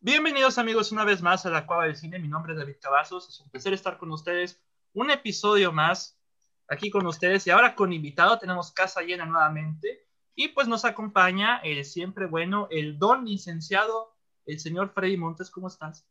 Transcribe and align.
Bienvenidos 0.00 0.58
amigos 0.58 0.92
una 0.92 1.04
vez 1.04 1.22
más 1.22 1.44
a 1.44 1.50
la 1.50 1.66
Cueva 1.66 1.86
del 1.86 1.96
Cine, 1.96 2.20
mi 2.20 2.28
nombre 2.28 2.52
es 2.52 2.58
David 2.58 2.76
Cavazos, 2.80 3.28
es 3.28 3.40
un 3.40 3.50
placer 3.50 3.72
estar 3.72 3.98
con 3.98 4.12
ustedes, 4.12 4.62
un 4.92 5.10
episodio 5.10 5.72
más 5.72 6.16
aquí 6.68 6.88
con 6.88 7.04
ustedes. 7.04 7.44
Y 7.48 7.50
ahora 7.50 7.74
con 7.74 7.92
invitado 7.92 8.38
tenemos 8.38 8.70
casa 8.70 9.00
llena 9.00 9.26
nuevamente. 9.26 10.06
Y 10.36 10.48
pues 10.48 10.68
nos 10.68 10.84
acompaña 10.84 11.56
el 11.64 11.84
siempre 11.84 12.26
bueno, 12.26 12.68
el 12.70 12.96
don 12.96 13.24
licenciado, 13.24 14.14
el 14.46 14.60
señor 14.60 14.92
Freddy 14.94 15.16
Montes, 15.16 15.50
¿cómo 15.50 15.66
estás? 15.66 16.06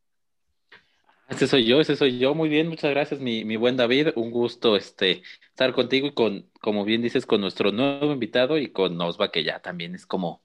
Ese 1.30 1.48
soy 1.48 1.66
yo, 1.66 1.80
ese 1.80 1.96
soy 1.96 2.20
yo, 2.20 2.36
muy 2.36 2.50
bien, 2.50 2.68
muchas 2.68 2.92
gracias 2.92 3.22
mi, 3.22 3.46
mi 3.46 3.56
buen 3.56 3.78
David, 3.78 4.10
un 4.16 4.32
gusto 4.32 4.76
este, 4.76 5.24
estar 5.50 5.74
contigo 5.74 6.08
y 6.08 6.14
con, 6.14 6.50
como 6.60 6.84
bien 6.84 7.02
dices, 7.02 7.26
con 7.26 7.40
nuestro 7.40 7.72
nuevo 7.72 8.12
invitado 8.12 8.58
y 8.58 8.70
con 8.72 9.00
Osva, 9.00 9.32
que 9.32 9.46
ya 9.46 9.62
también 9.62 9.96
es 9.96 10.06
como, 10.06 10.42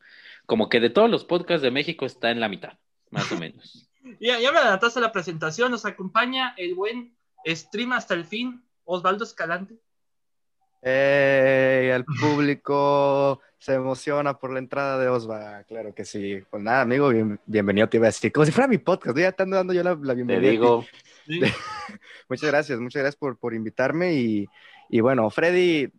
como 0.47 0.69
que 0.69 0.79
de 0.79 0.91
todos 0.91 1.11
los 1.11 1.25
podcasts 1.25 1.63
de 1.63 1.73
México 1.73 2.07
está 2.07 2.31
en 2.31 2.41
la 2.41 2.49
mitad, 2.49 2.79
más 3.13 3.31
o 3.31 3.39
menos. 3.39 3.89
ya, 4.21 4.41
ya 4.41 4.51
me 4.51 4.59
adelantaste 4.59 5.01
la 5.01 5.13
presentación, 5.13 5.71
nos 5.71 5.85
acompaña 5.85 6.55
el 6.57 6.75
buen 6.75 7.17
stream 7.47 7.93
hasta 7.93 8.15
el 8.15 8.25
fin, 8.25 8.65
Osvaldo 8.85 9.25
Escalante. 9.25 9.79
Hey, 10.83 11.91
el 11.91 12.05
público 12.21 13.41
se 13.59 13.75
emociona 13.75 14.37
por 14.37 14.53
la 14.53 14.59
entrada 14.59 14.99
de 14.99 15.09
Osva, 15.09 15.63
claro 15.65 15.95
que 15.95 16.05
sí. 16.05 16.43
Pues 16.51 16.61
nada, 16.61 16.81
amigo, 16.81 17.13
bienvenido, 17.47 17.89
te 17.89 17.99
iba 17.99 18.07
a 18.07 18.09
decir, 18.09 18.33
como 18.33 18.45
si 18.45 18.51
fuera 18.51 18.67
mi 18.67 18.79
podcast, 18.79 19.17
ya 19.17 19.29
estando 19.29 19.57
dando 19.57 19.73
yo 19.73 19.85
la, 19.85 19.95
bienvenida. 19.95 20.41
Te 20.41 20.51
digo. 20.51 20.85
muchas 22.29 22.51
gracias, 22.51 22.81
muchas 22.81 23.03
gracias 23.03 23.17
por, 23.17 23.39
por 23.39 23.55
invitarme 23.55 24.15
y, 24.15 24.49
y 24.89 25.01
bueno, 25.01 25.31
Freddy, 25.31 25.93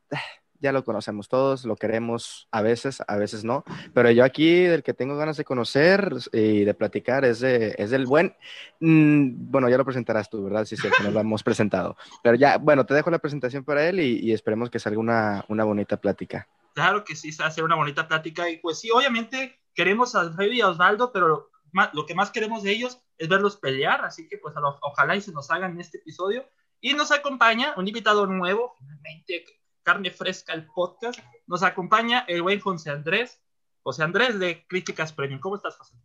ya 0.64 0.72
lo 0.72 0.86
conocemos 0.86 1.28
todos, 1.28 1.66
lo 1.66 1.76
queremos 1.76 2.48
a 2.50 2.62
veces, 2.62 3.04
a 3.06 3.18
veces 3.18 3.44
no, 3.44 3.66
pero 3.94 4.10
yo 4.12 4.24
aquí 4.24 4.64
del 4.64 4.82
que 4.82 4.94
tengo 4.94 5.18
ganas 5.18 5.36
de 5.36 5.44
conocer 5.44 6.10
y 6.32 6.64
de 6.64 6.74
platicar 6.74 7.26
es, 7.26 7.42
de, 7.42 7.76
es 7.78 7.92
del 7.92 8.06
buen, 8.06 8.34
mm, 8.80 9.52
bueno, 9.52 9.68
ya 9.70 9.78
lo 9.78 9.84
presentarás 9.84 10.30
tú, 10.30 10.42
¿verdad? 10.46 10.64
Sí, 10.64 10.78
sí, 10.78 10.88
que 10.98 11.04
nos 11.04 11.14
lo 11.14 11.20
hemos 11.20 11.44
presentado, 11.44 11.98
pero 12.24 12.36
ya, 12.36 12.58
bueno, 12.58 12.86
te 12.86 12.94
dejo 12.94 13.12
la 13.12 13.20
presentación 13.20 13.66
para 13.66 13.88
él 13.88 14.00
y, 14.00 14.32
esperemos 14.32 14.70
que 14.70 14.80
salga 14.80 15.00
una, 15.00 15.46
una, 15.50 15.66
bonita 15.66 15.98
plática. 15.98 16.48
Claro 16.74 17.04
que 17.04 17.16
sí, 17.16 17.32
se 17.34 17.44
hace 17.44 17.62
una 17.62 17.76
bonita 17.76 18.08
plática 18.08 18.50
y 18.50 18.58
pues 18.58 18.80
sí, 18.80 18.90
obviamente 18.90 19.60
queremos 19.76 20.16
a 20.16 20.32
Freddy 20.32 20.58
y 20.58 20.62
a 20.62 20.70
Osvaldo, 20.70 21.12
pero 21.12 21.52
lo 21.92 22.06
que 22.06 22.16
más 22.16 22.32
queremos 22.32 22.64
de 22.64 22.72
ellos 22.72 23.00
es 23.18 23.28
verlos 23.28 23.58
pelear, 23.58 24.06
así 24.06 24.28
que 24.30 24.38
pues 24.38 24.56
ojalá 24.82 25.16
y 25.16 25.22
se 25.22 25.34
nos 25.34 25.52
hagan 25.52 25.74
en 25.74 25.82
este 25.82 25.98
episodio. 25.98 26.48
Y 26.80 26.94
nos 26.94 27.12
acompaña 27.12 27.74
un 27.78 27.88
invitado 27.88 28.26
nuevo, 28.26 28.76
finalmente, 28.78 29.46
Carne 29.84 30.12
Fresca, 30.12 30.54
el 30.54 30.66
podcast. 30.66 31.20
Nos 31.46 31.62
acompaña 31.62 32.26
el 32.28 32.42
buen 32.42 32.60
José 32.60 32.90
Andrés. 32.90 33.42
José 33.84 34.04
Andrés 34.04 34.40
de 34.40 34.66
Críticas 34.68 35.14
Premium. 35.14 35.40
¿Cómo 35.40 35.58
estás, 35.58 35.78
José? 35.78 35.96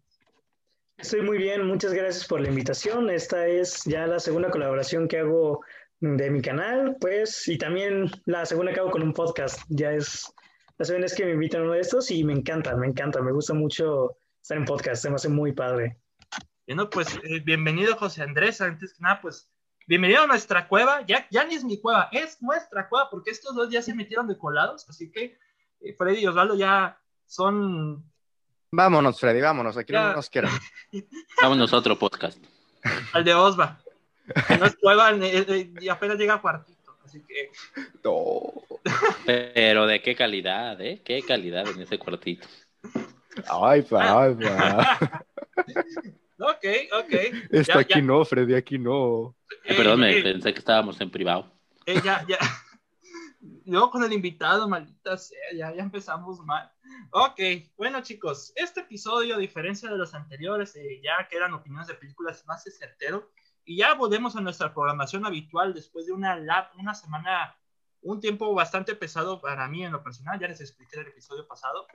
Estoy 0.97 1.23
muy 1.23 1.39
bien, 1.39 1.65
muchas 1.65 1.93
gracias 1.93 2.27
por 2.27 2.41
la 2.41 2.49
invitación. 2.49 3.09
Esta 3.09 3.47
es 3.47 3.85
ya 3.85 4.07
la 4.09 4.19
segunda 4.19 4.51
colaboración 4.51 5.07
que 5.07 5.19
hago 5.19 5.61
de 6.01 6.31
mi 6.31 6.43
canal, 6.43 6.97
pues, 7.01 7.47
y 7.47 7.57
también 7.57 8.11
la 8.25 8.45
segunda 8.45 8.73
que 8.73 8.81
hago 8.81 8.91
con 8.91 9.03
un 9.03 9.13
podcast. 9.13 9.63
Ya 9.69 9.93
es 9.93 10.33
la 10.77 10.85
segunda 10.85 11.05
vez 11.05 11.15
que 11.15 11.25
me 11.25 11.33
invitan 11.33 11.61
a 11.61 11.65
uno 11.65 11.73
de 11.75 11.81
estos 11.81 12.11
y 12.11 12.25
me 12.25 12.33
encanta, 12.33 12.77
me 12.77 12.89
encanta, 12.89 13.23
me 13.23 13.33
gusta 13.33 13.55
mucho 13.55 14.17
estar 14.43 14.59
en 14.59 14.65
podcast, 14.65 15.03
se 15.03 15.09
me 15.09 15.17
hace 15.17 15.29
muy 15.29 15.53
padre. 15.53 15.99
Bueno, 16.67 16.91
pues 16.91 17.15
eh, 17.23 17.41
bienvenido 17.45 17.97
José 17.97 18.23
Andrés. 18.23 18.61
Antes 18.61 18.95
que 18.95 19.03
nada, 19.03 19.21
pues 19.21 19.49
bienvenido 19.89 20.23
a 20.23 20.27
nuestra 20.27 20.69
cueva. 20.69 21.05
Ya, 21.07 21.27
ya 21.31 21.45
ni 21.45 21.55
es 21.55 21.65
mi 21.65 21.81
cueva, 21.81 22.09
es 22.13 22.41
nuestra 22.43 22.89
cueva, 22.89 23.09
porque 23.11 23.31
estos 23.31 23.57
dos 23.57 23.71
ya 23.71 23.83
se 23.83 23.95
metieron 23.95 24.29
de 24.29 24.39
colados, 24.39 24.89
así 24.89 25.11
que 25.11 25.39
eh, 25.81 25.95
Freddy 25.95 26.21
y 26.21 26.27
Osvaldo 26.27 26.55
ya 26.55 27.01
son. 27.27 28.05
Vámonos, 28.71 29.19
Freddy, 29.19 29.41
vámonos, 29.41 29.77
aquí 29.77 29.95
no 29.95 30.13
nos 30.13 30.29
quieren. 30.29 30.51
Vámonos 31.43 31.73
a 31.73 31.77
otro 31.79 31.99
podcast. 31.99 32.39
Al 33.15 33.25
de 33.25 33.35
Osva. 33.35 33.81
No 34.59 34.67
es 34.67 34.77
cueva 34.77 35.11
eh, 35.13 35.47
eh, 35.49 35.73
y 35.81 35.89
apenas 35.89 36.19
llega 36.19 36.35
a 36.35 36.43
cuartito, 36.43 36.99
así 37.03 37.23
que. 37.23 37.51
No. 38.05 38.53
Pero 39.25 39.87
de 39.87 40.03
qué 40.03 40.15
calidad, 40.15 40.79
¿eh? 40.83 41.01
Qué 41.03 41.23
calidad 41.23 41.67
en 41.67 41.81
ese 41.81 41.99
cuartito. 41.99 42.47
Ay, 43.51 43.83
pa, 43.83 44.23
ay, 44.23 44.35
pa. 44.35 44.99
Ok, 46.39 46.65
ok. 46.93 47.13
Esto 47.51 47.79
aquí 47.79 48.01
no, 48.01 48.25
Freddy, 48.25 48.55
aquí 48.55 48.79
no. 48.79 49.37
Eh, 49.65 49.75
perdón, 49.75 50.01
me 50.01 50.23
pensé 50.23 50.53
que 50.53 50.61
estábamos 50.61 51.01
en 51.01 51.11
privado. 51.11 51.53
Eh, 51.85 52.01
ya, 52.05 52.25
ya. 52.29 52.39
Luego 53.67 53.91
con 53.91 54.05
el 54.05 54.13
invitado, 54.13 54.69
maldita 54.69 55.17
sea, 55.19 55.39
ya, 55.55 55.75
ya 55.75 55.83
empezamos 55.83 56.41
mal. 56.41 56.71
Ok, 57.11 57.41
bueno 57.77 58.01
chicos, 58.03 58.53
este 58.57 58.81
episodio, 58.81 59.37
a 59.37 59.39
diferencia 59.39 59.91
de 59.91 59.97
los 59.97 60.15
anteriores, 60.15 60.75
eh, 60.77 61.01
ya 61.03 61.27
que 61.29 61.37
eran 61.37 61.55
opiniones 61.55 61.89
de 61.89 61.95
películas 61.95 62.45
más 62.47 62.65
certero, 62.65 63.31
y 63.65 63.79
ya 63.79 63.95
volvemos 63.95 64.37
a 64.37 64.41
nuestra 64.41 64.73
programación 64.73 65.27
habitual 65.27 65.75
después 65.75 66.07
de 66.07 66.13
una, 66.13 66.39
una 66.79 66.95
semana, 66.95 67.57
un 68.03 68.21
tiempo 68.21 68.55
bastante 68.55 68.95
pesado 68.95 69.41
para 69.41 69.69
mí 69.69 69.85
en 69.85 69.93
lo 69.93 70.03
personal, 70.03 70.39
ya 70.39 70.49
les 70.49 70.61
expliqué 70.61 71.01
el 71.01 71.09
episodio 71.09 71.47
pasado. 71.47 71.87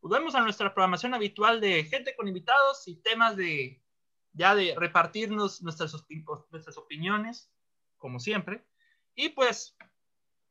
Volvemos 0.00 0.34
a 0.34 0.40
nuestra 0.40 0.72
programación 0.72 1.14
habitual 1.14 1.60
de 1.60 1.84
gente 1.84 2.16
con 2.16 2.26
invitados 2.26 2.88
y 2.88 2.96
temas 2.96 3.36
de 3.36 3.81
ya 4.32 4.54
de 4.54 4.74
repartirnos 4.76 5.62
nuestras, 5.62 5.94
nuestras 6.50 6.76
opiniones, 6.76 7.50
como 7.98 8.18
siempre. 8.18 8.66
Y 9.14 9.30
pues, 9.30 9.76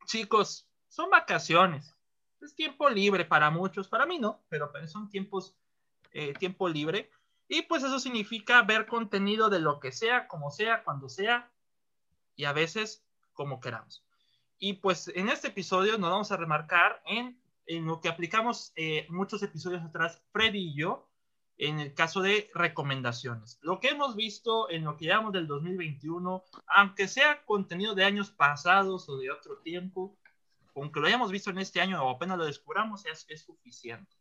chicos, 0.05 0.69
son 0.87 1.09
vacaciones. 1.09 1.95
Es 2.41 2.55
tiempo 2.55 2.89
libre 2.89 3.25
para 3.25 3.49
muchos, 3.49 3.87
para 3.87 4.05
mí 4.05 4.19
no, 4.19 4.43
pero 4.49 4.71
son 4.87 5.09
tiempos, 5.09 5.55
eh, 6.11 6.33
tiempo 6.33 6.67
libre. 6.67 7.09
Y 7.47 7.63
pues 7.63 7.83
eso 7.83 7.99
significa 7.99 8.61
ver 8.63 8.87
contenido 8.87 9.49
de 9.49 9.59
lo 9.59 9.79
que 9.79 9.91
sea, 9.91 10.27
como 10.27 10.51
sea, 10.51 10.83
cuando 10.83 11.09
sea, 11.09 11.51
y 12.35 12.45
a 12.45 12.53
veces 12.53 13.05
como 13.33 13.59
queramos. 13.59 14.03
Y 14.57 14.73
pues 14.73 15.09
en 15.09 15.29
este 15.29 15.49
episodio 15.49 15.97
nos 15.97 16.11
vamos 16.11 16.31
a 16.31 16.37
remarcar 16.37 17.01
en, 17.05 17.39
en 17.65 17.85
lo 17.85 17.99
que 17.99 18.09
aplicamos 18.09 18.71
eh, 18.75 19.05
muchos 19.09 19.43
episodios 19.43 19.83
atrás, 19.83 20.21
Freddy 20.31 20.69
y 20.69 20.75
yo, 20.75 21.10
en 21.61 21.79
el 21.79 21.93
caso 21.93 22.21
de 22.21 22.49
recomendaciones. 22.55 23.59
Lo 23.61 23.79
que 23.79 23.89
hemos 23.89 24.15
visto 24.15 24.67
en 24.71 24.83
lo 24.83 24.97
que 24.97 25.05
llamamos 25.05 25.33
del 25.33 25.45
2021, 25.45 26.43
aunque 26.65 27.07
sea 27.07 27.45
contenido 27.45 27.93
de 27.93 28.03
años 28.03 28.31
pasados 28.31 29.07
o 29.07 29.17
de 29.17 29.29
otro 29.29 29.59
tiempo, 29.59 30.17
aunque 30.75 30.99
lo 30.99 31.05
hayamos 31.05 31.31
visto 31.31 31.51
en 31.51 31.59
este 31.59 31.79
año 31.79 32.03
o 32.03 32.09
apenas 32.09 32.39
lo 32.39 32.45
descubramos, 32.45 33.05
es, 33.05 33.27
es 33.29 33.43
suficiente. 33.43 34.11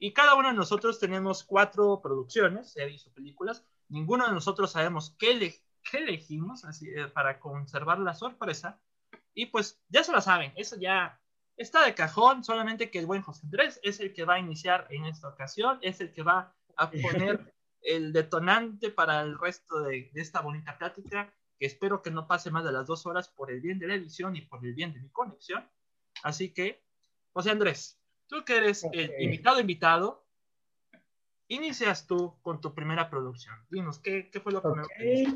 Y 0.00 0.12
cada 0.12 0.34
uno 0.34 0.48
de 0.48 0.54
nosotros 0.54 0.98
tenemos 0.98 1.44
cuatro 1.44 2.00
producciones, 2.02 2.72
series 2.72 3.06
o 3.06 3.12
películas. 3.12 3.64
Ninguno 3.88 4.26
de 4.26 4.32
nosotros 4.32 4.72
sabemos 4.72 5.14
qué, 5.20 5.62
qué 5.88 5.98
elegimos 5.98 6.64
así, 6.64 6.88
eh, 6.90 7.06
para 7.06 7.38
conservar 7.38 8.00
la 8.00 8.14
sorpresa. 8.14 8.80
Y 9.34 9.46
pues 9.46 9.80
ya 9.88 10.02
se 10.02 10.10
lo 10.10 10.20
saben, 10.20 10.52
eso 10.56 10.74
ya 10.76 11.20
está 11.56 11.84
de 11.84 11.94
cajón, 11.94 12.42
solamente 12.42 12.90
que 12.90 12.98
el 12.98 13.06
buen 13.06 13.22
José 13.22 13.42
Andrés 13.44 13.78
es 13.84 14.00
el 14.00 14.12
que 14.12 14.24
va 14.24 14.34
a 14.34 14.40
iniciar 14.40 14.88
en 14.90 15.04
esta 15.04 15.28
ocasión, 15.28 15.78
es 15.80 16.00
el 16.00 16.12
que 16.12 16.24
va 16.24 16.57
a 16.78 16.90
poner 16.90 17.52
el 17.82 18.12
detonante 18.12 18.90
para 18.90 19.20
el 19.22 19.38
resto 19.38 19.80
de, 19.80 20.10
esta 20.14 20.40
bonita 20.40 20.78
plática, 20.78 21.32
que 21.58 21.66
espero 21.66 22.02
que 22.02 22.10
no 22.10 22.26
pase 22.26 22.50
más 22.50 22.64
de 22.64 22.72
las 22.72 22.86
dos 22.86 23.04
horas 23.06 23.28
por 23.28 23.50
el 23.50 23.60
bien 23.60 23.78
de 23.78 23.88
la 23.88 23.94
edición 23.94 24.36
y 24.36 24.42
por 24.42 24.64
el 24.64 24.74
bien 24.74 24.92
de 24.92 25.00
mi 25.00 25.08
conexión. 25.10 25.68
Así 26.22 26.50
que, 26.50 26.82
José 27.32 27.50
Andrés, 27.50 28.00
tú 28.26 28.44
que 28.44 28.56
eres 28.56 28.84
el 28.92 29.12
invitado 29.18 29.60
invitado, 29.60 30.24
inicias 31.48 32.06
tú 32.06 32.34
con 32.42 32.60
tu 32.60 32.74
primera 32.74 33.10
producción. 33.10 33.56
Dinos, 33.70 33.98
¿qué, 33.98 34.30
qué 34.30 34.40
fue 34.40 34.52
lo 34.52 34.62
primero 34.62 34.86
que 34.96 35.34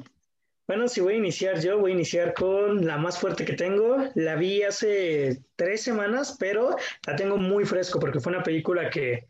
Bueno, 0.67 0.87
si 0.87 1.00
voy 1.00 1.15
a 1.15 1.19
iniciar 1.19 1.61
yo, 1.61 1.79
voy 1.79 1.93
a 1.93 1.94
iniciar 1.94 2.35
con 2.35 2.85
la 2.87 2.99
más 2.99 3.19
fuerte 3.19 3.44
que 3.44 3.55
tengo. 3.55 3.97
La 4.15 4.37
vi 4.37 4.62
hace 4.62 5.43
tres 5.56 5.83
semanas, 5.83 6.37
pero 6.39 6.77
la 7.06 7.17
tengo 7.17 7.37
muy 7.37 7.65
fresco 7.65 7.99
porque 7.99 8.21
fue 8.21 8.33
una 8.33 8.43
película 8.43 8.91
que, 8.91 9.27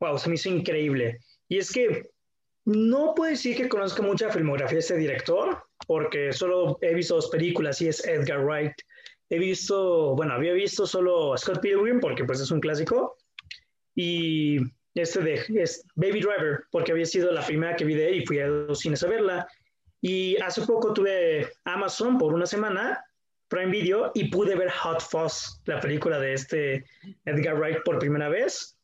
wow, 0.00 0.18
se 0.18 0.28
me 0.28 0.34
hizo 0.34 0.48
increíble. 0.48 1.20
Y 1.48 1.58
es 1.58 1.72
que 1.72 2.10
no 2.64 3.14
puedo 3.14 3.30
decir 3.30 3.56
que 3.56 3.68
conozco 3.68 4.02
mucha 4.02 4.30
filmografía 4.30 4.74
de 4.74 4.80
este 4.80 4.96
director, 4.96 5.62
porque 5.86 6.32
solo 6.32 6.78
he 6.80 6.94
visto 6.94 7.14
dos 7.14 7.28
películas 7.28 7.80
y 7.80 7.88
es 7.88 8.04
Edgar 8.04 8.44
Wright. 8.44 8.72
He 9.28 9.38
visto, 9.38 10.14
bueno, 10.16 10.34
había 10.34 10.52
visto 10.52 10.86
solo 10.86 11.36
Scott 11.36 11.60
Pilgrim 11.60 12.00
porque 12.00 12.24
pues 12.24 12.40
es 12.40 12.50
un 12.50 12.60
clásico. 12.60 13.16
Y 13.94 14.58
este 14.94 15.22
de 15.22 15.44
es 15.62 15.84
Baby 15.94 16.20
Driver, 16.20 16.64
porque 16.70 16.92
había 16.92 17.06
sido 17.06 17.30
la 17.30 17.44
primera 17.44 17.76
que 17.76 17.84
vi 17.84 17.94
de 17.94 18.08
él 18.08 18.14
y 18.16 18.26
fui 18.26 18.40
a 18.40 18.46
los 18.46 18.80
cines 18.80 19.02
a 19.04 19.08
verla. 19.08 19.46
Y 20.00 20.36
hace 20.42 20.62
poco 20.62 20.92
tuve 20.92 21.48
Amazon 21.64 22.18
por 22.18 22.34
una 22.34 22.46
semana, 22.46 23.04
Prime 23.48 23.70
Video, 23.70 24.10
y 24.14 24.28
pude 24.28 24.54
ver 24.56 24.70
Hot 24.70 25.00
Fuzz, 25.00 25.60
la 25.66 25.80
película 25.80 26.18
de 26.18 26.34
este 26.34 26.84
Edgar 27.24 27.58
Wright 27.58 27.78
por 27.84 27.98
primera 27.98 28.28
vez. 28.28 28.75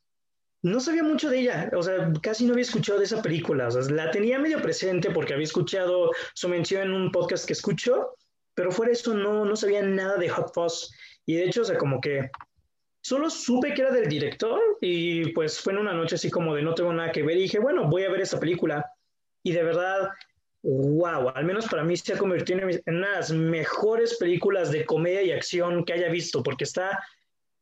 No 0.63 0.79
sabía 0.79 1.03
mucho 1.03 1.29
de 1.29 1.41
ella, 1.41 1.71
o 1.77 1.83
sea, 1.83 2.13
casi 2.23 2.47
no 2.47 2.53
había 2.53 2.63
escuchado 2.63 3.01
de 3.01 3.05
esa 3.05 3.21
película, 3.21 3.67
o 3.67 3.71
sea, 3.73 3.83
la 3.93 4.13
tenía 4.13 4.39
medio 4.39 4.63
presente 4.63 5.11
porque 5.11 5.35
había 5.35 5.45
escuchado 5.45 6.13
su 6.35 6.49
mención 6.49 6.83
en 6.83 6.93
un 6.93 7.11
podcast 7.11 7.47
que 7.47 7.53
escucho, 7.53 8.15
pero 8.55 8.71
fuera 8.71 8.93
eso 8.93 9.13
no, 9.13 9.45
no 9.45 9.57
sabía 9.57 9.83
nada 9.83 10.17
de 10.17 10.29
Hot 10.29 10.55
Fuzz. 10.55 10.93
Y 11.27 11.35
de 11.35 11.45
hecho, 11.45 11.63
o 11.63 11.65
sea, 11.65 11.77
como 11.77 12.01
que 12.01 12.31
solo 13.01 13.29
supe 13.29 13.75
que 13.75 13.83
era 13.83 13.91
del 13.91 14.09
director 14.09 14.61
y 14.81 15.33
pues 15.33 15.61
fue 15.61 15.73
en 15.73 15.81
una 15.81 15.93
noche 15.93 16.15
así 16.15 16.31
como 16.31 16.55
de 16.55 16.63
no 16.63 16.75
tengo 16.75 16.93
nada 16.93 17.11
que 17.11 17.23
ver 17.23 17.37
y 17.37 17.43
dije, 17.43 17.59
bueno, 17.59 17.89
voy 17.89 18.05
a 18.05 18.11
ver 18.11 18.21
esta 18.21 18.39
película. 18.39 18.87
Y 19.43 19.53
de 19.53 19.63
verdad, 19.65 20.11
wow, 20.63 21.31
al 21.31 21.45
menos 21.45 21.67
para 21.67 21.83
mí 21.83 21.97
se 21.97 22.15
ha 22.15 22.19
convertido 22.19 22.61
en 22.61 22.97
una 22.97 23.11
de 23.11 23.17
las 23.17 23.33
mejores 23.33 24.17
películas 24.17 24.71
de 24.71 24.85
comedia 24.85 25.23
y 25.23 25.33
acción 25.33 25.85
que 25.85 25.95
haya 25.95 26.09
visto, 26.09 26.43
porque 26.43 26.65
está, 26.65 27.05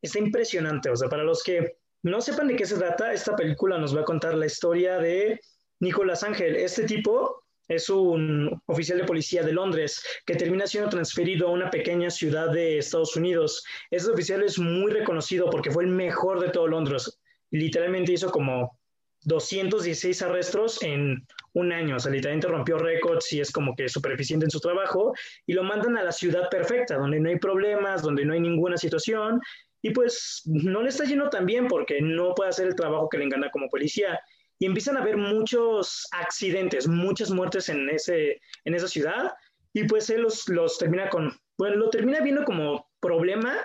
está 0.03 0.19
impresionante. 0.19 0.91
O 0.91 0.97
sea, 0.97 1.09
para 1.09 1.25
los 1.25 1.43
que 1.43 1.79
no 2.03 2.21
sepan 2.21 2.49
de 2.49 2.57
qué 2.57 2.67
se 2.67 2.77
trata, 2.77 3.13
esta 3.13 3.37
película 3.37 3.79
nos 3.79 3.95
va 3.95 4.01
a 4.01 4.05
contar 4.05 4.35
la 4.35 4.47
historia 4.47 4.99
de 4.99 5.41
Nicolás 5.81 6.23
Ángel. 6.23 6.57
Este 6.57 6.85
tipo 6.85 7.45
es 7.69 7.89
un 7.89 8.61
oficial 8.67 8.99
de 8.99 9.05
policía 9.05 9.43
de 9.43 9.53
Londres 9.53 10.03
que 10.27 10.35
termina 10.35 10.67
siendo 10.67 10.91
transferido 10.91 11.49
a 11.49 11.53
una 11.53 11.71
pequeña 11.71 12.11
ciudad 12.11 12.51
de 12.51 12.79
Estados 12.79 13.17
Unidos. 13.17 13.65
Este 13.91 14.11
oficial 14.11 14.43
es 14.43 14.59
muy 14.59 14.91
reconocido 14.91 15.49
porque 15.51 15.71
fue 15.71 15.85
el 15.85 15.91
mejor 15.91 16.41
de 16.41 16.51
todo 16.51 16.67
Londres. 16.67 17.21
Literalmente 17.51 18.13
hizo 18.13 18.31
como 18.31 18.79
216 19.25 20.23
arrestos 20.23 20.83
en 20.83 21.27
un 21.53 21.73
año. 21.73 21.97
O 21.97 22.01
sea, 22.01 22.11
literalmente 22.11 22.49
rompió 22.49 22.79
récords 22.79 23.33
y 23.33 23.41
es 23.41 23.51
como 23.51 23.75
que 23.77 23.89
súper 23.89 24.13
eficiente 24.13 24.47
en 24.47 24.51
su 24.51 24.61
trabajo. 24.61 25.15
Y 25.47 25.53
lo 25.53 25.63
mandan 25.63 25.97
a 25.97 26.03
la 26.03 26.13
ciudad 26.13 26.49
perfecta, 26.51 26.97
donde 26.97 27.21
no 27.21 27.29
hay 27.29 27.39
problemas, 27.39 28.03
donde 28.03 28.25
no 28.25 28.33
hay 28.33 28.41
ninguna 28.41 28.77
situación. 28.77 29.41
Y 29.83 29.91
pues 29.91 30.43
no 30.45 30.83
le 30.83 30.91
está 30.91 31.05
yendo 31.05 31.31
tan 31.31 31.47
bien 31.47 31.69
porque 31.69 32.01
no 32.01 32.35
puede 32.35 32.51
hacer 32.51 32.69
el 32.69 32.75
trabajo 32.75 33.09
que 33.09 33.19
le 33.19 33.25
encanta 33.25 33.51
como 33.51 33.69
policía 33.69 34.21
y 34.59 34.67
empiezan 34.67 34.97
a 34.97 35.01
haber 35.01 35.17
muchos 35.17 36.07
accidentes, 36.13 36.87
muchas 36.87 37.31
muertes 37.31 37.71
en, 37.71 37.89
ese, 37.89 38.41
en 38.67 38.75
esa 38.75 38.87
ciudad, 38.87 39.33
y 39.73 39.85
pues 39.85 40.11
él 40.11 40.21
los, 40.21 40.49
los 40.51 40.77
termina 40.77 41.09
con, 41.09 41.33
bueno, 41.57 41.77
lo 41.77 41.89
termina 41.89 42.21
viendo 42.21 42.45
como 42.45 42.91
problema, 43.01 43.57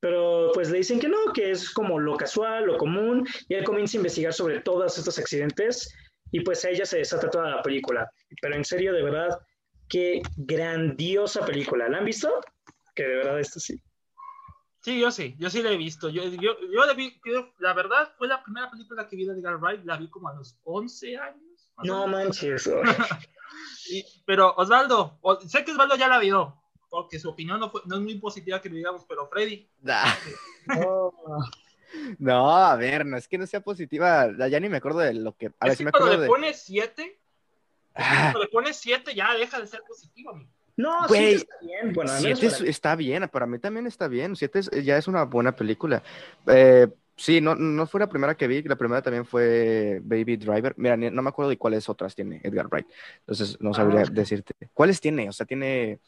pero 0.00 0.50
pues 0.54 0.70
le 0.70 0.78
dicen 0.78 1.00
que 1.00 1.08
no, 1.08 1.32
que 1.34 1.50
es 1.50 1.68
como 1.70 1.98
lo 1.98 2.16
casual, 2.16 2.64
lo 2.64 2.78
común, 2.78 3.28
y 3.48 3.54
él 3.54 3.64
comienza 3.64 3.98
a 3.98 4.00
investigar 4.00 4.32
sobre 4.32 4.60
todos 4.60 4.96
estos 4.96 5.18
accidentes, 5.18 5.92
y 6.30 6.40
pues 6.40 6.64
ella 6.64 6.86
se 6.86 6.98
desata 6.98 7.28
toda 7.28 7.50
la 7.50 7.62
película. 7.62 8.10
Pero 8.40 8.54
en 8.54 8.64
serio, 8.64 8.94
de 8.94 9.02
verdad, 9.02 9.38
qué 9.88 10.22
grandiosa 10.36 11.44
película. 11.44 11.88
¿La 11.88 11.98
han 11.98 12.04
visto? 12.04 12.40
Que 12.94 13.04
de 13.04 13.16
verdad 13.16 13.40
esto 13.40 13.60
sí. 13.60 13.80
Sí, 14.88 14.98
yo 14.98 15.10
sí, 15.10 15.36
yo 15.38 15.50
sí 15.50 15.62
la 15.62 15.70
he 15.70 15.76
visto. 15.76 16.08
Yo, 16.08 16.24
yo, 16.24 16.56
yo 16.72 16.86
la 16.86 16.94
vi, 16.94 17.20
la 17.58 17.74
verdad, 17.74 18.10
fue 18.16 18.26
la 18.26 18.42
primera 18.42 18.70
película 18.70 19.06
que 19.06 19.16
vi 19.16 19.26
de 19.26 19.34
Edgar 19.34 19.58
Wright, 19.58 19.84
la 19.84 19.98
vi 19.98 20.08
como 20.08 20.30
a 20.30 20.32
los 20.32 20.58
11 20.64 21.18
años. 21.18 21.74
No 21.84 22.06
manches. 22.06 22.70
pero 24.24 24.54
Osvaldo, 24.56 25.20
sé 25.46 25.62
que 25.62 25.72
Osvaldo 25.72 25.94
ya 25.96 26.08
la 26.08 26.18
vio, 26.18 26.58
porque 26.88 27.18
su 27.18 27.28
opinión 27.28 27.60
no, 27.60 27.70
fue, 27.70 27.82
no 27.84 27.96
es 27.96 28.00
muy 28.00 28.14
positiva 28.14 28.62
que 28.62 28.70
digamos, 28.70 29.04
pero 29.06 29.28
Freddy. 29.28 29.68
No, 32.18 32.54
a 32.54 32.76
ver, 32.76 33.06
no 33.06 33.16
es 33.16 33.26
que 33.28 33.38
no 33.38 33.46
sea 33.46 33.62
positiva, 33.62 34.28
ya 34.48 34.60
ni 34.60 34.68
me 34.68 34.76
acuerdo 34.76 34.98
de 35.00 35.14
lo 35.14 35.34
que... 35.34 35.52
A 35.58 35.68
ver, 35.68 35.76
si 35.76 35.84
me 35.84 35.88
acuerdo 35.88 36.08
cuando 36.08 36.22
le 36.22 36.28
pones 36.28 36.62
7, 36.62 37.20
ah. 37.94 38.18
cuando 38.24 38.40
le 38.40 38.48
pones 38.48 38.76
7 38.76 39.14
ya 39.14 39.34
deja 39.34 39.58
de 39.58 39.66
ser 39.66 39.82
positivo, 39.88 40.30
amigo. 40.30 40.50
No, 40.78 41.08
sí 41.08 41.16
está 41.16 41.56
bien. 41.60 41.92
Bueno, 41.92 42.10
siete 42.18 42.46
está 42.70 42.94
bien, 42.94 43.28
para 43.28 43.46
mí 43.46 43.58
también 43.58 43.88
está 43.88 44.06
bien. 44.06 44.36
Siete 44.36 44.60
ya 44.84 44.96
es 44.96 45.08
una 45.08 45.24
buena 45.24 45.50
película. 45.56 46.04
Eh, 46.46 46.86
sí, 47.16 47.40
no, 47.40 47.56
no 47.56 47.84
fue 47.88 47.98
la 47.98 48.08
primera 48.08 48.36
que 48.36 48.46
vi, 48.46 48.62
la 48.62 48.76
primera 48.76 49.02
también 49.02 49.26
fue 49.26 50.00
Baby 50.04 50.36
Driver. 50.36 50.74
Mira, 50.76 50.96
no 50.96 51.20
me 51.20 51.28
acuerdo 51.28 51.50
de 51.50 51.58
cuáles 51.58 51.88
otras 51.88 52.14
tiene 52.14 52.40
Edgar 52.44 52.68
Wright. 52.68 52.86
Entonces 53.18 53.60
no 53.60 53.74
sabría 53.74 54.02
ah. 54.02 54.10
decirte. 54.12 54.54
¿Cuáles 54.72 55.00
tiene? 55.00 55.28
O 55.28 55.32
sea, 55.32 55.44
tiene 55.46 55.98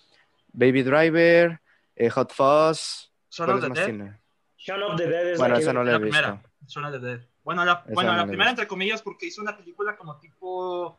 Baby 0.52 0.84
Driver, 0.84 1.60
eh, 1.96 2.08
Hot 2.10 2.32
Fuzz. 2.32 3.10
Son 3.28 3.50
of 3.50 3.60
the 3.60 3.70
Dead. 3.70 4.14
Shaun 4.56 4.82
of 4.84 4.96
the 4.96 5.08
Dead 5.08 5.32
es 5.32 5.38
bueno, 5.38 5.56
esa 5.56 5.72
no 5.72 5.82
la 5.82 5.96
he 5.96 5.98
visto. 5.98 6.10
Primera. 6.10 6.88
of 6.88 6.92
the 6.92 6.98
Dead. 7.00 7.20
Bueno, 7.42 7.64
la, 7.64 7.84
bueno, 7.92 8.14
la 8.14 8.24
primera, 8.24 8.50
entre 8.50 8.68
comillas, 8.68 9.02
porque 9.02 9.26
hizo 9.26 9.42
una 9.42 9.56
película 9.56 9.96
como 9.96 10.16
tipo 10.20 10.96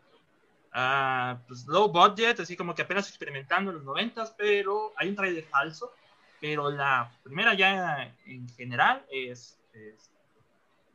uh, 0.76 1.38
pues 1.48 1.66
low 1.68 1.90
budget, 1.92 2.40
así 2.40 2.56
como 2.56 2.74
que 2.74 2.82
apenas 2.84 3.08
experimentando 3.10 3.72
en 3.72 3.78
los 3.78 3.86
noventas, 3.86 4.34
pero 4.38 4.94
hay 4.96 5.10
un 5.10 5.16
trailer 5.16 5.44
falso, 5.46 5.94
pero 6.40 6.70
la 6.72 7.12
primera 7.24 7.54
ya 7.54 8.14
en 8.26 8.48
general 8.50 9.06
es, 9.12 9.58
es 9.74 10.12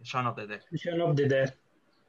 Shaun 0.02 0.26
of 0.26 0.36
the 0.36 0.46
Dead. 0.46 0.62
Shaun 0.72 1.00
of 1.00 1.16
the 1.16 1.26
Dead. 1.26 1.54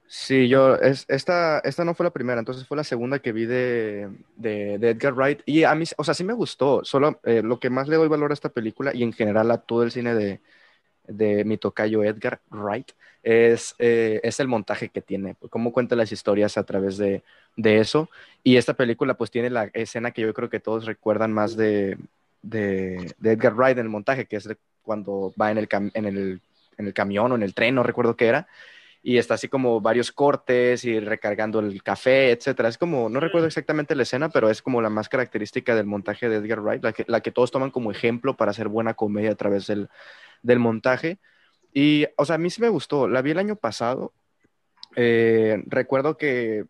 Sí, 0.09 0.47
yo, 0.47 0.75
es, 0.75 1.05
esta, 1.09 1.59
esta 1.59 1.83
no 1.83 1.93
fue 1.93 2.05
la 2.05 2.11
primera, 2.11 2.39
entonces 2.39 2.65
fue 2.65 2.77
la 2.77 2.85
segunda 2.85 3.19
que 3.19 3.33
vi 3.33 3.45
de, 3.45 4.09
de, 4.37 4.75
Edgar 4.75 5.13
Wright. 5.13 5.41
Y 5.45 5.65
a 5.65 5.75
mí, 5.75 5.83
o 5.97 6.03
sea, 6.03 6.13
sí 6.13 6.23
me 6.23 6.31
gustó. 6.31 6.85
Solo 6.85 7.19
eh, 7.23 7.41
lo 7.43 7.59
que 7.59 7.69
más 7.69 7.89
le 7.89 7.97
doy 7.97 8.07
valor 8.07 8.31
a 8.31 8.33
esta 8.33 8.47
película 8.47 8.95
y 8.95 9.03
en 9.03 9.11
general 9.11 9.51
a 9.51 9.57
todo 9.57 9.83
el 9.83 9.91
cine 9.91 10.15
de, 10.15 10.39
de 11.07 11.45
mi 11.45 11.57
tocayo 11.57 12.03
Edgar 12.03 12.39
Wright 12.51 12.91
es, 13.23 13.75
eh, 13.79 14.19
es 14.23 14.39
el 14.39 14.47
montaje 14.47 14.89
que 14.89 15.01
tiene, 15.01 15.35
cómo 15.49 15.73
cuenta 15.73 15.95
las 15.95 16.11
historias 16.11 16.57
a 16.57 16.63
través 16.63 16.97
de, 16.97 17.23
de, 17.55 17.79
eso. 17.79 18.09
Y 18.43 18.57
esta 18.57 18.73
película 18.73 19.15
pues 19.15 19.31
tiene 19.31 19.49
la 19.49 19.65
escena 19.73 20.11
que 20.11 20.21
yo 20.21 20.33
creo 20.33 20.49
que 20.49 20.59
todos 20.59 20.85
recuerdan 20.85 21.33
más 21.33 21.57
de, 21.57 21.97
de, 22.41 23.13
Edgar 23.23 23.53
Wright 23.53 23.77
en 23.77 23.85
el 23.85 23.89
montaje, 23.89 24.25
que 24.25 24.37
es 24.37 24.49
cuando 24.81 25.33
va 25.39 25.51
en 25.51 25.57
el, 25.57 25.67
en, 25.71 26.05
el, 26.05 26.41
en 26.77 26.87
el 26.87 26.93
camión 26.93 27.31
o 27.31 27.35
en 27.35 27.43
el 27.43 27.53
tren, 27.53 27.75
no 27.75 27.83
recuerdo 27.83 28.15
qué 28.15 28.27
era, 28.27 28.47
y 29.03 29.17
está 29.17 29.33
así 29.35 29.47
como 29.47 29.81
varios 29.81 30.11
cortes 30.11 30.85
y 30.85 30.99
recargando 30.99 31.59
el 31.59 31.83
café, 31.83 32.31
etcétera. 32.31 32.69
Es 32.69 32.77
como, 32.77 33.09
no 33.09 33.19
recuerdo 33.19 33.47
exactamente 33.47 33.95
la 33.95 34.03
escena, 34.03 34.29
pero 34.29 34.49
es 34.49 34.61
como 34.61 34.81
la 34.81 34.89
más 34.89 35.09
característica 35.09 35.75
del 35.75 35.85
montaje 35.85 36.29
de 36.29 36.37
Edgar 36.37 36.61
Wright, 36.61 36.83
la 36.83 36.93
que, 36.93 37.05
la 37.07 37.21
que 37.21 37.31
todos 37.31 37.51
toman 37.51 37.71
como 37.71 37.91
ejemplo 37.91 38.35
para 38.35 38.51
hacer 38.51 38.69
buena 38.69 38.95
comedia 38.95 39.31
a 39.31 39.35
través 39.35 39.67
del, 39.67 39.89
del 40.41 40.59
montaje. 40.59 41.19
Y, 41.73 42.07
o 42.15 42.25
sea, 42.25 42.35
a 42.35 42.39
mí 42.39 42.49
sí 42.49 42.61
me 42.61 42.69
gustó. 42.69 43.07
La 43.07 43.21
vi 43.21 43.31
el 43.31 43.39
año 43.39 43.55
pasado. 43.55 44.13
Eh, 44.95 45.63
recuerdo 45.67 46.17
que 46.17 46.65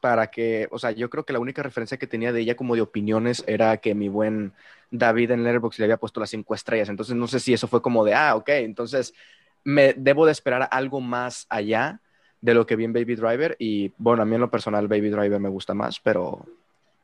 para 0.00 0.30
que, 0.30 0.66
o 0.70 0.78
sea, 0.78 0.90
yo 0.92 1.10
creo 1.10 1.24
que 1.24 1.32
la 1.32 1.38
única 1.38 1.62
referencia 1.62 1.98
que 1.98 2.06
tenía 2.06 2.32
de 2.32 2.40
ella 2.40 2.56
como 2.56 2.74
de 2.74 2.80
opiniones 2.80 3.44
era 3.46 3.76
que 3.76 3.94
mi 3.94 4.08
buen 4.08 4.52
David 4.90 5.32
en 5.32 5.44
Letterboxd 5.44 5.78
le 5.78 5.84
había 5.84 5.98
puesto 5.98 6.20
las 6.20 6.30
cinco 6.30 6.54
estrellas. 6.54 6.88
Entonces, 6.88 7.14
no 7.14 7.26
sé 7.28 7.38
si 7.38 7.52
eso 7.52 7.68
fue 7.68 7.82
como 7.82 8.04
de, 8.04 8.14
ah, 8.14 8.34
ok, 8.34 8.48
entonces 8.48 9.14
me 9.62 9.92
debo 9.94 10.26
de 10.26 10.32
esperar 10.32 10.68
algo 10.70 11.00
más 11.00 11.46
allá 11.48 12.00
de 12.40 12.54
lo 12.54 12.66
que 12.66 12.76
vi 12.76 12.84
en 12.84 12.92
Baby 12.92 13.14
Driver. 13.14 13.56
Y 13.58 13.92
bueno, 13.98 14.22
a 14.22 14.24
mí 14.24 14.34
en 14.34 14.40
lo 14.40 14.50
personal 14.50 14.88
Baby 14.88 15.10
Driver 15.10 15.38
me 15.38 15.48
gusta 15.48 15.74
más, 15.74 16.00
pero, 16.00 16.44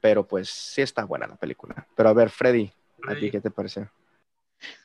pero 0.00 0.26
pues 0.26 0.48
sí 0.48 0.82
está 0.82 1.04
buena 1.04 1.26
la 1.26 1.36
película. 1.36 1.86
Pero 1.94 2.08
a 2.08 2.14
ver, 2.14 2.30
Freddy, 2.30 2.70
¿a 3.06 3.14
ti 3.14 3.30
qué 3.30 3.40
te 3.40 3.50
parece? 3.50 3.88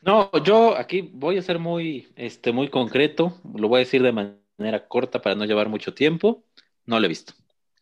No, 0.01 0.31
yo 0.43 0.75
aquí 0.77 1.09
voy 1.13 1.37
a 1.37 1.41
ser 1.41 1.59
muy, 1.59 2.11
este, 2.15 2.51
muy 2.51 2.69
concreto, 2.69 3.39
lo 3.55 3.67
voy 3.67 3.77
a 3.77 3.85
decir 3.85 4.01
de 4.03 4.11
manera 4.11 4.87
corta 4.87 5.21
para 5.21 5.35
no 5.35 5.45
llevar 5.45 5.69
mucho 5.69 5.93
tiempo. 5.93 6.43
No 6.85 6.99
lo 6.99 7.05
he 7.05 7.09
visto. 7.09 7.33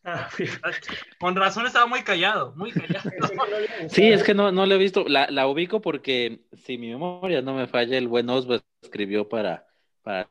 Ah, 0.04 0.30
con 1.20 1.36
razón 1.36 1.66
estaba 1.66 1.86
muy 1.86 2.04
callado, 2.04 2.54
muy 2.56 2.72
callado. 2.72 3.10
sí, 3.90 4.10
es 4.10 4.24
que 4.24 4.34
no, 4.34 4.52
no 4.52 4.66
lo 4.66 4.76
he 4.76 4.78
visto. 4.78 5.06
La, 5.08 5.30
la, 5.30 5.48
ubico 5.48 5.82
porque, 5.82 6.42
si 6.54 6.78
mi 6.78 6.90
memoria 6.90 7.42
no 7.42 7.54
me 7.54 7.68
falla, 7.68 7.98
el 7.98 8.08
buen 8.08 8.30
Oswald 8.30 8.64
escribió 8.82 9.28
para... 9.28 9.66
Para, 10.02 10.30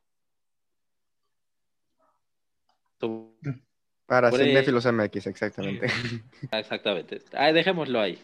para 4.07 4.33
Cinefilos 4.33 4.87
MX, 4.87 5.27
exactamente. 5.27 5.87
Exactamente. 6.51 7.23
dejémoslo 7.53 8.01
ahí. 8.01 8.19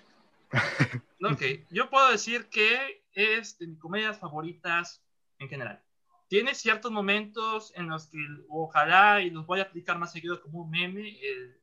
Ok, 1.22 1.42
yo 1.70 1.90
puedo 1.90 2.10
decir 2.10 2.46
que 2.46 3.03
es 3.14 3.58
de 3.58 3.66
mis 3.66 3.78
comedias 3.78 4.18
favoritas 4.18 5.02
en 5.38 5.48
general. 5.48 5.82
Tiene 6.28 6.54
ciertos 6.54 6.90
momentos 6.90 7.72
en 7.76 7.88
los 7.88 8.08
que 8.08 8.18
ojalá, 8.48 9.22
y 9.22 9.30
los 9.30 9.46
voy 9.46 9.60
a 9.60 9.64
aplicar 9.64 9.98
más 9.98 10.12
seguido 10.12 10.40
como 10.40 10.62
un 10.62 10.70
meme, 10.70 11.18
el, 11.20 11.60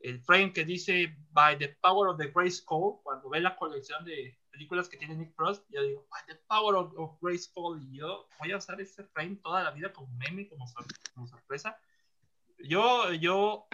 el 0.00 0.20
frame 0.20 0.52
que 0.52 0.64
dice 0.64 1.16
By 1.30 1.58
the 1.58 1.68
Power 1.80 2.10
of 2.10 2.18
the 2.18 2.30
Grace 2.34 2.62
Code, 2.64 3.00
cuando 3.02 3.28
ve 3.28 3.40
la 3.40 3.56
colección 3.56 4.04
de 4.04 4.38
películas 4.50 4.88
que 4.88 4.96
tiene 4.96 5.14
Nick 5.14 5.34
Frost, 5.34 5.64
yo 5.70 5.82
digo, 5.82 6.06
By 6.10 6.22
the 6.26 6.42
Power 6.48 6.74
of, 6.76 7.18
Grace 7.20 7.48
Code, 7.54 7.82
y 7.82 7.98
yo 7.98 8.28
voy 8.38 8.52
a 8.52 8.56
usar 8.56 8.80
ese 8.80 9.04
frame 9.04 9.36
toda 9.36 9.62
la 9.62 9.70
vida 9.70 9.92
como 9.92 10.08
meme, 10.14 10.48
como, 10.48 10.66
como 11.14 11.26
sorpresa. 11.26 11.78
Yo, 12.58 13.12
yo 13.14 13.66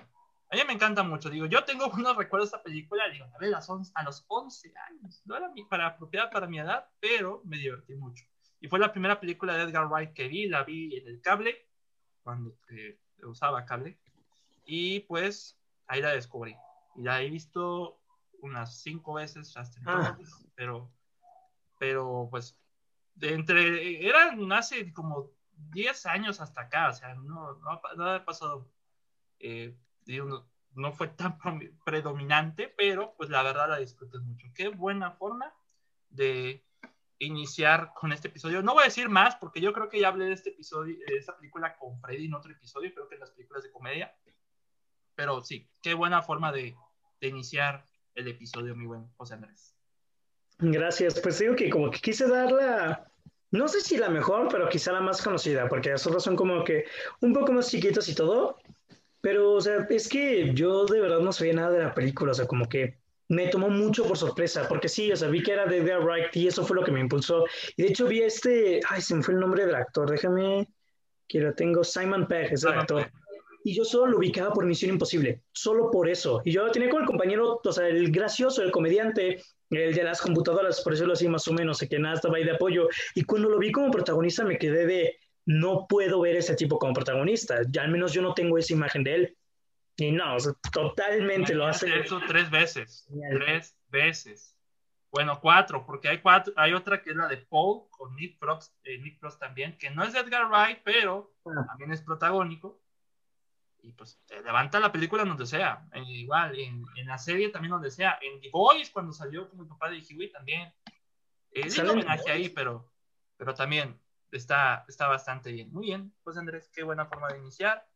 a 0.51 0.57
mí 0.57 0.63
me 0.67 0.73
encanta 0.73 1.03
mucho. 1.03 1.31
Digo, 1.31 1.47
yo 1.47 1.65
tengo 1.65 1.87
unos 1.95 2.17
recuerdos 2.17 2.51
de 2.51 2.57
esta 2.57 2.63
película, 2.63 3.09
digo, 3.09 3.27
a, 3.27 3.39
ver, 3.39 3.55
a 3.55 4.03
los 4.03 4.25
11 4.29 4.73
años. 4.89 5.23
No 5.25 5.37
era 5.37 5.53
para 5.69 5.87
apropiada 5.89 6.31
para 6.31 6.47
mi 6.47 6.59
edad, 6.59 6.89
pero 7.01 7.43
me 7.45 7.59
divertí 7.59 7.95
mucho. 7.95 8.25
Y 8.61 8.69
fue 8.69 8.79
la 8.79 8.93
primera 8.93 9.21
película 9.21 9.55
de 9.55 9.65
Edgar 9.65 9.87
Wright 9.87 10.13
que 10.13 10.29
vi, 10.29 10.49
la 10.49 10.65
vi 10.65 10.97
en 10.97 11.07
el 11.07 11.21
cable, 11.21 11.69
cuando 12.23 12.57
eh, 12.71 12.99
usaba 13.23 13.65
cable. 13.65 13.99
Y 14.65 15.01
pues 15.01 15.59
ahí 15.87 16.01
la 16.03 16.11
descubrí. 16.11 16.57
y 16.97 17.03
la 17.03 17.23
he 17.23 17.31
visto 17.31 18.01
unas 18.41 18.81
cinco 18.83 19.15
veces 19.15 19.57
hasta 19.57 19.81
Ah. 19.87 20.09
entonces, 20.11 20.47
pero, 20.55 20.91
pero 21.79 22.29
pues, 22.31 22.61
de 23.15 23.35
entre, 23.35 24.07
eran 24.07 24.51
hace 24.53 24.93
como 24.93 25.31
10 25.71 26.07
años 26.07 26.41
hasta 26.41 26.63
acá, 26.63 26.89
o 26.89 26.93
sea, 26.93 27.15
no, 27.15 27.55
no, 27.55 27.81
no 27.97 28.11
ha 28.11 28.25
pasado, 28.25 28.71
eh, 29.41 29.77
no, 30.75 30.93
fue 30.93 31.09
tan 31.09 31.39
predominante, 31.85 32.73
pero 32.77 33.15
pues 33.17 33.31
la 33.31 33.43
verdad 33.43 33.69
la 33.69 33.79
disfruté 33.79 34.19
mucho. 34.19 34.47
Qué 34.55 34.69
buena 34.69 35.13
forma 35.13 35.53
de 36.11 36.65
iniciar 37.19 37.93
con 37.95 38.13
este 38.13 38.29
episodio. 38.29 38.63
No 38.63 38.75
voy 38.75 38.83
a 38.83 38.87
decir 38.87 39.09
más 39.09 39.37
porque 39.37 39.61
yo 39.61 39.73
creo 39.73 39.89
que 39.89 40.01
ya 40.01 40.09
hablé 40.09 40.27
de 40.27 40.33
este 40.33 40.51
episodio, 40.51 40.97
de 41.07 41.17
esta 41.17 41.37
película 41.37 41.77
con 41.77 42.01
Freddy 42.01 42.27
en 42.27 42.35
otro 42.35 42.53
episodio, 42.53 42.93
creo 42.95 43.09
que 43.09 43.17
en 43.17 43.21
las 43.21 43.31
películas 43.33 43.63
de 43.63 43.73
comedia. 43.73 44.15
Pero 45.15 45.43
sí, 45.43 45.69
qué 45.83 45.95
buena 45.95 46.23
forma 46.23 46.53
de, 46.53 46.77
de 47.21 47.29
iniciar 47.29 47.85
el 48.15 48.29
episodio, 48.29 48.77
mi 48.77 48.87
buen 48.87 49.09
José 49.17 49.35
Andrés. 49.35 49.75
Gracias. 50.59 51.21
Pues 51.21 51.39
digo 51.39 51.55
que 51.55 51.71
como 51.71 51.91
que 51.91 52.01
quise 52.01 52.29
dar 52.29 52.51
la, 52.53 53.09
no 53.51 53.67
sé 53.67 53.81
si 53.81 53.97
la 53.97 54.11
mejor, 54.11 54.49
pero 54.51 54.69
quizá 54.69 54.93
la 54.93 55.01
más 55.01 55.23
conocida, 55.23 55.69
porque 55.69 55.91
las 55.91 56.07
otras 56.07 56.23
son 56.23 56.37
como 56.37 56.65
que 56.65 56.85
un 57.21 57.33
poco 57.33 57.53
más 57.53 57.71
chiquitas 57.71 58.09
y 58.09 58.15
todo. 58.15 58.59
Pero, 59.21 59.53
o 59.53 59.61
sea, 59.61 59.87
es 59.91 60.09
que 60.09 60.53
yo 60.55 60.87
de 60.87 61.01
verdad 61.01 61.21
no 61.21 61.33
sabía 61.33 61.55
nada 61.55 61.71
de 61.71 61.81
la 61.81 61.95
película, 61.95 62.33
o 62.33 62.35
sea, 62.35 62.47
como 62.47 62.69
que 62.69 62.99
me 63.29 63.49
tomó 63.49 63.69
mucho 63.69 64.07
por 64.07 64.17
sorpresa, 64.17 64.67
porque 64.69 64.89
sí, 64.89 65.13
o 65.13 65.17
sea, 65.17 65.29
vi 65.29 65.43
que 65.43 65.53
era 65.53 65.67
de 65.67 65.79
Edgar 65.79 66.03
Wright 66.03 66.35
y 66.35 66.47
eso 66.47 66.65
fue 66.65 66.77
lo 66.77 66.85
que 66.85 66.93
me 66.93 67.01
impulsó. 67.01 67.45
Y 67.77 67.83
de 67.83 67.89
hecho 67.89 68.07
vi 68.07 68.23
a 68.23 68.27
este, 68.27 68.81
ay, 68.89 69.03
se 69.03 69.15
me 69.15 69.23
fue 69.23 69.35
el 69.35 69.41
nombre 69.41 69.67
del 69.67 69.75
actor, 69.75 70.11
déjame, 70.11 70.69
que 71.27 71.41
lo 71.41 71.55
tengo, 71.55 71.85
Simon 71.85 72.27
Pegg 72.27 72.53
es 72.53 72.65
el 72.65 72.73
actor. 72.73 73.11
Y 73.65 73.75
yo 73.75 73.85
solo 73.85 74.13
lo 74.13 74.19
ubicaba 74.19 74.53
por 74.53 74.65
Misión 74.65 74.93
Imposible, 74.93 75.43
solo 75.53 75.91
por 75.91 76.09
eso. 76.09 76.41
Y 76.45 76.53
yo 76.53 76.65
lo 76.65 76.71
tenía 76.71 76.89
con 76.89 77.03
el 77.03 77.07
compañero, 77.07 77.61
o 77.63 77.73
sea, 77.73 77.87
el 77.87 78.11
gracioso, 78.11 78.63
el 78.63 78.71
comediante, 78.71 79.43
el 79.69 79.95
de 79.95 80.03
las 80.05 80.23
computadoras, 80.23 80.81
por 80.81 80.95
decirlo 80.95 81.13
así, 81.13 81.29
más 81.29 81.47
o 81.49 81.53
menos, 81.53 81.81
que 81.81 81.99
nada 81.99 82.15
estaba 82.15 82.39
ahí 82.39 82.45
de 82.45 82.53
apoyo. 82.53 82.89
Y 83.15 83.25
cuando 83.25 83.51
lo 83.51 83.59
vi 83.59 83.71
como 83.71 83.91
protagonista 83.91 84.45
me 84.45 84.57
quedé 84.57 84.87
de, 84.87 85.18
no 85.49 85.87
puedo 85.89 86.21
ver 86.21 86.37
ese 86.37 86.55
tipo 86.55 86.79
como 86.79 86.93
protagonista. 86.93 87.63
Ya 87.71 87.81
al 87.83 87.91
menos 87.91 88.13
yo 88.13 88.21
no 88.21 88.35
tengo 88.35 88.59
esa 88.59 88.75
imagen 88.75 89.03
de 89.03 89.15
él. 89.15 89.39
Y 89.97 90.13
no, 90.13 90.37
o 90.37 90.41
sea, 90.41 90.53
totalmente 90.71 91.55
lo 91.55 91.67
hace. 91.67 92.01
Eso 92.01 92.21
tres 92.29 92.51
veces. 92.51 93.07
Genial. 93.09 93.39
Tres 93.39 93.77
veces. 93.89 94.55
Bueno, 95.11 95.41
cuatro, 95.41 95.87
porque 95.87 96.09
hay 96.09 96.19
cuatro. 96.19 96.53
Hay 96.55 96.75
otra 96.75 97.01
que 97.03 97.11
es 97.11 97.17
la 97.17 97.27
de 97.29 97.39
Paul 97.39 97.89
con 97.91 98.15
Nick 98.15 98.39
Frost, 98.39 98.75
eh, 98.85 98.99
Nick 98.99 99.19
Frost 99.19 99.41
también, 99.41 99.79
que 99.79 99.89
no 99.89 100.05
es 100.05 100.15
Edgar 100.15 100.49
Wright, 100.51 100.81
pero 100.85 101.35
Ah. 101.47 101.65
también 101.67 101.93
es 101.93 102.03
protagónico. 102.03 102.83
Y 103.83 103.93
pues 103.93 104.21
te 104.27 104.43
levanta 104.43 104.79
la 104.81 104.93
película 104.93 105.25
donde 105.25 105.47
sea. 105.47 105.89
Eh, 105.95 106.03
igual, 106.09 106.59
en, 106.59 106.85
en 106.97 107.07
la 107.07 107.17
serie 107.17 107.49
también 107.49 107.71
donde 107.73 107.91
sea. 107.91 108.19
En 108.21 108.39
The 108.41 108.51
Boys, 108.51 108.91
cuando 108.91 109.13
salió 109.15 109.49
como 109.49 109.63
el 109.63 109.69
papá 109.71 109.89
de 109.89 109.97
Huey 110.15 110.31
también. 110.31 110.71
Eh, 111.53 111.71
Sale 111.71 111.89
en 111.89 111.95
The 111.97 112.03
homenaje 112.07 112.31
ahí, 112.31 112.49
pero, 112.51 112.93
pero 113.39 113.55
también 113.55 113.99
está, 114.33 114.85
está 114.89 115.09
bastante 115.09 115.53
bien. 115.53 115.73
Muy 115.73 115.87
bien, 115.87 116.13
pues 116.23 116.37
Andrés, 116.37 116.71
qué 116.73 116.83
buena 116.83 117.07
forma 117.07 117.29
de 117.29 117.39
iniciar. 117.39 117.87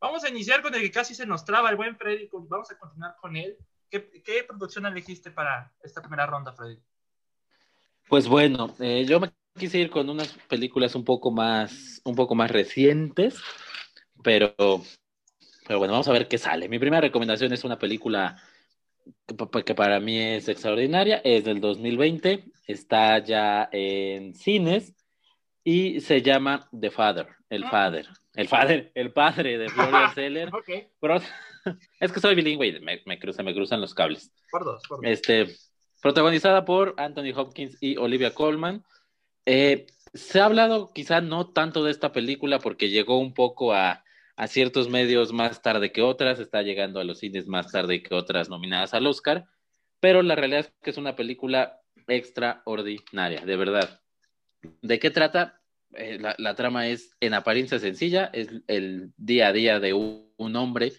Vamos 0.00 0.24
a 0.24 0.28
iniciar 0.28 0.62
con 0.62 0.74
el 0.74 0.82
que 0.82 0.90
casi 0.90 1.14
se 1.14 1.26
nos 1.26 1.44
traba 1.44 1.70
el 1.70 1.76
buen 1.76 1.96
Freddy. 1.96 2.28
Vamos 2.32 2.70
a 2.70 2.78
continuar 2.78 3.16
con 3.20 3.36
él. 3.36 3.56
¿Qué, 3.90 4.22
qué 4.22 4.44
producción 4.44 4.86
elegiste 4.86 5.30
para 5.30 5.72
esta 5.82 6.00
primera 6.00 6.26
ronda, 6.26 6.52
Freddy? 6.52 6.78
Pues 8.08 8.28
bueno, 8.28 8.74
eh, 8.78 9.04
yo 9.06 9.18
me 9.20 9.32
quise 9.58 9.78
ir 9.78 9.90
con 9.90 10.08
unas 10.08 10.32
películas 10.48 10.94
un 10.94 11.04
poco 11.04 11.30
más, 11.30 12.00
un 12.04 12.14
poco 12.14 12.34
más 12.34 12.50
recientes, 12.50 13.40
pero, 14.22 14.54
pero 15.66 15.78
bueno, 15.78 15.92
vamos 15.92 16.08
a 16.08 16.12
ver 16.12 16.28
qué 16.28 16.38
sale. 16.38 16.68
Mi 16.68 16.78
primera 16.78 17.00
recomendación 17.00 17.52
es 17.52 17.64
una 17.64 17.78
película 17.78 18.36
que 19.64 19.74
para 19.74 20.00
mí 20.00 20.18
es 20.18 20.48
extraordinaria, 20.48 21.20
es 21.24 21.44
del 21.44 21.60
2020, 21.60 22.44
está 22.66 23.18
ya 23.20 23.68
en 23.72 24.34
cines 24.34 24.95
y 25.68 26.00
se 26.00 26.22
llama 26.22 26.68
The 26.78 26.92
Father, 26.92 27.26
el 27.50 27.64
Ah. 27.64 27.70
Father, 27.70 28.06
el 28.36 28.46
Father, 28.46 28.92
el 28.94 29.12
padre 29.12 29.58
de 29.58 29.68
Florian 29.68 30.14
Seller. 30.14 30.48
Ok, 30.54 30.70
Pro- 31.00 31.20
Es 32.00 32.12
que 32.12 32.20
soy 32.20 32.36
bilingüe 32.36 32.68
y 32.68 32.80
me, 32.80 33.02
me 33.04 33.18
cruzan, 33.18 33.44
me 33.44 33.52
cruzan 33.52 33.80
los 33.80 33.92
cables. 33.92 34.30
por 34.52 34.64
dos, 34.64 34.80
por 34.88 34.98
dos. 35.02 35.06
Este, 35.10 35.48
protagonizada 36.00 36.64
por 36.64 36.94
Anthony 36.98 37.32
Hopkins 37.34 37.76
y 37.80 37.96
Olivia 37.96 38.32
Colman. 38.32 38.84
Eh, 39.44 39.86
se 40.14 40.38
ha 40.40 40.44
hablado 40.44 40.92
quizá 40.92 41.20
no 41.20 41.50
tanto 41.50 41.82
de 41.82 41.90
esta 41.90 42.12
película 42.12 42.60
porque 42.60 42.88
llegó 42.88 43.18
un 43.18 43.34
poco 43.34 43.72
a, 43.74 44.04
a 44.36 44.46
ciertos 44.46 44.88
medios 44.88 45.32
más 45.32 45.62
tarde 45.62 45.90
que 45.90 46.02
otras, 46.02 46.38
está 46.38 46.62
llegando 46.62 47.00
a 47.00 47.04
los 47.04 47.18
cines 47.18 47.48
más 47.48 47.72
tarde 47.72 48.04
que 48.04 48.14
otras 48.14 48.48
nominadas 48.48 48.94
al 48.94 49.06
Oscar, 49.08 49.46
pero 49.98 50.22
la 50.22 50.36
realidad 50.36 50.60
es 50.60 50.72
que 50.80 50.90
es 50.90 50.96
una 50.96 51.16
película 51.16 51.80
extraordinaria, 52.06 53.44
de 53.44 53.56
verdad. 53.56 54.00
¿De 54.82 54.98
qué 54.98 55.10
trata? 55.10 55.60
Eh, 55.94 56.18
la, 56.18 56.54
trama 56.54 56.88
es 56.88 57.16
en 57.20 57.34
apariencia 57.34 57.78
sencilla, 57.78 58.30
es 58.32 58.48
el 58.66 59.12
día 59.16 59.48
a 59.48 59.52
día 59.52 59.80
de 59.80 59.94
un, 59.94 60.26
hombre 60.56 60.92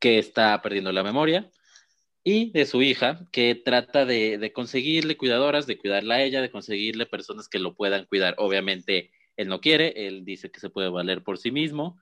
que 0.00 0.18
está 0.18 0.60
perdiendo 0.62 0.90
la 0.92 1.02
memoria 1.02 1.50
y 2.24 2.50
de 2.52 2.66
su 2.66 2.82
hija, 2.82 3.28
que 3.30 3.54
trata 3.54 4.06
de, 4.06 4.38
de, 4.38 4.52
conseguirle 4.52 5.16
cuidadoras, 5.16 5.66
de 5.66 5.76
cuidarla 5.76 6.16
a 6.16 6.22
ella, 6.22 6.40
de 6.40 6.50
conseguirle 6.50 7.06
personas 7.06 7.48
que 7.48 7.58
lo 7.58 7.74
puedan 7.74 8.06
cuidar. 8.06 8.34
Obviamente, 8.38 9.10
él 9.36 9.48
no 9.48 9.60
quiere, 9.60 10.06
él 10.06 10.24
dice 10.24 10.50
que 10.50 10.60
se 10.60 10.70
puede 10.70 10.88
valer 10.88 11.22
por 11.22 11.38
sí 11.38 11.50
mismo. 11.50 12.00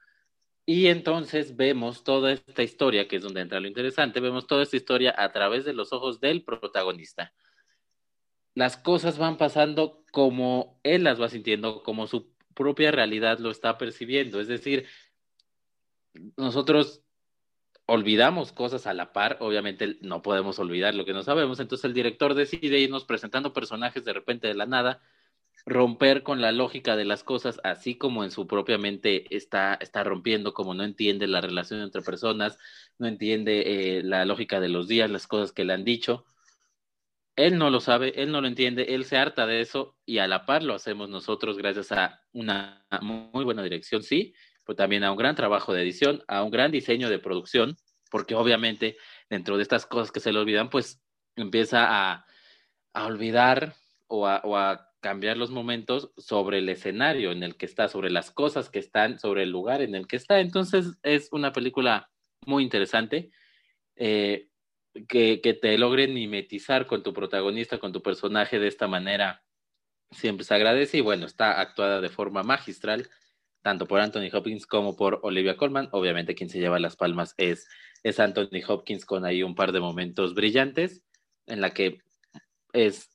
Y 0.66 0.86
entonces 0.86 1.56
vemos 1.56 2.04
toda 2.04 2.32
esta 2.32 2.62
historia, 2.62 3.08
que 3.08 3.16
es 3.16 3.22
donde 3.22 3.40
entra 3.40 3.60
lo 3.60 3.66
interesante, 3.66 4.20
vemos 4.20 4.46
toda 4.46 4.62
esta 4.62 4.76
historia 4.76 5.14
a 5.16 5.32
través 5.32 5.64
de 5.64 5.72
los 5.72 5.92
ojos 5.92 6.20
del 6.20 6.44
protagonista. 6.44 7.32
Las 8.54 8.76
cosas 8.76 9.18
van 9.18 9.36
pasando 9.36 9.99
como 10.10 10.80
él 10.82 11.04
las 11.04 11.20
va 11.20 11.28
sintiendo, 11.28 11.82
como 11.82 12.06
su 12.06 12.30
propia 12.54 12.90
realidad 12.90 13.38
lo 13.38 13.50
está 13.50 13.78
percibiendo. 13.78 14.40
Es 14.40 14.48
decir, 14.48 14.86
nosotros 16.36 17.02
olvidamos 17.86 18.52
cosas 18.52 18.86
a 18.86 18.94
la 18.94 19.12
par, 19.12 19.36
obviamente 19.40 19.98
no 20.00 20.22
podemos 20.22 20.58
olvidar 20.58 20.94
lo 20.94 21.04
que 21.04 21.12
no 21.12 21.22
sabemos, 21.22 21.58
entonces 21.58 21.84
el 21.84 21.94
director 21.94 22.34
decide 22.34 22.78
irnos 22.78 23.04
presentando 23.04 23.52
personajes 23.52 24.04
de 24.04 24.12
repente 24.12 24.46
de 24.46 24.54
la 24.54 24.66
nada, 24.66 25.02
romper 25.66 26.22
con 26.22 26.40
la 26.40 26.52
lógica 26.52 26.96
de 26.96 27.04
las 27.04 27.24
cosas, 27.24 27.60
así 27.64 27.96
como 27.96 28.24
en 28.24 28.30
su 28.30 28.46
propia 28.46 28.78
mente 28.78 29.34
está, 29.34 29.74
está 29.74 30.04
rompiendo, 30.04 30.54
como 30.54 30.72
no 30.72 30.84
entiende 30.84 31.26
la 31.26 31.40
relación 31.40 31.80
entre 31.80 32.02
personas, 32.02 32.58
no 32.98 33.08
entiende 33.08 33.98
eh, 33.98 34.02
la 34.02 34.24
lógica 34.24 34.60
de 34.60 34.68
los 34.68 34.86
días, 34.86 35.10
las 35.10 35.26
cosas 35.26 35.52
que 35.52 35.64
le 35.64 35.72
han 35.72 35.84
dicho. 35.84 36.24
Él 37.46 37.58
no 37.58 37.70
lo 37.70 37.80
sabe, 37.80 38.12
él 38.22 38.30
no 38.32 38.40
lo 38.40 38.48
entiende, 38.48 38.94
él 38.94 39.04
se 39.04 39.16
harta 39.16 39.46
de 39.46 39.60
eso 39.60 39.96
y 40.04 40.18
a 40.18 40.28
la 40.28 40.44
par 40.44 40.62
lo 40.62 40.74
hacemos 40.74 41.08
nosotros 41.08 41.56
gracias 41.56 41.90
a 41.92 42.20
una 42.32 42.86
muy 43.00 43.44
buena 43.44 43.62
dirección, 43.62 44.02
sí, 44.02 44.34
pero 44.64 44.76
también 44.76 45.04
a 45.04 45.10
un 45.10 45.16
gran 45.16 45.34
trabajo 45.34 45.72
de 45.72 45.82
edición, 45.82 46.22
a 46.28 46.42
un 46.42 46.50
gran 46.50 46.70
diseño 46.70 47.08
de 47.08 47.18
producción, 47.18 47.76
porque 48.10 48.34
obviamente 48.34 48.96
dentro 49.30 49.56
de 49.56 49.62
estas 49.62 49.86
cosas 49.86 50.12
que 50.12 50.20
se 50.20 50.32
le 50.32 50.38
olvidan, 50.38 50.68
pues 50.68 51.02
empieza 51.34 51.86
a, 51.88 52.26
olvidar 52.92 53.74
o 54.06 54.26
a, 54.26 54.42
o 54.44 54.56
a, 54.56 54.90
cambiar 55.00 55.38
los 55.38 55.50
momentos 55.50 56.12
sobre 56.18 56.58
el 56.58 56.68
escenario 56.68 57.32
en 57.32 57.42
el 57.42 57.56
que 57.56 57.64
está, 57.64 57.88
sobre 57.88 58.10
las 58.10 58.30
cosas 58.30 58.68
que 58.68 58.78
están, 58.78 59.18
sobre 59.18 59.44
el 59.44 59.50
lugar 59.50 59.80
en 59.80 59.94
el 59.94 60.06
que 60.06 60.16
está. 60.16 60.40
Entonces 60.40 60.98
es 61.02 61.30
una 61.32 61.52
película 61.52 62.10
muy 62.44 62.62
interesante. 62.62 63.30
Eh, 63.96 64.49
que, 65.08 65.58
te 65.60 65.78
logre 65.78 66.08
mimetizar 66.08 66.86
con 66.86 67.02
tu 67.02 67.12
protagonista, 67.12 67.78
con 67.78 67.92
tu 67.92 68.02
personaje 68.02 68.58
de 68.58 68.68
esta 68.68 68.88
manera, 68.88 69.44
siempre 70.10 70.44
se 70.44 70.54
agradece 70.54 70.98
y 70.98 71.00
bueno, 71.00 71.26
está 71.26 71.60
actuada 71.60 72.00
de 72.00 72.08
forma 72.08 72.42
magistral, 72.42 73.08
tanto 73.62 73.86
por 73.86 74.00
Anthony 74.00 74.28
Hopkins 74.32 74.66
como 74.66 74.96
por 74.96 75.20
Olivia 75.22 75.56
Colman. 75.56 75.88
Obviamente 75.92 76.34
quien 76.34 76.50
se 76.50 76.58
lleva 76.58 76.78
las 76.78 76.96
palmas 76.96 77.34
es, 77.36 77.68
es 78.02 78.18
Anthony 78.18 78.62
Hopkins 78.66 79.04
con 79.04 79.24
ahí 79.24 79.42
un 79.42 79.54
par 79.54 79.72
de 79.72 79.80
momentos 79.80 80.34
brillantes 80.34 81.02
en 81.46 81.60
la 81.60 81.70
que 81.70 81.98
es 82.72 83.10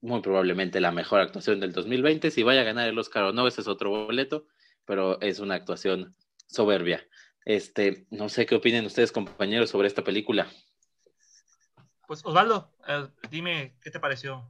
muy 0.00 0.20
probablemente 0.20 0.80
la 0.80 0.92
mejor 0.92 1.20
actuación 1.20 1.60
del 1.60 1.72
2020. 1.72 2.30
Si 2.30 2.42
vaya 2.42 2.62
a 2.62 2.64
ganar 2.64 2.88
el 2.88 2.98
Oscar 2.98 3.24
o 3.24 3.32
no, 3.32 3.46
ese 3.46 3.60
es 3.60 3.68
otro 3.68 3.90
boleto, 3.90 4.46
pero 4.84 5.20
es 5.20 5.40
una 5.40 5.54
actuación 5.54 6.14
soberbia. 6.46 7.06
Este, 7.44 8.06
no 8.10 8.28
sé 8.28 8.46
qué 8.46 8.56
opinen 8.56 8.86
ustedes, 8.86 9.12
compañeros, 9.12 9.70
sobre 9.70 9.88
esta 9.88 10.04
película. 10.04 10.48
Pues 12.10 12.24
Osvaldo, 12.24 12.68
eh, 12.88 13.06
dime 13.30 13.72
qué 13.80 13.88
te 13.88 14.00
pareció. 14.00 14.42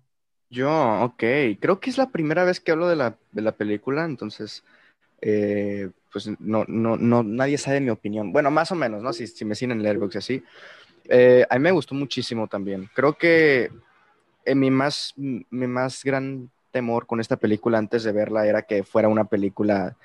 Yo, 0.48 0.70
ok, 1.02 1.22
creo 1.60 1.78
que 1.78 1.90
es 1.90 1.98
la 1.98 2.08
primera 2.08 2.42
vez 2.42 2.58
que 2.58 2.72
hablo 2.72 2.88
de 2.88 2.96
la, 2.96 3.18
de 3.32 3.42
la 3.42 3.52
película, 3.52 4.06
entonces, 4.06 4.64
eh, 5.20 5.90
pues 6.10 6.30
no, 6.40 6.64
no, 6.68 6.96
no, 6.96 7.22
nadie 7.22 7.58
sabe 7.58 7.82
mi 7.82 7.90
opinión. 7.90 8.32
Bueno, 8.32 8.50
más 8.50 8.72
o 8.72 8.74
menos, 8.76 9.02
¿no? 9.02 9.12
Si, 9.12 9.26
si 9.26 9.44
me 9.44 9.54
siguen 9.54 9.72
en 9.72 9.82
Letterboxd 9.82 10.16
así. 10.16 10.42
Eh, 11.04 11.46
a 11.50 11.56
mí 11.56 11.60
me 11.60 11.70
gustó 11.70 11.94
muchísimo 11.94 12.48
también. 12.48 12.88
Creo 12.94 13.18
que 13.18 13.70
mi, 14.46 14.70
más, 14.70 15.12
mi 15.16 15.66
más 15.66 16.02
gran 16.02 16.50
temor 16.70 17.06
con 17.06 17.20
esta 17.20 17.36
película 17.36 17.76
antes 17.76 18.04
de 18.04 18.12
verla 18.12 18.46
era 18.46 18.62
que 18.62 18.84
fuera 18.84 19.08
una 19.08 19.26
película 19.26 19.98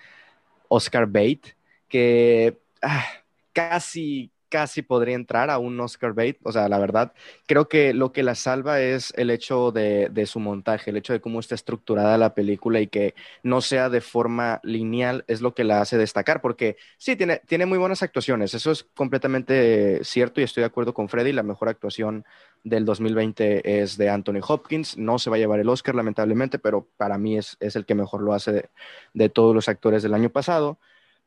Oscar 0.67 1.07
bait, 1.07 1.47
que 1.88 2.57
ah, 2.81 3.05
casi 3.53 4.29
casi 4.55 4.83
podría 4.83 5.15
entrar 5.15 5.50
a 5.50 5.57
un 5.57 5.77
Oscar 5.81 6.13
bait. 6.13 6.38
O 6.43 6.51
sea, 6.53 6.69
la 6.69 6.79
verdad, 6.79 7.12
creo 7.45 7.67
que 7.67 7.93
lo 7.93 8.13
que 8.13 8.24
la 8.24 8.35
salva 8.35 8.79
es 8.79 9.13
el 9.17 9.29
hecho 9.29 9.74
de, 9.74 10.25
su 10.27 10.39
montaje, 10.39 10.91
el 10.91 10.95
hecho 10.95 11.12
de 11.12 11.19
cómo 11.19 11.41
está 11.41 11.55
estructurada 11.55 12.17
la 12.17 12.33
película 12.33 12.79
y 12.79 12.88
que 12.88 13.15
no 13.43 13.59
sea 13.59 13.89
de 13.89 14.00
forma 14.00 14.62
lineal 14.63 15.25
es 15.27 15.41
lo 15.41 15.53
que 15.53 15.65
la 15.65 15.81
hace 15.81 15.97
destacar. 15.97 16.39
Porque 16.39 16.77
sí, 16.97 17.17
tiene, 17.17 17.41
tiene 17.45 17.65
muy 17.65 17.77
buenas 17.77 18.01
actuaciones. 18.01 18.53
Eso 18.53 18.71
es 18.71 18.85
completamente 18.95 20.01
cierto 20.05 20.39
y 20.39 20.45
estoy 20.45 20.62
de 20.62 20.67
acuerdo 20.67 20.93
con 20.93 21.09
Freddy. 21.09 21.33
La 21.33 21.43
mejor 21.43 21.67
actuación 21.67 22.24
del 22.63 22.85
2020 22.85 23.81
es 23.81 23.97
de 23.97 24.09
Anthony 24.09 24.39
Hopkins. 24.47 24.97
No 24.97 25.19
se 25.19 25.29
va 25.29 25.35
a 25.35 25.39
llevar 25.39 25.59
el 25.59 25.67
Oscar, 25.67 25.95
lamentablemente, 25.95 26.59
pero 26.59 26.88
para 26.95 27.17
mí 27.17 27.38
es, 27.38 27.57
el 27.59 27.85
que 27.85 27.93
mejor 27.93 28.21
lo 28.21 28.31
hace 28.31 28.53
de, 28.53 28.69
de 29.13 29.27
todos 29.27 29.53
los 29.53 29.67
actores 29.67 30.01
del 30.01 30.13
año 30.13 30.29
pasado. 30.29 30.79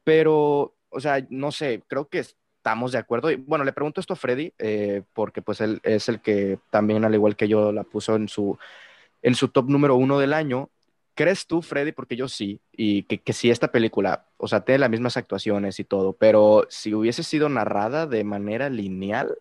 Pero 0.02 0.78
o 0.90 1.00
sea, 1.00 1.26
no 1.30 1.52
sé, 1.52 1.82
creo 1.87 2.08
que 2.08 2.25
estamos 2.69 2.93
de 2.93 2.99
acuerdo. 2.99 3.31
Y 3.31 3.37
bueno, 3.37 3.65
le 3.65 3.73
pregunto 3.73 4.01
esto 4.01 4.13
a 4.13 4.17
Freddy, 4.17 4.53
eh, 4.59 5.03
porque 5.15 5.41
pues 5.41 5.61
él 5.63 5.81
es 5.83 6.09
el 6.09 6.21
que 6.21 6.59
también, 6.71 7.05
al 7.05 7.15
igual 7.15 7.35
que 7.35 7.49
yo, 7.49 7.73
la 7.73 7.83
puso 7.83 8.15
en 8.15 8.29
su, 8.29 8.59
en 9.23 9.35
su 9.35 9.49
top 9.49 9.71
número 9.71 9.97
uno 9.97 10.19
del 10.19 10.35
año. 10.35 10.69
¿Crees 11.15 11.47
tú, 11.47 11.63
Freddy? 11.63 11.93
Porque 11.93 12.15
yo 12.15 12.29
sí, 12.29 12.61
y 12.71 13.05
que, 13.05 13.19
que 13.19 13.33
si 13.33 13.51
esta 13.51 13.73
película, 13.73 14.27
o 14.37 14.49
sea, 14.49 14.61
tiene 14.61 14.81
las 14.81 14.91
mismas 14.91 15.17
actuaciones 15.17 15.81
y 15.81 15.85
todo, 15.85 16.13
pero 16.13 16.67
si 16.69 16.95
hubiese 16.95 17.23
sido 17.23 17.49
narrada 17.49 18.07
de 18.07 18.23
manera 18.23 18.69
lineal, 18.69 19.39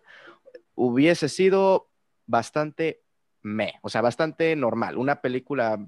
hubiese 0.74 1.28
sido 1.28 1.88
bastante 2.26 3.02
me, 3.42 3.74
o 3.82 3.88
sea, 3.88 4.00
bastante 4.00 4.56
normal, 4.56 4.98
una 4.98 5.20
película 5.20 5.78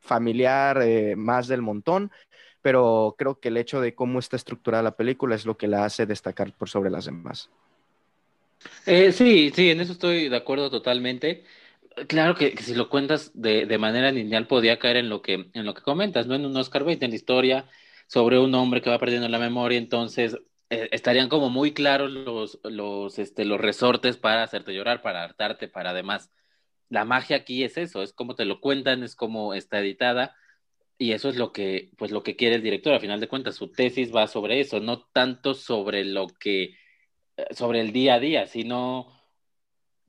familiar 0.00 0.80
eh, 0.82 1.16
más 1.16 1.48
del 1.48 1.62
montón, 1.62 2.10
pero 2.62 3.14
creo 3.18 3.38
que 3.40 3.48
el 3.48 3.56
hecho 3.56 3.80
de 3.80 3.94
cómo 3.94 4.18
está 4.18 4.36
estructurada 4.36 4.82
la 4.82 4.96
película 4.96 5.34
es 5.34 5.46
lo 5.46 5.56
que 5.56 5.68
la 5.68 5.84
hace 5.84 6.06
destacar 6.06 6.52
por 6.52 6.68
sobre 6.68 6.90
las 6.90 7.06
demás. 7.06 7.50
Eh, 8.86 9.12
sí, 9.12 9.52
sí, 9.54 9.70
en 9.70 9.80
eso 9.80 9.92
estoy 9.92 10.28
de 10.28 10.36
acuerdo 10.36 10.70
totalmente. 10.70 11.44
Claro 12.06 12.34
que, 12.34 12.56
si 12.58 12.74
lo 12.74 12.88
cuentas 12.88 13.30
de, 13.34 13.66
de, 13.66 13.78
manera 13.78 14.10
lineal 14.12 14.46
podría 14.46 14.78
caer 14.78 14.98
en 14.98 15.08
lo 15.08 15.22
que, 15.22 15.50
en 15.52 15.64
lo 15.64 15.74
que 15.74 15.82
comentas, 15.82 16.26
¿no? 16.26 16.34
En 16.34 16.46
un 16.46 16.56
Oscar 16.56 16.84
Bate, 16.84 17.04
en 17.04 17.10
la 17.10 17.16
historia 17.16 17.66
sobre 18.06 18.38
un 18.38 18.54
hombre 18.54 18.80
que 18.80 18.90
va 18.90 18.98
perdiendo 18.98 19.28
la 19.28 19.38
memoria, 19.38 19.78
entonces 19.78 20.36
eh, 20.70 20.88
estarían 20.92 21.28
como 21.28 21.50
muy 21.50 21.72
claros 21.72 22.10
los, 22.10 22.58
los, 22.64 23.18
este, 23.18 23.44
los 23.44 23.60
resortes 23.60 24.16
para 24.16 24.42
hacerte 24.42 24.74
llorar, 24.74 25.02
para 25.02 25.24
hartarte, 25.24 25.68
para 25.68 25.90
además. 25.90 26.30
La 26.88 27.04
magia 27.04 27.36
aquí 27.36 27.64
es 27.64 27.76
eso, 27.76 28.02
es 28.02 28.12
como 28.12 28.34
te 28.34 28.44
lo 28.44 28.60
cuentan, 28.60 29.02
es 29.02 29.14
como 29.14 29.54
está 29.54 29.78
editada 29.80 30.34
y 30.98 31.12
eso 31.12 31.28
es 31.28 31.36
lo 31.36 31.52
que, 31.52 31.90
pues 31.96 32.10
lo 32.10 32.24
que 32.24 32.34
quiere 32.34 32.56
el 32.56 32.62
director, 32.62 32.92
a 32.92 33.00
final 33.00 33.20
de 33.20 33.28
cuentas, 33.28 33.54
su 33.54 33.70
tesis 33.70 34.14
va 34.14 34.26
sobre 34.26 34.60
eso, 34.60 34.80
no 34.80 35.02
tanto 35.02 35.54
sobre 35.54 36.04
lo 36.04 36.26
que, 36.26 36.76
eh, 37.36 37.46
sobre 37.52 37.80
el 37.80 37.92
día 37.92 38.14
a 38.14 38.20
día, 38.20 38.46
sino 38.46 39.16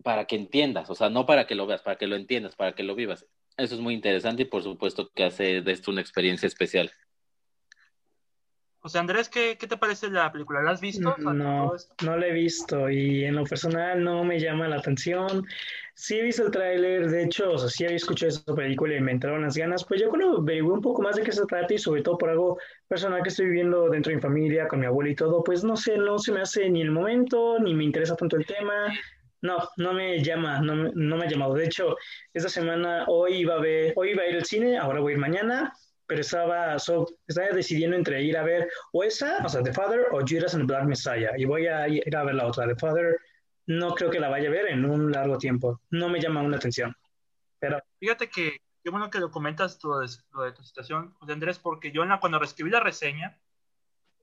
para 0.04 0.26
que 0.26 0.36
entiendas, 0.36 0.90
o 0.90 0.96
sea, 0.96 1.10
no 1.10 1.28
para 1.28 1.46
que 1.46 1.56
lo 1.56 1.68
veas, 1.68 1.82
para 1.84 1.98
que 1.98 2.08
lo 2.08 2.16
entiendas, 2.16 2.56
para 2.56 2.74
que 2.74 2.84
lo 2.84 2.96
vivas. 2.96 3.28
Eso 3.56 3.76
es 3.76 3.82
muy 3.82 3.94
interesante 3.94 4.44
y 4.44 4.46
por 4.46 4.64
supuesto 4.64 5.12
que 5.14 5.26
hace 5.26 5.62
de 5.62 5.72
esto 5.72 5.92
una 5.92 6.02
experiencia 6.02 6.48
especial. 6.48 6.92
José 8.80 8.98
Andrés, 8.98 9.28
¿qué, 9.28 9.58
¿qué, 9.60 9.68
te 9.68 9.76
parece 9.76 10.10
la 10.10 10.32
película? 10.32 10.62
¿La 10.62 10.72
has 10.72 10.80
visto? 10.80 11.14
No, 11.18 11.34
no 11.34 12.18
la 12.18 12.28
he 12.28 12.32
visto 12.32 12.90
y 12.90 13.26
en 13.26 13.36
lo 13.36 13.44
personal 13.44 14.02
no 14.02 14.24
me 14.24 14.40
llama 14.40 14.70
la 14.70 14.78
atención. 14.78 15.46
Sí 16.02 16.18
he 16.18 16.22
visto 16.24 16.46
el 16.46 16.52
tráiler, 16.52 17.10
de 17.10 17.24
hecho, 17.24 17.52
o 17.52 17.58
sea, 17.58 17.68
sí 17.68 17.84
había 17.84 17.98
escuchado 17.98 18.30
esa 18.30 18.56
película 18.56 18.96
y 18.96 19.02
me 19.02 19.12
entraron 19.12 19.42
las 19.42 19.58
ganas. 19.58 19.84
Pues 19.84 20.00
yo 20.00 20.08
cuando 20.08 20.38
averigué 20.38 20.72
un 20.72 20.80
poco 20.80 21.02
más 21.02 21.18
de 21.18 21.24
qué 21.24 21.34
se 21.34 21.46
trata 21.46 21.74
y 21.74 21.78
sobre 21.78 22.02
todo 22.02 22.18
por 22.18 22.30
algo 22.30 22.58
personal 22.88 23.22
que 23.22 23.28
estoy 23.28 23.48
viviendo 23.48 23.90
dentro 23.90 24.12
de 24.12 24.16
mi 24.16 24.22
familia, 24.22 24.66
con 24.70 24.80
mi 24.80 24.86
abuela 24.86 25.12
y 25.12 25.16
todo, 25.16 25.44
pues 25.44 25.62
no 25.66 25.76
sé, 25.76 25.98
no 25.98 26.18
se 26.18 26.32
me 26.32 26.40
hace 26.40 26.70
ni 26.70 26.80
el 26.80 26.92
momento, 26.92 27.60
ni 27.60 27.74
me 27.74 27.84
interesa 27.84 28.16
tanto 28.16 28.38
el 28.38 28.46
tema. 28.46 28.88
No, 29.42 29.58
no 29.76 29.92
me 29.92 30.24
llama, 30.24 30.62
no, 30.62 30.74
no 30.74 31.18
me 31.18 31.26
ha 31.26 31.30
llamado. 31.30 31.54
De 31.54 31.66
hecho, 31.66 31.98
esta 32.34 32.48
semana, 32.48 33.04
hoy 33.08 33.34
iba 33.34 33.56
a 33.56 33.60
ver, 33.60 33.92
hoy 33.98 34.12
iba 34.12 34.24
a 34.24 34.28
ir 34.28 34.36
al 34.38 34.46
cine, 34.46 34.78
ahora 34.78 35.02
voy 35.02 35.12
a 35.12 35.16
ir 35.16 35.20
mañana 35.20 35.74
pero 36.08 36.22
estaba, 36.22 36.76
estaba 36.76 37.50
decidiendo 37.54 37.96
entre 37.96 38.24
ir 38.24 38.36
a 38.36 38.42
ver 38.42 38.68
o 38.94 39.04
esa, 39.04 39.46
o 39.46 39.50
sea, 39.50 39.62
The 39.62 39.74
Father, 39.74 40.08
o 40.12 40.22
Judas 40.28 40.56
and 40.56 40.64
the 40.64 40.74
Black 40.74 40.86
Messiah. 40.86 41.32
Y 41.38 41.46
voy 41.46 41.68
a 41.68 41.88
ir 41.88 42.16
a 42.16 42.24
ver 42.24 42.34
la 42.34 42.48
otra, 42.48 42.68
The 42.68 42.76
Father. 42.76 43.20
No 43.70 43.94
creo 43.94 44.10
que 44.10 44.20
la 44.20 44.30
vaya 44.30 44.48
a 44.50 44.52
ver 44.52 44.68
en 44.70 44.84
un 44.84 45.12
largo 45.12 45.38
tiempo. 45.38 45.80
No 45.92 46.10
me 46.10 46.20
llama 46.20 46.42
una 46.42 46.58
atención. 46.58 46.96
Pero... 47.60 47.80
Fíjate 48.00 48.28
que 48.28 48.58
qué 48.84 48.90
bueno 48.90 49.12
que 49.12 49.20
lo 49.20 49.30
comentas 49.30 49.78
todo 49.78 50.02
lo 50.32 50.44
de 50.44 50.54
tu 50.54 50.64
situación, 50.64 51.14
José 51.20 51.34
Andrés, 51.34 51.60
porque 51.60 51.92
yo 51.92 52.04
cuando 52.20 52.42
escribí 52.42 52.72
la 52.72 52.80
reseña, 52.80 53.40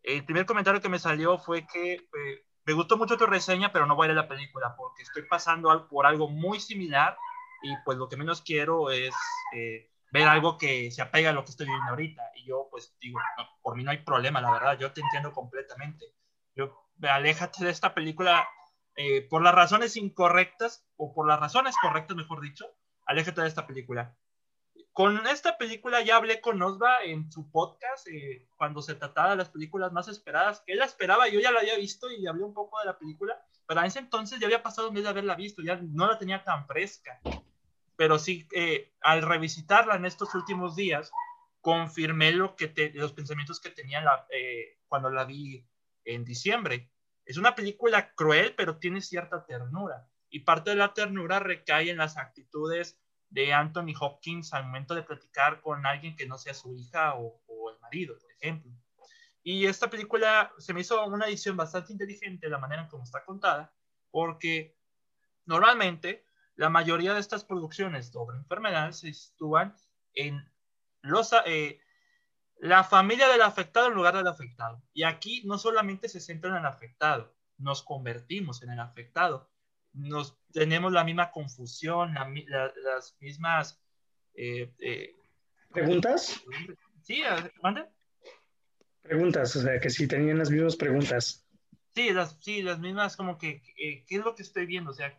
el 0.03 0.25
primer 0.25 0.47
comentario 0.47 0.81
que 0.81 0.89
me 0.89 0.99
salió 0.99 1.39
fue 1.39 1.65
que 1.65 1.95
eh, 1.95 2.45
me 2.65 2.73
gustó 2.73 2.97
mucho 2.97 3.17
tu 3.17 3.27
reseña, 3.27 3.73
pero 3.73 3.87
no 3.87 3.95
voy 3.95 4.07
a 4.07 4.09
ver 4.09 4.17
la 4.17 4.27
película 4.27 4.75
porque 4.77 5.05
estoy 5.05 5.23
pasando 5.23 5.87
por 5.89 6.07
algo 6.07 6.29
muy 6.29 6.59
similar 6.59 7.17
y 7.63 7.73
pues 7.85 7.99
lo 7.99 8.09
que 8.09 8.17
menos 8.17 8.43
quiero 8.43 8.91
es 8.91 9.15
eh, 9.55 9.93
ver 10.11 10.27
algo 10.27 10.59
que 10.59 10.91
se 10.91 11.03
apega 11.03 11.31
a 11.31 11.33
lo 11.33 11.45
que 11.45 11.51
estoy 11.51 11.67
viviendo 11.67 11.91
ahorita. 11.91 12.23
Y 12.35 12.47
yo, 12.47 12.67
pues 12.69 12.97
digo, 13.01 13.21
por 13.63 13.77
mí 13.77 13.85
no 13.85 13.93
hay 13.93 13.99
problema, 13.99 14.41
la 14.41 14.51
verdad, 14.51 14.77
yo 14.77 14.91
te 14.91 15.03
entiendo 15.03 15.31
completamente. 15.31 16.07
Yo, 16.57 16.91
aléjate 17.03 17.65
de 17.65 17.71
esta 17.71 17.95
película 17.95 18.49
eh, 18.97 19.23
por 19.23 19.43
las 19.43 19.55
razones 19.55 19.97
incorrectas, 19.97 20.87
o 20.97 21.15
por 21.15 21.29
las 21.29 21.41
razones 21.41 21.75
correctas, 21.81 22.17
mejor 22.17 22.41
dicho, 22.41 22.67
aléjate 23.05 23.41
de 23.43 23.49
esta 23.49 23.67
película. 23.67 24.17
Con 24.93 25.27
esta 25.27 25.59
película 25.59 26.03
ya 26.03 26.17
hablé 26.17 26.41
con 26.41 26.61
Osva 26.63 27.03
en 27.05 27.31
su 27.31 27.51
podcast 27.51 28.09
eh, 28.09 28.49
cuando 28.57 28.81
se 28.81 28.95
trataba 28.95 29.31
de 29.31 29.37
las 29.37 29.51
películas 29.51 29.93
más 29.93 30.09
esperadas, 30.09 30.63
él 30.67 30.79
la 30.79 30.87
esperaba, 30.87 31.29
yo 31.29 31.39
ya 31.39 31.53
la 31.53 31.61
había 31.61 31.77
visto 31.77 32.11
y 32.11 32.27
hablé 32.27 32.45
un 32.45 32.55
poco 32.55 32.79
de 32.81 32.87
la 32.87 32.99
película, 32.99 33.39
pero 33.67 33.81
en 33.81 33.87
ese 33.87 33.99
entonces 33.99 34.41
ya 34.41 34.47
había 34.47 34.63
pasado 34.63 34.89
un 34.89 34.95
mes 34.95 35.03
de 35.03 35.11
haberla 35.11 35.35
visto, 35.35 35.63
ya 35.63 35.77
no 35.77 36.07
la 36.07 36.19
tenía 36.19 36.43
tan 36.43 36.67
fresca 36.67 37.21
pero 37.97 38.19
sí, 38.19 38.47
eh, 38.55 38.93
al 39.01 39.23
revisitarla 39.23 39.97
en 39.97 40.05
estos 40.05 40.35
últimos 40.35 40.77
días, 40.77 41.11
confirmé 41.61 42.31
lo 42.33 42.55
que 42.55 42.93
los 42.95 43.13
pensamientos 43.13 43.61
que 43.61 43.71
tenía 43.71 44.05
eh, 44.31 44.79
cuando 44.87 45.11
la 45.11 45.25
vi 45.25 45.67
en 46.05 46.25
diciembre. 46.25 46.91
Es 47.27 47.37
una 47.37 47.57
película 47.57 48.15
cruel, 48.15 48.55
pero 48.57 48.79
tiene 48.79 49.01
cierta 49.01 49.45
ternura. 49.45 50.09
Y 50.31 50.41
parte 50.41 50.71
de 50.71 50.77
la 50.77 50.95
ternura 50.95 51.41
recae 51.41 51.91
en 51.91 51.99
las 51.99 52.17
actitudes 52.17 52.99
de 53.29 53.53
Anthony 53.53 53.93
Hopkins 54.01 54.55
al 54.55 54.65
momento 54.65 54.95
de 54.95 55.03
platicar 55.03 55.61
con 55.61 55.85
alguien 55.85 56.17
que 56.17 56.27
no 56.27 56.39
sea 56.39 56.55
su 56.55 56.75
hija 56.77 57.15
o, 57.17 57.43
el 57.71 57.81
marido, 57.81 58.17
por 58.19 58.31
ejemplo. 58.33 58.73
Y 59.43 59.67
esta 59.67 59.91
película 59.91 60.53
se 60.59 60.73
me 60.73 60.81
hizo 60.81 61.05
una 61.05 61.27
edición 61.27 61.57
bastante 61.57 61.93
inteligente 61.93 62.49
la 62.49 62.59
manera 62.59 62.83
en 62.83 62.89
cómo 62.89 63.03
está 63.03 63.25
contada, 63.25 63.75
porque 64.11 64.77
normalmente 65.45 66.25
la 66.55 66.69
mayoría 66.69 67.13
de 67.13 67.21
estas 67.21 67.45
producciones 67.45 68.09
sobre 68.09 68.39
enfermedades 68.39 69.01
se 69.01 69.13
sitúan 69.13 69.77
en 70.15 70.49
los, 71.03 71.33
eh, 71.45 71.81
la 72.59 72.85
familia 72.85 73.29
del 73.29 73.43
afectado 73.43 73.89
en 73.89 73.95
lugar 73.95 74.17
del 74.17 74.27
afectado. 74.27 74.83
Y 74.93 75.05
aquí 75.05 75.43
no 75.45 75.59
solamente 75.59 76.09
se 76.09 76.21
centra 76.21 76.51
en 76.51 76.57
el 76.57 76.67
afectado, 76.67 77.35
nos 77.59 77.83
convertimos 77.83 78.63
en 78.63 78.71
el 78.71 78.81
afectado. 78.81 79.51
Nos, 79.93 80.39
tenemos 80.53 80.93
la 80.93 81.05
misma 81.05 81.31
confusión, 81.31 82.15
las 82.15 83.17
mismas... 83.21 83.81
Eh, 84.35 84.75
eh, 84.81 85.15
¿Preguntas? 85.73 86.43
Sí, 87.03 87.23
¿mande? 87.63 87.87
Preguntas, 89.03 89.55
o 89.57 89.63
sea, 89.63 89.81
que 89.81 89.89
si 89.89 90.07
tenían 90.07 90.39
las 90.39 90.51
mismas 90.51 90.77
preguntas. 90.77 91.47
Sí, 91.95 92.11
las, 92.11 92.37
sí, 92.41 92.63
las 92.63 92.79
mismas 92.79 93.17
como 93.17 93.39
que, 93.39 93.63
¿qué 93.77 94.05
es 94.09 94.25
lo 94.25 94.35
que 94.35 94.43
estoy 94.43 94.67
viendo? 94.67 94.91
O 94.91 94.95
sea, 94.95 95.17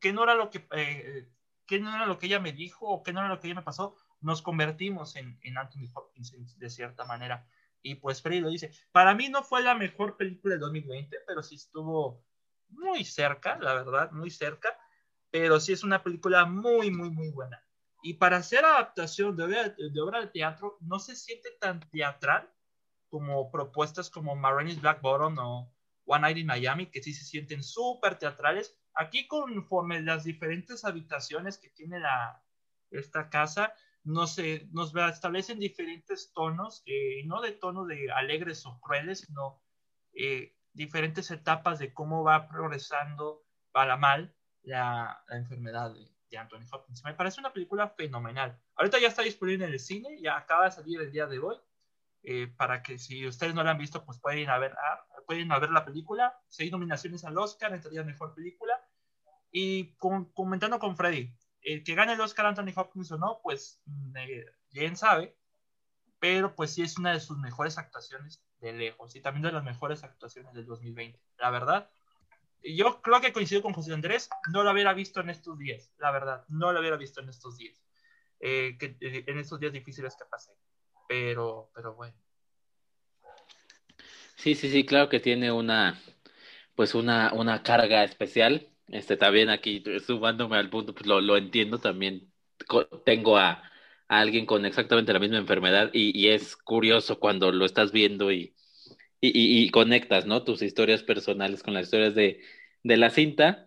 ¿qué 0.00 0.12
no 0.12 0.24
era 0.24 0.34
lo 0.34 0.50
que, 0.50 0.66
eh, 0.72 1.28
qué 1.66 1.78
no 1.78 1.94
era 1.94 2.04
lo 2.06 2.18
que 2.18 2.26
ella 2.26 2.40
me 2.40 2.52
dijo 2.52 2.86
o 2.86 3.02
qué 3.02 3.12
no 3.12 3.20
era 3.20 3.28
lo 3.28 3.40
que 3.40 3.46
ella 3.46 3.56
me 3.56 3.62
pasó? 3.62 3.96
Nos 4.20 4.42
convertimos 4.42 5.16
en, 5.16 5.38
en 5.42 5.58
Anthony 5.58 5.90
Hopkins 5.94 6.58
de 6.58 6.70
cierta 6.70 7.04
manera. 7.04 7.46
Y 7.82 7.96
pues 7.96 8.20
Freddy 8.20 8.40
lo 8.40 8.50
dice, 8.50 8.72
para 8.92 9.14
mí 9.14 9.28
no 9.28 9.42
fue 9.42 9.62
la 9.62 9.74
mejor 9.74 10.16
película 10.16 10.54
de 10.54 10.60
2020, 10.60 11.16
pero 11.26 11.42
sí 11.42 11.54
estuvo 11.54 12.24
muy 12.68 13.04
cerca, 13.04 13.56
la 13.58 13.74
verdad, 13.74 14.10
muy 14.10 14.30
cerca, 14.30 14.76
pero 15.30 15.60
sí 15.60 15.72
es 15.72 15.84
una 15.84 16.02
película 16.02 16.44
muy, 16.44 16.90
muy, 16.90 17.10
muy 17.10 17.30
buena. 17.30 17.62
Y 18.02 18.14
para 18.14 18.38
hacer 18.38 18.64
adaptación 18.64 19.36
de 19.36 19.44
obra 19.44 19.68
de, 19.68 20.00
obra 20.00 20.20
de 20.20 20.26
teatro, 20.28 20.76
no 20.80 20.98
se 20.98 21.16
siente 21.16 21.50
tan 21.60 21.80
teatral 21.90 22.50
como 23.08 23.50
propuestas 23.50 24.10
como 24.10 24.36
Marini's 24.36 24.80
Black 24.80 25.00
Bottom 25.00 25.38
o 25.38 25.74
One 26.04 26.22
Night 26.22 26.38
in 26.38 26.46
Miami, 26.46 26.86
que 26.86 27.02
sí 27.02 27.14
se 27.14 27.24
sienten 27.24 27.62
súper 27.62 28.18
teatrales, 28.18 28.78
Aquí 28.98 29.28
conforme 29.28 30.02
las 30.02 30.24
diferentes 30.24 30.84
habitaciones 30.84 31.56
que 31.56 31.68
tiene 31.68 32.00
la, 32.00 32.42
esta 32.90 33.30
casa, 33.30 33.72
nos, 34.04 34.38
nos 34.72 34.94
establecen 34.94 35.58
diferentes 35.58 36.32
tonos, 36.32 36.82
eh, 36.86 37.22
no 37.26 37.40
de 37.40 37.52
tonos 37.52 37.88
de 37.88 38.10
alegres 38.12 38.64
o 38.66 38.80
crueles, 38.80 39.20
sino 39.20 39.62
eh, 40.14 40.54
diferentes 40.72 41.30
etapas 41.30 41.78
de 41.78 41.92
cómo 41.92 42.24
va 42.24 42.48
progresando 42.48 43.44
para 43.72 43.96
mal 43.96 44.34
la, 44.62 45.22
enfermedad 45.30 45.94
de, 45.94 46.38
Anthony 46.38 46.66
Hopkins. 46.70 47.02
Me 47.04 47.14
parece 47.14 47.40
una 47.40 47.52
película 47.52 47.88
fenomenal. 47.88 48.60
Ahorita 48.76 48.98
ya 48.98 49.08
está 49.08 49.22
disponible 49.22 49.64
en 49.64 49.72
el 49.72 49.80
cine, 49.80 50.20
ya 50.20 50.36
acaba 50.36 50.66
de 50.66 50.72
salir 50.72 51.00
el 51.00 51.10
día 51.10 51.26
de 51.26 51.38
hoy. 51.38 51.56
eh, 52.24 52.48
para 52.56 52.82
que 52.82 52.98
si 52.98 53.26
ustedes 53.26 53.54
no 53.54 53.62
la 53.62 53.70
han 53.70 53.78
visto, 53.78 54.04
pues 54.04 54.18
pueden 54.18 54.40
ir 54.40 54.50
a 54.50 54.58
ver, 54.58 54.72
ah, 54.72 55.06
pueden 55.26 55.48
ver 55.48 55.70
la 55.70 55.84
película. 55.84 56.38
Seis 56.48 56.70
nominaciones 56.72 57.24
al 57.24 57.38
Oscar, 57.38 57.72
entraría 57.72 58.02
mejor 58.02 58.34
película. 58.34 58.74
Y 59.50 59.96
comentando 59.96 60.78
con 60.78 60.96
Freddy, 60.96 61.32
el 61.72 61.84
que 61.84 61.94
gane 61.94 62.14
el 62.14 62.20
Oscar 62.20 62.46
Anthony 62.46 62.72
Hopkins 62.74 63.12
o 63.12 63.18
no, 63.18 63.40
pues 63.42 63.80
bien 64.72 64.96
sabe, 64.96 65.36
pero 66.18 66.54
pues 66.54 66.72
sí 66.72 66.82
es 66.82 66.98
una 66.98 67.12
de 67.12 67.20
sus 67.20 67.38
mejores 67.38 67.76
actuaciones 67.78 68.42
de 68.60 68.72
lejos 68.72 69.14
y 69.14 69.20
también 69.20 69.42
de 69.42 69.52
las 69.52 69.64
mejores 69.64 70.02
actuaciones 70.02 70.54
del 70.54 70.66
2020. 70.66 71.20
La 71.38 71.50
verdad, 71.50 71.90
yo 72.62 73.02
creo 73.02 73.20
que 73.20 73.32
coincido 73.32 73.62
con 73.62 73.74
José 73.74 73.92
Andrés, 73.92 74.30
no 74.50 74.64
lo 74.64 74.72
hubiera 74.72 74.94
visto 74.94 75.20
en 75.20 75.30
estos 75.30 75.58
días, 75.58 75.92
la 75.98 76.10
verdad, 76.10 76.44
no 76.48 76.72
lo 76.72 76.80
hubiera 76.80 76.96
visto 76.96 77.20
en 77.20 77.28
estos 77.28 77.58
días, 77.58 77.82
eh, 78.40 78.76
que, 78.78 78.96
eh, 79.00 79.24
en 79.26 79.38
estos 79.38 79.60
días 79.60 79.72
difíciles 79.72 80.16
que 80.16 80.24
pasé, 80.24 80.52
pero, 81.06 81.70
pero 81.74 81.94
bueno. 81.94 82.16
Sí, 84.36 84.54
sí, 84.54 84.70
sí, 84.70 84.86
claro 84.86 85.08
que 85.08 85.20
tiene 85.20 85.52
una, 85.52 86.00
pues 86.74 86.94
una, 86.94 87.32
una 87.34 87.62
carga 87.62 88.04
especial. 88.04 88.68
Este, 88.88 89.16
también 89.16 89.50
aquí 89.50 89.82
sumándome 90.06 90.56
al 90.56 90.70
punto, 90.70 90.94
pues 90.94 91.06
lo, 91.06 91.20
lo 91.20 91.36
entiendo 91.36 91.78
también. 91.78 92.32
Tengo 93.04 93.36
a, 93.38 93.50
a 94.08 94.20
alguien 94.20 94.46
con 94.46 94.64
exactamente 94.66 95.12
la 95.12 95.18
misma 95.18 95.38
enfermedad 95.38 95.90
y, 95.92 96.18
y 96.18 96.28
es 96.30 96.56
curioso 96.56 97.20
cuando 97.20 97.52
lo 97.52 97.64
estás 97.64 97.92
viendo 97.92 98.32
y, 98.32 98.54
y, 99.20 99.64
y, 99.64 99.70
conectas, 99.70 100.26
¿no? 100.26 100.44
Tus 100.44 100.62
historias 100.62 101.02
personales 101.02 101.62
con 101.62 101.74
las 101.74 101.84
historias 101.84 102.14
de, 102.14 102.42
de 102.82 102.96
la 102.96 103.10
cinta. 103.10 103.66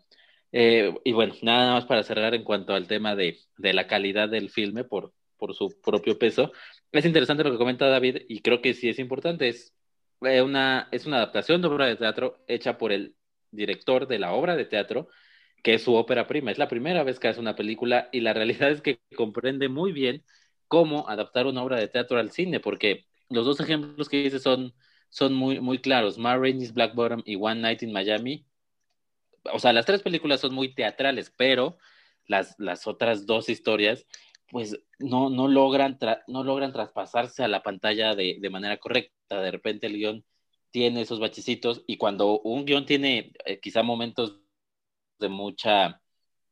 Eh, 0.52 0.94
y 1.06 1.14
bueno, 1.14 1.36
nada 1.42 1.74
más 1.74 1.86
para 1.86 2.04
cerrar 2.04 2.34
en 2.36 2.44
cuanto 2.44 2.74
al 2.74 2.88
tema 2.88 3.16
de, 3.16 3.40
de 3.58 3.74
la 3.74 3.88
calidad 3.88 4.30
del 4.30 4.50
filme 4.50 4.84
por, 4.84 5.14
por 5.38 5.56
su 5.56 5.80
propio 5.82 6.18
peso. 6.20 6.52
Es 6.92 7.06
interesante 7.06 7.44
lo 7.44 7.52
que 7.52 7.58
comenta 7.58 7.88
David 7.88 8.20
y 8.30 8.42
creo 8.42 8.62
que 8.62 8.74
sí 8.74 8.90
es 8.90 9.00
importante. 9.00 9.48
Es 9.50 9.74
eh, 10.22 10.42
una, 10.42 10.90
es 10.92 11.06
una 11.06 11.18
adaptación 11.18 11.62
de 11.62 11.68
obra 11.70 11.86
de 11.88 11.96
teatro 11.98 12.38
hecha 12.48 12.78
por 12.78 12.92
el 12.92 13.16
director 13.52 14.08
de 14.08 14.20
la 14.20 14.34
obra 14.34 14.56
de 14.56 14.66
teatro 14.66 15.10
que 15.64 15.76
es 15.76 15.84
su 15.84 15.94
ópera 15.96 16.28
prima. 16.28 16.52
Es 16.52 16.58
la 16.58 16.68
primera 16.68 17.04
vez 17.04 17.20
que 17.20 17.28
hace 17.28 17.40
una 17.40 17.56
película 17.56 18.10
y 18.12 18.22
la 18.22 18.34
realidad 18.34 18.72
es 18.72 18.82
que 18.82 19.00
comprende 19.16 19.70
muy 19.70 19.92
bien 19.92 20.24
cómo 20.68 21.08
adaptar 21.10 21.48
una 21.48 21.64
obra 21.64 21.78
de 21.80 21.88
teatro 21.88 22.20
al 22.20 22.32
cine, 22.32 22.60
porque 22.60 23.06
los 23.30 23.46
dos 23.46 23.60
ejemplos 23.60 24.10
que 24.10 24.24
dice 24.24 24.40
son, 24.40 24.74
son 25.10 25.34
muy, 25.34 25.60
muy 25.60 25.80
claros. 25.80 26.18
Ma 26.18 26.38
Rainey's 26.38 26.74
Black 26.74 26.96
Bottom 26.96 27.22
y 27.26 27.36
One 27.36 27.62
Night 27.62 27.84
in 27.84 27.92
Miami. 27.92 28.46
O 29.54 29.60
sea, 29.60 29.74
las 29.74 29.86
tres 29.86 30.02
películas 30.02 30.40
son 30.40 30.54
muy 30.54 30.74
teatrales, 30.74 31.34
pero 31.36 31.78
las, 32.26 32.56
las 32.60 32.88
otras 32.88 33.26
dos 33.26 33.50
historias 33.50 34.06
pues 34.50 34.78
no, 35.00 35.30
no, 35.30 35.48
logran 35.48 35.98
no 36.28 36.44
logran 36.44 36.74
traspasarse 36.74 37.42
a 37.44 37.48
la 37.48 37.64
pantalla 37.64 38.16
de, 38.16 38.38
de 38.40 38.50
manera 38.50 38.78
correcta. 38.78 39.42
De 39.42 39.52
repente 39.52 39.88
el 39.88 39.94
guion 39.94 40.26
tiene 40.72 41.02
esos 41.02 41.20
bachecitos 41.20 41.84
y 41.88 41.98
cuando 41.98 42.40
un 42.42 42.66
guion 42.66 42.86
tiene 42.86 43.34
eh, 43.46 43.60
quizá 43.60 43.84
momentos 43.84 44.40
de 45.20 45.30
mucha, 45.30 46.02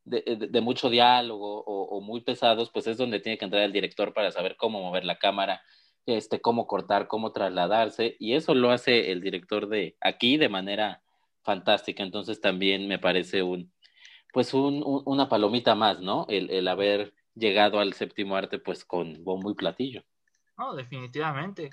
de, 0.04 0.60
mucho 0.60 0.88
diálogo 0.88 1.64
o, 1.64 2.00
muy 2.00 2.20
pesados, 2.22 2.70
pues 2.70 2.86
es 2.86 2.96
donde 2.96 3.20
tiene 3.20 3.38
que 3.38 3.44
entrar 3.44 3.62
el 3.62 3.72
director 3.72 4.14
para 4.14 4.30
saber 4.30 4.56
cómo 4.56 4.80
mover 4.80 5.04
la 5.04 5.18
cámara, 5.18 5.62
este, 6.06 6.40
cómo 6.40 6.66
cortar, 6.66 7.08
cómo 7.08 7.32
trasladarse, 7.32 8.16
y 8.18 8.34
eso 8.34 8.54
lo 8.54 8.70
hace 8.70 9.10
el 9.12 9.20
director 9.20 9.68
de 9.68 9.96
aquí 10.00 10.36
de 10.36 10.48
manera 10.48 11.02
fantástica. 11.42 12.02
Entonces 12.02 12.40
también 12.40 12.88
me 12.88 12.98
parece 12.98 13.42
un, 13.42 13.72
pues 14.32 14.54
un, 14.54 14.82
una 15.04 15.28
palomita 15.28 15.74
más, 15.74 16.00
¿no? 16.00 16.26
El, 16.28 16.50
el 16.50 16.68
haber 16.68 17.12
llegado 17.34 17.80
al 17.80 17.92
séptimo 17.94 18.36
arte 18.36 18.58
pues 18.58 18.84
con 18.84 19.24
bombo 19.24 19.50
y 19.50 19.54
platillo. 19.54 20.04
No, 20.56 20.74
definitivamente. 20.74 21.70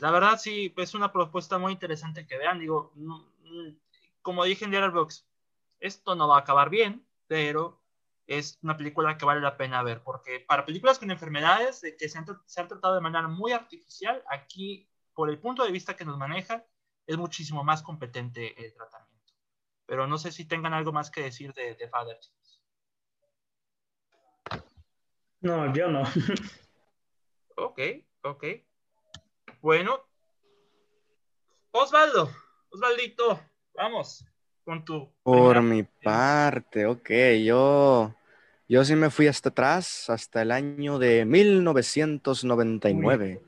La 0.00 0.10
verdad 0.10 0.38
sí, 0.38 0.74
es 0.76 0.94
una 0.94 1.12
propuesta 1.12 1.58
muy 1.58 1.72
interesante 1.72 2.26
que 2.26 2.36
vean. 2.36 2.58
Digo, 2.58 2.92
como 4.20 4.44
dije 4.44 4.64
en 4.64 4.70
Diario 4.70 4.92
Box, 4.92 5.26
esto 5.80 6.14
no 6.14 6.28
va 6.28 6.36
a 6.36 6.40
acabar 6.40 6.68
bien, 6.68 7.06
pero 7.26 7.82
es 8.26 8.58
una 8.62 8.76
película 8.76 9.16
que 9.16 9.24
vale 9.24 9.40
la 9.40 9.56
pena 9.56 9.82
ver, 9.82 10.02
porque 10.02 10.40
para 10.40 10.66
películas 10.66 10.98
con 10.98 11.10
enfermedades 11.10 11.80
que 11.98 12.08
se 12.08 12.18
han, 12.18 12.24
tratado 12.68 12.94
de 12.94 13.00
manera 13.00 13.28
muy 13.28 13.52
artificial, 13.52 14.22
aquí, 14.28 14.88
por 15.14 15.30
el 15.30 15.38
punto 15.38 15.64
de 15.64 15.72
vista 15.72 15.96
que 15.96 16.04
nos 16.04 16.18
maneja, 16.18 16.66
es 17.06 17.16
muchísimo 17.16 17.64
más 17.64 17.82
competente 17.82 18.62
el 18.62 18.74
tratamiento. 18.74 19.32
Pero 19.86 20.06
no 20.06 20.18
sé 20.18 20.32
si 20.32 20.44
tengan 20.44 20.74
algo 20.74 20.92
más 20.92 21.10
que 21.10 21.22
decir 21.22 21.54
de, 21.54 21.74
de 21.74 21.88
Father. 21.88 22.18
No, 25.40 25.72
yo 25.72 25.88
no. 25.88 26.02
ok, 27.56 27.80
ok. 28.22 28.44
Bueno. 29.66 29.98
Osvaldo, 31.72 32.30
Osvaldito, 32.70 33.40
vamos 33.74 34.24
con 34.64 34.84
tu... 34.84 35.12
Por 35.24 35.60
mi 35.60 35.82
parte, 35.82 36.86
ok, 36.86 37.10
yo, 37.44 38.14
yo 38.68 38.84
sí 38.84 38.94
me 38.94 39.10
fui 39.10 39.26
hasta 39.26 39.48
atrás, 39.48 40.08
hasta 40.08 40.42
el 40.42 40.52
año 40.52 41.00
de 41.00 41.24
1999, 41.24 43.42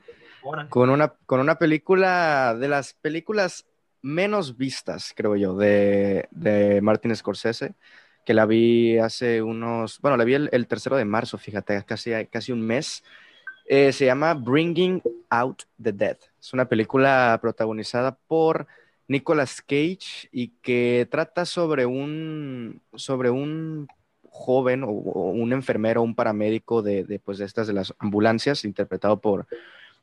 con 0.68 0.90
una, 0.90 1.14
con 1.24 1.38
una 1.38 1.56
película 1.56 2.56
de 2.58 2.66
las 2.66 2.94
películas 2.94 3.68
menos 4.02 4.56
vistas, 4.56 5.12
creo 5.14 5.36
yo, 5.36 5.54
de, 5.54 6.26
de 6.32 6.80
Martin 6.80 7.14
Scorsese, 7.14 7.76
que 8.26 8.34
la 8.34 8.44
vi 8.44 8.98
hace 8.98 9.40
unos, 9.40 10.00
bueno, 10.00 10.16
la 10.16 10.24
vi 10.24 10.34
el, 10.34 10.66
tercero 10.66 10.96
de 10.96 11.04
marzo, 11.04 11.38
fíjate, 11.38 11.84
casi, 11.84 12.10
casi 12.26 12.50
un 12.50 12.62
mes. 12.62 13.04
Eh, 13.68 13.92
se 13.92 14.06
llama 14.06 14.34
Bringing 14.34 15.02
Out 15.28 15.64
the 15.80 15.92
Dead. 15.92 16.16
Es 16.40 16.52
una 16.54 16.68
película 16.68 17.38
protagonizada 17.40 18.16
por 18.26 18.66
Nicolas 19.08 19.60
Cage 19.60 20.28
y 20.32 20.48
que 20.62 21.06
trata 21.10 21.44
sobre 21.44 21.84
un, 21.84 22.80
sobre 22.94 23.28
un 23.28 23.86
joven 24.30 24.84
o, 24.84 24.88
un 24.88 25.52
enfermero, 25.52 26.02
un 26.02 26.14
paramédico 26.14 26.82
de, 26.82 27.04
de, 27.04 27.18
pues, 27.18 27.38
de 27.38 27.44
estas 27.44 27.66
de 27.66 27.74
las 27.74 27.94
ambulancias, 27.98 28.64
interpretado 28.64 29.20
por, 29.20 29.46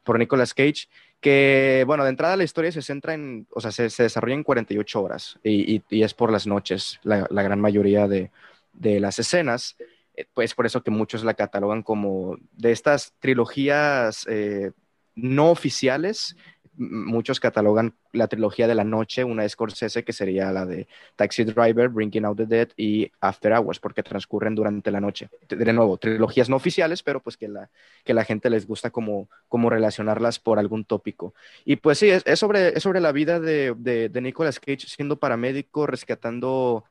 por 0.04 0.19
Nicolas 0.19 0.54
Cage, 0.54 0.88
que, 1.19 1.84
bueno, 1.88 2.04
de 2.04 2.12
entrada 2.12 2.38
la 2.38 2.43
historia 2.43 2.71
se 2.71 2.84
centra 2.84 3.15
en, 3.15 3.47
o 3.51 3.62
sea, 3.62 3.71
se, 3.71 3.89
se 3.89 4.04
desarrolla 4.04 4.36
en 4.36 4.43
48 4.43 5.01
horas 5.01 5.39
y, 5.43 5.82
y, 5.89 6.04
es 6.04 6.13
por 6.13 6.32
las 6.32 6.45
noches 6.45 6.99
la, 7.04 7.28
la 7.32 7.41
gran 7.41 7.60
mayoría 7.60 8.08
de, 8.08 8.30
de, 8.73 8.99
las 8.99 9.17
escenas, 9.17 9.75
eh, 10.15 10.25
pues 10.34 10.54
por 10.54 10.65
eso 10.65 10.84
que 10.84 10.91
muchos 10.91 11.23
la 11.23 11.34
catalogan 11.34 11.84
como 11.84 12.38
de 12.54 12.71
estas 12.71 13.13
trilogías 13.19 14.25
eh, 14.30 14.71
no 15.15 15.49
oficiales 15.51 16.36
muchos 16.78 17.39
catalogan 17.39 17.95
la 18.12 18.28
trilogía 18.28 18.67
de 18.67 18.75
la 18.75 18.84
noche, 18.84 19.23
una 19.23 19.43
de 19.43 19.49
Scorsese 19.49 20.04
que 20.04 20.13
sería 20.13 20.51
la 20.51 20.65
de 20.65 20.88
Taxi 21.15 21.43
Driver, 21.43 21.89
Bringing 21.89 22.25
Out 22.25 22.38
the 22.38 22.45
Dead 22.45 22.69
y 22.78 23.12
After 23.19 23.54
Hours, 23.54 23.80
porque 23.80 24.04
transcurren 24.04 24.56
durante 24.56 24.91
la 24.91 25.01
noche. 25.01 25.30
De 25.47 25.73
nuevo, 25.73 25.97
trilogías 25.97 26.49
no 26.49 26.56
oficiales, 26.56 27.04
pero 27.04 27.21
pues 27.21 27.38
que 27.38 27.47
la, 27.47 27.69
que 28.04 28.13
la 28.13 28.23
gente 28.23 28.49
les 28.49 28.67
gusta 28.67 28.89
como, 28.89 29.30
como 29.47 29.69
relacionarlas 29.69 30.39
por 30.39 30.60
algún 30.60 30.86
tópico. 30.86 31.34
Y 31.63 31.78
pues 31.78 31.99
sí, 31.99 32.10
es, 32.10 32.23
sobre, 32.39 32.80
sobre 32.80 33.01
la 33.01 33.12
vida 33.12 33.39
de, 33.39 33.73
de, 33.78 34.10
de 34.10 34.21
Nicolas 34.21 34.60
Cage 34.60 34.88
siendo 34.88 35.17
paramédico, 35.17 35.88
rescatando 35.88 36.86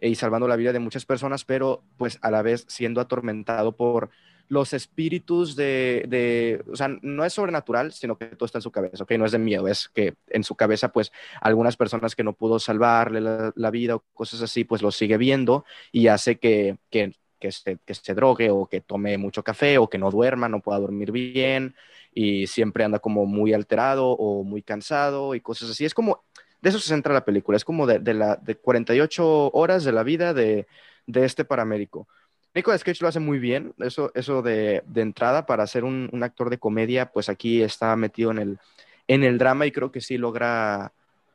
y 0.00 0.14
salvando 0.14 0.48
la 0.48 0.56
vida 0.56 0.72
de 0.72 0.78
muchas 0.78 1.04
personas, 1.04 1.44
pero 1.44 1.82
pues 1.96 2.18
a 2.22 2.30
la 2.30 2.42
vez 2.42 2.64
siendo 2.68 3.00
atormentado 3.00 3.72
por 3.72 4.10
los 4.48 4.72
espíritus 4.72 5.56
de, 5.56 6.04
de, 6.08 6.64
o 6.70 6.76
sea, 6.76 6.88
no 7.02 7.24
es 7.24 7.32
sobrenatural, 7.34 7.92
sino 7.92 8.16
que 8.16 8.26
todo 8.26 8.46
está 8.46 8.58
en 8.58 8.62
su 8.62 8.70
cabeza, 8.70 9.04
¿ok? 9.04 9.12
No 9.12 9.26
es 9.26 9.32
de 9.32 9.38
miedo, 9.38 9.68
es 9.68 9.88
que 9.88 10.14
en 10.28 10.42
su 10.42 10.54
cabeza, 10.54 10.90
pues, 10.90 11.12
algunas 11.40 11.76
personas 11.76 12.16
que 12.16 12.24
no 12.24 12.32
pudo 12.32 12.58
salvarle 12.58 13.20
la, 13.20 13.70
vida 13.70 13.96
o 13.96 14.04
cosas 14.14 14.40
así, 14.40 14.64
pues 14.64 14.80
lo 14.80 14.90
sigue 14.90 15.18
viendo 15.18 15.64
y 15.92 16.08
hace 16.08 16.38
que, 16.38 16.78
que, 16.90 17.14
que, 17.38 17.52
se, 17.52 17.78
que 17.84 17.94
se 17.94 18.14
drogue 18.14 18.50
o 18.50 18.66
que 18.66 18.80
tome 18.80 19.18
mucho 19.18 19.44
café 19.44 19.76
o 19.76 19.90
que 19.90 19.98
no 19.98 20.10
duerma, 20.10 20.48
no 20.48 20.60
pueda 20.60 20.78
dormir 20.78 21.12
bien 21.12 21.74
y 22.14 22.46
siempre 22.46 22.84
anda 22.84 22.98
como 23.00 23.26
muy 23.26 23.52
alterado 23.52 24.08
o 24.08 24.42
muy 24.44 24.62
cansado 24.62 25.34
y 25.34 25.40
cosas 25.40 25.70
así. 25.70 25.84
Es 25.84 25.92
como, 25.94 26.24
de 26.60 26.70
eso 26.70 26.78
se 26.78 26.88
centra 26.88 27.14
la 27.14 27.24
película, 27.24 27.56
es 27.56 27.64
como 27.64 27.86
de, 27.86 27.98
de, 27.98 28.14
la, 28.14 28.36
de 28.36 28.56
48 28.56 29.50
horas 29.52 29.84
de 29.84 29.92
la 29.92 30.02
vida 30.02 30.34
de, 30.34 30.66
de 31.06 31.24
este 31.24 31.44
paramédico. 31.44 32.08
Nicolas 32.54 32.82
Cage 32.82 33.02
lo 33.02 33.08
hace 33.08 33.20
muy 33.20 33.38
bien, 33.38 33.74
eso, 33.78 34.10
eso 34.14 34.42
de, 34.42 34.82
de 34.86 35.00
entrada, 35.02 35.46
para 35.46 35.66
ser 35.66 35.84
un, 35.84 36.08
un, 36.12 36.22
actor 36.22 36.50
de 36.50 36.58
comedia, 36.58 37.12
pues 37.12 37.28
aquí 37.28 37.62
está 37.62 37.94
metido 37.94 38.30
en 38.30 38.38
el, 38.38 38.58
en 39.06 39.22
el 39.22 39.38
drama 39.38 39.66
y 39.66 39.72
creo 39.72 39.92
que 39.92 40.00
sí 40.00 40.18
logra 40.18 40.92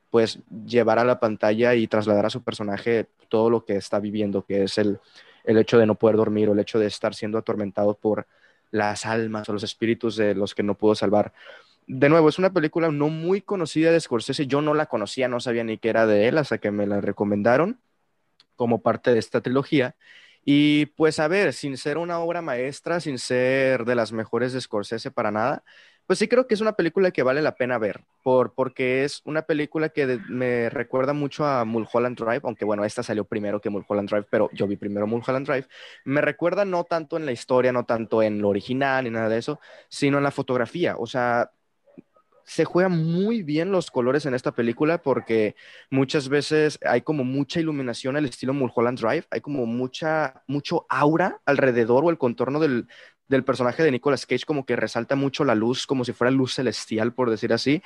pues 0.09 0.39
llevar 0.65 0.99
a 0.99 1.05
la 1.05 1.19
pantalla 1.19 1.73
y 1.75 1.87
trasladar 1.87 2.25
a 2.25 2.29
su 2.29 2.43
personaje 2.43 3.07
todo 3.29 3.49
lo 3.49 3.65
que 3.65 3.75
está 3.77 3.99
viviendo, 3.99 4.45
que 4.45 4.63
es 4.63 4.77
el, 4.77 4.99
el 5.43 5.57
hecho 5.57 5.77
de 5.77 5.85
no 5.85 5.95
poder 5.95 6.17
dormir 6.17 6.49
o 6.49 6.53
el 6.53 6.59
hecho 6.59 6.79
de 6.79 6.87
estar 6.87 7.15
siendo 7.15 7.37
atormentado 7.37 7.95
por 7.95 8.27
las 8.71 9.05
almas 9.05 9.47
o 9.49 9.53
los 9.53 9.63
espíritus 9.63 10.15
de 10.15 10.35
los 10.35 10.53
que 10.53 10.63
no 10.63 10.75
pudo 10.75 10.95
salvar. 10.95 11.33
De 11.87 12.09
nuevo, 12.09 12.29
es 12.29 12.39
una 12.39 12.53
película 12.53 12.89
no 12.91 13.09
muy 13.09 13.41
conocida 13.41 13.91
de 13.91 13.99
Scorsese, 13.99 14.47
yo 14.47 14.61
no 14.61 14.73
la 14.73 14.85
conocía, 14.85 15.27
no 15.27 15.39
sabía 15.39 15.63
ni 15.63 15.77
qué 15.77 15.89
era 15.89 16.05
de 16.05 16.27
él 16.27 16.37
hasta 16.37 16.57
que 16.57 16.71
me 16.71 16.87
la 16.87 17.01
recomendaron 17.01 17.79
como 18.55 18.81
parte 18.81 19.13
de 19.13 19.19
esta 19.19 19.41
trilogía. 19.41 19.95
Y 20.45 20.87
pues 20.87 21.19
a 21.19 21.27
ver, 21.27 21.53
sin 21.53 21.77
ser 21.77 21.97
una 21.97 22.19
obra 22.19 22.41
maestra, 22.41 22.99
sin 22.99 23.17
ser 23.19 23.85
de 23.85 23.95
las 23.95 24.11
mejores 24.11 24.53
de 24.53 24.61
Scorsese 24.61 25.11
para 25.11 25.31
nada, 25.31 25.63
pues 26.05 26.19
sí 26.19 26.27
creo 26.27 26.47
que 26.47 26.53
es 26.53 26.61
una 26.61 26.73
película 26.73 27.11
que 27.11 27.23
vale 27.23 27.41
la 27.41 27.55
pena 27.55 27.77
ver, 27.77 28.03
por, 28.23 28.53
porque 28.53 29.05
es 29.05 29.21
una 29.23 29.43
película 29.43 29.89
que 29.89 30.19
me 30.27 30.69
recuerda 30.69 31.13
mucho 31.13 31.45
a 31.45 31.63
Mulholland 31.63 32.17
Drive, 32.17 32.41
aunque 32.43 32.65
bueno, 32.65 32.83
esta 32.83 33.03
salió 33.03 33.23
primero 33.23 33.61
que 33.61 33.69
Mulholland 33.69 34.09
Drive, 34.09 34.27
pero 34.29 34.49
yo 34.53 34.67
vi 34.67 34.75
primero 34.75 35.07
Mulholland 35.07 35.47
Drive. 35.47 35.67
Me 36.03 36.21
recuerda 36.21 36.65
no 36.65 36.83
tanto 36.83 37.15
en 37.15 37.25
la 37.25 37.31
historia, 37.31 37.71
no 37.71 37.85
tanto 37.85 38.21
en 38.21 38.41
lo 38.41 38.49
original 38.49 39.05
ni 39.05 39.11
nada 39.11 39.29
de 39.29 39.37
eso, 39.37 39.61
sino 39.87 40.17
en 40.17 40.23
la 40.25 40.31
fotografía. 40.31 40.97
O 40.97 41.07
sea, 41.07 41.51
se 42.45 42.65
juegan 42.65 42.91
muy 42.91 43.43
bien 43.43 43.71
los 43.71 43.91
colores 43.91 44.25
en 44.25 44.33
esta 44.33 44.51
película 44.51 45.01
porque 45.01 45.55
muchas 45.89 46.29
veces 46.29 46.79
hay 46.85 47.01
como 47.01 47.23
mucha 47.23 47.59
iluminación 47.59 48.15
al 48.15 48.25
estilo 48.25 48.53
Mulholland 48.53 48.99
Drive, 48.99 49.25
hay 49.31 49.41
como 49.41 49.65
mucha, 49.65 50.43
mucho 50.47 50.85
aura 50.89 51.41
alrededor 51.45 52.05
o 52.05 52.09
el 52.09 52.17
contorno 52.17 52.59
del, 52.59 52.87
del 53.27 53.43
personaje 53.43 53.83
de 53.83 53.91
Nicolas 53.91 54.25
Cage 54.25 54.45
como 54.45 54.65
que 54.65 54.75
resalta 54.75 55.15
mucho 55.15 55.43
la 55.43 55.55
luz, 55.55 55.87
como 55.87 56.05
si 56.05 56.13
fuera 56.13 56.31
luz 56.31 56.53
celestial, 56.53 57.13
por 57.13 57.29
decir 57.29 57.53
así, 57.53 57.81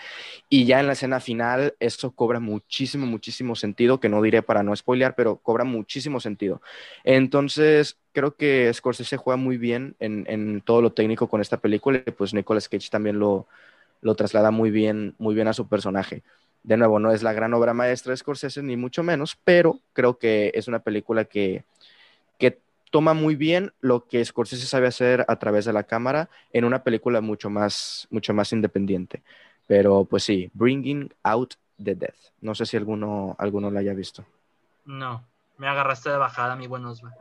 y 0.50 0.66
ya 0.66 0.80
en 0.80 0.88
la 0.88 0.94
escena 0.94 1.20
final 1.20 1.76
esto 1.80 2.12
cobra 2.12 2.40
muchísimo, 2.40 3.06
muchísimo 3.06 3.56
sentido, 3.56 4.00
que 4.00 4.10
no 4.10 4.22
diré 4.22 4.42
para 4.42 4.64
no 4.64 4.76
spoilear, 4.76 5.16
pero 5.16 5.38
cobra 5.38 5.64
muchísimo 5.64 6.20
sentido. 6.20 6.62
Entonces, 7.04 7.98
creo 8.12 8.36
que 8.36 8.72
Scorsese 8.74 9.18
juega 9.18 9.38
muy 9.38 9.58
bien 9.58 9.96
en, 10.00 10.26
en 10.28 10.62
todo 10.62 10.82
lo 10.82 10.92
técnico 10.94 11.28
con 11.28 11.42
esta 11.42 11.58
película 11.58 12.02
y 12.06 12.12
pues 12.12 12.34
Nicolas 12.34 12.68
Cage 12.70 12.90
también 12.90 13.20
lo, 13.20 13.48
lo 14.02 14.16
traslada 14.16 14.52
muy 14.52 14.72
bien, 14.72 15.16
muy 15.18 15.36
bien 15.36 15.48
a 15.48 15.54
su 15.54 15.68
personaje. 15.68 16.24
De 16.64 16.78
nuevo, 16.78 17.00
no 17.00 17.12
es 17.12 17.24
la 17.24 17.34
gran 17.34 17.54
obra 17.54 17.74
maestra 17.74 18.12
de 18.12 18.18
Scorsese, 18.18 18.62
ni 18.62 18.78
mucho 18.78 19.04
menos, 19.04 19.38
pero 19.44 19.80
creo 19.94 20.18
que 20.18 20.52
es 20.54 20.68
una 20.68 20.80
película 20.80 21.26
que, 21.26 21.64
que 22.38 22.60
toma 22.92 23.14
muy 23.14 23.36
bien 23.36 23.74
lo 23.80 24.08
que 24.08 24.24
Scorsese 24.24 24.66
sabe 24.66 24.88
hacer 24.88 25.26
a 25.28 25.38
través 25.38 25.66
de 25.66 25.74
la 25.74 25.84
cámara 25.84 26.30
en 26.52 26.66
una 26.66 26.84
película 26.84 27.22
mucho 27.22 27.50
más, 27.50 28.08
mucho 28.10 28.34
más 28.34 28.52
independiente. 28.52 29.24
Pero 29.66 30.06
pues 30.06 30.24
sí, 30.24 30.50
Bringing 30.54 31.14
Out 31.24 31.56
the 31.82 31.96
Death. 31.96 32.32
No 32.42 32.56
sé 32.56 32.66
si 32.66 32.78
alguno, 32.78 33.36
alguno 33.38 33.70
la 33.70 33.82
haya 33.82 33.94
visto. 33.94 34.26
No, 34.86 35.24
me 35.58 35.68
agarraste 35.68 36.10
de 36.10 36.18
bajada, 36.18 36.56
mi 36.56 36.68
buen 36.68 36.86
Osva. 36.86 37.14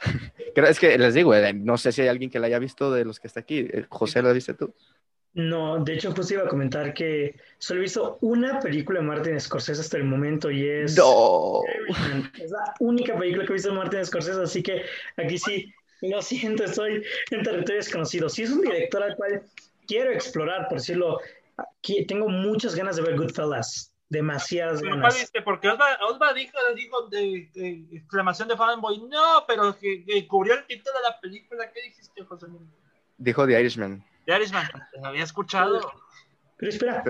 Creo, 0.54 0.68
es 0.68 0.78
que 0.78 0.96
les 0.96 1.14
digo, 1.14 1.34
eh, 1.34 1.52
no 1.52 1.76
sé 1.76 1.92
si 1.92 2.02
hay 2.02 2.08
alguien 2.08 2.30
que 2.30 2.38
la 2.38 2.46
haya 2.46 2.58
visto 2.58 2.90
de 2.90 3.04
los 3.04 3.20
que 3.20 3.26
está 3.26 3.40
aquí. 3.40 3.58
Eh, 3.58 3.86
José, 3.88 4.22
¿la 4.22 4.32
viste 4.32 4.54
tú? 4.54 4.74
No, 5.32 5.82
de 5.84 5.94
hecho, 5.94 6.12
justo 6.12 6.34
iba 6.34 6.42
a 6.42 6.48
comentar 6.48 6.92
que 6.92 7.36
solo 7.58 7.80
he 7.80 7.82
visto 7.82 8.18
una 8.20 8.58
película 8.58 8.98
de 8.98 9.06
Martin 9.06 9.40
Scorsese 9.40 9.80
hasta 9.80 9.96
el 9.96 10.04
momento 10.04 10.50
y 10.50 10.68
es 10.68 10.96
No. 10.96 11.60
Es 12.36 12.50
la 12.50 12.74
única 12.80 13.16
película 13.16 13.44
que 13.44 13.52
he 13.52 13.54
visto 13.54 13.70
de 13.70 13.76
Martin 13.76 14.04
Scorsese, 14.04 14.42
así 14.42 14.62
que 14.62 14.82
aquí 15.16 15.38
sí, 15.38 15.72
lo 16.02 16.20
siento, 16.20 16.64
estoy 16.64 17.04
en 17.30 17.42
territorio 17.44 17.76
desconocido. 17.76 18.28
Sí 18.28 18.42
es 18.42 18.50
un 18.50 18.62
director 18.62 19.02
al 19.02 19.14
cual 19.14 19.42
quiero 19.86 20.10
explorar, 20.10 20.66
por 20.68 20.78
decirlo, 20.78 21.20
aquí 21.56 22.04
tengo 22.06 22.28
muchas 22.28 22.74
ganas 22.74 22.96
de 22.96 23.02
ver 23.02 23.16
Goodfellas, 23.16 23.92
demasiadas 24.08 24.80
Pero, 24.80 24.92
¿cuál 24.92 25.02
ganas. 25.02 25.20
viste? 25.20 25.42
Porque 25.42 25.68
Osva, 25.68 25.96
Osva 26.08 26.32
dijo, 26.32 26.58
dijo 26.74 27.06
de, 27.06 27.48
de 27.54 27.86
exclamación 27.92 28.48
de 28.48 28.56
fanboy, 28.56 28.98
no, 29.08 29.44
pero 29.46 29.78
que, 29.78 30.04
que 30.04 30.26
cubrió 30.26 30.54
el 30.54 30.66
título 30.66 30.96
de 30.96 31.02
la 31.08 31.20
película. 31.20 31.70
¿Qué 31.72 31.82
dijiste, 31.82 32.24
José? 32.24 32.46
Dijo 33.16 33.46
The 33.46 33.60
Irishman. 33.60 34.04
De 34.26 34.36
Irishman, 34.36 34.66
te 34.92 35.06
había 35.06 35.24
escuchado. 35.24 35.80
Pero 36.56 36.70
espera, 36.70 37.04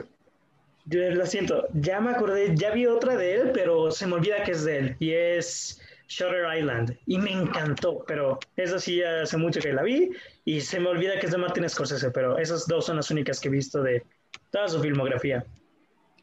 yo 0.85 1.11
lo 1.11 1.27
siento, 1.27 1.67
ya 1.75 2.01
me 2.01 2.11
acordé, 2.11 2.55
ya 2.57 2.71
vi 2.71 2.87
otra 2.87 3.17
de 3.17 3.35
él, 3.35 3.51
pero 3.53 3.91
se 3.91 4.07
me 4.07 4.15
olvida 4.15 4.43
que 4.45 4.53
es 4.53 4.65
de 4.65 4.79
él, 4.79 4.97
y 4.99 5.13
es 5.13 5.81
Shutter 6.09 6.47
Island, 6.57 6.99
y 7.07 7.19
me 7.19 7.33
encantó, 7.33 8.05
pero 8.07 8.39
esa 8.57 8.79
sí 8.79 9.03
hace 9.03 9.37
mucho 9.37 9.61
que 9.61 9.73
la 9.73 9.83
vi, 9.83 10.11
y 10.45 10.61
se 10.61 10.81
me 10.81 10.89
olvida 10.89 11.19
que 11.19 11.27
es 11.27 11.33
de 11.33 11.39
Martin 11.39 11.69
Scorsese, 11.69 12.11
pero 12.11 12.39
esas 12.39 12.67
dos 12.67 12.87
son 12.87 12.97
las 12.97 13.11
únicas 13.11 13.41
que 13.41 13.49
he 13.49 13.51
visto 13.51 13.83
de 13.83 14.05
toda 14.51 14.69
su 14.69 14.81
filmografía. 14.81 15.45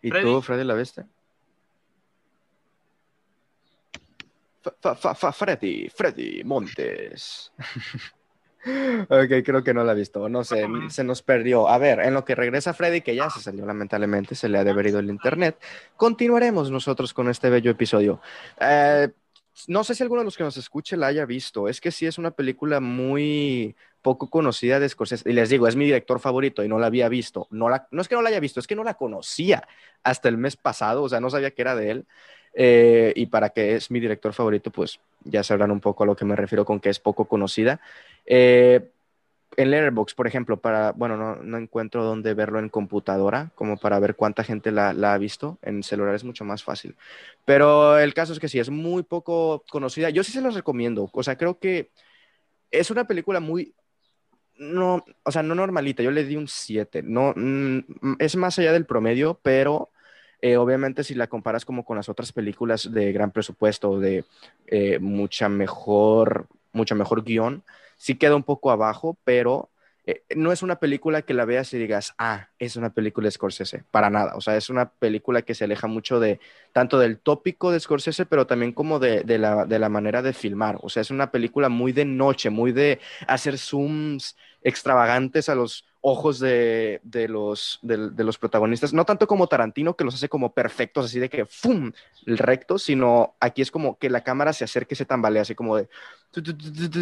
¿Y 0.02 0.10
Freddy. 0.10 0.26
tú, 0.26 0.42
Freddy, 0.42 0.64
la 0.64 0.74
viste? 0.74 1.06
Fa- 4.82 4.96
fa- 4.96 5.16
fa- 5.16 5.32
Freddy, 5.32 5.90
Freddy 5.90 6.44
Montes. 6.44 7.52
ok, 9.10 9.44
creo 9.44 9.64
que 9.64 9.74
no 9.74 9.84
la 9.84 9.92
ha 9.92 9.96
visto. 9.96 10.30
No 10.30 10.44
sé, 10.44 10.66
se 10.90 11.04
nos 11.04 11.22
perdió. 11.22 11.68
A 11.68 11.78
ver, 11.78 12.00
en 12.00 12.14
lo 12.14 12.26
que 12.26 12.36
regresa 12.36 12.74
Freddy, 12.74 13.02
que 13.02 13.16
ya 13.16 13.30
se 13.30 13.42
salió 13.42 13.66
lamentablemente, 13.66 14.36
se 14.36 14.50
le 14.50 14.58
ha 14.58 14.64
de 14.64 14.72
haber 14.72 14.88
ido 14.88 15.00
el 15.00 15.10
internet, 15.10 15.58
continuaremos 15.96 16.72
nosotros 16.72 17.14
con 17.14 17.30
este 17.30 17.50
bello 17.50 17.72
episodio. 17.72 18.22
Eh, 18.60 19.10
no 19.68 19.84
sé 19.84 19.96
si 19.96 20.04
alguno 20.04 20.22
de 20.22 20.26
los 20.26 20.38
que 20.38 20.44
nos 20.44 20.58
escuche 20.58 20.98
la 20.98 21.08
haya 21.08 21.26
visto. 21.26 21.68
Es 21.68 21.82
que 21.82 21.92
sí 21.92 22.06
es 22.06 22.18
una 22.18 22.32
película 22.32 22.80
muy 22.80 23.76
poco 24.02 24.30
conocida 24.30 24.80
de 24.80 24.88
Scorsese. 24.88 25.30
Y 25.30 25.34
les 25.34 25.50
digo, 25.50 25.68
es 25.68 25.76
mi 25.76 25.86
director 25.86 26.20
favorito 26.20 26.64
y 26.64 26.68
no 26.68 26.80
la 26.80 26.88
había 26.88 27.10
visto. 27.10 27.48
No, 27.50 27.68
la, 27.70 27.88
no 27.92 28.02
es 28.02 28.08
que 28.08 28.16
no 28.16 28.22
la 28.22 28.30
haya 28.30 28.40
visto, 28.40 28.60
es 28.60 28.68
que 28.68 28.76
no 28.76 28.84
la 28.84 28.94
conocía 28.94 29.68
hasta 30.04 30.30
el 30.30 30.38
mes 30.38 30.56
pasado. 30.58 31.04
O 31.04 31.10
sea, 31.10 31.20
no 31.20 31.30
sabía 31.30 31.52
que 31.52 31.62
era 31.62 31.76
de 31.76 31.92
él. 31.92 32.08
Eh, 32.60 33.14
y 33.16 33.28
para 33.28 33.50
que 33.52 33.76
es 33.76 33.92
mi 33.92 34.00
director 34.00 34.34
favorito, 34.34 34.72
pues 34.72 35.00
ya 35.24 35.44
sabrán 35.44 35.70
un 35.70 35.80
poco 35.80 36.04
a 36.04 36.08
lo 36.08 36.16
que 36.16 36.26
me 36.26 36.36
refiero 36.36 36.66
con 36.66 36.80
que 36.80 36.90
es 36.90 37.00
poco 37.00 37.26
conocida. 37.26 37.80
Eh, 38.26 38.90
en 39.58 39.70
Letterboxd, 39.70 40.16
por 40.16 40.26
ejemplo, 40.26 40.58
para, 40.58 40.92
bueno, 40.94 41.18
no, 41.18 41.36
no 41.36 41.58
encuentro 41.58 42.04
dónde 42.04 42.34
verlo 42.34 42.58
en 42.58 42.70
computadora, 42.70 43.52
como 43.54 43.78
para 43.78 44.00
ver 44.00 44.16
cuánta 44.16 44.44
gente 44.44 44.72
la, 44.72 44.92
la 44.94 45.14
ha 45.14 45.20
visto. 45.20 45.60
En 45.62 45.84
celular 45.84 46.16
es 46.16 46.24
mucho 46.24 46.46
más 46.46 46.64
fácil. 46.64 46.96
Pero 47.46 48.00
el 48.00 48.16
caso 48.16 48.34
es 48.34 48.40
que 48.40 48.50
sí, 48.50 48.58
es 48.58 48.72
muy 48.72 49.04
poco 49.04 49.64
conocida. 49.70 50.10
Yo 50.10 50.24
sí 50.24 50.32
se 50.32 50.42
los 50.42 50.56
recomiendo. 50.56 51.12
O 51.14 51.22
sea, 51.22 51.38
creo 51.38 51.60
que 51.60 51.92
es 52.72 52.90
una 52.90 53.06
película 53.06 53.40
muy, 53.40 53.76
no, 54.58 55.06
o 55.22 55.32
sea, 55.32 55.44
no 55.44 55.54
normalita. 55.54 56.02
Yo 56.02 56.10
le 56.10 56.24
di 56.24 56.36
un 56.36 56.48
7. 56.48 57.04
No, 57.04 57.34
mm, 57.36 58.16
es 58.18 58.36
más 58.36 58.58
allá 58.58 58.74
del 58.74 58.88
promedio, 58.88 59.40
pero 59.44 59.92
eh, 60.42 60.58
obviamente 60.58 61.04
si 61.04 61.16
la 61.16 61.28
comparas 61.28 61.66
como 61.66 61.84
con 61.84 61.98
las 61.98 62.10
otras 62.10 62.32
películas 62.32 62.92
de 62.92 63.12
gran 63.12 63.32
presupuesto, 63.32 64.00
de 64.00 64.24
eh, 64.68 65.00
mucha 65.00 65.50
mejor, 65.50 66.48
mucho 66.74 66.96
mejor 66.96 67.24
guion, 67.24 67.64
sí 67.98 68.16
queda 68.16 68.36
un 68.36 68.44
poco 68.44 68.72
abajo, 68.72 69.18
pero 69.24 69.70
eh, 70.06 70.24
no 70.36 70.54
es 70.54 70.64
una 70.64 70.78
película 70.78 71.22
que 71.24 71.34
la 71.34 71.44
veas 71.44 71.74
y 71.74 71.78
digas, 71.78 72.14
ah, 72.18 72.48
es 72.60 72.78
una 72.78 72.92
película 72.92 73.26
de 73.26 73.32
Scorsese, 73.32 73.84
para 73.92 74.10
nada. 74.10 74.36
O 74.36 74.42
sea, 74.42 74.56
es 74.56 74.70
una 74.70 74.90
película 74.90 75.42
que 75.42 75.54
se 75.54 75.66
aleja 75.66 75.88
mucho 75.88 76.20
de 76.22 76.40
tanto 76.72 76.98
del 76.98 77.20
tópico 77.20 77.72
de 77.72 77.80
Scorsese, 77.80 78.26
pero 78.26 78.48
también 78.48 78.72
como 78.72 79.00
de, 79.00 79.24
de 79.24 79.38
la, 79.38 79.66
de 79.66 79.80
la 79.80 79.90
manera 79.90 80.22
de 80.22 80.32
filmar. 80.32 80.78
O 80.82 80.90
sea, 80.90 81.02
es 81.02 81.12
una 81.12 81.30
película 81.30 81.68
muy 81.68 81.92
de 81.92 82.06
noche, 82.06 82.50
muy 82.50 82.72
de 82.72 83.00
hacer 83.28 83.58
zooms 83.58 84.38
extravagantes 84.62 85.50
a 85.50 85.56
los 85.56 85.86
ojos 86.10 86.40
de, 86.40 87.02
los, 87.28 87.80
de, 87.82 88.24
los 88.24 88.38
protagonistas. 88.38 88.94
No 88.94 89.04
tanto 89.04 89.28
como 89.28 89.48
Tarantino, 89.48 89.98
que 89.98 90.06
los 90.06 90.16
hace 90.16 90.30
como 90.30 90.54
perfectos, 90.54 91.06
así 91.06 91.20
de 91.20 91.28
que 91.28 91.46
¡fum! 91.46 91.92
recto, 92.26 92.80
sino 92.80 93.36
aquí 93.42 93.62
es 93.62 93.72
como 93.72 93.98
que 93.98 94.10
la 94.10 94.24
cámara 94.24 94.54
se 94.54 94.64
acerque 94.64 94.94
y 94.94 94.98
se 94.98 95.06
tambalea, 95.06 95.42
así 95.42 95.54
como 95.54 95.76
de 95.76 95.90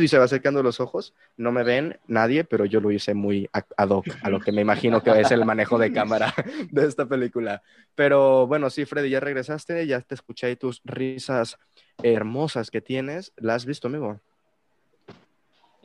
y 0.01 0.07
se 0.07 0.17
va 0.17 0.25
acercando 0.25 0.63
los 0.63 0.79
ojos. 0.79 1.13
No 1.37 1.51
me 1.51 1.63
ven 1.63 1.99
nadie, 2.07 2.45
pero 2.45 2.65
yo 2.65 2.79
lo 2.79 2.91
hice 2.91 3.13
muy 3.13 3.47
ad 3.53 3.89
hoc 3.89 4.07
a 4.23 4.29
lo 4.31 4.39
que 4.39 4.51
me 4.51 4.61
imagino 4.61 5.03
que 5.03 5.19
es 5.19 5.29
el 5.29 5.45
manejo 5.45 5.77
de 5.77 5.93
cámara 5.93 6.33
de 6.71 6.87
esta 6.87 7.05
película. 7.05 7.61
Pero 7.93 8.47
bueno, 8.47 8.71
sí, 8.71 8.85
Freddy, 8.85 9.11
ya 9.11 9.19
regresaste, 9.19 9.85
ya 9.85 10.01
te 10.01 10.15
escuché 10.15 10.47
ahí 10.47 10.55
tus 10.55 10.81
risas 10.83 11.59
hermosas 12.01 12.71
que 12.71 12.81
tienes. 12.81 13.33
¿La 13.35 13.53
has 13.53 13.65
visto, 13.65 13.87
amigo? 13.87 14.19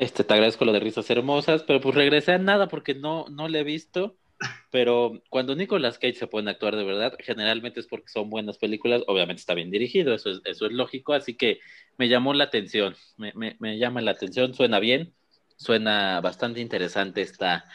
Este, 0.00 0.24
te 0.24 0.32
agradezco 0.32 0.64
lo 0.64 0.72
de 0.72 0.80
risas 0.80 1.10
hermosas, 1.10 1.62
pero 1.62 1.78
pues 1.78 1.94
regresé 1.94 2.32
a 2.32 2.38
nada 2.38 2.68
porque 2.68 2.94
no, 2.94 3.26
no 3.28 3.48
le 3.48 3.60
he 3.60 3.64
visto. 3.64 4.16
Pero 4.70 5.20
cuando 5.28 5.54
Nicolas 5.54 5.98
Cage 5.98 6.14
se 6.14 6.26
pone 6.26 6.48
a 6.48 6.54
actuar 6.54 6.74
de 6.74 6.84
verdad, 6.84 7.12
generalmente 7.18 7.80
es 7.80 7.86
porque 7.86 8.08
son 8.08 8.30
buenas 8.30 8.56
películas. 8.56 9.02
Obviamente 9.08 9.40
está 9.40 9.52
bien 9.52 9.70
dirigido, 9.70 10.14
eso 10.14 10.30
es, 10.30 10.40
eso 10.46 10.64
es 10.64 10.72
lógico. 10.72 11.12
Así 11.12 11.36
que 11.36 11.60
me 11.98 12.08
llamó 12.08 12.32
la 12.32 12.44
atención, 12.44 12.96
me, 13.18 13.34
me, 13.34 13.56
me 13.60 13.76
llama 13.76 14.00
la 14.00 14.12
atención, 14.12 14.54
suena 14.54 14.78
bien, 14.78 15.12
suena 15.56 16.22
bastante 16.22 16.60
interesante 16.60 17.20
esta, 17.20 17.66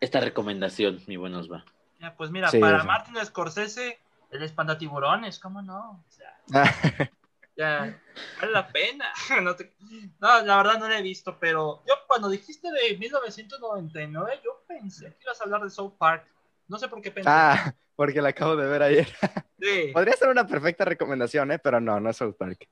esta 0.00 0.20
recomendación, 0.20 1.02
mi 1.06 1.18
buen 1.18 1.34
Osva. 1.34 1.66
Ya, 2.00 2.16
pues 2.16 2.30
mira, 2.30 2.48
Sí, 2.48 2.58
para 2.58 2.80
sí. 2.80 2.86
Martin 2.86 3.16
Scorsese, 3.22 3.98
el 4.30 4.42
espantatiburones, 4.42 5.38
¿cómo 5.38 5.60
no? 5.60 6.02
O 6.08 6.10
sea, 6.10 6.40
ya, 7.56 8.00
vale 8.40 8.52
la 8.52 8.68
pena. 8.68 9.06
no, 9.42 9.56
te- 9.56 9.74
no, 10.20 10.42
la 10.42 10.56
verdad 10.56 10.78
no 10.78 10.88
la 10.88 10.98
he 10.98 11.02
visto, 11.02 11.38
pero 11.38 11.82
yo 11.86 11.94
cuando 12.06 12.28
dijiste 12.28 12.68
de 12.70 12.96
1999, 12.98 14.40
yo 14.44 14.62
pensé 14.66 15.06
que 15.14 15.24
ibas 15.24 15.40
a 15.40 15.44
hablar 15.44 15.62
de 15.62 15.70
South 15.70 15.94
Park. 15.98 16.26
No 16.68 16.78
sé 16.78 16.88
por 16.88 17.00
qué 17.00 17.10
pensé. 17.10 17.28
ah, 17.32 17.74
porque 17.96 18.20
la 18.20 18.30
acabo 18.30 18.56
de 18.56 18.66
ver 18.66 18.82
ayer. 18.82 19.08
Sí, 19.58 19.90
Podría 19.94 20.12
ser 20.14 20.28
una 20.28 20.46
perfecta 20.46 20.84
recomendación, 20.84 21.50
¿eh? 21.50 21.58
pero 21.58 21.80
no, 21.80 21.98
no 21.98 22.10
es 22.10 22.16
South 22.18 22.34
Park. 22.38 22.68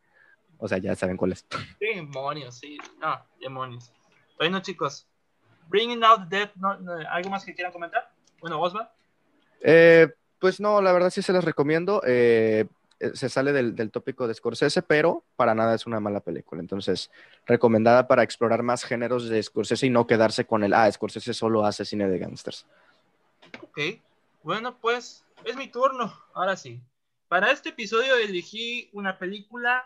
O 0.59 0.69
sea, 0.69 0.77
ya 0.77 0.95
saben 0.95 1.17
cuál 1.17 1.33
es. 1.33 1.47
demonios, 1.81 2.59
sí. 2.59 2.77
No, 3.01 3.27
demonios. 3.41 3.91
Bueno, 4.37 4.61
chicos, 4.61 5.09
Bringing 5.69 6.05
Out 6.05 6.29
the 6.29 6.37
Dead, 6.37 6.51
¿no, 6.57 6.77
no, 6.77 6.93
¿algo 7.09 7.31
más 7.31 7.43
que 7.43 7.55
quieran 7.55 7.73
comentar? 7.73 8.11
Bueno, 8.39 8.61
Osva. 8.61 8.93
Eh, 9.63 10.09
pues 10.39 10.61
no, 10.61 10.83
la 10.83 10.93
verdad 10.93 11.09
sí 11.09 11.23
se 11.23 11.33
las 11.33 11.43
recomiendo. 11.43 12.03
Eh, 12.07 12.67
se 13.15 13.29
sale 13.29 13.53
del, 13.53 13.75
del 13.75 13.91
tópico 13.91 14.27
de 14.27 14.35
Scorsese, 14.35 14.83
pero 14.83 15.25
para 15.37 15.55
nada 15.55 15.75
es 15.75 15.87
una 15.87 16.01
mala 16.01 16.21
película. 16.21 16.61
Entonces, 16.61 17.11
recomendada 17.47 18.07
para 18.07 18.23
explorar 18.23 18.63
más 18.63 18.85
géneros 18.85 19.29
de 19.29 19.43
Scorsese 19.43 19.87
y 19.87 19.91
no 19.91 20.07
quedarse 20.07 20.47
con 20.47 20.65
el, 20.65 20.73
ah, 20.73 20.91
Scorsese 20.91 21.35
solo 21.35 21.65
hace 21.65 21.85
cine 21.85 22.09
de 22.09 22.19
gangsters. 22.19 22.67
Ok, 23.63 23.79
bueno, 24.43 24.79
pues 24.79 25.25
es 25.45 25.57
mi 25.57 25.69
turno, 25.69 26.13
ahora 26.35 26.57
sí. 26.57 26.83
Para 27.29 27.51
este 27.51 27.71
episodio 27.71 28.17
elegí 28.17 28.91
una 28.93 29.19
película, 29.19 29.85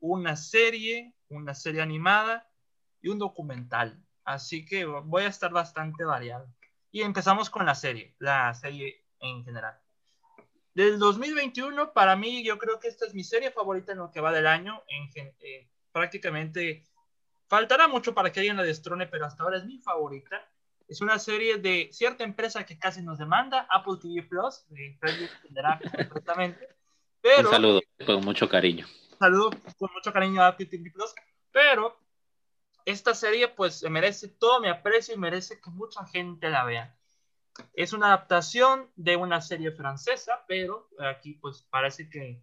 una 0.00 0.36
serie, 0.36 1.14
una 1.28 1.54
serie 1.54 1.82
animada 1.82 2.48
y 3.02 3.08
un 3.08 3.18
documental. 3.18 4.00
Así 4.24 4.64
que 4.64 4.84
voy 4.84 5.24
a 5.24 5.28
estar 5.28 5.50
bastante 5.52 6.04
variado. 6.04 6.46
Y 6.90 7.02
empezamos 7.02 7.50
con 7.50 7.66
la 7.66 7.74
serie, 7.74 8.14
la 8.18 8.54
serie 8.54 9.04
en 9.20 9.44
general. 9.44 9.78
Del 10.74 10.98
2021, 10.98 11.92
para 11.92 12.16
mí, 12.16 12.42
yo 12.42 12.58
creo 12.58 12.80
que 12.80 12.88
esta 12.88 13.06
es 13.06 13.14
mi 13.14 13.22
serie 13.22 13.52
favorita 13.52 13.92
en 13.92 13.98
lo 13.98 14.10
que 14.10 14.20
va 14.20 14.32
del 14.32 14.48
año. 14.48 14.82
En, 14.88 15.08
eh, 15.40 15.68
prácticamente 15.92 16.82
faltará 17.46 17.86
mucho 17.86 18.12
para 18.12 18.32
que 18.32 18.40
alguien 18.40 18.56
la 18.56 18.64
destrone, 18.64 19.06
pero 19.06 19.24
hasta 19.24 19.44
ahora 19.44 19.58
es 19.58 19.64
mi 19.64 19.78
favorita. 19.78 20.44
Es 20.88 21.00
una 21.00 21.18
serie 21.20 21.58
de 21.58 21.88
cierta 21.92 22.24
empresa 22.24 22.66
que 22.66 22.76
casi 22.76 23.02
nos 23.02 23.18
demanda, 23.18 23.68
Apple 23.70 23.98
TV 24.02 24.24
Plus. 24.24 24.64
Entenderá 24.70 25.80
completamente. 25.96 26.68
Pero, 27.20 27.48
un 27.48 27.54
saludo 27.54 27.80
con 28.04 28.24
mucho 28.24 28.48
cariño. 28.48 28.86
saludo 29.18 29.50
con 29.78 29.90
mucho 29.94 30.12
cariño 30.12 30.42
a 30.42 30.48
Apple 30.48 30.66
TV 30.66 30.90
Plus. 30.90 31.14
Pero 31.52 31.96
esta 32.84 33.14
serie, 33.14 33.46
pues, 33.46 33.82
merece 33.88 34.28
todo 34.28 34.60
mi 34.60 34.68
aprecio 34.68 35.14
y 35.14 35.18
merece 35.18 35.60
que 35.60 35.70
mucha 35.70 36.04
gente 36.06 36.50
la 36.50 36.64
vea. 36.64 36.96
Es 37.74 37.92
una 37.92 38.06
adaptación 38.06 38.90
de 38.96 39.16
una 39.16 39.40
serie 39.40 39.70
francesa, 39.70 40.44
pero 40.48 40.88
aquí, 40.98 41.34
pues, 41.34 41.66
parece 41.70 42.08
que 42.08 42.40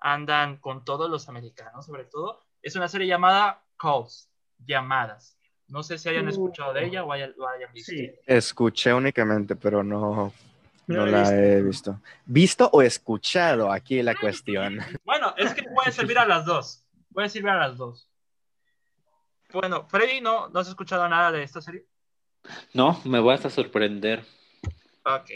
andan 0.00 0.58
con 0.58 0.84
todos 0.84 1.10
los 1.10 1.28
americanos, 1.28 1.86
sobre 1.86 2.04
todo. 2.04 2.42
Es 2.62 2.76
una 2.76 2.88
serie 2.88 3.06
llamada 3.06 3.62
Calls, 3.78 4.30
llamadas. 4.58 5.38
No 5.68 5.82
sé 5.82 5.98
si 5.98 6.08
hayan 6.08 6.28
escuchado 6.28 6.72
de 6.72 6.86
ella 6.86 7.04
o 7.04 7.12
hayan, 7.12 7.34
visto. 7.72 7.92
Sí. 7.92 8.10
Escuché 8.24 8.92
únicamente, 8.92 9.56
pero 9.56 9.82
no, 9.82 10.32
no, 10.86 11.06
la 11.06 11.28
he 11.34 11.60
visto. 11.62 12.00
¿Visto 12.24 12.70
o 12.72 12.82
escuchado? 12.82 13.72
Aquí 13.72 14.00
la 14.02 14.14
cuestión. 14.14 14.78
Bueno, 15.04 15.34
es 15.36 15.52
que 15.54 15.64
puede 15.64 15.90
servir 15.90 16.18
a 16.18 16.26
las 16.26 16.44
dos. 16.44 16.84
Puede 17.12 17.28
servir 17.28 17.50
a 17.50 17.58
las 17.58 17.76
dos. 17.76 18.08
Bueno, 19.52 19.86
Freddy, 19.88 20.20
¿no, 20.20 20.48
¿no 20.48 20.60
has 20.60 20.68
escuchado 20.68 21.08
nada 21.08 21.32
de 21.32 21.42
esta 21.42 21.60
serie? 21.60 21.84
No, 22.72 23.00
me 23.04 23.20
vas 23.20 23.44
a 23.44 23.50
sorprender. 23.50 24.24
Ok. 25.06 25.30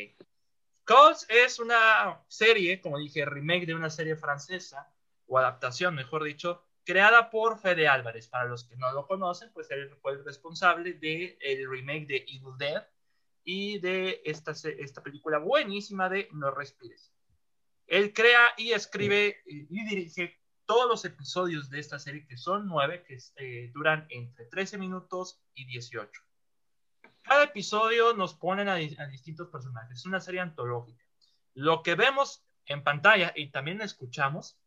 Calls 0.84 1.26
es 1.28 1.60
una 1.60 2.24
serie, 2.26 2.80
como 2.80 2.98
dije, 2.98 3.24
remake 3.24 3.66
de 3.66 3.74
una 3.74 3.90
serie 3.90 4.16
francesa, 4.16 4.92
o 5.26 5.38
adaptación, 5.38 5.94
mejor 5.94 6.24
dicho, 6.24 6.66
creada 6.84 7.30
por 7.30 7.60
Fede 7.60 7.86
Álvarez. 7.86 8.26
Para 8.26 8.46
los 8.46 8.64
que 8.64 8.76
no 8.76 8.90
lo 8.92 9.06
conocen, 9.06 9.52
pues 9.52 9.70
él 9.70 9.94
fue 10.02 10.12
el 10.12 10.24
responsable 10.24 10.94
del 10.94 11.38
el 11.40 11.70
remake 11.70 12.06
de 12.06 12.16
Evil 12.16 12.58
Dead 12.58 12.84
y 13.44 13.78
de 13.78 14.20
esta, 14.24 14.50
esta 14.50 15.02
película 15.02 15.38
buenísima 15.38 16.08
de 16.08 16.28
No 16.32 16.50
Respires. 16.50 17.12
Él 17.86 18.12
crea 18.12 18.54
y 18.56 18.72
escribe 18.72 19.36
y 19.46 19.84
dirige 19.84 20.40
todos 20.66 20.88
los 20.88 21.04
episodios 21.04 21.70
de 21.70 21.78
esta 21.78 21.98
serie, 21.98 22.26
que 22.26 22.36
son 22.36 22.66
nueve, 22.66 23.04
que 23.04 23.18
eh, 23.36 23.70
duran 23.72 24.06
entre 24.10 24.46
13 24.46 24.78
minutos 24.78 25.40
y 25.54 25.66
18. 25.66 26.22
Cada 27.30 27.44
episodio 27.44 28.12
nos 28.12 28.34
ponen 28.34 28.68
a, 28.68 28.72
a, 28.72 29.06
distintos 29.06 29.46
personajes. 29.50 29.98
Es 29.98 30.04
una 30.04 30.18
serie 30.18 30.40
antológica. 30.40 31.04
Lo 31.54 31.84
que 31.84 31.94
vemos 31.94 32.44
en 32.66 32.82
pantalla 32.82 33.32
y 33.36 33.52
también 33.52 33.80
escuchamos 33.82 34.58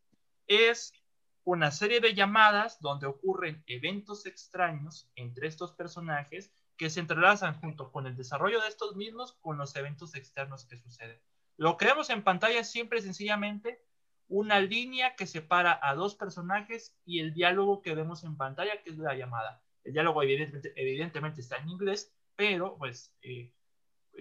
es 0.46 0.94
una 1.42 1.70
serie 1.70 2.00
de 2.00 2.14
llamadas 2.14 2.80
donde 2.80 3.04
ocurren 3.04 3.62
eventos 3.66 4.24
extraños 4.24 5.10
entre 5.14 5.46
estos 5.46 5.72
personajes 5.72 6.54
que 6.78 6.88
se 6.88 7.00
entrelazan 7.00 7.60
junto 7.60 7.92
con 7.92 8.06
el 8.06 8.16
desarrollo 8.16 8.62
de 8.62 8.68
estos 8.68 8.96
mismos 8.96 9.34
con 9.42 9.58
los 9.58 9.76
eventos 9.76 10.14
externos 10.14 10.64
que 10.64 10.78
suceden. 10.78 11.20
Lo 11.58 11.76
que 11.76 11.84
vemos 11.84 12.08
en 12.08 12.24
pantalla 12.24 12.60
es 12.60 12.70
siempre 12.70 13.02
sencillamente 13.02 13.84
una 14.26 14.58
línea 14.58 15.16
que 15.16 15.26
separa 15.26 15.78
a 15.82 15.94
dos 15.94 16.14
personajes 16.14 16.96
y 17.04 17.20
el 17.20 17.34
diálogo 17.34 17.82
que 17.82 17.94
vemos 17.94 18.24
en 18.24 18.38
pantalla, 18.38 18.80
que 18.82 18.88
es 18.88 18.96
la 18.96 19.14
llamada. 19.14 19.62
El 19.82 19.92
diálogo 19.92 20.22
evidentemente, 20.22 21.42
está 21.42 21.58
en 21.58 21.68
inglés, 21.68 22.10
pero 22.36 22.76
pues 22.76 23.12
eh, 23.22 23.52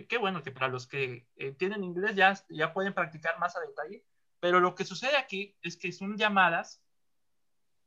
qué 0.08 0.18
bueno 0.18 0.44
que 0.44 0.52
para 0.52 0.68
los 0.68 0.88
que 0.88 1.28
eh, 1.36 1.52
tienen 1.52 1.84
inglés 1.84 2.16
ya, 2.16 2.34
ya 2.50 2.74
pueden 2.74 2.94
practicar 2.94 3.40
más 3.40 3.56
a 3.56 3.62
detalle, 3.62 4.04
pero 4.40 4.60
lo 4.60 4.76
que 4.76 4.86
sucede 4.86 5.18
aquí 5.18 5.56
es 5.62 5.78
que 5.78 5.92
son 5.92 6.18
llamadas 6.18 6.84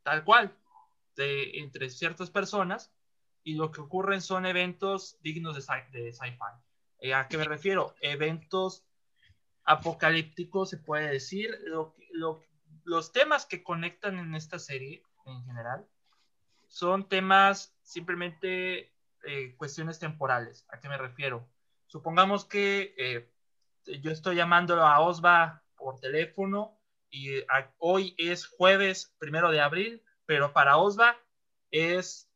tal 0.06 0.22
cual, 0.22 0.56
de, 1.16 1.58
entre 1.58 1.90
ciertas 1.90 2.30
personas, 2.30 2.92
y 3.42 3.54
lo 3.54 3.72
que 3.72 3.80
ocurren 3.80 4.22
son 4.22 4.46
eventos 4.46 5.18
dignos 5.20 5.56
de, 5.56 5.62
sci-fi. 6.12 6.38
Eh, 7.00 7.12
¿A 7.12 7.26
qué 7.26 7.36
me 7.36 7.44
refiero? 7.44 7.94
Eventos 8.00 8.84
apocalípticos, 9.64 10.70
se 10.70 10.78
puede 10.78 11.08
decir. 11.08 11.58
los 12.84 13.12
temas 13.12 13.46
que 13.46 13.64
conectan 13.64 14.18
en 14.18 14.36
esta 14.36 14.60
serie, 14.60 15.02
en 15.24 15.44
general, 15.44 15.86
son 16.68 17.08
temas 17.08 17.76
simplemente 17.82 18.95
eh, 19.24 19.54
cuestiones 19.56 19.98
temporales. 19.98 20.66
¿A 20.70 20.80
qué 20.80 20.88
me 20.88 20.98
refiero? 20.98 21.48
Supongamos 21.86 22.44
que 22.44 22.94
eh, 22.98 23.30
yo 24.00 24.10
estoy 24.10 24.36
llamándolo 24.36 24.82
a 24.84 25.00
Osva 25.00 25.62
por 25.76 26.00
teléfono 26.00 26.78
y 27.10 27.42
hoy 27.78 28.14
es 28.18 28.46
jueves 28.46 29.14
primero 29.18 29.50
de 29.50 29.60
abril, 29.60 30.02
pero 30.26 30.52
para 30.52 30.76
Osva 30.76 31.16
es 31.70 32.28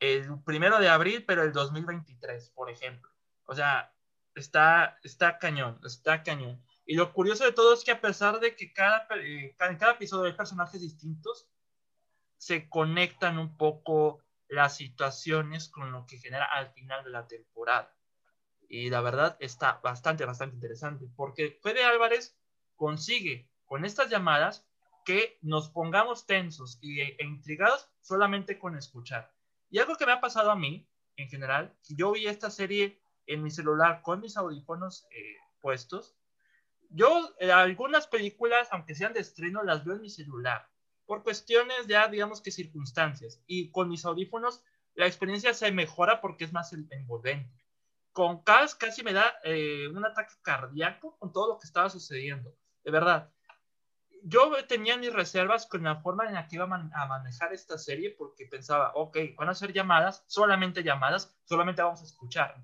el 0.00 0.40
primero 0.44 0.78
de 0.78 0.88
abril, 0.88 1.24
pero 1.26 1.42
el 1.42 1.52
2023, 1.52 2.50
por 2.50 2.70
ejemplo. 2.70 3.10
O 3.46 3.54
sea, 3.54 3.92
está, 4.34 4.98
está 5.02 5.38
cañón, 5.38 5.80
está 5.84 6.22
cañón. 6.22 6.62
Y 6.86 6.94
lo 6.94 7.12
curioso 7.12 7.44
de 7.44 7.52
todo 7.52 7.74
es 7.74 7.84
que 7.84 7.90
a 7.90 8.00
pesar 8.00 8.40
de 8.40 8.56
que 8.56 8.72
cada, 8.72 9.06
eh, 9.16 9.54
en 9.58 9.76
cada 9.76 9.92
episodio 9.92 10.24
hay 10.24 10.32
personajes 10.32 10.80
distintos, 10.80 11.48
se 12.36 12.68
conectan 12.68 13.38
un 13.38 13.56
poco 13.56 14.22
las 14.48 14.76
situaciones 14.76 15.68
con 15.68 15.92
lo 15.92 16.06
que 16.06 16.18
genera 16.18 16.44
al 16.46 16.70
final 16.72 17.04
de 17.04 17.10
la 17.10 17.26
temporada. 17.26 17.94
Y 18.68 18.90
la 18.90 19.00
verdad 19.00 19.36
está 19.40 19.80
bastante, 19.82 20.24
bastante 20.24 20.56
interesante, 20.56 21.06
porque 21.16 21.58
Fede 21.62 21.84
Álvarez 21.84 22.38
consigue 22.76 23.50
con 23.64 23.84
estas 23.84 24.10
llamadas 24.10 24.66
que 25.04 25.38
nos 25.42 25.70
pongamos 25.70 26.26
tensos 26.26 26.78
e, 26.82 27.16
e 27.18 27.24
intrigados 27.24 27.90
solamente 28.00 28.58
con 28.58 28.76
escuchar. 28.76 29.32
Y 29.70 29.78
algo 29.78 29.96
que 29.96 30.06
me 30.06 30.12
ha 30.12 30.20
pasado 30.20 30.50
a 30.50 30.56
mí, 30.56 30.88
en 31.16 31.28
general, 31.28 31.74
yo 31.88 32.12
vi 32.12 32.26
esta 32.26 32.50
serie 32.50 33.00
en 33.26 33.42
mi 33.42 33.50
celular 33.50 34.02
con 34.02 34.20
mis 34.20 34.36
audífonos 34.36 35.06
eh, 35.10 35.36
puestos. 35.60 36.16
Yo 36.90 37.34
eh, 37.38 37.52
algunas 37.52 38.06
películas, 38.06 38.68
aunque 38.70 38.94
sean 38.94 39.12
de 39.12 39.20
estreno, 39.20 39.62
las 39.62 39.84
veo 39.84 39.96
en 39.96 40.02
mi 40.02 40.10
celular, 40.10 40.68
por 41.08 41.22
cuestiones 41.22 41.86
ya, 41.86 42.06
digamos 42.06 42.42
que 42.42 42.50
circunstancias. 42.50 43.42
Y 43.46 43.70
con 43.70 43.88
mis 43.88 44.04
audífonos 44.04 44.62
la 44.92 45.06
experiencia 45.06 45.54
se 45.54 45.72
mejora 45.72 46.20
porque 46.20 46.44
es 46.44 46.52
más 46.52 46.70
envolvente. 46.74 47.64
Con 48.12 48.42
Cas 48.42 48.74
casi 48.74 49.02
me 49.02 49.14
da 49.14 49.32
eh, 49.42 49.88
un 49.88 50.04
ataque 50.04 50.34
cardíaco 50.42 51.16
con 51.18 51.32
todo 51.32 51.48
lo 51.48 51.58
que 51.58 51.66
estaba 51.66 51.88
sucediendo. 51.88 52.54
De 52.84 52.90
verdad, 52.90 53.32
yo 54.22 54.52
tenía 54.66 54.98
mis 54.98 55.10
reservas 55.10 55.66
con 55.66 55.82
la 55.82 55.96
forma 55.96 56.26
en 56.26 56.34
la 56.34 56.46
que 56.46 56.56
iba 56.56 56.64
a, 56.66 57.06
manejar 57.06 57.54
esta 57.54 57.78
serie 57.78 58.14
porque 58.18 58.44
pensaba, 58.44 58.92
ok, 58.94 59.16
van 59.38 59.48
a 59.48 59.54
ser 59.54 59.72
llamadas, 59.72 60.24
solamente 60.26 60.82
llamadas, 60.82 61.40
solamente 61.44 61.80
vamos 61.80 62.02
a 62.02 62.04
escuchar. 62.04 62.62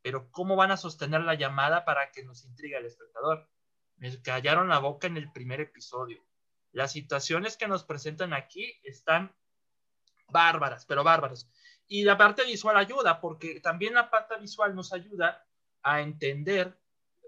Pero 0.00 0.30
¿cómo 0.30 0.56
van 0.56 0.70
a 0.70 0.78
sostener 0.78 1.20
la 1.20 1.34
llamada 1.34 1.84
para 1.84 2.10
que 2.12 2.24
nos 2.24 2.46
intrigue 2.46 2.78
el 2.78 2.86
espectador? 2.86 3.46
Me 3.96 4.22
callaron 4.22 4.68
la 4.68 4.78
boca 4.78 5.06
en 5.06 5.18
el 5.18 5.30
primer 5.32 5.60
episodio. 5.60 6.24
Las 6.74 6.90
situaciones 6.90 7.56
que 7.56 7.68
nos 7.68 7.84
presentan 7.84 8.34
aquí 8.34 8.80
están 8.82 9.32
bárbaras, 10.28 10.84
pero 10.86 11.04
bárbaras. 11.04 11.48
Y 11.86 12.02
la 12.02 12.18
parte 12.18 12.44
visual 12.44 12.76
ayuda, 12.76 13.20
porque 13.20 13.60
también 13.60 13.94
la 13.94 14.10
parte 14.10 14.36
visual 14.38 14.74
nos 14.74 14.92
ayuda 14.92 15.46
a 15.82 16.00
entender 16.00 16.76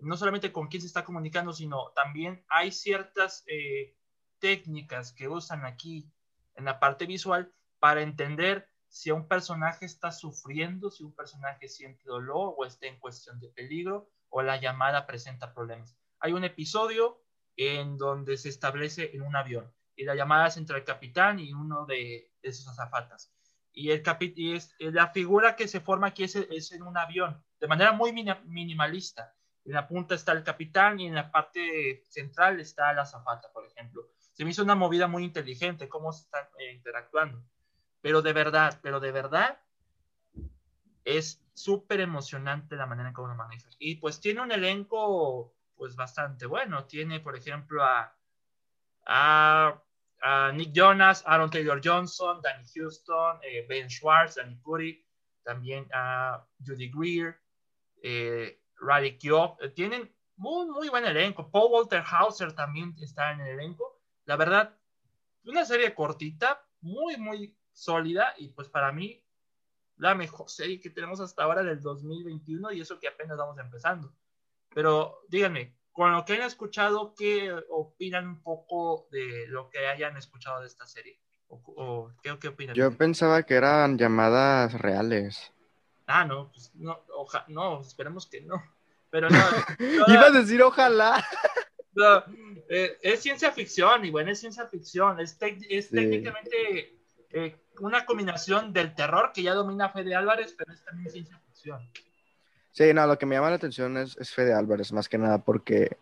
no 0.00 0.16
solamente 0.16 0.50
con 0.50 0.66
quién 0.66 0.80
se 0.80 0.88
está 0.88 1.04
comunicando, 1.04 1.52
sino 1.52 1.92
también 1.94 2.44
hay 2.48 2.72
ciertas 2.72 3.44
eh, 3.46 3.96
técnicas 4.40 5.12
que 5.12 5.28
usan 5.28 5.64
aquí 5.64 6.10
en 6.56 6.64
la 6.64 6.80
parte 6.80 7.06
visual 7.06 7.52
para 7.78 8.02
entender 8.02 8.68
si 8.88 9.12
un 9.12 9.28
personaje 9.28 9.86
está 9.86 10.10
sufriendo, 10.10 10.90
si 10.90 11.04
un 11.04 11.14
personaje 11.14 11.68
siente 11.68 12.02
dolor 12.04 12.54
o 12.58 12.64
está 12.64 12.86
en 12.86 12.98
cuestión 12.98 13.38
de 13.38 13.48
peligro 13.48 14.10
o 14.28 14.42
la 14.42 14.56
llamada 14.56 15.06
presenta 15.06 15.54
problemas. 15.54 15.96
Hay 16.18 16.32
un 16.32 16.42
episodio 16.42 17.22
en 17.56 17.96
donde 17.96 18.36
se 18.36 18.48
establece 18.48 19.14
en 19.14 19.22
un 19.22 19.36
avión 19.36 19.72
y 19.94 20.04
la 20.04 20.14
llamada 20.14 20.48
es 20.48 20.56
entre 20.56 20.78
el 20.78 20.84
capitán 20.84 21.38
y 21.38 21.52
uno 21.52 21.86
de, 21.86 22.30
sus 22.44 22.68
azafatas. 22.68 23.32
Y, 23.72 23.90
el 23.90 24.02
y 24.36 24.54
es, 24.54 24.74
la 24.78 25.08
figura 25.08 25.56
que 25.56 25.68
se 25.68 25.80
forma 25.80 26.08
aquí 26.08 26.24
es, 26.24 26.36
es 26.36 26.72
en 26.72 26.82
un 26.82 26.96
avión, 26.96 27.42
de 27.60 27.66
manera 27.66 27.92
muy 27.92 28.12
minimalista 28.12 29.36
en 29.66 29.72
la 29.72 29.88
punta 29.88 30.14
está 30.14 30.32
el 30.32 30.44
capitán 30.44 31.00
y 31.00 31.06
en 31.06 31.14
la 31.14 31.30
parte 31.30 32.04
central 32.08 32.60
está 32.60 32.92
la 32.92 33.04
zafata, 33.04 33.50
por 33.52 33.66
ejemplo. 33.66 34.08
Se 34.32 34.44
me 34.44 34.50
hizo 34.50 34.62
una 34.62 34.76
movida 34.76 35.08
muy 35.08 35.24
inteligente 35.24 35.88
cómo 35.88 36.12
se 36.12 36.22
están 36.22 36.44
eh, 36.58 36.72
interactuando. 36.72 37.42
Pero 38.00 38.22
de 38.22 38.32
verdad, 38.32 38.78
pero 38.80 39.00
de 39.00 39.10
verdad, 39.10 39.58
es 41.04 41.42
súper 41.54 42.00
emocionante 42.00 42.76
la 42.76 42.86
manera 42.86 43.08
en 43.08 43.14
cómo 43.14 43.28
lo 43.28 43.34
maneja. 43.34 43.68
Y 43.80 43.96
pues 43.96 44.20
tiene 44.20 44.40
un 44.40 44.52
elenco 44.52 45.55
pues 45.76 45.96
bastante 45.96 46.46
bueno. 46.46 46.84
Tiene, 46.86 47.20
por 47.20 47.36
ejemplo, 47.36 47.82
a, 47.84 48.14
a, 49.06 50.52
Nick 50.52 50.72
Jonas, 50.72 51.22
Aaron 51.26 51.50
Taylor 51.50 51.80
Johnson, 51.82 52.40
Danny 52.42 52.64
Houston, 52.74 53.38
eh, 53.42 53.64
Ben 53.68 53.88
Schwartz, 53.88 54.36
Danny 54.36 54.56
Puri, 54.56 55.04
también 55.42 55.86
a 55.92 56.44
Judy 56.64 56.90
Greer, 56.90 57.40
eh, 58.02 58.60
Riley 58.80 59.18
Keough. 59.18 59.56
Eh, 59.60 59.68
tienen 59.70 60.12
muy, 60.36 60.66
muy 60.66 60.88
buen 60.88 61.04
elenco. 61.04 61.50
Paul 61.50 61.72
Walter 61.72 62.02
Hauser 62.04 62.52
también 62.52 62.94
está 63.00 63.32
en 63.32 63.40
el 63.40 63.48
elenco. 63.58 64.00
La 64.24 64.36
verdad, 64.36 64.76
una 65.44 65.64
serie 65.64 65.94
cortita, 65.94 66.60
muy, 66.80 67.16
muy 67.16 67.56
sólida 67.72 68.34
y 68.38 68.48
pues 68.48 68.68
para 68.68 68.90
mí 68.90 69.22
la 69.98 70.14
mejor 70.14 70.50
serie 70.50 70.80
que 70.80 70.90
tenemos 70.90 71.20
hasta 71.20 71.44
ahora 71.44 71.62
del 71.62 71.80
2021 71.80 72.72
y 72.72 72.80
eso 72.80 72.98
que 72.98 73.08
apenas 73.08 73.38
vamos 73.38 73.58
empezando. 73.58 74.12
Pero 74.76 75.22
díganme, 75.30 75.74
con 75.90 76.12
lo 76.12 76.22
que 76.26 76.34
han 76.34 76.42
escuchado, 76.42 77.14
¿qué 77.16 77.50
opinan 77.70 78.28
un 78.28 78.42
poco 78.42 79.08
de 79.10 79.46
lo 79.48 79.70
que 79.70 79.78
hayan 79.86 80.18
escuchado 80.18 80.60
de 80.60 80.66
esta 80.66 80.86
serie? 80.86 81.18
¿O, 81.48 82.12
qué, 82.22 82.48
opinan? 82.48 82.76
Yo 82.76 82.92
pensaba 82.92 83.42
que 83.44 83.54
eran 83.54 83.96
llamadas 83.96 84.74
reales. 84.74 85.50
Ah, 86.06 86.26
no, 86.26 86.50
pues 86.52 86.74
no, 86.74 87.02
no, 87.48 87.80
esperemos 87.80 88.26
que 88.26 88.42
no. 88.42 88.62
Pero 89.08 89.30
no. 89.30 89.38
Iba 90.08 90.26
a 90.26 90.30
decir 90.30 90.62
ojalá. 90.62 91.26
Eh, 92.68 92.98
es 93.00 93.22
ciencia 93.22 93.52
ficción, 93.52 94.04
y 94.04 94.10
bueno, 94.10 94.30
es 94.30 94.40
ciencia 94.40 94.66
ficción. 94.66 95.20
Es, 95.20 95.38
es 95.40 95.88
técnicamente 95.88 96.98
eh, 97.30 97.56
una 97.80 98.04
combinación 98.04 98.74
del 98.74 98.94
terror 98.94 99.32
que 99.32 99.42
ya 99.42 99.54
domina 99.54 99.88
Fede 99.88 100.14
Álvarez, 100.14 100.54
pero 100.54 100.70
es 100.70 100.84
también 100.84 101.10
ciencia 101.10 101.40
ficción. 101.46 101.80
Sí, 102.76 102.92
no, 102.92 103.06
lo 103.06 103.16
que 103.16 103.24
me 103.24 103.36
llama 103.36 103.48
la 103.48 103.56
atención 103.56 103.96
es, 103.96 104.18
es 104.18 104.30
Fede 104.32 104.52
Álvarez, 104.52 104.92
más 104.92 105.08
que 105.08 105.16
nada, 105.16 105.38
porque 105.38 105.96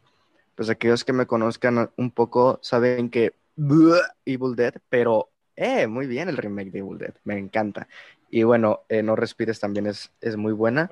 pues 0.56 0.68
aquellos 0.68 1.04
que 1.04 1.12
me 1.12 1.24
conozcan 1.24 1.88
un 1.96 2.10
poco 2.10 2.58
saben 2.62 3.10
que 3.10 3.32
Evil 3.56 4.56
Dead, 4.56 4.74
pero 4.88 5.30
eh, 5.54 5.86
muy 5.86 6.08
bien 6.08 6.28
el 6.28 6.36
remake 6.36 6.72
de 6.72 6.80
Evil 6.80 6.98
Dead, 6.98 7.14
me 7.22 7.38
encanta. 7.38 7.86
Y 8.28 8.42
bueno, 8.42 8.80
eh, 8.88 9.04
No 9.04 9.14
Respires 9.14 9.60
también 9.60 9.86
es, 9.86 10.10
es 10.20 10.36
muy 10.36 10.52
buena. 10.52 10.90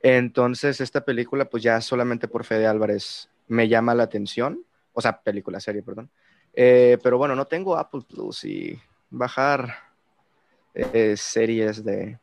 Entonces, 0.00 0.80
esta 0.80 1.04
película, 1.04 1.44
pues 1.44 1.62
ya 1.62 1.80
solamente 1.80 2.26
por 2.26 2.42
Fede 2.42 2.66
Álvarez 2.66 3.30
me 3.46 3.68
llama 3.68 3.94
la 3.94 4.02
atención, 4.02 4.64
o 4.94 5.00
sea, 5.00 5.20
película, 5.20 5.60
serie, 5.60 5.84
perdón. 5.84 6.10
Eh, 6.54 6.98
pero 7.04 7.18
bueno, 7.18 7.36
no 7.36 7.46
tengo 7.46 7.76
Apple 7.76 8.02
Plus 8.08 8.42
y 8.44 8.76
bajar 9.10 9.76
eh, 10.74 11.14
series 11.16 11.84
de 11.84 12.18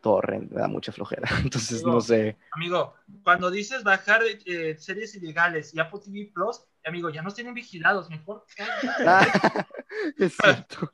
torrent 0.00 0.50
me 0.50 0.60
da 0.60 0.68
mucha 0.68 0.92
flojera. 0.92 1.28
Entonces, 1.42 1.84
no 1.84 2.00
sé. 2.00 2.36
Amigo, 2.52 2.94
cuando 3.22 3.50
dices 3.50 3.82
bajar 3.82 4.22
eh, 4.46 4.76
series 4.78 5.14
ilegales 5.14 5.74
y 5.74 5.80
Apple 5.80 6.00
TV 6.04 6.30
Plus, 6.32 6.62
amigo, 6.84 7.10
ya 7.10 7.22
nos 7.22 7.34
tienen 7.34 7.54
vigilados, 7.54 8.10
mejor. 8.10 8.44
Ah, 9.06 9.26
es 10.18 10.36
cierto. 10.36 10.90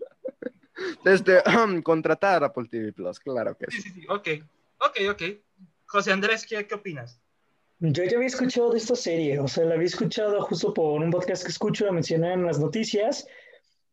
Desde 1.05 1.43
contratar 1.83 2.45
Apple 2.45 2.69
TV 2.71 2.93
Plus, 2.93 3.19
claro 3.19 3.57
que 3.57 3.67
sí. 3.71 3.83
Sí, 3.83 3.91
sí, 3.91 4.01
sí, 4.01 4.07
ok. 4.09 4.29
Ok, 4.81 4.97
ok. 5.11 5.23
José 5.87 6.13
Andrés, 6.13 6.47
¿qué, 6.47 6.67
qué 6.67 6.75
opinas? 6.75 7.21
Yo 7.81 8.05
ya 8.05 8.17
había 8.17 8.27
escuchado 8.27 8.71
de 8.71 8.79
esta 8.79 8.95
serie, 8.95 9.39
o 9.39 9.49
sea, 9.49 9.65
la 9.65 9.75
había 9.75 9.87
escuchado 9.87 10.43
justo 10.43 10.75
por 10.75 11.01
un 11.01 11.11
podcast 11.11 11.43
que 11.43 11.51
escucho, 11.51 11.87
la 11.87 11.93
mencioné 11.93 12.35
en 12.35 12.45
las 12.45 12.59
noticias. 12.59 13.27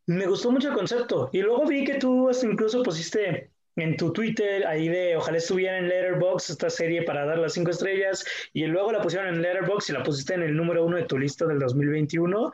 Me 0.08 0.28
gustó 0.28 0.52
mucho 0.52 0.70
el 0.70 0.76
concepto. 0.76 1.30
Y 1.32 1.42
luego 1.42 1.66
vi 1.66 1.86
que 1.86 1.96
tú 1.96 2.30
incluso 2.44 2.84
pusiste 2.84 3.52
en 3.78 3.96
tu 3.96 4.12
Twitter 4.12 4.66
ahí 4.66 4.90
de 4.90 5.16
ojalá 5.16 5.38
estuviera 5.38 5.78
en 5.78 5.88
Letterboxd 5.88 6.52
esta 6.52 6.70
serie 6.70 7.04
para 7.04 7.26
dar 7.26 7.38
las 7.38 7.54
cinco 7.54 7.72
estrellas 7.72 8.26
y 8.54 8.66
luego 8.66 8.92
la 8.92 9.02
pusieron 9.02 9.34
en 9.34 9.42
Letterboxd 9.42 9.90
y 9.90 9.94
la 9.94 10.04
pusiste 10.04 10.34
en 10.34 10.44
el 10.44 10.56
número 10.56 10.84
uno 10.84 10.98
de 10.98 11.04
tu 11.04 11.18
lista 11.18 11.46
del 11.46 11.60
2021 11.60 12.52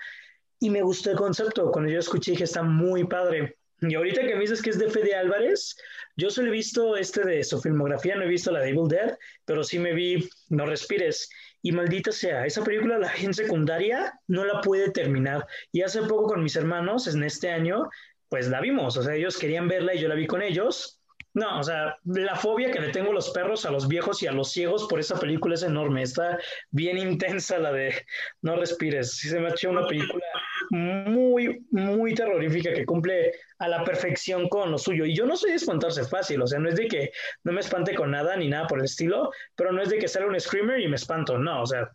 y 0.60 0.70
me 0.70 0.82
gustó 0.82 1.12
el 1.12 1.18
concepto. 1.18 1.72
Cuando 1.72 1.92
yo 1.92 2.00
escuché 2.00 2.32
dije 2.32 2.44
está 2.44 2.62
muy 2.62 3.06
padre. 3.06 3.58
Y 3.82 3.96
ahorita 3.96 4.22
que 4.22 4.36
me 4.36 4.42
dices 4.42 4.62
que 4.62 4.70
es 4.70 4.80
de 4.80 4.90
Fede 4.90 5.16
Álvarez, 5.16 5.76
yo 6.16 6.30
solo 6.30 6.48
he 6.48 6.52
visto 6.52 6.96
este 6.96 7.26
de 7.26 7.44
su 7.44 7.60
filmografía, 7.60 8.16
no 8.16 8.24
he 8.24 8.28
visto 8.28 8.52
la 8.52 8.62
de 8.62 8.70
Evil 8.70 8.88
Dead, 8.88 9.18
pero 9.44 9.64
sí 9.64 9.78
me 9.78 9.94
vi 9.94 10.30
No 10.50 10.66
Respires. 10.66 11.30
Y 11.62 11.72
maldita 11.72 12.12
sea, 12.12 12.46
esa 12.46 12.64
película 12.64 12.98
la 12.98 13.12
en 13.22 13.34
secundaria 13.34 14.14
no 14.28 14.46
la 14.46 14.62
puede 14.62 14.92
terminar. 14.92 15.46
Y 15.72 15.82
hace 15.82 16.02
poco 16.02 16.28
con 16.28 16.44
mis 16.44 16.56
hermanos, 16.56 17.08
en 17.08 17.24
este 17.24 17.50
año, 17.50 17.90
pues 18.30 18.48
la 18.48 18.62
vimos. 18.62 18.96
O 18.98 19.04
sea, 19.04 19.16
ellos 19.16 19.38
querían 19.38 19.68
verla 19.68 19.94
y 19.94 20.00
yo 20.00 20.08
la 20.08 20.16
vi 20.16 20.28
con 20.28 20.42
ellos. 20.42 21.02
No, 21.34 21.60
o 21.60 21.64
sea, 21.64 21.98
la 22.06 22.36
fobia 22.36 22.72
que 22.72 22.80
le 22.80 22.90
tengo 22.90 23.10
a 23.10 23.14
los 23.14 23.32
perros, 23.32 23.66
a 23.66 23.72
los 23.72 23.88
viejos 23.88 24.22
y 24.22 24.28
a 24.28 24.32
los 24.32 24.52
ciegos 24.52 24.86
por 24.88 25.00
esa 25.00 25.20
película 25.20 25.56
es 25.56 25.64
enorme. 25.64 26.04
Está 26.04 26.38
bien 26.70 26.98
intensa 26.98 27.58
la 27.58 27.72
de 27.72 28.06
No 28.44 28.56
Respires. 28.56 29.16
Sí 29.18 29.30
se 29.30 29.40
me 29.40 29.48
ha 29.48 29.52
hecho 29.52 29.72
una 29.72 29.88
película 29.88 30.24
muy, 30.70 31.66
muy 31.72 32.14
terrorífica 32.14 32.72
que 32.74 32.86
cumple 32.86 33.34
a 33.58 33.68
la 33.68 33.84
perfección 33.84 34.48
con 34.48 34.70
lo 34.72 34.78
suyo. 34.78 35.06
Y 35.06 35.16
yo 35.16 35.26
no 35.26 35.36
soy 35.36 35.52
de 35.52 35.56
espantarse 35.58 36.04
fácil, 36.04 36.42
o 36.42 36.48
sea, 36.48 36.60
no 36.60 36.70
es 36.70 36.76
de 36.76 36.88
que 36.88 37.12
no 37.44 37.52
me 37.52 37.62
espante 37.62 37.96
con 37.96 38.12
nada 38.12 38.36
ni 38.36 38.48
nada 38.48 38.68
por 38.68 38.80
el 38.80 38.86
estilo, 38.86 39.32
pero 39.56 39.72
no 39.72 39.82
es 39.82 39.90
de 39.90 39.98
que 39.98 40.08
salga 40.08 40.30
un 40.30 40.40
screamer 40.40 40.80
y 40.82 40.88
me 40.88 40.96
espanto, 40.96 41.38
no, 41.38 41.64
o 41.64 41.66
sea, 41.66 41.90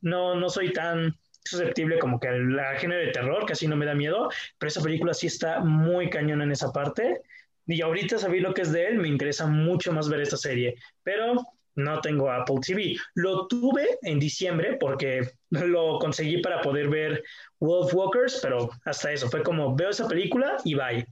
no, 0.00 0.34
no 0.34 0.48
soy 0.48 0.72
tan 0.72 1.14
susceptible 1.44 1.98
como 1.98 2.20
que 2.20 2.30
la 2.30 2.76
género 2.76 3.00
de 3.00 3.12
terror, 3.12 3.46
casi 3.46 3.66
no 3.66 3.76
me 3.76 3.86
da 3.86 3.94
miedo, 3.94 4.28
pero 4.58 4.68
esa 4.68 4.82
película 4.82 5.14
sí 5.14 5.26
está 5.26 5.60
muy 5.60 6.10
cañona 6.10 6.44
en 6.44 6.52
esa 6.52 6.72
parte. 6.72 7.22
Y 7.68 7.82
ahorita 7.82 8.18
sabí 8.18 8.40
lo 8.40 8.54
que 8.54 8.62
es 8.62 8.72
de 8.72 8.86
él, 8.86 8.98
me 8.98 9.08
interesa 9.08 9.46
mucho 9.46 9.92
más 9.92 10.08
ver 10.08 10.22
esta 10.22 10.38
serie, 10.38 10.74
pero 11.02 11.34
no 11.76 12.00
tengo 12.00 12.30
Apple 12.30 12.56
TV. 12.66 12.96
Lo 13.14 13.46
tuve 13.46 13.98
en 14.02 14.18
diciembre 14.18 14.76
porque 14.80 15.30
lo 15.50 15.98
conseguí 15.98 16.40
para 16.40 16.60
poder 16.62 16.88
ver 16.88 17.22
Wolf 17.60 17.94
Walkers, 17.94 18.40
pero 18.42 18.70
hasta 18.84 19.12
eso, 19.12 19.28
fue 19.30 19.42
como 19.42 19.76
veo 19.76 19.90
esa 19.90 20.08
película 20.08 20.56
y 20.64 20.74
bye. 20.74 21.06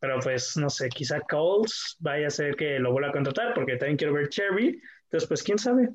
Pero 0.00 0.18
pues 0.20 0.56
no 0.56 0.68
sé, 0.68 0.88
quizá 0.88 1.20
Coles 1.20 1.96
vaya 2.00 2.26
a 2.26 2.30
ser 2.30 2.56
que 2.56 2.78
lo 2.78 2.90
vuelva 2.90 3.10
a 3.10 3.12
contratar 3.12 3.54
porque 3.54 3.76
también 3.76 3.96
quiero 3.96 4.14
ver 4.14 4.28
Cherry. 4.30 4.80
Entonces, 5.04 5.28
pues 5.28 5.42
quién 5.42 5.58
sabe. 5.58 5.90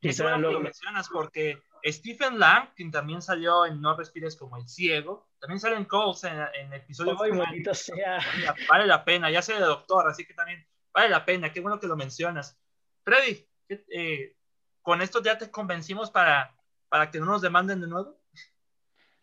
Quizá 0.00 0.36
lo 0.36 0.60
mencionas 0.60 1.08
porque 1.08 1.58
Stephen 1.92 2.38
Lang, 2.38 2.70
quien 2.74 2.90
también 2.90 3.22
salió 3.22 3.66
en 3.66 3.80
No 3.80 3.96
Respires 3.96 4.36
como 4.36 4.56
el 4.56 4.68
ciego, 4.68 5.28
también 5.38 5.60
sale 5.60 5.76
en 5.76 5.84
Coles 5.84 6.24
en, 6.24 6.38
en 6.60 6.72
episodio. 6.72 7.16
Ay, 7.20 7.64
sea. 7.72 8.18
Vale 8.68 8.86
la 8.86 9.04
pena, 9.04 9.30
ya 9.30 9.42
sé 9.42 9.54
de 9.54 9.60
doctor, 9.60 10.08
así 10.08 10.24
que 10.24 10.34
también 10.34 10.66
vale 10.92 11.08
la 11.08 11.24
pena. 11.24 11.52
Qué 11.52 11.60
bueno 11.60 11.78
que 11.78 11.86
lo 11.86 11.96
mencionas. 11.96 12.58
Freddy, 13.04 13.46
eh, 13.68 14.34
¿con 14.82 15.02
esto 15.02 15.22
ya 15.22 15.38
te 15.38 15.50
convencimos 15.50 16.10
para, 16.10 16.54
para 16.88 17.10
que 17.10 17.20
no 17.20 17.26
nos 17.26 17.42
demanden 17.42 17.80
de 17.80 17.86
nuevo? 17.86 18.18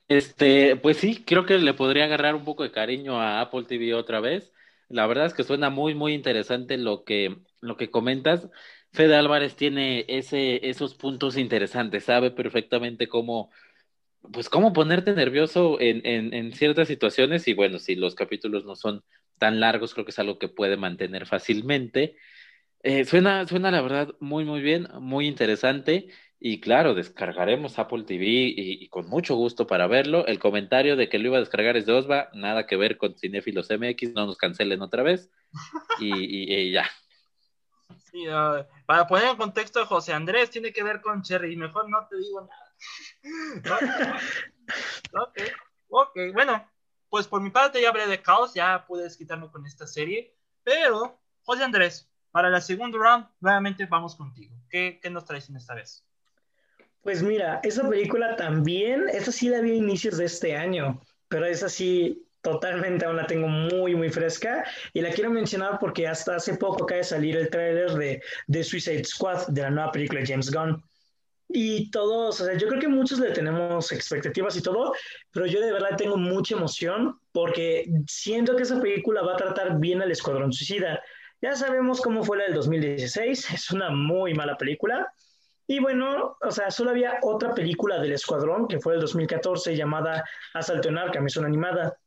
Este, 0.07 0.76
pues 0.76 0.97
sí, 0.97 1.24
creo 1.24 1.45
que 1.45 1.57
le 1.57 1.74
podría 1.74 2.05
agarrar 2.05 2.36
un 2.36 2.45
poco 2.45 2.63
de 2.63 2.72
cariño 2.72 3.20
a 3.20 3.41
Apple 3.41 3.63
TV 3.63 3.93
otra 3.93 4.20
vez. 4.20 4.51
La 4.88 5.07
verdad 5.07 5.26
es 5.26 5.34
que 5.34 5.43
suena 5.43 5.70
muy, 5.70 5.95
muy 5.95 6.13
interesante 6.13 6.78
lo 6.78 7.03
que, 7.03 7.38
lo 7.59 7.76
que 7.76 7.89
comentas. 7.89 8.47
Fede 8.95 9.15
Álvarez 9.15 9.55
tiene 9.55 10.05
ese, 10.07 10.67
esos 10.67 10.95
puntos 10.95 11.37
interesantes, 11.37 12.05
sabe 12.05 12.31
perfectamente 12.31 13.07
cómo, 13.07 13.51
pues 14.31 14.49
cómo 14.49 14.73
ponerte 14.73 15.13
nervioso 15.13 15.79
en, 15.79 16.01
en, 16.05 16.53
ciertas 16.53 16.87
situaciones 16.87 17.47
y 17.47 17.53
bueno, 17.53 17.77
si 17.79 17.95
los 17.95 18.15
capítulos 18.15 18.65
no 18.65 18.75
son 18.75 19.03
tan 19.37 19.59
largos, 19.59 19.93
creo 19.93 20.05
que 20.05 20.11
es 20.11 20.19
algo 20.19 20.39
que 20.39 20.47
puede 20.47 20.77
mantener 20.77 21.27
fácilmente. 21.27 22.15
Eh, 22.83 23.05
suena, 23.05 23.47
suena 23.47 23.71
la 23.71 23.81
verdad 23.81 24.15
muy, 24.19 24.45
muy 24.45 24.61
bien, 24.61 24.87
muy 24.99 25.27
interesante. 25.27 26.07
Y 26.39 26.59
claro, 26.59 26.93
descargaremos 26.93 27.79
Apple 27.79 28.03
TV 28.03 28.25
y, 28.27 28.87
con 28.89 29.07
mucho 29.07 29.35
gusto 29.35 29.65
para 29.65 29.87
verlo. 29.87 30.27
El 30.27 30.37
comentario 30.37 30.95
de 30.95 31.09
que 31.09 31.17
lo 31.17 31.29
iba 31.29 31.37
a 31.37 31.39
descargar 31.39 31.77
es 31.77 31.87
de 31.87 31.93
Osva, 31.93 32.29
nada 32.33 32.67
que 32.67 32.75
ver 32.75 32.97
con 32.97 33.17
Cinefilos 33.17 33.69
MX, 33.71 34.13
no 34.13 34.27
nos 34.27 34.37
cancelen 34.37 34.81
otra 34.81 35.01
vez. 35.01 35.31
Y, 35.99 36.71
ya. 36.71 36.87
Para 38.86 39.07
poner 39.07 39.30
en 39.30 39.38
contexto, 39.38 39.86
José 39.86 40.13
Andrés 40.13 40.49
tiene 40.49 40.72
que 40.72 40.84
ver 40.84 41.01
con 41.01 41.22
Cherry, 41.22 41.55
mejor 41.55 41.89
no 41.89 42.07
te 42.07 42.18
digo 42.18 42.41
nada. 42.41 42.74
ok, 45.13 45.39
ok, 45.89 46.20
bueno, 46.34 46.70
pues 47.09 47.28
por 47.28 47.41
mi 47.41 47.49
parte 47.49 47.82
ya 47.82 47.89
hablé 47.89 48.07
de 48.07 48.22
Caos, 48.22 48.53
ya 48.53 48.86
puedes 48.88 49.18
quitarme 49.18 49.49
con 49.49 49.66
esta 49.66 49.88
serie, 49.88 50.36
pero, 50.63 51.20
José 51.43 51.63
Andrés, 51.63 52.09
para 52.32 52.49
la 52.49 52.61
segunda 52.61 52.97
round, 52.97 53.28
nuevamente 53.39 53.86
vamos 53.86 54.16
contigo. 54.16 54.55
¿Qué, 54.70 54.99
qué 55.01 55.09
nos 55.09 55.26
traes 55.26 55.49
en 55.49 55.57
esta 55.57 55.76
vez? 55.76 56.05
Pues 57.01 57.22
mira, 57.22 57.59
esa 57.63 57.88
película 57.88 58.36
también, 58.36 59.07
esa 59.09 59.32
sí 59.32 59.47
la 59.49 59.61
vi 59.61 59.72
a 59.72 59.76
inicios 59.76 60.18
de 60.18 60.26
este 60.26 60.57
año, 60.57 60.99
pero 61.28 61.45
esa 61.45 61.70
sí 61.70 62.24
totalmente 62.45 63.05
aún 63.05 63.15
la 63.17 63.25
tengo 63.25 63.47
muy, 63.47 63.95
muy 63.95 64.09
fresca 64.09 64.63
y 64.93 65.01
la 65.01 65.09
quiero 65.09 65.31
mencionar 65.31 65.79
porque 65.79 66.07
hasta 66.07 66.35
hace 66.35 66.55
poco 66.57 66.83
acaba 66.83 66.99
de 66.99 67.03
salir 67.03 67.35
el 67.35 67.49
tráiler 67.49 67.91
de, 67.93 68.21
de 68.45 68.63
Suicide 68.63 69.03
Squad, 69.03 69.47
de 69.47 69.63
la 69.63 69.71
nueva 69.71 69.91
película 69.91 70.21
de 70.21 70.27
James 70.27 70.51
Gunn. 70.51 70.81
Y 71.47 71.89
todos, 71.89 72.39
o 72.39 72.45
sea, 72.45 72.55
yo 72.55 72.67
creo 72.67 72.79
que 72.79 72.87
muchos 72.87 73.19
le 73.19 73.31
tenemos 73.31 73.91
expectativas 73.91 74.55
y 74.57 74.61
todo, 74.61 74.93
pero 75.31 75.47
yo 75.47 75.59
de 75.59 75.71
verdad 75.71 75.97
tengo 75.97 76.17
mucha 76.17 76.55
emoción 76.55 77.19
porque 77.31 77.87
siento 78.07 78.55
que 78.55 78.63
esa 78.63 78.79
película 78.79 79.23
va 79.23 79.33
a 79.33 79.37
tratar 79.37 79.79
bien 79.79 80.01
al 80.01 80.11
Escuadrón 80.11 80.53
Suicida 80.53 81.01
Ya 81.41 81.55
sabemos 81.55 81.99
cómo 81.99 82.23
fue 82.23 82.37
la 82.37 82.45
del 82.45 82.53
2016, 82.53 83.49
es 83.53 83.71
una 83.71 83.89
muy 83.89 84.35
mala 84.35 84.55
película. 84.55 85.11
Y 85.67 85.79
bueno, 85.79 86.37
o 86.41 86.51
sea, 86.51 86.69
solo 86.69 86.91
había 86.91 87.17
otra 87.23 87.55
película 87.55 87.99
del 87.99 88.13
Escuadrón, 88.13 88.67
que 88.67 88.79
fue 88.79 88.93
el 88.93 89.01
2014, 89.01 89.75
llamada 89.75 90.23
Asalto 90.53 90.89
en 90.89 90.99
Arkham, 90.99 91.25
es 91.25 91.37
una 91.37 91.47
animada. 91.47 91.97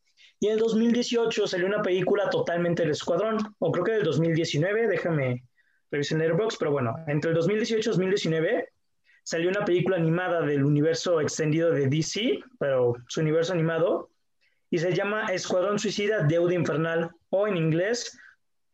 Y 0.40 0.46
en 0.46 0.52
el 0.52 0.58
2018 0.60 1.46
salió 1.46 1.66
una 1.66 1.82
película 1.82 2.30
totalmente 2.30 2.82
del 2.82 2.92
Escuadrón, 2.92 3.38
o 3.58 3.72
creo 3.72 3.84
que 3.84 3.92
del 3.92 4.04
2019, 4.04 4.86
déjame 4.86 5.42
revisar 5.90 6.16
en 6.16 6.22
Airbox, 6.22 6.56
pero 6.58 6.70
bueno, 6.70 6.94
entre 7.08 7.30
el 7.30 7.36
2018 7.36 7.80
y 7.80 7.92
2019 7.92 8.68
salió 9.24 9.50
una 9.50 9.64
película 9.64 9.96
animada 9.96 10.42
del 10.42 10.64
universo 10.64 11.20
extendido 11.20 11.70
de 11.72 11.88
DC, 11.88 12.38
pero 12.58 12.94
su 13.08 13.20
universo 13.20 13.52
animado, 13.52 14.10
y 14.70 14.78
se 14.78 14.94
llama 14.94 15.26
Escuadrón 15.26 15.78
Suicida 15.78 16.22
Deuda 16.22 16.54
Infernal, 16.54 17.10
o 17.30 17.48
en 17.48 17.56
inglés, 17.56 18.16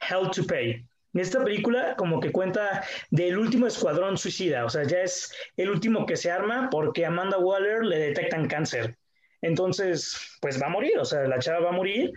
Hell 0.00 0.30
to 0.30 0.44
Pay. 0.46 0.86
Esta 1.14 1.42
película 1.42 1.94
como 1.96 2.20
que 2.20 2.32
cuenta 2.32 2.84
del 3.10 3.38
último 3.38 3.66
escuadrón 3.68 4.18
suicida, 4.18 4.64
o 4.64 4.68
sea, 4.68 4.82
ya 4.82 4.98
es 4.98 5.32
el 5.56 5.70
último 5.70 6.06
que 6.06 6.16
se 6.16 6.30
arma 6.30 6.68
porque 6.70 7.06
Amanda 7.06 7.38
Waller 7.38 7.84
le 7.84 7.98
detectan 7.98 8.48
cáncer. 8.48 8.96
Entonces, 9.44 10.16
pues 10.40 10.60
va 10.60 10.66
a 10.66 10.70
morir, 10.70 10.98
o 10.98 11.04
sea, 11.04 11.28
la 11.28 11.38
chava 11.38 11.60
va 11.60 11.68
a 11.68 11.72
morir 11.72 12.12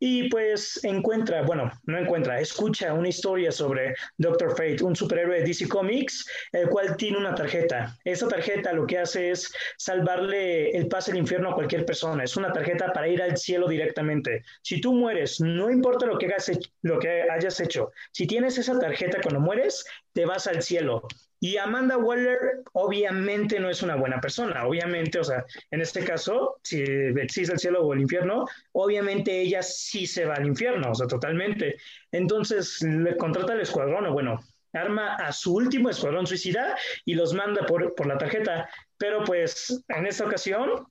y 0.00 0.28
pues 0.28 0.78
encuentra, 0.84 1.42
bueno, 1.42 1.70
no 1.84 1.98
encuentra, 1.98 2.40
escucha 2.40 2.92
una 2.92 3.08
historia 3.08 3.50
sobre 3.50 3.94
Doctor 4.16 4.50
Fate, 4.50 4.84
un 4.84 4.94
superhéroe 4.94 5.40
de 5.40 5.44
DC 5.44 5.68
Comics, 5.68 6.24
el 6.52 6.68
cual 6.68 6.96
tiene 6.96 7.18
una 7.18 7.34
tarjeta. 7.34 7.96
Esta 8.04 8.28
tarjeta 8.28 8.72
lo 8.72 8.86
que 8.86 8.98
hace 8.98 9.30
es 9.30 9.52
salvarle 9.76 10.70
el 10.70 10.86
pase 10.88 11.10
al 11.10 11.18
infierno 11.18 11.50
a 11.50 11.54
cualquier 11.54 11.84
persona. 11.84 12.22
Es 12.22 12.36
una 12.36 12.52
tarjeta 12.52 12.92
para 12.92 13.08
ir 13.08 13.20
al 13.22 13.36
cielo 13.36 13.66
directamente. 13.66 14.44
Si 14.62 14.80
tú 14.80 14.94
mueres, 14.94 15.40
no 15.40 15.70
importa 15.70 16.06
lo 16.06 16.18
que, 16.18 16.26
hagas, 16.26 16.50
lo 16.82 16.98
que 16.98 17.22
hayas 17.22 17.58
hecho, 17.60 17.90
si 18.12 18.26
tienes 18.26 18.58
esa 18.58 18.78
tarjeta 18.78 19.20
cuando 19.20 19.40
mueres, 19.40 19.84
te 20.12 20.26
vas 20.26 20.46
al 20.46 20.62
cielo. 20.62 21.06
Y 21.40 21.56
Amanda 21.56 21.96
Waller 21.96 22.62
obviamente 22.72 23.60
no 23.60 23.70
es 23.70 23.82
una 23.82 23.94
buena 23.94 24.20
persona, 24.20 24.66
obviamente, 24.66 25.20
o 25.20 25.24
sea, 25.24 25.44
en 25.70 25.80
este 25.80 26.04
caso, 26.04 26.58
si 26.62 26.82
existe 26.82 27.52
el 27.52 27.60
cielo 27.60 27.84
o 27.84 27.94
el 27.94 28.00
infierno, 28.00 28.44
obviamente 28.72 29.40
ella 29.40 29.62
sí 29.62 30.06
se 30.06 30.24
va 30.24 30.34
al 30.34 30.46
infierno, 30.46 30.90
o 30.90 30.94
sea, 30.94 31.06
totalmente. 31.06 31.76
Entonces 32.10 32.82
le 32.82 33.16
contrata 33.16 33.52
al 33.52 33.60
escuadrón, 33.60 34.06
o 34.06 34.12
bueno, 34.12 34.40
arma 34.72 35.14
a 35.14 35.32
su 35.32 35.54
último 35.54 35.90
escuadrón 35.90 36.26
suicida 36.26 36.76
y 37.04 37.14
los 37.14 37.32
manda 37.34 37.64
por, 37.66 37.94
por 37.94 38.06
la 38.06 38.18
tarjeta. 38.18 38.68
Pero 38.96 39.24
pues 39.24 39.84
en 39.88 40.06
esta 40.06 40.24
ocasión 40.26 40.86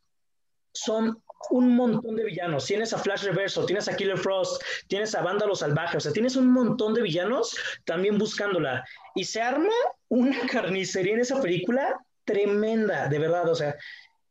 son 0.74 1.22
un 1.50 1.76
montón 1.76 2.16
de 2.16 2.26
villanos. 2.26 2.66
Tienes 2.66 2.94
a 2.94 2.98
Flash 2.98 3.24
Reverso, 3.24 3.66
tienes 3.66 3.88
a 3.88 3.96
Killer 3.96 4.18
Frost, 4.18 4.62
tienes 4.88 5.16
a 5.16 5.22
Vándalo 5.22 5.56
Salvaje, 5.56 5.98
o 5.98 6.00
sea, 6.00 6.12
tienes 6.12 6.36
un 6.36 6.52
montón 6.52 6.94
de 6.94 7.02
villanos 7.02 7.56
también 7.86 8.18
buscándola. 8.18 8.86
Y 9.16 9.24
se 9.24 9.42
arma 9.42 9.74
una 10.10 10.40
carnicería 10.52 11.14
en 11.14 11.22
esa 11.22 11.42
película 11.42 12.00
tremenda, 12.26 13.08
de 13.08 13.20
verdad, 13.20 13.50
o 13.50 13.56
sea. 13.56 13.76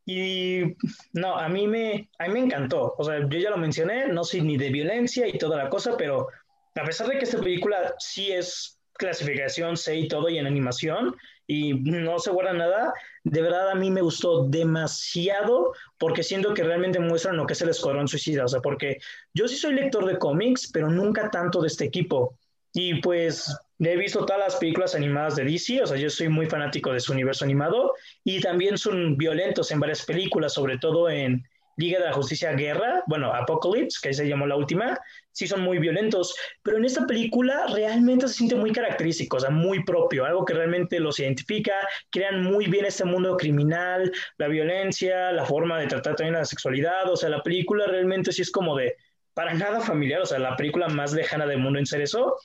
Y 0.08 0.76
no, 1.14 1.36
a 1.36 1.48
mí 1.48 1.66
me, 1.66 2.08
a 2.18 2.28
mí 2.28 2.34
me 2.34 2.40
encantó. 2.40 2.94
O 2.96 3.04
sea, 3.04 3.18
yo 3.28 3.38
ya 3.38 3.50
lo 3.50 3.56
mencioné, 3.56 4.06
no 4.06 4.22
soy 4.22 4.42
ni 4.42 4.56
de 4.56 4.70
violencia 4.70 5.26
y 5.26 5.36
toda 5.36 5.56
la 5.56 5.68
cosa, 5.68 5.96
pero 5.96 6.28
a 6.76 6.84
pesar 6.84 7.08
de 7.08 7.18
que 7.18 7.24
esta 7.24 7.40
película 7.40 7.94
sí 7.98 8.30
es 8.30 8.75
clasificación 8.98 9.76
C 9.76 9.96
y 9.96 10.08
todo 10.08 10.28
y 10.28 10.38
en 10.38 10.46
animación 10.46 11.16
y 11.46 11.74
no 11.74 12.18
se 12.18 12.30
guarda 12.30 12.52
nada, 12.52 12.92
de 13.24 13.42
verdad 13.42 13.70
a 13.70 13.74
mí 13.74 13.90
me 13.90 14.02
gustó 14.02 14.44
demasiado 14.44 15.72
porque 15.98 16.22
siento 16.22 16.54
que 16.54 16.64
realmente 16.64 16.98
muestran 16.98 17.36
lo 17.36 17.46
que 17.46 17.52
es 17.52 17.62
el 17.62 17.68
Escuadrón 17.68 18.08
Suicida, 18.08 18.44
o 18.44 18.48
sea, 18.48 18.60
porque 18.60 18.98
yo 19.32 19.46
sí 19.46 19.56
soy 19.56 19.74
lector 19.74 20.06
de 20.06 20.18
cómics, 20.18 20.70
pero 20.72 20.90
nunca 20.90 21.30
tanto 21.30 21.60
de 21.60 21.68
este 21.68 21.84
equipo. 21.84 22.36
Y 22.72 23.00
pues 23.00 23.56
he 23.78 23.96
visto 23.96 24.26
todas 24.26 24.40
las 24.40 24.56
películas 24.56 24.94
animadas 24.94 25.36
de 25.36 25.44
DC, 25.44 25.82
o 25.82 25.86
sea, 25.86 25.96
yo 25.96 26.10
soy 26.10 26.28
muy 26.28 26.46
fanático 26.46 26.92
de 26.92 27.00
su 27.00 27.12
universo 27.12 27.44
animado 27.44 27.94
y 28.24 28.40
también 28.40 28.76
son 28.76 29.16
violentos 29.16 29.70
en 29.70 29.80
varias 29.80 30.04
películas, 30.04 30.52
sobre 30.52 30.78
todo 30.78 31.08
en 31.08 31.42
Liga 31.76 31.98
de 31.98 32.06
la 32.06 32.12
Justicia 32.12 32.52
Guerra, 32.52 33.02
bueno, 33.06 33.32
Apocalypse, 33.32 33.98
que 34.02 34.14
se 34.14 34.26
llamó 34.26 34.46
la 34.46 34.56
última, 34.56 34.98
sí 35.32 35.46
son 35.46 35.60
muy 35.60 35.78
violentos, 35.78 36.34
pero 36.62 36.78
en 36.78 36.86
esta 36.86 37.06
película 37.06 37.66
realmente 37.72 38.26
se 38.28 38.34
siente 38.34 38.54
muy 38.54 38.72
característico, 38.72 39.36
o 39.36 39.40
sea, 39.40 39.50
muy 39.50 39.84
propio, 39.84 40.24
algo 40.24 40.44
que 40.44 40.54
realmente 40.54 40.98
los 40.98 41.20
identifica, 41.20 41.74
crean 42.10 42.42
muy 42.42 42.66
bien 42.66 42.86
este 42.86 43.04
mundo 43.04 43.36
criminal, 43.36 44.10
la 44.38 44.48
violencia, 44.48 45.32
la 45.32 45.44
forma 45.44 45.78
de 45.78 45.86
tratar 45.86 46.16
también 46.16 46.34
la 46.34 46.44
sexualidad, 46.46 47.10
o 47.10 47.16
sea, 47.16 47.28
la 47.28 47.42
película 47.42 47.86
realmente 47.86 48.32
sí 48.32 48.40
es 48.42 48.50
como 48.50 48.74
de, 48.76 48.96
para 49.34 49.52
nada 49.52 49.80
familiar, 49.80 50.22
o 50.22 50.26
sea, 50.26 50.38
la 50.38 50.56
película 50.56 50.88
más 50.88 51.12
lejana 51.12 51.46
del 51.46 51.58
mundo 51.58 51.78
en 51.78 51.84
ser 51.84 52.00
eso, 52.00 52.36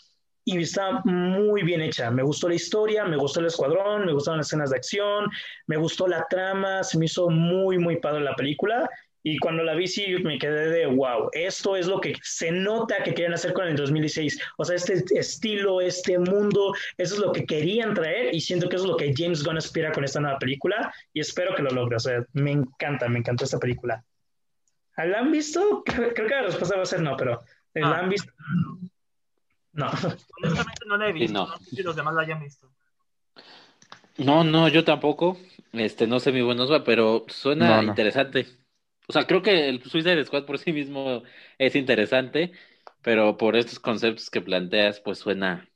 y 0.44 0.58
está 0.62 1.02
muy 1.06 1.64
bien 1.64 1.82
hecha. 1.82 2.10
Me 2.10 2.24
gustó 2.24 2.50
la 2.50 2.56
historia, 2.56 3.06
me 3.06 3.18
gustó 3.18 3.40
el 3.40 3.46
escuadrón, 3.46 4.06
me 4.06 4.14
gustaron 4.14 4.40
las 4.40 4.48
escenas 4.48 4.72
de 4.72 4.78
acción, 4.78 5.30
me 5.68 5.78
gustó 5.78 6.08
la 6.08 6.26
trama, 6.30 6.84
se 6.84 6.98
me 6.98 7.06
hizo 7.06 7.30
muy, 7.30 7.78
muy 7.78 7.98
padre 7.98 8.22
la 8.22 8.36
película. 8.36 8.90
Y 9.24 9.38
cuando 9.38 9.64
la 9.64 9.76
vi, 9.76 9.88
sí 9.88 10.16
me 10.24 10.40
quedé 10.40 10.70
de 10.70 10.86
wow, 10.88 11.30
esto 11.34 11.76
es 11.76 11.88
lo 11.88 12.02
que 12.02 12.16
se 12.24 12.52
nota 12.52 13.04
que 13.04 13.14
quieren 13.14 13.34
hacer 13.34 13.54
con 13.54 13.68
el 13.68 13.76
2016. 13.76 14.40
O 14.58 14.66
sea, 14.66 14.76
este 14.76 15.04
estilo, 15.18 15.80
este 15.80 16.18
mundo, 16.18 16.74
eso 16.98 17.16
es 17.16 17.20
lo 17.20 17.32
que 17.32 17.46
querían 17.46 17.94
traer 17.94 18.34
y 18.34 18.42
siento 18.42 18.68
que 18.68 18.78
eso 18.78 18.86
es 18.86 18.92
lo 18.92 18.98
que 18.98 19.14
James 19.16 19.44
Gunn 19.44 19.58
aspira 19.58 19.92
con 19.92 20.04
esta 20.04 20.20
nueva 20.20 20.40
película 20.40 20.94
y 21.14 21.20
espero 21.20 21.56
que 21.56 21.62
lo 21.62 21.70
logre. 21.70 21.98
O 21.98 22.00
sea, 22.00 22.26
me 22.34 22.52
encanta, 22.52 23.08
me 23.10 23.20
encantó 23.20 23.46
esta 23.46 23.60
película. 23.60 24.04
¿La 24.98 25.20
han 25.20 25.32
visto? 25.32 25.84
Creo, 25.86 26.14
que 26.14 26.24
la 26.24 26.44
respuesta 26.44 26.76
va 26.76 26.84
a 26.84 26.86
ser 26.86 27.02
no, 27.02 27.16
pero 27.16 27.42
¿la 27.74 27.90
ah. 27.90 28.00
han 28.00 28.10
visto? 28.10 28.32
No. 29.74 29.90
Honestamente 30.42 30.86
no 30.88 30.98
la 30.98 31.10
he 31.10 31.14
visto. 31.14 31.34
no. 31.34 31.58
sé 31.60 31.76
si 31.76 31.84
los 31.84 31.96
demás 31.96 32.16
la 32.16 32.22
hayan 32.22 32.40
visto. 32.40 32.72
No, 34.18 34.44
no, 34.44 34.68
yo 34.68 34.84
tampoco. 34.84 35.38
Este, 35.74 36.06
no 36.06 36.20
sé 36.20 36.32
mi 36.32 36.42
buenos 36.42 36.72
va, 36.72 36.84
pero 36.84 37.26
suena 37.30 37.82
interesante. 37.84 38.48
O 39.12 39.14
sea, 39.14 39.28
creo 39.28 39.42
que 39.42 39.68
el 39.68 39.84
Suicide 39.84 40.24
Squad 40.24 40.46
por 40.46 40.58
sí 40.58 40.72
mismo 40.72 41.22
es 41.58 41.76
interesante, 41.76 42.54
pero 43.02 43.36
por 43.36 43.58
estos 43.58 43.78
conceptos 43.78 44.30
que 44.30 44.40
planteas, 44.40 45.02
pues 45.02 45.20
suena, 45.20 45.68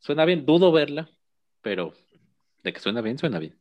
suena 0.00 0.26
bien. 0.26 0.44
Dudo 0.44 0.70
verla, 0.70 1.08
pero 1.62 1.94
de 2.62 2.74
que 2.74 2.80
suena 2.80 3.00
bien, 3.00 3.16
suena 3.16 3.38
bien. 3.38 3.58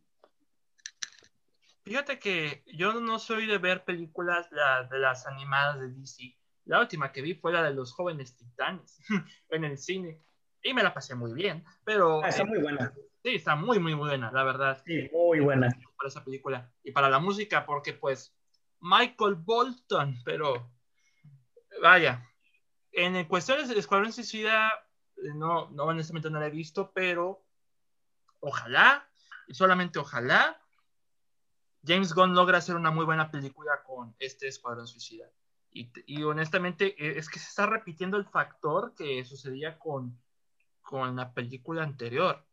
Fíjate 1.86 2.20
que 2.20 2.66
yo 2.66 3.00
no 3.00 3.18
soy 3.18 3.46
de 3.46 3.60
ver 3.60 3.86
películas 3.86 4.50
de 4.50 5.00
las 5.00 5.26
animadas 5.26 5.80
de 5.80 5.88
DC. 5.88 6.36
La 6.66 6.82
última 6.82 7.14
que 7.14 7.22
vi 7.22 7.34
fue 7.36 7.54
la 7.54 7.64
de 7.64 7.74
los 7.74 7.94
jóvenes 7.94 8.36
titanes 8.36 9.00
en 9.52 9.64
el 9.64 9.78
cine. 9.78 10.20
Y 10.62 10.74
me 10.74 10.84
la 10.84 10.94
pasé 10.94 11.16
muy 11.16 11.32
bien. 11.32 11.64
Pero. 11.86 12.22
Ah, 12.22 12.28
está 12.28 12.44
muy 12.44 12.60
buena. 12.60 12.94
Sí, 13.24 13.36
está 13.36 13.56
muy, 13.56 13.80
muy 13.80 13.94
buena, 13.94 14.34
la 14.34 14.44
verdad. 14.44 14.84
Sí, 14.86 15.10
muy 15.14 15.40
buena. 15.40 15.70
Para 15.96 16.10
esa 16.10 16.26
película. 16.26 16.70
Y 16.84 16.92
para 16.92 17.10
la 17.10 17.20
música, 17.20 17.66
porque 17.66 17.94
pues. 17.94 18.36
Michael 18.84 19.36
Bolton, 19.36 20.22
pero. 20.26 20.70
Vaya. 21.82 22.30
En 22.92 23.26
cuestiones 23.26 23.70
de 23.70 23.80
Escuadrón 23.80 24.14
Suicida, 24.14 24.70
eh, 25.16 25.34
no, 25.34 25.72
no, 25.72 25.86
honestamente 25.86 26.30
no 26.30 26.40
la 26.40 26.48
he 26.48 26.52
visto, 26.52 26.92
pero. 26.94 27.44
Ojalá, 28.42 29.10
y 29.48 29.54
solamente 29.54 30.00
ojalá, 30.00 30.62
James 31.86 32.14
Gunn 32.14 32.36
logra 32.36 32.58
hacer 32.58 32.76
una 32.76 32.92
muy 32.92 33.06
buena 33.06 33.32
película 33.32 33.82
con 33.84 34.14
este 34.20 34.50
Escuadrón 34.50 34.86
Suicida. 34.86 35.32
Y, 35.72 36.22
honestamente 36.24 36.94
e, 37.04 37.18
es 37.18 37.30
que 37.30 37.40
se 37.40 37.48
está 37.48 37.66
repitiendo 37.66 38.18
el 38.18 38.26
factor 38.26 38.94
que 38.96 39.24
sucedía 39.24 39.80
con, 39.80 40.22
con 40.82 41.16
la 41.16 41.34
película 41.34 41.84
anterior. 41.84 42.46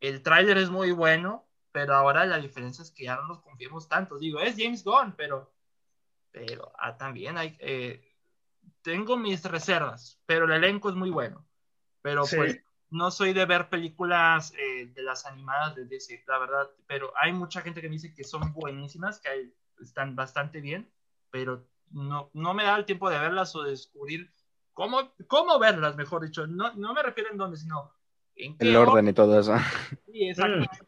El 0.00 0.22
tráiler 0.22 0.56
es 0.56 0.70
muy 0.70 0.90
bueno, 0.90 1.47
pero 1.78 1.94
ahora 1.94 2.26
la 2.26 2.38
diferencia 2.38 2.82
es 2.82 2.90
que 2.90 3.04
ya 3.04 3.14
no 3.14 3.28
nos 3.28 3.38
confiemos 3.38 3.88
tanto. 3.88 4.18
Digo, 4.18 4.40
es 4.40 4.56
James 4.58 4.82
Gunn, 4.82 5.14
pero, 5.16 5.54
pero 6.32 6.72
ah, 6.76 6.96
también 6.96 7.38
hay... 7.38 7.56
Eh, 7.60 8.02
tengo 8.82 9.16
mis 9.16 9.44
reservas, 9.44 10.20
pero 10.26 10.46
el 10.46 10.50
elenco 10.54 10.88
es 10.88 10.96
muy 10.96 11.10
bueno. 11.10 11.46
Pero 12.02 12.24
pues 12.34 12.60
no 12.90 13.12
soy 13.12 13.32
de 13.32 13.46
ver 13.46 13.68
películas 13.68 14.52
eh, 14.58 14.86
de 14.86 15.02
las 15.04 15.24
animadas 15.24 15.76
de 15.76 15.84
DC, 15.84 16.24
la 16.26 16.38
verdad. 16.38 16.68
Pero 16.88 17.12
hay 17.16 17.32
mucha 17.32 17.60
gente 17.60 17.80
que 17.80 17.88
me 17.88 17.94
dice 17.94 18.12
que 18.12 18.24
son 18.24 18.52
buenísimas, 18.52 19.20
que 19.20 19.52
están 19.80 20.16
bastante 20.16 20.60
bien, 20.60 20.90
pero 21.30 21.64
no, 21.92 22.28
no 22.32 22.54
me 22.54 22.64
da 22.64 22.74
el 22.74 22.86
tiempo 22.86 23.08
de 23.08 23.20
verlas 23.20 23.54
o 23.54 23.62
descubrir 23.62 24.32
cómo, 24.72 25.12
cómo 25.28 25.60
verlas, 25.60 25.94
mejor 25.94 26.24
dicho. 26.24 26.44
No, 26.48 26.74
no 26.74 26.92
me 26.92 27.04
refiero 27.04 27.30
en 27.30 27.38
dónde, 27.38 27.56
sino 27.56 27.92
en 28.34 28.58
qué 28.58 28.68
El 28.68 28.74
orden 28.74 29.06
y 29.06 29.12
todo 29.12 29.38
eso. 29.38 29.54
Sí, 30.06 30.28
exactamente. 30.28 30.87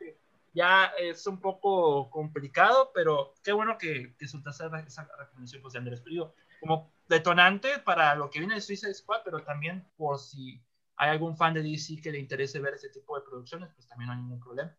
Ya 0.52 0.86
es 0.98 1.26
un 1.26 1.40
poco 1.40 2.10
complicado, 2.10 2.90
pero 2.94 3.34
qué 3.42 3.52
bueno 3.52 3.78
que, 3.78 4.14
que 4.16 4.26
soltaste 4.26 4.64
esa 4.86 5.08
recomendación, 5.18 5.62
José 5.62 5.78
Andrés. 5.78 6.00
Pero 6.00 6.34
como 6.60 6.92
detonante 7.08 7.78
para 7.78 8.14
lo 8.14 8.30
que 8.30 8.38
viene 8.38 8.54
de 8.54 8.60
Suicide 8.60 8.94
Squad, 8.94 9.22
pero 9.24 9.42
también 9.42 9.86
por 9.96 10.18
si 10.18 10.62
hay 10.96 11.10
algún 11.10 11.36
fan 11.36 11.54
de 11.54 11.62
DC 11.62 12.00
que 12.02 12.12
le 12.12 12.18
interese 12.18 12.58
ver 12.58 12.74
ese 12.74 12.90
tipo 12.90 13.16
de 13.16 13.24
producciones, 13.24 13.70
pues 13.74 13.88
también 13.88 14.08
no 14.08 14.12
hay 14.12 14.18
ningún 14.20 14.40
problema. 14.40 14.76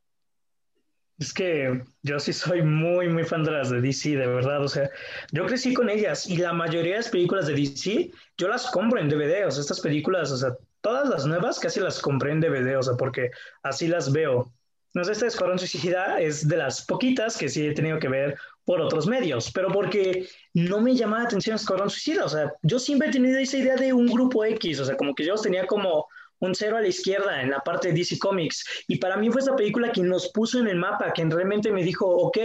Es 1.17 1.33
que 1.33 1.83
yo 2.01 2.19
sí 2.19 2.33
soy 2.33 2.63
muy, 2.63 3.07
muy 3.07 3.23
fan 3.23 3.43
de 3.43 3.51
las 3.51 3.69
de 3.69 3.79
DC, 3.79 4.17
de 4.17 4.25
verdad. 4.25 4.63
O 4.63 4.67
sea, 4.67 4.89
yo 5.31 5.45
crecí 5.45 5.73
con 5.73 5.89
ellas 5.89 6.27
y 6.27 6.37
la 6.37 6.51
mayoría 6.51 6.93
de 6.93 6.97
las 6.97 7.09
películas 7.09 7.45
de 7.45 7.53
DC, 7.53 8.11
yo 8.37 8.47
las 8.47 8.71
compro 8.71 8.99
en 8.99 9.07
DVD. 9.07 9.45
O 9.45 9.51
sea, 9.51 9.61
estas 9.61 9.81
películas, 9.81 10.31
o 10.31 10.37
sea, 10.37 10.55
todas 10.81 11.07
las 11.09 11.27
nuevas 11.27 11.59
casi 11.59 11.79
las 11.79 12.01
compré 12.01 12.31
en 12.31 12.41
DVD, 12.41 12.75
o 12.77 12.83
sea, 12.83 12.95
porque 12.95 13.29
así 13.61 13.87
las 13.87 14.11
veo. 14.11 14.51
No 14.93 15.03
sé, 15.03 15.13
esta 15.13 15.27
Escuadrón 15.27 15.59
Suicida 15.59 16.19
es 16.19 16.47
de 16.47 16.57
las 16.57 16.85
poquitas 16.85 17.37
que 17.37 17.47
sí 17.47 17.65
he 17.65 17.73
tenido 17.73 17.99
que 17.99 18.09
ver 18.09 18.37
por 18.65 18.81
otros 18.81 19.07
medios, 19.07 19.51
pero 19.51 19.69
porque 19.69 20.27
no 20.53 20.81
me 20.81 20.95
llamaba 20.95 21.23
la 21.23 21.27
atención 21.29 21.55
Escuadrón 21.55 21.89
Suicida, 21.89 22.25
o 22.25 22.29
sea, 22.29 22.53
yo 22.61 22.77
siempre 22.77 23.07
he 23.07 23.11
tenido 23.11 23.39
esa 23.39 23.57
idea 23.57 23.75
de 23.75 23.93
un 23.93 24.07
grupo 24.07 24.43
X, 24.43 24.79
o 24.79 24.85
sea, 24.85 24.97
como 24.97 25.15
que 25.15 25.25
yo 25.25 25.35
tenía 25.35 25.65
como 25.65 26.07
un 26.41 26.55
cero 26.55 26.77
a 26.77 26.81
la 26.81 26.87
izquierda 26.87 27.41
en 27.41 27.51
la 27.51 27.59
parte 27.59 27.89
de 27.89 27.93
DC 27.93 28.17
Comics. 28.19 28.65
Y 28.87 28.97
para 28.97 29.15
mí 29.15 29.29
fue 29.29 29.41
esta 29.41 29.55
película 29.55 29.91
quien 29.91 30.09
nos 30.09 30.29
puso 30.29 30.59
en 30.59 30.67
el 30.67 30.75
mapa, 30.75 31.11
quien 31.13 31.29
realmente 31.29 31.71
me 31.71 31.83
dijo, 31.83 32.05
ok, 32.07 32.37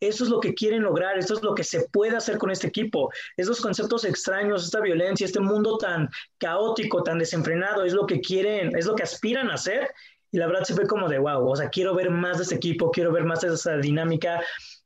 esto 0.00 0.24
es 0.24 0.30
lo 0.30 0.40
que 0.40 0.54
quieren 0.54 0.82
lograr, 0.82 1.18
esto 1.18 1.34
es 1.34 1.42
lo 1.42 1.54
que 1.54 1.64
se 1.64 1.88
puede 1.90 2.16
hacer 2.16 2.36
con 2.36 2.50
este 2.50 2.66
equipo. 2.66 3.10
Esos 3.36 3.60
conceptos 3.60 4.04
extraños, 4.04 4.64
esta 4.64 4.80
violencia, 4.80 5.24
este 5.24 5.40
mundo 5.40 5.78
tan 5.78 6.10
caótico, 6.38 7.02
tan 7.04 7.18
desenfrenado, 7.18 7.84
es 7.84 7.92
lo 7.92 8.06
que 8.06 8.20
quieren, 8.20 8.76
es 8.76 8.86
lo 8.86 8.96
que 8.96 9.04
aspiran 9.04 9.50
a 9.50 9.54
hacer. 9.54 9.88
Y 10.34 10.38
la 10.38 10.48
verdad 10.48 10.64
se 10.64 10.74
fue 10.74 10.84
como 10.88 11.08
de, 11.08 11.20
wow, 11.20 11.48
o 11.48 11.54
sea, 11.54 11.68
quiero 11.68 11.94
ver 11.94 12.10
más 12.10 12.38
de 12.38 12.42
este 12.42 12.56
equipo, 12.56 12.90
quiero 12.90 13.12
ver 13.12 13.22
más 13.22 13.42
de 13.42 13.54
esa 13.54 13.76
dinámica 13.76 14.40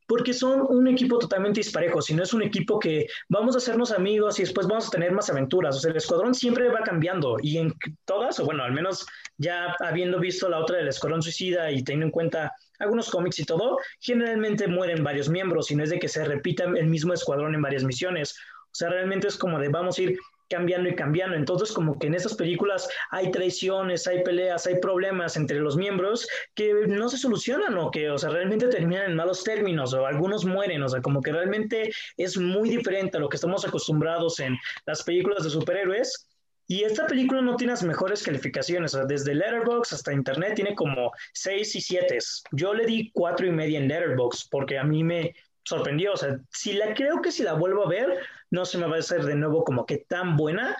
porque 0.06 0.34
son 0.34 0.60
un 0.68 0.86
equipo 0.88 1.18
totalmente 1.18 1.60
disparejo, 1.60 2.02
si 2.02 2.12
no 2.12 2.22
es 2.22 2.34
un 2.34 2.42
equipo 2.42 2.78
que 2.78 3.06
vamos 3.30 3.54
a 3.54 3.58
hacernos 3.58 3.90
amigos 3.90 4.38
y 4.38 4.42
después 4.42 4.66
vamos 4.66 4.88
a 4.88 4.90
tener 4.90 5.10
más 5.12 5.30
aventuras. 5.30 5.74
O 5.74 5.80
sea, 5.80 5.90
el 5.90 5.96
escuadrón 5.96 6.34
siempre 6.34 6.68
va 6.68 6.80
cambiando 6.80 7.38
y 7.42 7.56
en 7.56 7.72
todas, 8.04 8.38
o 8.40 8.44
bueno, 8.44 8.62
al 8.62 8.72
menos 8.72 9.06
ya 9.38 9.74
habiendo 9.80 10.20
visto 10.20 10.50
la 10.50 10.58
otra 10.58 10.76
del 10.76 10.88
escuadrón 10.88 11.22
suicida 11.22 11.70
y 11.70 11.82
teniendo 11.82 12.06
en 12.06 12.12
cuenta 12.12 12.52
algunos 12.78 13.08
cómics 13.08 13.38
y 13.38 13.46
todo, 13.46 13.78
generalmente 14.00 14.68
mueren 14.68 15.02
varios 15.02 15.30
miembros 15.30 15.70
y 15.70 15.76
no 15.76 15.84
es 15.84 15.88
de 15.88 15.98
que 15.98 16.08
se 16.08 16.24
repita 16.26 16.64
el 16.64 16.88
mismo 16.88 17.14
escuadrón 17.14 17.54
en 17.54 17.62
varias 17.62 17.84
misiones. 17.84 18.34
O 18.66 18.74
sea, 18.74 18.90
realmente 18.90 19.28
es 19.28 19.38
como 19.38 19.58
de 19.58 19.70
vamos 19.70 19.98
a 19.98 20.02
ir 20.02 20.18
cambiando 20.48 20.88
y 20.88 20.94
cambiando. 20.94 21.36
Entonces, 21.36 21.72
como 21.72 21.98
que 21.98 22.06
en 22.06 22.14
estas 22.14 22.34
películas 22.34 22.88
hay 23.10 23.30
traiciones, 23.30 24.06
hay 24.06 24.22
peleas, 24.22 24.66
hay 24.66 24.80
problemas 24.80 25.36
entre 25.36 25.60
los 25.60 25.76
miembros 25.76 26.26
que 26.54 26.72
no 26.86 27.08
se 27.08 27.18
solucionan 27.18 27.76
o 27.78 27.90
que, 27.90 28.10
o 28.10 28.18
sea, 28.18 28.30
realmente 28.30 28.68
terminan 28.68 29.10
en 29.10 29.16
malos 29.16 29.44
términos 29.44 29.92
o 29.94 30.06
algunos 30.06 30.44
mueren. 30.44 30.82
O 30.82 30.88
sea, 30.88 31.00
como 31.00 31.20
que 31.22 31.32
realmente 31.32 31.90
es 32.16 32.36
muy 32.36 32.70
diferente 32.70 33.16
a 33.16 33.20
lo 33.20 33.28
que 33.28 33.36
estamos 33.36 33.66
acostumbrados 33.66 34.40
en 34.40 34.56
las 34.86 35.02
películas 35.02 35.44
de 35.44 35.50
superhéroes. 35.50 36.26
Y 36.70 36.84
esta 36.84 37.06
película 37.06 37.40
no 37.40 37.56
tiene 37.56 37.72
las 37.72 37.82
mejores 37.82 38.22
calificaciones, 38.22 38.92
o 38.92 38.98
sea, 38.98 39.06
desde 39.06 39.34
Letterboxd 39.34 39.94
hasta 39.94 40.12
Internet 40.12 40.52
tiene 40.54 40.74
como 40.74 41.12
6 41.32 41.76
y 41.76 41.80
7. 41.80 42.18
Yo 42.52 42.74
le 42.74 42.84
di 42.84 43.10
cuatro 43.12 43.46
y 43.46 43.50
media 43.50 43.78
en 43.78 43.88
Letterboxd 43.88 44.50
porque 44.50 44.76
a 44.78 44.84
mí 44.84 45.02
me, 45.02 45.34
sorprendió. 45.68 46.12
O 46.12 46.16
sea, 46.16 46.38
si 46.50 46.72
la 46.72 46.94
creo 46.94 47.20
que 47.22 47.30
si 47.30 47.42
la 47.42 47.54
vuelvo 47.54 47.84
a 47.84 47.88
ver, 47.88 48.18
no 48.50 48.64
se 48.64 48.78
me 48.78 48.86
va 48.86 48.96
a 48.96 49.00
hacer 49.00 49.24
de 49.24 49.34
nuevo 49.34 49.64
como 49.64 49.86
que 49.86 49.98
tan 50.08 50.36
buena. 50.36 50.76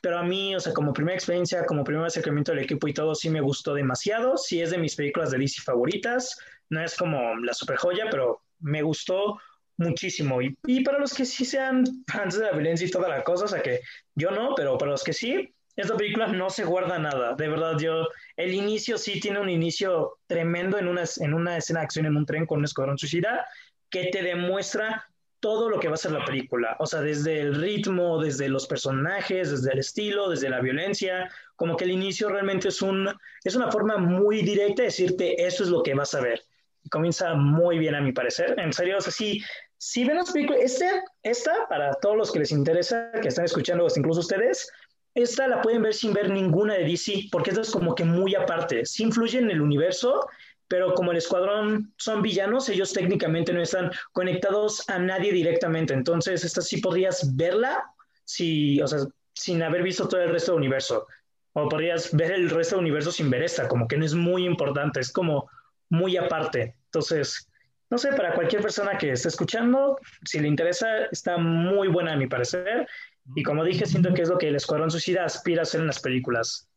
Pero 0.00 0.18
a 0.18 0.22
mí, 0.22 0.54
o 0.54 0.60
sea, 0.60 0.72
como 0.72 0.92
primera 0.92 1.16
experiencia, 1.16 1.66
como 1.66 1.82
primer 1.82 2.06
acercamiento 2.06 2.52
del 2.52 2.62
equipo 2.62 2.86
y 2.86 2.94
todo, 2.94 3.14
sí 3.14 3.30
me 3.30 3.40
gustó 3.40 3.74
demasiado. 3.74 4.36
Sí 4.36 4.62
es 4.62 4.70
de 4.70 4.78
mis 4.78 4.94
películas 4.94 5.30
de 5.30 5.38
DC 5.38 5.62
favoritas. 5.62 6.38
No 6.70 6.82
es 6.82 6.96
como 6.96 7.36
la 7.36 7.52
super 7.52 7.76
joya, 7.76 8.06
pero 8.10 8.42
me 8.60 8.82
gustó 8.82 9.38
muchísimo. 9.76 10.40
Y, 10.40 10.56
y 10.66 10.84
para 10.84 10.98
los 10.98 11.14
que 11.14 11.24
sí 11.24 11.44
sean 11.44 11.84
fans 12.06 12.38
de 12.38 12.44
la 12.44 12.52
violencia 12.52 12.86
y 12.86 12.90
toda 12.90 13.08
la 13.08 13.24
cosa, 13.24 13.46
o 13.46 13.48
sea 13.48 13.62
que 13.62 13.80
yo 14.14 14.30
no, 14.30 14.54
pero 14.54 14.76
para 14.78 14.92
los 14.92 15.02
que 15.02 15.12
sí, 15.12 15.52
esta 15.78 15.96
película 15.96 16.26
no 16.26 16.50
se 16.50 16.64
guarda 16.64 16.98
nada. 16.98 17.34
De 17.34 17.48
verdad, 17.48 17.78
yo, 17.78 18.08
el 18.36 18.52
inicio 18.52 18.98
sí 18.98 19.20
tiene 19.20 19.40
un 19.40 19.48
inicio 19.48 20.18
tremendo 20.26 20.76
en 20.76 20.88
una, 20.88 21.04
en 21.20 21.34
una 21.34 21.56
escena 21.56 21.80
de 21.80 21.84
acción 21.84 22.06
en 22.06 22.16
un 22.16 22.26
tren 22.26 22.46
con 22.46 22.58
un 22.58 22.64
escuadrón 22.64 22.98
suicida 22.98 23.46
que 23.90 24.06
te 24.06 24.22
demuestra 24.22 25.08
todo 25.40 25.68
lo 25.68 25.78
que 25.78 25.88
va 25.88 25.94
a 25.94 25.98
ser 25.98 26.12
la 26.12 26.24
película, 26.24 26.76
o 26.80 26.86
sea, 26.86 27.00
desde 27.00 27.40
el 27.40 27.54
ritmo, 27.54 28.20
desde 28.20 28.48
los 28.48 28.66
personajes, 28.66 29.50
desde 29.50 29.72
el 29.72 29.78
estilo, 29.78 30.28
desde 30.28 30.50
la 30.50 30.60
violencia, 30.60 31.30
como 31.54 31.76
que 31.76 31.84
el 31.84 31.92
inicio 31.92 32.28
realmente 32.28 32.68
es, 32.68 32.82
un, 32.82 33.08
es 33.44 33.54
una 33.54 33.70
forma 33.70 33.98
muy 33.98 34.42
directa 34.42 34.82
de 34.82 34.88
decirte, 34.88 35.46
eso 35.46 35.62
es 35.62 35.70
lo 35.70 35.82
que 35.82 35.94
vas 35.94 36.14
a 36.14 36.20
ver. 36.20 36.42
Y 36.82 36.88
comienza 36.88 37.34
muy 37.34 37.78
bien 37.78 37.94
a 37.94 38.00
mi 38.00 38.12
parecer, 38.12 38.58
en 38.58 38.72
serio, 38.72 38.98
o 38.98 39.00
sea, 39.00 39.12
sí, 39.12 39.40
si 39.76 40.04
ven 40.04 40.16
las 40.16 40.32
películas, 40.32 40.60
esta, 40.62 41.04
esta, 41.22 41.68
para 41.68 41.94
todos 41.94 42.16
los 42.16 42.32
que 42.32 42.40
les 42.40 42.50
interesa, 42.50 43.12
que 43.22 43.28
están 43.28 43.44
escuchando, 43.44 43.86
incluso 43.94 44.20
ustedes, 44.20 44.68
esta 45.14 45.46
la 45.46 45.62
pueden 45.62 45.82
ver 45.82 45.94
sin 45.94 46.12
ver 46.12 46.30
ninguna 46.30 46.74
de 46.74 46.84
DC, 46.84 47.28
porque 47.30 47.50
esto 47.50 47.62
es 47.62 47.70
como 47.70 47.94
que 47.94 48.04
muy 48.04 48.34
aparte, 48.34 48.84
sí 48.84 49.04
influye 49.04 49.38
en 49.38 49.50
el 49.50 49.60
universo 49.60 50.28
pero 50.68 50.94
como 50.94 51.10
el 51.10 51.18
escuadrón 51.18 51.92
son 51.96 52.22
villanos, 52.22 52.68
ellos 52.68 52.92
técnicamente 52.92 53.52
no 53.52 53.62
están 53.62 53.90
conectados 54.12 54.88
a 54.88 54.98
nadie 54.98 55.32
directamente. 55.32 55.94
Entonces, 55.94 56.44
esta 56.44 56.60
sí 56.60 56.78
podrías 56.78 57.36
verla 57.36 57.82
si, 58.24 58.80
o 58.82 58.86
sea, 58.86 59.00
sin 59.32 59.62
haber 59.62 59.82
visto 59.82 60.06
todo 60.06 60.20
el 60.20 60.30
resto 60.30 60.52
del 60.52 60.58
universo. 60.58 61.06
O 61.54 61.68
podrías 61.68 62.14
ver 62.14 62.32
el 62.32 62.50
resto 62.50 62.76
del 62.76 62.84
universo 62.84 63.10
sin 63.10 63.30
ver 63.30 63.42
esta, 63.42 63.66
como 63.66 63.88
que 63.88 63.96
no 63.96 64.04
es 64.04 64.14
muy 64.14 64.44
importante, 64.44 65.00
es 65.00 65.10
como 65.10 65.50
muy 65.88 66.16
aparte. 66.16 66.76
Entonces, 66.84 67.48
no 67.90 67.96
sé, 67.96 68.12
para 68.12 68.34
cualquier 68.34 68.60
persona 68.60 68.98
que 68.98 69.12
esté 69.12 69.28
escuchando, 69.28 69.98
si 70.24 70.38
le 70.38 70.48
interesa, 70.48 71.06
está 71.10 71.38
muy 71.38 71.88
buena 71.88 72.12
a 72.12 72.16
mi 72.16 72.26
parecer. 72.26 72.86
Y 73.34 73.42
como 73.42 73.64
dije, 73.64 73.86
siento 73.86 74.12
que 74.12 74.22
es 74.22 74.28
lo 74.28 74.36
que 74.36 74.48
el 74.48 74.56
Escuadrón 74.56 74.90
Suicida 74.90 75.24
aspira 75.24 75.60
a 75.60 75.64
hacer 75.64 75.80
en 75.80 75.86
las 75.86 76.00
películas. 76.00 76.68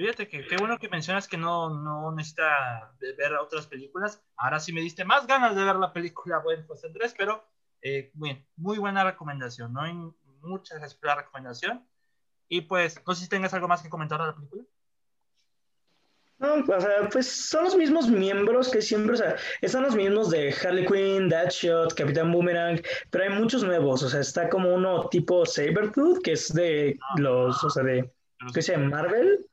Fíjate 0.00 0.28
que 0.28 0.46
qué 0.46 0.56
bueno 0.56 0.78
que 0.78 0.88
mencionas 0.88 1.28
que 1.28 1.36
no, 1.36 1.68
no 1.68 2.10
necesita 2.12 2.94
ver 3.18 3.34
otras 3.34 3.66
películas. 3.66 4.24
Ahora 4.38 4.58
sí 4.58 4.72
me 4.72 4.80
diste 4.80 5.04
más 5.04 5.26
ganas 5.26 5.54
de 5.54 5.62
ver 5.62 5.76
la 5.76 5.92
película 5.92 6.38
Buen 6.38 6.66
pues 6.66 6.82
Andrés, 6.86 7.14
pero 7.18 7.44
eh, 7.82 8.10
bien, 8.14 8.46
muy 8.56 8.78
buena 8.78 9.04
recomendación, 9.04 9.74
¿no? 9.74 9.82
hay 9.82 9.92
muchas 10.40 10.78
gracias 10.78 10.98
por 10.98 11.08
la 11.08 11.16
recomendación. 11.16 11.86
Y 12.48 12.62
pues, 12.62 12.98
no 13.06 13.14
sé 13.14 13.24
si 13.24 13.28
tengas 13.28 13.52
algo 13.52 13.68
más 13.68 13.82
que 13.82 13.90
comentar 13.90 14.18
de 14.18 14.28
la 14.28 14.34
película. 14.34 14.62
No, 16.38 16.54
o 16.54 16.80
sea, 16.80 17.10
pues 17.12 17.30
son 17.30 17.64
los 17.64 17.76
mismos 17.76 18.08
miembros 18.08 18.70
que 18.70 18.80
siempre, 18.80 19.12
o 19.12 19.16
sea, 19.18 19.36
están 19.60 19.82
los 19.82 19.94
mismos 19.94 20.30
de 20.30 20.54
Harley 20.64 20.86
Quinn, 20.86 21.28
Deadshot, 21.28 21.92
Capitán 21.92 22.32
Boomerang, 22.32 22.80
pero 23.10 23.24
hay 23.24 23.38
muchos 23.38 23.62
nuevos, 23.62 24.02
o 24.02 24.08
sea, 24.08 24.20
está 24.20 24.48
como 24.48 24.74
uno 24.74 25.10
tipo 25.10 25.44
Sabertooth, 25.44 26.22
que 26.22 26.32
es 26.32 26.50
de 26.54 26.98
ah. 27.02 27.20
los, 27.20 27.62
o 27.62 27.68
sea, 27.68 27.82
de, 27.82 28.10
¿qué 28.54 28.62
se 28.62 28.78
Marvel, 28.78 29.49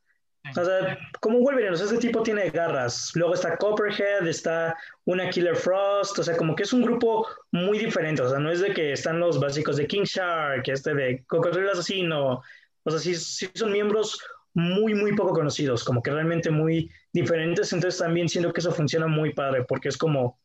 o 0.56 0.66
sea, 0.66 0.98
como 1.20 1.40
Wolverine, 1.40 1.72
o 1.72 1.76
sea, 1.76 1.88
ese 1.88 1.98
tipo 1.98 2.24
tiene 2.24 2.50
garras. 2.50 3.12
Luego 3.16 3.34
está 3.34 3.58
Copperhead, 3.58 4.28
está 4.28 4.76
una 5.06 5.30
Killer 5.30 5.56
Frost, 5.56 6.20
o 6.20 6.24
sea, 6.24 6.38
como 6.38 6.56
que 6.56 6.64
es 6.64 6.74
un 6.74 6.82
grupo 6.82 7.28
muy 7.52 7.78
diferente. 7.78 8.22
O 8.22 8.30
sea, 8.30 8.40
no 8.40 8.52
es 8.52 8.62
de 8.62 8.74
que 8.74 8.94
están 8.94 9.20
los 9.20 9.40
básicos 9.40 9.78
de 9.78 9.88
King 9.88 10.04
Shark, 10.04 10.64
este 10.68 10.94
de 10.94 11.24
Cocodrilo 11.26 11.72
Asesino. 11.72 12.42
O 12.84 12.92
sea, 12.92 13.00
sí, 13.00 13.16
sí 13.16 13.50
son 13.54 13.72
miembros 13.72 14.22
muy, 14.54 14.94
muy 14.96 15.16
poco 15.16 15.34
conocidos, 15.34 15.84
como 15.84 16.02
que 16.02 16.12
realmente 16.12 16.50
muy 16.50 16.90
diferentes. 17.14 17.72
Entonces 17.74 18.00
también 18.00 18.30
siento 18.30 18.52
que 18.54 18.62
eso 18.62 18.72
funciona 18.72 19.08
muy 19.08 19.34
padre, 19.34 19.64
porque 19.64 19.90
es 19.90 19.98
como 19.98 20.40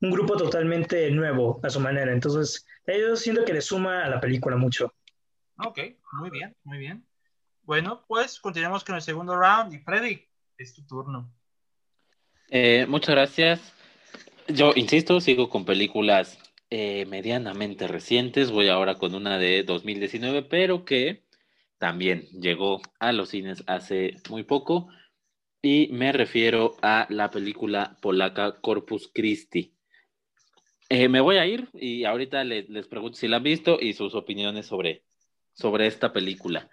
un 0.00 0.10
grupo 0.10 0.36
totalmente 0.36 1.10
nuevo 1.10 1.60
a 1.62 1.70
su 1.70 1.80
manera. 1.80 2.12
Entonces, 2.12 2.66
yo 2.86 3.16
siento 3.16 3.44
que 3.44 3.54
le 3.54 3.60
suma 3.60 4.04
a 4.04 4.08
la 4.08 4.20
película 4.20 4.56
mucho. 4.56 4.92
Ok, 5.58 5.78
muy 6.12 6.30
bien, 6.30 6.54
muy 6.64 6.78
bien. 6.78 7.06
Bueno, 7.64 8.04
pues 8.06 8.40
continuamos 8.40 8.84
con 8.84 8.94
el 8.94 9.02
segundo 9.02 9.34
round 9.36 9.72
y 9.72 9.78
Freddy, 9.78 10.22
es 10.58 10.74
tu 10.74 10.86
turno. 10.86 11.32
Eh, 12.50 12.84
muchas 12.86 13.14
gracias. 13.14 13.72
Yo 14.48 14.72
insisto, 14.76 15.18
sigo 15.20 15.48
con 15.48 15.64
películas 15.64 16.38
eh, 16.68 17.06
medianamente 17.06 17.88
recientes. 17.88 18.50
Voy 18.50 18.68
ahora 18.68 18.96
con 18.96 19.14
una 19.14 19.38
de 19.38 19.62
2019, 19.62 20.42
pero 20.42 20.84
que 20.84 21.24
también 21.78 22.28
llegó 22.38 22.82
a 22.98 23.12
los 23.12 23.30
cines 23.30 23.64
hace 23.66 24.16
muy 24.28 24.42
poco. 24.42 24.88
Y 25.62 25.88
me 25.90 26.12
refiero 26.12 26.76
a 26.82 27.06
la 27.08 27.30
película 27.30 27.96
polaca 28.02 28.60
Corpus 28.60 29.10
Christi. 29.12 29.74
Eh, 30.90 31.08
me 31.08 31.20
voy 31.20 31.38
a 31.38 31.46
ir 31.46 31.70
y 31.72 32.04
ahorita 32.04 32.44
les, 32.44 32.86
pregunto 32.88 33.16
si 33.16 33.26
la 33.26 33.38
han 33.38 33.42
visto 33.42 33.78
y 33.80 33.94
sus 33.94 34.14
opiniones 34.14 34.66
sobre, 34.66 35.02
sobre 35.54 35.86
esta 35.86 36.12
película. 36.12 36.68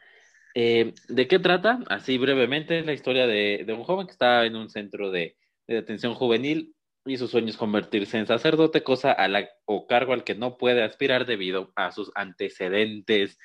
Eh, 0.54 0.94
¿De 1.08 1.28
qué 1.28 1.40
trata? 1.40 1.80
Así 1.88 2.18
brevemente, 2.18 2.80
es 2.80 2.86
la 2.86 2.94
historia 2.94 3.28
de, 3.28 3.66
un 3.70 3.84
joven 3.84 4.08
que 4.08 4.12
está 4.12 4.46
en 4.46 4.56
un 4.56 4.70
centro 4.70 5.12
de, 5.12 5.38
detención 5.68 6.14
juvenil 6.16 6.76
y 7.06 7.18
su 7.18 7.28
sueño 7.28 7.50
es 7.50 7.58
convertirse 7.58 8.18
en 8.18 8.28
sacerdote, 8.28 8.84
cosa 8.84 9.12
a 9.12 9.28
la, 9.28 9.50
o 9.66 9.88
cargo 9.88 10.14
al 10.14 10.24
que 10.24 10.36
no 10.36 10.58
puede 10.58 10.84
aspirar 10.84 11.26
debido 11.26 11.72
a 11.76 11.92
sus 11.92 12.12
antecedentes 12.16 13.40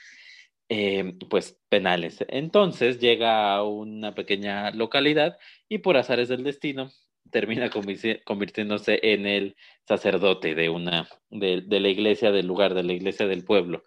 eh, 0.68 1.14
pues 1.30 1.58
penales. 1.68 2.24
Entonces 2.28 2.98
llega 2.98 3.54
a 3.54 3.62
una 3.62 4.14
pequeña 4.14 4.72
localidad 4.72 5.38
y 5.68 5.78
por 5.78 5.96
azares 5.96 6.28
del 6.28 6.42
destino 6.42 6.90
termina 7.30 7.70
convirtiéndose 7.70 9.00
en 9.02 9.26
el 9.26 9.56
sacerdote 9.86 10.54
de 10.54 10.68
una 10.68 11.08
de, 11.30 11.60
de 11.60 11.80
la 11.80 11.88
iglesia 11.88 12.32
del 12.32 12.46
lugar, 12.46 12.74
de 12.74 12.82
la 12.82 12.92
iglesia 12.92 13.26
del 13.26 13.44
pueblo. 13.44 13.84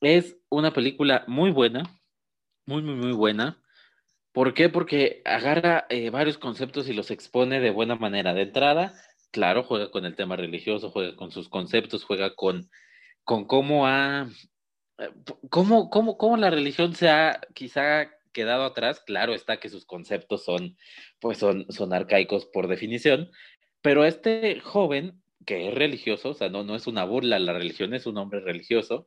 Es 0.00 0.36
una 0.50 0.72
película 0.72 1.24
muy 1.26 1.50
buena, 1.50 1.82
muy, 2.68 2.82
muy, 2.82 2.96
muy 2.96 3.12
buena. 3.12 3.62
¿Por 4.32 4.52
qué? 4.52 4.68
Porque 4.68 5.22
agarra 5.24 5.86
eh, 5.88 6.10
varios 6.10 6.36
conceptos 6.36 6.86
y 6.88 6.92
los 6.92 7.10
expone 7.10 7.60
de 7.60 7.70
buena 7.70 7.96
manera. 7.96 8.34
De 8.34 8.42
entrada, 8.42 8.92
claro, 9.30 9.64
juega 9.64 9.90
con 9.90 10.04
el 10.04 10.14
tema 10.14 10.36
religioso, 10.36 10.90
juega 10.90 11.16
con 11.16 11.30
sus 11.30 11.48
conceptos, 11.48 12.04
juega 12.04 12.34
con, 12.34 12.68
con 13.24 13.46
cómo 13.46 13.86
ha, 13.86 14.28
eh, 14.98 15.08
cómo, 15.48 15.88
cómo, 15.88 16.18
cómo 16.18 16.36
la 16.36 16.50
religión 16.50 16.94
se 16.94 17.08
ha 17.08 17.40
quizá 17.54 18.10
quedado 18.32 18.64
atrás, 18.64 19.00
claro 19.00 19.32
está 19.32 19.58
que 19.58 19.70
sus 19.70 19.86
conceptos 19.86 20.44
son, 20.44 20.76
pues 21.20 21.38
son, 21.38 21.64
son 21.70 21.94
arcaicos 21.94 22.44
por 22.44 22.68
definición, 22.68 23.30
pero 23.80 24.04
este 24.04 24.60
joven 24.60 25.22
que 25.46 25.68
es 25.68 25.74
religioso, 25.74 26.30
o 26.30 26.34
sea, 26.34 26.50
no, 26.50 26.64
no 26.64 26.76
es 26.76 26.86
una 26.86 27.04
burla, 27.04 27.38
la 27.38 27.54
religión 27.54 27.94
es 27.94 28.04
un 28.04 28.18
hombre 28.18 28.40
religioso, 28.40 29.06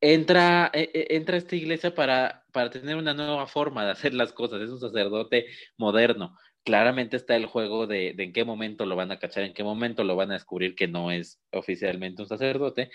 entra, 0.00 0.70
e, 0.74 0.90
e, 0.94 1.16
entra 1.16 1.36
esta 1.36 1.56
iglesia 1.56 1.94
para, 1.94 2.44
para 2.52 2.70
tener 2.70 2.96
una 2.96 3.14
nueva 3.14 3.46
forma 3.46 3.84
de 3.84 3.92
hacer 3.92 4.14
las 4.14 4.32
cosas, 4.32 4.60
es 4.62 4.70
un 4.70 4.80
sacerdote 4.80 5.46
moderno. 5.76 6.36
Claramente 6.64 7.16
está 7.16 7.36
el 7.36 7.46
juego 7.46 7.86
de, 7.86 8.12
de 8.14 8.24
en 8.24 8.32
qué 8.32 8.44
momento 8.44 8.84
lo 8.86 8.96
van 8.96 9.10
a 9.10 9.18
cachar, 9.18 9.44
en 9.44 9.54
qué 9.54 9.64
momento 9.64 10.04
lo 10.04 10.16
van 10.16 10.30
a 10.30 10.34
descubrir 10.34 10.74
que 10.74 10.88
no 10.88 11.10
es 11.10 11.40
oficialmente 11.52 12.22
un 12.22 12.28
sacerdote, 12.28 12.90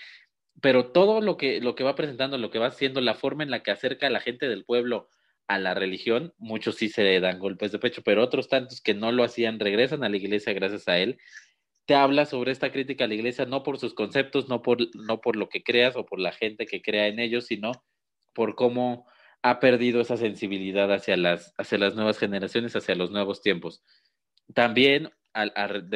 pero 0.60 0.92
todo 0.92 1.20
lo 1.20 1.36
que, 1.36 1.60
lo 1.60 1.74
que 1.74 1.84
va 1.84 1.96
presentando, 1.96 2.38
lo 2.38 2.50
que 2.50 2.58
va 2.58 2.66
haciendo, 2.66 3.00
la 3.00 3.14
forma 3.14 3.42
en 3.42 3.50
la 3.50 3.62
que 3.62 3.70
acerca 3.70 4.06
a 4.06 4.10
la 4.10 4.20
gente 4.20 4.48
del 4.48 4.64
pueblo 4.64 5.08
a 5.46 5.58
la 5.58 5.74
religión, 5.74 6.32
muchos 6.38 6.76
sí 6.76 6.88
se 6.88 7.20
dan 7.20 7.38
golpes 7.38 7.72
de 7.72 7.78
pecho, 7.78 8.02
pero 8.02 8.22
otros 8.22 8.48
tantos 8.48 8.80
que 8.80 8.94
no 8.94 9.12
lo 9.12 9.24
hacían 9.24 9.60
regresan 9.60 10.04
a 10.04 10.08
la 10.08 10.16
iglesia 10.16 10.52
gracias 10.52 10.88
a 10.88 10.98
él. 10.98 11.18
Te 11.86 11.94
habla 11.94 12.24
sobre 12.26 12.52
esta 12.52 12.72
crítica 12.72 13.04
a 13.04 13.08
la 13.08 13.14
iglesia 13.14 13.44
no 13.46 13.62
por 13.62 13.78
sus 13.78 13.94
conceptos, 13.94 14.48
no 14.48 14.62
por, 14.62 14.78
no 14.94 15.20
por 15.20 15.36
lo 15.36 15.48
que 15.48 15.62
creas 15.62 15.96
o 15.96 16.06
por 16.06 16.18
la 16.18 16.32
gente 16.32 16.66
que 16.66 16.82
crea 16.82 17.08
en 17.08 17.18
ellos, 17.18 17.46
sino 17.46 17.72
por 18.32 18.54
cómo 18.54 19.06
ha 19.42 19.60
perdido 19.60 20.00
esa 20.00 20.16
sensibilidad 20.16 20.90
hacia 20.92 21.16
las, 21.16 21.52
hacia 21.58 21.78
las 21.78 21.94
nuevas 21.94 22.18
generaciones, 22.18 22.74
hacia 22.74 22.94
los 22.94 23.10
nuevos 23.10 23.42
tiempos. 23.42 23.82
También 24.54 25.10
al, 25.34 25.90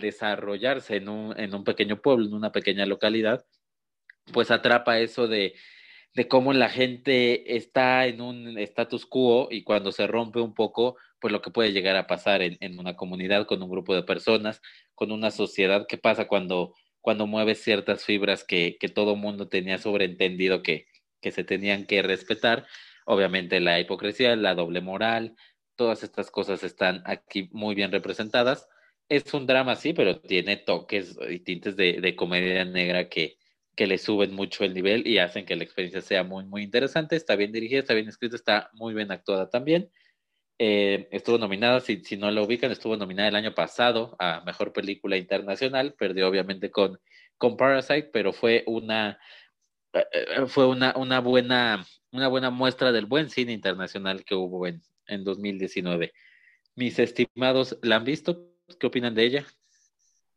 desarrollarse 0.00 0.96
en 0.96 1.08
un, 1.08 1.38
en 1.38 1.54
un, 1.54 1.64
pequeño 1.64 2.00
pueblo, 2.00 2.26
en 2.26 2.34
una 2.34 2.52
pequeña 2.52 2.86
localidad, 2.86 3.44
pues 4.32 4.50
atrapa 4.50 5.00
eso 5.00 5.26
de, 5.26 5.54
de 6.14 6.28
cómo 6.28 6.52
la 6.52 6.68
gente 6.68 7.56
está 7.56 8.06
en 8.06 8.20
un 8.20 8.58
status 8.58 9.06
quo 9.06 9.48
y 9.50 9.62
cuando 9.64 9.92
se 9.92 10.06
rompe 10.06 10.40
un 10.40 10.54
poco, 10.54 10.96
pues 11.20 11.32
lo 11.32 11.42
que 11.42 11.50
puede 11.50 11.72
llegar 11.72 11.96
a 11.96 12.06
pasar 12.06 12.42
en, 12.42 12.56
en 12.60 12.78
una 12.78 12.96
comunidad, 12.96 13.46
con 13.46 13.62
un 13.62 13.70
grupo 13.70 13.94
de 13.94 14.02
personas, 14.02 14.60
con 14.94 15.12
una 15.12 15.30
sociedad, 15.30 15.86
qué 15.88 15.98
pasa 15.98 16.26
cuando, 16.26 16.74
cuando 17.00 17.26
mueves 17.26 17.62
ciertas 17.62 18.04
fibras 18.04 18.44
que, 18.44 18.76
que 18.80 18.88
todo 18.88 19.16
mundo 19.16 19.48
tenía 19.48 19.78
sobreentendido 19.78 20.62
que, 20.62 20.86
que 21.20 21.32
se 21.32 21.44
tenían 21.44 21.86
que 21.86 22.02
respetar. 22.02 22.66
Obviamente 23.06 23.60
la 23.60 23.78
hipocresía, 23.80 24.36
la 24.36 24.54
doble 24.54 24.80
moral, 24.80 25.36
Todas 25.76 26.02
estas 26.02 26.30
cosas 26.30 26.62
están 26.64 27.02
aquí 27.04 27.50
muy 27.52 27.74
bien 27.74 27.92
representadas. 27.92 28.66
Es 29.10 29.34
un 29.34 29.46
drama, 29.46 29.76
sí, 29.76 29.92
pero 29.92 30.18
tiene 30.20 30.56
toques 30.56 31.16
y 31.28 31.40
tintes 31.40 31.76
de, 31.76 32.16
comedia 32.16 32.64
negra 32.64 33.10
que, 33.10 33.36
que 33.76 33.86
le 33.86 33.98
suben 33.98 34.34
mucho 34.34 34.64
el 34.64 34.72
nivel 34.72 35.06
y 35.06 35.18
hacen 35.18 35.44
que 35.44 35.54
la 35.54 35.64
experiencia 35.64 36.00
sea 36.00 36.24
muy, 36.24 36.44
muy 36.46 36.62
interesante. 36.62 37.14
Está 37.14 37.36
bien 37.36 37.52
dirigida, 37.52 37.80
está 37.80 37.92
bien 37.92 38.08
escrita, 38.08 38.36
está 38.36 38.70
muy 38.72 38.94
bien 38.94 39.12
actuada 39.12 39.50
también. 39.50 39.90
Eh, 40.58 41.08
estuvo 41.10 41.36
nominada, 41.36 41.80
si, 41.80 42.00
no 42.16 42.30
la 42.30 42.42
ubican, 42.42 42.72
estuvo 42.72 42.96
nominada 42.96 43.28
el 43.28 43.36
año 43.36 43.54
pasado 43.54 44.16
a 44.18 44.40
Mejor 44.40 44.72
Película 44.72 45.16
Internacional, 45.16 45.94
perdió 45.94 46.28
obviamente 46.28 46.70
con, 46.70 46.98
con 47.36 47.56
Parasite, 47.58 48.10
pero 48.12 48.32
fue 48.32 48.64
una, 48.66 49.18
eh, 49.92 50.06
eh, 50.12 50.46
fue 50.46 50.66
una, 50.66 50.94
una, 50.96 51.20
buena, 51.20 51.86
una 52.10 52.28
buena 52.28 52.50
muestra 52.50 52.90
del 52.90 53.04
buen 53.04 53.28
cine 53.28 53.52
internacional 53.52 54.24
que 54.24 54.34
hubo 54.34 54.66
en, 54.66 54.82
en 55.06 55.24
2019. 55.24 56.14
Mis 56.74 56.98
estimados, 56.98 57.78
¿la 57.82 57.96
han 57.96 58.04
visto? 58.04 58.54
¿Qué 58.80 58.86
opinan 58.86 59.14
de 59.14 59.24
ella? 59.24 59.46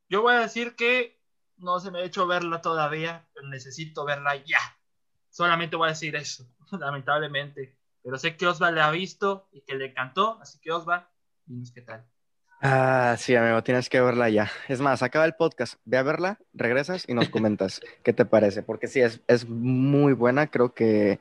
Yo 0.10 0.22
voy 0.22 0.36
a 0.36 0.42
decir 0.42 0.76
que 0.76 1.20
no 1.58 1.80
se 1.80 1.92
me 1.92 2.00
ha 2.00 2.04
hecho 2.04 2.28
verla 2.28 2.62
todavía, 2.62 3.28
pero 3.34 3.48
necesito 3.48 4.06
verla 4.06 4.36
ya. 4.36 4.60
Solamente 5.30 5.76
voy 5.76 5.88
a 5.88 5.92
decir 5.92 6.16
eso, 6.16 6.46
lamentablemente. 6.78 7.79
Pero 8.04 8.18
sé 8.18 8.38
que 8.38 8.48
Osva 8.48 8.72
la 8.72 8.88
ha 8.88 8.92
visto 8.92 9.50
y 9.52 9.62
que 9.62 9.76
le 9.76 9.88
encantó, 9.88 10.40
así 10.42 10.60
que 10.60 10.72
Osva, 10.72 11.12
dinos 11.46 11.72
qué 11.72 11.82
tal. 11.82 12.06
Ah, 12.62 13.16
sí, 13.18 13.36
amigo, 13.36 13.64
tienes 13.64 13.88
que 13.88 14.02
verla 14.02 14.30
ya. 14.30 14.52
Es 14.68 14.82
más, 14.82 15.02
acaba 15.02 15.26
el 15.26 15.36
podcast, 15.36 15.76
ve 15.86 15.98
a 15.98 16.04
verla, 16.04 16.40
regresas 16.54 17.06
y 17.08 17.14
nos 17.14 17.30
comentas 17.30 17.82
qué 18.04 18.12
te 18.12 18.26
parece, 18.26 18.64
porque 18.64 18.88
sí, 18.88 19.00
es, 19.00 19.22
es 19.28 19.48
muy 19.48 20.14
buena, 20.14 20.48
creo 20.48 20.74
que 20.74 21.20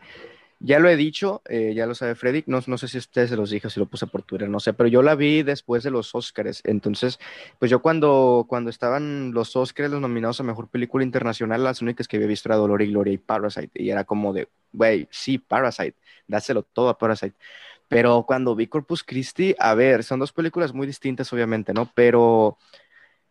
ya 0.61 0.81
lo 0.81 0.89
he 0.89 0.97
dicho, 0.97 1.41
eh, 1.49 1.73
ya 1.75 1.87
lo 1.87 1.95
sabe 1.95 2.17
Freddy, 2.17 2.43
no, 2.47 2.61
no, 2.67 2.79
sé 2.79 2.89
si 2.89 2.99
ustedes 2.99 3.31
se 3.31 3.37
los 3.37 3.51
dije, 3.51 3.71
si 3.71 3.79
lo 3.79 3.87
puse 3.87 4.09
por 4.09 4.23
Twitter, 4.23 4.49
no 4.49 4.59
sé, 4.59 4.73
pero 4.73 4.89
yo 4.89 5.03
la 5.03 5.15
vi 5.15 5.45
después 5.45 5.85
de 5.85 5.91
los 5.91 6.15
Oscars. 6.15 6.63
Entonces, 6.65 7.21
pues 7.61 7.71
yo 7.71 7.81
cuando, 7.81 8.45
cuando 8.49 8.69
estaban 8.71 9.33
los 9.33 9.55
Oscars, 9.55 9.91
los 9.91 10.01
nominados 10.01 10.41
a 10.41 10.43
Mejor 10.43 10.69
Película 10.69 11.05
Internacional, 11.05 11.63
las 11.63 11.81
únicas 11.81 12.09
que 12.09 12.17
había 12.17 12.29
visto 12.29 12.49
era 12.49 12.57
Dolor 12.57 12.83
y 12.83 12.91
Gloria 12.91 13.13
y 13.15 13.19
Parasite. 13.19 13.71
Y 13.83 13.91
era 13.91 14.05
como 14.05 14.33
de, 14.33 14.49
güey, 14.73 15.07
sí, 15.11 15.39
Parasite, 15.39 15.95
dáselo 16.27 16.65
todo 16.65 16.89
a 16.89 16.99
Parasite. 16.99 17.37
Pero 17.89 18.25
cuando 18.27 18.55
vi 18.57 18.67
Corpus 18.67 19.05
Christi, 19.05 19.55
a 19.59 19.75
ver, 19.75 20.05
son 20.05 20.19
dos 20.21 20.33
películas 20.33 20.75
muy 20.75 20.87
distintas, 20.87 21.33
obviamente, 21.33 21.73
¿no? 21.75 21.91
Pero... 21.95 22.59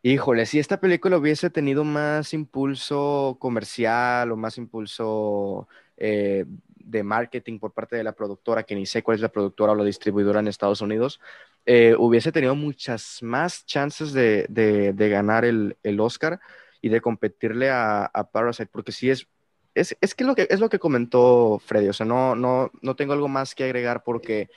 Híjole, 0.04 0.46
si 0.46 0.60
esta 0.60 0.80
película 0.80 1.18
hubiese 1.18 1.50
tenido 1.50 1.84
más 1.84 2.34
impulso 2.34 3.36
comercial 3.40 4.32
o 4.32 4.38
más 4.38 4.58
impulso 4.58 5.68
eh, 5.98 6.46
de 6.88 7.04
marketing 7.04 7.60
por 7.60 7.74
parte 7.74 7.96
de 7.96 8.04
la 8.04 8.14
productora, 8.14 8.64
que 8.64 8.76
ni 8.76 8.86
sé 8.86 9.04
cuál 9.04 9.16
es 9.16 9.22
la 9.22 9.30
productora 9.30 9.74
o 9.74 9.76
la 9.76 9.84
distribuidora 9.84 10.40
en 10.40 10.48
Estados 10.48 10.82
Unidos, 10.82 11.20
eh, 11.66 11.96
hubiese 11.98 12.32
tenido 12.32 12.56
muchas 12.56 13.22
más 13.22 13.66
chances 13.66 14.14
de, 14.14 14.46
de, 14.50 15.10
ganar 15.10 15.46
el, 15.46 15.78
el, 15.84 16.00
Oscar 16.00 16.40
y 16.82 16.90
de 16.90 17.02
competirle 17.02 17.70
a, 17.70 18.06
a 18.06 18.32
Parasite, 18.32 18.70
porque 18.72 18.92
sí 18.92 19.10
es, 19.10 19.28
es, 19.76 19.98
es, 20.00 20.16
que 20.16 20.24
lo 20.24 20.34
que 20.34 20.48
es 20.50 20.60
lo 20.60 20.70
que 20.70 20.80
comentó 20.80 21.60
Freddy, 21.60 21.90
o 21.90 21.94
sea, 21.94 22.06
no, 22.06 22.36
no, 22.36 22.72
no 22.82 22.96
tengo 22.96 23.14
algo 23.14 23.28
más 23.28 23.54
que 23.54 23.66
agregar 23.66 24.04
porque 24.04 24.50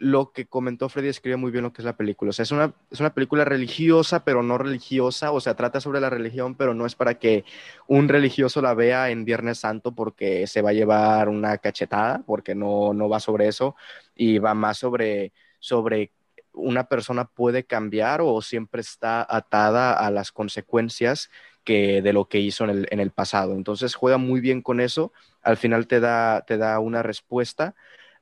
lo 0.00 0.32
que 0.32 0.46
comentó 0.46 0.88
Freddy 0.88 1.08
escribe 1.08 1.36
muy 1.36 1.50
bien 1.50 1.62
lo 1.62 1.74
que 1.74 1.82
es 1.82 1.84
la 1.84 1.96
película. 1.96 2.30
O 2.30 2.32
sea, 2.32 2.42
es 2.44 2.50
una, 2.52 2.72
es 2.90 3.00
una 3.00 3.12
película 3.12 3.44
religiosa, 3.44 4.24
pero 4.24 4.42
no 4.42 4.56
religiosa. 4.56 5.30
O 5.30 5.40
sea, 5.40 5.54
trata 5.54 5.78
sobre 5.78 6.00
la 6.00 6.08
religión, 6.08 6.54
pero 6.54 6.72
no 6.72 6.86
es 6.86 6.94
para 6.94 7.18
que 7.18 7.44
un 7.86 8.08
religioso 8.08 8.62
la 8.62 8.72
vea 8.72 9.10
en 9.10 9.26
Viernes 9.26 9.58
Santo 9.58 9.94
porque 9.94 10.46
se 10.46 10.62
va 10.62 10.70
a 10.70 10.72
llevar 10.72 11.28
una 11.28 11.58
cachetada, 11.58 12.22
porque 12.26 12.54
no, 12.54 12.94
no 12.94 13.10
va 13.10 13.20
sobre 13.20 13.46
eso. 13.46 13.76
Y 14.14 14.38
va 14.38 14.54
más 14.54 14.78
sobre, 14.78 15.34
sobre 15.58 16.12
una 16.54 16.84
persona 16.84 17.26
puede 17.26 17.64
cambiar 17.64 18.22
o 18.22 18.40
siempre 18.40 18.80
está 18.80 19.26
atada 19.28 19.92
a 19.92 20.10
las 20.10 20.32
consecuencias 20.32 21.30
que 21.62 22.00
de 22.00 22.14
lo 22.14 22.26
que 22.26 22.38
hizo 22.40 22.64
en 22.64 22.70
el, 22.70 22.88
en 22.90 23.00
el 23.00 23.10
pasado. 23.10 23.52
Entonces 23.52 23.94
juega 23.94 24.16
muy 24.16 24.40
bien 24.40 24.62
con 24.62 24.80
eso. 24.80 25.12
Al 25.42 25.58
final 25.58 25.86
te 25.86 26.00
da, 26.00 26.42
te 26.46 26.56
da 26.56 26.78
una 26.78 27.02
respuesta 27.02 27.74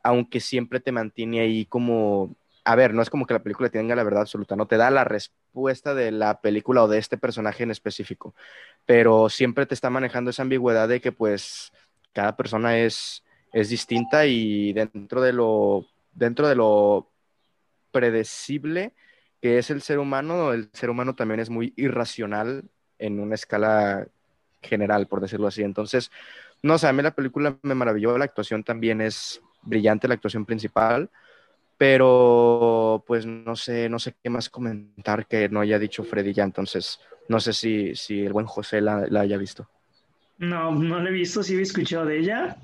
aunque 0.03 0.41
siempre 0.41 0.81
te 0.81 0.93
mantiene 0.93 1.41
ahí 1.41 1.67
como, 1.67 2.37
a 2.65 2.75
ver, 2.77 2.95
no 2.95 3.03
es 3.03 3.11
como 3.11 3.27
que 3.27 3.35
la 3.35 3.43
película 3.43 3.69
tenga 3.69 3.95
la 3.97 4.05
verdad 4.05 4.23
absoluta, 4.23 4.57
no 4.57 4.67
te 4.67 4.77
da 4.77 4.91
la 4.91 5.05
respuesta 5.05 5.95
de 5.95 6.13
la 6.13 6.41
película 6.41 6.85
o 6.85 6.89
de 6.89 6.99
este 6.99 7.19
personaje 7.19 7.63
en 7.63 7.71
específico, 7.71 8.35
pero 8.87 9.29
siempre 9.29 9.67
te 9.67 9.75
está 9.75 9.91
manejando 9.91 10.31
esa 10.31 10.43
ambigüedad 10.43 10.89
de 10.89 11.01
que 11.01 11.13
pues 11.13 11.73
cada 12.13 12.37
persona 12.37 12.79
es, 12.79 13.25
es 13.53 13.69
distinta 13.69 14.27
y 14.27 14.73
dentro 14.73 15.21
de 15.21 15.33
lo, 15.33 15.87
dentro 16.13 16.49
de 16.49 16.55
lo 16.55 17.11
predecible 17.91 18.93
que 19.41 19.59
es 19.59 19.71
el 19.71 19.83
ser 19.83 19.99
humano, 19.99 20.53
el 20.53 20.69
ser 20.73 20.91
humano 20.91 21.15
también 21.15 21.41
es 21.41 21.51
muy 21.51 21.73
irracional 21.77 22.65
en 22.99 23.21
una 23.21 23.35
escala 23.37 24.09
general, 24.63 25.07
por 25.07 25.21
decirlo 25.21 25.47
así. 25.47 25.63
Entonces, 25.63 26.11
no 26.63 26.79
sé, 26.79 26.89
a 26.89 26.93
mí 26.93 27.03
la 27.03 27.15
película 27.15 27.57
me 27.63 27.75
maravilló, 27.75 28.19
la 28.19 28.25
actuación 28.25 28.65
también 28.65 29.01
es 29.01 29.41
brillante 29.69 30.09
la 30.09 30.15
actuación 30.15 30.45
principal, 30.45 31.11
pero 31.77 33.05
pues 33.07 33.25
no 33.25 33.55
sé, 33.55 33.89
no 33.89 33.99
sé 33.99 34.17
qué 34.23 34.31
más 34.31 34.49
comentar 34.49 35.27
que 35.27 35.49
no 35.49 35.61
haya 35.61 35.79
dicho 35.79 36.03
Freddy 36.03 36.33
ya, 36.33 36.45
entonces 36.45 36.99
no 37.29 37.39
sé 37.41 37.53
si, 37.53 37.95
si 37.95 38.21
el 38.21 38.33
buen 38.33 38.47
José 38.47 38.81
la, 38.81 39.07
haya 39.21 39.37
visto. 39.37 39.69
No, 40.39 40.73
no 40.73 41.01
la 41.01 41.11
he 41.11 41.13
visto, 41.13 41.43
sí 41.43 41.55
he 41.57 41.63
escuchado 41.63 42.07
de 42.07 42.19
ella. 42.19 42.57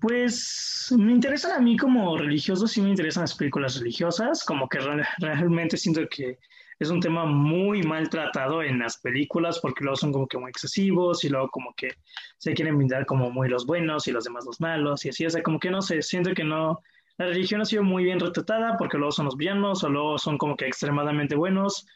Pues 0.00 0.92
me 0.96 1.12
interesan 1.12 1.52
a 1.52 1.60
mí 1.60 1.76
como 1.76 2.16
religioso, 2.16 2.66
sí 2.66 2.80
me 2.80 2.88
interesan 2.88 3.22
las 3.22 3.34
películas 3.34 3.78
religiosas, 3.78 4.44
como 4.44 4.68
que 4.68 4.80
realmente 5.18 5.76
siento 5.76 6.00
que 6.08 6.38
es 6.78 6.90
un 6.90 7.00
tema 7.00 7.24
muy 7.24 7.82
mal 7.82 8.08
tratado 8.10 8.62
en 8.62 8.78
las 8.78 8.98
películas 8.98 9.60
porque 9.60 9.82
luego 9.84 9.96
son 9.96 10.12
como 10.12 10.26
que 10.26 10.38
muy 10.38 10.50
excesivos 10.50 11.24
y 11.24 11.28
luego 11.28 11.48
como 11.48 11.72
que 11.74 11.94
se 12.38 12.52
quieren 12.54 12.76
brindar 12.76 13.06
como 13.06 13.30
muy 13.30 13.48
los 13.48 13.66
buenos 13.66 14.06
y 14.08 14.12
los 14.12 14.24
demás 14.24 14.44
los 14.44 14.60
malos 14.60 15.04
y 15.04 15.08
así, 15.08 15.24
o 15.24 15.30
sea, 15.30 15.42
como 15.42 15.58
que 15.58 15.70
no 15.70 15.80
sé, 15.80 16.02
siento 16.02 16.34
que 16.34 16.44
no, 16.44 16.78
la 17.18 17.26
religión 17.26 17.60
ha 17.62 17.64
sido 17.64 17.82
muy 17.82 18.04
bien 18.04 18.20
retratada 18.20 18.76
porque 18.76 18.98
luego 18.98 19.12
son 19.12 19.26
los 19.26 19.36
villanos 19.36 19.82
o 19.84 19.88
luego 19.88 20.18
son 20.18 20.36
como 20.36 20.56
que 20.56 20.66
extremadamente 20.66 21.34
buenos. 21.34 21.86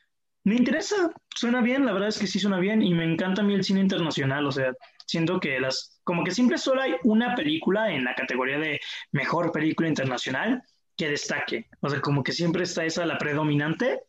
Me 0.45 0.55
interesa, 0.55 1.13
suena 1.35 1.61
bien, 1.61 1.85
la 1.85 1.93
verdad 1.93 2.09
es 2.09 2.19
que 2.19 2.27
sí 2.27 2.39
suena 2.39 2.59
bien 2.59 2.81
y 2.81 2.95
me 2.95 3.05
encanta 3.05 3.43
a 3.43 3.45
mí 3.45 3.53
el 3.53 3.63
cine 3.63 3.81
internacional, 3.81 4.47
o 4.47 4.53
sea, 4.53 4.73
siento 5.07 5.39
que 5.39 5.61
las, 5.61 6.01
como 6.05 6.25
que 6.25 6.31
siempre 6.31 6.57
solo 6.57 6.81
hay 6.81 6.95
una 7.05 7.35
película 7.35 7.93
en 7.93 8.05
la 8.05 8.15
categoría 8.15 8.59
de 8.59 8.81
mejor 9.13 9.53
película 9.53 9.89
internacional 9.89 10.63
que 10.97 11.11
destaque, 11.11 11.69
o 11.81 11.91
sea, 11.91 12.01
como 12.01 12.23
que 12.23 12.33
siempre 12.33 12.63
está 12.63 12.87
esa 12.87 13.05
la 13.05 13.19
predominante 13.19 14.01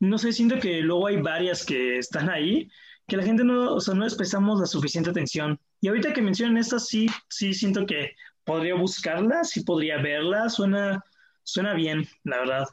no 0.00 0.18
sé, 0.18 0.32
siento 0.32 0.58
que 0.58 0.80
luego 0.80 1.06
hay 1.06 1.20
varias 1.20 1.64
que 1.64 1.98
están 1.98 2.30
ahí, 2.30 2.70
que 3.06 3.16
la 3.16 3.22
gente 3.22 3.44
no, 3.44 3.74
o 3.74 3.80
sea, 3.80 3.94
no 3.94 4.04
les 4.04 4.14
prestamos 4.14 4.58
la 4.58 4.66
suficiente 4.66 5.10
atención. 5.10 5.60
Y 5.80 5.88
ahorita 5.88 6.12
que 6.12 6.22
mencionan 6.22 6.56
estas, 6.56 6.88
sí, 6.88 7.06
sí 7.28 7.52
siento 7.52 7.86
que 7.86 8.14
podría 8.44 8.74
buscarla, 8.74 9.44
sí 9.44 9.62
podría 9.62 9.98
verla, 9.98 10.48
suena, 10.48 11.04
suena 11.42 11.74
bien, 11.74 12.08
la 12.24 12.38
verdad. 12.38 12.66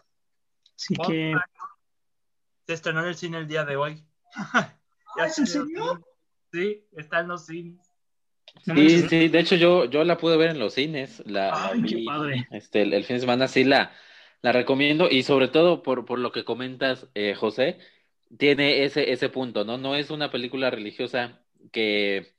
Así 0.75 0.95
que... 1.07 1.33
Se 2.65 2.73
estrenó 2.73 3.01
en 3.01 3.07
el 3.07 3.15
cine 3.15 3.37
el 3.37 3.47
día 3.47 3.63
de 3.63 3.75
hoy. 3.75 4.03
¿Ya 5.17 5.25
¿Es 5.25 5.39
en 5.39 5.47
serio? 5.47 6.05
Sí, 6.51 6.85
está 6.95 7.19
en 7.19 7.27
los 7.29 7.45
cines. 7.45 7.87
Sí, 8.63 9.01
sí, 9.07 9.27
de 9.27 9.39
hecho 9.39 9.55
yo, 9.55 9.85
yo 9.85 10.03
la 10.03 10.17
pude 10.17 10.37
ver 10.37 10.51
en 10.51 10.59
los 10.59 10.73
cines. 10.73 11.21
La, 11.25 11.69
Ay, 11.69 11.83
qué 11.83 12.03
padre. 12.05 12.47
Este, 12.51 12.81
el, 12.81 13.03
fin 13.03 13.17
de 13.17 13.21
semana 13.21 13.47
sí 13.47 13.63
la, 13.63 13.91
la 14.47 14.53
recomiendo 14.53 15.09
y 15.11 15.23
sobre 15.23 15.49
todo 15.49 15.83
por, 15.83 16.05
por 16.05 16.19
lo 16.19 16.31
que 16.31 16.45
comentas, 16.45 17.09
eh, 17.15 17.35
José, 17.35 17.79
tiene 18.37 18.85
ese, 18.85 19.11
ese 19.11 19.27
punto, 19.27 19.65
¿no? 19.65 19.77
No 19.77 19.93
es 19.93 20.09
una 20.09 20.31
película 20.31 20.69
religiosa 20.69 21.41
que, 21.73 22.33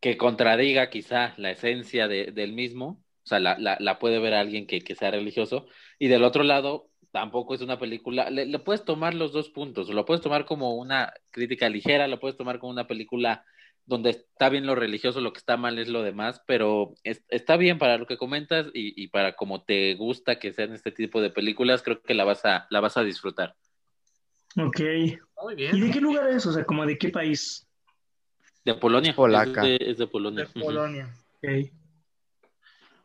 que 0.00 0.16
contradiga 0.16 0.88
quizá 0.88 1.34
la 1.36 1.50
esencia 1.50 2.08
de, 2.08 2.32
del 2.32 2.54
mismo, 2.54 3.04
o 3.24 3.26
sea, 3.26 3.40
la, 3.40 3.58
la, 3.58 3.98
puede 3.98 4.18
ver 4.20 4.32
alguien 4.32 4.66
que, 4.66 4.80
que, 4.80 4.94
sea 4.94 5.10
religioso, 5.10 5.66
y 5.98 6.08
del 6.08 6.24
otro 6.24 6.44
lado, 6.44 6.88
tampoco 7.10 7.54
es 7.54 7.60
una 7.60 7.78
película, 7.78 8.30
le, 8.30 8.46
le, 8.46 8.58
puedes 8.58 8.86
tomar 8.86 9.12
los 9.14 9.32
dos 9.32 9.50
puntos, 9.50 9.90
lo 9.90 10.06
puedes 10.06 10.22
tomar 10.22 10.46
como 10.46 10.76
una 10.76 11.12
crítica 11.30 11.68
ligera, 11.68 12.08
lo 12.08 12.20
puedes 12.20 12.38
tomar 12.38 12.58
como 12.58 12.72
una 12.72 12.86
película 12.86 13.44
donde 13.90 14.10
está 14.10 14.48
bien 14.48 14.66
lo 14.66 14.76
religioso, 14.76 15.20
lo 15.20 15.32
que 15.32 15.40
está 15.40 15.56
mal 15.56 15.78
es 15.78 15.88
lo 15.88 16.02
demás, 16.02 16.42
pero 16.46 16.94
es, 17.02 17.24
está 17.28 17.56
bien 17.56 17.78
para 17.78 17.98
lo 17.98 18.06
que 18.06 18.16
comentas 18.16 18.68
y, 18.72 19.02
y, 19.02 19.08
para 19.08 19.34
como 19.34 19.64
te 19.64 19.94
gusta 19.94 20.38
que 20.38 20.52
sean 20.52 20.72
este 20.72 20.92
tipo 20.92 21.20
de 21.20 21.30
películas, 21.30 21.82
creo 21.82 22.00
que 22.00 22.14
la 22.14 22.24
vas 22.24 22.44
a, 22.44 22.68
la 22.70 22.80
vas 22.80 22.96
a 22.96 23.02
disfrutar. 23.02 23.56
Ok. 24.56 24.80
Muy 25.42 25.54
bien. 25.56 25.76
¿Y 25.76 25.80
de 25.80 25.90
qué 25.90 26.00
lugar 26.00 26.30
es? 26.30 26.46
O 26.46 26.52
sea, 26.52 26.64
como 26.64 26.86
de 26.86 26.96
qué 26.96 27.08
país? 27.08 27.66
De 28.64 28.74
Polonia. 28.74 29.14
Polaca. 29.14 29.66
Es 29.66 29.78
de, 29.78 29.90
es 29.90 29.98
de 29.98 30.06
Polonia. 30.06 30.48
De 30.54 30.60
Polonia. 30.60 31.14
Ok. 31.36 31.70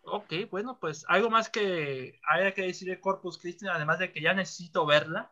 Ok, 0.07 0.33
bueno, 0.51 0.77
pues 0.79 1.03
algo 1.07 1.31
más 1.31 1.49
que 1.49 2.19
haya 2.29 2.53
que 2.53 2.61
decir 2.61 2.87
de 2.87 2.99
Corpus 2.99 3.39
Christi, 3.39 3.65
además 3.67 3.97
de 3.97 4.11
que 4.11 4.21
ya 4.21 4.35
necesito 4.35 4.85
verla. 4.85 5.31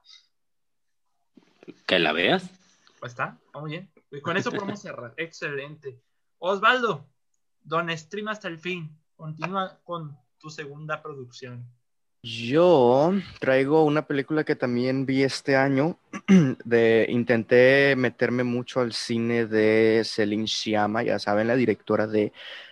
Que 1.85 1.99
la 1.99 2.11
veas. 2.11 2.49
Pues 2.99 3.11
está, 3.11 3.37
muy 3.53 3.69
bien. 3.69 3.92
Con 4.21 4.37
eso 4.37 4.51
podemos 4.51 4.81
cerrar. 4.81 5.13
Excelente. 5.17 5.99
Osvaldo, 6.37 7.07
Don 7.61 7.89
Stream 7.97 8.27
hasta 8.27 8.47
el 8.47 8.59
fin. 8.59 8.95
Continúa 9.15 9.79
con 9.83 10.17
tu 10.37 10.49
segunda 10.49 11.01
producción. 11.01 11.65
Yo 12.21 13.13
traigo 13.39 13.83
una 13.83 14.07
película 14.07 14.45
que 14.45 14.55
también 14.55 15.05
vi 15.05 15.23
este 15.23 15.55
año. 15.55 15.99
De, 16.63 17.05
intenté 17.09 17.95
meterme 17.97 18.43
mucho 18.43 18.79
al 18.79 18.93
cine 18.93 19.45
de 19.45 20.03
Celine 20.05 20.47
Sciamma, 20.47 21.03
ya 21.03 21.19
saben, 21.19 21.47
la 21.47 21.55
directora 21.55 22.07
de 22.07 22.31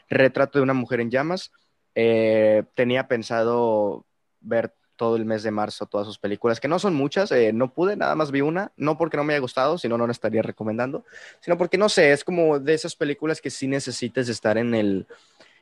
Retrato 0.09 0.59
de 0.59 0.63
una 0.63 0.73
mujer 0.73 1.01
en 1.01 1.11
llamas. 1.11 1.51
Eh, 1.95 2.63
tenía 2.75 3.07
pensado 3.07 4.05
ver 4.39 4.73
todo 5.01 5.15
el 5.15 5.25
mes 5.25 5.41
de 5.41 5.49
marzo 5.49 5.87
todas 5.87 6.05
sus 6.05 6.19
películas, 6.19 6.59
que 6.59 6.67
no 6.67 6.77
son 6.77 6.93
muchas, 6.93 7.31
eh, 7.31 7.51
no 7.51 7.73
pude, 7.73 7.95
nada 7.95 8.13
más 8.13 8.29
vi 8.29 8.41
una, 8.41 8.71
no 8.77 8.99
porque 8.99 9.17
no 9.17 9.23
me 9.23 9.33
haya 9.33 9.41
gustado, 9.41 9.79
sino 9.79 9.97
no 9.97 10.05
la 10.05 10.11
estaría 10.11 10.43
recomendando, 10.43 11.05
sino 11.39 11.57
porque 11.57 11.75
no 11.75 11.89
sé, 11.89 12.11
es 12.11 12.23
como 12.23 12.59
de 12.59 12.75
esas 12.75 12.95
películas 12.95 13.41
que 13.41 13.49
sí 13.49 13.67
necesites 13.67 14.29
estar 14.29 14.59
en 14.59 14.75
el, 14.75 15.07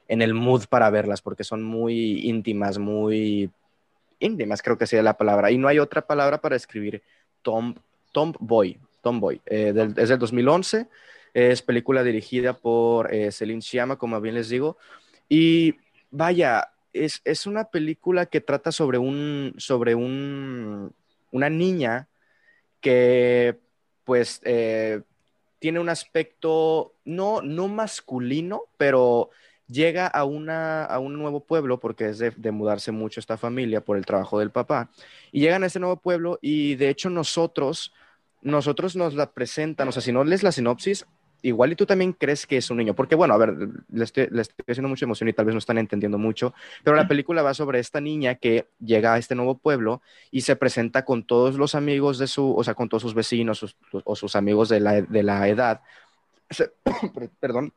en 0.10 0.22
el 0.22 0.34
mood 0.34 0.66
para 0.66 0.90
verlas, 0.90 1.22
porque 1.22 1.46
son 1.46 1.64
muy 1.64 2.28
íntimas, 2.28 2.80
muy 2.80 3.50
íntimas, 4.20 4.62
creo 4.62 4.78
que 4.78 4.86
sería 4.86 5.04
la 5.04 5.16
palabra, 5.16 5.52
y 5.52 5.58
no 5.58 5.70
hay 5.70 5.80
otra 5.80 6.06
palabra 6.06 6.42
para 6.42 6.58
escribir 6.58 7.02
Tom, 7.42 7.76
Tomboy, 8.12 8.78
Tomboy, 9.02 9.40
eh, 9.46 9.72
del, 9.72 9.94
es 9.96 10.10
del 10.10 10.20
2011, 10.20 10.86
es 11.34 11.62
película 11.62 12.04
dirigida 12.04 12.58
por 12.58 13.14
eh, 13.14 13.32
Celine 13.32 13.62
Sciamma, 13.62 13.96
como 13.96 14.20
bien 14.20 14.36
les 14.36 14.50
digo, 14.50 14.76
y 15.30 15.76
vaya, 16.12 16.74
es, 16.94 17.22
es, 17.26 17.46
una 17.46 17.66
película 17.66 18.26
que 18.26 18.42
trata 18.42 18.72
sobre 18.72 18.98
un, 18.98 19.54
sobre 19.58 19.96
un, 19.96 20.94
una 21.32 21.50
niña 21.50 22.08
que 22.82 23.58
pues 24.06 24.42
eh, 24.44 25.02
tiene 25.60 25.80
un 25.80 25.90
aspecto 25.90 26.94
no, 27.06 27.42
no 27.42 27.68
masculino, 27.68 28.64
pero 28.78 29.30
llega 29.68 30.08
a, 30.08 30.24
una, 30.24 30.84
a 30.84 31.00
un 31.00 31.14
nuevo 31.14 31.42
pueblo, 31.42 31.80
porque 31.80 32.10
es 32.10 32.18
de, 32.18 32.52
mudarse 32.52 32.92
mucho 32.92 33.20
esta 33.20 33.38
familia 33.38 33.82
por 33.82 33.98
el 33.98 34.06
trabajo 34.06 34.40
del 34.40 34.52
papá, 34.52 34.90
y 35.32 35.42
llegan 35.42 35.64
a 35.64 35.68
ese 35.68 35.80
nuevo 35.80 35.98
pueblo 35.98 36.40
y 36.42 36.76
de 36.76 36.90
hecho 36.90 37.10
nosotros, 37.10 37.94
nosotros 38.42 38.96
nos 38.96 39.14
la 39.14 39.32
presentan, 39.32 39.88
o 39.88 39.92
sea, 39.92 40.02
si 40.02 40.12
no 40.12 40.24
lees 40.24 40.44
la 40.44 40.52
sinopsis, 40.52 41.06
igual 41.42 41.72
y 41.72 41.76
tú 41.76 41.86
también 41.86 42.14
crees 42.14 42.46
que 42.46 42.58
es 42.58 42.70
un 42.70 42.78
niño, 42.78 42.94
porque 42.94 43.16
bueno, 43.16 43.34
a 43.34 43.38
ver, 43.38 43.56
le 43.92 44.04
estoy, 44.04 44.28
le 44.32 44.42
estoy 44.42 44.64
haciendo 44.68 44.90
mucha 44.90 45.06
emoción 45.06 45.30
y 45.30 45.34
tal 45.34 45.46
vez 45.46 45.56
no 45.56 45.60
están 45.60 45.78
entendiendo 45.78 46.18
mucho, 46.18 46.54
pero 46.84 46.96
la 46.96 47.08
película 47.08 47.42
va 47.42 47.54
sobre 47.54 47.80
esta 47.80 48.02
niña 48.02 48.36
que 48.36 48.68
llega 48.80 49.14
a 49.14 49.18
este 49.18 49.36
nuevo 49.36 49.58
pueblo 49.58 50.02
y 50.32 50.42
se 50.42 50.56
presenta 50.56 51.06
con 51.06 51.24
todos 51.24 51.56
los 51.56 51.76
amigos 51.76 52.18
de 52.18 52.28
su, 52.28 52.56
o 52.56 52.64
sea, 52.64 52.74
con 52.74 52.90
todos 52.90 53.04
sus 53.04 53.14
vecinos 53.14 53.60
sus, 53.60 53.76
o 53.92 54.16
sus 54.16 54.36
amigos 54.36 54.70
de 54.70 54.80
la, 54.80 55.02
de 55.02 55.24
la 55.24 55.48
edad, 55.48 55.82
se, 56.50 56.72
perdón, 57.40 57.74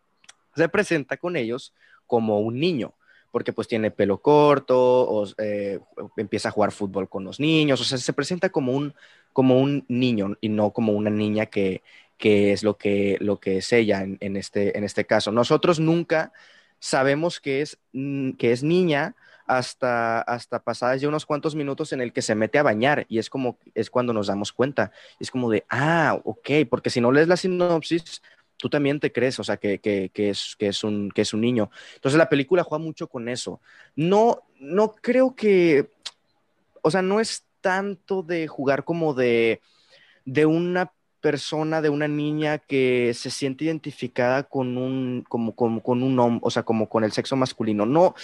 se 0.54 0.68
presenta 0.68 1.16
con 1.16 1.36
ellos 1.36 1.72
como 2.06 2.40
un 2.40 2.58
niño 2.58 2.94
porque 3.30 3.54
pues 3.54 3.66
tiene 3.66 3.90
pelo 3.90 4.18
corto, 4.18 4.78
o 4.78 5.26
eh, 5.38 5.80
empieza 6.18 6.50
a 6.50 6.52
jugar 6.52 6.70
fútbol 6.70 7.08
con 7.08 7.24
los 7.24 7.40
niños, 7.40 7.80
o 7.80 7.84
sea, 7.84 7.96
se 7.96 8.12
presenta 8.12 8.50
como 8.50 8.72
un, 8.72 8.92
como 9.32 9.58
un 9.58 9.86
niño 9.88 10.36
y 10.42 10.50
no 10.50 10.70
como 10.70 10.92
una 10.92 11.08
niña 11.08 11.46
que, 11.46 11.82
que 12.23 12.53
es 12.53 12.62
lo 12.62 12.77
que, 12.77 13.16
lo 13.18 13.41
que 13.41 13.57
es 13.57 13.73
ella 13.73 14.05
en, 14.05 14.37
este, 14.37 14.79
en 14.79 14.85
este 14.85 15.05
caso. 15.05 15.33
Nosotros 15.33 15.81
nunca 15.81 16.33
sabemos 16.79 17.41
que 17.41 17.62
es, 17.62 17.79
mm, 17.93 18.35
que 18.35 18.53
es 18.53 18.62
niña 18.62 19.16
hasta, 19.45 20.20
hasta 20.20 20.62
pasadas 20.62 21.01
ya 21.01 21.09
unos 21.09 21.27
cuantos 21.27 21.57
minutos 21.57 21.93
en 21.93 22.01
el 22.01 22.12
que 22.12 22.23
se 22.23 22.37
mete 22.37 22.61
a 22.61 22.62
bañar 22.62 23.07
y 23.09 23.18
es 23.18 23.29
como, 23.29 23.59
es 23.75 23.91
cuando 23.91 24.12
nos 24.12 24.29
damos 24.29 24.53
cuenta. 24.53 24.93
Es 25.18 25.33
como 25.33 25.51
de, 25.51 25.64
ah, 25.68 26.20
ok, 26.23 26.49
porque 26.70 26.91
si 26.91 27.01
no 27.01 27.11
lees 27.11 27.27
la 27.27 27.37
sinopsis, 27.37 28.23
tú 28.57 28.68
también 28.68 29.01
te 29.01 29.11
crees, 29.11 29.41
o 29.41 29.43
sea, 29.43 29.57
que, 29.57 29.81
que, 29.81 30.12
que, 30.14 30.31
es, 30.31 30.55
que, 30.57 30.68
es 30.68 30.85
un, 30.85 31.11
que 31.11 31.23
es 31.23 31.35
un 31.35 31.41
niño. 31.41 31.73
Entonces 31.97 32.18
la 32.18 32.29
película 32.29 32.62
juega 32.62 32.85
mucho 32.85 33.09
con 33.09 33.29
eso. 33.29 33.61
No, 33.97 34.43
no 34.61 34.93
creo 34.93 35.35
que, 35.35 35.91
o 36.83 36.91
sea, 36.93 37.03
no 37.03 37.18
es 37.18 37.43
tanto 37.61 38.23
de 38.23 38.47
jugar 38.47 38.85
como 38.85 39.12
de, 39.12 39.61
de 40.25 40.47
una 40.47 40.93
persona, 41.23 41.81
de 41.81 41.89
una 41.89 42.09
niña 42.09 42.59
que 42.59 43.14
se 43.14 43.31
siente 43.31 43.64
identificada 43.64 44.43
con 44.45 44.77
un, 44.77 45.25
como, 45.29 45.55
como, 45.57 45.83
con 45.83 46.03
un 46.03 46.18
hombre, 46.20 46.41
o 46.43 46.51
sea, 46.51 46.64
como 46.64 46.91
con 46.91 47.05
el 47.05 47.12
sexo 47.12 47.37
masculino. 47.37 47.87
No, 47.87 48.14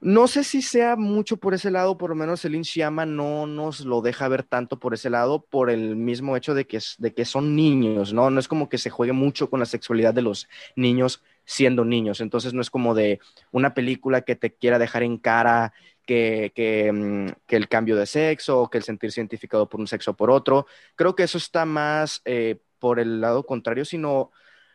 no 0.00 0.28
sé 0.28 0.44
si 0.44 0.62
sea 0.62 0.94
mucho 0.96 1.38
por 1.38 1.54
ese 1.54 1.70
lado, 1.72 1.98
por 1.98 2.10
lo 2.10 2.16
menos 2.16 2.44
el 2.44 2.64
Sciamma 2.64 3.04
no 3.04 3.46
nos 3.46 3.80
lo 3.80 4.00
deja 4.00 4.28
ver 4.28 4.44
tanto 4.44 4.78
por 4.78 4.94
ese 4.94 5.10
lado, 5.10 5.44
por 5.44 5.70
el 5.70 5.96
mismo 5.96 6.36
hecho 6.36 6.54
de 6.54 6.66
que, 6.66 6.78
de 6.98 7.14
que 7.14 7.24
son 7.24 7.56
niños, 7.56 8.12
¿no? 8.12 8.30
No 8.30 8.38
es 8.38 8.46
como 8.46 8.68
que 8.68 8.78
se 8.78 8.90
juegue 8.90 9.12
mucho 9.12 9.50
con 9.50 9.58
la 9.60 9.66
sexualidad 9.66 10.14
de 10.14 10.22
los 10.22 10.48
niños 10.76 11.22
siendo 11.44 11.84
niños, 11.84 12.20
entonces 12.20 12.52
no 12.54 12.60
es 12.60 12.70
como 12.70 12.94
de 12.94 13.20
una 13.50 13.74
película 13.74 14.20
que 14.22 14.36
te 14.36 14.54
quiera 14.54 14.78
dejar 14.78 15.02
en 15.02 15.18
cara 15.18 15.72
que, 16.08 16.90
mm, 16.92 17.44
que, 17.46 17.56
el 17.56 17.68
cambio 17.68 17.94
de 17.96 18.06
sexo, 18.06 18.70
que 18.70 18.78
el 18.78 18.84
sentirse 18.84 19.20
identificado 19.20 19.68
por 19.68 19.78
un 19.80 19.86
sexo 19.86 20.12
o 20.12 20.16
por 20.16 20.30
otro. 20.30 20.66
Creo 20.96 21.14
que 21.14 21.24
eso 21.24 21.36
está 21.36 21.66
más 21.66 22.22
eh, 22.24 22.58
por 22.78 22.98
el 22.98 23.20
lado 23.20 23.44
contrario, 23.44 23.84
sino 23.84 24.30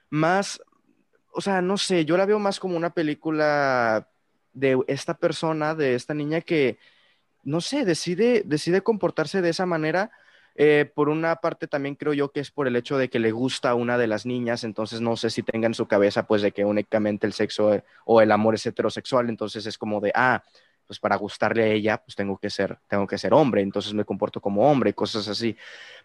más, 0.09 0.61
o 1.31 1.41
sea, 1.41 1.61
no 1.61 1.77
sé, 1.77 2.05
yo 2.05 2.17
la 2.17 2.27
veo 2.27 2.38
más 2.38 2.59
como 2.59 2.77
una 2.77 2.93
película 2.93 4.09
de 4.53 4.77
esta 4.88 5.17
persona, 5.17 5.73
de 5.73 5.95
esta 5.95 6.13
niña 6.13 6.41
que, 6.41 6.77
no 7.43 7.61
sé, 7.61 7.84
decide, 7.86 8.43
decide 8.45 8.81
comportarse 8.81 9.41
de 9.41 9.49
esa 9.49 9.65
manera. 9.65 10.11
Eh, 10.55 10.91
por 10.93 11.09
una 11.09 11.38
parte 11.38 11.67
también 11.67 11.95
creo 11.95 12.13
yo 12.13 12.31
que 12.31 12.39
es 12.41 12.51
por 12.51 12.67
el 12.67 12.75
hecho 12.75 12.99
de 12.99 13.09
que 13.09 13.17
le 13.17 13.31
gusta 13.31 13.71
a 13.71 13.75
una 13.75 13.97
de 13.97 14.05
las 14.05 14.27
niñas, 14.27 14.63
entonces 14.63 15.01
no 15.01 15.17
sé 15.17 15.31
si 15.31 15.41
tenga 15.41 15.65
en 15.65 15.73
su 15.73 15.88
cabeza 15.88 16.27
pues 16.27 16.43
de 16.43 16.51
que 16.51 16.63
únicamente 16.63 17.25
el 17.25 17.34
sexo 17.34 17.73
eh, 17.73 17.84
o 18.05 18.21
el 18.21 18.31
amor 18.31 18.53
es 18.53 18.65
heterosexual, 18.67 19.29
entonces 19.29 19.65
es 19.65 19.79
como 19.79 19.99
de, 19.99 20.11
ah, 20.13 20.43
pues 20.86 20.99
para 20.99 21.15
gustarle 21.15 21.63
a 21.63 21.67
ella, 21.67 21.97
pues 21.97 22.15
tengo 22.15 22.38
que 22.38 22.49
ser, 22.49 22.77
tengo 22.88 23.07
que 23.07 23.17
ser 23.17 23.34
hombre, 23.34 23.61
entonces 23.61 23.93
me 23.93 24.05
comporto 24.05 24.41
como 24.41 24.69
hombre, 24.69 24.93
cosas 24.93 25.27
así. 25.27 25.55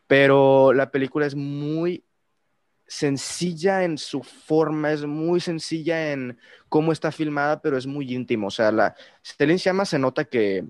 Pero 0.07 0.73
la 0.73 0.91
película 0.91 1.27
es 1.27 1.35
muy 1.35 2.05
sencilla 2.87 3.85
en 3.85 3.99
su 3.99 4.23
forma, 4.23 4.93
es 4.93 5.05
muy 5.05 5.41
sencilla 5.41 6.13
en 6.13 6.39
cómo 6.69 6.93
está 6.93 7.13
filmada, 7.13 7.61
pero 7.61 7.77
es 7.77 7.87
muy 7.87 8.13
íntimo. 8.15 8.49
O 8.49 8.51
sea, 8.51 8.73
la 8.73 8.95
Stelling 9.25 9.59
Llama 9.59 9.85
se 9.85 9.99
nota 9.99 10.25
que, 10.25 10.65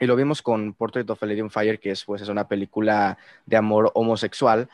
y 0.00 0.06
lo 0.06 0.16
vimos 0.16 0.42
con 0.42 0.74
Portrait 0.74 1.08
of 1.08 1.22
a 1.22 1.26
Lady 1.26 1.40
on 1.40 1.50
Fire, 1.50 1.78
que 1.78 1.92
es, 1.92 2.04
pues, 2.04 2.22
es 2.22 2.28
una 2.28 2.48
película 2.48 3.16
de 3.46 3.56
amor 3.56 3.92
homosexual. 3.94 4.68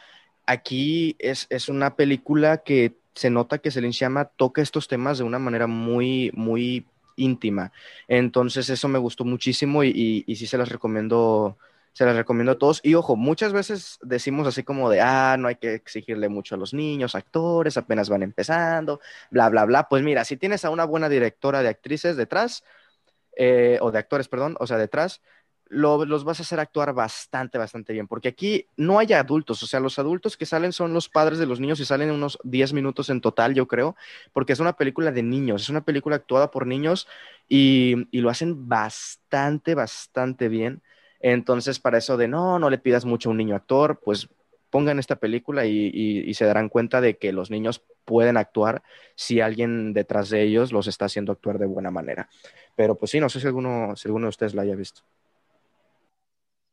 Aquí 0.47 1.17
es, 1.19 1.47
es 1.51 1.69
una 1.69 1.95
película 1.97 2.59
que 2.59 2.97
se 3.15 3.29
nota 3.29 3.59
que 3.59 3.71
Celine 3.71 3.93
Sciamma 3.93 4.25
toca 4.25 4.63
estos 4.63 4.89
temas 4.89 5.19
de 5.19 5.25
una 5.25 5.39
manera 5.39 5.67
muy, 5.67 6.31
muy 6.35 6.87
íntima. 7.21 7.73
Entonces 8.09 8.69
eso 8.71 8.89
me 8.89 8.99
gustó 8.99 9.25
muchísimo 9.25 9.85
y, 9.85 10.25
sí 10.37 10.47
se 10.47 10.59
las 10.59 10.69
recomiendo 10.71 11.59
Se 11.93 12.05
las 12.05 12.17
recomiendo 12.17 12.53
a 12.53 12.59
todos. 12.59 12.81
Y 12.85 12.95
ojo, 12.95 13.17
muchas 13.17 13.53
veces 13.53 13.99
decimos 14.03 14.47
así 14.47 14.63
como 14.63 14.91
de, 14.91 15.01
ah, 15.01 15.37
no 15.39 15.49
hay 15.49 15.57
que 15.57 15.75
exigirle 15.75 16.29
mucho 16.29 16.55
a 16.55 16.59
los 16.59 16.73
niños, 16.75 17.15
actores, 17.15 17.77
apenas 17.77 18.09
van 18.09 18.23
empezando, 18.23 19.01
bla, 19.31 19.49
bla, 19.49 19.65
bla. 19.65 19.89
Pues 19.89 20.03
mira, 20.03 20.25
si 20.25 20.37
tienes 20.37 20.65
a 20.65 20.71
una 20.71 20.85
buena 20.85 21.09
directora 21.09 21.63
de 21.63 21.69
actrices 21.69 22.17
detrás, 22.17 22.65
eh, 23.37 23.79
o 23.81 23.91
de 23.91 23.99
actores, 23.99 24.29
perdón, 24.29 24.57
o 24.61 24.67
sea, 24.67 24.77
detrás, 24.77 25.23
los 25.71 26.25
vas 26.25 26.41
a 26.41 26.43
hacer 26.43 26.59
actuar 26.59 26.93
bastante, 26.93 27.57
bastante 27.57 27.93
bien, 27.93 28.09
porque 28.09 28.29
aquí 28.29 28.67
no 28.77 28.99
hay 28.99 29.13
adultos, 29.13 29.63
o 29.63 29.67
sea, 29.67 29.79
los 29.79 30.01
adultos 30.01 30.37
que 30.37 30.45
salen 30.45 30.73
son 30.73 30.93
los 30.93 31.09
padres 31.09 31.39
de 31.39 31.47
los 31.47 31.61
niños 31.61 31.79
y 31.79 31.85
salen 31.85 32.11
unos 32.11 32.39
10 32.43 32.73
minutos 32.73 33.09
en 33.09 33.21
total, 33.21 33.55
yo 33.55 33.69
creo, 33.69 33.95
porque 34.33 34.53
es 34.53 34.59
una 34.59 34.73
película 34.73 35.13
de 35.13 35.23
niños, 35.23 35.63
es 35.63 35.69
una 35.69 35.85
película 35.85 36.17
actuada 36.17 36.51
por 36.51 36.67
niños 36.67 37.07
y, 37.49 38.09
lo 38.11 38.31
hacen 38.31 38.69
bastante, 38.69 39.75
bastante 39.75 40.49
bien. 40.49 40.83
Entonces, 41.21 41.79
para 41.79 41.99
eso 41.99 42.17
de 42.17 42.29
no, 42.29 42.59
no 42.59 42.69
le 42.69 42.79
pidas 42.79 43.05
mucho 43.05 43.29
a 43.29 43.33
un 43.33 43.39
niño 43.39 43.55
actor, 43.55 44.01
pues 44.05 44.29
pongan 44.71 44.99
esta 44.99 45.17
película 45.17 45.67
y, 45.67 46.35
se 46.35 46.45
darán 46.45 46.69
cuenta 46.69 47.01
de 47.01 47.17
que 47.17 47.33
los 47.33 47.51
niños 47.51 47.83
pueden 48.05 48.37
actuar 48.37 48.83
si 49.15 49.41
alguien 49.41 49.93
detrás 49.93 50.31
de 50.31 50.43
ellos 50.43 50.73
los 50.73 50.89
está 50.89 51.05
haciendo 51.05 51.31
actuar 51.31 51.59
de 51.59 51.67
buena 51.67 51.93
manera. 51.93 52.29
Pero 52.75 52.97
pues 52.97 53.13
sí, 53.13 53.21
no 53.21 53.29
sé 53.29 53.39
si 53.39 53.47
alguno, 53.47 53.95
si 53.95 54.09
alguno 54.09 54.27
de 54.27 54.31
ustedes 54.31 54.55
la 54.55 54.63
haya 54.63 54.75
visto. 54.75 55.03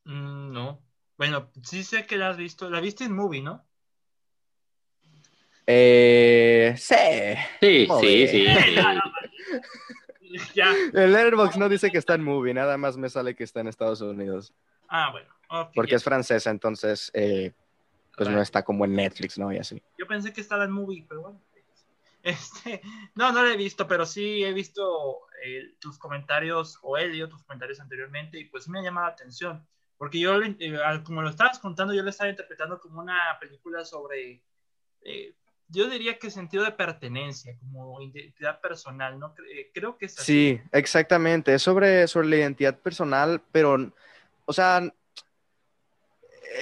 Mm, 0.08 0.53
no. 0.53 0.82
Bueno, 1.18 1.51
sí 1.64 1.84
sé 1.84 2.05
que 2.05 2.18
la 2.18 2.30
has 2.30 2.38
visto. 2.38 2.70
La 2.70 2.80
viste 2.80 3.03
en 3.03 3.16
movie, 3.16 3.41
¿no? 3.41 3.66
Eh, 5.66 6.74
sí. 6.78 6.95
Sí, 7.60 7.88
sí, 7.99 8.28
sí. 8.28 8.45
El 10.93 11.16
Airbox 11.16 11.58
no 11.58 11.70
dice 11.70 11.91
que 11.91 11.97
está 11.97 12.16
en 12.16 12.24
movie, 12.24 12.53
nada 12.53 12.78
más 12.78 12.97
me 12.97 13.10
sale 13.10 13.36
que 13.36 13.43
está 13.43 13.62
en 13.62 13.68
Estados 13.68 14.01
Unidos. 14.01 14.53
Ah, 14.88 15.12
bueno. 15.12 15.28
Porque 15.74 15.95
es 15.95 16.03
francesa, 16.03 16.49
entonces 16.49 17.10
eh, 17.14 17.53
pues 18.16 18.30
no 18.30 18.41
está 18.41 18.64
como 18.64 18.86
en 18.86 18.95
Netflix, 18.95 19.38
¿no? 19.38 19.51
Y 19.51 19.58
así. 19.58 19.82
Yo 19.97 20.08
pensé 20.08 20.34
que 20.34 20.41
estaba 20.41 20.66
en 20.66 20.72
movie, 20.72 21.05
pero 21.08 21.22
bueno. 21.22 21.41
Este, 22.24 22.82
no, 23.16 23.32
no 23.32 23.43
la 23.43 23.53
he 23.53 23.58
visto, 23.58 23.88
pero 23.88 24.05
sí 24.05 24.43
he 24.43 24.51
visto 24.51 25.28
eh, 25.41 25.76
tus 25.80 25.97
comentarios 25.97 26.78
o 26.82 26.97
he 26.97 27.08
leído 27.08 27.30
tus 27.30 27.43
comentarios 27.43 27.80
anteriormente 27.80 28.38
y 28.38 28.45
pues 28.45 28.68
me 28.68 28.80
ha 28.80 28.84
llamado 28.84 29.08
la 29.08 29.14
atención. 29.14 29.66
Porque 29.97 30.19
yo, 30.19 30.39
eh, 30.41 30.79
como 31.03 31.21
lo 31.21 31.29
estabas 31.29 31.59
contando, 31.59 31.93
yo 31.93 32.03
lo 32.03 32.09
estaba 32.09 32.29
interpretando 32.29 32.79
como 32.79 33.01
una 33.01 33.37
película 33.39 33.83
sobre, 33.83 34.43
eh, 35.01 35.33
yo 35.69 35.89
diría 35.89 36.19
que 36.19 36.29
sentido 36.29 36.63
de 36.63 36.71
pertenencia, 36.71 37.57
como 37.59 37.99
identidad 38.01 38.61
personal, 38.61 39.17
¿no? 39.19 39.33
Eh, 39.51 39.71
creo 39.73 39.97
que 39.97 40.05
es 40.05 40.19
así. 40.19 40.25
Sí, 40.25 40.61
exactamente, 40.71 41.53
es 41.53 41.63
sobre, 41.63 42.07
sobre 42.07 42.27
la 42.27 42.35
identidad 42.37 42.77
personal, 42.77 43.41
pero, 43.51 43.91
o 44.45 44.53
sea, 44.53 44.81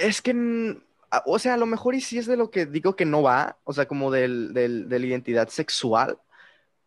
es 0.00 0.22
que, 0.22 0.80
o 1.26 1.38
sea, 1.38 1.54
a 1.54 1.58
lo 1.58 1.66
mejor 1.66 2.00
sí 2.00 2.18
es 2.18 2.26
de 2.26 2.38
lo 2.38 2.50
que 2.50 2.64
digo 2.64 2.96
que 2.96 3.04
no 3.04 3.22
va, 3.22 3.58
o 3.64 3.72
sea, 3.72 3.86
como 3.86 4.10
del, 4.10 4.54
del, 4.54 4.88
de 4.88 4.98
la 4.98 5.06
identidad 5.06 5.48
sexual, 5.48 6.18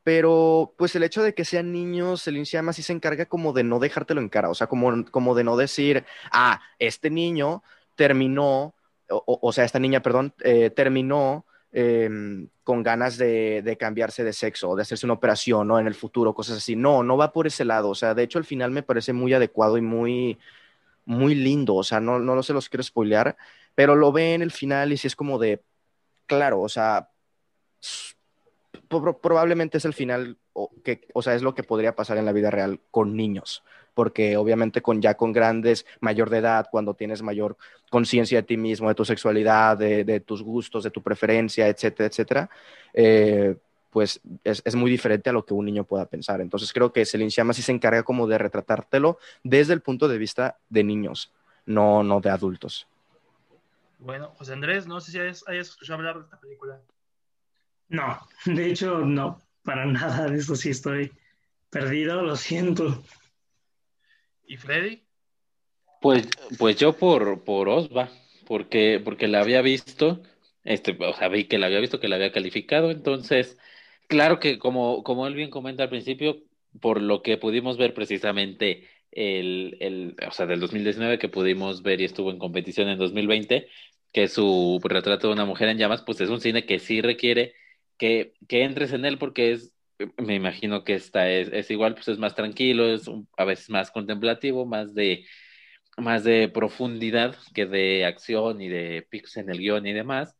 pero 0.03 0.73
pues 0.77 0.95
el 0.95 1.03
hecho 1.03 1.23
de 1.23 1.33
que 1.33 1.45
sean 1.45 1.71
niños, 1.71 2.27
el 2.27 2.43
llama 2.45 2.73
sí 2.73 2.83
se 2.83 2.93
encarga 2.93 3.25
como 3.25 3.53
de 3.53 3.63
no 3.63 3.79
dejártelo 3.79 4.21
en 4.21 4.29
cara, 4.29 4.49
o 4.49 4.55
sea, 4.55 4.67
como, 4.67 5.05
como 5.11 5.35
de 5.35 5.43
no 5.43 5.57
decir, 5.57 6.05
ah, 6.31 6.61
este 6.79 7.09
niño 7.09 7.63
terminó, 7.95 8.73
o, 9.09 9.51
sea, 9.51 9.65
esta 9.65 9.79
niña, 9.79 10.01
perdón, 10.01 10.33
eh, 10.41 10.69
terminó 10.69 11.45
em, 11.71 12.47
con 12.63 12.83
ganas 12.83 13.17
de, 13.17 13.77
cambiarse 13.79 14.23
de 14.23 14.33
sexo 14.33 14.69
o 14.69 14.75
de 14.75 14.83
hacerse 14.83 15.05
una 15.05 15.13
operación, 15.15 15.67
¿no? 15.67 15.79
En 15.79 15.87
el 15.87 15.95
futuro, 15.95 16.33
cosas 16.33 16.57
así. 16.57 16.75
No, 16.75 17.03
no 17.03 17.17
va 17.17 17.33
por 17.33 17.47
ese 17.47 17.65
lado, 17.65 17.89
o 17.89 17.95
sea, 17.95 18.13
de 18.13 18.23
hecho 18.23 18.39
al 18.39 18.45
final 18.45 18.71
me 18.71 18.83
parece 18.83 19.13
muy 19.13 19.33
adecuado 19.33 19.77
y 19.77 19.81
muy, 19.81 20.39
muy 21.05 21.35
lindo, 21.35 21.75
o 21.75 21.83
sea, 21.83 21.99
no, 21.99 22.19
no 22.19 22.43
se 22.43 22.53
los 22.53 22.69
quiero 22.69 22.83
spoilear, 22.83 23.35
pero 23.75 23.95
lo 23.95 24.11
ve 24.11 24.33
en 24.33 24.41
el 24.41 24.51
final 24.51 24.93
y 24.93 24.97
sí 24.97 25.07
es 25.07 25.15
como 25.15 25.39
de, 25.39 25.61
claro, 26.27 26.61
o 26.61 26.69
sea 26.69 27.09
probablemente 28.89 29.77
es 29.77 29.85
el 29.85 29.93
final, 29.93 30.37
o, 30.53 30.71
que, 30.83 31.07
o 31.13 31.21
sea, 31.21 31.35
es 31.35 31.41
lo 31.41 31.53
que 31.53 31.63
podría 31.63 31.95
pasar 31.95 32.17
en 32.17 32.25
la 32.25 32.31
vida 32.31 32.49
real 32.49 32.79
con 32.91 33.15
niños, 33.15 33.63
porque 33.93 34.35
obviamente 34.35 34.81
con 34.81 35.01
ya 35.01 35.15
con 35.15 35.31
grandes, 35.31 35.85
mayor 35.99 36.29
de 36.29 36.39
edad, 36.39 36.67
cuando 36.71 36.95
tienes 36.95 37.21
mayor 37.21 37.55
conciencia 37.89 38.39
de 38.39 38.43
ti 38.43 38.57
mismo, 38.57 38.89
de 38.89 38.95
tu 38.95 39.05
sexualidad, 39.05 39.77
de, 39.77 40.19
tus 40.21 40.43
gustos, 40.43 40.83
de 40.83 40.91
tu 40.91 41.01
preferencia, 41.01 41.67
etcétera, 41.67 42.07
etcétera, 42.07 42.49
eh, 42.93 43.55
pues 43.91 44.21
es, 44.43 44.75
muy 44.75 44.91
diferente 44.91 45.29
a 45.29 45.33
lo 45.33 45.45
que 45.45 45.53
un 45.53 45.65
niño 45.65 45.83
pueda 45.83 46.05
pensar. 46.05 46.41
Entonces 46.41 46.71
creo 46.73 46.91
que 46.91 47.05
Celine 47.05 47.31
Sciamma 47.31 47.53
sí 47.53 47.61
se 47.61 47.71
encarga 47.71 48.03
como 48.03 48.27
de 48.27 48.37
retratártelo 48.37 49.17
desde 49.43 49.73
el 49.73 49.81
punto 49.81 50.07
de 50.07 50.17
vista 50.17 50.57
de 50.69 50.83
niños, 50.83 51.31
no, 51.65 52.03
no 52.03 52.21
de 52.21 52.29
adultos. 52.29 52.87
Bueno, 53.99 54.31
José 54.37 54.53
Andrés, 54.53 54.87
no 54.87 55.01
sé 55.01 55.11
si 55.11 55.19
hayas 55.19 55.43
escuchado 55.47 55.97
hablar 55.97 56.17
de 56.17 56.23
esta 56.23 56.39
película. 56.39 56.79
No, 57.89 58.19
de 58.45 58.69
hecho, 58.69 58.99
no, 58.99 59.41
para 59.63 59.85
nada 59.85 60.27
de 60.27 60.37
eso 60.37 60.55
sí 60.55 60.69
estoy 60.69 61.11
perdido, 61.69 62.21
lo 62.21 62.35
siento. 62.35 63.03
¿Y 64.47 64.57
Freddy? 64.57 65.03
Pues, 66.01 66.29
pues 66.57 66.77
yo 66.77 66.93
por, 66.93 67.43
por 67.43 67.67
Osva, 67.67 68.09
porque, 68.47 69.01
porque 69.03 69.27
la 69.27 69.41
había 69.41 69.61
visto, 69.61 70.21
este, 70.63 70.97
o 70.99 71.13
sea, 71.13 71.27
vi 71.27 71.45
que 71.45 71.57
la 71.57 71.65
había 71.65 71.79
visto, 71.79 71.99
que 71.99 72.07
la 72.07 72.15
había 72.15 72.31
calificado, 72.31 72.89
entonces, 72.91 73.57
claro 74.07 74.39
que 74.39 74.59
como, 74.59 75.03
como 75.03 75.27
él 75.27 75.35
bien 75.35 75.49
comenta 75.49 75.83
al 75.83 75.89
principio, 75.89 76.37
por 76.79 77.01
lo 77.01 77.21
que 77.21 77.37
pudimos 77.37 77.77
ver 77.77 77.93
precisamente 77.93 78.87
el, 79.11 79.77
el, 79.81 80.15
o 80.25 80.31
sea, 80.31 80.45
del 80.45 80.59
2019 80.59 81.19
que 81.19 81.27
pudimos 81.27 81.81
ver 81.81 81.99
y 81.99 82.05
estuvo 82.05 82.31
en 82.31 82.39
competición 82.39 82.87
en 82.87 82.97
2020, 82.97 83.67
que 84.13 84.27
su 84.27 84.79
retrato 84.83 85.27
de 85.27 85.33
una 85.33 85.45
mujer 85.45 85.69
en 85.69 85.77
llamas, 85.77 86.01
pues 86.03 86.21
es 86.21 86.29
un 86.29 86.39
cine 86.39 86.65
que 86.65 86.79
sí 86.79 87.01
requiere 87.01 87.53
que, 87.99 88.33
que 88.47 88.63
entres 88.63 88.93
en 88.93 89.05
él 89.05 89.19
porque 89.19 89.51
es, 89.51 89.71
me 90.17 90.33
imagino 90.33 90.83
que 90.83 90.95
esta 90.95 91.29
es, 91.29 91.49
es 91.51 91.69
igual, 91.69 91.93
pues 91.93 92.07
es 92.07 92.17
más 92.17 92.33
tranquilo, 92.33 92.87
es 92.87 93.03
a 93.37 93.45
veces 93.45 93.69
más 93.69 93.91
contemplativo, 93.91 94.65
más 94.65 94.95
de, 94.95 95.25
más 95.97 96.23
de 96.23 96.49
profundidad 96.49 97.35
que 97.53 97.67
de 97.67 98.05
acción 98.05 98.61
y 98.61 98.69
de 98.69 99.05
picos 99.07 99.37
en 99.37 99.49
el 99.49 99.59
guion 99.59 99.85
y 99.85 99.93
demás. 99.93 100.35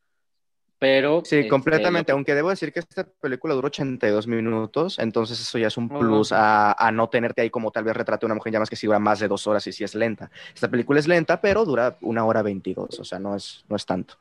Pero. 0.80 1.24
Sí, 1.26 1.36
este, 1.36 1.50
completamente. 1.50 2.14
Aunque 2.14 2.34
debo 2.34 2.50
decir 2.50 2.72
que 2.72 2.80
esta 2.80 3.04
película 3.04 3.54
dura 3.54 3.68
82 3.68 4.28
minutos, 4.28 4.98
entonces 4.98 5.38
eso 5.42 5.58
ya 5.58 5.68
es 5.68 5.76
un 5.76 5.90
plus 5.90 6.32
a, 6.32 6.72
a, 6.72 6.90
no 6.94 7.10
tenerte 7.10 7.42
ahí 7.42 7.50
como 7.50 7.70
tal 7.70 7.84
vez 7.84 7.98
retrate 7.98 8.26
una 8.26 8.36
mujer 8.36 8.54
ya 8.54 8.60
más 8.60 8.70
que 8.70 8.78
si 8.78 8.88
dura 8.88 8.98
más 8.98 9.20
de 9.20 9.28
dos 9.28 9.46
horas 9.46 9.68
y 9.68 9.74
si 9.74 9.84
es 9.84 9.94
lenta. 9.94 10.32
Esta 10.56 10.70
película 10.70 11.02
es 11.02 11.08
lenta, 11.10 11.42
pero 11.42 11.66
dura 11.66 11.98
una 12.00 12.24
hora 12.24 12.42
22, 12.42 12.98
o 12.98 13.04
sea, 13.04 13.20
no 13.20 13.36
es, 13.36 13.66
no 13.68 13.76
es 13.76 13.86
tanto. 13.86 14.16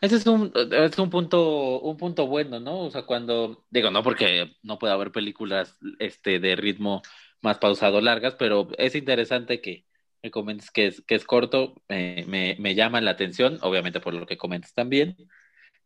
Ese 0.00 0.16
es 0.16 0.26
un, 0.26 0.52
es 0.54 0.98
un 0.98 1.10
punto, 1.10 1.80
un 1.80 1.96
punto 1.96 2.26
bueno, 2.26 2.60
¿no? 2.60 2.80
O 2.80 2.90
sea, 2.90 3.02
cuando, 3.02 3.64
digo, 3.70 3.90
no 3.90 4.02
porque 4.02 4.52
no 4.62 4.78
pueda 4.78 4.94
haber 4.94 5.10
películas 5.12 5.76
este, 5.98 6.38
de 6.38 6.54
ritmo 6.56 7.02
más 7.42 7.58
pausado 7.58 8.00
largas, 8.00 8.34
pero 8.36 8.68
es 8.78 8.94
interesante 8.94 9.60
que 9.60 9.86
me 10.22 10.30
comentes 10.30 10.70
que 10.70 10.86
es, 10.86 11.00
que 11.02 11.14
es 11.16 11.24
corto, 11.24 11.74
me, 11.88 12.56
me 12.58 12.74
llama 12.74 13.00
la 13.00 13.12
atención, 13.12 13.58
obviamente 13.62 14.00
por 14.00 14.14
lo 14.14 14.26
que 14.26 14.36
comentas 14.36 14.72
también, 14.74 15.16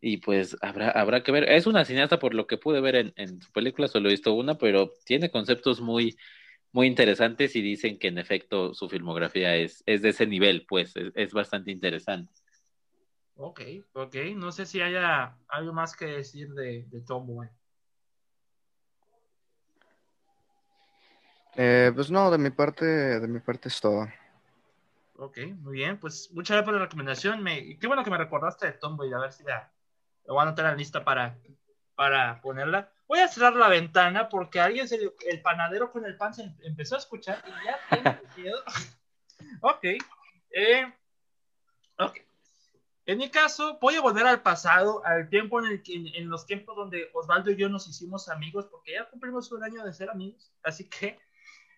y 0.01 0.19
pues 0.19 0.57
habrá, 0.63 0.91
habrá 0.91 1.23
que 1.23 1.33
ver. 1.33 1.45
Es 1.51 1.67
una 1.67 1.85
cineasta 1.85 2.19
por 2.19 2.35
lo 2.35 2.47
que 2.47 2.59
pude 2.59 2.81
ver 2.81 2.97
en, 2.97 3.13
en 3.17 3.41
su 3.43 3.53
película, 3.53 3.89
solo 3.89 4.09
he 4.09 4.13
visto 4.13 4.35
una, 4.35 4.59
pero 4.59 4.93
tiene 5.07 5.31
conceptos 5.31 5.81
muy, 5.81 6.17
muy 6.73 6.87
interesantes 6.89 7.57
y 7.57 7.63
dicen 7.63 7.99
que 7.99 8.09
en 8.09 8.19
efecto 8.19 8.75
su 8.75 8.89
filmografía 8.91 9.57
es, 9.57 9.83
es 9.87 10.03
de 10.03 10.11
ese 10.11 10.27
nivel, 10.27 10.67
pues 10.69 10.95
es 11.17 11.33
bastante 11.35 11.73
interesante. 11.73 12.33
Ok, 13.37 13.61
ok. 13.95 14.15
No 14.37 14.53
sé 14.53 14.67
si 14.67 14.81
haya 14.81 15.37
algo 15.49 15.73
más 15.73 15.97
que 15.97 16.07
decir 16.07 16.53
de, 16.53 16.85
de 16.89 17.01
Tomboy. 17.01 17.49
Eh, 21.55 21.93
pues 21.95 22.11
no, 22.11 22.31
de 22.31 22.39
mi 22.39 22.51
parte, 22.51 22.85
de 22.85 23.29
mi 23.29 23.41
parte 23.41 23.69
es 23.69 23.81
todo. 23.81 24.07
Ok, 25.17 25.39
muy 25.59 25.75
bien. 25.75 25.99
Pues 25.99 26.31
muchas 26.33 26.57
gracias 26.57 26.65
por 26.65 26.75
la 26.75 26.85
recomendación. 26.85 27.43
Me, 27.43 27.79
qué 27.79 27.87
bueno 27.87 28.03
que 28.03 28.11
me 28.11 28.19
recordaste 28.19 28.67
de 28.67 28.73
Tomboy. 28.73 29.13
A 29.13 29.19
ver 29.19 29.33
si 29.33 29.45
la, 29.45 29.71
voy 30.27 30.39
a 30.39 30.43
anotar 30.43 30.65
en 30.67 30.71
la 30.73 30.77
lista 30.77 31.05
para, 31.05 31.39
para 31.95 32.41
ponerla. 32.41 32.93
Voy 33.07 33.21
a 33.21 33.29
cerrar 33.29 33.55
la 33.55 33.69
ventana 33.69 34.29
porque 34.29 34.61
alguien 34.61 34.89
se 34.89 34.99
el 35.27 35.43
panadero 35.43 35.93
con 35.93 36.07
el 36.07 36.17
pan 36.17 36.33
se 36.33 36.55
empezó 36.63 36.95
a 36.95 36.99
escuchar 36.99 37.43
y 37.47 37.67
ya 37.67 37.79
tiene 37.91 38.21
miedo. 38.37 38.59
ok. 39.61 39.85
Eh, 40.51 40.93
ok. 41.99 42.19
En 43.05 43.19
mi 43.19 43.31
caso, 43.31 43.79
voy 43.81 43.97
a 43.97 44.01
volver 44.01 44.27
al 44.27 44.43
pasado, 44.43 45.05
al 45.05 45.29
tiempo 45.29 45.59
en 45.61 45.73
el 45.73 45.83
que, 45.83 45.95
en, 45.95 46.29
los 46.29 46.47
tiempos 46.47 46.77
donde 46.77 47.09
Osvaldo 47.15 47.51
y 47.51 47.57
yo 47.57 47.69
nos 47.69 47.89
hicimos 47.89 48.29
amigos, 48.29 48.67
porque 48.71 48.93
ya 48.93 49.09
cumplimos 49.09 49.51
un 49.51 49.65
año 49.65 49.85
de 49.85 49.93
ser 49.93 50.09
amigos. 50.09 50.53
Así 50.63 50.89
que, 50.89 51.19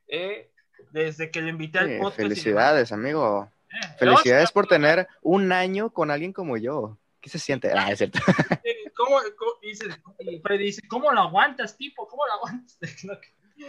eh, 0.08 0.50
desde 0.90 1.30
que 1.30 1.40
le 1.40 1.50
invité 1.50 1.78
al 1.78 1.98
podcast. 1.98 2.16
Felicidades, 2.16 2.92
amigo. 2.92 3.50
Eh, 3.70 3.96
felicidades 3.98 4.52
por 4.52 4.66
tener 4.66 5.08
un 5.22 5.50
año 5.50 5.90
con 5.90 6.10
alguien 6.10 6.32
como 6.32 6.58
yo. 6.58 6.98
¿Qué 7.20 7.30
se 7.30 7.38
siente? 7.38 7.72
Ah, 7.72 7.90
es 7.90 7.98
cierto. 7.98 8.18
¿Cómo, 8.94 9.18
dice, 9.62 9.86
dice, 10.58 10.82
¿cómo 10.88 11.10
lo 11.10 11.20
aguantas, 11.20 11.76
tipo? 11.76 12.06
¿Cómo 12.06 12.26
lo 12.26 12.32
aguantas? 12.34 12.78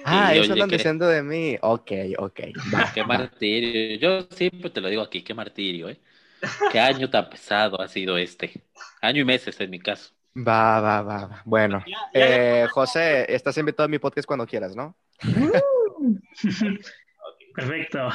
Ah, 0.03 0.35
Y, 0.35 0.39
eso 0.39 0.55
¿qué? 0.55 0.65
diciendo 0.65 1.07
de 1.07 1.21
mí. 1.21 1.57
Ok, 1.61 1.91
ok. 2.17 2.39
va. 2.73 2.91
Qué 2.93 3.03
martirio. 3.03 3.99
Yo 3.99 4.27
siempre 4.35 4.71
te 4.71 4.81
lo 4.81 4.89
digo 4.89 5.03
aquí, 5.03 5.23
qué 5.23 5.35
martirio, 5.35 5.89
¿eh? 5.89 5.99
Qué 6.71 6.79
año 6.79 7.09
tan 7.09 7.29
pesado 7.29 7.81
ha 7.81 7.87
sido 7.87 8.17
este. 8.17 8.63
Año 9.01 9.21
y 9.21 9.25
meses 9.25 9.59
en 9.59 9.69
mi 9.69 9.79
caso. 9.79 10.13
Va, 10.37 10.81
va, 10.81 11.01
va, 11.01 11.25
va. 11.27 11.41
Bueno, 11.45 11.83
Ya, 11.87 11.97
ya, 12.13 12.19
ya. 12.19 12.63
eh, 12.63 12.67
José, 12.67 13.33
estás 13.33 13.57
invitado 13.57 13.85
a 13.85 13.89
mi 13.89 13.99
podcast 13.99 14.27
cuando 14.27 14.45
quieras, 14.45 14.75
¿no? 14.75 14.95
Perfecto. 17.55 18.09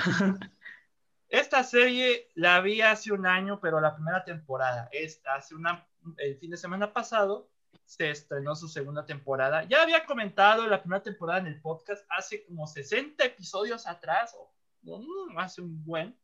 Esta 1.28 1.62
serie 1.62 2.28
la 2.34 2.60
vi 2.60 2.80
hace 2.82 3.12
un 3.12 3.26
año, 3.26 3.60
pero 3.60 3.80
la 3.80 3.94
primera 3.94 4.24
temporada. 4.24 4.88
Esta, 4.92 5.36
hace 5.36 5.54
una, 5.54 5.86
el 6.18 6.36
fin 6.38 6.50
de 6.50 6.56
semana 6.56 6.92
pasado 6.92 7.48
se 7.84 8.10
estrenó 8.10 8.54
su 8.54 8.68
segunda 8.68 9.06
temporada. 9.06 9.64
Ya 9.64 9.82
había 9.82 10.04
comentado 10.04 10.66
la 10.66 10.80
primera 10.80 11.02
temporada 11.02 11.40
en 11.40 11.46
el 11.46 11.60
podcast 11.60 12.04
hace 12.10 12.44
como 12.44 12.66
60 12.66 13.24
episodios 13.24 13.86
atrás, 13.86 14.34
o 14.36 14.52
mm, 14.82 15.38
hace 15.38 15.62
un 15.62 15.84
buen. 15.84 16.16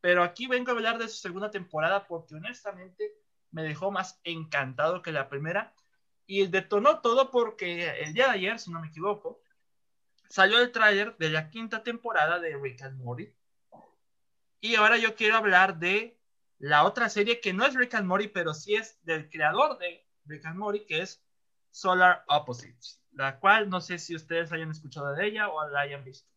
Pero 0.00 0.22
aquí 0.22 0.46
vengo 0.46 0.70
a 0.70 0.74
hablar 0.74 0.98
de 0.98 1.08
su 1.08 1.18
segunda 1.18 1.50
temporada 1.50 2.06
porque 2.06 2.34
honestamente 2.34 3.12
me 3.50 3.62
dejó 3.62 3.90
más 3.90 4.20
encantado 4.24 5.02
que 5.02 5.12
la 5.12 5.28
primera. 5.28 5.74
Y 6.26 6.46
detonó 6.46 7.00
todo 7.00 7.30
porque 7.30 7.90
el 8.02 8.14
día 8.14 8.26
de 8.26 8.32
ayer, 8.32 8.58
si 8.58 8.70
no 8.70 8.80
me 8.80 8.88
equivoco, 8.88 9.42
salió 10.28 10.60
el 10.60 10.70
tráiler 10.70 11.16
de 11.18 11.30
la 11.30 11.50
quinta 11.50 11.82
temporada 11.82 12.38
de 12.38 12.56
Rick 12.56 12.82
and 12.82 13.02
Morty. 13.02 13.34
Y 14.60 14.76
ahora 14.76 14.96
yo 14.96 15.16
quiero 15.16 15.36
hablar 15.36 15.78
de 15.78 16.20
la 16.58 16.84
otra 16.84 17.08
serie 17.08 17.40
que 17.40 17.52
no 17.52 17.66
es 17.66 17.74
Rick 17.74 17.94
and 17.94 18.06
Morty, 18.06 18.28
pero 18.28 18.54
sí 18.54 18.74
es 18.76 18.98
del 19.02 19.28
creador 19.28 19.78
de 19.78 20.06
Rick 20.26 20.46
and 20.46 20.58
Morty, 20.58 20.86
que 20.86 21.00
es 21.00 21.24
Solar 21.70 22.24
Opposites, 22.28 23.02
la 23.12 23.40
cual 23.40 23.68
no 23.68 23.80
sé 23.80 23.98
si 23.98 24.14
ustedes 24.14 24.52
hayan 24.52 24.70
escuchado 24.70 25.14
de 25.14 25.26
ella 25.26 25.48
o 25.48 25.68
la 25.68 25.80
hayan 25.80 26.04
visto. 26.04 26.30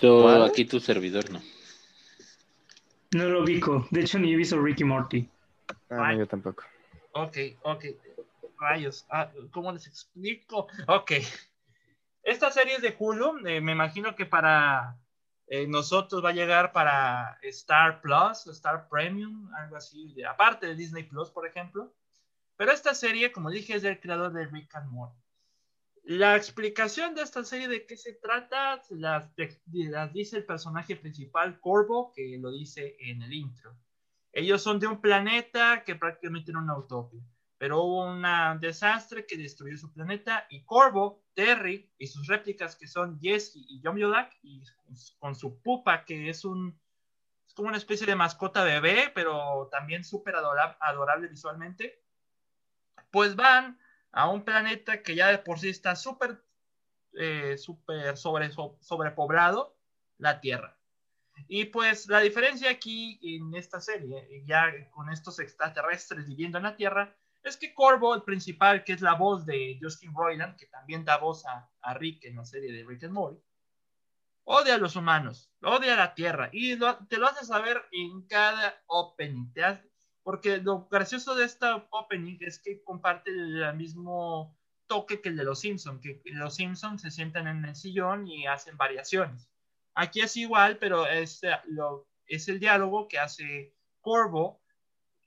Yo 0.00 0.22
¿Cuál? 0.22 0.42
aquí 0.44 0.64
tu 0.64 0.80
servidor 0.80 1.30
no. 1.30 1.40
No 3.12 3.24
lo 3.28 3.42
ubico. 3.42 3.86
De 3.90 4.00
hecho, 4.02 4.18
ni 4.18 4.32
he 4.32 4.36
visto 4.36 4.60
Ricky 4.60 4.84
Morty. 4.84 5.28
Ah, 5.90 6.12
no, 6.12 6.18
yo 6.18 6.26
tampoco. 6.26 6.64
Ok, 7.12 7.36
ok. 7.62 7.84
Rayos. 8.58 9.04
Ah, 9.10 9.30
¿Cómo 9.50 9.72
les 9.72 9.86
explico? 9.86 10.66
Ok. 10.88 11.12
Esta 12.22 12.50
serie 12.50 12.76
es 12.76 12.82
de 12.82 12.94
Hulu. 12.98 13.46
eh, 13.46 13.60
me 13.60 13.72
imagino 13.72 14.14
que 14.14 14.24
para 14.24 14.96
eh, 15.48 15.66
nosotros 15.66 16.24
va 16.24 16.30
a 16.30 16.34
llegar 16.34 16.72
para 16.72 17.38
Star 17.42 18.00
Plus, 18.00 18.46
Star 18.46 18.88
Premium, 18.88 19.52
algo 19.54 19.76
así. 19.76 20.14
de- 20.14 20.24
aparte 20.24 20.66
de 20.68 20.74
Disney 20.74 21.02
Plus, 21.02 21.28
por 21.30 21.46
ejemplo. 21.46 21.92
Pero 22.56 22.72
esta 22.72 22.94
serie, 22.94 23.32
como 23.32 23.50
dije, 23.50 23.74
es 23.74 23.82
del 23.82 23.98
creador 24.00 24.32
de 24.32 24.46
Rick 24.46 24.74
and 24.76 24.90
Morty. 24.90 25.18
La 26.04 26.34
explicación 26.36 27.14
de 27.14 27.22
esta 27.22 27.44
serie 27.44 27.68
de 27.68 27.86
qué 27.86 27.96
se 27.96 28.14
trata 28.14 28.82
las, 28.90 29.30
las 29.66 30.12
dice 30.12 30.36
el 30.36 30.44
personaje 30.44 30.96
principal, 30.96 31.60
Corvo, 31.60 32.12
que 32.12 32.38
lo 32.38 32.50
dice 32.50 32.96
en 32.98 33.22
el 33.22 33.32
intro. 33.32 33.76
Ellos 34.32 34.62
son 34.62 34.80
de 34.80 34.88
un 34.88 35.00
planeta 35.00 35.84
que 35.84 35.94
prácticamente 35.94 36.50
era 36.50 36.58
una 36.58 36.76
utopia, 36.76 37.22
pero 37.56 37.82
hubo 37.82 38.04
un 38.04 38.24
desastre 38.60 39.26
que 39.26 39.36
destruyó 39.36 39.76
su 39.78 39.92
planeta 39.92 40.46
y 40.50 40.64
Corvo, 40.64 41.22
Terry 41.34 41.92
y 41.98 42.06
sus 42.08 42.26
réplicas 42.26 42.74
que 42.74 42.88
son 42.88 43.20
Jesse 43.20 43.56
y 43.56 43.80
John 43.84 43.96
Yolak 43.96 44.32
y 44.42 44.64
con 45.18 45.36
su 45.36 45.62
pupa 45.62 46.04
que 46.04 46.28
es 46.28 46.44
un 46.44 46.80
es 47.46 47.54
como 47.54 47.68
una 47.68 47.76
especie 47.76 48.06
de 48.06 48.16
mascota 48.16 48.64
bebé, 48.64 49.12
pero 49.14 49.68
también 49.70 50.04
súper 50.04 50.34
adora- 50.34 50.78
adorable 50.80 51.28
visualmente, 51.28 52.02
pues 53.10 53.36
van 53.36 53.78
a 54.12 54.28
un 54.30 54.44
planeta 54.44 55.02
que 55.02 55.14
ya 55.16 55.28
de 55.28 55.38
por 55.38 55.58
sí 55.58 55.68
está 55.70 55.96
súper 55.96 56.42
eh, 57.14 57.56
so- 57.58 58.78
sobrepoblado, 58.80 59.76
la 60.18 60.40
Tierra. 60.40 60.78
Y 61.48 61.66
pues 61.66 62.08
la 62.08 62.20
diferencia 62.20 62.70
aquí 62.70 63.18
en 63.22 63.54
esta 63.54 63.80
serie, 63.80 64.44
ya 64.46 64.90
con 64.90 65.10
estos 65.10 65.38
extraterrestres 65.40 66.26
viviendo 66.28 66.58
en 66.58 66.64
la 66.64 66.76
Tierra, 66.76 67.16
es 67.42 67.56
que 67.56 67.74
Corvo, 67.74 68.14
el 68.14 68.22
principal, 68.22 68.84
que 68.84 68.92
es 68.94 69.00
la 69.02 69.14
voz 69.14 69.46
de 69.46 69.78
Justin 69.82 70.14
Roiland, 70.14 70.56
que 70.56 70.66
también 70.66 71.04
da 71.04 71.18
voz 71.18 71.46
a, 71.46 71.70
a 71.82 71.94
Rick 71.94 72.24
en 72.24 72.36
la 72.36 72.44
serie 72.44 72.72
de 72.72 72.84
Rick 72.84 73.04
and 73.04 73.14
Morty, 73.14 73.40
odia 74.44 74.74
a 74.76 74.78
los 74.78 74.94
humanos, 74.96 75.50
odia 75.62 75.94
a 75.94 75.96
la 75.96 76.14
Tierra, 76.14 76.48
y 76.52 76.76
lo- 76.76 76.98
te 77.08 77.18
lo 77.18 77.26
hace 77.26 77.44
saber 77.44 77.82
en 77.90 78.22
cada 78.28 78.80
opening. 78.86 79.52
Te 79.52 79.64
porque 80.22 80.58
lo 80.58 80.86
gracioso 80.88 81.34
de 81.34 81.44
esta 81.44 81.86
opening 81.90 82.38
es 82.40 82.58
que 82.58 82.82
comparte 82.82 83.30
el 83.30 83.74
mismo 83.76 84.56
toque 84.86 85.20
que 85.20 85.30
el 85.30 85.36
de 85.36 85.44
los 85.44 85.60
Simpsons, 85.60 86.00
que 86.00 86.20
los 86.26 86.54
Simpsons 86.54 87.02
se 87.02 87.10
sientan 87.10 87.46
en 87.46 87.64
el 87.64 87.74
sillón 87.74 88.28
y 88.28 88.46
hacen 88.46 88.76
variaciones. 88.76 89.48
Aquí 89.94 90.20
es 90.20 90.36
igual, 90.36 90.78
pero 90.78 91.06
es, 91.06 91.42
eh, 91.42 91.56
lo, 91.66 92.08
es 92.26 92.48
el 92.48 92.60
diálogo 92.60 93.08
que 93.08 93.18
hace 93.18 93.74
Corvo, 94.00 94.62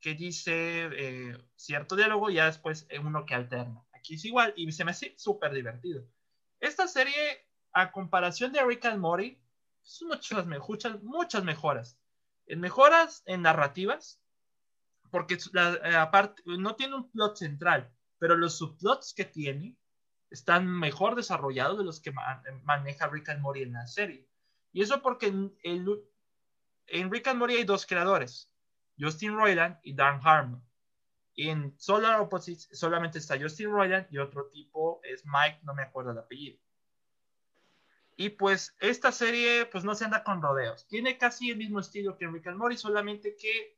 que 0.01 0.13
dice 0.13 0.89
eh, 0.93 1.37
cierto 1.55 1.95
diálogo 1.95 2.29
y 2.29 2.35
ya 2.35 2.45
después 2.45 2.85
eh, 2.89 2.99
uno 2.99 3.25
que 3.25 3.35
alterna. 3.35 3.83
Aquí 3.93 4.15
es 4.15 4.25
igual 4.25 4.53
y 4.55 4.71
se 4.71 4.85
me 4.85 4.91
hace 4.91 5.13
súper 5.17 5.53
divertido. 5.53 6.05
Esta 6.59 6.87
serie, 6.87 7.47
a 7.73 7.91
comparación 7.91 8.51
de 8.53 8.63
Rick 8.63 8.85
and 8.85 8.99
Morty, 8.99 9.39
son 9.81 10.09
muchas, 10.09 10.45
muchas, 10.45 11.03
muchas 11.03 11.43
mejoras. 11.43 11.99
En 12.47 12.59
mejoras 12.59 13.23
en 13.25 13.41
narrativas, 13.41 14.21
porque 15.15 15.37
la- 15.53 15.75
eh, 15.75 15.95
aparte 15.95 16.43
no 16.45 16.75
tiene 16.75 16.93
un 16.95 17.09
plot 17.09 17.37
central, 17.37 17.89
pero 18.19 18.35
los 18.35 18.57
subplots 18.57 19.13
que 19.13 19.23
tiene 19.23 19.77
están 20.29 20.67
mejor 20.67 21.15
desarrollados 21.15 21.77
de 21.77 21.85
los 21.85 22.01
que 22.01 22.11
ma- 22.11 22.43
maneja 22.63 23.07
Rick 23.07 23.29
and 23.29 23.39
Morty 23.39 23.61
en 23.61 23.71
la 23.71 23.87
serie. 23.87 24.27
Y 24.73 24.81
eso 24.81 25.01
porque 25.01 25.27
en, 25.27 25.57
el- 25.63 26.03
en 26.87 27.09
Rick 27.09 27.27
and 27.27 27.39
Morty 27.39 27.55
hay 27.55 27.63
dos 27.63 27.85
creadores, 27.85 28.51
Justin 28.99 29.37
Roiland 29.37 29.77
y 29.83 29.93
Dan 29.93 30.19
Harmon. 30.21 30.61
En 31.37 31.73
Solar 31.79 32.19
Opposites 32.19 32.67
solamente 32.77 33.19
está 33.19 33.39
Justin 33.39 33.71
Roiland 33.71 34.07
y 34.11 34.17
otro 34.17 34.47
tipo 34.49 34.99
es 35.05 35.23
Mike, 35.25 35.61
no 35.63 35.73
me 35.73 35.83
acuerdo 35.83 36.11
el 36.11 36.17
apellido. 36.17 36.59
Y 38.17 38.31
pues 38.31 38.75
esta 38.81 39.13
serie 39.13 39.65
pues 39.65 39.85
no 39.85 39.95
se 39.95 40.03
anda 40.03 40.25
con 40.25 40.41
rodeos. 40.41 40.85
Tiene 40.87 41.17
casi 41.17 41.51
el 41.51 41.57
mismo 41.57 41.79
estilo 41.79 42.17
que 42.17 42.27
Rick 42.27 42.47
and 42.47 42.57
Morty, 42.57 42.75
solamente 42.75 43.37
que 43.37 43.77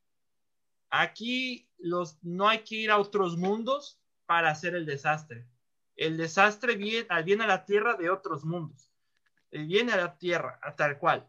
aquí 0.90 1.70
los, 1.78 2.18
no 2.22 2.48
hay 2.48 2.60
que 2.60 2.76
ir 2.76 2.90
a 2.90 2.98
otros 2.98 3.36
mundos 3.36 4.00
para 4.26 4.50
hacer 4.50 4.74
el 4.74 4.86
desastre. 4.86 5.46
El 5.96 6.16
desastre 6.16 6.76
viene, 6.76 7.06
viene 7.24 7.44
a 7.44 7.48
la 7.48 7.64
Tierra 7.64 7.94
de 7.94 8.10
otros 8.10 8.44
mundos. 8.44 8.92
Eh, 9.50 9.64
Viene 9.64 9.92
a 9.92 9.96
la 9.96 10.18
Tierra, 10.18 10.60
a 10.62 10.76
tal 10.76 10.98
cual. 10.98 11.28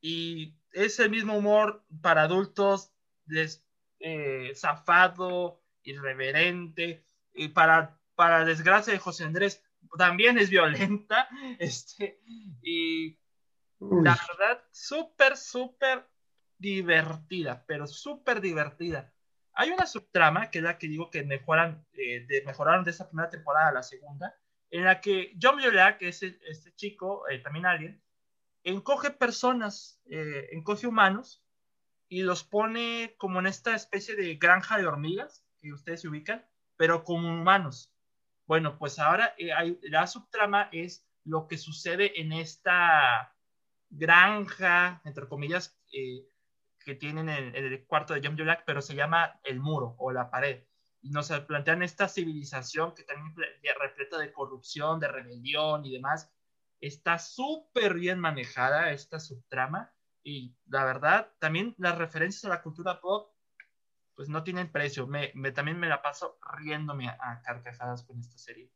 Y 0.00 0.54
es 0.72 0.98
el 1.00 1.10
mismo 1.10 1.36
humor 1.36 1.84
para 2.02 2.22
adultos, 2.22 2.92
des- 3.24 3.64
eh, 4.00 4.52
zafado, 4.54 5.62
irreverente, 5.82 7.04
y 7.32 7.48
para, 7.48 7.98
para 8.14 8.44
desgracia 8.44 8.92
de 8.92 8.98
José 8.98 9.24
Andrés, 9.24 9.62
también 9.96 10.38
es 10.38 10.50
violenta, 10.50 11.28
este, 11.58 12.20
y 12.62 13.18
Uy, 13.78 14.04
la 14.04 14.18
verdad, 14.28 14.62
súper, 14.70 15.36
súper 15.36 16.06
divertida, 16.58 17.64
pero 17.66 17.86
súper 17.86 18.40
divertida. 18.40 19.12
Hay 19.52 19.70
una 19.70 19.86
subtrama, 19.86 20.50
que 20.50 20.58
es 20.58 20.64
la 20.64 20.78
que 20.78 20.88
digo 20.88 21.10
que 21.10 21.24
mejoran, 21.24 21.86
eh, 21.92 22.26
de, 22.26 22.42
mejoraron 22.44 22.84
de 22.84 22.90
esa 22.90 23.08
primera 23.08 23.30
temporada 23.30 23.68
a 23.68 23.72
la 23.72 23.82
segunda, 23.82 24.36
en 24.70 24.84
la 24.84 25.00
que 25.00 25.34
John 25.40 25.56
Viola, 25.58 25.98
que 25.98 26.08
es 26.08 26.22
el- 26.22 26.40
este 26.48 26.74
chico, 26.74 27.28
eh, 27.28 27.38
también 27.40 27.66
alguien, 27.66 28.02
encoge 28.64 29.10
personas, 29.10 30.00
eh, 30.06 30.48
encoge 30.52 30.86
humanos 30.86 31.44
y 32.08 32.22
los 32.22 32.44
pone 32.44 33.14
como 33.18 33.40
en 33.40 33.46
esta 33.46 33.74
especie 33.74 34.16
de 34.16 34.36
granja 34.36 34.78
de 34.78 34.86
hormigas, 34.86 35.46
que 35.60 35.72
ustedes 35.72 36.02
se 36.02 36.08
ubican, 36.08 36.46
pero 36.76 37.04
como 37.04 37.28
humanos. 37.28 37.92
Bueno, 38.46 38.78
pues 38.78 38.98
ahora 38.98 39.34
eh, 39.38 39.50
la 39.82 40.06
subtrama 40.06 40.68
es 40.72 41.06
lo 41.24 41.46
que 41.48 41.58
sucede 41.58 42.20
en 42.20 42.32
esta 42.32 43.34
granja, 43.90 45.00
entre 45.04 45.28
comillas, 45.28 45.78
que 46.84 46.94
tienen 46.94 47.28
en, 47.28 47.54
en 47.56 47.64
el 47.64 47.86
cuarto 47.86 48.14
de 48.14 48.20
John 48.24 48.36
Black, 48.36 48.64
pero 48.66 48.82
se 48.82 48.94
llama 48.94 49.40
el 49.44 49.60
muro 49.60 49.94
o 49.98 50.12
la 50.12 50.30
pared. 50.30 50.64
Y 51.02 51.10
nos 51.10 51.30
plantean 51.46 51.82
esta 51.82 52.08
civilización 52.08 52.94
que 52.94 53.02
también 53.04 53.34
ple- 53.34 53.78
repleta 53.80 54.18
de 54.18 54.32
corrupción, 54.32 55.00
de 55.00 55.08
rebelión 55.08 55.84
y 55.84 55.92
demás. 55.92 56.32
Está 56.80 57.18
súper 57.18 57.94
bien 57.94 58.18
manejada 58.20 58.90
esta 58.92 59.18
subtrama 59.20 59.92
y 60.22 60.56
la 60.66 60.84
verdad, 60.84 61.32
también 61.38 61.74
las 61.78 61.98
referencias 61.98 62.44
a 62.46 62.48
la 62.48 62.62
cultura 62.62 63.00
pop, 63.00 63.34
pues 64.14 64.28
no 64.28 64.44
tienen 64.44 64.70
precio. 64.70 65.06
Me, 65.06 65.32
me- 65.34 65.52
también 65.52 65.78
me 65.78 65.88
la 65.88 66.02
paso 66.02 66.38
riéndome 66.58 67.08
a, 67.08 67.16
a 67.20 67.42
carcajadas 67.42 68.04
con 68.04 68.18
esta 68.18 68.38
serie. 68.38 68.70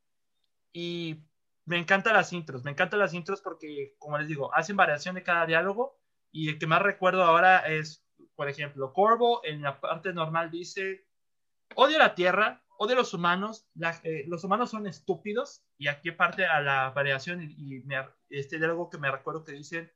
Y 0.73 1.25
me 1.65 1.77
encantan 1.79 2.13
las 2.13 2.33
intros, 2.33 2.63
me 2.63 2.71
encantan 2.71 2.99
las 2.99 3.13
intros 3.13 3.41
porque, 3.41 3.95
como 3.99 4.17
les 4.17 4.27
digo, 4.27 4.53
hacen 4.55 4.77
variación 4.77 5.15
de 5.15 5.23
cada 5.23 5.45
diálogo 5.45 5.98
y 6.31 6.49
el 6.49 6.59
que 6.59 6.67
más 6.67 6.81
recuerdo 6.81 7.23
ahora 7.23 7.59
es, 7.67 8.05
por 8.35 8.49
ejemplo, 8.49 8.93
Corvo 8.93 9.41
en 9.43 9.61
la 9.61 9.79
parte 9.79 10.13
normal 10.13 10.51
dice, 10.51 11.05
odio 11.75 11.97
la 11.97 12.15
tierra, 12.15 12.63
odio 12.77 12.95
los 12.95 13.13
humanos, 13.13 13.67
eh, 14.03 14.23
los 14.27 14.43
humanos 14.43 14.71
son 14.71 14.87
estúpidos, 14.87 15.63
y 15.77 15.87
aquí 15.87 16.11
parte 16.11 16.45
a 16.45 16.61
la 16.61 16.91
variación, 16.91 17.41
y, 17.41 17.83
este 18.29 18.59
de 18.59 18.65
algo 18.65 18.89
que 18.89 18.97
me 18.97 19.11
recuerdo 19.11 19.43
que 19.43 19.53
dicen, 19.53 19.91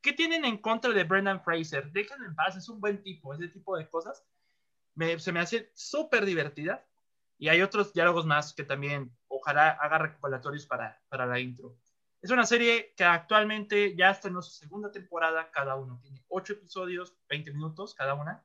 ¿qué, 0.00 0.12
tienen 0.12 0.44
en 0.44 0.58
contra 0.58 0.92
de 0.92 1.04
Brendan 1.04 1.42
Fraser? 1.42 1.90
Déjenlo 1.92 2.26
en 2.26 2.34
paz, 2.34 2.56
es 2.56 2.68
un 2.68 2.80
buen 2.80 3.02
tipo, 3.02 3.34
ese 3.34 3.48
tipo 3.48 3.76
de 3.76 3.88
cosas. 3.88 4.24
se 5.18 5.32
me 5.32 5.40
hace 5.40 5.70
súper 5.74 6.24
divertida, 6.24 6.86
y 7.38 7.48
hay 7.48 7.62
otros 7.62 7.92
diálogos 7.92 8.26
más 8.26 8.52
que 8.52 8.64
también 8.64 9.16
ojalá 9.28 9.70
haga 9.70 9.98
recopilatorios 9.98 10.66
para, 10.66 11.02
para 11.08 11.26
la 11.26 11.40
intro. 11.40 11.76
Es 12.22 12.30
una 12.30 12.44
serie 12.44 12.92
que 12.96 13.04
actualmente 13.04 13.96
ya 13.96 14.10
está 14.10 14.28
en 14.28 14.34
su 14.42 14.50
segunda 14.50 14.90
temporada, 14.90 15.50
cada 15.50 15.76
uno 15.76 15.98
tiene 16.02 16.22
ocho 16.28 16.52
episodios, 16.52 17.16
20 17.30 17.52
minutos 17.52 17.94
cada 17.94 18.14
una. 18.14 18.44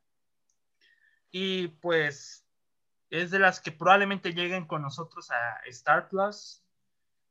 Y 1.29 1.67
pues 1.67 2.47
es 3.09 3.31
de 3.31 3.39
las 3.39 3.59
que 3.59 3.73
probablemente 3.73 4.33
lleguen 4.33 4.65
con 4.65 4.81
nosotros 4.81 5.29
a 5.31 5.59
Star 5.67 6.07
Plus, 6.07 6.63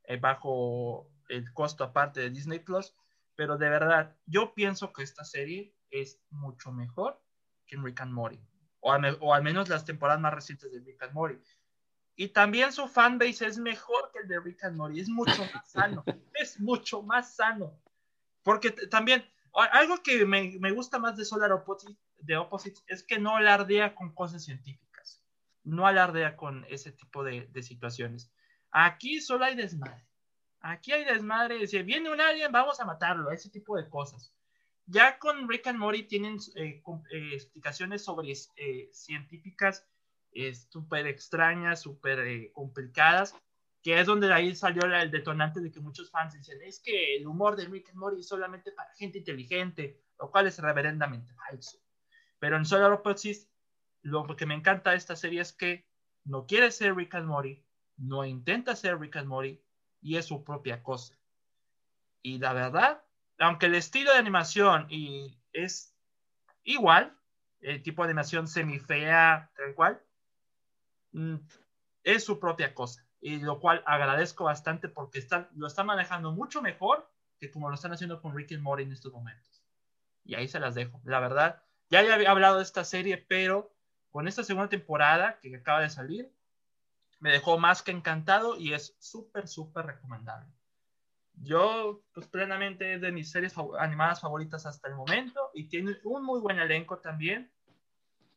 eh, 0.03 0.17
bajo 0.17 1.09
el 1.29 1.51
costo 1.51 1.83
aparte 1.83 2.21
de 2.21 2.29
Disney 2.29 2.59
Plus. 2.59 2.93
Pero 3.35 3.57
de 3.57 3.69
verdad, 3.69 4.15
yo 4.27 4.53
pienso 4.53 4.93
que 4.93 5.01
esta 5.01 5.25
serie 5.25 5.75
es 5.89 6.21
mucho 6.29 6.71
mejor 6.71 7.19
que 7.65 7.75
Rick 7.77 8.01
and 8.01 8.13
Morty. 8.13 8.39
O 8.81 8.91
al, 8.91 9.17
o 9.19 9.33
al 9.33 9.41
menos 9.41 9.67
las 9.67 9.83
temporadas 9.83 10.21
más 10.21 10.33
recientes 10.33 10.71
de 10.71 10.79
Rick 10.79 11.01
and 11.01 11.13
Morty. 11.13 11.41
Y 12.15 12.29
también 12.29 12.71
su 12.71 12.87
fanbase 12.87 13.45
es 13.45 13.57
mejor 13.57 14.11
que 14.11 14.19
el 14.19 14.27
de 14.27 14.39
Rick 14.39 14.63
and 14.63 14.77
Morty, 14.77 15.01
es 15.01 15.09
mucho 15.09 15.41
más 15.53 15.69
sano, 15.69 16.03
es 16.33 16.59
mucho 16.59 17.01
más 17.01 17.35
sano. 17.35 17.77
Porque 18.43 18.71
también, 18.71 19.25
algo 19.53 20.01
que 20.01 20.25
me, 20.25 20.57
me, 20.59 20.71
gusta 20.71 20.99
más 20.99 21.17
de 21.17 21.25
Solar 21.25 21.51
Opposites, 21.51 21.97
de 22.19 22.37
Opposites 22.37 22.83
es 22.87 23.03
que 23.03 23.19
no 23.19 23.35
alardea 23.35 23.95
con 23.95 24.13
cosas 24.13 24.43
científicas, 24.43 25.21
no 25.63 25.87
alardea 25.87 26.37
con 26.37 26.65
ese 26.69 26.91
tipo 26.91 27.23
de, 27.23 27.47
de 27.47 27.63
situaciones. 27.63 28.31
Aquí 28.71 29.19
solo 29.19 29.45
hay 29.45 29.55
desmadre. 29.55 30.05
Aquí 30.61 30.91
hay 30.91 31.05
desmadre, 31.05 31.67
si 31.67 31.81
viene 31.83 32.09
un 32.09 32.19
alien, 32.19 32.51
vamos 32.51 32.79
a 32.79 32.85
matarlo, 32.85 33.31
ese 33.31 33.49
tipo 33.49 33.77
de 33.77 33.87
cosas. 33.89 34.33
Ya 34.87 35.17
con 35.17 35.47
Rick 35.47 35.67
and 35.67 35.79
Morty 35.79 36.03
tienen 36.03 36.37
eh, 36.55 36.81
eh, 37.11 37.29
explicaciones 37.33 38.03
sobre 38.03 38.31
eh, 38.31 38.89
científicas 38.91 39.85
súper 40.69 41.07
extrañas, 41.07 41.81
súper 41.81 42.19
eh, 42.19 42.51
complicadas, 42.53 43.35
que 43.81 43.99
es 43.99 44.07
donde 44.07 44.33
ahí 44.33 44.55
salió 44.55 44.83
el 44.83 45.11
detonante 45.11 45.59
de 45.61 45.71
que 45.71 45.79
muchos 45.79 46.09
fans 46.09 46.33
dicen, 46.33 46.61
es 46.61 46.79
que 46.79 47.17
el 47.17 47.27
humor 47.27 47.55
de 47.55 47.65
Rick 47.65 47.89
and 47.89 47.97
Morty 47.97 48.19
es 48.19 48.27
solamente 48.27 48.71
para 48.71 48.93
gente 48.95 49.19
inteligente, 49.19 50.01
lo 50.19 50.31
cual 50.31 50.47
es 50.47 50.59
reverendamente 50.59 51.33
falso. 51.33 51.77
Pero 52.39 52.57
en 52.57 52.65
Solar 52.65 52.91
Opposites, 52.91 53.47
lo 54.01 54.25
que 54.35 54.45
me 54.45 54.55
encanta 54.55 54.91
de 54.91 54.97
esta 54.97 55.15
serie 55.15 55.41
es 55.41 55.53
que 55.53 55.87
no 56.23 56.45
quiere 56.45 56.71
ser 56.71 56.95
Rick 56.95 57.15
and 57.15 57.27
Morty, 57.27 57.63
no 57.97 58.25
intenta 58.25 58.75
ser 58.75 58.99
Rick 58.99 59.17
and 59.17 59.27
Morty, 59.27 59.61
y 60.01 60.17
es 60.17 60.25
su 60.25 60.43
propia 60.43 60.83
cosa. 60.83 61.17
Y 62.21 62.39
la 62.39 62.53
verdad, 62.53 63.03
aunque 63.39 63.67
el 63.67 63.75
estilo 63.75 64.11
de 64.11 64.17
animación 64.17 64.87
y 64.89 65.37
es 65.53 65.95
igual, 66.63 67.17
el 67.61 67.81
tipo 67.81 68.03
de 68.03 68.09
animación 68.09 68.47
semifea, 68.47 69.51
tal 69.55 69.75
cual, 69.75 70.04
es 72.03 72.23
su 72.23 72.39
propia 72.39 72.73
cosa. 72.73 73.05
Y 73.21 73.39
lo 73.39 73.59
cual 73.59 73.83
agradezco 73.85 74.43
bastante 74.43 74.87
porque 74.87 75.19
están, 75.19 75.49
lo 75.55 75.67
están 75.67 75.87
manejando 75.87 76.31
mucho 76.31 76.61
mejor 76.61 77.09
que 77.39 77.51
como 77.51 77.69
lo 77.69 77.75
están 77.75 77.91
haciendo 77.91 78.21
con 78.21 78.35
Rick 78.35 78.53
and 78.53 78.79
en 78.79 78.91
estos 78.91 79.11
momentos. 79.11 79.63
Y 80.23 80.35
ahí 80.35 80.47
se 80.47 80.59
las 80.59 80.75
dejo. 80.75 81.01
La 81.03 81.19
verdad, 81.19 81.63
ya 81.89 81.99
había 81.99 82.31
hablado 82.31 82.57
de 82.57 82.63
esta 82.63 82.83
serie, 82.83 83.17
pero 83.17 83.75
con 84.09 84.27
esta 84.27 84.43
segunda 84.43 84.69
temporada 84.69 85.39
que 85.39 85.55
acaba 85.55 85.81
de 85.81 85.89
salir, 85.89 86.31
me 87.19 87.31
dejó 87.31 87.57
más 87.57 87.81
que 87.81 87.91
encantado 87.91 88.57
y 88.57 88.73
es 88.73 88.95
súper, 88.99 89.47
súper 89.47 89.85
recomendable. 89.85 90.51
Yo, 91.33 92.03
pues 92.13 92.27
plenamente 92.27 92.93
es 92.93 93.01
de 93.01 93.11
mis 93.11 93.29
series 93.29 93.55
animadas 93.79 94.21
favoritas 94.21 94.65
hasta 94.65 94.87
el 94.87 94.95
momento 94.95 95.51
y 95.53 95.67
tiene 95.67 95.97
un 96.03 96.23
muy 96.23 96.39
buen 96.39 96.59
elenco 96.59 96.99
también 96.99 97.51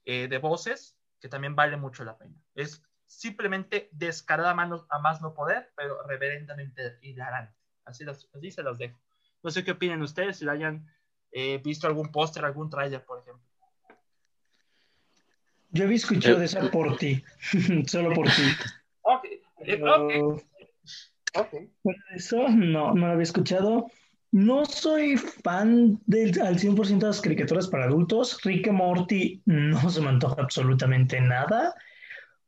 eh, 0.04 0.26
de 0.28 0.38
voces 0.38 0.97
que 1.20 1.28
también 1.28 1.56
vale 1.56 1.76
mucho 1.76 2.04
la 2.04 2.16
pena. 2.16 2.34
Es 2.54 2.82
simplemente 3.06 3.88
descarada 3.92 4.50
a, 4.50 4.98
más 4.98 5.20
no 5.20 5.34
poder, 5.34 5.72
pero 5.76 6.02
reverendamente 6.06 6.98
hilarante. 7.02 7.54
Así, 7.84 8.04
así 8.04 8.50
se 8.50 8.62
los 8.62 8.78
dejo. 8.78 9.00
No 9.42 9.50
sé 9.50 9.64
qué 9.64 9.72
opinan 9.72 10.02
ustedes, 10.02 10.36
si 10.36 10.48
hayan 10.48 10.86
eh, 11.32 11.58
visto 11.58 11.86
algún 11.86 12.10
póster, 12.12 12.44
algún 12.44 12.70
trailer, 12.70 13.04
por 13.04 13.20
ejemplo. 13.20 13.44
Yo 15.70 15.84
había 15.84 15.96
escuchado 15.96 16.38
de 16.38 16.46
esa 16.46 16.70
por 16.70 16.96
ti, 16.96 17.22
solo 17.86 18.14
por 18.14 18.26
ti. 18.26 18.42
Ok, 19.02 19.24
eh, 19.60 19.80
okay. 21.34 21.70
eso 22.14 22.48
no, 22.48 22.94
no 22.94 23.06
lo 23.06 23.12
había 23.12 23.22
escuchado. 23.22 23.90
No 24.30 24.66
soy 24.66 25.16
fan 25.16 25.98
del, 26.06 26.38
al 26.42 26.58
100% 26.58 26.98
de 26.98 27.06
las 27.06 27.20
caricaturas 27.20 27.68
para 27.68 27.84
adultos. 27.84 28.38
Rick 28.44 28.66
y 28.66 28.70
Morty 28.70 29.42
no 29.46 29.88
se 29.88 30.00
me 30.00 30.08
antoja 30.08 30.42
absolutamente 30.42 31.20
nada. 31.20 31.74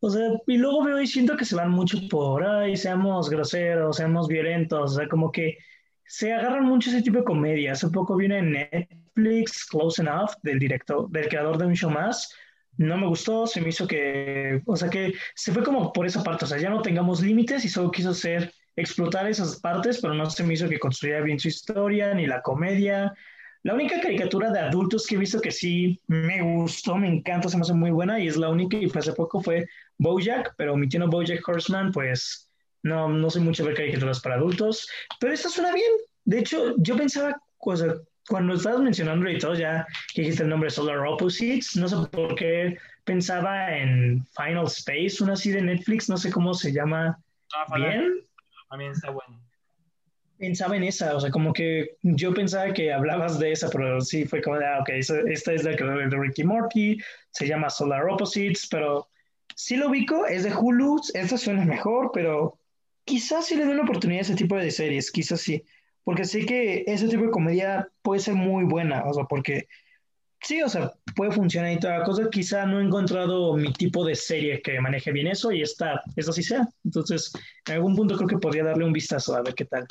O 0.01 0.11
sea, 0.11 0.31
y 0.47 0.59
luego 0.59 0.85
veo 0.85 1.01
y 1.01 1.07
siento 1.07 1.37
que 1.37 1.45
se 1.45 1.57
van 1.57 1.71
mucho 1.71 1.99
por, 2.11 2.47
ay, 2.47 2.77
seamos 2.77 3.31
groseros, 3.31 3.97
seamos 3.97 4.29
violentos. 4.29 4.93
O 4.93 4.95
sea, 4.95 5.09
como 5.09 5.33
que 5.33 5.59
se 6.05 6.33
agarran 6.33 6.65
mucho 6.65 6.91
ese 6.91 7.03
tipo 7.03 7.19
de 7.19 7.25
comedia. 7.25 7.73
Hace 7.73 7.89
poco 7.89 8.17
viene 8.17 8.39
en 8.39 8.53
Netflix, 8.53 9.67
Close 9.67 10.03
Enough, 10.03 10.33
del 10.43 10.59
director, 10.59 11.09
del 11.11 11.29
creador 11.29 11.57
de 11.59 11.67
un 11.67 11.77
show 11.77 11.91
más. 11.91 12.35
No 12.77 12.97
me 12.99 13.07
gustó, 13.07 13.47
se 13.47 13.61
me 13.61 13.71
hizo 13.71 13.87
que, 13.87 14.63
o 14.67 14.77
sea, 14.77 14.89
que 14.91 15.15
se 15.35 15.53
fue 15.53 15.63
como 15.63 15.93
por 15.93 16.07
esa 16.07 16.23
parte. 16.23 16.45
O 16.45 16.49
sea, 16.49 16.59
ya 16.59 16.71
no 16.71 16.83
tengamos 16.83 17.23
límites 17.23 17.65
y 17.65 17.69
solo 17.69 17.91
quiso 17.91 18.13
ser 18.15 18.53
explotar 18.81 19.29
esas 19.29 19.61
partes, 19.61 20.01
pero 20.01 20.15
no 20.15 20.29
se 20.29 20.45
me 20.45 20.55
hizo 20.55 20.69
que 20.69 20.79
construía 20.79 21.21
bien 21.21 21.39
su 21.39 21.49
historia, 21.49 22.15
ni 22.15 22.27
la 22.27 22.43
comedia. 22.43 23.15
La 23.63 23.75
única 23.75 24.01
caricatura 24.01 24.51
de 24.51 24.61
adultos 24.61 25.07
que 25.07 25.17
he 25.17 25.19
visto 25.19 25.41
que 25.41 25.51
sí 25.51 26.01
me 26.07 26.41
gustó, 26.43 26.97
me 26.97 27.09
encanta, 27.09 27.49
se 27.49 27.57
me 27.57 27.63
hace 27.63 27.75
muy 27.75 27.91
buena 27.91 28.19
y 28.19 28.27
es 28.27 28.37
la 28.37 28.49
única 28.49 28.77
y 28.79 28.89
fue 28.89 29.01
hace 29.01 29.13
poco 29.13 29.43
fue 29.43 29.67
Bojack, 29.99 30.55
pero 30.57 30.73
omitiendo 30.73 31.09
Bojack 31.09 31.47
Horseman, 31.47 31.93
pues 31.93 32.51
no, 32.83 33.09
no 33.09 33.29
sé 33.29 33.41
mucho 33.41 33.65
ver 33.65 33.75
caricaturas 33.75 34.21
para 34.21 34.37
adultos, 34.37 34.89
pero 35.21 35.33
esta 35.33 35.51
suena 35.51 35.75
bien. 35.75 35.91
De 36.25 36.39
hecho, 36.39 36.75
yo 36.79 36.97
pensaba, 36.97 37.39
cuando 37.59 38.55
estabas 38.55 38.81
mencionando 38.81 39.29
y 39.29 39.39
todo, 39.39 39.55
ya 39.55 39.87
que 40.15 40.23
dijiste 40.23 40.45
el 40.45 40.49
nombre 40.49 40.71
Solar 40.71 40.99
Opposites, 41.07 41.77
no 41.77 41.89
sé 41.89 41.97
por 42.11 42.35
qué 42.37 42.79
pensaba 43.05 43.77
en 43.77 44.25
Final 44.37 44.67
Space, 44.67 45.23
una 45.23 45.35
así 45.35 45.51
de 45.51 45.63
Netflix, 45.63 46.09
no 46.09 46.17
sé 46.17 46.31
cómo 46.31 46.55
se 46.55 46.73
llama 46.73 47.19
ah, 47.55 47.77
bien. 47.77 48.25
También 48.71 48.93
está 48.93 49.11
bueno. 49.11 49.41
Pensaba 50.39 50.77
en 50.77 50.85
esa, 50.85 51.15
o 51.15 51.21
sea, 51.21 51.31
como 51.31 51.53
que 51.53 51.97
yo 52.03 52.33
pensaba 52.33 52.73
que 52.73 52.93
hablabas 52.93 53.39
de 53.39 53.53
esa, 53.53 53.69
pero 53.69 54.01
sí 54.01 54.25
fue 54.25 54.41
como 54.41 54.57
de, 54.57 54.65
ah, 54.65 54.79
ok, 54.81 54.89
esta 54.89 55.53
es 55.53 55.65
la 55.65 55.77
que 55.77 55.85
de 55.85 56.17
Ricky 56.17 56.45
Morty, 56.45 56.99
se 57.31 57.47
llama 57.47 57.69
Solar 57.69 58.09
Opposites, 58.09 58.67
pero 58.71 59.09
sí 59.55 59.77
lo 59.77 59.89
ubico, 59.89 60.25
es 60.25 60.45
de 60.45 60.55
Hulu, 60.55 60.99
esta 61.13 61.37
suena 61.37 61.67
mejor, 61.67 62.11
pero 62.15 62.59
quizás 63.05 63.47
sí 63.47 63.57
le 63.57 63.65
doy 63.65 63.75
una 63.75 63.83
oportunidad 63.83 64.21
a 64.21 64.23
ese 64.23 64.35
tipo 64.35 64.57
de 64.57 64.71
series, 64.71 65.11
quizás 65.11 65.43
sí, 65.43 65.63
porque 66.05 66.25
sé 66.25 66.47
que 66.47 66.85
ese 66.87 67.09
tipo 67.09 67.25
de 67.25 67.31
comedia 67.31 67.91
puede 68.01 68.21
ser 68.21 68.35
muy 68.35 68.65
buena, 68.65 69.05
o 69.05 69.13
sea, 69.13 69.25
porque 69.25 69.69
sí, 70.43 70.63
o 70.63 70.69
sea, 70.69 70.93
puede 71.15 71.33
funcionar 71.33 71.73
y 71.73 71.79
toda 71.79 71.99
la 71.99 72.05
cosa. 72.05 72.29
Quizá 72.31 72.67
no 72.67 72.81
he 72.81 72.85
encontrado 72.85 73.57
mi 73.57 73.73
tipo 73.73 74.05
de 74.05 74.15
serie 74.15 74.61
que 74.63 74.81
maneje 74.81 75.13
bien 75.13 75.27
eso 75.27 75.53
y 75.53 75.63
esta, 75.63 76.03
eso 76.17 76.33
sí 76.33 76.43
sea. 76.43 76.67
Entonces, 76.85 77.33
en 77.67 77.75
algún 77.75 77.97
punto 77.97 78.17
creo 78.17 78.29
que 78.29 78.39
podría 78.39 78.65
darle 78.65 78.85
un 78.85 78.93
vistazo 78.93 79.35
a 79.35 79.43
ver 79.43 79.55
qué 79.55 79.65
tal. 79.65 79.87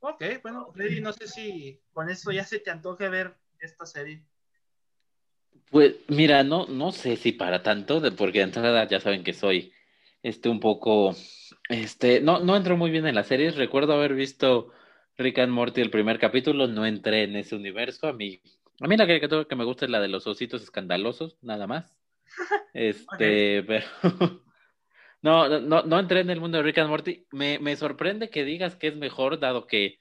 Ok, 0.00 0.24
bueno, 0.42 0.70
Freddy, 0.72 1.00
no 1.00 1.12
sé 1.12 1.28
si 1.28 1.78
con 1.92 2.08
eso 2.08 2.32
ya 2.32 2.44
se 2.44 2.58
te 2.58 2.70
antoje 2.70 3.08
ver 3.08 3.34
esta 3.58 3.84
serie. 3.84 4.24
Pues 5.70 5.96
mira, 6.08 6.42
no, 6.42 6.66
no 6.66 6.90
sé 6.90 7.16
si 7.16 7.32
para 7.32 7.62
tanto, 7.62 8.02
porque 8.16 8.38
de 8.38 8.44
entrada 8.44 8.88
ya 8.88 8.98
saben 8.98 9.22
que 9.22 9.34
soy 9.34 9.72
este 10.22 10.48
un 10.48 10.58
poco, 10.58 11.14
este, 11.68 12.20
no, 12.20 12.40
no 12.40 12.56
entro 12.56 12.76
muy 12.76 12.90
bien 12.90 13.06
en 13.06 13.14
las 13.14 13.28
series. 13.28 13.56
Recuerdo 13.56 13.92
haber 13.92 14.14
visto 14.14 14.72
Rick 15.16 15.38
and 15.38 15.52
Morty 15.52 15.80
el 15.80 15.90
primer 15.90 16.18
capítulo, 16.18 16.66
no 16.66 16.86
entré 16.86 17.24
en 17.24 17.36
ese 17.36 17.54
universo. 17.54 18.08
A 18.08 18.12
mí 18.12 18.40
a 18.80 18.88
mí 18.88 18.96
la 18.96 19.06
caricatura 19.06 19.44
que 19.44 19.56
me 19.56 19.64
gusta 19.64 19.84
es 19.84 19.90
la 19.90 20.00
de 20.00 20.08
los 20.08 20.26
ositos 20.26 20.62
escandalosos, 20.62 21.36
nada 21.42 21.66
más. 21.66 21.96
Este, 22.72 23.64
pero 23.64 23.84
no, 25.22 25.60
no, 25.60 25.82
no 25.82 25.98
entré 25.98 26.20
en 26.20 26.30
el 26.30 26.40
mundo 26.40 26.58
de 26.58 26.62
Rick 26.62 26.78
and 26.78 26.88
Morty. 26.88 27.26
Me, 27.32 27.58
me 27.58 27.74
sorprende 27.74 28.30
que 28.30 28.44
digas 28.44 28.76
que 28.76 28.86
es 28.86 28.96
mejor, 28.96 29.40
dado 29.40 29.66
que 29.66 29.98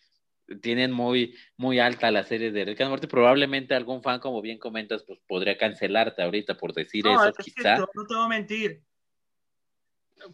tienen 0.61 0.91
muy, 0.91 1.35
muy 1.57 1.80
alta 1.80 2.11
la 2.11 2.23
serie 2.23 2.51
de 2.51 2.65
Rick 2.65 2.81
and 2.81 2.91
Morty. 2.91 3.07
Probablemente 3.07 3.73
algún 3.73 4.03
fan, 4.03 4.19
como 4.19 4.41
bien 4.41 4.60
comentas, 4.60 5.03
pues 5.03 5.19
podría 5.27 5.57
cancelarte 5.57 6.22
ahorita 6.22 6.57
por 6.57 6.73
decir 6.73 7.07
eso, 7.07 7.34
quizá. 7.43 7.77
no 7.77 7.88
te 8.07 8.14
voy 8.14 8.26
a 8.26 8.30
mentir. 8.30 8.84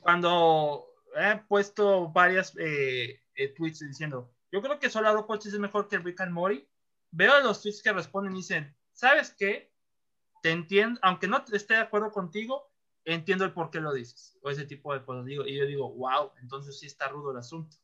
Cuando 0.01 0.87
he 1.15 1.37
puesto 1.47 2.09
varias 2.11 2.55
eh, 2.57 3.21
eh, 3.35 3.53
tweets 3.55 3.79
diciendo, 3.79 4.31
yo 4.51 4.61
creo 4.61 4.79
que 4.79 4.89
Solar 4.89 5.15
Opposites 5.15 5.53
es 5.53 5.59
mejor 5.59 5.87
que 5.87 5.99
Rick 5.99 6.21
and 6.21 6.31
Morty 6.31 6.67
veo 7.15 7.39
los 7.41 7.61
tweets 7.61 7.81
que 7.81 7.93
responden 7.93 8.33
y 8.33 8.37
dicen, 8.37 8.75
¿sabes 8.91 9.33
qué? 9.37 9.71
Te 10.41 10.51
entiendo, 10.51 10.99
aunque 11.01 11.27
no 11.27 11.43
esté 11.51 11.75
de 11.75 11.79
acuerdo 11.79 12.11
contigo, 12.11 12.69
entiendo 13.05 13.45
el 13.45 13.53
por 13.53 13.71
qué 13.71 13.79
lo 13.79 13.93
dices, 13.93 14.37
o 14.41 14.49
ese 14.49 14.65
tipo 14.65 14.93
de 14.93 15.03
cosas. 15.03 15.25
Digo, 15.25 15.45
y 15.45 15.57
yo 15.57 15.65
digo, 15.65 15.91
wow, 15.93 16.31
entonces 16.41 16.77
sí 16.77 16.87
está 16.87 17.07
rudo 17.07 17.31
el 17.31 17.37
asunto. 17.37 17.77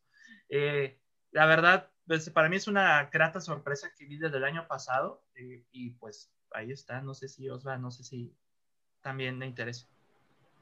Eh, 0.50 1.00
la 1.32 1.46
verdad, 1.46 1.90
pues, 2.06 2.30
para 2.30 2.50
mí 2.50 2.58
es 2.58 2.68
una 2.68 3.06
grata 3.06 3.40
sorpresa 3.40 3.94
que 3.98 4.06
vi 4.06 4.18
desde 4.18 4.38
el 4.38 4.44
año 4.44 4.68
pasado, 4.68 5.24
eh, 5.36 5.66
y 5.72 5.92
pues 5.92 6.30
ahí 6.52 6.72
está, 6.72 7.02
no 7.02 7.14
sé 7.14 7.30
si 7.30 7.50
os 7.50 7.66
va, 7.66 7.78
no 7.78 7.90
sé 7.90 8.04
si 8.04 8.36
también 9.02 9.38
me 9.38 9.46
interesa. 9.46 9.88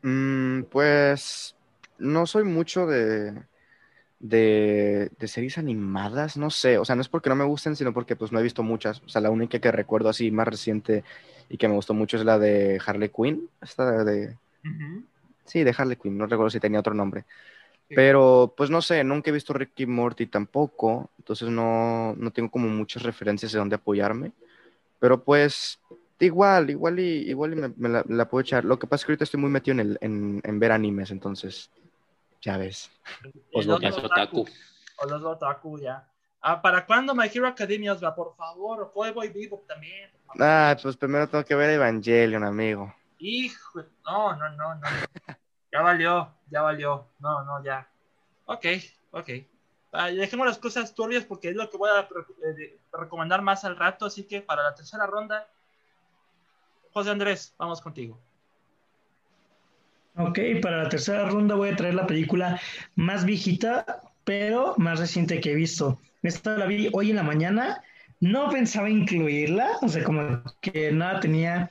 Mm, 0.04 0.64
pues 0.64 1.56
no 1.98 2.28
soy 2.28 2.44
mucho 2.44 2.86
de, 2.86 3.44
de, 4.20 5.12
de, 5.18 5.28
series 5.28 5.58
animadas, 5.58 6.36
no 6.38 6.50
sé, 6.50 6.78
o 6.78 6.86
sea, 6.86 6.96
no 6.96 7.02
es 7.02 7.10
porque 7.10 7.30
no 7.30 7.36
me 7.36 7.46
gusten, 7.46 7.76
sino 7.76 7.94
porque 7.94 8.16
pues 8.16 8.32
no 8.32 8.40
he 8.40 8.44
visto 8.44 8.64
muchas, 8.64 9.02
o 9.06 9.10
sea, 9.10 9.22
la 9.22 9.32
única 9.32 9.60
que 9.60 9.72
recuerdo 9.72 10.10
así 10.10 10.30
más 10.30 10.48
reciente 10.48 11.04
y 11.50 11.58
que 11.58 11.68
me 11.68 11.76
gustó 11.76 11.94
mucho 11.94 12.18
es 12.18 12.26
la 12.26 12.38
de 12.38 12.82
Harley 12.86 13.10
Quinn, 13.10 13.50
esta 13.62 14.04
de... 14.04 14.36
Sí, 15.46 15.64
de 15.64 15.74
Harley 15.76 15.96
Quinn, 15.96 16.18
no 16.18 16.28
recuerdo 16.28 16.52
si 16.52 16.60
tenía 16.60 16.80
otro 16.80 16.94
nombre. 16.94 17.26
Pero, 17.88 18.54
pues 18.56 18.70
no 18.70 18.84
sé, 18.84 19.04
nunca 19.04 19.30
he 19.30 19.34
visto 19.34 19.52
Ricky 19.52 19.88
Morty 19.88 20.28
tampoco, 20.28 21.10
entonces 21.18 21.50
no, 21.50 22.14
no 22.16 22.32
tengo 22.32 22.52
como 22.52 22.68
muchas 22.68 23.02
referencias 23.02 23.52
de 23.52 23.58
dónde 23.58 23.76
apoyarme. 23.76 24.32
Pero 25.00 25.24
pues, 25.24 25.80
igual, 26.20 26.70
igual 26.70 27.00
y, 27.00 27.30
igual 27.30 27.54
y 27.54 27.56
me, 27.56 27.90
la, 27.90 28.30
puedo 28.30 28.42
echar. 28.42 28.64
Lo 28.64 28.78
que 28.78 28.86
pasa 28.86 29.02
es 29.02 29.06
que 29.06 29.12
ahorita 29.14 29.24
estoy 29.24 29.40
muy 29.40 29.50
metido 29.50 29.74
en, 29.74 29.80
el, 29.80 29.98
en, 30.02 30.42
en 30.44 30.60
ver 30.60 30.72
animes, 30.72 31.10
entonces, 31.10 31.72
ya 32.42 32.58
ves. 32.58 32.90
O 33.54 33.62
los 33.62 33.98
otaku. 33.98 34.48
O 34.98 35.06
los 35.06 35.24
otaku, 35.24 35.80
ya. 35.80 36.08
Ah, 36.42 36.62
¿Para 36.62 36.86
cuándo 36.86 37.14
My 37.14 37.30
Hero 37.34 37.48
Academia 37.48 37.94
os 37.94 38.04
va? 38.04 38.16
Por 38.16 38.36
favor, 38.36 38.92
o 38.94 39.14
Boy 39.14 39.30
Vivo 39.30 39.64
también. 39.68 40.10
Ah, 40.40 40.76
pues 40.82 40.96
primero 40.96 41.28
tengo 41.28 41.44
que 41.44 41.56
ver 41.56 41.72
Evangelion, 41.72 42.44
amigo. 42.44 42.94
Hijo, 43.18 43.84
no, 44.06 44.36
no, 44.36 44.50
no, 44.52 44.76
no. 44.76 44.82
ya 45.72 45.82
valió, 45.82 46.34
ya 46.50 46.62
valió. 46.62 47.10
No, 47.20 47.44
no, 47.44 47.64
ya. 47.64 47.90
Ok, 48.46 48.66
ok. 49.12 49.30
Ah, 49.92 50.08
dejemos 50.08 50.48
las 50.48 50.60
cosas 50.60 50.94
turbias 50.94 51.26
porque 51.26 51.50
es 51.50 51.56
lo 51.56 51.70
que 51.70 51.78
voy 51.78 51.90
a 51.90 52.02
eh, 52.02 52.80
recomendar 52.94 53.42
más 53.42 53.66
al 53.66 53.76
rato. 53.76 54.06
Así 54.06 54.24
que 54.24 54.42
para 54.42 54.64
la 54.64 54.76
tercera 54.76 55.06
ronda, 55.06 55.48
José 56.94 57.10
Andrés, 57.10 57.54
vamos 57.58 57.82
contigo. 57.82 58.18
Ok, 60.20 60.38
para 60.62 60.84
la 60.84 60.90
tercera 60.90 61.30
ronda 61.30 61.56
voy 61.56 61.70
a 61.70 61.78
traer 61.78 61.96
la 61.96 62.06
película 62.06 62.60
más 62.96 63.24
viejita, 63.24 64.02
pero 64.26 64.74
más 64.76 65.00
reciente 65.00 65.40
que 65.40 65.54
he 65.54 65.56
visto. 65.56 66.02
Esta 66.24 66.58
la 66.58 66.66
vi 66.66 66.90
hoy 66.92 67.12
en 67.12 67.16
la 67.16 67.24
mañana. 67.24 67.82
No 68.20 68.50
pensaba 68.50 68.90
incluirla, 68.90 69.78
o 69.82 69.88
sea, 69.88 70.04
como 70.04 70.44
que 70.60 70.92
nada 70.92 71.22
tenía 71.22 71.70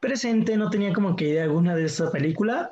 presente, 0.00 0.56
no 0.56 0.70
tenía 0.70 0.92
como 0.92 1.14
que 1.14 1.28
idea 1.28 1.44
alguna 1.44 1.76
de 1.76 1.84
esta 1.84 2.10
película, 2.10 2.68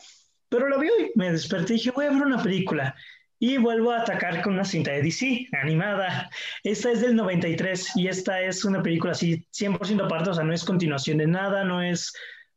pero 0.48 0.68
la 0.68 0.76
vi 0.76 0.88
hoy. 0.88 1.12
Me 1.14 1.30
desperté 1.30 1.74
y 1.74 1.76
dije, 1.76 1.92
voy 1.92 2.06
a 2.06 2.10
ver 2.10 2.22
una 2.22 2.42
película. 2.42 2.96
Y 3.38 3.58
vuelvo 3.58 3.92
a 3.92 4.00
atacar 4.00 4.42
con 4.42 4.54
una 4.54 4.64
cinta 4.64 4.90
de 4.90 5.02
DC, 5.02 5.46
animada. 5.52 6.30
Esta 6.64 6.90
es 6.90 7.00
del 7.00 7.14
93 7.14 7.96
y 7.96 8.08
esta 8.08 8.40
es 8.40 8.64
una 8.64 8.82
película 8.82 9.12
así 9.12 9.46
100% 9.52 10.04
aparte, 10.04 10.30
o 10.30 10.34
sea, 10.34 10.42
no 10.42 10.52
es 10.52 10.64
continuación 10.64 11.18
de 11.18 11.28
nada, 11.28 11.62
no 11.62 11.80
es 11.80 12.12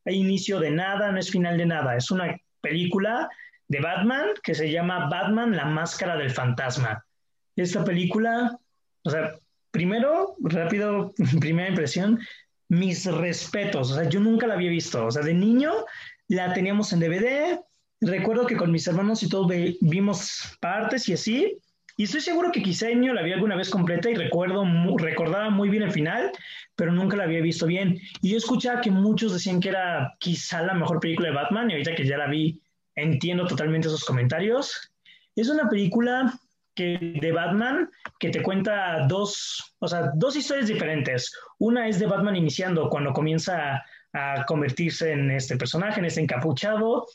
inicio 0.07 0.59
de 0.59 0.71
nada, 0.71 1.11
no 1.11 1.19
es 1.19 1.29
final 1.29 1.59
de 1.59 1.67
nada. 1.67 1.95
Es 1.95 2.09
una 2.09 2.35
película 2.65 3.29
de 3.67 3.79
Batman 3.79 4.25
que 4.43 4.55
se 4.55 4.71
llama 4.71 5.07
Batman, 5.07 5.55
la 5.55 5.65
máscara 5.65 6.17
del 6.17 6.31
fantasma. 6.31 7.05
Esta 7.55 7.83
película, 7.83 8.57
o 9.03 9.09
sea, 9.09 9.35
primero, 9.69 10.35
rápido, 10.39 11.13
primera 11.39 11.69
impresión, 11.69 12.19
mis 12.69 13.05
respetos, 13.05 13.91
o 13.91 13.95
sea, 13.95 14.09
yo 14.09 14.19
nunca 14.19 14.47
la 14.47 14.55
había 14.55 14.71
visto, 14.71 15.05
o 15.05 15.11
sea, 15.11 15.21
de 15.21 15.35
niño 15.35 15.71
la 16.27 16.51
teníamos 16.53 16.91
en 16.91 17.01
DVD, 17.01 17.59
recuerdo 18.01 18.47
que 18.47 18.57
con 18.57 18.71
mis 18.71 18.87
hermanos 18.87 19.21
y 19.21 19.29
todos 19.29 19.51
vimos 19.81 20.57
partes 20.59 21.07
y 21.07 21.13
así, 21.13 21.59
y 21.97 22.03
estoy 22.03 22.21
seguro 22.21 22.51
que 22.51 22.61
quizá 22.61 22.87
niño 22.89 23.13
la 23.13 23.21
vi 23.21 23.31
alguna 23.31 23.55
vez 23.55 23.69
completa 23.69 24.09
y 24.09 24.15
recuerdo, 24.15 24.65
recordaba 24.97 25.49
muy 25.49 25.69
bien 25.69 25.83
el 25.83 25.91
final, 25.91 26.31
pero 26.75 26.91
nunca 26.91 27.15
la 27.15 27.23
había 27.23 27.41
visto 27.41 27.65
bien. 27.65 27.99
Y 28.21 28.31
yo 28.31 28.37
escuchaba 28.37 28.81
que 28.81 28.91
muchos 28.91 29.33
decían 29.33 29.61
que 29.61 29.69
era 29.69 30.15
quizá 30.19 30.61
la 30.61 30.73
mejor 30.73 30.99
película 30.99 31.29
de 31.29 31.35
Batman, 31.35 31.69
y 31.69 31.73
ahorita 31.73 31.95
que 31.95 32.05
ya 32.05 32.17
la 32.17 32.27
vi, 32.27 32.61
entiendo 32.95 33.47
totalmente 33.47 33.87
esos 33.87 34.03
comentarios. 34.03 34.91
Es 35.35 35.49
una 35.49 35.69
película 35.69 36.33
que 36.75 37.17
de 37.21 37.31
Batman 37.31 37.89
que 38.19 38.29
te 38.29 38.43
cuenta 38.43 39.07
dos, 39.07 39.75
o 39.79 39.87
sea, 39.87 40.11
dos 40.15 40.35
historias 40.35 40.67
diferentes. 40.67 41.33
Una 41.59 41.87
es 41.87 41.99
de 41.99 42.07
Batman 42.07 42.35
iniciando 42.35 42.89
cuando 42.89 43.13
comienza 43.13 43.81
a 44.13 44.45
convertirse 44.45 45.11
en 45.11 45.31
este 45.31 45.57
personaje, 45.57 45.99
en 45.99 46.05
este 46.05 46.21
encapuchado, 46.21 47.05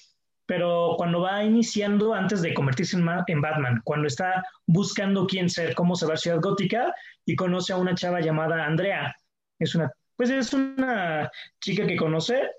pero 0.51 0.95
cuando 0.97 1.21
va 1.21 1.45
iniciando 1.45 2.13
antes 2.13 2.43
de 2.43 2.53
convertirse 2.53 2.97
en, 2.97 3.41
Batman, 3.41 3.81
cuando 3.85 4.09
está 4.09 4.45
buscando 4.67 5.25
quién 5.25 5.49
ser, 5.49 5.77
cómo 5.77 5.95
se 5.95 6.07
va 6.07 6.15
a 6.15 6.17
Ciudad 6.17 6.41
Gótica 6.41 6.93
y 7.25 7.37
conoce 7.37 7.73
a 7.73 7.77
una 7.77 7.95
chava 7.95 8.21
llamada 8.21 8.67
Andrea. 8.67 9.15
Es 9.61 9.77
una, 9.77 9.93
pues 10.17 10.29
es 10.29 10.53
una 10.53 11.31
chica 11.61 11.87
que 11.87 11.95
conoce 11.95 12.51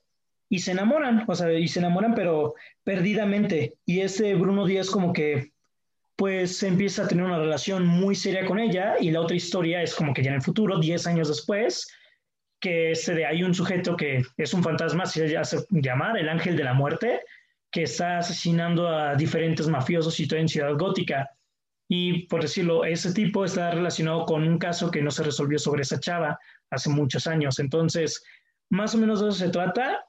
y 0.47 0.59
se 0.59 0.71
enamoran, 0.71 1.25
o 1.27 1.35
sea, 1.35 1.51
y 1.51 1.67
se 1.67 1.79
enamoran 1.79 2.15
pero 2.15 2.53
perdidamente. 2.85 3.73
Y 3.85 3.99
ese 3.99 4.35
Bruno 4.35 4.65
Díaz 4.65 4.89
como 4.89 5.11
que 5.11 5.51
pues 6.15 6.63
empieza 6.63 7.03
a 7.03 7.07
tener 7.09 7.25
una 7.25 7.39
relación 7.39 7.85
muy 7.85 8.15
seria 8.15 8.45
con 8.45 8.57
ella 8.57 8.95
y 9.01 9.11
la 9.11 9.19
otra 9.19 9.35
historia 9.35 9.81
es 9.81 9.93
como 9.93 10.13
que 10.13 10.23
ya 10.23 10.29
en 10.29 10.37
el 10.37 10.41
futuro, 10.41 10.79
10 10.79 11.07
años 11.07 11.27
después, 11.27 11.89
que 12.61 12.91
este 12.91 13.25
hay 13.25 13.43
un 13.43 13.53
sujeto 13.53 13.97
que 13.97 14.23
es 14.37 14.53
un 14.53 14.63
fantasma, 14.63 15.05
se 15.05 15.37
hace 15.37 15.65
llamar 15.71 16.17
el 16.17 16.29
ángel 16.29 16.55
de 16.55 16.63
la 16.63 16.73
muerte, 16.73 17.19
que 17.71 17.83
está 17.83 18.17
asesinando 18.17 18.87
a 18.87 19.15
diferentes 19.15 19.67
mafiosos 19.67 20.21
todo 20.27 20.39
en 20.39 20.49
Ciudad 20.49 20.77
Gótica. 20.77 21.29
Y 21.87 22.27
por 22.27 22.41
decirlo, 22.41 22.85
ese 22.85 23.13
tipo 23.13 23.45
está 23.45 23.71
relacionado 23.71 24.25
con 24.25 24.43
un 24.47 24.57
caso 24.57 24.91
que 24.91 25.01
no 25.01 25.11
se 25.11 25.23
resolvió 25.23 25.57
sobre 25.57 25.81
esa 25.81 25.99
chava 25.99 26.39
hace 26.69 26.89
muchos 26.89 27.27
años. 27.27 27.59
Entonces, 27.59 28.23
más 28.69 28.95
o 28.95 28.97
menos 28.97 29.21
de 29.21 29.29
eso 29.29 29.37
se 29.37 29.49
trata. 29.49 30.05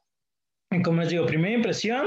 Y 0.71 0.83
como 0.83 1.01
les 1.01 1.11
digo, 1.11 1.27
primera 1.27 1.55
impresión, 1.55 2.07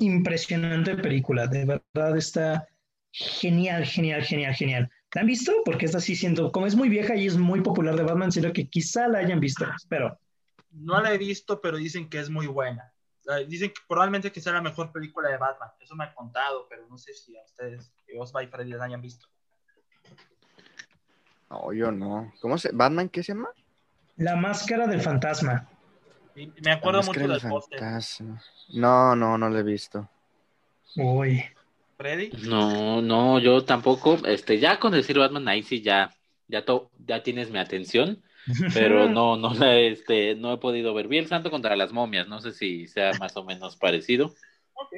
impresionante 0.00 0.96
película. 0.96 1.46
De 1.46 1.64
verdad 1.64 2.16
está 2.16 2.68
genial, 3.12 3.84
genial, 3.84 4.22
genial, 4.22 4.54
genial. 4.54 4.90
¿La 5.14 5.22
han 5.22 5.26
visto? 5.26 5.52
Porque 5.64 5.86
esta 5.86 6.00
sí 6.00 6.14
siento, 6.14 6.52
como 6.52 6.66
es 6.66 6.76
muy 6.76 6.88
vieja 6.88 7.16
y 7.16 7.26
es 7.26 7.36
muy 7.36 7.60
popular 7.62 7.96
de 7.96 8.02
Batman, 8.02 8.30
siento 8.30 8.52
que 8.52 8.68
quizá 8.68 9.08
la 9.08 9.20
hayan 9.20 9.40
visto, 9.40 9.66
espero. 9.76 10.18
No 10.70 11.00
la 11.00 11.14
he 11.14 11.18
visto, 11.18 11.60
pero 11.60 11.78
dicen 11.78 12.08
que 12.08 12.20
es 12.20 12.28
muy 12.28 12.46
buena. 12.46 12.92
Dicen 13.46 13.70
que 13.70 13.82
probablemente 13.86 14.32
que 14.32 14.40
sea 14.40 14.54
la 14.54 14.62
mejor 14.62 14.90
película 14.90 15.28
de 15.28 15.36
Batman. 15.36 15.68
Eso 15.80 15.94
me 15.94 16.04
ha 16.04 16.14
contado, 16.14 16.66
pero 16.68 16.86
no 16.88 16.96
sé 16.96 17.12
si 17.12 17.36
a 17.36 17.44
ustedes, 17.44 17.92
Osva 18.18 18.42
y 18.42 18.46
Freddy, 18.46 18.70
la 18.70 18.84
hayan 18.84 19.02
visto. 19.02 19.28
No, 21.50 21.72
yo 21.72 21.92
no. 21.92 22.32
¿Cómo 22.40 22.56
se 22.56 22.70
¿Batman 22.72 23.10
qué 23.10 23.22
se 23.22 23.34
llama? 23.34 23.50
La 24.16 24.34
máscara 24.34 24.86
del 24.86 25.02
fantasma. 25.02 25.68
me 26.34 26.72
acuerdo 26.72 27.02
mucho 27.02 27.20
del, 27.20 27.40
No, 28.70 29.14
no, 29.14 29.36
no 29.36 29.50
lo 29.50 29.58
he 29.58 29.62
visto. 29.62 30.08
Uy. 30.96 31.44
¿Freddy? 31.98 32.30
No, 32.48 33.02
no, 33.02 33.38
yo 33.40 33.64
tampoco. 33.64 34.14
Este, 34.24 34.58
ya 34.58 34.78
con 34.78 34.92
decir 34.92 35.18
Batman, 35.18 35.48
ahí 35.48 35.62
sí 35.62 35.82
ya, 35.82 36.14
ya, 36.46 36.64
ya 37.06 37.22
tienes 37.22 37.50
mi 37.50 37.58
atención 37.58 38.22
pero 38.74 39.08
no, 39.08 39.36
no 39.36 39.54
la 39.54 39.76
este, 39.76 40.34
no 40.34 40.52
he 40.52 40.58
podido 40.58 40.94
ver. 40.94 41.08
Vi 41.08 41.18
el 41.18 41.26
santo 41.26 41.50
contra 41.50 41.76
las 41.76 41.92
momias, 41.92 42.28
no 42.28 42.40
sé 42.40 42.52
si 42.52 42.86
sea 42.86 43.12
más 43.18 43.36
o 43.36 43.44
menos 43.44 43.76
parecido. 43.76 44.34
Ok. 44.74 44.92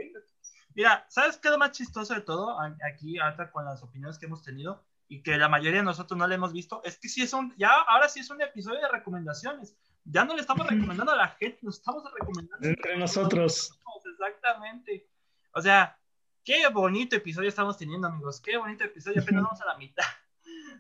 Mira, 0.75 1.05
¿sabes 1.09 1.37
qué 1.37 1.49
es 1.49 1.53
lo 1.53 1.59
más 1.59 1.73
chistoso 1.73 2.15
de 2.15 2.21
todo? 2.21 2.57
Aquí, 2.61 3.19
hasta 3.19 3.51
con 3.51 3.65
las 3.65 3.83
opiniones 3.83 4.19
que 4.19 4.27
hemos 4.27 4.43
tenido 4.43 4.85
y 5.09 5.23
que 5.23 5.37
la 5.37 5.49
mayoría 5.49 5.81
de 5.81 5.85
nosotros 5.85 6.17
no 6.17 6.27
le 6.29 6.37
hemos 6.37 6.53
visto, 6.53 6.81
es 6.85 6.97
que 6.99 7.09
sí 7.09 7.23
es 7.23 7.33
un, 7.33 7.53
ya, 7.57 7.71
ahora 7.71 8.09
sí 8.09 8.21
es 8.21 8.31
un 8.31 8.41
episodio 8.41 8.81
de 8.81 8.89
recomendaciones. 8.89 9.77
Ya 10.05 10.25
no 10.25 10.35
le 10.35 10.41
estamos 10.41 10.67
recomendando 10.67 11.13
a 11.13 11.17
la 11.17 11.29
gente, 11.29 11.59
nos 11.63 11.79
estamos 11.79 12.05
recomendando. 12.19 12.67
Entre 12.67 12.97
nosotros. 12.97 13.79
Exactamente. 14.13 15.09
O 15.53 15.61
sea, 15.61 15.99
qué 16.45 16.67
bonito 16.69 17.17
episodio 17.17 17.49
estamos 17.49 17.77
teniendo, 17.77 18.07
amigos. 18.07 18.41
Qué 18.41 18.57
bonito 18.57 18.85
episodio, 18.85 19.21
apenas 19.21 19.43
vamos 19.45 19.61
a 19.61 19.67
la 19.67 19.77
mitad. 19.77 20.05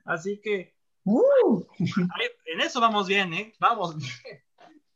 Así 0.05 0.41
que 0.41 0.80
Uh. 1.05 1.65
En 2.47 2.61
eso 2.61 2.81
vamos 2.81 3.07
bien, 3.07 3.33
¿eh? 3.35 3.55
Vamos 3.59 3.97
bien. 3.97 4.11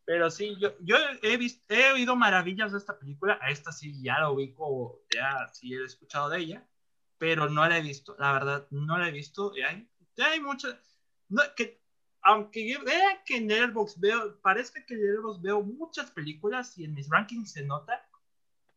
Pero 0.05 0.31
sí, 0.31 0.57
yo, 0.61 0.75
yo 0.81 0.97
he, 1.23 1.37
visto, 1.37 1.63
he 1.73 1.93
oído 1.93 2.15
maravillas 2.15 2.73
de 2.73 2.79
esta 2.79 2.99
película. 2.99 3.39
A 3.41 3.51
esta 3.51 3.73
sí 3.73 4.03
ya 4.03 4.21
la 4.21 4.31
ubico, 4.31 5.01
ya 5.15 5.49
sí 5.53 5.75
he 5.75 5.83
escuchado 5.83 6.29
de 6.29 6.41
ella, 6.41 6.69
pero 7.17 7.49
no 7.49 7.67
la 7.67 7.79
he 7.79 7.83
visto. 7.83 8.15
La 8.19 8.33
verdad, 8.33 8.67
no 8.71 8.99
la 8.99 9.09
he 9.09 9.13
visto. 9.13 9.53
Hay, 9.67 9.89
hay 10.19 10.41
muchas. 10.41 10.77
No, 11.29 11.43
que, 11.57 11.83
aunque 12.21 12.69
yo 12.69 12.85
vea 12.85 13.23
que 13.25 13.37
en 13.37 13.51
Airbox 13.51 13.99
veo, 13.99 14.41
parece 14.41 14.85
que 14.85 14.95
en 14.95 15.01
Airbox 15.01 15.41
veo 15.41 15.63
muchas 15.63 16.11
películas 16.11 16.77
y 16.77 16.85
en 16.85 16.95
mis 16.95 17.09
rankings 17.09 17.53
se 17.53 17.65
nota. 17.65 18.07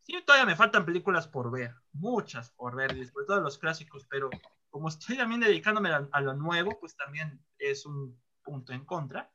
Sí, 0.04 0.14
todavía 0.26 0.46
me 0.46 0.56
faltan 0.56 0.86
películas 0.86 1.28
por 1.28 1.52
ver, 1.52 1.76
muchas 1.92 2.52
por 2.52 2.78
ver, 2.78 2.96
después 2.96 3.26
de 3.26 3.28
todos 3.28 3.44
los 3.44 3.58
clásicos, 3.58 4.06
pero 4.10 4.30
como 4.78 4.90
estoy 4.90 5.18
también 5.18 5.42
dedicándome 5.42 5.90
a, 5.90 6.22
lo 6.22 6.36
nuevo, 6.36 6.80
pues 6.80 6.96
también 6.96 7.44
es 7.58 7.84
un 7.88 8.16
punto 8.44 8.74
en 8.74 8.86
contra. 8.86 9.32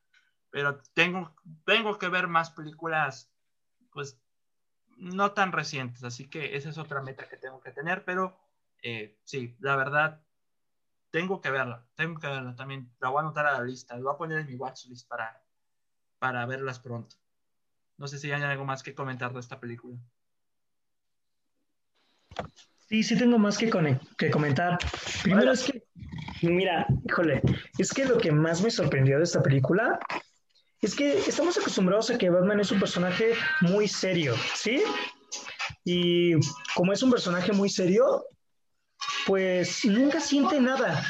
Pero 0.50 0.80
tengo, 0.94 1.34
tengo 1.66 1.98
que 1.98 2.08
ver 2.08 2.28
más 2.28 2.52
películas, 2.52 3.28
pues, 3.90 4.20
no 4.98 5.32
tan 5.32 5.50
recientes, 5.50 6.04
así 6.04 6.28
que 6.30 6.54
esa 6.56 6.68
es 6.68 6.78
otra 6.78 7.02
meta 7.02 7.28
que 7.28 7.36
tengo 7.36 7.60
que 7.60 7.72
tener, 7.72 8.04
pero 8.04 8.38
eh, 8.82 9.18
sí, 9.24 9.56
la 9.58 9.74
verdad, 9.74 10.22
tengo 11.10 11.40
que 11.40 11.50
verla, 11.50 11.84
tengo 11.96 12.20
que 12.20 12.28
verla 12.28 12.54
también, 12.54 12.94
la 13.00 13.08
voy 13.08 13.18
a 13.18 13.22
anotar 13.22 13.46
a 13.46 13.52
la 13.52 13.64
lista, 13.64 13.96
la 13.96 14.02
voy 14.02 14.14
a 14.14 14.18
poner 14.18 14.38
en 14.38 14.46
mi 14.46 14.54
watchlist 14.54 15.08
para, 15.08 15.42
para 16.20 16.46
verlas 16.46 16.78
pronto. 16.78 17.16
No 17.96 18.06
sé 18.06 18.18
si 18.18 18.30
hay 18.30 18.42
algo 18.42 18.64
más 18.64 18.84
que 18.84 18.94
comentar 18.94 19.32
de 19.32 19.40
esta 19.40 19.58
película. 19.58 19.98
Sí, 22.92 23.02
sí 23.02 23.16
tengo 23.16 23.38
más 23.38 23.56
que, 23.56 23.70
que 24.18 24.30
comentar. 24.30 24.76
Primero 25.22 25.52
es 25.52 25.62
que, 25.62 25.82
mira, 26.42 26.86
híjole, 27.08 27.40
es 27.78 27.90
que 27.90 28.04
lo 28.04 28.18
que 28.18 28.30
más 28.30 28.60
me 28.60 28.70
sorprendió 28.70 29.16
de 29.16 29.24
esta 29.24 29.42
película 29.42 29.98
es 30.82 30.94
que 30.94 31.16
estamos 31.20 31.56
acostumbrados 31.56 32.10
a 32.10 32.18
que 32.18 32.28
Batman 32.28 32.60
es 32.60 32.70
un 32.70 32.78
personaje 32.78 33.32
muy 33.62 33.88
serio, 33.88 34.34
¿sí? 34.54 34.82
Y 35.86 36.34
como 36.74 36.92
es 36.92 37.02
un 37.02 37.10
personaje 37.10 37.52
muy 37.52 37.70
serio, 37.70 38.26
pues 39.26 39.86
nunca 39.86 40.20
siente 40.20 40.60
nada. 40.60 41.02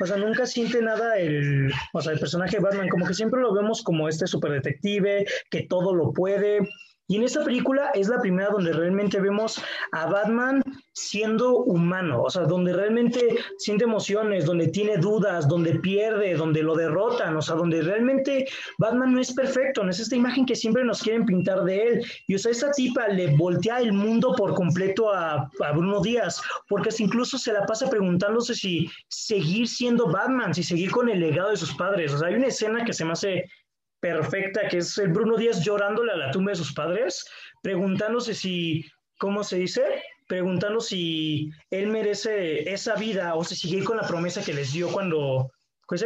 O 0.00 0.06
sea, 0.06 0.16
nunca 0.16 0.46
siente 0.46 0.82
nada 0.82 1.16
el, 1.16 1.72
o 1.92 2.02
sea, 2.02 2.12
el 2.12 2.18
personaje 2.18 2.56
de 2.56 2.62
Batman, 2.64 2.88
como 2.88 3.06
que 3.06 3.14
siempre 3.14 3.40
lo 3.40 3.54
vemos 3.54 3.84
como 3.84 4.08
este 4.08 4.26
super 4.26 4.50
detective, 4.50 5.26
que 5.48 5.62
todo 5.68 5.94
lo 5.94 6.12
puede, 6.12 6.68
y 7.06 7.16
en 7.16 7.24
esta 7.24 7.44
película 7.44 7.90
es 7.92 8.08
la 8.08 8.20
primera 8.20 8.48
donde 8.48 8.72
realmente 8.72 9.20
vemos 9.20 9.62
a 9.92 10.06
Batman 10.06 10.62
siendo 10.94 11.58
humano, 11.58 12.22
o 12.22 12.30
sea, 12.30 12.44
donde 12.44 12.72
realmente 12.72 13.36
siente 13.58 13.84
emociones, 13.84 14.46
donde 14.46 14.68
tiene 14.68 14.96
dudas, 14.96 15.46
donde 15.46 15.80
pierde, 15.80 16.34
donde 16.34 16.62
lo 16.62 16.74
derrotan, 16.74 17.36
o 17.36 17.42
sea, 17.42 17.56
donde 17.56 17.82
realmente 17.82 18.46
Batman 18.78 19.12
no 19.12 19.20
es 19.20 19.34
perfecto, 19.34 19.84
no 19.84 19.90
es 19.90 20.00
esta 20.00 20.16
imagen 20.16 20.46
que 20.46 20.56
siempre 20.56 20.84
nos 20.84 21.02
quieren 21.02 21.26
pintar 21.26 21.64
de 21.64 21.82
él. 21.82 22.06
Y 22.26 22.36
o 22.36 22.38
sea, 22.38 22.52
esta 22.52 22.70
tipa 22.70 23.08
le 23.08 23.36
voltea 23.36 23.80
el 23.80 23.92
mundo 23.92 24.34
por 24.36 24.54
completo 24.54 25.12
a, 25.12 25.50
a 25.60 25.72
Bruno 25.72 26.00
Díaz, 26.00 26.40
porque 26.68 26.90
incluso 26.98 27.36
se 27.36 27.52
la 27.52 27.66
pasa 27.66 27.90
preguntándose 27.90 28.54
si 28.54 28.88
seguir 29.08 29.68
siendo 29.68 30.10
Batman, 30.10 30.54
si 30.54 30.62
seguir 30.62 30.90
con 30.90 31.10
el 31.10 31.20
legado 31.20 31.50
de 31.50 31.56
sus 31.56 31.74
padres. 31.74 32.14
O 32.14 32.18
sea, 32.18 32.28
hay 32.28 32.34
una 32.34 32.46
escena 32.46 32.84
que 32.84 32.94
se 32.94 33.04
me 33.04 33.12
hace 33.12 33.44
perfecta, 34.04 34.68
que 34.68 34.78
es 34.78 34.98
el 34.98 35.08
Bruno 35.08 35.38
Díaz 35.38 35.64
llorándole 35.64 36.12
a 36.12 36.16
la 36.16 36.30
tumba 36.30 36.50
de 36.50 36.56
sus 36.56 36.74
padres, 36.74 37.24
preguntándose 37.62 38.34
si, 38.34 38.84
¿cómo 39.16 39.42
se 39.42 39.56
dice? 39.56 39.82
Preguntando 40.26 40.78
si 40.80 41.50
él 41.70 41.86
merece 41.86 42.70
esa 42.70 42.96
vida 42.96 43.34
o 43.34 43.42
si 43.44 43.56
sigue 43.56 43.82
con 43.82 43.96
la 43.96 44.06
promesa 44.06 44.44
que 44.44 44.52
les 44.52 44.74
dio 44.74 44.92
cuando, 44.92 45.50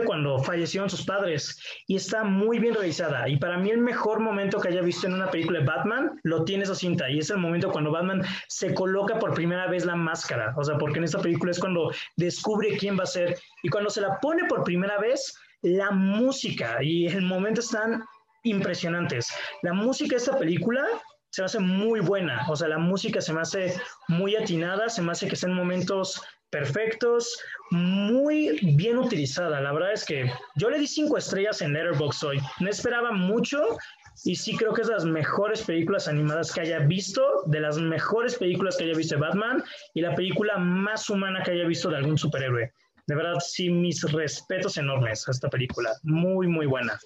cuando 0.07 0.39
fallecieron 0.39 0.89
sus 0.89 1.05
padres. 1.05 1.61
Y 1.89 1.97
está 1.97 2.23
muy 2.23 2.61
bien 2.61 2.75
realizada. 2.75 3.29
Y 3.29 3.37
para 3.37 3.59
mí 3.59 3.71
el 3.71 3.79
mejor 3.79 4.21
momento 4.21 4.61
que 4.61 4.69
haya 4.69 4.81
visto 4.83 5.09
en 5.09 5.15
una 5.15 5.33
película 5.33 5.59
de 5.59 5.65
Batman 5.65 6.21
lo 6.23 6.45
tiene 6.45 6.63
esa 6.63 6.77
cinta. 6.77 7.11
Y 7.11 7.19
es 7.19 7.31
el 7.31 7.39
momento 7.39 7.73
cuando 7.73 7.91
Batman 7.91 8.23
se 8.47 8.75
coloca 8.75 9.19
por 9.19 9.35
primera 9.35 9.67
vez 9.67 9.85
la 9.85 9.97
máscara. 9.97 10.55
O 10.57 10.63
sea, 10.63 10.79
porque 10.79 10.99
en 10.99 11.05
esta 11.05 11.21
película 11.21 11.51
es 11.51 11.59
cuando 11.59 11.91
descubre 12.17 12.77
quién 12.77 12.97
va 12.97 13.03
a 13.03 13.07
ser. 13.07 13.37
Y 13.65 13.69
cuando 13.71 13.91
se 13.91 14.03
la 14.03 14.21
pone 14.21 14.45
por 14.45 14.63
primera 14.63 14.99
vez, 14.99 15.35
la 15.63 15.91
música 15.91 16.79
y 16.83 17.07
el 17.07 17.23
momento 17.23 17.61
están 17.61 18.05
impresionantes. 18.45 19.29
La 19.63 19.73
música 19.73 20.11
de 20.11 20.17
esta 20.17 20.39
película 20.39 20.87
se 21.31 21.43
me 21.43 21.47
hace 21.47 21.59
muy 21.59 22.01
buena, 22.01 22.47
o 22.49 22.57
sea, 22.57 22.69
la 22.69 22.79
música 22.79 23.21
se 23.21 23.33
me 23.33 23.41
hace 23.41 23.75
muy 24.09 24.37
atinada, 24.37 24.89
se 24.89 25.03
me 25.03 25.13
hace 25.13 25.29
que 25.29 25.35
estén 25.35 25.53
momentos 25.53 26.23
perfectos, 26.51 27.39
muy 27.71 28.59
bien 28.77 28.97
utilizada. 28.99 29.61
La 29.61 29.73
verdad 29.73 29.93
es 29.93 30.05
que 30.05 30.33
yo 30.57 30.71
le 30.71 30.79
di 30.79 30.87
cinco 30.87 31.19
estrellas 31.19 31.61
en 31.61 31.75
Letterboxd 31.75 32.25
hoy. 32.25 32.41
No 32.61 32.71
esperaba 32.71 33.13
mucho 33.13 33.77
y 34.25 34.35
sí 34.35 34.57
creo 34.57 34.73
que 34.73 34.83
es 34.83 34.89
de 34.89 34.95
las 34.95 35.05
mejores 35.05 35.63
películas 35.63 36.09
animadas 36.09 36.53
que 36.53 36.63
haya 36.63 36.79
visto, 36.81 37.43
de 37.47 37.61
las 37.61 37.79
mejores 37.79 38.37
películas 38.37 38.77
que 38.77 38.85
haya 38.85 38.97
visto 38.97 39.17
de 39.17 39.21
Batman 39.21 39.63
y 39.95 40.01
la 40.01 40.15
película 40.15 40.57
más 40.57 41.11
humana 41.11 41.43
que 41.43 41.51
haya 41.51 41.67
visto 41.67 41.91
de 41.91 41.99
algún 41.99 42.17
superhéroe. 42.17 42.73
De 43.09 43.15
verdad, 43.15 43.41
sí, 43.41 43.71
mis 43.71 44.03
respetos 44.13 44.77
enormes 44.77 45.27
a 45.27 45.31
esta 45.31 45.49
película. 45.49 45.97
Muy, 46.03 46.47
muy 46.47 46.67
buena. 46.67 47.01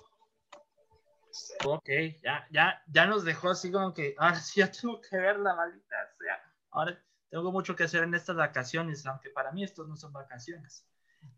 Ok, 1.65 1.89
ya, 2.21 2.45
ya, 2.51 2.83
ya 2.89 3.07
nos 3.07 3.23
dejó 3.23 3.51
así 3.51 3.71
como 3.71 3.95
que, 3.95 4.17
ahora 4.19 4.35
sí 4.35 4.59
ya 4.59 4.73
tengo 4.73 5.01
que 5.01 5.17
ver 5.17 5.39
la 5.39 5.55
maldita 5.55 5.95
sea. 6.19 6.43
Ahora 6.73 7.01
tengo 7.31 7.53
mucho 7.53 7.77
que 7.77 7.85
hacer 7.85 8.03
en 8.03 8.17
estas 8.17 8.35
vacaciones, 8.35 9.07
aunque 9.07 9.31
para 9.31 9.53
mí 9.53 9.63
estos 9.63 9.87
no 9.87 9.97
son 9.97 10.13
vacaciones. 10.13 10.85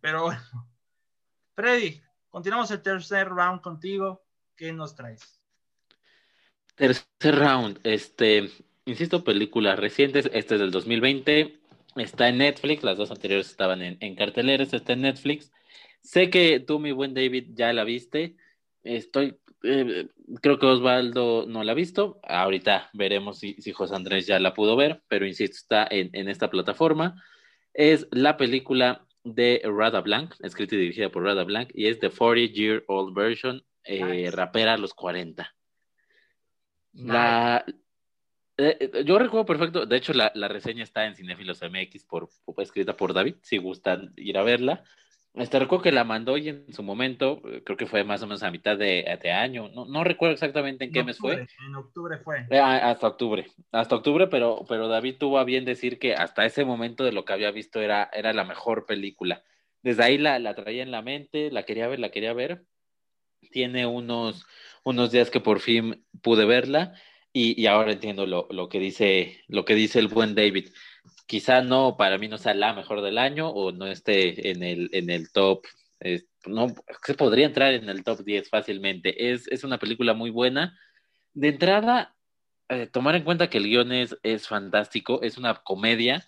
Pero 0.01 0.23
bueno, 0.23 0.41
Freddy, 1.55 2.01
continuamos 2.31 2.71
el 2.71 2.81
tercer 2.81 3.29
round 3.29 3.61
contigo. 3.61 4.25
¿Qué 4.57 4.73
nos 4.73 4.95
traes? 4.95 5.43
Tercer 6.75 7.39
round, 7.39 7.81
este, 7.83 8.51
insisto, 8.87 9.25
películas 9.25 9.79
recientes, 9.79 10.31
este 10.33 10.55
es 10.55 10.61
del 10.63 10.71
2020, 10.71 11.61
Está 11.97 12.29
en 12.29 12.39
Netflix, 12.39 12.83
las 12.83 12.99
dos 12.99 13.11
anteriores 13.11 13.51
estaban 13.51 13.83
en, 13.83 13.97
en 14.01 14.17
carteleras, 14.17 14.73
está 14.73 14.95
en 14.95 15.03
Netflix. 15.03 15.53
Sé 16.03 16.29
que 16.29 16.61
tú, 16.61 16.79
mi 16.79 16.93
buen 16.93 17.15
David, 17.15 17.51
ya 17.55 17.73
la 17.73 17.85
viste. 17.85 18.37
Estoy, 18.83 19.39
eh, 19.63 20.09
creo 20.43 20.59
que 20.59 20.67
Osvaldo 20.67 21.47
no 21.47 21.63
la 21.65 21.73
ha 21.73 21.75
visto. 21.75 22.21
Ahorita 22.25 22.91
veremos 22.93 23.39
si, 23.39 23.55
si 23.55 23.73
José 23.73 23.95
Andrés 23.95 24.27
ya 24.27 24.39
la 24.39 24.55
pudo 24.55 24.77
ver, 24.77 25.03
pero 25.09 25.27
insisto, 25.27 25.57
está 25.57 25.87
en, 25.91 26.11
en 26.13 26.29
esta 26.29 26.51
plataforma. 26.51 27.23
Es 27.73 28.07
la 28.11 28.37
película 28.37 29.07
de 29.25 29.63
Rada 29.65 30.01
Blanc, 30.01 30.35
escrita 30.41 30.75
y 30.75 30.79
dirigida 30.79 31.09
por 31.09 31.25
Rada 31.25 31.45
Blanc, 31.45 31.71
y 31.75 31.87
es 31.87 31.99
The 31.99 32.11
40 32.11 32.53
Year 32.53 32.85
Old 32.87 33.15
Version, 33.15 33.65
eh, 33.85 34.31
rapera 34.31 34.75
a 34.75 34.79
los 34.79 34.95
40. 34.95 35.55
La, 36.93 37.65
eh, 38.57 38.77
eh, 38.81 39.05
yo 39.05 39.19
recuerdo 39.19 39.47
perfecto, 39.47 39.87
de 39.87 39.97
hecho 39.97 40.13
la, 40.13 40.31
la, 40.35 40.47
reseña 40.47 40.85
está 40.85 41.07
en 41.07 41.17
Cinefilos 41.17 41.61
MX 41.63 42.05
por, 42.05 42.29
escrita 42.59 42.97
por 42.97 43.13
David, 43.13 43.37
si 43.43 43.59
gustan 43.59 44.13
ir 44.17 44.39
a 44.39 44.43
verla. 44.43 44.85
Este, 45.35 45.59
recuerdo 45.59 45.83
que 45.83 45.91
la 45.91 46.05
mandó 46.05 46.39
y 46.39 46.49
en 46.49 46.73
su 46.73 46.85
momento, 46.85 47.43
eh, 47.47 47.63
creo 47.65 47.77
que 47.77 47.87
fue 47.87 48.05
más 48.05 48.23
o 48.23 48.27
menos 48.27 48.45
a 48.45 48.53
mitad 48.53 48.79
de, 48.79 49.19
de 49.21 49.33
año, 49.33 49.69
no, 49.69 49.85
no, 49.87 50.05
recuerdo 50.05 50.35
exactamente 50.35 50.85
en 50.85 50.93
qué 50.93 51.03
mes 51.03 51.19
fue. 51.19 51.47
En 51.67 51.75
octubre 51.75 52.19
fue. 52.19 52.47
hasta 52.61 53.09
octubre, 53.09 53.47
hasta 53.73 53.97
octubre, 53.97 54.29
pero, 54.29 54.65
pero 54.69 54.87
David 54.87 55.17
tuvo 55.19 55.39
a 55.39 55.45
bien 55.45 55.65
decir 55.65 55.99
que 55.99 56.15
hasta 56.15 56.47
ese 56.47 56.65
momento 56.65 57.03
de 57.03 57.11
lo 57.11 57.25
que 57.25 57.33
había 57.33 57.51
visto 57.51 57.81
era, 57.81 58.09
era 58.13 58.33
la 58.33 58.45
mejor 58.45 58.87
película. 58.87 59.43
Desde 59.83 60.05
ahí 60.05 60.17
la, 60.17 60.39
la 60.39 60.55
traía 60.55 60.85
en 60.85 60.93
la 60.93 61.03
mente, 61.03 61.51
la 61.51 61.65
quería 61.65 61.89
ver, 61.89 61.99
la 61.99 62.11
quería 62.11 62.33
ver. 62.33 62.65
Tiene 63.51 63.87
unos, 63.87 64.47
unos 64.85 65.11
días 65.11 65.31
que 65.31 65.41
por 65.41 65.59
fin 65.59 66.07
pude 66.23 66.45
verla 66.45 66.95
y, 67.37 67.67
ahora 67.67 67.93
entiendo 67.93 68.27
lo, 68.27 68.47
lo, 68.51 68.69
que 68.69 68.79
dice, 68.79 69.41
lo 69.49 69.65
que 69.65 69.75
dice 69.75 69.99
el 69.99 70.09
buen 70.09 70.37
David. 70.37 70.69
Quizá 71.27 71.63
no, 71.63 71.97
para 71.97 72.17
mí 72.17 72.29
no 72.29 72.39
sea 72.39 72.55
la 72.55 72.75
mejor 72.75 73.03
del 73.03 73.19
año 73.19 73.49
o 73.49 73.73
no 73.73 73.89
esté 73.89 74.51
en 74.51 74.63
el, 74.63 74.89
en 74.93 75.11
el 75.11 75.33
top, 75.33 75.65
no, 76.47 76.75
se 77.03 77.15
podría 77.15 77.47
entrar 77.47 77.75
en 77.75 77.89
el 77.89 78.05
top 78.05 78.21
10 78.21 78.49
fácilmente. 78.49 79.33
Es, 79.33 79.49
es 79.49 79.65
una 79.65 79.79
película 79.79 80.15
muy 80.15 80.31
buena. 80.31 80.79
De 81.33 81.49
entrada, 81.49 82.15
eh, 82.69 82.87
tomar 82.87 83.17
en 83.17 83.25
cuenta 83.25 83.51
que 83.51 83.59
el 83.59 83.65
guion 83.65 83.91
es, 83.91 84.17
es 84.23 84.47
fantástico, 84.47 85.21
es 85.23 85.37
una 85.37 85.55
comedia, 85.65 86.25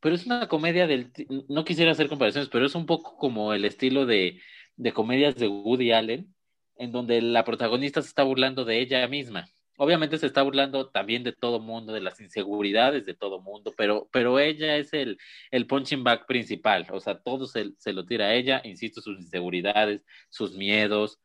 pero 0.00 0.14
es 0.14 0.24
una 0.24 0.48
comedia 0.48 0.86
del, 0.86 1.12
no 1.48 1.64
quisiera 1.64 1.92
hacer 1.92 2.08
comparaciones, 2.08 2.48
pero 2.48 2.64
es 2.64 2.74
un 2.74 2.86
poco 2.86 3.18
como 3.18 3.52
el 3.52 3.66
estilo 3.66 4.06
de, 4.06 4.40
de 4.76 4.92
comedias 4.92 5.36
de 5.36 5.48
Woody 5.48 5.92
Allen, 5.92 6.34
en 6.76 6.92
donde 6.92 7.20
la 7.20 7.44
protagonista 7.44 8.00
se 8.00 8.08
está 8.08 8.22
burlando 8.22 8.64
de 8.64 8.80
ella 8.80 9.06
misma 9.08 9.50
obviamente 9.78 10.18
se 10.18 10.26
está 10.26 10.42
burlando 10.42 10.88
también 10.88 11.22
de 11.22 11.32
todo 11.32 11.60
mundo, 11.60 11.92
de 11.92 12.00
las 12.00 12.20
inseguridades 12.20 13.06
de 13.06 13.14
todo 13.14 13.40
mundo, 13.40 13.72
pero, 13.76 14.08
pero 14.12 14.38
ella 14.38 14.76
es 14.76 14.92
el, 14.92 15.18
el 15.50 15.66
punching 15.66 16.04
back 16.04 16.26
principal, 16.26 16.86
o 16.90 17.00
sea, 17.00 17.18
todo 17.20 17.46
se, 17.46 17.72
se 17.78 17.92
lo 17.92 18.04
tira 18.04 18.26
a 18.26 18.34
ella, 18.34 18.60
insisto, 18.64 19.00
sus 19.00 19.18
inseguridades, 19.18 20.04
sus 20.28 20.54
miedos. 20.54 21.20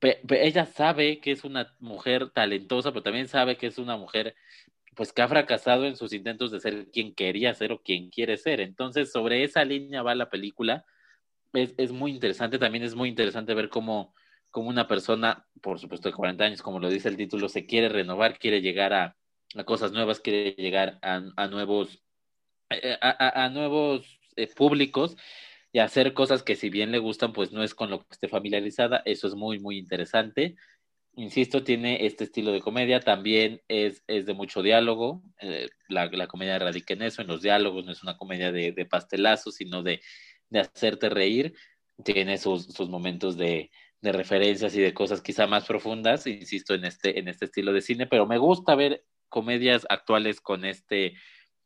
ella 0.00 0.64
sabe 0.64 1.20
que 1.20 1.32
es 1.32 1.44
una 1.44 1.74
mujer 1.80 2.30
talentosa, 2.30 2.92
pero 2.92 3.02
también 3.02 3.28
sabe 3.28 3.56
que 3.56 3.66
es 3.66 3.78
una 3.78 3.96
mujer 3.96 4.34
pues 4.94 5.12
que 5.12 5.22
ha 5.22 5.28
fracasado 5.28 5.86
en 5.86 5.96
sus 5.96 6.12
intentos 6.12 6.50
de 6.50 6.60
ser 6.60 6.88
quien 6.90 7.14
quería 7.14 7.54
ser 7.54 7.72
o 7.72 7.82
quien 7.82 8.10
quiere 8.10 8.36
ser. 8.36 8.60
Entonces, 8.60 9.10
sobre 9.10 9.42
esa 9.42 9.64
línea 9.64 10.02
va 10.02 10.14
la 10.14 10.28
película. 10.28 10.84
Es, 11.54 11.74
es 11.78 11.92
muy 11.92 12.12
interesante, 12.12 12.58
también 12.58 12.84
es 12.84 12.94
muy 12.94 13.08
interesante 13.08 13.54
ver 13.54 13.70
cómo, 13.70 14.14
como 14.52 14.68
una 14.68 14.86
persona, 14.86 15.46
por 15.60 15.80
supuesto 15.80 16.08
de 16.08 16.14
40 16.14 16.44
años, 16.44 16.62
como 16.62 16.78
lo 16.78 16.90
dice 16.90 17.08
el 17.08 17.16
título, 17.16 17.48
se 17.48 17.66
quiere 17.66 17.88
renovar, 17.88 18.38
quiere 18.38 18.60
llegar 18.60 18.92
a, 18.92 19.16
cosas 19.64 19.92
nuevas, 19.92 20.20
quiere 20.20 20.52
llegar 20.52 20.98
a, 21.02 21.48
nuevos, 21.48 22.02
eh, 22.70 22.96
a, 23.00 23.48
nuevos 23.48 24.20
eh, 24.36 24.46
públicos 24.54 25.16
y 25.72 25.78
hacer 25.78 26.14
cosas 26.14 26.42
que 26.42 26.54
si 26.54 26.70
bien 26.70 26.92
le 26.92 26.98
gustan, 26.98 27.32
pues 27.32 27.50
no 27.50 27.62
es 27.62 27.74
con 27.74 27.90
lo 27.90 28.00
que 28.00 28.12
esté 28.12 28.28
familiarizada. 28.28 29.02
Eso 29.06 29.26
es 29.26 29.34
muy, 29.34 29.58
muy 29.58 29.78
interesante. 29.78 30.56
Insisto, 31.16 31.64
tiene 31.64 32.06
este 32.06 32.24
estilo 32.24 32.52
de 32.52 32.60
comedia, 32.60 33.00
también 33.00 33.62
es, 33.68 34.02
es 34.06 34.26
de 34.26 34.34
mucho 34.34 34.62
diálogo. 34.62 35.22
Eh, 35.40 35.68
la, 35.88 36.06
la, 36.06 36.26
comedia 36.26 36.58
radica 36.58 36.94
en 36.94 37.02
eso, 37.02 37.22
en 37.22 37.28
los 37.28 37.42
diálogos, 37.42 37.84
no 37.84 37.92
es 37.92 38.02
una 38.02 38.18
comedia 38.18 38.52
de, 38.52 38.72
de 38.72 38.86
pastelazo, 38.86 39.50
sino 39.50 39.82
de, 39.82 40.00
de 40.50 40.60
hacerte 40.60 41.08
reír. 41.08 41.54
Tiene 42.04 42.38
sus, 42.38 42.66
sus 42.66 42.88
momentos 42.88 43.36
de, 43.36 43.70
de 44.02 44.12
referencias 44.12 44.74
y 44.76 44.80
de 44.80 44.92
cosas 44.92 45.22
quizá 45.22 45.46
más 45.46 45.64
profundas, 45.64 46.26
insisto, 46.26 46.74
en 46.74 46.84
este, 46.84 47.18
en 47.18 47.28
este 47.28 47.46
estilo 47.46 47.72
de 47.72 47.80
cine, 47.80 48.06
pero 48.06 48.26
me 48.26 48.36
gusta 48.36 48.74
ver 48.74 49.04
comedias 49.28 49.86
actuales 49.88 50.40
con 50.40 50.64
este, 50.64 51.14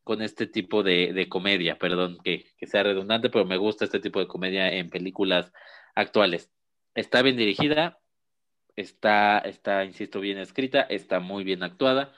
con 0.04 0.22
este 0.22 0.46
tipo 0.46 0.82
de, 0.82 1.12
de 1.14 1.28
comedia, 1.28 1.78
perdón 1.78 2.18
que, 2.22 2.44
que, 2.58 2.66
sea 2.66 2.82
redundante, 2.84 3.30
pero 3.30 3.46
me 3.46 3.56
gusta 3.56 3.86
este 3.86 4.00
tipo 4.00 4.20
de 4.20 4.28
comedia 4.28 4.70
en 4.72 4.90
películas 4.90 5.52
actuales. 5.94 6.52
Está 6.94 7.22
bien 7.22 7.36
dirigida, 7.36 7.98
está, 8.76 9.38
está, 9.38 9.84
insisto, 9.84 10.20
bien 10.20 10.38
escrita, 10.38 10.82
está 10.82 11.20
muy 11.20 11.42
bien 11.42 11.62
actuada. 11.62 12.12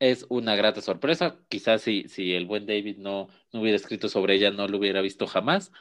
Es 0.00 0.26
una 0.28 0.56
grata 0.56 0.80
sorpresa. 0.80 1.38
Quizás 1.48 1.82
si, 1.82 2.08
si 2.08 2.34
el 2.34 2.46
buen 2.46 2.66
David 2.66 2.98
no, 2.98 3.28
no 3.52 3.60
hubiera 3.60 3.76
escrito 3.76 4.08
sobre 4.08 4.34
ella, 4.34 4.50
no 4.50 4.66
lo 4.66 4.78
hubiera 4.78 5.00
visto 5.00 5.28
jamás. 5.28 5.72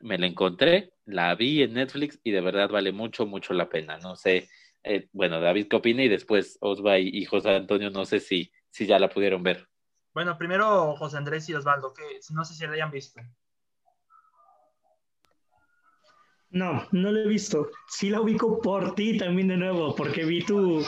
Me 0.00 0.18
la 0.18 0.26
encontré, 0.26 0.92
la 1.08 1.34
vi 1.34 1.62
en 1.62 1.72
Netflix 1.72 2.20
y 2.22 2.30
de 2.30 2.40
verdad 2.40 2.68
vale 2.68 2.92
mucho, 2.92 3.26
mucho 3.26 3.54
la 3.54 3.68
pena. 3.68 3.98
No 3.98 4.14
sé, 4.14 4.48
eh, 4.84 5.08
bueno, 5.12 5.40
David, 5.40 5.66
¿qué 5.68 5.76
opina? 5.76 6.04
Y 6.04 6.08
después 6.08 6.58
Osva 6.60 6.98
y, 6.98 7.24
José 7.24 7.50
Antonio, 7.50 7.90
no 7.90 8.04
sé 8.04 8.20
si, 8.20 8.52
si 8.70 8.86
ya 8.86 8.98
la 8.98 9.08
pudieron 9.08 9.42
ver. 9.42 9.66
Bueno, 10.12 10.36
primero 10.36 10.94
José 10.96 11.16
Andrés 11.16 11.48
y 11.48 11.54
Osvaldo, 11.54 11.92
que 11.94 12.02
no 12.30 12.44
sé 12.44 12.54
si 12.54 12.66
la 12.66 12.72
hayan 12.72 12.90
visto. 12.90 13.20
No, 16.50 16.86
no 16.92 17.12
lo 17.12 17.20
he 17.20 17.28
visto. 17.28 17.70
Sí 17.88 18.10
la 18.10 18.20
ubico 18.20 18.60
por 18.60 18.94
ti 18.94 19.16
también 19.16 19.48
de 19.48 19.56
nuevo, 19.56 19.94
porque 19.94 20.24
vi 20.24 20.44
tu... 20.44 20.82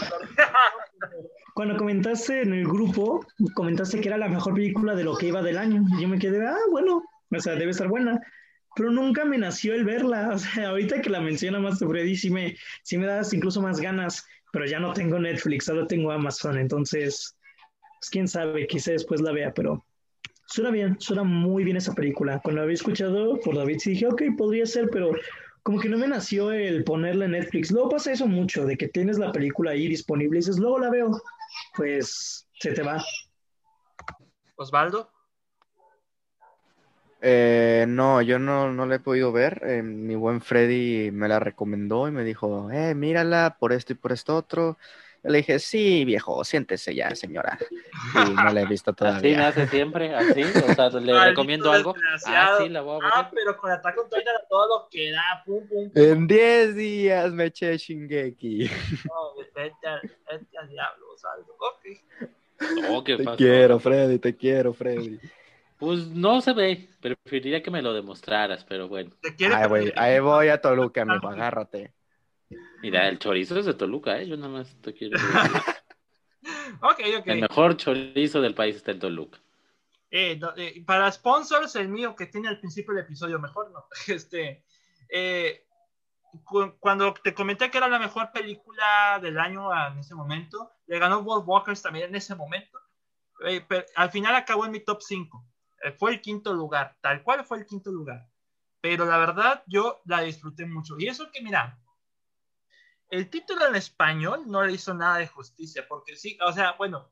Cuando 1.55 1.76
comentaste 1.76 2.42
en 2.42 2.55
el 2.55 2.64
grupo, 2.64 3.26
comentaste 3.55 4.01
que 4.01 4.09
era 4.09 4.16
la 4.16 4.28
mejor 4.28 4.55
película 4.55 4.94
de 4.94 5.05
lo 5.05 5.16
que 5.16 5.26
iba 5.26 5.42
del 5.42 5.59
año. 5.59 5.82
Y 5.98 6.02
yo 6.02 6.09
me 6.09 6.18
quedé, 6.18 6.47
ah, 6.47 6.56
bueno, 6.70 7.02
o 7.30 7.40
sea, 7.40 7.55
debe 7.55 7.72
estar 7.72 7.88
buena. 7.88 8.20
Pero 8.81 8.93
nunca 8.93 9.27
me 9.27 9.36
nació 9.36 9.74
el 9.74 9.85
verla. 9.85 10.31
O 10.35 10.39
sea, 10.39 10.70
ahorita 10.70 11.02
que 11.02 11.11
la 11.11 11.20
menciona 11.20 11.59
más 11.59 11.81
Freddy, 11.81 12.16
sí 12.16 12.31
me, 12.31 12.57
sí 12.82 12.97
me 12.97 13.05
das 13.05 13.35
incluso 13.35 13.61
más 13.61 13.78
ganas. 13.78 14.27
Pero 14.52 14.65
ya 14.65 14.81
no 14.81 14.94
tengo 14.94 15.19
Netflix, 15.19 15.66
solo 15.66 15.86
tengo 15.86 16.11
Amazon. 16.11 16.57
Entonces, 16.57 17.36
pues 17.98 18.09
quién 18.11 18.27
sabe, 18.27 18.66
quizá 18.66 18.93
después 18.93 19.20
la 19.20 19.32
vea, 19.32 19.52
pero 19.52 19.85
suena 20.47 20.70
bien, 20.70 20.97
suena 20.98 21.24
muy 21.24 21.62
bien 21.62 21.77
esa 21.77 21.94
película. 21.94 22.40
Cuando 22.43 22.61
la 22.61 22.65
había 22.65 22.74
escuchado 22.74 23.39
por 23.40 23.55
David, 23.55 23.81
sí 23.81 23.90
dije, 23.90 24.07
ok, 24.07 24.23
podría 24.39 24.65
ser, 24.65 24.89
pero 24.90 25.12
como 25.62 25.78
que 25.78 25.90
no 25.90 25.98
me 25.98 26.09
nació 26.09 26.51
el 26.51 26.82
ponerla 26.82 27.27
en 27.27 27.32
Netflix. 27.32 27.70
Luego 27.70 27.90
pasa 27.90 28.12
eso 28.12 28.27
mucho, 28.27 28.65
de 28.65 28.78
que 28.78 28.89
tienes 28.89 29.19
la 29.19 29.31
película 29.31 29.73
ahí 29.73 29.89
disponible 29.89 30.39
y 30.39 30.40
dices, 30.40 30.59
luego 30.59 30.78
la 30.78 30.89
veo, 30.89 31.20
pues 31.77 32.48
se 32.59 32.73
te 32.73 32.82
va. 32.82 33.05
Osvaldo. 34.57 35.12
Eh, 37.22 37.84
no, 37.88 38.22
yo 38.22 38.38
no, 38.38 38.72
no 38.72 38.86
la 38.86 38.97
he 38.97 39.01
podido 39.01 39.32
ver. 39.32 39.62
Eh, 39.64 39.82
mi 39.82 40.14
buen 40.14 40.40
Freddy 40.40 41.10
me 41.10 41.28
la 41.28 41.38
recomendó 41.38 42.09
y 42.09 42.10
me 42.10 42.24
dijo, 42.24 42.70
eh, 42.70 42.94
mírala 42.94 43.56
por 43.59 43.72
esto 43.72 43.92
y 43.92 43.97
por 43.97 44.12
esto 44.12 44.36
otro 44.36 44.78
le 45.22 45.38
dije, 45.38 45.59
sí, 45.59 46.05
viejo, 46.05 46.44
siéntese 46.44 46.94
ya, 46.94 47.14
señora. 47.14 47.59
Y 48.14 48.30
no 48.30 48.52
la 48.52 48.62
he 48.62 48.66
visto 48.66 48.92
todavía. 48.94 49.18
Así 49.18 49.36
me 49.36 49.44
hace 49.44 49.66
siempre, 49.68 50.14
así. 50.14 50.42
O 50.66 50.74
sea, 50.74 50.88
le 50.88 51.24
recomiendo 51.24 51.70
algo. 51.72 51.94
Ah, 52.24 52.56
sí, 52.59 52.68
la 52.68 52.80
voy 52.80 52.97
a 52.97 53.05
ver. 53.05 53.12
Ah, 53.14 53.30
pero 53.32 53.56
con 53.56 53.70
Attack 53.70 53.98
on 53.98 54.09
Titan 54.09 54.34
todo 54.48 54.80
lo 54.80 54.88
que 54.88 55.12
da, 55.12 55.42
pum, 55.44 55.66
pum, 55.68 55.90
pum. 55.90 56.02
En 56.02 56.26
10 56.26 56.74
días 56.74 57.32
me 57.32 57.47
eché 57.47 57.76
Shingeki. 57.76 58.70
No, 59.05 59.34
vete 59.36 59.74
al 60.59 60.68
diablo, 60.68 61.06
saldo. 61.16 61.55
Ok. 61.59 62.88
Oh, 62.88 63.02
te 63.02 63.24
quiero, 63.36 63.78
Freddy, 63.78 64.18
te 64.18 64.36
quiero, 64.36 64.72
Freddy. 64.72 65.18
Pues 65.81 66.09
no 66.09 66.43
se 66.43 66.52
ve, 66.52 66.90
preferiría 67.01 67.62
que 67.62 67.70
me 67.70 67.81
lo 67.81 67.94
demostraras, 67.94 68.65
pero 68.65 68.86
bueno. 68.86 69.12
Ay, 69.24 69.66
güey, 69.66 69.93
ahí 69.97 70.20
voy 70.20 70.48
a 70.48 70.61
Toluca, 70.61 71.02
amigo, 71.02 71.27
agárrate. 71.27 71.94
Mira, 72.82 73.09
el 73.09 73.19
chorizo 73.19 73.59
es 73.59 73.65
de 73.65 73.73
Toluca, 73.73 74.20
¿eh? 74.20 74.28
Yo 74.28 74.36
nada 74.36 74.52
más 74.52 74.77
te 74.82 74.93
quiero 74.93 75.19
ok, 76.82 77.01
ok. 77.19 77.27
El 77.27 77.40
mejor 77.40 77.78
chorizo 77.78 78.43
del 78.43 78.55
país 78.55 78.77
está 78.77 78.90
en 78.90 78.98
Toluca. 78.98 79.39
Eh, 80.11 80.39
eh, 80.57 80.85
para 80.85 81.11
sponsors, 81.11 81.74
el 81.77 81.89
mío 81.89 82.15
que 82.15 82.27
tiene 82.27 82.48
al 82.48 82.59
principio 82.59 82.93
del 82.93 83.05
episodio, 83.05 83.39
mejor 83.39 83.70
no. 83.70 83.86
Este, 84.15 84.65
eh, 85.09 85.65
cuando 86.78 87.15
te 87.15 87.32
comenté 87.32 87.70
que 87.70 87.78
era 87.78 87.89
la 87.89 87.98
mejor 87.98 88.32
película 88.32 89.19
del 89.23 89.39
año 89.39 89.70
en 89.89 89.98
ese 89.98 90.15
momento, 90.15 90.73
le 90.86 90.98
ganó 90.98 91.20
World 91.20 91.48
Walkers 91.48 91.81
también 91.81 92.11
en 92.11 92.16
ese 92.16 92.35
momento. 92.35 92.78
pero 93.66 93.86
al 93.97 94.11
final 94.11 94.35
acabó 94.35 94.66
en 94.66 94.73
mi 94.73 94.81
top 94.81 95.01
5. 95.01 95.49
Fue 95.98 96.12
el 96.12 96.20
quinto 96.20 96.52
lugar, 96.52 96.97
tal 97.01 97.23
cual 97.23 97.44
fue 97.44 97.59
el 97.59 97.66
quinto 97.66 97.90
lugar. 97.90 98.28
Pero 98.81 99.05
la 99.05 99.19
verdad, 99.19 99.62
yo 99.66 100.01
la 100.05 100.23
disfruté 100.23 100.66
mucho. 100.66 100.97
Y 100.98 101.09
eso 101.09 101.31
que, 101.31 101.43
mira, 101.43 101.78
el 103.11 103.28
título 103.28 103.66
en 103.66 103.74
español 103.74 104.44
no 104.47 104.65
le 104.65 104.73
hizo 104.73 104.94
nada 104.94 105.19
de 105.19 105.27
justicia, 105.27 105.86
porque 105.89 106.16
sí, 106.16 106.39
o 106.43 106.52
sea, 106.52 106.73
bueno, 106.73 107.11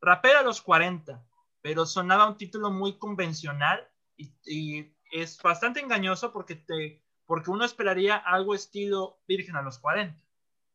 rapera 0.00 0.40
a 0.40 0.42
los 0.42 0.62
40, 0.62 1.24
pero 1.60 1.86
sonaba 1.86 2.28
un 2.28 2.36
título 2.36 2.70
muy 2.70 2.98
convencional 2.98 3.88
y, 4.16 4.90
es 5.12 5.40
bastante 5.40 5.78
engañoso 5.78 6.32
porque, 6.32 6.56
te, 6.56 7.04
porque 7.24 7.50
uno 7.50 7.64
esperaría 7.64 8.16
algo 8.16 8.52
estilo 8.52 9.20
Virgen 9.28 9.54
a 9.54 9.62
los 9.62 9.78
40, 9.78 10.20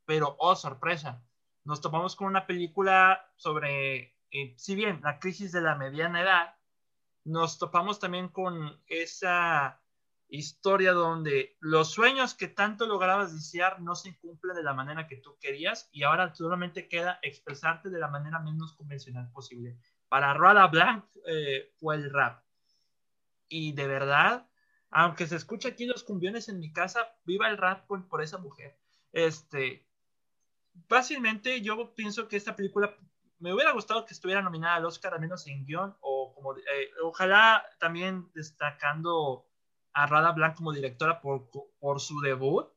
pero 0.05 0.37
oh, 0.39 0.55
sorpresa, 0.55 1.21
nos 1.65 1.81
topamos 1.81 2.15
con 2.15 2.27
una 2.27 2.47
película 2.47 3.29
sobre, 3.35 4.15
eh, 4.31 4.53
si 4.55 4.75
bien 4.75 5.01
la 5.03 5.19
crisis 5.19 5.51
de 5.51 5.59
la 5.59 5.75
mediana 5.75 6.21
edad, 6.21 6.55
nos 7.29 7.59
topamos 7.59 7.99
también 7.99 8.29
con 8.29 8.81
esa 8.87 9.79
historia 10.29 10.93
donde 10.93 11.57
los 11.59 11.91
sueños 11.91 12.33
que 12.33 12.47
tanto 12.47 12.87
lograbas 12.87 13.33
desear 13.33 13.81
no 13.81 13.95
se 13.95 14.17
cumplen 14.17 14.55
de 14.55 14.63
la 14.63 14.73
manera 14.73 15.07
que 15.07 15.17
tú 15.17 15.37
querías 15.39 15.89
y 15.91 16.03
ahora 16.03 16.33
solamente 16.33 16.87
queda 16.87 17.19
expresarte 17.21 17.89
de 17.89 17.99
la 17.99 18.07
manera 18.07 18.39
menos 18.39 18.73
convencional 18.73 19.31
posible. 19.31 19.77
Para 20.07 20.33
Rada 20.33 20.67
Blanc 20.67 21.05
eh, 21.25 21.71
fue 21.79 21.95
el 21.95 22.11
rap. 22.11 22.43
Y 23.47 23.73
de 23.73 23.87
verdad, 23.87 24.47
aunque 24.89 25.27
se 25.27 25.35
escucha 25.35 25.69
aquí 25.69 25.85
los 25.85 26.03
cumbiones 26.03 26.49
en 26.49 26.59
mi 26.59 26.73
casa, 26.73 27.15
viva 27.25 27.47
el 27.47 27.57
rap 27.57 27.85
por, 27.87 28.23
esa 28.23 28.39
mujer. 28.39 28.75
Este, 29.11 29.87
fácilmente 30.87 31.61
yo 31.61 31.93
pienso 31.93 32.27
que 32.27 32.37
esta 32.37 32.55
película 32.55 32.95
me 33.39 33.53
hubiera 33.53 33.71
gustado 33.71 34.05
que 34.05 34.13
estuviera 34.13 34.41
nominada 34.41 34.75
al 34.75 34.85
Oscar, 34.85 35.13
al 35.13 35.21
menos 35.21 35.45
en 35.47 35.65
guion, 35.65 35.95
o 36.01 36.18
como, 36.39 36.57
eh, 36.57 36.89
ojalá 37.03 37.65
también 37.79 38.29
destacando 38.33 39.45
a 39.93 40.07
Rada 40.07 40.31
Blanc 40.31 40.55
como 40.55 40.73
directora 40.73 41.21
por, 41.21 41.49
por 41.79 41.99
su 41.99 42.19
debut, 42.21 42.67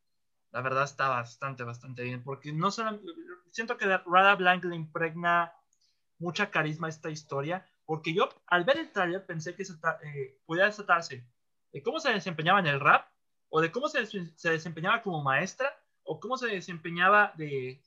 la 0.51 0.61
verdad 0.61 0.85
está 0.85 1.09
bastante, 1.09 1.65
bastante 1.65 2.03
bien, 2.03 2.23
porque 2.23 2.53
no 2.53 2.71
siento 2.71 3.77
que 3.77 3.87
Rada 3.87 4.35
Blanc 4.35 4.65
le 4.65 4.77
impregna 4.77 5.55
mucha 6.19 6.51
carisma 6.51 6.89
a 6.89 6.91
esta 6.91 7.11
historia, 7.11 7.67
porque 7.87 8.15
yo 8.15 8.29
al 8.47 8.65
ver 8.65 8.79
el 8.79 8.93
trailer 8.93 9.25
pensé 9.25 9.55
que 9.55 9.63
eh, 9.63 10.41
podía 10.45 10.67
desatarse 10.67 11.27
de 11.73 11.83
cómo 11.83 12.01
se 12.01 12.13
desempeñaba 12.13 12.61
en 12.61 12.67
el 12.67 12.81
rap, 12.81 13.09
o 13.49 13.61
de 13.61 13.73
cómo 13.73 13.89
se, 13.89 14.07
se 14.07 14.51
desempeñaba 14.51 15.03
como 15.03 15.23
maestra, 15.23 15.75
o 16.05 16.21
cómo 16.21 16.37
se 16.37 16.49
desempeñaba 16.49 17.33
de, 17.37 17.83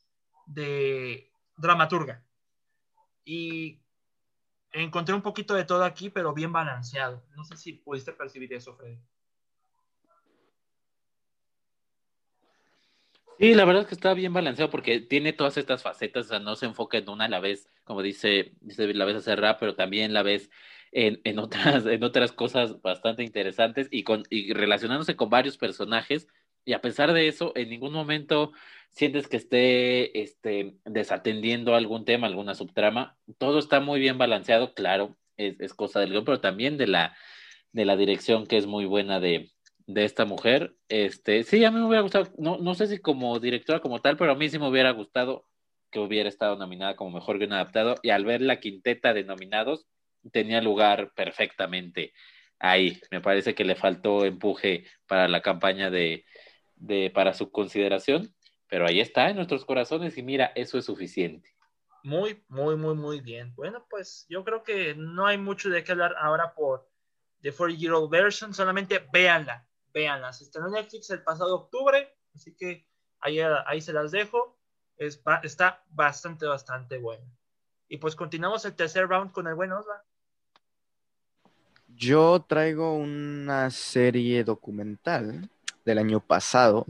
de 0.46 1.32
dramaturga. 1.58 2.24
Y 3.24 3.82
encontré 4.82 5.16
un 5.16 5.22
poquito 5.22 5.54
de 5.54 5.66
todo 5.66 5.84
aquí, 5.84 6.10
pero 6.10 6.34
bien 6.34 6.52
balanceado. 6.52 7.24
No 7.36 7.44
sé 7.44 7.58
si 7.58 7.74
pudiste 7.74 8.12
percibir 8.14 8.54
eso, 8.54 8.76
Freddy. 8.76 9.00
Sí, 13.38 13.54
la 13.54 13.66
verdad 13.66 13.82
es 13.84 13.90
que 13.90 13.96
está 13.96 14.14
bien 14.14 14.32
balanceado 14.32 14.72
porque 14.72 15.02
tiene 15.02 15.34
todas 15.34 15.58
estas 15.58 15.84
facetas, 15.84 16.28
o 16.28 16.30
sea, 16.30 16.40
no 16.40 16.56
se 16.56 16.68
enfoca 16.68 16.98
en 16.98 17.10
una 17.10 17.26
a 17.26 17.30
la 17.30 17.42
vez, 17.42 17.70
como 17.84 18.02
dice, 18.02 18.54
dice 18.62 18.94
la 18.94 19.04
vez 19.04 19.18
hacer 19.18 19.42
rap, 19.42 19.60
pero 19.60 19.76
también 19.76 20.14
la 20.14 20.24
vez 20.24 20.50
en, 20.94 21.20
en, 21.26 21.40
otras, 21.40 21.86
en 21.86 22.04
otras 22.04 22.32
cosas 22.32 22.82
bastante 22.82 23.24
interesantes 23.24 23.90
y, 23.92 24.04
con, 24.04 24.24
y 24.30 24.54
relacionándose 24.54 25.18
con 25.18 25.30
varios 25.30 25.58
personajes. 25.58 26.28
Y 26.66 26.74
a 26.74 26.82
pesar 26.82 27.14
de 27.14 27.28
eso, 27.28 27.54
en 27.56 27.70
ningún 27.70 27.94
momento 27.94 28.52
sientes 28.96 29.28
que 29.28 29.38
esté 29.38 30.22
este, 30.22 30.78
desatendiendo 30.86 31.76
algún 31.76 32.06
tema, 32.06 32.28
alguna 32.28 32.56
subtrama. 32.56 33.18
Todo 33.38 33.60
está 33.60 33.80
muy 33.82 34.00
bien 34.00 34.18
balanceado, 34.18 34.74
claro, 34.74 35.18
es, 35.38 35.74
cosa 35.74 36.00
del 36.00 36.12
guion, 36.12 36.26
pero 36.26 36.40
también 36.40 36.78
de 36.78 36.88
la, 36.88 37.16
de 37.74 37.86
la 37.86 37.98
dirección 37.98 38.48
que 38.48 38.58
es 38.58 38.68
muy 38.68 38.86
buena 38.86 39.20
de, 39.20 39.52
de 39.86 40.06
esta 40.06 40.26
mujer. 40.26 40.76
Este, 40.88 41.44
sí, 41.44 41.64
a 41.66 41.72
mí 41.72 41.80
me 41.80 41.86
hubiera 41.86 42.02
gustado, 42.02 42.32
no, 42.38 42.58
no 42.58 42.74
sé 42.74 42.88
si 42.88 43.00
como 43.00 43.40
directora 43.40 43.82
como 43.82 44.00
tal, 44.00 44.16
pero 44.18 44.32
a 44.32 44.36
mí 44.36 44.50
sí 44.50 44.60
me 44.60 44.70
hubiera 44.70 44.92
gustado 44.92 45.46
que 45.92 46.00
hubiera 46.00 46.30
estado 46.30 46.56
nominada 46.56 46.96
como 46.96 47.12
mejor 47.12 47.38
guion 47.38 47.54
adaptado 47.54 47.96
y 48.02 48.10
al 48.10 48.26
ver 48.26 48.42
la 48.42 48.60
quinteta 48.60 49.14
de 49.14 49.24
nominados 49.24 49.88
tenía 50.32 50.62
lugar 50.62 51.12
perfectamente 51.16 52.14
ahí. 52.60 53.00
Me 53.12 53.22
parece 53.22 53.56
que 53.56 53.66
le 53.66 53.76
faltó 53.76 54.26
empuje 54.26 54.86
para 55.06 55.28
la 55.28 55.42
campaña 55.42 55.90
de, 55.90 56.26
de 56.76 57.12
para 57.14 57.34
su 57.34 57.52
consideración, 57.52 58.34
pero 58.68 58.88
ahí 58.88 59.00
está 59.00 59.30
en 59.30 59.36
nuestros 59.36 59.66
corazones 59.66 60.18
y 60.18 60.24
mira, 60.24 60.52
eso 60.56 60.78
es 60.78 60.86
suficiente. 60.86 61.56
Muy, 62.04 62.44
muy, 62.48 62.76
muy, 62.76 62.96
muy 62.96 63.22
bien. 63.22 63.54
Bueno, 63.56 63.86
pues 63.90 64.26
yo 64.30 64.44
creo 64.44 64.64
que 64.64 64.94
no 64.96 65.26
hay 65.26 65.38
mucho 65.38 65.70
de 65.70 65.84
qué 65.84 65.92
hablar 65.92 66.16
ahora 66.20 66.54
por 66.54 66.88
The 67.42 67.52
40 67.52 67.80
Year 67.80 67.94
Old 67.94 68.12
Version, 68.12 68.54
solamente 68.54 69.08
véanla 69.12 69.68
véanla. 69.96 70.34
Se 70.34 70.44
estrenó 70.44 70.68
en 70.68 70.74
Netflix 70.74 71.10
el 71.10 71.24
pasado 71.24 71.56
octubre, 71.56 72.16
así 72.36 72.54
que 72.54 72.86
ahí, 73.22 73.40
ahí 73.40 73.82
se 73.82 73.94
las 73.94 74.12
dejo. 74.12 74.60
Es, 74.98 75.22
está 75.42 75.84
bastante, 75.90 76.46
bastante 76.46 77.00
bueno. 77.00 77.26
Y 77.88 77.98
pues 77.98 78.16
continuamos 78.16 78.66
el 78.66 78.76
tercer 78.76 79.08
round 79.08 79.32
con 79.32 79.48
el 79.48 79.56
buen 79.56 79.72
Osva. 79.72 80.04
Yo 81.88 82.44
traigo 82.48 82.96
una 82.96 83.72
serie 83.72 84.44
documental 84.44 85.50
del 85.86 86.00
año 86.00 86.20
pasado 86.20 86.86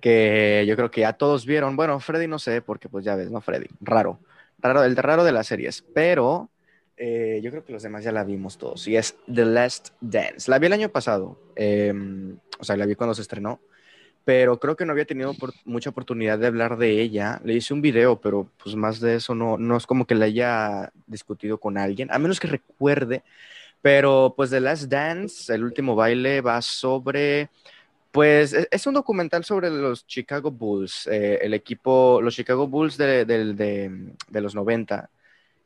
que 0.00 0.64
yo 0.66 0.76
creo 0.76 0.90
que 0.90 1.02
ya 1.02 1.12
todos 1.12 1.46
vieron. 1.46 1.76
Bueno, 1.76 1.98
Freddy 2.00 2.26
no 2.26 2.38
sé, 2.38 2.62
porque 2.62 2.88
pues 2.88 3.04
ya 3.04 3.16
ves, 3.16 3.30
¿no? 3.30 3.40
Freddy, 3.40 3.66
raro. 3.80 4.18
Raro, 4.58 4.84
el 4.84 4.96
raro 4.96 5.24
de 5.24 5.32
las 5.32 5.46
series, 5.46 5.84
pero 5.92 6.48
eh, 6.96 7.40
yo 7.42 7.50
creo 7.50 7.64
que 7.64 7.72
los 7.72 7.82
demás 7.82 8.04
ya 8.04 8.12
la 8.12 8.24
vimos 8.24 8.56
todos. 8.56 8.86
Y 8.88 8.96
es 8.96 9.16
The 9.32 9.44
Last 9.44 9.90
Dance. 10.00 10.50
La 10.50 10.58
vi 10.58 10.66
el 10.66 10.72
año 10.72 10.88
pasado, 10.88 11.38
em, 11.56 12.38
o 12.58 12.64
sea, 12.64 12.76
la 12.76 12.86
vi 12.86 12.94
cuando 12.94 13.14
se 13.14 13.22
estrenó, 13.22 13.60
pero 14.24 14.58
creo 14.58 14.76
que 14.76 14.86
no 14.86 14.92
había 14.92 15.04
tenido 15.04 15.34
mucha 15.64 15.90
oportunidad 15.90 16.38
de 16.38 16.46
hablar 16.46 16.78
de 16.78 17.02
ella. 17.02 17.40
Le 17.44 17.54
hice 17.54 17.74
un 17.74 17.82
video, 17.82 18.20
pero 18.20 18.48
pues 18.62 18.74
más 18.76 19.00
de 19.00 19.16
eso 19.16 19.34
no, 19.34 19.58
no 19.58 19.76
es 19.76 19.86
como 19.86 20.06
que 20.06 20.14
la 20.14 20.26
haya 20.26 20.92
discutido 21.06 21.58
con 21.58 21.76
alguien, 21.76 22.10
a 22.10 22.18
menos 22.18 22.40
que 22.40 22.48
recuerde 22.48 23.22
pero 23.84 24.32
pues 24.34 24.48
The 24.48 24.60
Last 24.60 24.84
Dance, 24.84 25.54
el 25.54 25.62
último 25.62 25.94
baile, 25.94 26.40
va 26.40 26.62
sobre, 26.62 27.50
pues 28.14 28.52
e, 28.52 28.68
es 28.70 28.86
un 28.86 28.94
documental 28.94 29.44
sobre 29.44 29.70
los 29.70 30.06
Chicago 30.06 30.52
Bulls, 30.52 31.08
eh, 31.08 31.40
el 31.42 31.52
equipo, 31.52 32.20
los 32.22 32.36
Chicago 32.36 32.68
Bulls 32.68 32.96
de, 32.96 33.24
de, 33.24 34.40
los 34.40 34.54
90 34.54 35.10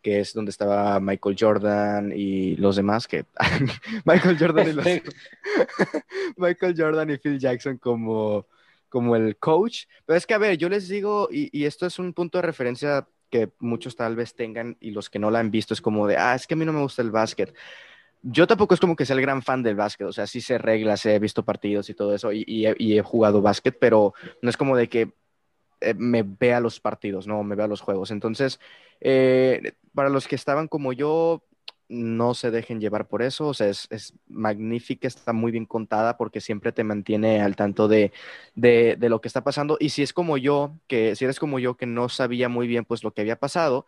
que 0.01 0.21
es 0.21 0.33
donde 0.33 0.51
estaba 0.51 0.99
Michael 0.99 1.37
Jordan 1.39 2.11
y 2.17 2.57
los 2.57 2.77
demás, 2.77 3.07
que 3.07 3.27
Michael 4.07 4.39
Jordan 4.39 4.69
y 4.69 4.73
los... 4.73 4.87
Michael 6.39 6.75
Jordan 6.75 7.11
y 7.11 7.19
Phil 7.19 7.39
Jackson 7.39 7.77
como, 7.77 8.47
como 8.89 9.15
el 9.15 9.37
coach. 9.37 9.85
Pero 10.07 10.17
es 10.17 10.25
que, 10.25 10.35
a 10.35 10.39
ver, 10.39 10.57
yo 10.57 10.71
les 10.71 10.89
digo, 10.89 11.29
y, 11.31 11.51
y, 11.53 11.67
esto 11.67 11.85
es 11.85 11.99
un 11.99 12.15
punto 12.15 12.39
de 12.39 12.43
referencia 12.43 13.07
que 13.29 13.51
muchos 13.59 13.97
tal 13.97 14.17
vez 14.17 14.35
tengan 14.35 14.77
y 14.81 14.93
los 14.93 15.11
que 15.11 15.19
no 15.19 15.31
la 15.31 15.41
han 15.41 15.51
visto, 15.51 15.75
es 15.75 15.83
como 15.83 16.07
de, 16.07 16.17
ah, 16.17 16.35
es 16.35 16.47
que 16.47 16.55
a 16.55 16.57
mí 16.57 16.65
no 16.65 16.73
me 16.73 16.81
gusta 16.81 17.03
el 17.03 17.11
básquet 17.11 17.53
yo 18.23 18.47
tampoco 18.47 18.75
es 18.75 18.81
como 18.81 18.97
que 18.97 19.07
sea 19.07 19.17
el 19.17 19.23
gran 19.23 19.43
fan 19.43 19.63
del 19.63 19.77
básquet, 19.77 20.07
o 20.07 20.13
sea, 20.13 20.27
sí 20.27 20.41
sé 20.41 20.59
reglas, 20.59 21.05
he 21.07 21.19
visto 21.19 21.45
partidos 21.45 21.89
y 21.91 21.95
todo 21.95 22.15
eso, 22.15 22.33
y, 22.33 22.67
he, 22.67 23.03
jugado 23.03 23.43
básquet, 23.43 23.77
pero 23.79 24.15
no 24.43 24.51
es 24.51 24.57
como 24.57 24.77
de 24.77 24.89
que 24.89 25.13
eh, 25.81 25.95
me 25.95 26.23
vea 26.25 26.61
los 26.61 26.81
partidos, 26.81 27.27
no, 27.27 27.43
me 27.45 27.55
vea 27.55 27.69
los 27.69 27.81
juegos. 27.81 28.11
Entonces, 28.11 28.61
eh, 29.01 29.73
para 29.95 30.09
los 30.09 30.27
que 30.29 30.35
estaban 30.35 30.69
como 30.69 30.93
yo, 30.93 31.45
no 31.89 32.35
se 32.35 32.51
dejen 32.51 32.81
llevar 32.81 33.09
por 33.09 33.23
eso, 33.23 33.49
o 33.49 33.55
sea, 33.55 33.69
es, 33.69 34.15
magnífica, 34.29 35.09
está 35.09 35.33
muy 35.33 35.51
bien 35.53 35.65
contada 35.65 36.17
porque 36.19 36.41
siempre 36.41 36.73
te 36.73 36.85
mantiene 36.85 37.41
al 37.41 37.57
tanto 37.57 37.89
de, 37.89 38.13
de, 38.55 38.97
de, 38.99 39.09
lo 39.09 39.21
que 39.21 39.29
está 39.29 39.43
pasando. 39.43 39.77
Y 39.81 39.91
si 39.91 40.03
es 40.03 40.13
como 40.13 40.37
yo, 40.37 40.75
que 40.87 41.17
si 41.17 41.25
eres 41.25 41.39
como 41.39 41.59
yo, 41.59 41.77
que 41.77 41.87
no 41.87 42.09
sabía 42.09 42.49
muy 42.49 42.67
bien 42.67 42.85
pues 42.85 43.03
lo 43.05 43.13
que 43.15 43.23
había 43.23 43.39
pasado, 43.39 43.87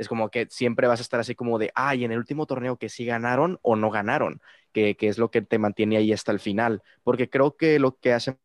es 0.00 0.08
como 0.08 0.30
que 0.30 0.46
siempre 0.50 0.86
vas 0.88 1.00
a 1.00 1.02
estar 1.02 1.20
así 1.20 1.34
como 1.34 1.58
de, 1.58 1.70
ay, 1.74 2.04
en 2.04 2.12
el 2.12 2.18
último 2.18 2.46
torneo 2.46 2.76
que 2.78 2.88
sí 2.88 3.04
ganaron 3.04 3.58
o 3.62 3.76
no 3.76 3.90
ganaron, 3.90 4.40
que, 4.72 4.96
que 4.96 5.08
es 5.08 5.18
lo 5.18 5.30
que 5.30 5.42
te 5.42 5.58
mantiene 5.58 5.96
ahí 5.98 6.12
hasta 6.12 6.32
el 6.32 6.40
final, 6.40 6.82
porque 7.04 7.28
creo 7.30 7.56
que 7.56 7.78
lo 7.78 7.98
que 7.98 8.12
hace 8.14 8.36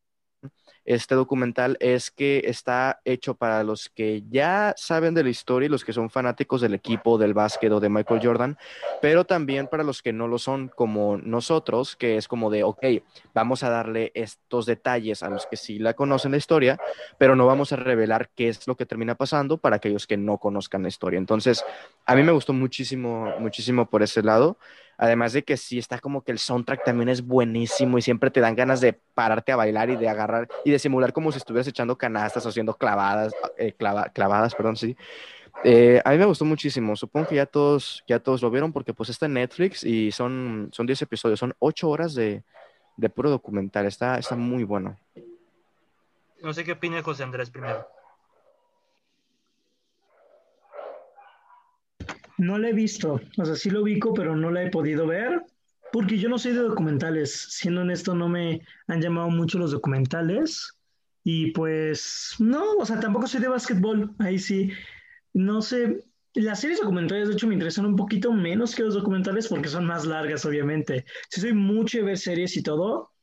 este 0.85 1.15
documental 1.15 1.77
es 1.79 2.11
que 2.11 2.43
está 2.45 3.01
hecho 3.05 3.33
para 3.33 3.63
los 3.63 3.89
que 3.89 4.23
ya 4.29 4.73
saben 4.77 5.15
de 5.15 5.23
la 5.23 5.29
historia 5.29 5.65
y 5.65 5.69
los 5.69 5.83
que 5.83 5.93
son 5.93 6.11
fanáticos 6.11 6.61
del 6.61 6.75
equipo, 6.75 7.17
del 7.17 7.33
básquet 7.33 7.71
o 7.71 7.79
de 7.79 7.89
Michael 7.89 8.21
Jordan, 8.23 8.57
pero 9.01 9.25
también 9.25 9.67
para 9.67 9.83
los 9.83 10.03
que 10.03 10.13
no 10.13 10.27
lo 10.27 10.37
son 10.37 10.69
como 10.69 11.17
nosotros, 11.17 11.95
que 11.95 12.17
es 12.17 12.27
como 12.27 12.51
de, 12.51 12.63
ok, 12.63 12.85
vamos 13.33 13.63
a 13.63 13.69
darle 13.69 14.11
estos 14.13 14.67
detalles 14.67 15.23
a 15.23 15.29
los 15.29 15.47
que 15.47 15.57
sí 15.57 15.79
la 15.79 15.95
conocen 15.95 16.31
la 16.31 16.37
historia, 16.37 16.79
pero 17.17 17.35
no 17.35 17.47
vamos 17.47 17.71
a 17.71 17.77
revelar 17.77 18.29
qué 18.35 18.49
es 18.49 18.67
lo 18.67 18.75
que 18.75 18.85
termina 18.85 19.15
pasando 19.15 19.57
para 19.57 19.77
aquellos 19.77 20.05
que 20.05 20.17
no 20.17 20.37
conozcan 20.37 20.83
la 20.83 20.89
historia. 20.89 21.17
Entonces, 21.17 21.63
a 22.05 22.15
mí 22.15 22.21
me 22.21 22.31
gustó 22.31 22.53
muchísimo, 22.53 23.33
muchísimo 23.39 23.89
por 23.89 24.03
ese 24.03 24.21
lado. 24.21 24.59
Además 24.97 25.33
de 25.33 25.43
que 25.43 25.57
sí 25.57 25.77
está 25.77 25.99
como 25.99 26.23
que 26.23 26.31
el 26.31 26.39
soundtrack 26.39 26.83
también 26.83 27.09
es 27.09 27.21
buenísimo 27.21 27.97
y 27.97 28.01
siempre 28.01 28.31
te 28.31 28.39
dan 28.39 28.55
ganas 28.55 28.81
de 28.81 28.93
pararte 28.93 29.51
a 29.51 29.55
bailar 29.55 29.89
y 29.89 29.95
de 29.95 30.07
agarrar 30.09 30.47
y 30.63 30.71
de 30.71 30.79
simular 30.79 31.13
como 31.13 31.31
si 31.31 31.37
estuvieras 31.37 31.67
echando 31.67 31.97
canastas 31.97 32.45
o 32.45 32.49
haciendo 32.49 32.75
clavadas, 32.75 33.33
eh, 33.57 33.73
clavadas, 33.73 34.55
perdón, 34.55 34.75
sí. 34.75 34.95
Eh, 35.63 36.01
a 36.03 36.11
mí 36.11 36.17
me 36.17 36.25
gustó 36.25 36.45
muchísimo. 36.45 36.95
Supongo 36.95 37.27
que 37.27 37.35
ya 37.35 37.45
todos, 37.45 38.03
ya 38.07 38.19
todos 38.19 38.41
lo 38.41 38.51
vieron 38.51 38.73
porque 38.73 38.93
pues 38.93 39.09
está 39.09 39.25
en 39.25 39.33
Netflix 39.33 39.83
y 39.83 40.11
son, 40.11 40.69
son 40.71 40.85
10 40.85 41.03
episodios, 41.03 41.39
son 41.39 41.53
8 41.59 41.89
horas 41.89 42.13
de, 42.13 42.43
de 42.97 43.09
puro 43.09 43.29
documental. 43.29 43.85
Está, 43.85 44.17
está 44.17 44.35
muy 44.35 44.63
bueno. 44.63 44.97
No 46.41 46.53
sé 46.53 46.63
qué 46.63 46.73
opina 46.73 47.01
José 47.01 47.23
Andrés 47.23 47.49
primero. 47.49 47.87
No 52.37 52.57
la 52.57 52.69
he 52.69 52.73
visto, 52.73 53.21
o 53.37 53.45
sea, 53.45 53.55
sí 53.55 53.69
lo 53.69 53.81
ubico, 53.81 54.13
pero 54.13 54.35
no 54.35 54.51
la 54.51 54.63
he 54.63 54.69
podido 54.69 55.07
ver, 55.07 55.41
porque 55.91 56.17
yo 56.17 56.27
no 56.27 56.37
soy 56.37 56.53
de 56.53 56.59
documentales. 56.59 57.31
Siendo 57.33 57.81
honesto, 57.81 58.13
no 58.13 58.27
me 58.27 58.61
han 58.87 59.01
llamado 59.01 59.29
mucho 59.29 59.57
los 59.57 59.71
documentales. 59.71 60.73
Y 61.23 61.51
pues, 61.51 62.35
no, 62.39 62.73
o 62.73 62.85
sea, 62.85 62.99
tampoco 62.99 63.27
soy 63.27 63.41
de 63.41 63.47
básquetbol. 63.47 64.13
Ahí 64.19 64.37
sí, 64.37 64.69
no 65.33 65.61
sé. 65.61 66.03
Las 66.33 66.59
series 66.59 66.81
documentales, 66.81 67.29
de 67.29 67.35
hecho, 67.35 67.47
me 67.47 67.53
interesan 67.53 67.85
un 67.85 67.95
poquito 67.95 68.33
menos 68.33 68.75
que 68.75 68.83
los 68.83 68.93
documentales 68.93 69.47
porque 69.47 69.69
son 69.69 69.85
más 69.85 70.05
largas, 70.05 70.45
obviamente. 70.45 71.05
Sí, 71.29 71.39
soy 71.39 71.53
mucho 71.53 71.99
de 71.99 72.03
ver 72.03 72.17
series 72.17 72.57
y 72.57 72.61
todo, 72.63 73.14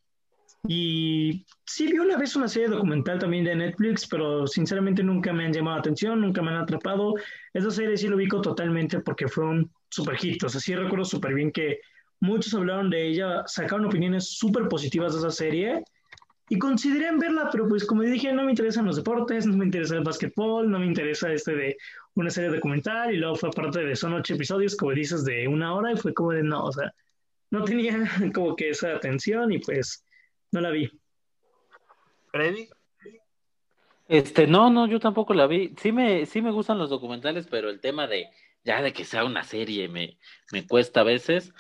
y 0.69 1.45
sí, 1.67 1.87
vi 1.87 1.99
una 1.99 2.17
vez 2.17 2.37
una 2.37 2.47
serie 2.47 2.69
documental 2.69 3.19
también 3.19 3.45
de 3.45 3.57
Netflix, 3.57 4.07
pero 4.07 4.47
sinceramente 4.47 5.03
nunca 5.03 5.33
me 5.33 5.45
han 5.45 5.53
llamado 5.53 5.77
la 5.77 5.81
atención, 5.81 6.21
nunca 6.21 6.41
me 6.41 6.51
han 6.51 6.59
atrapado. 6.59 7.15
Esa 7.53 7.71
serie 7.71 7.97
sí 7.97 8.07
lo 8.07 8.17
ubico 8.17 8.41
totalmente 8.41 9.01
porque 9.01 9.27
fue 9.27 9.45
un 9.45 9.71
super 9.91 10.17
hit. 10.17 10.43
O 10.45 10.49
sea, 10.49 10.61
sí 10.61 10.75
recuerdo 10.77 11.05
súper 11.05 11.35
bien 11.35 11.51
que 11.51 11.81
muchos 12.21 12.55
hablaron 12.55 12.91
de 12.91 13.09
ella, 13.09 13.43
sacaron 13.47 13.87
opiniones 13.87 14.37
súper 14.37 14.69
positivas 14.69 15.15
de 15.15 15.19
esa 15.19 15.31
serie 15.31 15.83
y 16.49 16.59
consideré 16.59 17.11
verla, 17.17 17.49
pero 17.51 17.69
pues 17.69 17.85
como 17.85 18.03
dije, 18.03 18.33
no 18.33 18.45
me 18.45 18.51
interesan 18.51 18.85
los 18.85 18.97
deportes, 18.97 19.47
no 19.47 19.57
me 19.57 19.65
interesa 19.65 19.97
el 19.97 20.05
básquetbol, 20.05 20.71
no 20.71 20.79
me 20.79 20.87
interesa 20.87 21.33
este 21.33 21.57
de 21.57 21.77
una 22.15 22.31
serie 22.31 22.51
documental 22.51 23.13
y 23.13 23.17
luego 23.17 23.35
fue 23.35 23.51
parte 23.51 23.85
de, 23.85 23.97
son 23.97 24.13
ocho 24.13 24.35
episodios, 24.35 24.77
como 24.77 24.93
dices, 24.93 25.25
de 25.25 25.49
una 25.49 25.75
hora 25.75 25.93
y 25.93 25.97
fue 25.97 26.15
como 26.15 26.31
de 26.33 26.43
no, 26.45 26.65
o 26.65 26.73
sea, 26.73 26.93
no 27.51 27.65
tenía 27.65 27.99
como 28.35 28.55
que 28.55 28.71
esa 28.71 28.95
atención 28.95 29.51
y 29.51 29.59
pues 29.59 30.05
no 30.53 30.61
la 30.61 30.71
vi. 30.71 30.91
¿Freddy? 32.31 32.69
Este, 34.09 34.47
no, 34.47 34.71
no, 34.71 34.87
yo 34.87 35.01
tampoco 35.01 35.35
la 35.35 35.47
vi. 35.47 35.75
Sí 35.81 35.91
me, 35.91 36.27
sí 36.27 36.43
me 36.43 36.51
gustan 36.51 36.79
los 36.79 36.91
documentales, 36.91 37.47
pero 37.51 37.71
el 37.71 37.81
tema 37.81 38.07
de 38.07 38.29
ya 38.65 38.83
de 38.83 38.93
que 38.93 39.05
sea 39.05 39.25
una 39.25 39.43
serie 39.43 39.89
me, 39.89 40.19
me 40.53 40.67
cuesta 40.67 41.01
a 41.01 41.05
veces. 41.05 41.53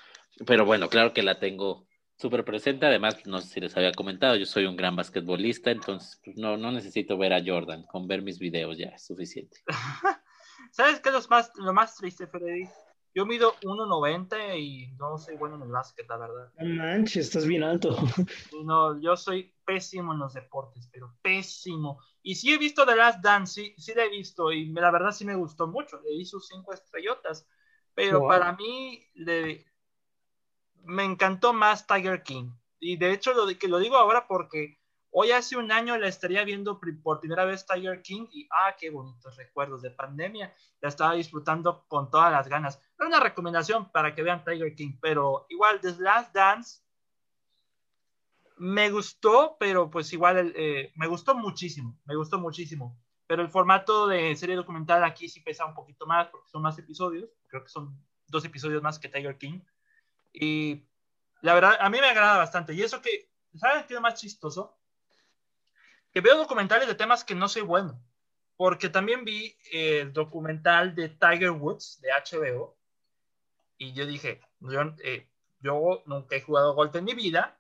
Pero 0.47 0.65
bueno, 0.65 0.89
claro 0.89 1.13
que 1.13 1.23
la 1.23 1.39
tengo 1.39 1.87
súper 2.17 2.45
presente. 2.45 2.87
Además, 2.87 3.27
no 3.27 3.41
sé 3.41 3.49
si 3.49 3.61
les 3.61 3.77
había 3.77 3.93
comentado, 3.93 4.37
yo 4.37 4.47
soy 4.47 4.67
un 4.67 4.77
gran 4.77 4.97
basquetbolista, 4.97 5.71
entonces 5.71 6.21
pues, 6.25 6.37
no, 6.37 6.57
no 6.57 6.73
necesito 6.73 7.17
ver 7.17 7.33
a 7.33 7.43
Jordan. 7.45 7.85
Con 7.85 8.07
ver 8.07 8.23
mis 8.23 8.39
videos 8.39 8.79
ya 8.79 8.89
es 8.89 9.07
suficiente. 9.07 9.63
¿Sabes 10.71 11.01
qué 11.01 11.09
es 11.09 11.15
lo 11.15 11.23
más, 11.29 11.53
lo 11.57 11.73
más 11.73 11.97
triste, 11.97 12.27
Freddy? 12.27 12.69
Yo 13.15 13.27
mido 13.27 13.55
1.90 13.61 14.59
y 14.59 14.93
no 14.99 15.19
soy 15.19 15.37
bueno 15.37 15.57
en 15.57 15.63
el 15.63 15.69
básquet, 15.69 16.09
la 16.09 16.17
verdad. 16.17 16.53
No 16.59 16.83
manches, 16.83 17.27
estás 17.27 17.47
bien 17.47 17.63
alto. 17.63 17.95
No, 18.65 18.99
yo 19.01 19.17
soy 19.17 19.55
pésimo 19.67 20.13
en 20.13 20.19
los 20.19 20.33
deportes, 20.35 20.89
pero 20.93 21.15
pésimo. 21.21 22.01
Y 22.23 22.37
sí 22.37 22.53
he 22.53 22.59
visto 22.59 22.87
The 22.87 22.97
Last 22.97 23.21
Dance, 23.21 23.53
sí, 23.53 23.75
sí 23.77 23.93
la 23.95 24.05
he 24.05 24.09
visto 24.09 24.51
y 24.53 24.73
la 24.73 24.91
verdad 24.91 25.13
sí 25.13 25.25
me 25.25 25.35
gustó 25.35 25.67
mucho. 25.67 26.01
Le 26.01 26.11
di 26.11 26.25
sus 26.25 26.49
cinco 26.49 26.73
estrellotas. 26.73 27.47
Pero 27.95 28.27
para 28.27 28.53
mí 28.55 29.07
le, 29.15 29.67
me 30.85 31.05
encantó 31.05 31.53
más 31.53 31.87
Tiger 31.87 32.23
King. 32.23 32.51
Y 32.79 32.97
de 32.97 33.13
hecho 33.13 33.33
lo, 33.35 33.47
que 33.59 33.69
lo 33.69 33.79
digo 33.79 33.97
ahora 33.97 34.27
porque 34.27 34.79
Hoy 35.15 35.31
hace 35.31 35.59
un 35.59 35.71
año 35.71 35.99
la 35.99 36.09
estaría 36.09 36.43
viendo 36.43 36.81
por 36.81 37.21
primera 37.21 37.45
vez 37.45 37.67
Tiger 37.67 38.01
King 38.01 38.29
y 38.33 38.49
ah, 38.51 38.75
qué 38.81 38.89
bonitos 38.89 39.37
recuerdos 39.37 39.83
de 39.83 39.91
pandemia. 39.91 40.55
La 40.81 40.89
estaba 40.89 41.13
disfrutando 41.13 41.85
con 41.87 42.11
todas 42.11 42.33
las 42.33 42.49
ganas. 42.49 42.81
Es 42.99 43.07
una 43.07 43.21
recomendación 43.21 43.93
para 43.93 44.15
que 44.15 44.23
vean 44.23 44.43
Tiger 44.43 44.75
King, 44.75 44.97
pero 45.03 45.45
igual 45.51 45.83
The 45.83 45.97
Last 45.99 46.35
Dance 46.35 46.81
me 48.57 48.91
gustó, 48.91 49.59
pero 49.61 49.91
pues 49.91 50.11
igual 50.15 50.55
eh, 50.57 50.93
me 50.97 51.07
gustó 51.09 51.35
muchísimo, 51.35 52.01
me 52.07 52.17
gustó 52.17 52.39
muchísimo. 52.39 52.99
Pero 53.27 53.43
el 53.43 53.51
formato 53.51 54.07
de 54.07 54.35
serie 54.35 54.57
documental 54.57 55.05
aquí 55.05 55.29
sí 55.29 55.41
pesa 55.41 55.67
un 55.67 55.75
poquito 55.75 56.07
más 56.07 56.29
porque 56.29 56.49
son 56.49 56.63
más 56.63 56.79
episodios. 56.79 57.29
Creo 57.49 57.63
que 57.63 57.69
son 57.69 58.03
dos 58.29 58.47
episodios 58.47 58.83
más 58.83 58.99
que 58.99 59.11
Tiger 59.11 59.37
King. 59.37 59.61
Y 60.33 60.87
la 61.43 61.53
verdad, 61.53 61.77
a 61.79 61.91
mí 61.91 61.99
me 62.01 62.09
agrada 62.09 62.39
bastante. 62.39 62.73
Y 62.73 62.81
eso 62.81 63.03
que, 63.03 63.31
¿saben 63.57 63.85
qué 63.87 63.95
es 63.95 64.01
más 64.01 64.15
chistoso? 64.15 64.79
Que 66.13 66.21
veo 66.21 66.37
documentales 66.37 66.87
de 66.87 66.95
temas 66.95 67.25
que 67.25 67.35
no 67.35 67.49
soy 67.49 67.63
bueno, 67.63 68.01
porque 68.57 68.89
también 68.89 69.25
vi 69.25 69.57
el 69.73 70.13
documental 70.13 70.95
de 70.95 71.09
Tiger 71.09 71.51
Woods 71.51 72.01
de 72.01 72.11
HBO 72.11 72.77
y 73.79 73.93
yo 73.95 74.07
dije, 74.07 74.41
yo, 74.61 74.81
eh, 75.03 75.29
yo 75.61 76.03
nunca 76.07 76.37
he 76.37 76.41
jugado 76.41 76.75
golf 76.75 76.95
en 76.95 77.05
mi 77.05 77.15
vida, 77.15 77.59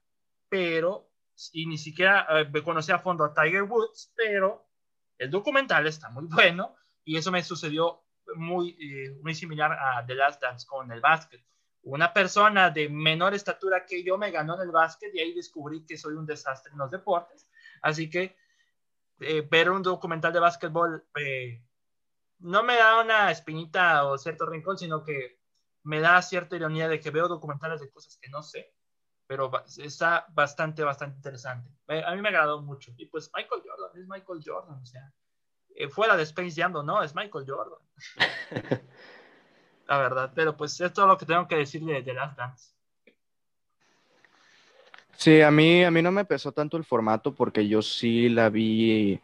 pero, 0.49 1.11
y 1.53 1.66
ni 1.66 1.79
siquiera 1.79 2.27
eh, 2.31 2.62
conocí 2.62 2.93
a 2.93 2.99
fondo 2.99 3.24
a 3.24 3.35
Tiger 3.35 3.62
Woods, 3.62 4.12
pero 4.15 4.69
el 5.19 5.31
documental 5.31 5.87
está 5.87 6.11
muy 6.11 6.27
bueno 6.27 6.77
y 7.05 7.16
eso 7.16 7.33
me 7.33 7.43
sucedió 7.43 8.05
muy, 8.37 8.77
eh, 8.81 9.19
muy 9.23 9.35
similar 9.35 9.73
a 9.73 10.05
The 10.07 10.15
Last 10.15 10.43
Dance 10.43 10.66
con 10.66 10.93
el 10.93 11.01
básquet. 11.01 11.43
Una 11.85 12.12
persona 12.12 12.70
de 12.70 12.89
menor 12.89 13.35
estatura 13.35 13.85
que 13.85 14.05
yo 14.05 14.16
me 14.16 14.31
ganó 14.31 14.55
en 14.55 14.61
el 14.61 14.70
básquet 14.70 15.12
y 15.15 15.20
ahí 15.20 15.35
descubrí 15.35 15.85
que 15.85 15.99
soy 15.99 16.15
un 16.15 16.27
desastre 16.27 16.70
en 16.73 16.79
los 16.79 16.91
deportes. 16.91 17.49
Así 17.81 18.09
que 18.09 18.37
eh, 19.23 19.47
ver 19.51 19.70
un 19.70 19.82
documental 19.82 20.32
de 20.32 20.40
básquetbol 20.40 21.05
eh, 21.16 21.62
no 22.43 22.62
me 22.62 22.77
da 22.77 23.01
una 23.01 23.31
espinita 23.31 24.05
o 24.05 24.19
cierto 24.19 24.47
rincón, 24.47 24.77
sino 24.77 25.03
que 25.05 25.40
me 25.85 26.01
da 26.01 26.20
cierta 26.23 26.57
ironía 26.57 26.89
de 26.89 27.01
que 27.01 27.11
veo 27.11 27.28
documentales 27.28 27.81
de 27.81 27.90
cosas 27.90 28.19
que 28.20 28.28
no 28.28 28.43
sé, 28.43 28.74
pero 29.27 29.51
está 29.78 30.27
bastante, 30.31 30.82
bastante 30.82 31.16
interesante. 31.16 31.70
A 32.05 32.15
mí 32.15 32.20
me 32.20 32.28
agradó 32.28 32.61
mucho. 32.62 32.93
Y 32.97 33.07
pues 33.07 33.31
Michael 33.35 33.62
Jordan 33.65 34.01
es 34.01 34.07
Michael 34.09 34.43
Jordan, 34.44 34.81
o 34.81 34.86
sea, 34.86 35.12
eh, 35.74 35.89
fuera 35.89 36.16
de 36.16 36.24
Space 36.24 36.61
Jam, 36.61 36.73
no, 36.73 37.03
es 37.03 37.15
Michael 37.15 37.47
Jordan. 37.47 37.78
La 39.86 39.99
verdad, 39.99 40.32
pero 40.35 40.57
pues 40.57 40.81
es 40.81 40.93
todo 40.93 41.07
lo 41.07 41.19
que 41.19 41.27
tengo 41.27 41.47
que 41.49 41.57
decir 41.57 41.85
de, 41.85 42.03
de 42.03 42.15
Last 42.15 42.36
Dance. 42.36 42.74
Sí, 45.16 45.40
a 45.40 45.51
mí, 45.51 45.84
a 45.84 45.90
mí 45.90 46.02
no 46.02 46.10
me 46.10 46.24
pesó 46.24 46.52
tanto 46.52 46.76
el 46.76 46.84
formato 46.84 47.34
porque 47.34 47.68
yo 47.68 47.82
sí 47.82 48.28
la 48.28 48.48
vi 48.48 49.20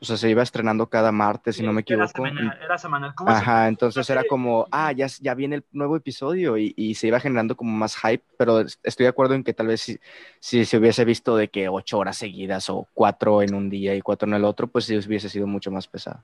o 0.00 0.04
sea, 0.04 0.16
se 0.16 0.28
iba 0.28 0.42
estrenando 0.42 0.88
cada 0.88 1.10
martes, 1.10 1.56
si 1.56 1.62
no 1.62 1.72
me 1.72 1.80
equivoco. 1.80 2.26
Era 2.26 2.76
semanal. 2.76 3.14
Ajá, 3.26 3.68
entonces 3.68 4.08
era 4.10 4.24
como, 4.24 4.66
ah, 4.70 4.92
ya, 4.92 5.06
ya 5.20 5.34
viene 5.34 5.56
el 5.56 5.64
nuevo 5.72 5.96
episodio 5.96 6.58
y, 6.58 6.74
y, 6.76 6.94
se 6.94 7.06
iba 7.06 7.18
generando 7.18 7.56
como 7.56 7.72
más 7.72 7.96
hype, 7.96 8.22
pero 8.36 8.60
estoy 8.60 9.04
de 9.04 9.08
acuerdo 9.08 9.34
en 9.34 9.42
que 9.42 9.54
tal 9.54 9.68
vez 9.68 9.80
si, 9.80 9.98
si, 10.38 10.64
se 10.66 10.76
hubiese 10.76 11.04
visto 11.06 11.36
de 11.36 11.48
que 11.48 11.68
ocho 11.68 11.98
horas 11.98 12.18
seguidas 12.18 12.68
o 12.68 12.86
cuatro 12.92 13.42
en 13.42 13.54
un 13.54 13.70
día 13.70 13.94
y 13.94 14.02
cuatro 14.02 14.28
en 14.28 14.34
el 14.34 14.44
otro, 14.44 14.66
pues 14.66 14.84
sí 14.84 14.96
hubiese 14.98 15.30
sido 15.30 15.46
mucho 15.46 15.70
más 15.70 15.88
pesado. 15.88 16.22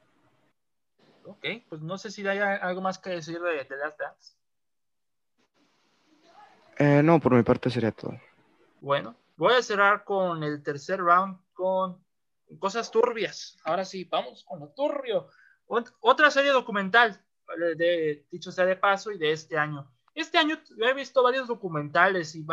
Ok, 1.24 1.47
pues 1.69 1.81
no 1.81 1.97
sé 1.97 2.10
si 2.10 2.27
hay 2.27 2.39
algo 2.39 2.82
más 2.82 2.98
que 2.98 3.10
decir 3.10 3.40
de, 3.40 3.64
The 3.64 3.77
Last 3.77 3.98
Dance. 3.98 4.35
Eh, 6.78 7.02
no, 7.02 7.20
por 7.20 7.35
mi 7.35 7.43
parte 7.43 7.70
sería 7.70 7.93
todo. 7.93 8.19
Bueno, 8.83 9.15
voy 9.37 9.55
a 9.55 9.63
cerrar 9.63 10.03
con 10.03 10.43
el 10.43 10.61
tercer 10.61 10.99
round 10.99 11.39
con 11.53 12.05
cosas 12.59 12.91
turbias. 12.91 13.57
Ahora 13.63 13.85
sí, 13.85 14.03
vamos 14.11 14.43
con 14.43 14.59
lo 14.59 14.71
turbio. 14.71 15.29
Otra 16.01 16.33
serie 16.33 16.51
documental, 16.51 17.25
de, 17.77 18.27
dicho 18.29 18.51
sea 18.51 18.67
de 18.67 18.75
paso, 18.75 19.13
y 19.13 19.19
de 19.19 19.31
este 19.31 19.57
año. 19.57 19.89
Este 20.17 20.37
año 20.37 20.59
he 20.79 20.95
visto 20.95 21.23
varios 21.23 21.47
documentales 21.47 22.35
y, 22.35 22.45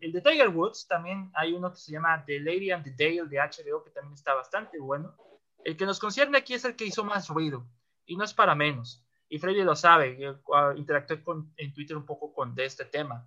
el 0.00 0.12
de 0.12 0.20
Tiger 0.20 0.48
Woods, 0.50 0.86
también 0.86 1.32
hay 1.34 1.52
uno 1.52 1.72
que 1.72 1.78
se 1.78 1.90
llama 1.90 2.24
The 2.24 2.38
Lady 2.38 2.70
and 2.70 2.84
the 2.84 2.94
Dale 2.96 3.28
de 3.28 3.38
HBO, 3.38 3.82
que 3.82 3.90
también 3.90 4.14
está 4.14 4.32
bastante 4.32 4.78
bueno. 4.78 5.16
El 5.64 5.76
que 5.76 5.86
nos 5.86 5.98
concierne 5.98 6.38
aquí 6.38 6.54
es 6.54 6.64
el 6.64 6.76
que 6.76 6.86
hizo 6.86 7.02
más 7.02 7.28
ruido, 7.28 7.66
y 8.06 8.16
no 8.16 8.22
es 8.22 8.32
para 8.32 8.54
menos. 8.54 9.04
Y 9.28 9.40
Freddy 9.40 9.64
lo 9.64 9.74
sabe, 9.74 10.38
interactué 10.76 11.20
con, 11.20 11.52
en 11.56 11.74
Twitter 11.74 11.96
un 11.96 12.06
poco 12.06 12.32
con 12.32 12.54
de 12.54 12.64
este 12.64 12.84
tema. 12.84 13.26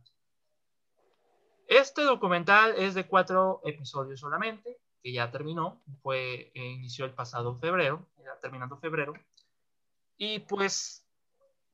Este 1.68 2.04
documental 2.04 2.76
es 2.78 2.94
de 2.94 3.06
cuatro 3.06 3.60
episodios 3.66 4.22
solamente, 4.22 4.80
que 5.04 5.12
ya 5.12 5.30
terminó, 5.30 5.82
fue, 6.02 6.52
eh, 6.54 6.66
inició 6.66 7.04
el 7.04 7.14
pasado 7.14 7.60
febrero, 7.60 8.08
ya 8.24 8.40
terminando 8.40 8.78
febrero, 8.78 9.14
y 10.18 10.40
pues 10.40 11.06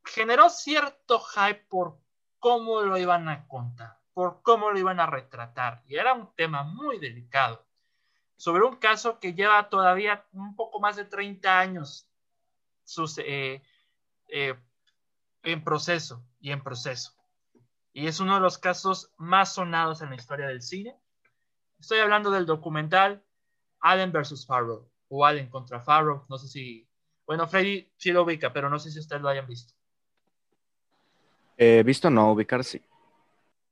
generó 0.03 0.49
cierto 0.49 1.19
hype 1.19 1.65
por 1.69 1.99
cómo 2.39 2.81
lo 2.81 2.97
iban 2.97 3.29
a 3.29 3.47
contar, 3.47 3.99
por 4.13 4.41
cómo 4.41 4.71
lo 4.71 4.79
iban 4.79 4.99
a 4.99 5.05
retratar, 5.05 5.83
y 5.85 5.95
era 5.95 6.13
un 6.13 6.33
tema 6.35 6.63
muy 6.63 6.97
delicado, 6.97 7.63
sobre 8.35 8.63
un 8.63 8.77
caso 8.77 9.19
que 9.19 9.35
lleva 9.35 9.69
todavía 9.69 10.25
un 10.33 10.55
poco 10.55 10.79
más 10.79 10.95
de 10.95 11.05
30 11.05 11.59
años 11.59 12.09
eh, 13.19 13.61
eh, 14.27 14.55
en 15.43 15.63
proceso 15.63 16.25
y 16.41 16.51
en 16.51 16.63
proceso. 16.63 17.13
Y 17.93 18.07
es 18.07 18.19
uno 18.19 18.35
de 18.35 18.41
los 18.41 18.57
casos 18.57 19.11
más 19.17 19.53
sonados 19.53 20.01
en 20.01 20.09
la 20.09 20.15
historia 20.15 20.47
del 20.47 20.61
cine 20.61 20.97
Estoy 21.83 21.99
hablando 21.99 22.31
del 22.31 22.45
documental 22.45 23.21
Allen 23.81 24.13
versus 24.13 24.45
Farrow 24.45 24.89
o 25.09 25.25
Allen 25.25 25.49
contra 25.49 25.81
Farrow. 25.81 26.23
No 26.29 26.37
sé 26.37 26.47
si. 26.47 26.87
Bueno, 27.27 27.45
Freddy 27.45 27.91
sí 27.97 28.13
lo 28.13 28.23
ubica, 28.23 28.53
pero 28.53 28.69
no 28.69 28.79
sé 28.79 28.89
si 28.89 28.99
ustedes 28.99 29.21
lo 29.21 29.27
hayan 29.27 29.45
visto. 29.45 29.73
Eh, 31.57 31.83
visto 31.85 32.09
no, 32.09 32.31
ubicar 32.31 32.63
sí. 32.63 32.81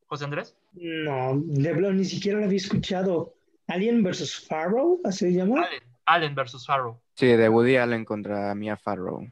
¿José 0.08 0.26
Andrés? 0.26 0.58
No, 0.74 1.36
ni 1.36 2.04
siquiera 2.04 2.40
lo 2.40 2.46
había 2.48 2.58
escuchado. 2.58 3.34
Alien 3.68 4.04
versus 4.04 4.46
Farrow, 4.46 5.00
¿así 5.06 5.20
se 5.20 5.32
llama? 5.32 5.64
Allen, 5.64 5.84
Allen 6.06 6.36
versus 6.36 6.68
Farrow. 6.68 7.00
Sí, 7.16 7.28
de 7.28 7.48
Woody 7.48 7.78
Allen 7.78 8.04
contra 8.04 8.54
Mia 8.56 8.76
Farrow. 8.76 9.26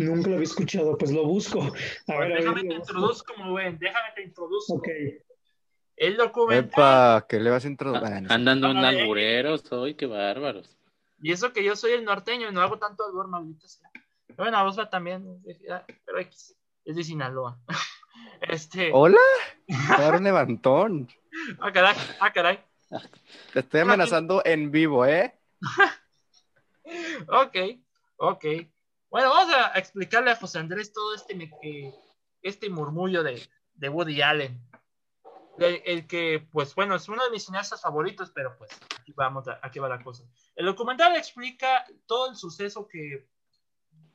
Nunca 0.00 0.30
lo 0.30 0.36
había 0.36 0.44
escuchado, 0.44 0.96
pues 0.96 1.12
lo 1.12 1.26
busco. 1.26 1.60
A 2.08 2.18
ver, 2.18 2.32
déjame 2.38 2.62
te 2.62 2.74
introduzco, 2.74 3.34
como 3.34 3.54
ven, 3.54 3.78
déjame 3.78 4.08
te 4.14 4.22
introduzco. 4.22 4.74
Ok. 4.74 4.88
El 5.94 6.16
documental. 6.16 6.68
Epa, 6.70 7.26
¿qué 7.28 7.38
le 7.38 7.50
vas 7.50 7.66
a 7.66 7.68
introducir? 7.68 8.06
Ah, 8.06 8.34
andando 8.34 8.70
un 8.70 8.78
alburero, 8.78 9.58
soy, 9.58 9.94
qué 9.94 10.06
bárbaros. 10.06 10.74
Y 11.20 11.32
eso 11.32 11.52
que 11.52 11.62
yo 11.62 11.76
soy 11.76 11.92
el 11.92 12.06
norteño 12.06 12.48
y 12.48 12.52
no 12.52 12.62
hago 12.62 12.78
tanto 12.78 13.04
albur, 13.04 13.28
maldito 13.28 13.68
sea. 13.68 13.90
Bueno, 14.38 14.64
Osva 14.64 14.88
también, 14.88 15.42
pero 16.06 16.18
X, 16.20 16.56
es 16.84 16.96
de 16.96 17.04
Sinaloa. 17.04 17.58
Este... 18.40 18.90
Hola, 18.92 19.20
dar 19.98 20.16
un 20.16 20.24
levantón. 20.24 21.08
Ah, 21.58 21.70
caray, 21.72 21.94
ah, 22.20 22.32
caray. 22.32 22.58
Te 23.52 23.60
estoy 23.60 23.80
amenazando 23.80 24.42
en 24.44 24.70
vivo, 24.70 25.06
¿eh? 25.06 25.38
ok, 27.28 27.56
ok. 28.16 28.44
Bueno, 29.10 29.30
vamos 29.30 29.52
a 29.54 29.78
explicarle 29.78 30.30
a 30.30 30.36
José 30.36 30.58
Andrés 30.58 30.92
todo 30.92 31.14
este, 31.14 31.50
este 32.42 32.70
murmullo 32.70 33.22
de, 33.22 33.42
de 33.74 33.88
Woody 33.88 34.22
Allen 34.22 34.70
el, 35.60 36.06
que, 36.06 36.46
pues 36.50 36.74
bueno, 36.74 36.94
es 36.94 37.08
uno 37.08 37.22
de 37.24 37.30
mis 37.30 37.44
cineastas 37.44 37.82
favoritos, 37.82 38.30
pero 38.30 38.56
pues 38.56 38.70
aquí, 38.98 39.12
vamos 39.12 39.46
aquí 39.62 39.78
va 39.78 39.88
la 39.88 40.02
cosa. 40.02 40.24
El 40.54 40.66
documental 40.66 41.16
explica 41.16 41.84
todo 42.06 42.30
el 42.30 42.36
suceso 42.36 42.88
que 42.88 43.28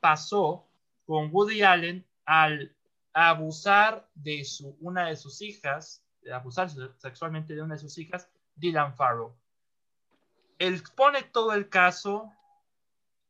pasó 0.00 0.68
con 1.04 1.30
Woody 1.32 1.62
Allen 1.62 2.06
al 2.24 2.74
abusar 3.12 4.08
de 4.14 4.44
su, 4.44 4.76
una 4.80 5.06
de 5.06 5.16
sus 5.16 5.40
hijas, 5.40 6.02
abusar 6.32 6.68
sexualmente 6.98 7.54
de 7.54 7.62
una 7.62 7.74
de 7.74 7.80
sus 7.80 7.96
hijas, 7.98 8.28
Dylan 8.56 8.96
Farrow. 8.96 9.36
Él 10.58 10.82
pone 10.96 11.22
todo 11.22 11.52
el 11.52 11.68
caso 11.68 12.32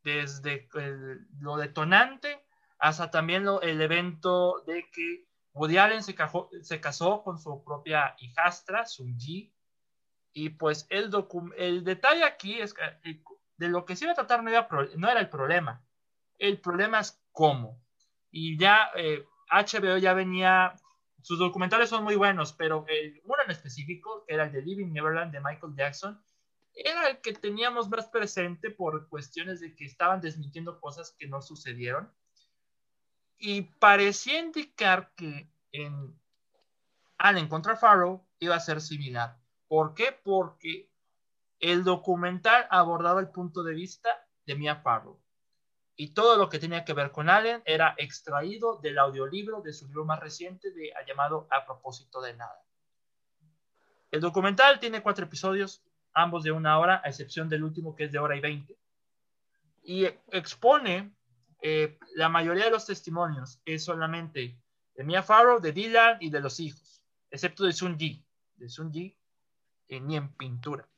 desde 0.07 0.69
lo 1.41 1.57
detonante 1.57 2.41
hasta 2.79 3.11
también 3.11 3.45
lo, 3.45 3.61
el 3.61 3.81
evento 3.81 4.63
de 4.67 4.89
que 4.93 5.27
Woody 5.53 5.79
Allen 5.79 6.03
se, 6.03 6.15
se 6.63 6.81
casó 6.81 7.25
con 7.25 7.39
su 7.39 7.65
propia 7.65 8.15
hijastra, 8.21 8.87
Sunji, 8.87 9.53
y 10.33 10.51
pues 10.51 10.87
el, 10.91 11.11
el 11.57 11.83
detalle 11.83 12.23
aquí 12.23 12.61
es 12.61 12.75
que 12.75 12.85
eh, 13.05 13.23
de 13.57 13.69
lo 13.69 13.85
que 13.85 13.97
se 13.97 14.05
iba 14.05 14.13
a 14.13 14.17
tratar 14.17 14.45
no 14.45 14.51
era, 14.51 14.69
no 14.97 15.11
era 15.11 15.19
el 15.19 15.29
problema, 15.29 15.85
el 16.39 16.61
problema 16.61 17.01
es 17.01 17.21
cómo. 17.33 17.83
Y 18.31 18.59
ya 18.59 18.91
HBO 19.51 19.97
eh, 19.97 20.01
ya 20.01 20.13
venía, 20.13 20.75
sus 21.23 21.39
documentales 21.39 21.89
son 21.89 22.05
muy 22.05 22.15
buenos, 22.15 22.53
pero 22.53 22.85
el, 22.87 23.21
uno 23.25 23.43
en 23.45 23.51
específico, 23.51 24.25
era 24.29 24.45
el 24.45 24.53
de 24.53 24.63
Living 24.63 24.93
Neverland 24.93 25.33
de 25.33 25.41
Michael 25.41 25.75
Jackson, 25.75 26.23
era 26.77 27.09
el 27.09 27.21
que 27.21 27.33
teníamos 27.33 27.89
más 27.89 28.07
presente 28.07 28.71
por 28.71 29.09
cuestiones 29.09 29.61
de 29.61 29.75
que 29.75 29.87
estaban 29.87 30.21
desmintiendo 30.21 30.79
cosas 30.79 31.15
que 31.19 31.27
no 31.27 31.41
sucedieron 31.41 32.13
y 33.39 33.63
parecía 33.63 34.41
indicar 34.41 35.13
que 35.15 35.51
en 35.73 36.19
Allen 37.19 37.49
contra 37.49 37.77
Farrow 37.77 38.27
iba 38.39 38.55
a 38.55 38.61
ser 38.61 38.81
similar. 38.81 39.39
¿Por 39.69 39.95
qué? 39.95 40.13
Porque 40.13 40.91
el 41.59 41.85
documental 41.85 42.67
abordaba 42.71 43.21
el 43.21 43.31
punto 43.31 43.63
de 43.63 43.75
vista 43.75 44.09
de 44.45 44.55
Mia 44.55 44.77
Farrow. 44.77 45.19
Y 45.97 46.13
todo 46.13 46.37
lo 46.37 46.51
que 46.51 46.59
tenía 46.59 46.85
que 46.85 46.93
ver 46.93 47.11
con 47.11 47.31
Allen 47.31 47.63
era 47.65 47.95
extraído 47.97 48.77
del 48.77 48.99
audiolibro 48.99 49.63
de 49.63 49.73
su 49.73 49.87
libro 49.87 50.05
más 50.05 50.21
reciente 50.21 50.71
de, 50.71 50.93
llamado 51.07 51.49
A 51.51 51.65
propósito 51.65 52.21
de 52.21 52.35
nada. 52.35 52.63
El 54.11 54.21
documental 54.21 54.79
tiene 54.79 55.03
cuatro 55.03 55.25
episodios, 55.25 55.83
ambos 56.17 56.43
de 56.43 56.51
una 56.51 56.79
hora, 56.79 57.03
a 57.05 57.09
excepción 57.09 57.49
del 57.49 57.63
último 57.63 57.95
que 57.95 58.05
es 58.05 58.13
de 58.13 58.19
hora 58.19 58.37
y 58.37 58.41
veinte. 58.41 58.77
Y 59.85 60.07
expone 60.33 61.15
eh, 61.61 61.99
la 62.15 62.29
mayoría 62.29 62.65
de 62.65 62.71
los 62.71 62.87
testimonios 62.87 63.61
es 63.65 63.85
solamente 63.85 64.59
de 64.95 65.05
Mia 65.05 65.23
Farrow, 65.23 65.61
de 65.61 65.73
Dylan 65.73 66.17
y 66.21 66.31
de 66.31 66.41
los 66.41 66.59
hijos, 66.59 67.03
excepto 67.31 67.65
de 67.65 67.73
Sun 67.73 67.99
Ji. 67.99 68.25
De 68.57 68.69
Sun 68.69 68.91
Ji, 68.93 69.15
ni 69.89 70.17
en 70.17 70.33
pintura. 70.35 70.89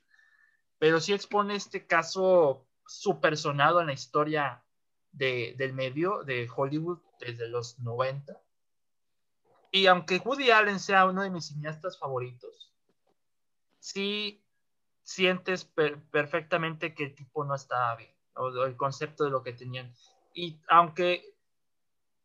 Pero 0.79 1.01
sí 1.01 1.13
expone 1.13 1.57
este 1.57 1.85
caso 1.85 2.65
super 2.87 3.37
sonado 3.37 3.81
en 3.81 3.89
la 3.89 3.93
historia 3.93 4.63
del 5.11 5.73
medio 5.73 6.23
de 6.23 6.49
Hollywood 6.55 7.01
desde 7.19 7.49
los 7.49 7.81
90. 7.81 8.41
Y 9.73 9.87
aunque 9.87 10.19
Woody 10.19 10.53
Allen 10.53 10.79
sea 10.79 11.07
uno 11.07 11.23
de 11.23 11.31
mis 11.31 11.47
cineastas 11.47 11.99
favoritos, 11.99 12.73
sí 13.81 14.45
sientes 15.09 15.65
perfectamente 16.11 16.95
que 16.95 17.05
el 17.05 17.15
tipo 17.15 17.45
no 17.45 17.55
estaba 17.55 17.97
bien, 17.97 18.15
o 18.35 18.49
el 18.65 18.77
concepto 18.77 19.25
de 19.25 19.31
lo 19.31 19.43
que 19.43 19.53
tenían. 19.53 19.93
Y 20.35 20.61
aunque 20.69 21.39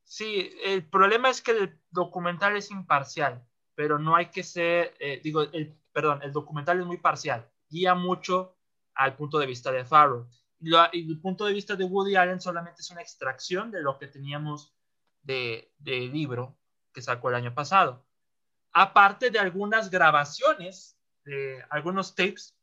Sí, 0.03 0.51
el 0.63 0.87
problema 0.87 1.29
es 1.29 1.41
que 1.41 1.51
el 1.51 1.79
documental 1.89 2.55
es 2.55 2.69
imparcial, 2.71 3.43
pero 3.73 3.97
no 3.97 4.15
hay 4.15 4.27
que 4.27 4.43
ser, 4.43 4.93
eh, 4.99 5.19
digo, 5.23 5.41
el, 5.41 5.75
perdón, 5.91 6.21
el 6.21 6.31
documental 6.31 6.79
es 6.79 6.85
muy 6.85 6.97
parcial, 6.97 7.49
guía 7.69 7.95
mucho 7.95 8.55
al 8.93 9.15
punto 9.15 9.39
de 9.39 9.47
vista 9.47 9.71
de 9.71 9.85
Farrow. 9.85 10.27
Y, 10.59 10.75
el 10.75 11.19
punto 11.19 11.45
de 11.45 11.53
vista 11.53 11.75
de 11.75 11.85
Woody 11.85 12.15
Allen 12.15 12.39
solamente 12.39 12.81
es 12.81 12.91
una 12.91 13.01
extracción 13.01 13.71
de 13.71 13.81
lo 13.81 13.97
que 13.97 14.07
teníamos 14.07 14.73
del 15.23 15.67
de 15.79 16.01
libro 16.01 16.55
que 16.93 17.01
sacó 17.01 17.29
el 17.29 17.35
año 17.35 17.55
pasado. 17.55 18.05
Aparte 18.71 19.31
de 19.31 19.39
algunas 19.39 19.89
grabaciones, 19.89 20.95
de 21.25 21.63
algunos 21.69 22.13
tapes 22.13 22.55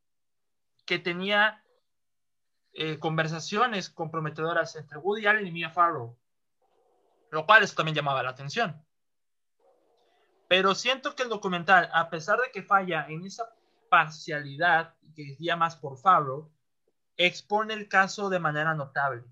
que 0.91 0.99
tenía 0.99 1.65
eh, 2.73 2.99
conversaciones 2.99 3.91
comprometedoras 3.91 4.75
entre 4.75 4.99
Woody 4.99 5.25
Allen 5.25 5.47
y 5.47 5.53
Mia 5.53 5.71
Farrow, 5.71 6.19
lo 7.31 7.47
cual 7.47 7.62
eso 7.62 7.77
también 7.77 7.95
llamaba 7.95 8.25
la 8.25 8.31
atención. 8.31 8.85
Pero 10.49 10.75
siento 10.75 11.15
que 11.15 11.23
el 11.23 11.29
documental, 11.29 11.89
a 11.95 12.11
pesar 12.11 12.41
de 12.41 12.51
que 12.51 12.65
falla 12.65 13.07
en 13.09 13.25
esa 13.25 13.55
parcialidad 13.89 14.97
que 15.15 15.37
guía 15.39 15.55
más 15.55 15.77
por 15.77 15.97
Farrow, 15.97 16.51
expone 17.17 17.75
el 17.75 17.89
caso 17.89 18.29
de 18.29 18.41
manera 18.41 18.75
notable. 18.75 19.23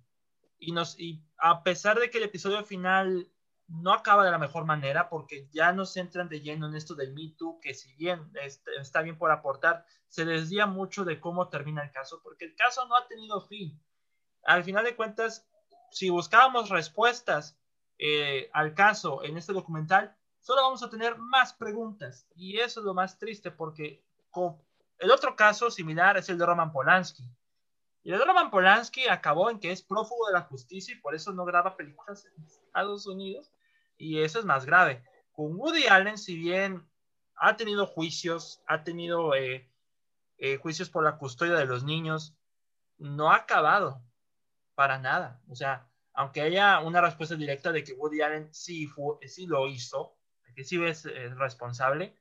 Y, 0.61 1.25
a 1.39 1.65
pesar 1.65 1.99
de 1.99 2.09
que 2.09 2.19
el 2.19 2.25
episodio 2.25 2.63
final 2.63 3.29
no 3.69 3.93
acaba 3.93 4.25
de 4.25 4.31
la 4.31 4.39
mejor 4.39 4.65
manera, 4.65 5.09
porque 5.09 5.49
ya 5.53 5.73
nos 5.73 5.97
entran 5.97 6.29
de 6.29 6.41
lleno 6.41 6.67
en 6.67 6.75
esto 6.75 6.95
del 6.95 7.13
Me 7.13 7.35
Too, 7.37 7.61
que 7.61 7.75
si 7.75 7.95
bien 7.95 8.33
está 8.81 9.03
bien 9.03 9.19
por 9.19 9.31
aportar, 9.31 9.85
se 10.09 10.25
desvía 10.25 10.67
mucho 10.67 11.05
de 11.05 11.21
cómo 11.21 11.49
termina 11.49 11.85
el 11.85 11.93
caso, 11.93 12.21
porque 12.23 12.47
el 12.47 12.57
caso 12.57 12.87
no 12.87 12.97
ha 12.97 13.07
tenido 13.07 13.41
fin. 13.43 13.79
Al 14.45 14.65
final 14.65 14.85
de 14.85 14.97
cuentas, 14.97 15.47
si 15.91 16.09
buscábamos 16.09 16.71
respuestas 16.71 17.59
eh, 17.99 18.49
al 18.53 18.75
caso 18.75 19.23
en 19.23 19.37
este 19.37 19.53
documental, 19.53 20.17
solo 20.41 20.63
vamos 20.63 20.83
a 20.83 20.91
tener 20.91 21.19
más 21.19 21.53
preguntas. 21.53 22.27
Y 22.35 22.59
eso 22.59 22.81
es 22.81 22.87
lo 22.87 22.95
más 22.95 23.19
triste, 23.19 23.51
porque 23.51 24.03
el 24.99 25.11
otro 25.11 25.37
caso 25.37 25.71
similar 25.71 26.17
es 26.17 26.29
el 26.31 26.39
de 26.39 26.47
Roman 26.47 26.73
Polanski. 26.73 27.25
Y 28.03 28.13
el 28.13 28.19
de 28.19 28.25
Roman 28.25 28.51
Polanski 28.51 29.09
acabó 29.09 29.51
en 29.51 29.61
que 29.61 29.73
es 29.73 29.83
prófugo 29.83 30.29
de 30.29 30.33
la 30.33 30.43
justicia 30.43 30.95
y 30.95 31.01
por 31.01 31.15
eso 31.15 31.33
no 31.33 31.45
graba 31.45 31.77
películas 31.77 32.25
en 32.25 32.45
Estados 32.45 33.07
Unidos. 33.07 33.53
Y 33.99 34.21
eso 34.23 34.39
es 34.39 34.45
más 34.45 34.65
grave. 34.65 35.03
Con 35.33 35.57
Woody 35.57 35.87
Allen, 35.89 36.17
si 36.17 36.37
bien 36.37 36.89
ha 37.35 37.57
tenido 37.57 37.87
juicios, 37.87 38.63
ha 38.67 38.85
tenido 38.85 39.35
eh, 39.35 39.69
eh, 40.39 40.57
juicios 40.57 40.89
por 40.89 41.05
la 41.05 41.19
custodia 41.19 41.55
de 41.55 41.67
los 41.67 41.85
niños, 41.85 42.35
no 42.97 43.31
ha 43.31 43.37
acabado 43.37 44.03
para 44.75 44.99
nada. 44.99 45.41
O 45.49 45.55
sea, 45.57 45.89
aunque 46.15 46.41
haya 46.41 46.81
una 46.81 47.01
respuesta 47.01 47.35
directa 47.35 47.73
de 47.73 47.85
que 47.85 47.93
Woody 47.93 48.23
Allen 48.23 48.49
sí, 48.53 48.89
sí 49.27 49.47
lo 49.47 49.69
hizo, 49.69 50.17
que 50.55 50.65
sí 50.65 50.83
es 50.85 51.05
responsable, 51.37 52.17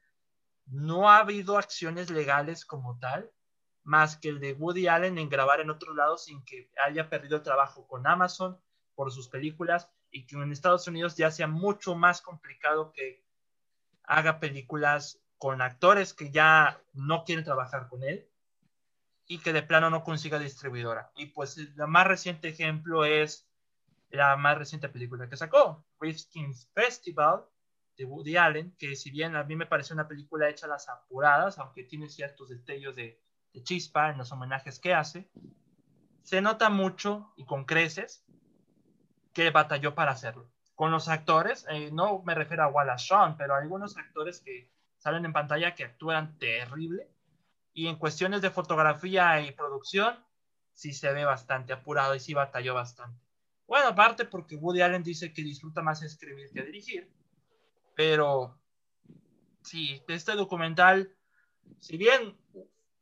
no 0.68 1.10
ha 1.10 1.20
habido 1.20 1.58
acciones 1.58 2.10
legales 2.10 2.66
como 2.66 3.00
tal, 3.00 3.32
más 3.84 4.18
que 4.18 4.30
el 4.30 4.40
de 4.40 4.54
Woody 4.54 4.88
Allen 4.88 5.18
en 5.18 5.30
grabar 5.30 5.62
en 5.62 5.70
otro 5.70 5.96
lado 5.96 6.18
sin 6.18 6.44
que 6.44 6.70
haya 6.86 7.10
perdido 7.10 7.38
el 7.38 7.44
trabajo 7.44 7.88
con 7.88 8.06
Amazon 8.06 8.60
por 8.96 9.12
sus 9.12 9.30
películas 9.30 9.90
y 10.12 10.26
que 10.26 10.36
en 10.36 10.52
Estados 10.52 10.88
Unidos 10.88 11.16
ya 11.16 11.32
sea 11.32 11.48
mucho 11.48 11.96
más 11.96 12.22
complicado 12.22 12.92
que 12.92 13.24
haga 14.04 14.40
películas 14.40 15.20
con 15.38 15.62
actores 15.62 16.14
que 16.14 16.32
ya 16.32 16.82
no 16.94 17.24
quieren 17.24 17.46
trabajar 17.46 17.88
con 17.88 18.04
él 18.04 18.28
y 19.28 19.40
que 19.40 19.54
de 19.54 19.62
plano 19.62 19.90
no 19.90 20.04
consiga 20.04 20.40
distribuidora. 20.40 21.12
Y 21.16 21.28
pues 21.28 21.58
el 21.58 21.76
más 21.88 22.08
reciente 22.08 22.48
ejemplo 22.50 23.06
es 23.06 23.48
la 24.10 24.38
más 24.38 24.58
reciente 24.58 24.90
película 24.90 25.30
que 25.30 25.36
sacó, 25.36 25.86
Rifkin's 26.00 26.70
Festival, 26.74 27.46
de 27.98 28.06
Woody 28.06 28.38
Allen, 28.38 28.76
que 28.78 28.96
si 28.96 29.10
bien 29.10 29.36
a 29.36 29.44
mí 29.44 29.56
me 29.56 29.66
parece 29.66 29.94
una 29.94 30.08
película 30.08 30.48
hecha 30.50 30.68
a 30.68 30.70
las 30.70 30.88
apuradas, 30.88 31.58
aunque 31.58 31.84
tiene 31.84 32.10
ciertos 32.10 32.50
destellos 32.50 32.96
de, 32.96 33.20
chispa 33.64 34.12
en 34.12 34.20
los 34.20 34.32
homenajes 34.32 34.80
que 34.80 34.94
hace, 34.94 35.32
se 36.22 36.42
nota 36.42 36.70
mucho 36.70 37.34
y 37.38 37.44
con 37.44 37.66
creces 37.66 38.24
que 39.38 39.52
batalló 39.52 39.94
para 39.94 40.14
hacerlo. 40.14 40.50
Con 40.74 40.90
los 40.90 41.10
actores, 41.10 41.68
eh, 41.70 41.92
no 41.92 42.24
me 42.24 42.34
refiero 42.34 42.64
a 42.64 42.70
Wallace 42.70 43.06
Shawn, 43.08 43.38
pero 43.38 43.54
algunos 43.54 43.96
actores 43.96 44.42
que 44.42 44.72
salen 44.98 45.26
en 45.26 45.32
pantalla 45.32 45.76
que 45.76 45.84
actúan 45.84 46.40
terrible. 46.40 47.08
Y 47.72 47.86
en 47.86 47.98
cuestiones 47.98 48.42
de 48.42 48.50
fotografía 48.50 49.40
y 49.42 49.52
producción, 49.52 50.16
sí 50.74 50.92
se 50.92 51.14
ve 51.14 51.24
bastante 51.24 51.72
apurado 51.72 52.16
y 52.16 52.20
sí 52.20 52.34
batalló 52.34 52.74
bastante. 52.74 53.22
Bueno, 53.68 53.90
aparte 53.90 54.26
porque 54.26 54.56
Woody 54.56 54.82
Allen 54.82 55.04
dice 55.04 55.32
que 55.32 55.44
disfruta 55.44 55.84
más 55.84 56.02
escribir 56.02 56.50
que 56.52 56.64
dirigir. 56.64 57.08
Pero 57.94 58.60
sí, 59.62 60.02
este 60.08 60.32
documental, 60.32 61.16
si 61.78 61.96
bien 61.98 62.36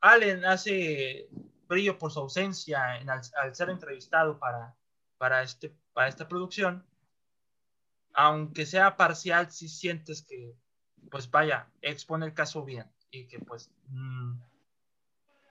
Allen 0.01 0.43
hace 0.43 1.29
brillo 1.69 1.97
por 1.97 2.11
su 2.11 2.19
ausencia 2.19 2.99
al, 3.41 3.55
ser 3.55 3.69
entrevistado 3.69 4.37
para, 4.37 4.75
para, 5.17 5.41
este, 5.41 5.73
para 5.95 6.09
esta 6.09 6.27
producción, 6.27 6.85
aunque 8.13 8.65
sea 8.65 8.97
parcial, 8.97 9.49
si 9.49 9.69
sientes 9.69 10.21
que, 10.21 10.53
pues 11.09 11.31
vaya, 11.31 11.71
expone 11.81 12.25
el 12.25 12.33
caso 12.33 12.65
bien 12.65 12.85
y 13.11 13.27
que 13.27 13.39
pues 13.39 13.71
mm, 13.87 14.33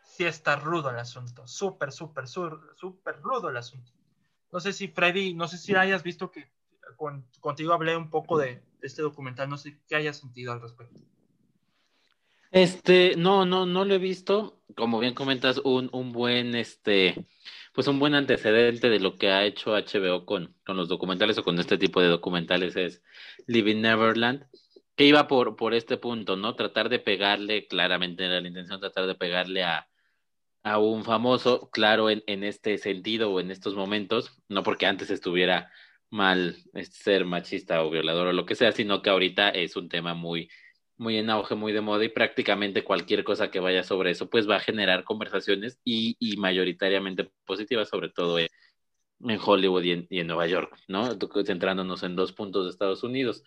sí 0.04 0.26
está 0.26 0.56
rudo 0.56 0.90
el 0.90 0.98
asunto, 0.98 1.46
súper, 1.46 1.92
súper, 1.92 2.28
súper 2.28 3.20
rudo 3.22 3.48
el 3.48 3.56
asunto. 3.56 3.90
No 4.52 4.60
sé 4.60 4.74
si 4.74 4.88
Freddy, 4.88 5.32
no 5.32 5.48
sé 5.48 5.56
si 5.56 5.74
hayas 5.74 6.02
visto 6.02 6.30
que 6.30 6.52
contigo 7.40 7.72
hablé 7.72 7.96
un 7.96 8.10
poco 8.10 8.36
de, 8.36 8.62
este 8.82 9.00
documental, 9.00 9.48
no 9.48 9.56
sé 9.56 9.80
qué 9.88 9.96
haya 9.96 10.12
sentido 10.12 10.52
al 10.52 10.60
respecto. 10.60 11.00
Este, 12.50 13.16
no, 13.16 13.46
no, 13.46 13.64
no 13.64 13.86
lo 13.86 13.94
he 13.94 13.98
visto. 13.98 14.62
Como 14.76 14.98
bien 14.98 15.14
comentas, 15.14 15.58
un, 15.64 15.88
un 15.92 16.12
buen, 16.12 16.54
este, 16.54 17.26
pues 17.74 17.88
un 17.88 17.98
buen 17.98 18.14
antecedente 18.14 18.88
de 18.88 19.00
lo 19.00 19.16
que 19.16 19.30
ha 19.30 19.44
hecho 19.44 19.72
HBO 19.72 20.24
con, 20.24 20.54
con 20.64 20.76
los 20.76 20.88
documentales 20.88 21.36
o 21.38 21.42
con 21.44 21.58
este 21.58 21.76
tipo 21.76 22.00
de 22.00 22.06
documentales 22.06 22.76
es 22.76 23.02
Living 23.48 23.80
Neverland, 23.82 24.46
que 24.94 25.06
iba 25.06 25.26
por, 25.26 25.56
por 25.56 25.74
este 25.74 25.96
punto, 25.96 26.36
¿no? 26.36 26.54
Tratar 26.54 26.88
de 26.88 27.00
pegarle, 27.00 27.66
claramente 27.66 28.24
era 28.26 28.40
la 28.40 28.46
intención, 28.46 28.80
tratar 28.80 29.08
de 29.08 29.16
pegarle 29.16 29.64
a, 29.64 29.88
a 30.62 30.78
un 30.78 31.04
famoso, 31.04 31.68
claro, 31.70 32.10
en, 32.10 32.22
en 32.28 32.44
este 32.44 32.78
sentido 32.78 33.32
o 33.32 33.40
en 33.40 33.50
estos 33.50 33.74
momentos, 33.74 34.38
no 34.48 34.62
porque 34.62 34.86
antes 34.86 35.10
estuviera 35.10 35.72
mal 36.10 36.56
ser 36.92 37.24
machista 37.24 37.82
o 37.82 37.90
violador 37.90 38.28
o 38.28 38.32
lo 38.32 38.46
que 38.46 38.54
sea, 38.54 38.70
sino 38.70 39.02
que 39.02 39.10
ahorita 39.10 39.48
es 39.48 39.74
un 39.74 39.88
tema 39.88 40.14
muy, 40.14 40.48
muy 40.96 41.18
en 41.18 41.30
auge, 41.30 41.54
muy 41.54 41.72
de 41.72 41.80
moda 41.80 42.04
y 42.04 42.08
prácticamente 42.08 42.84
cualquier 42.84 43.24
cosa 43.24 43.50
que 43.50 43.60
vaya 43.60 43.82
sobre 43.82 44.10
eso, 44.10 44.30
pues 44.30 44.48
va 44.48 44.56
a 44.56 44.60
generar 44.60 45.04
conversaciones 45.04 45.80
y, 45.84 46.16
y 46.18 46.36
mayoritariamente 46.36 47.30
positivas, 47.44 47.88
sobre 47.88 48.10
todo 48.10 48.38
en, 48.38 48.48
Hollywood 49.42 49.82
y 49.82 49.92
en, 49.92 50.06
y 50.10 50.20
en, 50.20 50.26
Nueva 50.26 50.46
York, 50.46 50.76
¿no? 50.88 51.08
Centrándonos 51.44 52.02
en 52.02 52.14
dos 52.14 52.32
puntos 52.32 52.64
de 52.64 52.70
Estados 52.70 53.02
Unidos. 53.02 53.42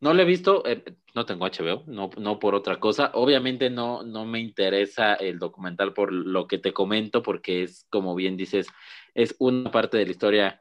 No 0.00 0.14
lo 0.14 0.22
he 0.22 0.24
visto, 0.24 0.66
eh, 0.66 0.82
no 1.14 1.26
tengo 1.26 1.46
HBO, 1.46 1.84
no, 1.86 2.10
no 2.16 2.38
por 2.38 2.54
otra 2.54 2.80
cosa. 2.80 3.10
Obviamente 3.14 3.68
no, 3.68 4.02
no 4.02 4.24
me 4.24 4.40
interesa 4.40 5.14
el 5.14 5.38
documental 5.38 5.92
por 5.92 6.12
lo 6.12 6.46
que 6.46 6.58
te 6.58 6.72
comento, 6.72 7.22
porque 7.22 7.64
es, 7.64 7.86
como 7.90 8.14
bien 8.14 8.36
dices, 8.36 8.68
es 9.14 9.36
una 9.38 9.70
parte 9.70 9.98
de 9.98 10.06
la 10.06 10.10
historia 10.12 10.60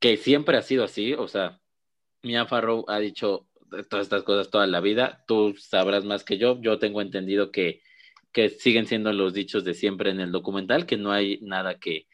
que 0.00 0.16
siempre 0.16 0.56
ha 0.56 0.62
sido 0.62 0.82
así, 0.82 1.12
o 1.14 1.28
sea, 1.28 1.60
Mia 2.22 2.46
Farrow 2.46 2.84
ha 2.88 2.98
dicho 2.98 3.46
todas 3.88 4.04
estas 4.04 4.22
cosas 4.22 4.50
toda 4.50 4.66
la 4.66 4.80
vida, 4.80 5.24
tú 5.26 5.54
sabrás 5.58 6.04
más 6.04 6.24
que 6.24 6.38
yo, 6.38 6.60
yo 6.60 6.78
tengo 6.78 7.00
entendido 7.00 7.50
que, 7.50 7.80
que 8.32 8.48
siguen 8.48 8.86
siendo 8.86 9.12
los 9.12 9.34
dichos 9.34 9.64
de 9.64 9.74
siempre 9.74 10.10
en 10.10 10.20
el 10.20 10.32
documental, 10.32 10.86
que 10.86 10.96
no 10.96 11.12
hay 11.12 11.38
nada 11.42 11.78
que, 11.78 12.06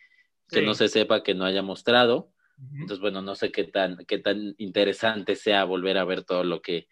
que 0.49 0.63
no 0.63 0.75
se 0.75 0.89
sepa, 0.89 1.23
que 1.23 1.35
no 1.35 1.45
haya 1.45 1.63
mostrado. 1.63 2.33
Entonces, 2.73 2.99
bueno, 2.99 3.23
no 3.23 3.37
sé 3.37 3.53
qué 3.53 3.65
tan, 3.65 4.05
qué 4.07 4.19
tan 4.19 4.55
interesante 4.59 5.37
sea 5.37 5.65
volver 5.65 5.97
a 5.97 6.05
ver 6.05 6.25
todo 6.25 6.43
lo 6.43 6.61
que, 6.61 6.89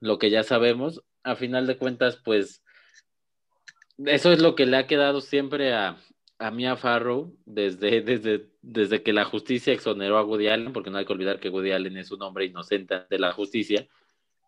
lo 0.00 0.18
que 0.18 0.30
ya 0.30 0.44
sabemos. 0.44 1.02
A 1.24 1.34
final 1.34 1.66
de 1.66 1.76
cuentas, 1.76 2.16
pues, 2.24 2.62
eso 4.04 4.32
es 4.32 4.40
lo 4.40 4.54
que 4.54 4.66
le 4.66 4.76
ha 4.76 4.86
quedado 4.86 5.20
siempre 5.20 5.72
a, 5.72 5.96
a 6.38 6.50
Mia 6.52 6.76
Farrow 6.76 7.36
desde, 7.44 8.00
desde, 8.00 8.48
desde 8.62 9.02
que 9.02 9.12
la 9.12 9.24
justicia 9.24 9.72
exoneró 9.72 10.18
a 10.18 10.24
Woody 10.24 10.48
Allen, 10.48 10.72
porque 10.72 10.90
no 10.90 10.98
hay 10.98 11.04
que 11.04 11.12
olvidar 11.12 11.40
que 11.40 11.50
Woody 11.50 11.72
Allen 11.72 11.96
es 11.96 12.12
un 12.12 12.22
hombre 12.22 12.44
inocente 12.44 13.02
de 13.10 13.18
la 13.18 13.32
justicia, 13.32 13.88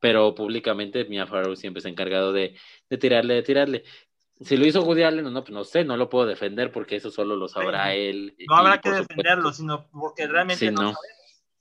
pero 0.01 0.35
públicamente 0.35 1.05
Mia 1.05 1.27
Farrow 1.27 1.55
siempre 1.55 1.81
se 1.81 1.89
ha 1.89 1.91
encargado 1.91 2.33
de, 2.33 2.57
de 2.89 2.99
tirarle, 2.99 3.35
de 3.35 3.43
tirarle. 3.43 3.85
Si 4.41 4.57
lo 4.57 4.67
hizo 4.67 4.83
Woody 4.83 5.03
Allen 5.03 5.27
o 5.27 5.31
no, 5.31 5.43
pues 5.45 5.53
no 5.53 5.65
sé, 5.65 5.85
no 5.85 5.99
lo 5.99 6.09
puedo 6.09 6.27
defender 6.27 6.73
porque 6.73 6.97
eso 6.97 7.11
solo 7.11 7.37
lo 7.37 7.47
sabrá 7.47 7.95
él. 7.95 8.35
No 8.49 8.57
habrá 8.57 8.81
que 8.81 8.91
defenderlo, 8.91 9.53
sino 9.53 9.87
porque 9.91 10.27
realmente 10.27 10.73
no, 10.73 10.95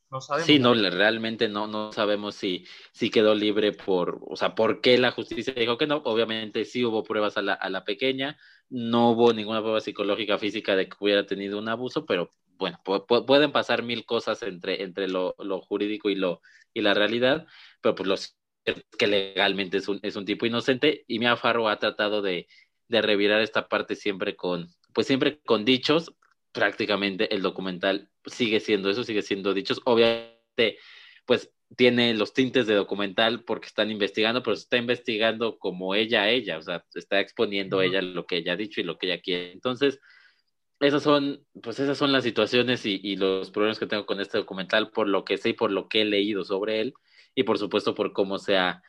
no, 0.09 0.21
sabemos. 0.21 0.47
Sí, 0.47 0.59
no, 0.59 0.73
realmente 0.73 1.49
no, 1.49 1.67
no 1.67 1.91
sabemos 1.91 2.35
si, 2.35 2.65
si 2.93 3.09
quedó 3.09 3.35
libre 3.35 3.73
por, 3.73 4.21
o 4.25 4.37
sea, 4.37 4.55
por 4.55 4.79
qué 4.79 4.97
la 4.97 5.11
justicia 5.11 5.53
dijo 5.53 5.77
que 5.77 5.87
no. 5.87 5.97
Obviamente 6.05 6.63
sí 6.63 6.85
hubo 6.85 7.03
pruebas 7.03 7.35
a 7.35 7.41
la, 7.41 7.53
a 7.53 7.69
la 7.69 7.83
pequeña, 7.83 8.37
no 8.69 9.11
hubo 9.11 9.33
ninguna 9.33 9.59
prueba 9.59 9.81
psicológica 9.81 10.37
física 10.37 10.77
de 10.77 10.87
que 10.87 10.95
hubiera 11.01 11.25
tenido 11.25 11.59
un 11.59 11.67
abuso, 11.67 12.05
pero 12.05 12.31
bueno, 12.59 12.77
pueden 12.83 13.53
pasar 13.53 13.83
mil 13.83 14.05
cosas 14.05 14.43
entre, 14.43 14.83
entre 14.83 15.07
lo, 15.07 15.33
jurídico 15.61 16.09
y, 16.09 16.15
lo, 16.15 16.41
y 16.79 16.83
la 16.83 16.93
realidad, 16.93 17.45
pero 17.81 17.95
pues 17.95 18.07
lo 18.07 18.17
cierto 18.17 18.37
es 18.65 18.97
que 18.97 19.07
legalmente 19.07 19.77
es 19.77 19.87
un, 19.87 19.99
es 20.03 20.15
un 20.15 20.25
tipo 20.25 20.45
inocente 20.45 21.03
y 21.07 21.19
Mia 21.19 21.37
Farrow 21.37 21.67
ha 21.69 21.79
tratado 21.79 22.21
de, 22.21 22.47
de 22.87 23.01
revirar 23.01 23.41
esta 23.41 23.67
parte 23.67 23.95
siempre 23.95 24.35
con, 24.35 24.67
pues 24.93 25.07
siempre 25.07 25.39
con 25.41 25.65
dichos, 25.65 26.13
prácticamente 26.51 27.33
el 27.33 27.41
documental 27.41 28.09
sigue 28.25 28.59
siendo 28.59 28.89
eso, 28.89 29.03
sigue 29.03 29.21
siendo 29.21 29.53
dichos, 29.53 29.81
obviamente, 29.85 30.77
pues 31.25 31.51
tiene 31.75 32.13
los 32.15 32.33
tintes 32.33 32.65
de 32.65 32.73
documental 32.73 33.43
porque 33.43 33.67
están 33.67 33.91
investigando, 33.91 34.41
pero 34.41 34.55
se 34.55 34.63
está 34.63 34.77
investigando 34.77 35.59
como 35.59 35.93
ella 35.93 36.23
a 36.23 36.29
ella, 36.29 36.57
o 36.57 36.61
sea, 36.61 36.83
está 36.95 37.19
exponiendo 37.19 37.81
ella 37.81 38.01
lo 38.01 38.25
que 38.25 38.37
ella 38.37 38.53
ha 38.53 38.57
dicho 38.57 38.81
y 38.81 38.83
lo 38.83 38.97
que 38.97 39.05
ella 39.07 39.21
quiere. 39.21 39.51
Entonces, 39.51 39.99
esas 40.79 41.03
son, 41.03 41.45
pues 41.61 41.79
esas 41.79 41.97
son 41.97 42.11
las 42.11 42.23
situaciones 42.23 42.85
y, 42.85 42.99
y, 43.03 43.15
los 43.17 43.51
problemas 43.51 43.79
que 43.79 43.87
tengo 43.87 44.05
con 44.05 44.19
este 44.19 44.37
documental 44.37 44.91
por 44.91 45.07
lo 45.07 45.25
que 45.25 45.37
sé 45.37 45.49
y 45.49 45.53
por 45.53 45.71
lo 45.71 45.89
que 45.89 46.01
he 46.01 46.05
leído 46.05 46.45
sobre 46.45 46.81
él 46.81 46.93
y 47.35 47.43
por 47.43 47.57
supuesto 47.57 47.95
por 47.95 48.13
cómo 48.13 48.37
se 48.39 48.57
ha, 48.57 48.81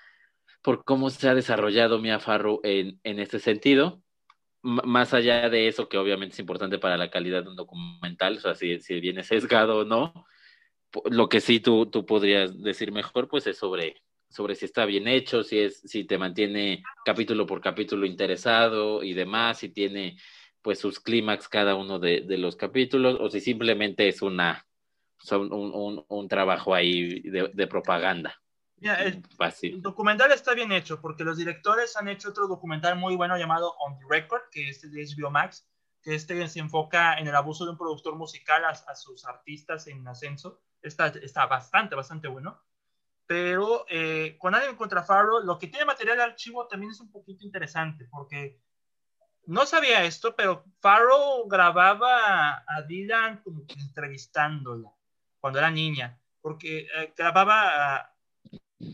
por 0.63 0.85
cómo 0.85 1.11
se 1.11 1.29
ha 1.29 1.35
desarrollado 1.35 1.99
Mia 1.99 2.21
Farrow 2.21 2.61
en, 2.63 3.01
en 3.05 3.19
este 3.19 3.39
sentido. 3.39 4.03
más 4.63 5.15
allá 5.15 5.49
de 5.49 5.69
eso, 5.69 5.89
que 5.89 5.99
obviamente 5.99 6.35
es 6.35 6.41
importante 6.41 6.79
para 6.79 6.97
la 6.97 7.11
calidad 7.11 7.43
de 7.43 7.51
un 7.51 7.57
documental, 7.57 8.37
o 8.37 8.41
sea, 8.41 8.55
si, 8.55 8.81
si 8.81 9.01
viene 9.01 9.25
sesgado 9.25 9.79
o 9.79 9.85
no, 9.85 10.27
lo 11.11 11.29
que 11.29 11.41
sí 11.41 11.61
tú, 11.61 11.87
tú 11.87 12.05
podrías 12.05 12.63
decir 12.63 12.93
mejor, 12.93 13.29
pues 13.29 13.47
es 13.47 13.57
sobre, 13.59 14.03
sobre 14.29 14.55
si 14.55 14.67
está 14.67 14.85
bien 14.85 15.09
hecho, 15.09 15.43
si, 15.43 15.61
es, 15.61 15.81
si 15.81 16.05
te 16.05 16.19
mantiene 16.19 16.83
capítulo 17.05 17.47
por 17.47 17.61
capítulo 17.61 18.07
interesado 18.07 19.03
y 19.03 19.15
demás, 19.15 19.59
si 19.59 19.71
tiene 19.71 20.19
pues 20.63 20.79
sus 20.79 21.01
clímax 21.01 21.49
cada 21.49 21.75
uno 21.75 21.99
de, 21.99 22.23
de, 22.23 22.39
los 22.39 22.57
capítulos, 22.57 23.19
o 23.21 23.31
si 23.31 23.41
simplemente 23.41 24.09
es 24.09 24.23
una 24.23 24.67
un, 25.33 25.53
un, 25.53 26.05
un 26.09 26.29
trabajo 26.29 26.75
ahí 26.75 27.21
de, 27.21 27.51
de 27.53 27.67
propaganda. 27.67 28.35
el, 28.81 29.23
el, 29.63 29.83
documental 29.83 30.33
está 30.33 30.55
bien 30.55 30.73
hecho 30.73 31.01
porque 31.01 31.25
los 31.25 31.37
directores 31.37 31.97
han 31.97 32.09
hecho 32.09 32.31
otro 32.31 32.49
documental 32.49 32.97
muy 32.97 33.17
bueno 33.17 33.37
llamado 33.37 33.75
On 33.79 33.99
the 33.99 34.05
Record, 34.09 34.43
que 34.51 34.71
es 34.71 34.81
de 34.81 35.05
HBO 35.05 35.31
Max, 35.31 35.69
que 36.03 36.15
este 36.15 36.49
se 36.49 36.61
enfoca 36.61 37.19
en 37.19 37.29
el 37.29 37.37
abuso 37.37 37.65
de 37.65 37.73
un 37.73 37.79
productor 37.79 38.17
musical 38.17 38.65
a, 38.65 38.71
a 38.71 38.95
sus 38.95 39.25
artistas 39.27 39.87
en 39.87 40.07
ascenso 40.09 40.61
está, 40.83 41.09
está 41.09 41.47
bastante, 41.47 41.95
bastante 41.95 42.29
bueno. 42.29 42.61
Pero 43.27 43.87
eh, 43.89 44.37
con 44.39 44.55
Alien 44.55 44.77
contra 44.77 45.05
Farrow, 45.05 45.41
lo 45.45 45.59
que 45.59 45.69
tiene 45.69 45.85
material 45.85 46.17
de 46.17 46.25
archivo 46.25 46.67
también 46.67 46.91
es 46.93 47.01
un 47.01 47.13
poquito 47.13 47.45
interesante, 47.45 48.07
porque 48.11 48.59
no 49.47 49.67
sabía 49.67 50.05
esto, 50.05 50.35
pero 50.37 50.65
Farrow 50.81 51.49
grababa 51.49 52.65
a 52.67 52.83
Dylan 52.87 53.43
como 53.43 53.67
que 53.67 53.75
entrevistándola 53.75 54.91
cuando 55.41 55.59
era 55.59 55.71
niña, 55.71 56.19
porque 56.41 56.87
eh, 56.95 57.13
grababa 57.17 57.97
a, 57.97 58.15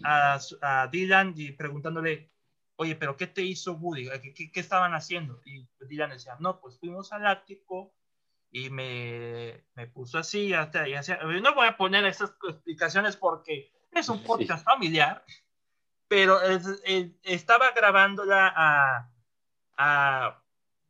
a, 0.05 0.40
a, 0.62 0.86
Dylan 0.89 1.35
y 1.36 1.52
preguntándole, 1.52 2.31
oye, 2.77 2.94
pero 2.94 3.16
¿qué 3.16 3.27
te 3.27 3.43
hizo 3.43 3.74
Woody? 3.74 4.09
¿Qué, 4.23 4.32
qué, 4.32 4.52
qué 4.52 4.60
estaban 4.60 4.94
haciendo? 4.94 5.40
Y 5.44 5.68
Dylan 5.81 6.10
decía, 6.10 6.36
no, 6.39 6.60
pues 6.60 6.78
fuimos 6.78 7.12
al 7.12 7.27
ático 7.27 7.93
y 8.51 8.70
me, 8.70 9.64
me 9.74 9.86
puso 9.86 10.18
así, 10.18 10.55
hasta, 10.55 10.89
y 10.89 10.94
hacía, 10.94 11.18
no 11.23 11.55
voy 11.55 11.66
a 11.66 11.77
poner 11.77 12.06
esas 12.06 12.32
explicaciones 12.48 13.16
porque 13.16 13.70
es 13.93 14.09
un 14.09 14.23
podcast 14.23 14.64
familiar, 14.64 15.24
pero 16.09 16.40
estaba 17.23 17.73
grabándola 17.73 18.52
a, 18.56 19.10
a, 19.77 20.43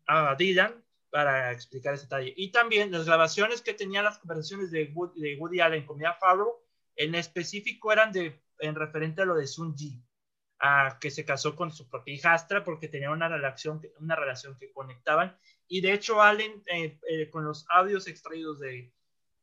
a, 0.06 0.34
Dylan 0.36 0.84
para 1.10 1.52
explicar 1.52 1.94
ese 1.94 2.04
detalle. 2.04 2.34
Y 2.36 2.50
también 2.50 2.90
las 2.90 3.06
grabaciones 3.06 3.62
que 3.62 3.74
tenían 3.74 4.04
las 4.04 4.18
conversaciones 4.18 4.70
de 4.70 4.92
Woody, 4.94 5.20
de 5.20 5.36
Woody 5.36 5.60
Allen 5.60 5.86
con 5.86 5.98
Mia 5.98 6.14
Farrow, 6.14 6.62
en 6.96 7.14
específico 7.14 7.92
eran 7.92 8.12
de, 8.12 8.42
en 8.58 8.74
referente 8.74 9.22
a 9.22 9.24
lo 9.24 9.34
de 9.34 9.46
Sun 9.46 9.76
Ji, 9.76 10.02
a, 10.58 10.98
que 11.00 11.10
se 11.10 11.24
casó 11.24 11.54
con 11.56 11.70
su 11.70 11.88
propia 11.88 12.14
hijastra 12.14 12.64
porque 12.64 12.88
tenía 12.88 13.10
una 13.10 13.28
relación, 13.28 13.80
una 13.98 14.16
relación 14.16 14.58
que 14.58 14.72
conectaban 14.72 15.38
y 15.68 15.80
de 15.80 15.92
hecho, 15.92 16.22
Allen, 16.22 16.62
eh, 16.66 16.98
eh, 17.08 17.30
con 17.30 17.44
los 17.44 17.66
audios 17.70 18.06
extraídos 18.06 18.60
de, 18.60 18.92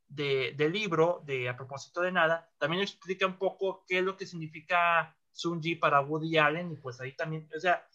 de, 0.08 0.54
del 0.56 0.72
libro, 0.72 1.22
de 1.26 1.50
A 1.50 1.58
propósito 1.58 2.02
de 2.02 2.12
nada, 2.12 2.50
también 2.58 2.82
explica 2.82 3.26
un 3.26 3.38
poco 3.38 3.84
qué 3.88 4.00
es 4.00 4.04
lo 4.04 4.16
que 4.16 4.26
significa 4.26 5.16
Sunji 5.32 5.76
para 5.76 6.02
Woody 6.02 6.38
Allen. 6.38 6.72
Y 6.72 6.76
pues 6.78 7.02
ahí 7.02 7.14
también, 7.14 7.50
o 7.56 7.60
sea, 7.60 7.86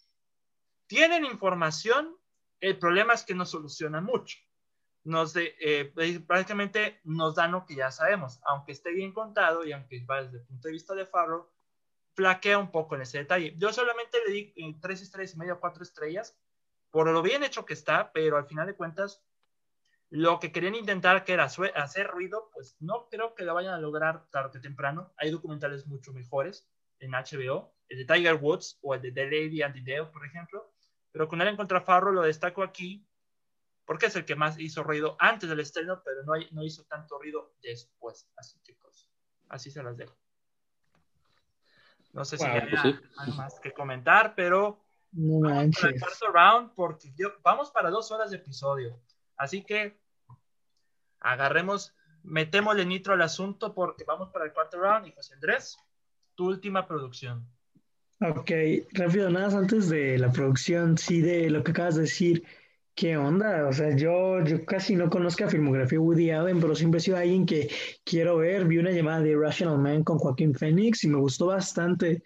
tienen 0.89 1.23
información, 1.23 2.17
el 2.59 2.79
problema 2.79 3.13
es 3.13 3.23
que 3.23 3.35
no 3.35 3.45
soluciona 3.45 4.01
mucho. 4.01 4.39
Nos 5.03 5.33
de, 5.33 5.55
eh, 5.61 6.19
prácticamente 6.27 6.99
nos 7.03 7.35
dan 7.35 7.51
lo 7.51 7.65
que 7.65 7.75
ya 7.75 7.91
sabemos, 7.91 8.39
aunque 8.43 8.71
esté 8.71 8.91
bien 8.91 9.13
contado 9.13 9.63
y 9.63 9.71
aunque 9.71 10.03
va 10.03 10.23
desde 10.23 10.39
el 10.39 10.45
punto 10.45 10.67
de 10.67 10.73
vista 10.73 10.95
de 10.95 11.05
Farrow, 11.05 11.47
flaquea 12.15 12.57
un 12.57 12.71
poco 12.71 12.95
en 12.95 13.03
ese 13.03 13.19
detalle. 13.19 13.53
Yo 13.57 13.71
solamente 13.71 14.17
le 14.25 14.33
di 14.33 14.79
tres 14.81 15.01
estrellas 15.01 15.35
y 15.35 15.37
medio, 15.37 15.59
cuatro 15.59 15.83
estrellas, 15.83 16.35
por 16.89 17.07
lo 17.07 17.21
bien 17.21 17.43
hecho 17.43 17.65
que 17.65 17.73
está, 17.73 18.11
pero 18.11 18.37
al 18.37 18.47
final 18.47 18.65
de 18.65 18.75
cuentas, 18.75 19.23
lo 20.09 20.39
que 20.39 20.51
querían 20.51 20.73
intentar, 20.73 21.23
que 21.23 21.33
era 21.33 21.43
hacer 21.43 22.07
ruido, 22.07 22.49
pues 22.51 22.75
no 22.79 23.07
creo 23.09 23.35
que 23.35 23.45
lo 23.45 23.53
vayan 23.53 23.75
a 23.75 23.79
lograr 23.79 24.27
tarde 24.31 24.57
o 24.57 24.61
temprano. 24.61 25.13
Hay 25.17 25.29
documentales 25.29 25.85
mucho 25.85 26.13
mejores 26.13 26.67
en 26.97 27.11
HBO, 27.11 27.75
el 27.89 27.99
de 27.99 28.13
Tiger 28.13 28.35
Woods 28.35 28.79
o 28.81 28.95
el 28.95 29.01
de 29.03 29.11
The 29.11 29.25
Lady 29.25 29.61
and 29.61 29.75
the 29.75 30.03
por 30.05 30.25
ejemplo, 30.25 30.73
pero 31.11 31.27
con 31.27 31.41
él 31.41 31.47
en 31.47 31.57
contrafarro 31.57 32.11
lo 32.11 32.21
destaco 32.21 32.63
aquí 32.63 33.05
porque 33.89 34.05
es 34.05 34.15
el 34.15 34.23
que 34.23 34.35
más 34.35 34.59
hizo 34.59 34.83
ruido 34.83 35.17
antes 35.17 35.49
del 35.49 35.61
estreno, 35.61 36.03
pero 36.05 36.21
no, 36.23 36.33
no 36.51 36.63
hizo 36.63 36.83
tanto 36.83 37.17
ruido 37.17 37.55
después. 37.59 38.29
Así 38.37 38.59
que 38.63 38.75
pues, 38.75 39.09
así 39.47 39.71
se 39.71 39.81
las 39.81 39.97
dejo. 39.97 40.15
No 42.13 42.23
sé 42.23 42.37
si 42.37 42.45
hay 42.45 42.69
pues 42.69 42.83
algo 43.17 43.37
más 43.37 43.59
que 43.59 43.73
comentar, 43.73 44.35
pero 44.35 44.79
no 45.13 45.39
vamos 45.39 45.75
para 45.75 45.91
el 45.91 45.99
cuarto 45.99 46.31
round 46.31 46.73
porque 46.75 47.11
vamos 47.41 47.71
para 47.71 47.89
dos 47.89 48.11
horas 48.11 48.29
de 48.29 48.37
episodio. 48.37 49.01
Así 49.35 49.63
que 49.63 49.99
agarremos, 51.19 51.95
metémosle 52.21 52.85
nitro 52.85 53.13
al 53.13 53.21
asunto 53.23 53.73
porque 53.73 54.03
vamos 54.03 54.29
para 54.29 54.45
el 54.45 54.53
cuarto 54.53 54.79
round. 54.79 55.07
Y 55.07 55.13
José 55.13 55.33
Andrés, 55.33 55.79
tu 56.35 56.47
última 56.47 56.87
producción. 56.87 57.47
Ok, 58.21 58.51
rápido, 58.91 59.29
nada 59.29 59.57
antes 59.57 59.87
de 59.87 60.17
la 60.17 60.29
producción, 60.29 60.97
sí, 60.97 61.21
de 61.21 61.49
lo 61.49 61.63
que 61.63 61.71
acabas 61.71 61.95
de 61.95 62.01
decir. 62.01 62.43
¿Qué 62.93 63.15
onda? 63.15 63.65
O 63.65 63.71
sea, 63.71 63.95
yo, 63.95 64.43
yo 64.43 64.65
casi 64.65 64.93
no 64.93 65.09
conozco 65.09 65.45
la 65.45 65.49
filmografía 65.49 66.01
Woody 66.01 66.31
Allen, 66.31 66.59
pero 66.59 66.75
siempre 66.75 66.97
he 66.97 67.01
sido 67.01 67.15
alguien 67.15 67.45
que 67.45 67.69
quiero 68.03 68.37
ver. 68.37 68.65
Vi 68.65 68.77
una 68.77 68.91
llamada 68.91 69.21
de 69.21 69.37
Rational 69.37 69.77
Man 69.77 70.03
con 70.03 70.17
Joaquín 70.17 70.53
Phoenix 70.53 71.05
y 71.05 71.07
me 71.07 71.17
gustó 71.17 71.45
bastante. 71.45 72.21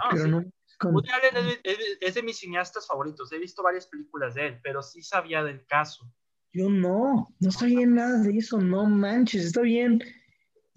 Ah, 0.00 0.10
pero 0.12 0.26
no, 0.26 0.44
Woody 0.84 1.08
Allen 1.08 1.58
es, 1.98 2.14
de 2.14 2.22
mis 2.22 2.36
cineastas 2.36 2.86
favoritos. 2.86 3.32
He 3.32 3.38
visto 3.38 3.62
varias 3.62 3.86
películas 3.86 4.34
de 4.34 4.48
él, 4.48 4.60
pero 4.62 4.82
sí 4.82 5.02
sabía 5.02 5.42
del 5.42 5.64
caso. 5.64 6.12
Yo 6.52 6.68
no, 6.68 7.26
no 7.40 7.50
sabía 7.50 7.86
nada 7.86 8.18
de 8.18 8.36
eso. 8.36 8.60
No 8.60 8.84
manches, 8.84 9.46
está 9.46 9.62
bien 9.62 10.02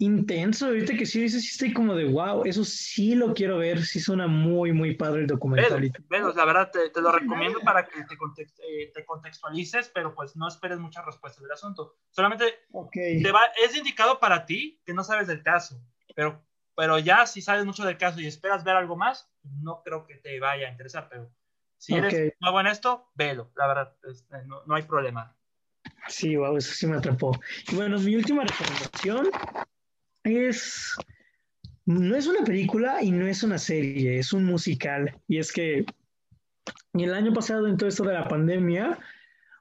intenso. 0.02 0.66
Ahorita 0.66 0.94
que 0.96 1.06
sí 1.06 1.20
dices, 1.20 1.42
sí 1.42 1.50
estoy 1.52 1.72
como 1.72 1.94
de 1.94 2.04
wow, 2.04 2.44
eso 2.44 2.64
sí 2.64 3.14
lo 3.14 3.34
quiero 3.34 3.58
ver. 3.58 3.82
Sí 3.84 4.00
suena 4.00 4.26
muy, 4.26 4.72
muy 4.72 4.94
padre 4.94 5.22
el 5.22 5.26
documental. 5.26 5.92
Bueno, 6.08 6.32
la 6.32 6.44
verdad 6.44 6.70
te, 6.70 7.00
lo 7.00 7.12
recomiendo 7.12 7.60
para 7.60 7.86
que 7.86 8.00
eh, 8.00 8.90
te, 8.92 9.04
contextualices, 9.04 9.90
pero 9.94 10.14
pues 10.14 10.36
no 10.36 10.48
esperes 10.48 10.78
muchas 10.78 11.04
respuestas 11.04 11.42
del 11.42 11.52
asunto. 11.52 11.96
Solamente 12.10 12.44
te 12.92 13.32
va, 13.32 13.42
es 13.64 13.76
indicado 13.76 14.18
para 14.18 14.44
ti 14.44 14.80
que 14.84 14.92
no 14.92 15.04
sabes 15.04 15.28
del 15.28 15.42
caso, 15.42 15.80
pero 16.14 16.44
pero 16.74 16.98
ya 16.98 17.26
si 17.26 17.42
sabes 17.42 17.64
mucho 17.64 17.84
del 17.84 17.98
caso 17.98 18.20
y 18.20 18.26
esperas 18.26 18.64
ver 18.64 18.76
algo 18.76 18.96
más, 18.96 19.30
no 19.42 19.82
creo 19.84 20.06
que 20.06 20.16
te 20.16 20.40
vaya 20.40 20.68
a 20.68 20.70
interesar, 20.70 21.08
pero 21.10 21.30
si 21.76 21.94
eres 21.94 22.32
nuevo 22.40 22.60
en 22.60 22.66
esto, 22.68 23.10
velo, 23.14 23.50
la 23.56 23.66
verdad, 23.66 23.96
este, 24.04 24.44
no, 24.46 24.62
no, 24.66 24.74
hay 24.74 24.82
problema. 24.84 25.36
Sí, 26.08 26.36
wow, 26.36 26.56
eso 26.56 26.72
sí 26.72 26.86
me 26.86 26.96
atrapó. 26.96 27.38
Y 27.68 27.74
bueno, 27.74 27.98
mi 27.98 28.16
última 28.16 28.44
recomendación 28.44 29.30
es, 30.24 30.94
no 31.86 32.16
es 32.16 32.26
una 32.26 32.44
película 32.44 33.02
y 33.02 33.10
no 33.10 33.26
es 33.26 33.42
una 33.42 33.58
serie, 33.58 34.18
es 34.18 34.32
un 34.32 34.44
musical. 34.44 35.18
Y 35.28 35.38
es 35.38 35.52
que 35.52 35.84
el 36.94 37.14
año 37.14 37.32
pasado, 37.32 37.66
en 37.66 37.76
todo 37.76 37.88
esto 37.88 38.04
de 38.04 38.14
la 38.14 38.28
pandemia, 38.28 38.98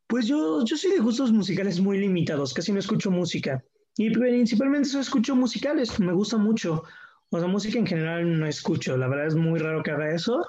pues 0.07 0.27
yo, 0.27 0.63
yo 0.65 0.75
soy 0.75 0.91
de 0.91 0.99
gustos 0.99 1.31
musicales 1.31 1.79
muy 1.79 1.97
limitados, 1.97 2.53
casi 2.53 2.71
no 2.71 2.79
escucho 2.79 3.11
música. 3.11 3.63
Y 3.97 4.09
principalmente 4.09 4.89
eso 4.89 4.99
escucho 4.99 5.35
musicales, 5.35 5.99
me 5.99 6.13
gusta 6.13 6.38
mucho. 6.38 6.83
O 7.29 7.39
sea, 7.39 7.47
música 7.47 7.79
en 7.79 7.88
general 7.88 8.39
no 8.39 8.45
escucho, 8.45 8.97
la 8.97 9.07
verdad 9.07 9.27
es 9.27 9.35
muy 9.35 9.59
raro 9.59 9.83
que 9.83 9.91
haga 9.91 10.13
eso. 10.13 10.45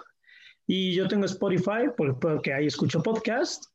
Y 0.67 0.95
yo 0.95 1.09
tengo 1.09 1.27
Spotify, 1.27 1.91
porque 1.97 2.53
ahí 2.53 2.67
escucho 2.67 3.03
podcast. 3.03 3.67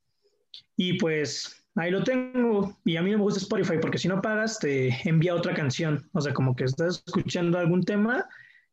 Y 0.76 0.98
pues 0.98 1.64
ahí 1.78 1.90
lo 1.90 2.02
tengo. 2.02 2.76
Y 2.84 2.96
a 2.96 3.02
mí 3.02 3.10
no 3.10 3.18
me 3.18 3.24
gusta 3.24 3.40
Spotify 3.40 3.78
porque 3.80 3.98
si 3.98 4.08
no 4.08 4.20
pagas 4.20 4.58
te 4.58 4.88
envía 5.08 5.34
otra 5.34 5.54
canción. 5.54 6.08
O 6.12 6.20
sea, 6.20 6.34
como 6.34 6.54
que 6.54 6.64
estás 6.64 7.02
escuchando 7.06 7.58
algún 7.58 7.84
tema 7.84 8.26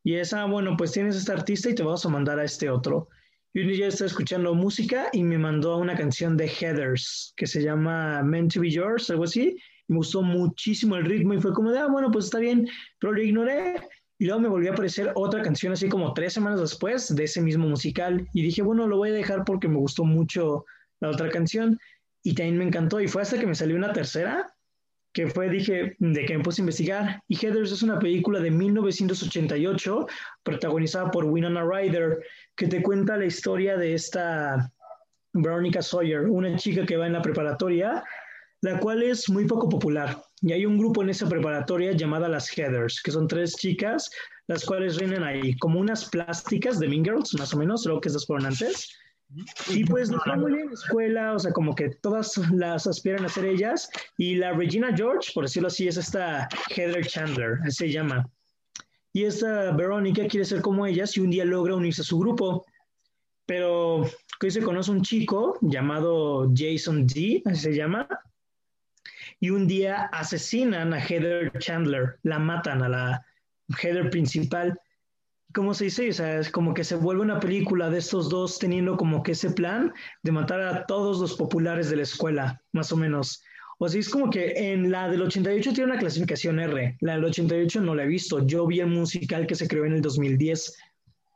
y 0.04 0.14
esa, 0.16 0.44
bueno, 0.44 0.76
pues 0.76 0.92
tienes 0.92 1.16
este 1.16 1.32
artista 1.32 1.70
y 1.70 1.74
te 1.74 1.82
vas 1.82 2.04
a 2.04 2.08
mandar 2.08 2.38
a 2.38 2.44
este 2.44 2.68
otro. 2.68 3.08
Y 3.54 3.62
un 3.62 3.68
día 3.68 3.88
estaba 3.88 4.08
escuchando 4.08 4.54
música 4.54 5.08
y 5.12 5.22
me 5.22 5.38
mandó 5.38 5.78
una 5.78 5.96
canción 5.96 6.36
de 6.36 6.48
Heathers 6.48 7.32
que 7.36 7.46
se 7.46 7.62
llama 7.62 8.22
Meant 8.22 8.52
to 8.52 8.60
Be 8.60 8.70
Yours, 8.70 9.08
algo 9.08 9.24
así. 9.24 9.56
y 9.88 9.92
me 9.92 9.98
gustó 9.98 10.22
muchísimo 10.22 10.96
el 10.96 11.06
ritmo 11.06 11.32
y 11.32 11.40
fue 11.40 11.54
como 11.54 11.70
de, 11.70 11.78
ah, 11.78 11.86
bueno, 11.86 12.10
pues 12.10 12.26
está 12.26 12.38
bien, 12.38 12.68
pero 12.98 13.14
lo 13.14 13.22
ignoré 13.22 13.76
y 14.18 14.26
luego 14.26 14.40
me 14.40 14.48
volvió 14.48 14.70
a 14.70 14.74
aparecer 14.74 15.12
otra 15.14 15.42
canción 15.42 15.72
así 15.72 15.88
como 15.88 16.12
tres 16.12 16.34
semanas 16.34 16.60
después 16.60 17.14
de 17.14 17.24
ese 17.24 17.40
mismo 17.40 17.66
musical 17.66 18.28
y 18.32 18.42
dije, 18.42 18.62
bueno, 18.62 18.86
lo 18.86 18.98
voy 18.98 19.10
a 19.10 19.14
dejar 19.14 19.44
porque 19.44 19.68
me 19.68 19.76
gustó 19.76 20.04
mucho 20.04 20.64
la 21.00 21.10
otra 21.10 21.30
canción 21.30 21.78
y 22.26 22.34
también 22.34 22.58
me 22.58 22.64
encantó 22.64 23.00
y 23.00 23.06
fue 23.06 23.22
hasta 23.22 23.38
que 23.38 23.46
me 23.46 23.54
salió 23.54 23.76
una 23.76 23.92
tercera 23.92 24.52
que 25.12 25.28
fue, 25.28 25.48
dije, 25.48 25.94
de 26.00 26.24
que 26.24 26.36
me 26.36 26.42
puse 26.42 26.60
a 26.60 26.64
investigar. 26.64 27.22
Y 27.28 27.36
Heathers 27.36 27.70
es 27.70 27.84
una 27.84 28.00
película 28.00 28.40
de 28.40 28.50
1988 28.50 30.08
protagonizada 30.42 31.12
por 31.12 31.24
Winona 31.24 31.62
Ryder 31.64 32.18
que 32.56 32.66
te 32.66 32.82
cuenta 32.82 33.16
la 33.16 33.26
historia 33.26 33.76
de 33.76 33.94
esta 33.94 34.72
Veronica 35.34 35.80
Sawyer, 35.80 36.22
una 36.22 36.56
chica 36.56 36.84
que 36.84 36.96
va 36.96 37.06
en 37.06 37.12
la 37.12 37.22
preparatoria, 37.22 38.02
la 38.60 38.80
cual 38.80 39.04
es 39.04 39.30
muy 39.30 39.46
poco 39.46 39.68
popular. 39.68 40.20
Y 40.42 40.52
hay 40.52 40.66
un 40.66 40.78
grupo 40.78 41.02
en 41.02 41.10
esa 41.10 41.28
preparatoria 41.28 41.92
llamada 41.92 42.28
las 42.28 42.50
Heathers, 42.50 43.02
que 43.02 43.12
son 43.12 43.28
tres 43.28 43.54
chicas, 43.54 44.10
las 44.48 44.64
cuales 44.64 44.96
reinen 44.96 45.22
ahí 45.22 45.56
como 45.58 45.78
unas 45.78 46.06
plásticas 46.10 46.80
de 46.80 46.88
Mean 46.88 47.04
Girls, 47.04 47.34
más 47.38 47.54
o 47.54 47.58
menos, 47.58 47.86
lo 47.86 48.00
que 48.00 48.08
estas 48.08 48.26
fueron 48.26 48.46
antes. 48.46 48.98
Y 49.68 49.84
pues 49.84 50.10
no 50.10 50.18
fue 50.20 50.36
muy 50.36 50.52
bien 50.52 50.64
en 50.64 50.68
la 50.68 50.74
escuela, 50.74 51.32
o 51.34 51.38
sea, 51.38 51.52
como 51.52 51.74
que 51.74 51.90
todas 52.00 52.36
las 52.52 52.86
aspiran 52.86 53.24
a 53.24 53.28
ser 53.28 53.46
ellas. 53.46 53.90
Y 54.16 54.36
la 54.36 54.52
Regina 54.52 54.94
George, 54.96 55.32
por 55.34 55.44
decirlo 55.44 55.68
así, 55.68 55.88
es 55.88 55.96
esta 55.96 56.48
Heather 56.70 57.04
Chandler, 57.06 57.58
se 57.68 57.90
llama. 57.90 58.28
Y 59.12 59.24
esta 59.24 59.72
Verónica 59.72 60.26
quiere 60.28 60.44
ser 60.44 60.60
como 60.60 60.86
ellas 60.86 61.16
y 61.16 61.20
un 61.20 61.30
día 61.30 61.44
logra 61.44 61.74
unirse 61.74 62.02
a 62.02 62.04
su 62.04 62.18
grupo. 62.18 62.64
Pero 63.46 64.08
que 64.40 64.50
se 64.50 64.62
conoce 64.62 64.90
un 64.90 65.02
chico 65.02 65.58
llamado 65.62 66.50
Jason 66.54 67.06
D, 67.06 67.42
así 67.46 67.62
se 67.62 67.74
llama, 67.74 68.08
y 69.40 69.50
un 69.50 69.66
día 69.66 70.08
asesinan 70.12 70.94
a 70.94 71.00
Heather 71.00 71.52
Chandler, 71.58 72.18
la 72.22 72.38
matan 72.38 72.82
a 72.82 72.88
la 72.88 73.26
Heather 73.80 74.10
principal. 74.10 74.78
¿Cómo 75.56 75.72
se 75.72 75.84
dice? 75.84 76.10
O 76.10 76.12
sea, 76.12 76.38
es 76.38 76.50
como 76.50 76.74
que 76.74 76.84
se 76.84 76.96
vuelve 76.96 77.22
una 77.22 77.40
película 77.40 77.88
de 77.88 77.96
estos 77.96 78.28
dos 78.28 78.58
teniendo 78.58 78.98
como 78.98 79.22
que 79.22 79.32
ese 79.32 79.50
plan 79.50 79.90
de 80.22 80.30
matar 80.30 80.60
a 80.60 80.84
todos 80.84 81.18
los 81.18 81.34
populares 81.34 81.88
de 81.88 81.96
la 81.96 82.02
escuela, 82.02 82.62
más 82.72 82.92
o 82.92 82.96
menos. 82.98 83.42
O 83.78 83.88
sea, 83.88 83.98
es 83.98 84.10
como 84.10 84.28
que 84.28 84.52
en 84.54 84.90
la 84.90 85.08
del 85.08 85.22
88 85.22 85.72
tiene 85.72 85.92
una 85.92 85.98
clasificación 85.98 86.60
R, 86.60 86.98
la 87.00 87.14
del 87.14 87.24
88 87.24 87.80
no 87.80 87.94
la 87.94 88.04
he 88.04 88.06
visto, 88.06 88.46
yo 88.46 88.66
vi 88.66 88.80
el 88.80 88.88
musical 88.88 89.46
que 89.46 89.54
se 89.54 89.66
creó 89.66 89.86
en 89.86 89.94
el 89.94 90.02
2010 90.02 90.76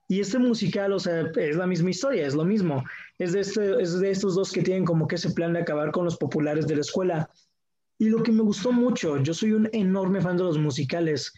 y 0.09 0.21
este 0.21 0.39
musical, 0.39 0.93
o 0.93 1.01
sea, 1.01 1.33
es 1.37 1.57
la 1.57 1.67
misma 1.67 1.89
historia, 1.89 2.27
es 2.27 2.35
lo 2.35 2.45
mismo. 2.45 2.85
Es 3.19 3.33
de, 3.33 3.41
este, 3.41 3.81
es 3.81 3.99
de 4.01 4.11
estos 4.11 4.35
dos 4.35 4.53
que 4.53 4.61
tienen 4.61 4.85
como 4.85 5.09
que 5.09 5.15
ese 5.15 5.31
plan 5.31 5.55
de 5.55 5.61
acabar 5.61 5.93
con 5.93 6.05
los 6.05 6.19
populares 6.19 6.67
de 6.67 6.75
la 6.75 6.83
escuela. 6.83 7.31
Y 7.97 8.11
lo 8.11 8.23
que 8.23 8.33
me 8.33 8.43
gustó 8.43 8.71
mucho, 8.71 9.17
yo 9.23 9.33
soy 9.33 9.53
un 9.53 9.71
enorme 9.73 10.21
fan 10.21 10.37
de 10.37 10.43
los 10.43 10.59
musicales, 10.59 11.33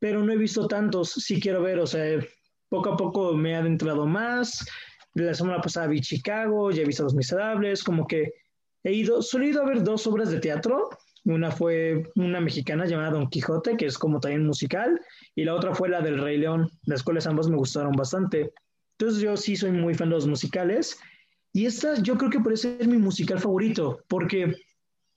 pero 0.00 0.24
no 0.24 0.32
he 0.32 0.36
visto 0.36 0.66
tantos, 0.66 1.10
sí 1.12 1.40
quiero 1.40 1.62
ver, 1.62 1.78
o 1.78 1.86
sea, 1.86 2.04
poco 2.68 2.92
a 2.92 2.96
poco 2.96 3.34
me 3.34 3.52
he 3.52 3.54
adentrado 3.54 4.06
más. 4.06 4.66
La 5.14 5.34
semana 5.34 5.60
pasada 5.60 5.86
vi 5.86 6.00
Chicago, 6.00 6.72
ya 6.72 6.82
he 6.82 6.86
visto 6.86 7.04
Los 7.04 7.14
Miserables, 7.14 7.84
como 7.84 8.06
que 8.06 8.32
he 8.82 8.92
ido, 8.92 9.22
solo 9.22 9.44
he 9.44 9.48
ido 9.48 9.62
a 9.62 9.66
ver 9.66 9.84
dos 9.84 10.06
obras 10.08 10.30
de 10.30 10.40
teatro 10.40 10.90
una 11.24 11.50
fue 11.50 12.10
una 12.16 12.40
mexicana 12.40 12.86
llamada 12.86 13.10
Don 13.10 13.28
Quijote, 13.28 13.76
que 13.76 13.86
es 13.86 13.98
como 13.98 14.20
también 14.20 14.46
musical, 14.46 15.00
y 15.34 15.44
la 15.44 15.54
otra 15.54 15.74
fue 15.74 15.88
la 15.88 16.00
del 16.00 16.20
Rey 16.20 16.38
León. 16.38 16.70
Las 16.86 17.02
cuales 17.02 17.26
ambas 17.26 17.48
me 17.48 17.56
gustaron 17.56 17.92
bastante. 17.92 18.52
Entonces 18.98 19.22
yo 19.22 19.36
sí 19.36 19.56
soy 19.56 19.72
muy 19.72 19.94
fan 19.94 20.08
de 20.08 20.16
los 20.16 20.26
musicales. 20.26 20.98
Y 21.52 21.66
esta 21.66 22.00
yo 22.02 22.16
creo 22.16 22.30
que 22.30 22.40
puede 22.40 22.56
ser 22.56 22.86
mi 22.86 22.96
musical 22.96 23.38
favorito, 23.38 23.98
porque 24.08 24.54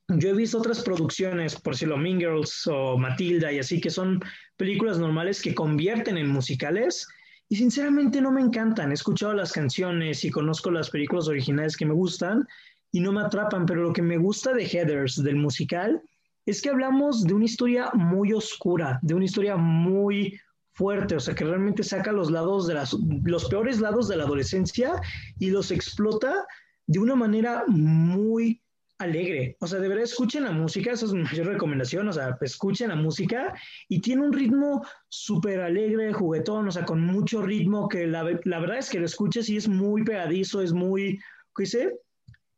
yo 0.09 0.29
he 0.29 0.33
visto 0.33 0.57
otras 0.57 0.81
producciones, 0.81 1.59
por 1.59 1.73
decirlo, 1.73 1.97
Mean 1.97 2.19
Girls 2.19 2.67
o 2.67 2.97
Matilda 2.97 3.51
y 3.51 3.59
así, 3.59 3.79
que 3.79 3.89
son 3.89 4.21
películas 4.57 4.99
normales 4.99 5.41
que 5.41 5.55
convierten 5.55 6.17
en 6.17 6.27
musicales. 6.27 7.07
Y 7.49 7.55
sinceramente 7.55 8.21
no 8.21 8.31
me 8.31 8.41
encantan. 8.41 8.91
He 8.91 8.95
escuchado 8.95 9.33
las 9.33 9.51
canciones 9.51 10.23
y 10.25 10.31
conozco 10.31 10.71
las 10.71 10.89
películas 10.89 11.27
originales 11.27 11.77
que 11.77 11.85
me 11.85 11.93
gustan, 11.93 12.47
y 12.93 12.99
no 12.99 13.11
me 13.11 13.21
atrapan, 13.21 13.65
pero 13.65 13.81
lo 13.81 13.91
que 13.91 14.03
me 14.03 14.17
gusta 14.17 14.53
de 14.53 14.65
Heathers, 14.65 15.21
del 15.23 15.35
musical, 15.35 16.01
es 16.45 16.61
que 16.61 16.69
hablamos 16.69 17.23
de 17.23 17.33
una 17.33 17.45
historia 17.45 17.89
muy 17.93 18.33
oscura, 18.33 18.99
de 19.01 19.15
una 19.15 19.25
historia 19.25 19.55
muy 19.55 20.39
fuerte, 20.73 21.15
o 21.15 21.19
sea, 21.19 21.33
que 21.33 21.43
realmente 21.43 21.83
saca 21.83 22.11
los 22.11 22.29
lados 22.29 22.67
de 22.67 22.75
las, 22.75 22.95
los 23.23 23.45
peores 23.45 23.79
lados 23.79 24.07
de 24.07 24.17
la 24.17 24.23
adolescencia 24.23 24.93
y 25.39 25.49
los 25.49 25.71
explota 25.71 26.45
de 26.85 26.99
una 26.99 27.15
manera 27.15 27.63
muy 27.67 28.61
alegre. 28.99 29.57
O 29.59 29.67
sea, 29.67 29.79
de 29.79 29.87
verdad 29.87 30.03
escuchen 30.03 30.43
la 30.43 30.51
música, 30.51 30.91
esa 30.91 31.05
es 31.05 31.13
mi 31.13 31.23
mayor 31.23 31.47
recomendación, 31.47 32.07
o 32.07 32.13
sea, 32.13 32.37
escuchen 32.41 32.89
la 32.89 32.95
música 32.95 33.53
y 33.89 34.01
tiene 34.01 34.23
un 34.23 34.33
ritmo 34.33 34.85
súper 35.09 35.61
alegre, 35.61 36.13
juguetón, 36.13 36.67
o 36.67 36.71
sea, 36.71 36.85
con 36.85 37.01
mucho 37.01 37.41
ritmo 37.41 37.87
que 37.87 38.07
la, 38.07 38.23
la, 38.43 38.59
verdad 38.59 38.77
es 38.77 38.89
que 38.89 38.99
lo 38.99 39.05
escuches 39.05 39.49
y 39.49 39.57
es 39.57 39.67
muy 39.67 40.03
pegadizo, 40.03 40.61
es 40.61 40.73
muy, 40.73 41.19
¿qué 41.55 41.65
sé? 41.65 41.93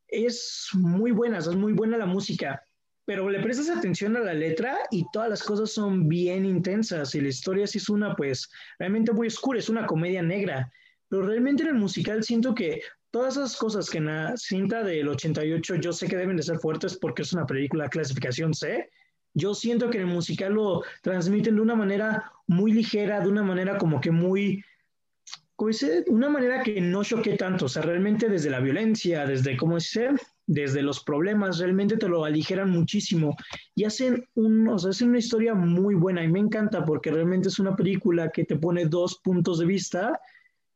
es 0.07 0.69
muy 0.73 1.11
buena, 1.11 1.39
es 1.39 1.47
muy 1.55 1.73
buena 1.73 1.97
la 1.97 2.05
música, 2.05 2.63
pero 3.05 3.29
le 3.29 3.41
prestas 3.41 3.69
atención 3.69 4.15
a 4.15 4.21
la 4.21 4.33
letra 4.33 4.77
y 4.91 5.05
todas 5.11 5.29
las 5.29 5.43
cosas 5.43 5.71
son 5.71 6.07
bien 6.07 6.45
intensas 6.45 7.13
y 7.15 7.21
la 7.21 7.29
historia 7.29 7.67
sí 7.67 7.77
es 7.77 7.89
una, 7.89 8.15
pues, 8.15 8.49
realmente 8.79 9.11
muy 9.11 9.27
oscura, 9.27 9.59
es 9.59 9.69
una 9.69 9.85
comedia 9.85 10.21
negra, 10.21 10.71
pero 11.07 11.23
realmente 11.23 11.63
en 11.63 11.69
el 11.69 11.75
musical 11.75 12.23
siento 12.23 12.55
que 12.55 12.81
todas 13.15 13.37
esas 13.37 13.55
cosas 13.55 13.89
que 13.89 13.99
en 13.99 14.07
la 14.07 14.35
cinta 14.35 14.83
del 14.83 15.07
88 15.07 15.75
yo 15.75 15.93
sé 15.93 16.05
que 16.09 16.17
deben 16.17 16.35
de 16.35 16.43
ser 16.43 16.59
fuertes 16.59 16.97
porque 16.97 17.21
es 17.21 17.31
una 17.31 17.45
película 17.45 17.87
clasificación 17.87 18.53
C, 18.53 18.89
yo 19.33 19.53
siento 19.53 19.89
que 19.89 19.99
en 19.99 20.09
el 20.09 20.13
musical 20.13 20.51
lo 20.55 20.83
transmiten 21.01 21.55
de 21.55 21.61
una 21.61 21.75
manera 21.75 22.33
muy 22.47 22.73
ligera, 22.73 23.21
de 23.21 23.29
una 23.29 23.41
manera 23.41 23.77
como 23.77 24.01
que 24.01 24.11
muy 24.11 24.61
de 25.57 26.03
una 26.09 26.27
manera 26.27 26.61
que 26.61 26.81
no 26.81 27.05
choque 27.05 27.37
tanto, 27.37 27.67
o 27.67 27.69
sea, 27.69 27.83
realmente 27.83 28.27
desde 28.27 28.49
la 28.49 28.59
violencia, 28.59 29.25
desde, 29.25 29.55
¿cómo 29.55 29.75
dice? 29.75 30.09
Desde 30.45 30.81
los 30.81 31.01
problemas, 31.01 31.59
realmente 31.59 31.95
te 31.95 32.09
lo 32.09 32.25
aligeran 32.25 32.69
muchísimo 32.69 33.37
y 33.75 33.85
hacen, 33.85 34.27
un, 34.35 34.67
o 34.67 34.77
sea, 34.77 34.89
hacen 34.89 35.07
una 35.07 35.19
historia 35.19 35.53
muy 35.53 35.95
buena 35.95 36.21
y 36.21 36.27
me 36.27 36.39
encanta 36.39 36.83
porque 36.83 37.11
realmente 37.11 37.47
es 37.47 37.59
una 37.59 37.77
película 37.77 38.29
que 38.31 38.43
te 38.43 38.57
pone 38.57 38.87
dos 38.87 39.21
puntos 39.23 39.59
de 39.59 39.65
vista 39.65 40.19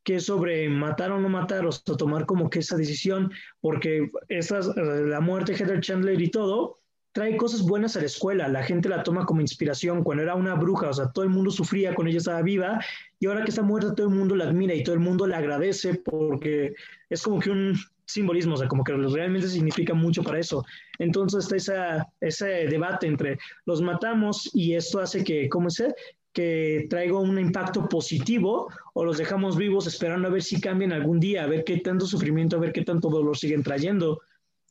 que 0.04 0.16
es 0.16 0.26
sobre 0.26 0.70
matar 0.70 1.12
o 1.12 1.20
no 1.20 1.30
matar, 1.30 1.66
o 1.66 1.72
sea, 1.72 1.96
tomar 1.96 2.26
como 2.26 2.50
que 2.50 2.60
esa 2.60 2.78
decisión, 2.78 3.32
porque 3.62 4.10
esas, 4.28 4.68
la 4.76 5.20
muerte 5.20 5.52
de 5.52 5.60
Heather 5.60 5.82
Chandler 5.82 6.20
y 6.22 6.30
todo, 6.30 6.80
trae 7.12 7.36
cosas 7.38 7.64
buenas 7.64 7.98
a 7.98 8.00
la 8.00 8.06
escuela, 8.06 8.48
la 8.48 8.64
gente 8.64 8.88
la 8.88 9.04
toma 9.04 9.26
como 9.26 9.42
inspiración, 9.42 10.04
cuando 10.04 10.24
era 10.24 10.36
una 10.36 10.56
bruja, 10.56 10.90
o 10.90 10.94
sea, 10.94 11.12
todo 11.12 11.24
el 11.26 11.32
mundo 11.32 11.52
sufría 11.52 11.94
cuando 11.94 12.10
ella 12.10 12.20
estaba 12.20 12.42
viva, 12.42 12.80
y 13.20 13.26
ahora 13.26 13.44
que 13.44 13.50
está 13.50 13.62
muerta 13.62 13.96
todo 13.96 14.08
el 14.08 14.16
mundo 14.16 14.36
la 14.36 14.46
admira 14.46 14.74
y 14.74 14.84
todo 14.84 14.96
el 14.96 15.02
mundo 15.02 15.28
la 15.28 15.38
agradece 15.38 15.96
porque 15.96 16.74
es 17.10 17.22
como 17.22 17.40
que 17.40 17.50
un 17.50 17.76
simbolismo, 18.06 18.56
o 18.56 18.58
sea, 18.58 18.68
como 18.68 18.84
que 18.84 18.94
realmente 18.94 19.48
significa 19.48 19.94
mucho 19.94 20.24
para 20.24 20.40
eso. 20.40 20.66
Entonces 20.98 21.44
está 21.44 21.56
esa, 21.56 22.08
ese 22.22 22.48
debate 22.68 23.08
entre 23.08 23.38
los 23.66 23.82
matamos 23.82 24.50
y 24.54 24.74
esto 24.74 25.00
hace 25.00 25.24
que, 25.24 25.48
¿cómo 25.48 25.68
es? 25.68 25.84
Que 26.34 26.88
traiga 26.90 27.18
un 27.18 27.40
impacto 27.40 27.90
positivo 27.90 28.70
o 28.94 29.04
los 29.04 29.18
dejamos 29.18 29.58
vivos 29.58 29.88
esperando 29.88 30.28
a 30.28 30.32
ver 30.32 30.44
si 30.44 30.62
cambian 30.62 30.92
algún 30.92 31.20
día, 31.20 31.44
a 31.44 31.48
ver 31.48 31.64
qué 31.64 31.78
tanto 31.78 32.06
sufrimiento, 32.06 32.58
a 32.58 32.60
ver 32.60 32.72
qué 32.72 32.84
tanto 32.84 33.10
dolor 33.10 33.38
siguen 33.38 33.64
trayendo. 33.64 34.22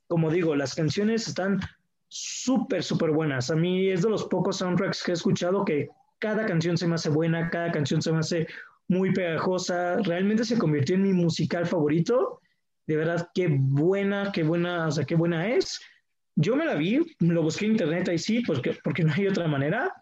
Como 0.06 0.30
digo, 0.30 0.54
las 0.54 0.74
canciones 0.74 1.26
están 1.28 1.60
súper, 2.08 2.82
súper 2.82 3.10
buenas. 3.10 3.50
A 3.50 3.56
mí 3.56 3.88
es 3.88 4.02
de 4.02 4.10
los 4.10 4.24
pocos 4.24 4.58
soundtracks 4.58 5.02
que 5.02 5.12
he 5.12 5.14
escuchado 5.14 5.64
que 5.64 5.88
cada 6.18 6.46
canción 6.46 6.76
se 6.76 6.86
me 6.86 6.94
hace 6.94 7.10
buena, 7.10 7.50
cada 7.50 7.70
canción 7.70 8.02
se 8.02 8.12
me 8.12 8.18
hace 8.18 8.46
muy 8.88 9.12
pegajosa. 9.12 9.96
Realmente 9.98 10.44
se 10.44 10.58
convirtió 10.58 10.94
en 10.94 11.02
mi 11.02 11.12
musical 11.12 11.66
favorito. 11.66 12.40
De 12.86 12.96
verdad, 12.96 13.28
qué 13.34 13.48
buena, 13.50 14.32
qué 14.32 14.42
buena, 14.42 14.86
o 14.86 14.90
sea, 14.90 15.04
qué 15.04 15.14
buena 15.14 15.48
es. 15.48 15.80
Yo 16.36 16.56
me 16.56 16.64
la 16.64 16.74
vi, 16.76 17.00
lo 17.18 17.42
busqué 17.42 17.66
en 17.66 17.72
internet 17.72 18.08
ahí 18.08 18.18
sí, 18.18 18.42
porque, 18.46 18.78
porque 18.82 19.04
no 19.04 19.12
hay 19.12 19.26
otra 19.26 19.46
manera. 19.48 19.92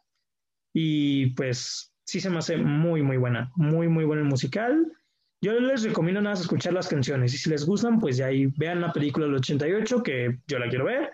Y 0.79 1.29
pues 1.31 1.91
sí 2.05 2.21
se 2.21 2.29
me 2.29 2.37
hace 2.37 2.59
muy, 2.59 3.01
muy 3.03 3.17
buena, 3.17 3.51
muy, 3.57 3.89
muy 3.89 4.05
buena 4.05 4.21
el 4.21 4.29
musical. 4.29 4.93
Yo 5.41 5.59
les 5.59 5.83
recomiendo 5.83 6.21
nada 6.21 6.35
más 6.35 6.43
escuchar 6.43 6.75
las 6.75 6.87
canciones 6.87 7.33
y 7.33 7.39
si 7.39 7.49
les 7.49 7.65
gustan, 7.65 7.99
pues 7.99 8.19
ya 8.19 8.27
ahí 8.27 8.45
vean 8.59 8.83
la 8.83 8.93
película 8.93 9.25
del 9.25 9.37
88 9.37 10.03
que 10.03 10.39
yo 10.47 10.59
la 10.59 10.69
quiero 10.69 10.85
ver 10.85 11.11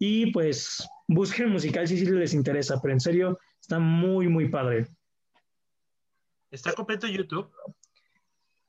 y 0.00 0.32
pues 0.32 0.84
busquen 1.06 1.46
el 1.46 1.52
musical 1.52 1.86
si, 1.86 2.04
les 2.04 2.34
interesa, 2.34 2.80
pero 2.82 2.92
en 2.92 2.98
serio 2.98 3.38
está 3.60 3.78
muy, 3.78 4.26
muy 4.26 4.48
padre. 4.48 4.88
¿Está 6.50 6.72
completo 6.72 7.06
YouTube? 7.06 7.52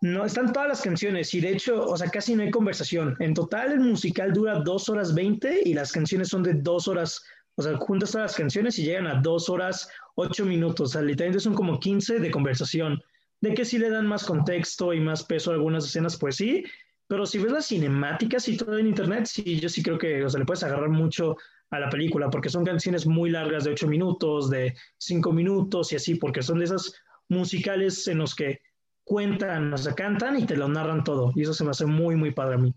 No, 0.02 0.26
están 0.26 0.54
todas 0.54 0.70
las 0.70 0.82
canciones 0.84 1.34
y 1.34 1.42
de 1.42 1.54
hecho, 1.54 1.88
o 1.88 1.98
sea, 1.98 2.08
casi 2.12 2.36
no 2.36 2.44
hay 2.44 2.52
conversación. 2.52 3.16
En 3.20 3.34
total 3.34 3.72
el 3.72 3.80
musical 3.80 4.32
dura 4.32 4.60
dos 4.60 4.90
horas 4.90 5.16
veinte 5.16 5.62
y 5.66 5.74
las 5.74 5.92
canciones 5.92 6.28
son 6.28 6.44
de 6.44 6.54
dos 6.54 6.88
horas, 6.88 7.24
o 7.56 7.64
sea, 7.64 7.76
juntas 7.78 8.12
todas 8.12 8.32
las 8.32 8.38
canciones 8.38 8.78
y 8.78 8.84
llegan 8.84 9.08
a 9.08 9.22
dos 9.22 9.50
horas 9.50 9.90
ocho 10.16 10.46
minutos. 10.46 10.90
O 10.90 10.94
sea, 10.94 11.02
literalmente 11.02 11.44
son 11.44 11.54
como 11.54 11.80
15 11.80 12.20
de 12.20 12.32
conversación. 12.32 13.02
De 13.42 13.54
que 13.54 13.66
si 13.66 13.78
le 13.78 13.90
dan 13.90 14.08
más 14.08 14.26
contexto 14.26 14.94
y 14.94 15.00
más 15.00 15.24
peso 15.24 15.52
a 15.52 15.56
algunas 15.56 15.86
escenas, 15.86 16.18
pues 16.18 16.38
sí, 16.38 16.64
pero 17.08 17.26
si 17.26 17.38
ves 17.38 17.52
las 17.52 17.68
cinemáticas 17.68 18.48
y 18.48 18.58
todo 18.58 18.78
en 18.80 18.88
internet, 18.88 19.26
sí, 19.26 19.60
yo 19.60 19.70
sí 19.70 19.84
creo 19.84 19.98
que 19.98 20.24
o 20.24 20.30
sea, 20.30 20.40
le 20.40 20.46
puedes 20.46 20.64
agarrar 20.64 20.90
mucho 20.90 21.38
a 21.70 21.80
la 21.80 21.90
película, 21.90 22.30
porque 22.30 22.50
son 22.50 22.66
canciones 22.66 23.06
muy 23.06 23.30
largas 23.30 23.64
de 23.64 23.72
ocho 23.72 23.88
minutos, 23.88 24.50
de 24.50 24.76
cinco 24.98 25.32
minutos 25.32 25.92
y 25.92 25.98
así, 25.98 26.16
porque 26.16 26.42
son 26.42 26.60
de 26.60 26.66
esas 26.66 26.94
musicales 27.28 28.08
en 28.08 28.20
los 28.20 28.36
que 28.36 28.62
cuentan, 29.04 29.74
o 29.74 29.78
sea, 29.78 29.94
cantan 29.94 30.40
y 30.40 30.46
te 30.46 30.56
lo 30.56 30.68
narran 30.68 31.04
todo. 31.04 31.32
Y 31.36 31.44
eso 31.44 31.54
se 31.54 31.64
me 31.64 31.72
hace 31.72 31.86
muy, 31.86 32.16
muy 32.16 32.32
padre 32.32 32.56
a 32.56 32.58
mí. 32.58 32.74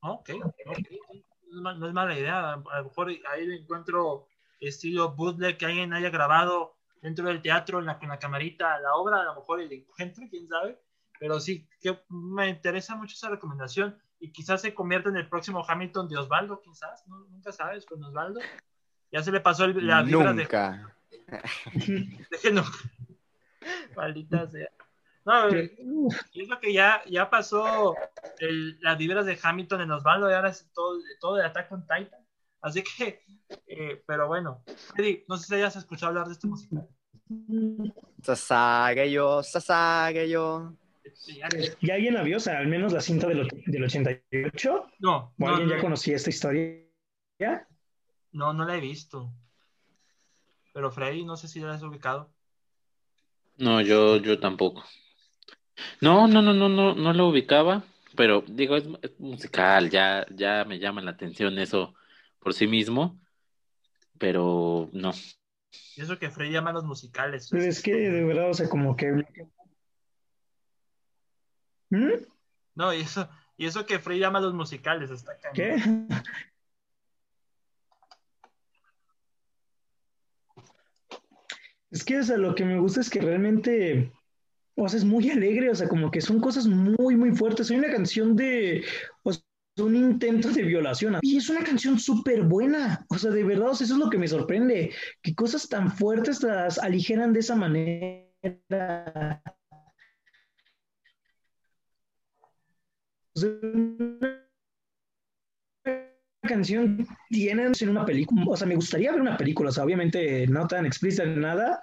Ok, 0.00 0.30
No, 1.50 1.86
es 1.86 1.92
mala 1.92 2.18
idea. 2.18 2.52
A 2.52 2.78
lo 2.78 2.84
mejor 2.84 3.08
ahí 3.08 3.52
encuentro 3.52 4.26
estilo 4.60 5.14
bootleg 5.14 5.56
que 5.56 5.66
alguien 5.66 5.92
haya 5.92 6.10
grabado 6.10 6.76
dentro 7.00 7.26
del 7.26 7.42
teatro 7.42 7.78
en 7.78 7.86
la, 7.86 7.98
con 7.98 8.08
la 8.08 8.18
camarita 8.18 8.78
la 8.80 8.94
obra, 8.94 9.20
a 9.20 9.24
lo 9.24 9.36
mejor 9.36 9.60
el 9.60 9.72
encuentro, 9.72 10.24
quién 10.30 10.48
sabe. 10.48 10.80
Pero 11.18 11.40
sí, 11.40 11.68
que 11.80 11.98
me 12.08 12.48
interesa 12.48 12.96
mucho 12.96 13.14
esa 13.14 13.28
recomendación 13.28 13.98
y 14.20 14.32
quizás 14.32 14.60
se 14.60 14.74
convierta 14.74 15.08
en 15.08 15.16
el 15.16 15.28
próximo 15.28 15.64
Hamilton 15.66 16.08
de 16.08 16.18
Osvaldo, 16.18 16.60
quizás, 16.60 17.06
nunca 17.06 17.52
sabes, 17.52 17.86
con 17.86 18.02
Osvaldo. 18.02 18.40
Ya 19.10 19.22
se 19.22 19.32
le 19.32 19.40
pasó 19.40 19.66
la 19.66 20.02
vibra 20.02 20.32
nunca. 20.32 20.94
de... 21.26 22.26
Déjenlo. 22.30 22.64
Maldita 23.96 24.48
sea. 24.48 24.68
No, 25.24 25.48
es 25.48 26.48
lo 26.48 26.58
que 26.58 26.72
ya, 26.72 27.02
ya 27.06 27.28
pasó 27.28 27.94
el, 28.38 28.80
las 28.80 28.96
vibras 28.96 29.26
de 29.26 29.38
Hamilton 29.40 29.82
en 29.82 29.90
Osvaldo 29.90 30.30
y 30.30 30.34
ahora 30.34 30.48
es 30.48 30.70
todo, 30.72 30.98
todo 31.20 31.34
on 31.70 31.82
Titan. 31.82 32.17
Así 32.60 32.82
que, 32.82 33.22
eh, 33.66 34.02
pero 34.06 34.26
bueno, 34.26 34.62
Eddie, 34.96 35.24
no 35.28 35.36
sé 35.36 35.46
si 35.46 35.54
hayas 35.54 35.76
escuchado 35.76 36.10
hablar 36.10 36.26
de 36.26 36.32
este 36.32 36.46
musical. 36.46 36.88
Sasageyo, 38.22 39.42
Sasageyo. 39.42 40.74
¿Y 41.80 41.90
alguien 41.90 42.14
la 42.14 42.22
vio? 42.22 42.36
O 42.36 42.40
sea, 42.40 42.58
al 42.58 42.68
menos 42.68 42.92
la 42.92 43.00
cinta 43.00 43.26
del, 43.26 43.48
del 43.66 43.84
88. 43.84 44.90
No. 45.00 45.34
¿O 45.38 45.48
alguien 45.48 45.68
ya 45.68 45.80
conocía 45.80 46.16
esta 46.16 46.30
historia? 46.30 46.84
No, 48.32 48.52
no 48.52 48.64
la 48.64 48.76
he 48.76 48.80
visto. 48.80 49.32
Pero 50.72 50.90
Freddy, 50.90 51.24
no 51.24 51.36
sé 51.36 51.48
si 51.48 51.60
la 51.60 51.74
has 51.74 51.82
ubicado. 51.82 52.30
No, 53.56 53.80
yo, 53.80 54.16
yo 54.18 54.38
tampoco. 54.38 54.84
No, 56.00 56.26
no, 56.28 56.42
no, 56.42 56.52
no, 56.52 56.68
no, 56.68 56.94
no 56.94 57.12
la 57.12 57.24
ubicaba, 57.24 57.84
pero 58.16 58.42
digo, 58.46 58.76
es, 58.76 58.88
musical, 59.18 59.90
ya, 59.90 60.26
ya 60.30 60.64
me 60.64 60.78
llama 60.78 61.02
la 61.02 61.12
atención 61.12 61.58
eso 61.58 61.94
por 62.48 62.54
sí 62.54 62.66
mismo, 62.66 63.20
pero 64.18 64.88
no. 64.94 65.12
Y 65.96 66.00
eso 66.00 66.18
que 66.18 66.30
Freddy 66.30 66.50
llama 66.50 66.72
los 66.72 66.84
musicales. 66.84 67.46
Pero 67.50 67.62
es 67.62 67.82
que 67.82 67.94
de 67.94 68.24
verdad, 68.24 68.48
o 68.48 68.54
sea, 68.54 68.70
como 68.70 68.96
que 68.96 69.12
¿Mm? 71.90 72.24
No, 72.74 72.94
y 72.94 73.02
eso, 73.02 73.28
y 73.58 73.66
eso 73.66 73.84
que 73.84 73.98
Frey 73.98 74.18
llama 74.18 74.40
los 74.40 74.54
musicales, 74.54 75.10
está 75.10 75.32
¿Qué? 75.52 75.76
Es 81.90 82.02
que, 82.02 82.18
o 82.18 82.22
sea, 82.22 82.38
lo 82.38 82.54
que 82.54 82.64
me 82.64 82.78
gusta 82.78 83.02
es 83.02 83.10
que 83.10 83.20
realmente, 83.20 84.10
o 84.74 84.88
sea, 84.88 84.96
es 84.96 85.04
muy 85.04 85.30
alegre, 85.30 85.68
o 85.68 85.74
sea, 85.74 85.86
como 85.86 86.10
que 86.10 86.22
son 86.22 86.40
cosas 86.40 86.66
muy, 86.66 87.14
muy 87.14 87.32
fuertes. 87.32 87.70
Hay 87.70 87.76
una 87.76 87.90
canción 87.90 88.34
de, 88.36 88.86
o 89.22 89.34
sea, 89.34 89.42
un 89.78 89.96
intento 89.96 90.50
de 90.50 90.62
violación. 90.62 91.18
Y 91.22 91.36
es 91.36 91.48
una 91.48 91.62
canción 91.62 91.98
súper 91.98 92.42
buena. 92.42 93.06
O 93.08 93.18
sea, 93.18 93.30
de 93.30 93.44
verdad, 93.44 93.70
o 93.70 93.74
sea, 93.74 93.84
eso 93.84 93.94
es 93.94 94.00
lo 94.00 94.10
que 94.10 94.18
me 94.18 94.28
sorprende. 94.28 94.92
Que 95.22 95.34
cosas 95.34 95.68
tan 95.68 95.92
fuertes 95.92 96.42
las 96.42 96.78
aligeran 96.78 97.32
de 97.32 97.40
esa 97.40 97.56
manera. 97.56 98.28
una 106.42 106.48
canción 106.48 107.06
tiene 107.28 107.70
en 107.80 107.88
una 107.88 108.04
película, 108.04 108.44
o 108.48 108.56
sea, 108.56 108.66
me 108.66 108.74
gustaría 108.74 109.12
ver 109.12 109.20
una 109.20 109.36
película, 109.36 109.70
o 109.70 109.72
sea, 109.72 109.84
obviamente 109.84 110.46
no 110.46 110.66
tan 110.66 110.86
explícita 110.86 111.24
ni 111.24 111.36
nada, 111.36 111.80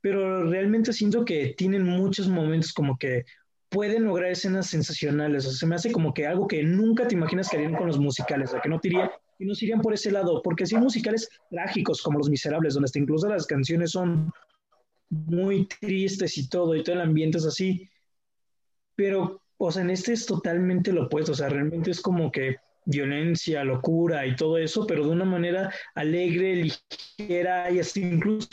pero 0.00 0.48
realmente 0.48 0.92
siento 0.92 1.24
que 1.24 1.54
tienen 1.56 1.84
muchos 1.84 2.28
momentos 2.28 2.72
como 2.72 2.98
que 2.98 3.24
pueden 3.68 4.04
lograr 4.04 4.30
escenas 4.30 4.68
sensacionales, 4.68 5.46
o 5.46 5.50
sea, 5.50 5.58
se 5.58 5.66
me 5.66 5.74
hace 5.74 5.92
como 5.92 6.14
que 6.14 6.26
algo 6.26 6.46
que 6.46 6.62
nunca 6.62 7.06
te 7.06 7.14
imaginas 7.14 7.48
que 7.48 7.56
harían 7.56 7.76
con 7.76 7.86
los 7.86 7.98
musicales, 7.98 8.50
o 8.50 8.52
sea, 8.52 8.60
que 8.60 8.68
no 8.68 8.80
tiría 8.80 9.10
y 9.38 9.44
no 9.44 9.52
irían 9.60 9.80
por 9.80 9.94
ese 9.94 10.10
lado, 10.10 10.42
porque 10.42 10.66
si 10.66 10.74
hay 10.74 10.82
musicales 10.82 11.28
trágicos 11.50 12.02
como 12.02 12.18
Los 12.18 12.28
Miserables, 12.28 12.74
donde 12.74 12.86
hasta 12.86 12.98
incluso 12.98 13.28
las 13.28 13.46
canciones 13.46 13.92
son 13.92 14.32
muy 15.10 15.66
tristes 15.66 16.36
y 16.38 16.48
todo, 16.48 16.74
y 16.74 16.82
todo 16.82 16.96
el 16.96 17.02
ambiente 17.02 17.38
es 17.38 17.46
así, 17.46 17.88
pero 18.96 19.42
o 19.58 19.72
sea, 19.72 19.82
en 19.82 19.90
este 19.90 20.12
es 20.12 20.24
totalmente 20.24 20.92
lo 20.92 21.04
opuesto, 21.04 21.32
o 21.32 21.34
sea, 21.34 21.48
realmente 21.48 21.90
es 21.90 22.00
como 22.00 22.30
que 22.30 22.56
violencia, 22.84 23.64
locura 23.64 24.26
y 24.26 24.34
todo 24.34 24.56
eso, 24.56 24.86
pero 24.86 25.04
de 25.04 25.10
una 25.10 25.24
manera 25.24 25.72
alegre, 25.94 26.72
ligera 27.18 27.70
y 27.70 27.80
así 27.80 28.02
incluso 28.02 28.48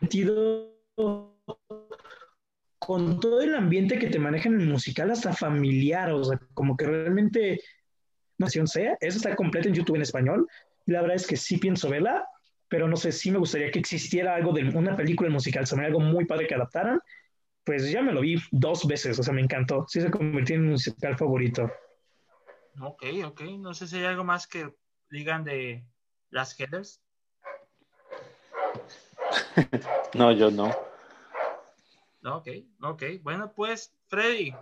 sentido 0.00 0.70
con 2.90 3.20
todo 3.20 3.40
el 3.40 3.54
ambiente 3.54 4.00
que 4.00 4.08
te 4.08 4.18
maneja 4.18 4.48
en 4.48 4.60
el 4.60 4.66
musical 4.66 5.12
hasta 5.12 5.32
familiar, 5.32 6.10
o 6.10 6.24
sea, 6.24 6.40
como 6.54 6.76
que 6.76 6.86
realmente 6.86 7.60
no 8.36 8.48
sé, 8.48 8.66
sea, 8.66 8.96
eso 9.00 9.18
está 9.18 9.36
completo 9.36 9.68
en 9.68 9.74
YouTube 9.74 9.94
en 9.94 10.02
español. 10.02 10.48
La 10.86 11.00
verdad 11.00 11.14
es 11.14 11.24
que 11.24 11.36
sí 11.36 11.58
pienso 11.58 11.88
verla, 11.88 12.26
pero 12.66 12.88
no 12.88 12.96
sé, 12.96 13.12
sí 13.12 13.30
me 13.30 13.38
gustaría 13.38 13.70
que 13.70 13.78
existiera 13.78 14.34
algo 14.34 14.52
de 14.52 14.64
una 14.76 14.96
película 14.96 15.30
musical, 15.30 15.68
se 15.68 15.76
me 15.76 15.86
algo 15.86 16.00
muy 16.00 16.24
padre 16.24 16.48
que 16.48 16.56
adaptaran 16.56 17.00
pues 17.62 17.88
ya 17.88 18.02
me 18.02 18.10
lo 18.10 18.22
vi 18.22 18.34
dos 18.50 18.84
veces, 18.88 19.16
o 19.20 19.22
sea, 19.22 19.32
me 19.32 19.42
encantó. 19.42 19.86
Sí 19.86 20.00
se 20.00 20.10
convirtió 20.10 20.56
en 20.56 20.62
mi 20.62 20.70
musical 20.70 21.16
favorito. 21.16 21.70
Ok, 22.80 23.04
ok. 23.24 23.42
No 23.60 23.72
sé 23.72 23.86
si 23.86 23.98
hay 23.98 24.06
algo 24.06 24.24
más 24.24 24.48
que 24.48 24.74
digan 25.10 25.44
de 25.44 25.84
las 26.30 26.58
headers. 26.58 27.00
no, 30.14 30.32
yo 30.32 30.50
no. 30.50 30.89
Ok, 32.24 32.48
ok. 32.82 33.02
Bueno, 33.22 33.52
pues, 33.54 33.94
Freddy, 34.08 34.52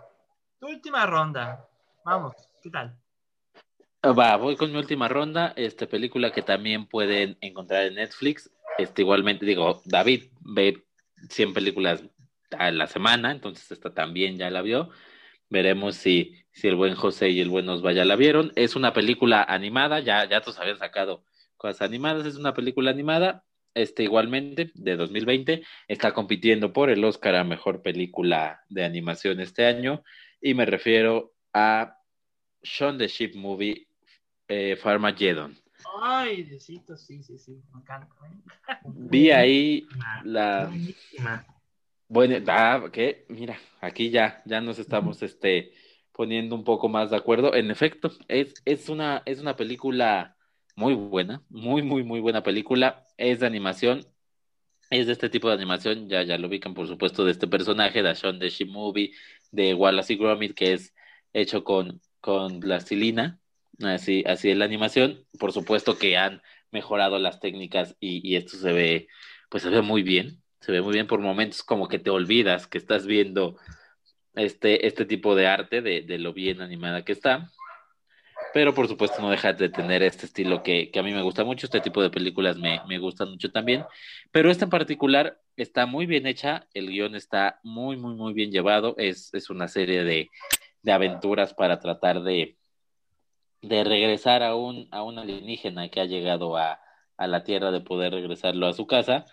tu 0.59 0.67
última 0.67 1.05
ronda. 1.05 1.67
Vamos, 2.05 2.33
¿qué 2.61 2.69
tal? 2.69 2.97
Ah, 4.01 4.13
va, 4.13 4.37
voy 4.37 4.55
con 4.55 4.71
mi 4.71 4.77
última 4.77 5.09
ronda. 5.09 5.53
Esta 5.57 5.85
película 5.85 6.31
que 6.31 6.41
también 6.41 6.85
pueden 6.85 7.37
encontrar 7.41 7.85
en 7.85 7.95
Netflix. 7.95 8.49
Este, 8.77 9.01
igualmente, 9.01 9.45
digo, 9.45 9.81
David 9.83 10.31
ve 10.39 10.85
100 11.29 11.53
películas 11.53 12.03
a 12.57 12.71
la 12.71 12.87
semana, 12.87 13.31
entonces 13.31 13.69
esta 13.71 13.93
también 13.93 14.37
ya 14.37 14.49
la 14.49 14.61
vio. 14.61 14.89
Veremos 15.49 15.95
si, 15.95 16.35
si 16.53 16.69
el 16.69 16.77
buen 16.77 16.95
José 16.95 17.29
y 17.29 17.41
el 17.41 17.49
buen 17.49 17.67
Osva 17.67 17.91
ya 17.91 18.05
la 18.05 18.15
vieron. 18.15 18.53
Es 18.55 18.77
una 18.77 18.93
película 18.93 19.43
animada, 19.43 19.99
ya, 19.99 20.23
ya 20.29 20.39
todos 20.39 20.59
habían 20.59 20.77
sacado 20.77 21.25
cosas 21.57 21.81
animadas, 21.81 22.25
es 22.25 22.37
una 22.37 22.53
película 22.53 22.91
animada, 22.91 23.43
este 23.73 24.03
igualmente, 24.03 24.71
de 24.73 24.95
2020, 24.95 25.63
está 25.87 26.13
compitiendo 26.13 26.73
por 26.73 26.89
el 26.89 27.03
Oscar 27.03 27.35
a 27.35 27.43
Mejor 27.43 27.81
Película 27.81 28.63
de 28.69 28.83
Animación 28.83 29.39
este 29.39 29.65
año, 29.65 30.03
y 30.41 30.53
me 30.53 30.65
refiero 30.65 31.33
a 31.53 31.97
Shaun 32.61 32.97
the 32.97 33.07
Sheep 33.07 33.35
Movie 33.35 33.87
eh, 34.47 34.75
Farmageddon. 34.75 35.57
Ay, 36.01 36.45
sí, 36.59 36.81
sí, 36.97 37.23
sí, 37.23 37.61
me 37.73 37.81
encanta. 37.81 38.13
Vi 38.85 39.31
ahí 39.31 39.87
la... 40.23 40.71
Bueno, 42.07 42.43
ah, 42.47 42.89
que 42.91 43.25
mira, 43.29 43.59
aquí 43.81 44.09
ya, 44.09 44.41
ya 44.45 44.61
nos 44.61 44.79
estamos 44.79 45.21
este, 45.21 45.73
poniendo 46.11 46.55
un 46.55 46.63
poco 46.63 46.89
más 46.89 47.11
de 47.11 47.17
acuerdo. 47.17 47.53
En 47.53 47.69
efecto, 47.69 48.11
es, 48.27 48.53
es, 48.65 48.89
una, 48.89 49.21
es 49.25 49.39
una 49.39 49.55
película 49.55 50.35
muy 50.79 50.93
buena, 50.95 51.43
muy, 51.49 51.81
muy, 51.81 52.03
muy 52.03 52.21
buena 52.21 52.41
película. 52.41 53.05
Es 53.17 53.41
de 53.41 53.47
animación, 53.47 54.07
es 54.89 55.07
de 55.07 55.13
este 55.13 55.29
tipo 55.29 55.49
de 55.49 55.55
animación, 55.55 56.07
ya, 56.09 56.23
ya 56.23 56.37
lo 56.37 56.47
ubican 56.47 56.73
por 56.73 56.87
supuesto 56.87 57.25
de 57.25 57.31
este 57.31 57.47
personaje, 57.47 58.01
de 58.01 58.15
Sean 58.15 58.39
de 58.39 58.49
She 58.49 58.65
Movie, 58.65 59.11
de 59.51 59.73
Wallace 59.73 60.13
y 60.13 60.17
Gromit, 60.17 60.53
que 60.55 60.73
es 60.73 60.95
hecho 61.33 61.65
con, 61.65 62.01
con 62.21 62.61
plastilina, 62.61 63.39
así, 63.83 64.23
así 64.25 64.51
es 64.51 64.57
la 64.57 64.65
animación. 64.65 65.25
Por 65.37 65.51
supuesto 65.51 65.97
que 65.97 66.17
han 66.17 66.41
mejorado 66.71 67.19
las 67.19 67.41
técnicas 67.41 67.97
y, 67.99 68.35
esto 68.37 68.55
se 68.57 68.71
ve, 68.71 69.07
pues 69.49 69.63
se 69.63 69.69
ve 69.69 69.81
muy 69.81 70.01
bien 70.03 70.41
se 70.61 70.73
ve 70.73 70.81
muy 70.81 70.93
bien 70.93 71.07
por 71.07 71.21
momentos 71.21 71.63
como 71.63 71.87
que 71.87 71.99
te 71.99 72.09
olvidas 72.09 72.67
que 72.67 72.77
estás 72.77 73.05
viendo 73.05 73.55
este, 74.35 74.87
este 74.87 75.05
tipo 75.05 75.33
de 75.33 75.47
arte, 75.47 75.81
de 75.81 76.17
lo 76.19 76.33
bien 76.33 76.61
animada 76.61 77.05
que 77.05 77.13
está. 77.13 77.49
Pero 78.53 78.73
por 78.73 78.87
supuesto 78.87 79.21
no 79.21 79.29
deja 79.29 79.53
de 79.53 79.69
tener 79.69 80.01
este 80.01 80.25
estilo 80.25 80.63
que, 80.63 80.89
que 80.91 80.99
a 80.99 81.03
mí 81.03 81.13
me 81.13 81.21
gusta 81.21 81.43
mucho, 81.43 81.67
este 81.67 81.81
tipo 81.81 82.01
de 82.01 82.09
películas 82.09 82.57
me, 82.57 82.81
me, 82.87 82.97
gustan 82.97 83.29
mucho 83.29 83.51
también. 83.51 83.85
Pero 84.31 84.49
esta 84.49 84.65
en 84.65 84.71
particular 84.71 85.39
está 85.55 85.85
muy 85.85 86.05
bien 86.05 86.25
hecha, 86.25 86.67
el 86.73 86.87
guion 86.89 87.15
está 87.15 87.59
muy, 87.63 87.97
muy, 87.97 88.15
muy 88.15 88.33
bien 88.33 88.51
llevado, 88.51 88.95
es, 88.97 89.33
es 89.33 89.49
una 89.49 89.67
serie 89.67 90.03
de, 90.03 90.29
de 90.81 90.91
aventuras 90.91 91.53
para 91.53 91.79
tratar 91.79 92.23
de, 92.23 92.57
de 93.61 93.83
regresar 93.83 94.41
a 94.41 94.55
un, 94.55 94.87
a 94.91 95.01
alienígena 95.01 95.89
que 95.89 96.01
ha 96.01 96.05
llegado 96.05 96.57
a, 96.57 96.79
a 97.17 97.27
la 97.27 97.43
Tierra, 97.43 97.71
de 97.71 97.81
poder 97.81 98.13
regresarlo 98.13 98.67
a 98.67 98.73
su 98.73 98.87
casa 98.87 99.25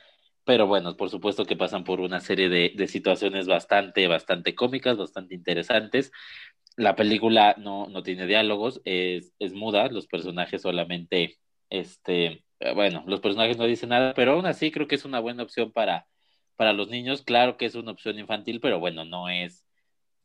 pero 0.47 0.68
bueno, 0.68 0.97
por 0.97 1.10
supuesto 1.10 1.44
que 1.44 1.56
pasan 1.56 1.82
por 1.82 1.98
una 2.01 2.20
serie 2.20 2.48
de, 2.48 2.86
situaciones 2.86 3.48
bastante, 3.48 4.06
bastante 4.06 4.55
cómicas, 4.55 4.97
bastante 4.97 5.34
interesantes. 5.34 6.12
La 6.77 6.94
película 6.97 7.55
no, 7.59 7.89
no 7.89 8.03
tiene 8.03 8.27
diálogos, 8.27 8.81
es, 8.85 9.35
es 9.39 9.55
muda, 9.55 9.89
los 9.89 10.07
personajes 10.07 10.62
solamente, 10.62 11.39
este, 11.70 12.44
eh, 12.61 12.73
bueno, 12.74 13.05
los 13.07 13.20
personajes 13.20 13.57
no 13.59 13.65
dicen 13.66 13.90
nada, 13.90 14.15
pero 14.15 14.32
aún 14.32 14.47
así 14.47 14.70
creo 14.70 14.86
que 14.86 14.94
es 14.94 15.05
una 15.05 15.20
buena 15.20 15.43
opción 15.43 15.73
para, 15.73 16.07
para 16.57 16.73
los 16.73 16.89
niños. 16.89 17.23
Claro 17.23 17.57
que 17.57 17.66
es 17.66 17.74
una 17.74 17.93
opción 17.93 18.19
infantil, 18.19 18.61
pero 18.61 18.81
bueno, 18.81 19.05
no 19.05 19.28
es, 19.28 19.66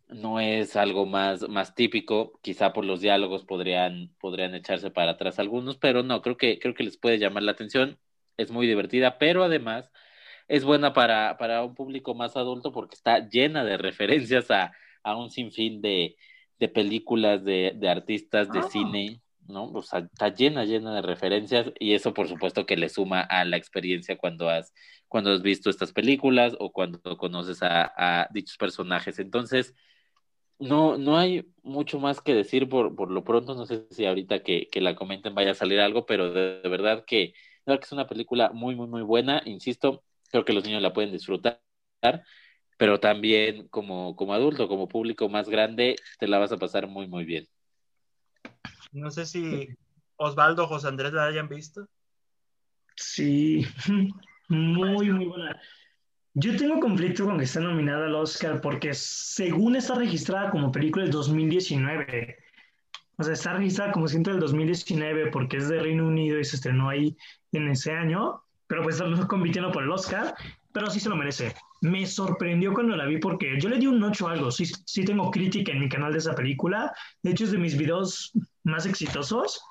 no 0.08 0.40
es 0.40 0.76
algo 0.76 1.06
más, 1.06 1.48
más 1.50 1.76
típico. 1.76 2.40
Quizá 2.42 2.74
por 2.74 2.86
los 2.86 3.02
diálogos 3.02 3.46
podrían, 3.46 4.14
podrían 4.20 4.56
echarse 4.56 4.92
para 4.92 5.12
atrás 5.12 5.40
algunos, 5.40 5.78
pero 5.78 6.04
no, 6.04 6.22
creo 6.22 6.38
que, 6.38 6.60
creo 6.60 6.74
que 6.74 6.84
les 6.84 6.98
puede 6.98 7.20
llamar 7.20 7.44
la 7.44 7.54
atención. 7.54 8.00
Es 8.38 8.52
muy 8.52 8.68
divertida, 8.68 9.18
pero 9.20 9.44
además 9.44 9.92
es 10.48 10.64
buena 10.66 10.94
para, 10.94 11.38
para 11.38 11.64
un 11.64 11.76
público 11.76 12.16
más 12.16 12.36
adulto 12.38 12.72
porque 12.72 12.96
está 12.96 13.30
llena 13.30 13.64
de 13.66 13.78
referencias 13.78 14.52
a, 14.52 14.74
a 15.04 15.16
un 15.18 15.30
sinfín 15.32 15.82
de, 15.82 16.16
de 16.62 16.70
películas, 16.70 17.44
de, 17.46 17.74
de 17.76 17.90
artistas, 17.90 18.52
de 18.54 18.62
Ah. 18.62 18.64
cine, 18.64 19.22
¿no? 19.48 19.66
O 19.74 19.84
sea, 19.84 20.02
está 20.02 20.30
llena, 20.34 20.66
llena 20.66 20.96
de 20.96 21.04
referencias 21.04 21.72
y 21.80 21.96
eso 21.96 22.14
por 22.16 22.30
supuesto 22.30 22.66
que 22.68 22.78
le 22.78 22.90
suma 22.90 23.22
a 23.22 23.46
la 23.46 23.58
experiencia 23.58 24.18
cuando 24.18 24.50
has, 24.50 24.74
cuando 25.10 25.32
has 25.34 25.44
visto 25.44 25.70
estas 25.72 25.94
películas 25.94 26.56
o 26.60 26.72
cuando 26.74 27.02
conoces 27.18 27.64
a, 27.64 27.92
a 28.24 28.30
dichos 28.34 28.58
personajes. 28.58 29.20
Entonces, 29.20 29.76
no, 30.60 30.98
no 30.98 31.18
hay 31.18 31.46
mucho 31.64 32.00
más 32.00 32.22
que 32.22 32.34
decir 32.36 32.70
por, 32.70 32.96
por 32.96 33.12
lo 33.12 33.24
pronto, 33.24 33.56
no 33.56 33.66
sé 33.66 33.88
si 33.92 34.06
ahorita 34.06 34.44
que, 34.44 34.68
que 34.72 34.82
la 34.82 34.96
comenten 34.96 35.36
vaya 35.36 35.52
a 35.52 35.56
salir 35.56 35.80
algo, 35.80 36.06
pero 36.06 36.32
de, 36.34 36.62
de 36.62 36.70
verdad 36.70 37.04
que, 37.06 37.18
de 37.18 37.34
verdad 37.66 37.80
que 37.82 37.86
es 37.86 37.92
una 37.94 38.08
película 38.08 38.52
muy, 38.54 38.76
muy, 38.76 38.88
muy 38.88 39.02
buena, 39.02 39.42
insisto, 39.46 40.04
creo 40.32 40.46
que 40.46 40.54
los 40.54 40.66
niños 40.66 40.82
la 40.82 40.94
pueden 40.94 41.12
disfrutar, 41.12 41.62
pero 42.82 43.00
también 43.00 43.68
como, 43.68 44.16
como 44.16 44.34
adulto, 44.34 44.68
como 44.68 44.88
público 44.88 45.30
más 45.30 45.48
grande, 45.48 45.98
te 46.18 46.28
la 46.28 46.40
vas 46.40 46.52
a 46.52 46.58
pasar 46.58 46.88
muy, 46.88 47.08
muy 47.08 47.26
bien. 47.26 47.48
No 48.92 49.12
sé 49.12 49.28
si 49.28 49.70
Osvaldo 50.16 50.64
o 50.64 50.68
José 50.68 50.88
Andrés 50.88 51.14
la 51.14 51.26
hayan 51.26 51.48
visto. 51.48 51.88
Sí, 52.96 53.68
muy, 54.50 55.12
muy 55.12 55.26
buena. 55.28 55.62
Yo 56.34 56.58
tengo 56.58 56.80
conflicto 56.80 57.26
con 57.26 57.38
que 57.38 57.44
esté 57.44 57.60
nominada 57.60 58.08
al 58.08 58.16
Oscar 58.16 58.60
porque 58.62 58.96
según 58.96 59.76
está 59.76 59.94
registrada 59.94 60.50
como 60.50 60.72
película 60.72 61.04
del 61.04 61.14
2019. 61.14 62.36
O 63.20 63.24
sea, 63.24 63.34
está 63.34 63.54
registrada 63.54 63.92
como 63.92 64.08
cinta 64.08 64.32
del 64.32 64.40
2019 64.40 65.28
porque 65.28 65.58
es 65.58 65.70
de 65.70 65.80
Reino 65.80 66.08
Unido 66.08 66.40
y 66.40 66.46
se 66.46 66.56
estrenó 66.56 66.90
ahí 66.90 67.16
en 67.52 67.68
ese 67.68 67.92
año, 67.92 68.42
pero 68.66 68.82
pues 68.82 69.00
está 69.00 69.28
compitiendo 69.28 69.72
por 69.72 69.84
el 69.84 69.92
Oscar, 69.92 70.34
pero 70.74 70.90
sí 70.90 71.00
se 71.00 71.10
lo 71.10 71.16
merece. 71.16 71.54
Me 71.82 72.06
sorprendió 72.06 72.74
cuando 72.74 72.96
la 72.96 73.06
vi 73.06 73.18
porque 73.18 73.60
yo 73.60 73.70
le 73.70 73.80
di 73.80 73.88
un 73.88 74.04
8 74.04 74.28
algo, 74.28 74.52
sí, 74.52 74.66
sí 74.86 75.04
tengo 75.04 75.32
crítica 75.32 75.72
en 75.72 75.80
mi 75.80 75.90
canal 75.90 76.12
de 76.12 76.20
esa 76.20 76.36
película, 76.36 76.94
de 77.24 77.32
hecho 77.32 77.46
es 77.46 77.52
de 77.52 77.58
mis 77.58 77.78
videos 77.78 78.32
más 78.64 78.86
exitosos. 78.86 79.62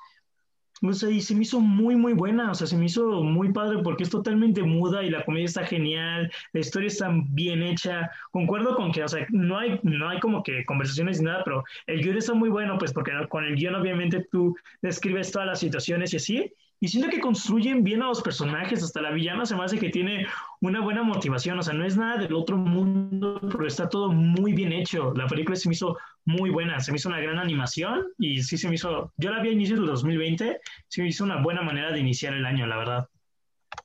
O 0.83 0.93
sea, 0.93 1.11
y 1.11 1.21
se 1.21 1.35
me 1.35 1.43
hizo 1.43 1.59
muy, 1.59 1.95
muy 1.95 2.13
buena, 2.13 2.49
o 2.49 2.55
sea, 2.55 2.65
se 2.65 2.75
me 2.75 2.85
hizo 2.85 3.21
muy 3.21 3.53
padre 3.53 3.83
porque 3.83 4.01
es 4.01 4.09
totalmente 4.09 4.63
muda 4.63 5.03
y 5.03 5.11
la 5.11 5.23
comedia 5.23 5.45
está 5.45 5.63
genial, 5.63 6.31
la 6.53 6.59
historia 6.59 6.87
está 6.87 7.11
bien 7.29 7.61
hecha. 7.61 8.09
Concuerdo 8.31 8.75
con 8.75 8.91
que, 8.91 9.03
o 9.03 9.07
sea, 9.07 9.27
no 9.29 9.59
hay, 9.59 9.79
no 9.83 10.09
hay 10.09 10.19
como 10.19 10.41
que 10.41 10.65
conversaciones 10.65 11.19
ni 11.19 11.25
nada, 11.25 11.43
pero 11.43 11.63
el 11.85 12.01
guion 12.01 12.17
está 12.17 12.33
muy 12.33 12.49
bueno, 12.49 12.79
pues 12.79 12.93
porque 12.93 13.11
con 13.29 13.43
el 13.43 13.55
guion 13.55 13.75
obviamente 13.75 14.27
tú 14.31 14.55
describes 14.81 15.31
todas 15.31 15.47
las 15.47 15.59
situaciones 15.59 16.13
y 16.13 16.17
así. 16.17 16.53
Y 16.83 16.87
siento 16.87 17.11
que 17.11 17.19
construyen 17.19 17.83
bien 17.83 18.01
a 18.01 18.07
los 18.07 18.23
personajes, 18.23 18.81
hasta 18.81 19.01
la 19.01 19.11
villana 19.11 19.45
se 19.45 19.55
me 19.55 19.63
hace 19.63 19.77
que 19.77 19.91
tiene 19.91 20.25
una 20.61 20.81
buena 20.81 21.03
motivación, 21.03 21.59
o 21.59 21.61
sea, 21.61 21.75
no 21.75 21.85
es 21.85 21.95
nada 21.95 22.17
del 22.17 22.33
otro 22.33 22.57
mundo, 22.57 23.39
pero 23.39 23.67
está 23.67 23.87
todo 23.87 24.11
muy 24.11 24.53
bien 24.53 24.71
hecho. 24.71 25.13
La 25.13 25.27
película 25.27 25.55
se 25.55 25.69
me 25.69 25.75
hizo 25.75 25.95
muy 26.25 26.49
buena, 26.49 26.79
se 26.79 26.91
me 26.91 26.95
hizo 26.97 27.07
una 27.07 27.19
gran 27.19 27.37
animación 27.37 28.07
y 28.17 28.41
sí 28.41 28.57
se 28.57 28.67
me 28.67 28.75
hizo, 28.75 29.13
yo 29.17 29.29
la 29.29 29.43
vi 29.43 29.49
a 29.49 29.51
inicios 29.51 29.77
del 29.77 29.89
2020, 29.89 30.59
se 30.87 31.01
me 31.03 31.09
hizo 31.09 31.23
una 31.23 31.39
buena 31.39 31.61
manera 31.61 31.91
de 31.91 31.99
iniciar 31.99 32.33
el 32.33 32.47
año, 32.47 32.65
la 32.65 32.77
verdad. 32.77 33.09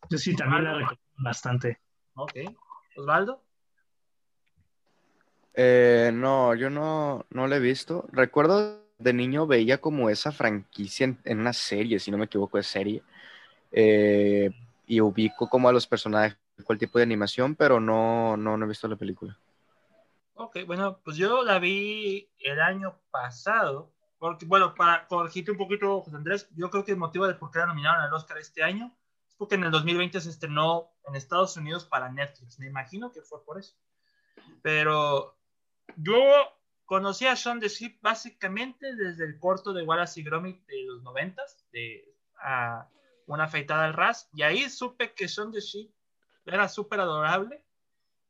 Yo 0.08 0.16
sí 0.16 0.34
también 0.34 0.64
la 0.64 0.70
recomiendo 0.72 1.02
bastante. 1.18 1.78
Ok. 2.14 2.32
Osvaldo. 2.96 3.42
Eh, 5.52 6.12
no, 6.14 6.54
yo 6.54 6.70
no, 6.70 7.26
no 7.28 7.46
la 7.46 7.56
he 7.56 7.60
visto. 7.60 8.08
Recuerdo 8.10 8.85
de 8.98 9.12
niño 9.12 9.46
veía 9.46 9.78
como 9.78 10.10
esa 10.10 10.32
franquicia 10.32 11.14
en, 11.24 11.38
una 11.38 11.52
serie, 11.52 11.98
si 11.98 12.10
no 12.10 12.18
me 12.18 12.24
equivoco, 12.26 12.56
de 12.56 12.62
serie. 12.62 13.02
Eh, 13.72 14.50
y 14.86 15.00
ubico 15.00 15.48
como 15.48 15.68
a 15.68 15.72
los 15.72 15.86
personajes, 15.86 16.38
cuál 16.64 16.78
tipo 16.78 16.98
de 16.98 17.04
animación, 17.04 17.54
pero 17.54 17.80
no, 17.80 18.36
no, 18.36 18.56
no 18.56 18.64
he 18.64 18.68
visto 18.68 18.88
la 18.88 18.96
película. 18.96 19.36
Ok, 20.34 20.58
bueno, 20.66 21.00
pues 21.02 21.16
yo 21.16 21.42
la 21.42 21.58
vi 21.58 22.28
el 22.40 22.60
año 22.60 22.98
pasado. 23.10 23.92
Porque, 24.18 24.46
bueno, 24.46 24.74
para 24.74 25.06
corregirte 25.06 25.50
un 25.50 25.58
poquito, 25.58 26.00
José 26.00 26.16
Andrés, 26.16 26.48
yo 26.56 26.70
creo 26.70 26.84
que 26.84 26.92
el 26.92 26.98
motivo 26.98 27.26
de 27.26 27.34
por 27.34 27.50
qué 27.50 27.58
la 27.58 27.66
nominaron 27.66 28.02
al 28.02 28.12
Oscar 28.14 28.38
este 28.38 28.62
año 28.62 28.96
es 29.28 29.34
porque 29.34 29.56
en 29.56 29.64
el 29.64 29.70
2020 29.70 30.20
se 30.20 30.30
estrenó 30.30 30.90
en 31.06 31.16
Estados 31.16 31.56
Unidos 31.56 31.84
para 31.84 32.10
Netflix. 32.10 32.58
Me 32.58 32.66
imagino 32.66 33.12
que 33.12 33.20
fue 33.20 33.44
por 33.44 33.58
eso. 33.58 33.76
Pero 34.62 35.36
yo 35.96 36.18
conocí 36.86 37.26
a 37.26 37.36
Sean 37.36 37.60
the 37.60 37.68
Sheep 37.68 38.00
básicamente 38.00 38.94
desde 38.94 39.26
el 39.26 39.38
corto 39.38 39.72
de 39.72 39.82
Wallace 39.82 40.20
y 40.20 40.24
Gromit 40.24 40.64
de 40.66 40.82
los 40.84 41.02
90 41.02 41.42
de 41.72 42.16
una 43.26 43.44
afeitada 43.44 43.84
al 43.84 43.92
ras. 43.92 44.30
Y 44.32 44.42
ahí 44.42 44.70
supe 44.70 45.12
que 45.12 45.28
Sean 45.28 45.52
the 45.52 45.60
Sheep 45.60 45.90
era 46.46 46.68
súper 46.68 47.00
adorable. 47.00 47.62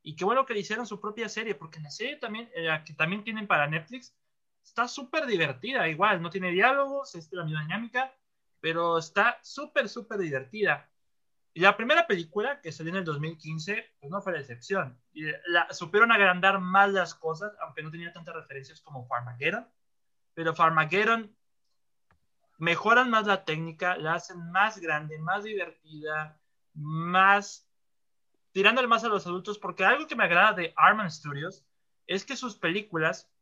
Y 0.03 0.17
qué 0.17 0.25
bueno 0.25 0.47
que 0.47 0.55
le 0.55 0.61
hicieron 0.61 0.87
su 0.87 1.01
propia 1.01 1.29
serie, 1.29 1.55
porque 1.55 1.81
la 1.81 1.91
serie 1.91 2.17
también, 2.17 2.49
eh, 2.55 2.69
que 2.85 2.95
también 2.95 3.25
tienen 3.25 3.47
para 3.47 3.67
Netflix, 3.67 4.17
está 4.65 4.87
súper 4.87 5.27
divertida, 5.27 5.89
igual, 5.89 6.23
no 6.23 6.31
tiene 6.31 6.53
diálogos, 6.53 7.15
es 7.17 7.29
la 7.33 7.45
misma 7.45 7.63
dinámica, 7.63 8.15
pero 8.61 8.99
está 8.99 9.39
súper, 9.43 9.89
súper 9.89 10.19
divertida. 10.19 10.89
Y 11.57 11.61
la 11.61 11.75
primera 11.75 12.07
película, 12.07 12.61
que 12.61 12.71
salió 12.71 12.91
en 12.93 12.99
el 12.99 13.05
2015, 13.07 13.95
pues 13.99 14.11
no 14.11 14.21
fue 14.21 14.35
la 14.35 14.41
excepción. 14.41 15.01
Y 15.15 15.25
la, 15.47 15.73
supieron 15.73 16.13
agrandar 16.13 16.61
más 16.61 16.93
las 16.93 17.15
cosas, 17.15 17.51
aunque 17.63 17.83
no 17.83 17.91
tenía 17.91 18.13
tantas 18.13 18.35
referencias 18.35 18.83
como 18.83 19.07
Farmageddon. 19.07 19.67
Pero 20.35 20.55
Farmageddon 20.55 21.35
mejoran 22.59 23.09
más 23.09 23.27
la 23.27 23.47
técnica, 23.47 23.97
la 23.97 24.17
hacen 24.17 24.53
más 24.53 24.79
grande, 24.79 25.19
más 25.19 25.45
divertida, 25.45 26.39
más 26.75 27.67
tirándole 28.53 28.87
más 28.87 29.05
a 29.05 29.09
los 29.09 29.27
adultos, 29.27 29.59
porque 29.59 29.83
algo 29.83 30.07
que 30.07 30.15
me 30.15 30.25
agrada 30.25 30.53
de 30.53 30.75
Arman 30.77 31.11
Studios 31.11 31.65
es 32.07 32.27
que 32.27 32.37
sus 32.37 32.59
películas 32.59 33.33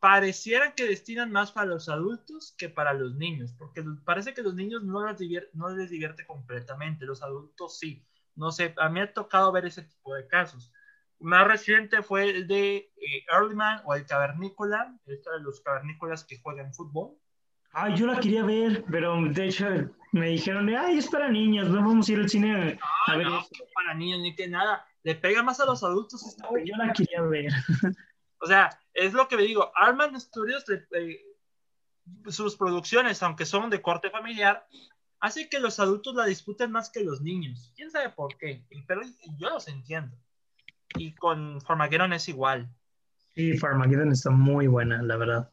parecieran 0.00 0.72
que 0.76 0.86
destinan 0.86 1.32
más 1.32 1.52
para 1.52 1.66
los 1.66 1.88
adultos 1.88 2.54
que 2.56 2.68
para 2.68 2.92
los 2.92 3.14
niños, 3.16 3.52
porque 3.58 3.84
parece 4.04 4.32
que 4.34 4.42
los 4.42 4.54
niños 4.54 4.84
no 4.84 5.06
les, 5.06 5.18
divierte, 5.18 5.50
no 5.54 5.68
les 5.70 5.90
divierte 5.90 6.26
completamente, 6.26 7.04
los 7.04 7.22
adultos 7.22 7.78
sí. 7.78 8.04
No 8.36 8.52
sé, 8.52 8.72
a 8.78 8.88
mí 8.88 9.00
ha 9.00 9.12
tocado 9.12 9.50
ver 9.50 9.66
ese 9.66 9.82
tipo 9.82 10.14
de 10.14 10.26
casos. 10.28 10.72
Más 11.18 11.46
reciente 11.48 12.02
fue 12.02 12.30
el 12.30 12.46
de 12.46 12.76
eh, 12.76 13.24
Earlyman 13.32 13.82
o 13.84 13.94
el 13.94 14.06
Cavernícola, 14.06 14.96
este 15.06 15.30
de 15.30 15.40
los 15.40 15.60
cavernícolas 15.60 16.22
que 16.24 16.38
juegan 16.38 16.72
fútbol. 16.72 17.16
Ay, 17.72 17.96
yo 17.96 18.06
la 18.06 18.20
quería 18.20 18.44
ver, 18.44 18.84
pero 18.90 19.20
de 19.20 19.46
hecho 19.46 19.66
me 20.12 20.28
dijeron, 20.28 20.68
ay, 20.70 20.98
es 20.98 21.08
para 21.08 21.28
niños, 21.28 21.68
no 21.68 21.84
vamos 21.84 22.08
a 22.08 22.12
ir 22.12 22.20
al 22.20 22.28
cine 22.28 22.54
a 22.54 22.78
Ah, 23.08 23.16
ver 23.16 23.26
no, 23.26 23.40
eso. 23.40 23.50
para 23.74 23.94
niños 23.94 24.20
ni 24.20 24.34
que 24.36 24.46
nada. 24.46 24.86
Le 25.02 25.16
pega 25.16 25.42
más 25.42 25.58
a 25.58 25.66
los 25.66 25.82
adultos 25.82 26.24
esta 26.24 26.48
Yo 26.64 26.76
la 26.76 26.92
quería 26.92 27.22
ver. 27.22 27.52
O 28.40 28.46
sea, 28.46 28.70
es 28.98 29.12
lo 29.12 29.28
que 29.28 29.36
me 29.36 29.44
digo. 29.44 29.70
Arman 29.74 30.20
Studios, 30.20 30.64
eh, 30.68 31.24
sus 32.28 32.56
producciones, 32.56 33.22
aunque 33.22 33.46
son 33.46 33.70
de 33.70 33.80
corte 33.80 34.10
familiar, 34.10 34.66
hace 35.20 35.48
que 35.48 35.60
los 35.60 35.78
adultos 35.78 36.14
la 36.14 36.26
disfruten 36.26 36.70
más 36.70 36.90
que 36.90 37.04
los 37.04 37.20
niños. 37.20 37.72
¿Quién 37.76 37.90
sabe 37.90 38.10
por 38.10 38.36
qué? 38.36 38.64
Pero 38.86 39.02
yo 39.38 39.50
los 39.50 39.68
entiendo. 39.68 40.16
Y 40.96 41.14
con 41.14 41.60
Farmageddon 41.60 42.12
es 42.12 42.28
igual. 42.28 42.68
Sí, 43.34 43.56
Farmageddon 43.56 44.12
está 44.12 44.30
muy 44.30 44.66
buena, 44.66 45.02
la 45.02 45.16
verdad. 45.16 45.52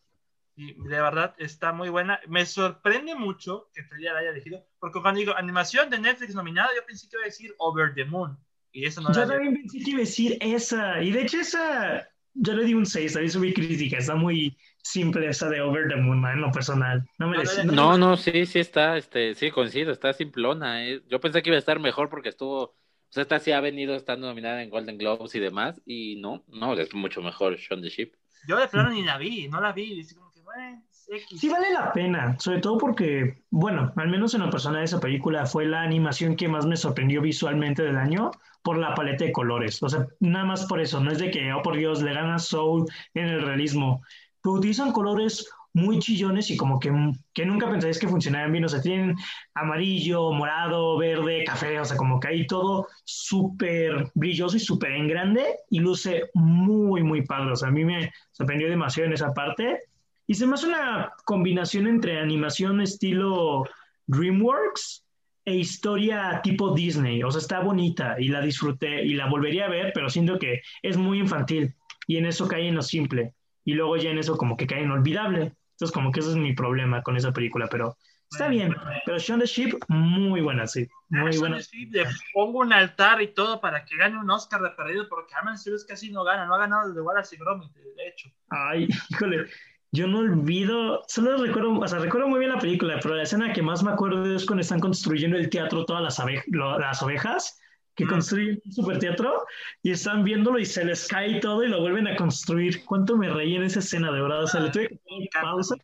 Y 0.56 0.74
de 0.74 1.02
verdad 1.02 1.36
está 1.38 1.74
muy 1.74 1.90
buena. 1.90 2.20
Me 2.28 2.46
sorprende 2.46 3.14
mucho 3.14 3.70
que 3.74 3.84
Freddy 3.84 4.06
la 4.06 4.20
haya 4.20 4.30
elegido, 4.30 4.66
porque 4.80 5.02
cuando 5.02 5.20
digo 5.20 5.36
animación 5.36 5.90
de 5.90 6.00
Netflix 6.00 6.34
nominada, 6.34 6.70
yo 6.76 6.86
pensé 6.86 7.10
que 7.10 7.18
iba 7.18 7.24
a 7.24 7.26
decir 7.26 7.54
Over 7.60 7.94
the 7.94 8.06
Moon. 8.06 8.38
Y 8.72 8.86
eso 8.86 9.02
no 9.02 9.14
Yo 9.14 9.28
también 9.28 9.54
pensé 9.54 9.80
que 9.80 9.90
iba 9.92 9.98
a 9.98 10.02
decir 10.02 10.38
esa. 10.42 11.04
Y 11.04 11.12
de 11.12 11.22
hecho 11.22 11.40
esa, 11.40 12.10
yo 12.36 12.54
le 12.54 12.66
di 12.66 12.74
un 12.74 12.86
6, 12.86 13.14
también 13.14 13.32
subí 13.32 13.54
crítica. 13.54 13.98
Está 13.98 14.16
muy 14.16 14.58
simple 14.84 15.28
esa 15.28 15.50
de 15.50 15.62
Over 15.62 15.88
the 15.88 15.96
Moon, 15.96 16.20
man, 16.20 16.34
en 16.34 16.42
lo 16.42 16.52
personal. 16.52 17.04
No 17.18 17.30
me 17.30 17.38
No, 17.66 17.98
no, 17.98 18.18
sí, 18.18 18.46
sí 18.46 18.60
está, 18.60 18.98
este, 18.98 19.34
sí, 19.36 19.52
coincido, 19.52 19.92
está 19.92 20.14
simplona. 20.14 20.86
eh. 20.86 21.02
Yo 21.10 21.20
pensé 21.20 21.42
que 21.42 21.50
iba 21.50 21.56
a 21.56 21.60
estar 21.60 21.80
mejor 21.80 22.10
porque 22.10 22.30
estuvo, 22.30 22.64
o 22.64 22.76
sea, 23.10 23.24
esta 23.24 23.40
sí 23.40 23.52
ha 23.52 23.62
venido 23.62 23.96
estando 23.96 24.28
nominada 24.28 24.62
en 24.62 24.70
Golden 24.70 24.98
Globes 24.98 25.34
y 25.36 25.40
demás, 25.40 25.82
y 25.86 26.18
no, 26.18 26.44
no, 26.48 26.74
es 26.74 26.94
mucho 26.94 27.22
mejor 27.22 27.58
Shaun 27.58 27.82
the 27.82 27.90
Sheep. 27.90 28.14
Yo 28.48 28.58
de 28.58 28.68
plano 28.68 28.92
ni 28.92 29.04
la 29.04 29.18
vi, 29.18 29.48
no 29.48 29.60
la 29.60 29.72
vi. 29.72 29.94
Y 29.94 30.02
así 30.02 30.14
como 30.14 30.32
que, 30.32 30.42
bueno, 30.42 30.84
Sí 31.30 31.50
vale 31.50 31.72
la 31.72 31.94
pena, 31.94 32.36
sobre 32.40 32.60
todo 32.60 32.78
porque, 32.78 33.44
bueno, 33.52 33.94
al 33.96 34.10
menos 34.10 34.34
en 34.34 34.42
lo 34.42 34.50
personal 34.50 34.84
esa 34.84 35.00
película 35.00 35.46
fue 35.46 35.66
la 35.66 35.82
animación 35.84 36.36
que 36.36 36.48
más 36.48 36.66
me 36.66 36.78
sorprendió 36.78 37.22
visualmente 37.22 37.84
del 37.84 37.98
año 37.98 38.32
por 38.64 38.78
la 38.78 38.96
paleta 38.96 39.26
de 39.26 39.32
colores. 39.32 39.82
O 39.84 39.90
sea, 39.90 40.08
nada 40.20 40.46
más 40.46 40.66
por 40.66 40.82
eso, 40.82 41.00
no 41.00 41.12
es 41.12 41.20
de 41.20 41.30
que, 41.30 41.54
oh 41.54 41.62
por 41.62 41.78
Dios, 41.78 42.02
le 42.02 42.14
gana 42.14 42.40
Soul 42.40 42.86
en 43.14 43.26
el 43.28 43.42
realismo. 43.44 44.02
pero 44.42 44.54
utilizan 44.56 44.92
colores 44.92 45.48
muy 45.74 46.00
chillones 46.00 46.50
y 46.50 46.58
como 46.58 46.80
que, 46.80 46.92
que 47.34 47.46
nunca 47.46 47.70
pensarías 47.70 48.00
que 48.00 48.08
funcionaran 48.08 48.52
bien. 48.52 48.66
O 48.66 48.70
sea, 48.70 48.82
tienen 48.82 49.16
amarillo, 49.54 50.32
morado, 50.32 50.98
verde, 50.98 51.44
café, 51.46 51.80
o 51.80 51.86
sea, 51.86 51.98
como 51.98 52.20
que 52.20 52.30
hay 52.30 52.48
todo 52.48 52.88
súper 53.04 54.10
brilloso 54.16 54.58
y 54.58 54.62
súper 54.62 54.94
en 54.94 55.08
grande 55.08 55.44
y 55.70 55.80
luce 55.80 56.30
muy, 56.34 57.04
muy 57.04 57.24
padre. 57.24 57.52
O 57.52 57.56
sea, 57.56 57.68
a 57.68 57.72
mí 57.72 57.84
me 57.86 58.12
sorprendió 58.32 58.70
demasiado 58.70 59.08
en 59.08 59.14
esa 59.14 59.34
parte. 59.34 59.80
Y 60.28 60.34
se 60.34 60.48
me 60.48 60.56
hace 60.56 60.68
una 60.68 61.14
combinación 61.24 61.88
entre 61.88 62.20
animación 62.20 62.82
estilo 62.82 63.64
DreamWorks 64.08 65.06
e 65.46 65.56
historia 65.56 66.42
tipo 66.44 66.74
Disney. 66.74 67.22
O 67.24 67.30
sea, 67.30 67.40
está 67.40 67.60
bonita 67.60 68.16
y 68.20 68.30
la 68.30 68.42
disfruté 68.42 69.06
y 69.06 69.14
la 69.14 69.28
volvería 69.28 69.66
a 69.66 69.70
ver, 69.70 69.92
pero 69.94 70.10
siento 70.10 70.40
que 70.40 70.62
es 70.82 70.98
muy 70.98 71.20
infantil 71.20 71.76
y 72.08 72.18
en 72.18 72.26
eso 72.26 72.48
cae 72.48 72.68
en 72.68 72.76
lo 72.76 72.82
simple. 72.82 73.34
Y 73.64 73.74
luego 73.74 73.98
ya 73.98 74.10
en 74.10 74.18
eso 74.18 74.38
como 74.38 74.58
que 74.58 74.68
cae 74.68 74.82
en 74.82 74.92
olvidable. 74.92 75.54
Entonces 75.72 75.94
como 75.94 76.12
que 76.12 76.22
ese 76.22 76.30
es 76.30 76.36
mi 76.36 76.54
problema 76.54 77.04
con 77.04 77.18
esa 77.18 77.32
película, 77.32 77.68
pero 77.70 77.98
está 78.32 78.48
bien. 78.48 78.76
Pero 79.06 79.18
Shaun 79.20 79.40
the 79.40 79.46
Sheep, 79.46 79.76
muy 79.90 80.42
buena, 80.42 80.66
sí. 80.68 80.88
Muy 81.10 81.38
buena. 81.38 81.58
le 81.58 82.06
pongo 82.34 82.60
un 82.60 82.74
altar 82.74 83.22
y 83.22 83.28
todo 83.28 83.62
para 83.62 83.86
que 83.86 83.98
gane 83.98 84.18
un 84.18 84.30
Oscar 84.30 84.62
de 84.62 84.72
perdido, 84.72 85.08
porque 85.10 85.36
Arman 85.36 85.56
es 85.56 85.86
casi 85.88 86.12
no 86.12 86.24
gana, 86.24 86.46
no 86.46 86.56
ha 86.56 86.60
ganado 86.60 86.88
desde 86.88 87.02
Wallace 87.02 87.36
y 87.36 87.40
Gromit, 87.40 87.72
de 87.74 88.08
hecho. 88.08 88.30
Ay, 88.50 88.88
híjole, 89.10 89.48
yo 89.96 90.08
no 90.08 90.20
olvido, 90.20 91.04
solo 91.08 91.38
recuerdo, 91.38 91.80
o 91.80 91.88
sea, 91.88 92.00
recuerdo 92.00 92.28
muy 92.28 92.40
bien 92.40 92.52
la 92.52 92.60
película, 92.60 93.00
pero 93.02 93.16
la 93.16 93.24
escena 93.24 93.54
que 93.54 93.62
más 93.62 93.82
me 93.84 93.92
acuerdo 93.92 94.36
es 94.36 94.46
cuando 94.46 94.62
están 94.62 94.80
construyendo 94.80 95.38
el 95.38 95.50
teatro 95.50 95.86
todas 95.86 96.04
las, 96.04 96.22
las 96.48 97.02
ovejas 97.02 97.60
que 97.96 98.06
construyen 98.06 98.62
un 98.66 98.72
super 98.74 99.00
teatro 99.00 99.46
y 99.82 99.92
están 99.92 100.26
viéndolo 100.26 100.60
y 100.60 100.66
se 100.66 100.84
les 100.84 101.08
cae 101.08 101.40
todo 101.40 101.64
y 101.64 101.70
lo 101.70 101.80
vuelven 101.80 102.08
a 102.08 102.16
construir. 102.18 102.84
¿Cuánto 102.84 103.16
me 103.16 103.30
reí 103.30 103.56
en 103.56 103.64
esa 103.64 103.80
escena, 103.80 104.12
de 104.12 104.22
verdad? 104.22 104.44
O 104.44 104.48
sea, 104.48 104.60
le 104.60 104.70
tuve 104.70 104.90
que 104.90 104.98
poner 104.98 105.30
pausa. 105.42 105.76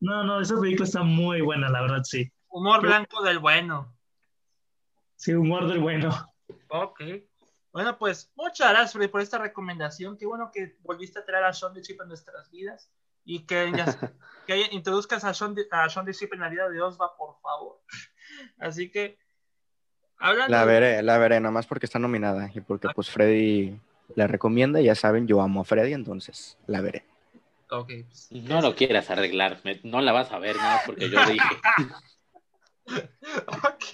No, 0.00 0.24
no, 0.24 0.40
esa 0.40 0.58
película 0.58 0.86
está 0.86 1.02
muy 1.02 1.42
buena, 1.42 1.68
la 1.68 1.82
verdad, 1.82 2.04
sí. 2.04 2.30
Humor 2.48 2.80
blanco 2.80 3.22
del 3.22 3.38
bueno. 3.38 3.94
Sí, 5.16 5.34
humor 5.34 5.68
del 5.68 5.80
bueno. 5.80 6.10
Ok. 6.68 7.02
Bueno, 7.70 7.98
pues 7.98 8.32
muchas 8.34 8.70
gracias 8.70 9.08
por 9.08 9.20
esta 9.20 9.36
recomendación. 9.36 10.16
Qué 10.16 10.24
bueno 10.24 10.50
que 10.50 10.76
volviste 10.80 11.18
a 11.18 11.24
traer 11.26 11.44
a 11.44 11.52
Sean 11.52 11.74
de 11.74 11.82
Chip 11.82 12.00
en 12.00 12.08
nuestras 12.08 12.50
vidas 12.50 12.90
y 13.26 13.40
que, 13.40 13.70
que 14.46 14.68
introduzcas 14.72 15.24
a 15.24 15.34
Sean, 15.34 15.54
a 15.70 15.88
Sean 15.90 16.06
la 16.38 16.48
vida 16.48 16.70
de 16.70 16.80
Osva, 16.80 17.14
por 17.18 17.38
favor. 17.42 17.82
Así 18.58 18.90
que 18.90 19.18
la 20.48 20.64
veré, 20.64 21.02
la 21.02 21.18
veré, 21.18 21.40
nada 21.40 21.52
más 21.52 21.66
porque 21.66 21.84
está 21.84 21.98
nominada 21.98 22.50
y 22.54 22.60
porque 22.60 22.88
pues 22.94 23.10
Freddy 23.10 23.78
la 24.14 24.26
recomienda, 24.26 24.80
ya 24.80 24.94
saben, 24.94 25.26
yo 25.26 25.42
amo 25.42 25.60
a 25.60 25.64
Freddy, 25.64 25.92
entonces 25.92 26.56
la 26.66 26.80
veré. 26.80 27.04
Okay, 27.68 28.04
pues, 28.04 28.30
no 28.30 28.60
lo 28.62 28.74
quieras 28.74 29.10
arreglar, 29.10 29.60
no 29.82 30.00
la 30.00 30.12
vas 30.12 30.32
a 30.32 30.38
ver 30.38 30.56
nada 30.56 30.80
porque 30.86 31.10
yo 31.10 31.18
dije. 31.26 31.56
ok, 33.48 33.84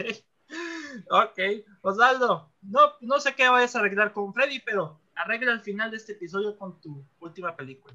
ok, 1.10 1.40
Osvaldo, 1.80 2.52
no, 2.60 2.80
no 3.00 3.18
sé 3.18 3.34
qué 3.34 3.48
vayas 3.48 3.74
a 3.74 3.80
arreglar 3.80 4.12
con 4.12 4.32
Freddy, 4.32 4.60
pero 4.60 5.00
arregla 5.14 5.52
al 5.52 5.62
final 5.62 5.90
de 5.90 5.96
este 5.96 6.12
episodio 6.12 6.56
con 6.56 6.80
tu 6.80 7.04
última 7.20 7.56
película. 7.56 7.94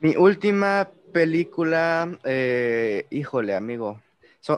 Mi 0.00 0.16
última 0.16 0.88
película, 1.12 2.18
eh, 2.24 3.04
híjole, 3.10 3.54
amigo, 3.54 4.00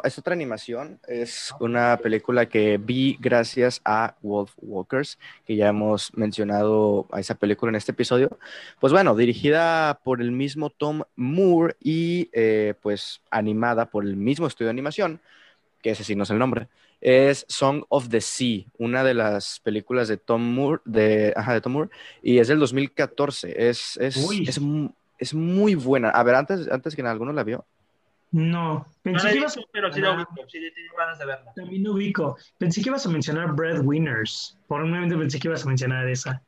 es 0.05 0.17
otra 0.17 0.35
animación, 0.35 1.01
es 1.09 1.53
una 1.59 1.97
película 1.97 2.47
que 2.47 2.79
vi 2.79 3.19
gracias 3.21 3.81
a 3.85 4.15
Wolf 4.23 4.53
Walkers, 4.59 5.19
que 5.45 5.57
ya 5.57 5.67
hemos 5.67 6.17
mencionado 6.17 7.09
a 7.11 7.19
esa 7.19 7.35
película 7.35 7.71
en 7.71 7.75
este 7.75 7.91
episodio. 7.91 8.39
Pues 8.79 8.93
bueno, 8.93 9.17
dirigida 9.17 9.99
por 10.05 10.23
el 10.23 10.31
mismo 10.31 10.71
Tom 10.71 11.03
Moore 11.17 11.75
y 11.81 12.31
eh, 12.33 12.75
pues 12.81 13.21
animada 13.29 13.87
por 13.87 14.05
el 14.05 14.15
mismo 14.15 14.47
estudio 14.47 14.69
de 14.69 14.75
animación, 14.75 15.21
que 15.83 15.91
ese 15.91 16.05
sí 16.05 16.15
no 16.15 16.23
es 16.23 16.31
el 16.31 16.39
nombre, 16.39 16.69
es 17.01 17.45
Song 17.49 17.83
of 17.89 18.09
the 18.11 18.21
Sea, 18.21 18.63
una 18.79 19.03
de 19.03 19.15
las 19.15 19.59
películas 19.59 20.07
de 20.07 20.19
Tom 20.19 20.55
Moore, 20.55 20.81
de, 20.85 21.33
ajá, 21.35 21.53
de 21.55 21.61
Tom 21.61 21.73
Moore 21.73 21.91
y 22.23 22.39
es 22.39 22.47
del 22.47 22.61
2014. 22.61 23.69
Es, 23.69 23.97
es, 23.97 24.17
es, 24.17 24.61
es, 25.23 25.35
muy 25.35 25.75
buena. 25.75 26.11
A 26.11 26.23
ver, 26.23 26.35
antes, 26.35 26.71
antes 26.71 26.95
que 26.97 27.03
nada, 27.03 27.13
¿alguno 27.13 27.33
la 27.33 27.45
vio? 27.45 27.65
No, 28.33 28.87
pensé 29.03 29.29
que 29.29 29.37
ibas 29.37 29.59
a... 29.59 29.61
pero 29.71 29.93
sí 29.93 30.01
lo 30.01 30.15
ubico, 30.15 30.35
sí 30.49 30.59
tengo 30.75 30.97
ganas 30.97 31.19
de 31.19 31.27
verla. 31.27 31.53
También 31.55 31.85
lo 31.85 31.93
ubico. 31.93 32.37
Pensé 32.57 32.83
que 32.83 32.89
ibas 32.89 33.07
a 33.07 33.11
mencionar 33.11 33.53
Breadwinners. 33.53 34.59
Por 34.67 34.83
un 34.83 34.91
momento 34.91 35.19
pensé 35.19 35.39
que 35.39 35.49
ibas 35.49 35.65
a 35.65 35.69
mencionar 35.69 36.09
esa. 36.09 36.43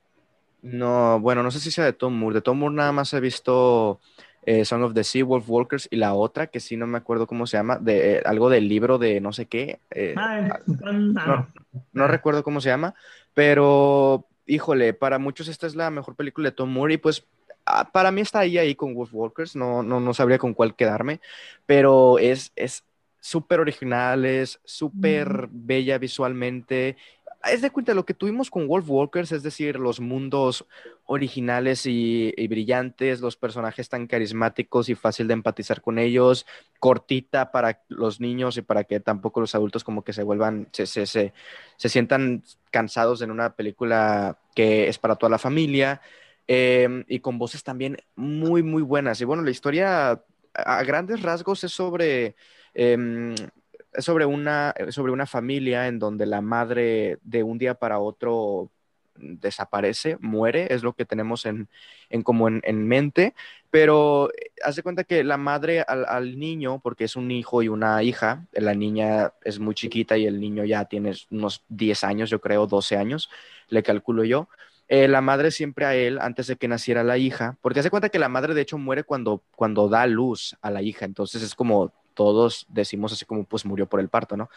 No, 0.62 1.20
bueno, 1.20 1.42
no 1.42 1.50
sé 1.50 1.60
si 1.60 1.70
sea 1.70 1.84
de 1.84 1.92
Tom 1.92 2.18
Moore. 2.18 2.36
De 2.36 2.40
Tom 2.40 2.58
Moore 2.58 2.74
nada 2.74 2.90
más 2.92 3.12
he 3.12 3.20
visto 3.20 4.00
eh, 4.46 4.64
Song 4.64 4.82
of 4.82 4.94
the 4.94 5.04
Sea, 5.04 5.26
Wolf 5.26 5.44
Walkers 5.46 5.86
y 5.90 5.96
la 5.96 6.14
otra 6.14 6.46
que 6.46 6.58
sí 6.58 6.78
no 6.78 6.86
me 6.86 6.96
acuerdo 6.96 7.26
cómo 7.26 7.46
se 7.46 7.58
llama, 7.58 7.76
de 7.78 8.14
eh, 8.14 8.22
algo 8.24 8.48
del 8.48 8.66
libro 8.66 8.96
de 8.96 9.20
no 9.20 9.34
sé 9.34 9.44
qué. 9.44 9.80
Eh, 9.90 10.14
ah, 10.16 10.60
no, 10.66 11.48
no 11.92 12.06
recuerdo 12.08 12.42
cómo 12.42 12.62
se 12.62 12.70
llama, 12.70 12.94
pero 13.34 14.26
híjole, 14.46 14.94
para 14.94 15.18
muchos 15.18 15.48
esta 15.48 15.66
es 15.66 15.74
la 15.74 15.90
mejor 15.90 16.14
película 16.14 16.48
de 16.48 16.56
Tom 16.56 16.72
Moore 16.72 16.94
y 16.94 16.96
pues 16.96 17.26
Ah, 17.43 17.43
para 17.92 18.10
mí 18.10 18.20
está 18.20 18.40
ahí, 18.40 18.58
ahí 18.58 18.74
con 18.74 18.94
Wolfwalkers, 18.94 19.56
no, 19.56 19.82
no, 19.82 20.00
no 20.00 20.14
sabría 20.14 20.38
con 20.38 20.54
cuál 20.54 20.76
quedarme, 20.76 21.20
pero 21.66 22.18
es 22.18 22.52
súper 23.24 23.58
original, 23.60 24.26
es 24.26 24.60
súper 24.64 25.48
bella 25.50 25.96
visualmente. 25.96 26.98
Es 27.50 27.62
de 27.62 27.70
cuenta 27.70 27.94
lo 27.94 28.04
que 28.04 28.12
tuvimos 28.12 28.50
con 28.50 28.68
Wolfwalkers, 28.68 29.32
es 29.32 29.42
decir, 29.42 29.78
los 29.78 29.98
mundos 29.98 30.66
originales 31.06 31.86
y, 31.86 32.34
brillantes, 32.48 33.22
los 33.22 33.36
personajes 33.36 33.88
tan 33.88 34.06
carismáticos 34.06 34.90
y 34.90 34.94
fácil 34.94 35.26
de 35.26 35.34
empatizar 35.34 35.80
con 35.80 35.98
ellos, 35.98 36.44
cortita 36.78 37.50
para 37.50 37.82
los 37.88 38.20
niños 38.20 38.58
y 38.58 38.62
para 38.62 38.84
que 38.84 39.00
tampoco 39.00 39.40
los 39.40 39.54
adultos 39.54 39.84
como 39.84 40.04
que 40.04 40.12
se 40.12 40.22
vuelvan, 40.22 40.68
se, 40.72 40.86
se, 40.86 41.06
se, 41.06 41.32
se 41.78 41.88
sientan 41.88 42.42
cansados 42.70 43.22
en 43.22 43.30
una 43.30 43.56
película 43.56 44.38
que 44.54 44.88
es 44.88 44.98
para 44.98 45.16
toda 45.16 45.30
la 45.30 45.38
familia. 45.38 46.02
Em, 46.46 47.04
y 47.08 47.20
con 47.20 47.38
voces 47.38 47.62
también 47.62 47.96
muy, 48.16 48.62
muy 48.62 48.82
buenas. 48.82 49.20
Y 49.20 49.24
bueno, 49.24 49.42
la 49.42 49.50
historia 49.50 50.22
a 50.54 50.82
grandes 50.84 51.22
rasgos 51.22 51.64
es 51.64 51.72
sobre, 51.72 52.36
em, 52.74 53.34
sobre, 53.98 54.26
una, 54.26 54.74
sobre 54.90 55.12
una 55.12 55.26
familia 55.26 55.88
en 55.88 55.98
donde 55.98 56.26
la 56.26 56.40
madre 56.42 57.18
de 57.22 57.42
un 57.42 57.58
día 57.58 57.74
para 57.74 57.98
otro 57.98 58.70
desaparece, 59.16 60.16
muere, 60.20 60.72
es 60.74 60.82
lo 60.82 60.94
que 60.94 61.04
tenemos 61.04 61.46
en, 61.46 61.68
en 62.10 62.22
como 62.22 62.48
en, 62.48 62.88
mente, 62.88 63.34
pero 63.70 64.30
eh, 64.30 64.50
haz 64.64 64.76
de 64.76 64.82
cuenta 64.82 65.04
que 65.04 65.22
la 65.24 65.36
madre 65.36 65.82
al, 65.82 66.38
niño, 66.38 66.80
porque 66.80 67.04
es 67.04 67.16
un 67.16 67.30
hijo 67.30 67.62
y 67.62 67.68
una 67.68 68.02
hija, 68.02 68.46
la 68.52 68.74
niña 68.74 69.32
es 69.44 69.58
muy 69.58 69.74
chiquita 69.74 70.16
y 70.18 70.26
el 70.26 70.40
niño 70.40 70.64
ya 70.64 70.84
tiene 70.86 71.12
unos 71.30 71.64
10 71.68 72.04
años, 72.04 72.30
yo 72.30 72.40
creo, 72.40 72.66
12 72.66 72.96
años, 72.96 73.30
le 73.68 73.82
calculo 73.82 74.24
yo, 74.24 74.48
eh, 74.88 75.08
la 75.08 75.20
madre 75.20 75.50
siempre 75.50 75.86
a 75.86 75.94
él, 75.94 76.18
antes 76.20 76.46
de 76.46 76.56
que 76.56 76.68
naciera 76.68 77.04
la 77.04 77.18
hija, 77.18 77.56
porque 77.62 77.80
hace 77.80 77.90
cuenta 77.90 78.10
que 78.10 78.18
la 78.18 78.28
madre 78.28 78.54
de 78.54 78.60
hecho 78.62 78.78
muere 78.78 79.04
cuando, 79.04 79.42
cuando 79.56 79.88
da 79.88 80.06
luz 80.06 80.56
a 80.60 80.70
la 80.70 80.82
hija, 80.82 81.04
entonces 81.04 81.42
es 81.42 81.54
como 81.54 81.92
todos 82.14 82.66
decimos 82.68 83.12
así 83.12 83.24
como 83.24 83.44
pues 83.44 83.64
murió 83.64 83.88
por 83.88 84.00
el 84.00 84.08
parto, 84.08 84.36
¿no? 84.36 84.48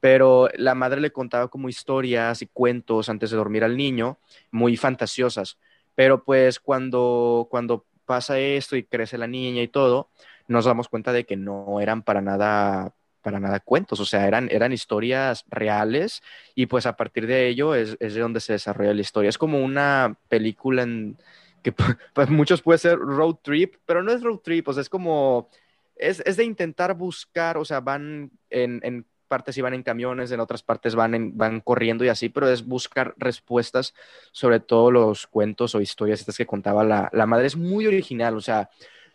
Pero 0.00 0.48
la 0.54 0.74
madre 0.74 1.00
le 1.00 1.12
contaba 1.12 1.48
como 1.48 1.68
historias 1.68 2.42
y 2.42 2.46
cuentos 2.46 3.08
antes 3.08 3.30
de 3.30 3.36
dormir 3.36 3.64
al 3.64 3.76
niño, 3.76 4.18
muy 4.50 4.76
fantasiosas, 4.76 5.58
pero 5.94 6.24
pues 6.24 6.60
cuando, 6.60 7.48
cuando 7.50 7.84
pasa 8.06 8.38
esto 8.38 8.76
y 8.76 8.84
crece 8.84 9.18
la 9.18 9.26
niña 9.26 9.62
y 9.62 9.68
todo, 9.68 10.10
nos 10.48 10.64
damos 10.64 10.88
cuenta 10.88 11.12
de 11.12 11.24
que 11.24 11.36
no 11.36 11.80
eran 11.80 12.02
para 12.02 12.20
nada 12.20 12.94
para 13.20 13.40
nada 13.40 13.60
cuentos, 13.60 14.00
o 14.00 14.06
sea, 14.06 14.26
eran, 14.26 14.48
eran 14.50 14.72
historias 14.72 15.44
reales 15.48 16.22
y 16.54 16.66
pues 16.66 16.86
a 16.86 16.96
partir 16.96 17.26
de 17.26 17.48
ello 17.48 17.74
es, 17.74 17.96
es 18.00 18.14
de 18.14 18.20
donde 18.20 18.40
se 18.40 18.54
desarrolla 18.54 18.94
la 18.94 19.00
historia. 19.00 19.30
Es 19.30 19.38
como 19.38 19.62
una 19.62 20.16
película 20.28 20.82
en 20.82 21.18
que 21.62 21.72
pues 22.14 22.30
muchos 22.30 22.62
puede 22.62 22.78
ser 22.78 22.98
road 22.98 23.36
trip, 23.42 23.76
pero 23.86 24.02
no 24.02 24.12
es 24.12 24.22
road 24.22 24.38
trip, 24.38 24.68
o 24.68 24.72
sea, 24.72 24.82
es 24.82 24.88
como, 24.88 25.48
es, 25.96 26.20
es 26.26 26.36
de 26.36 26.44
intentar 26.44 26.94
buscar, 26.94 27.58
o 27.58 27.64
sea, 27.64 27.80
van 27.80 28.30
en, 28.50 28.80
en 28.82 29.06
partes 29.28 29.56
y 29.56 29.60
van 29.60 29.74
en 29.74 29.84
camiones, 29.84 30.32
en 30.32 30.40
otras 30.40 30.62
partes 30.62 30.94
van, 30.94 31.14
en, 31.14 31.38
van 31.38 31.60
corriendo 31.60 32.04
y 32.04 32.08
así, 32.08 32.28
pero 32.28 32.48
es 32.48 32.66
buscar 32.66 33.14
respuestas 33.16 33.94
sobre 34.32 34.58
todos 34.58 34.92
los 34.92 35.26
cuentos 35.28 35.74
o 35.74 35.80
historias 35.80 36.20
estas 36.20 36.36
que 36.36 36.46
contaba 36.46 36.82
la, 36.84 37.08
la 37.12 37.26
madre. 37.26 37.46
Es 37.46 37.56
muy 37.56 37.86
original, 37.86 38.36
o 38.36 38.40
sea, 38.40 38.70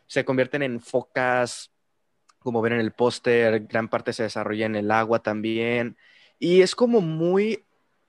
se 0.08 0.24
convierten 0.24 0.64
en 0.64 0.80
focas 0.80 1.72
como 2.46 2.62
ven 2.62 2.74
en 2.74 2.80
el 2.80 2.92
póster, 2.94 3.68
gran 3.68 3.90
parte 3.90 4.14
se 4.14 4.24
desarrolla 4.24 4.68
en 4.68 4.76
el 4.78 4.92
agua 4.92 5.20
también. 5.20 5.98
Y 6.40 6.62
es 6.62 6.76
como 6.76 7.02
muy, 7.02 7.66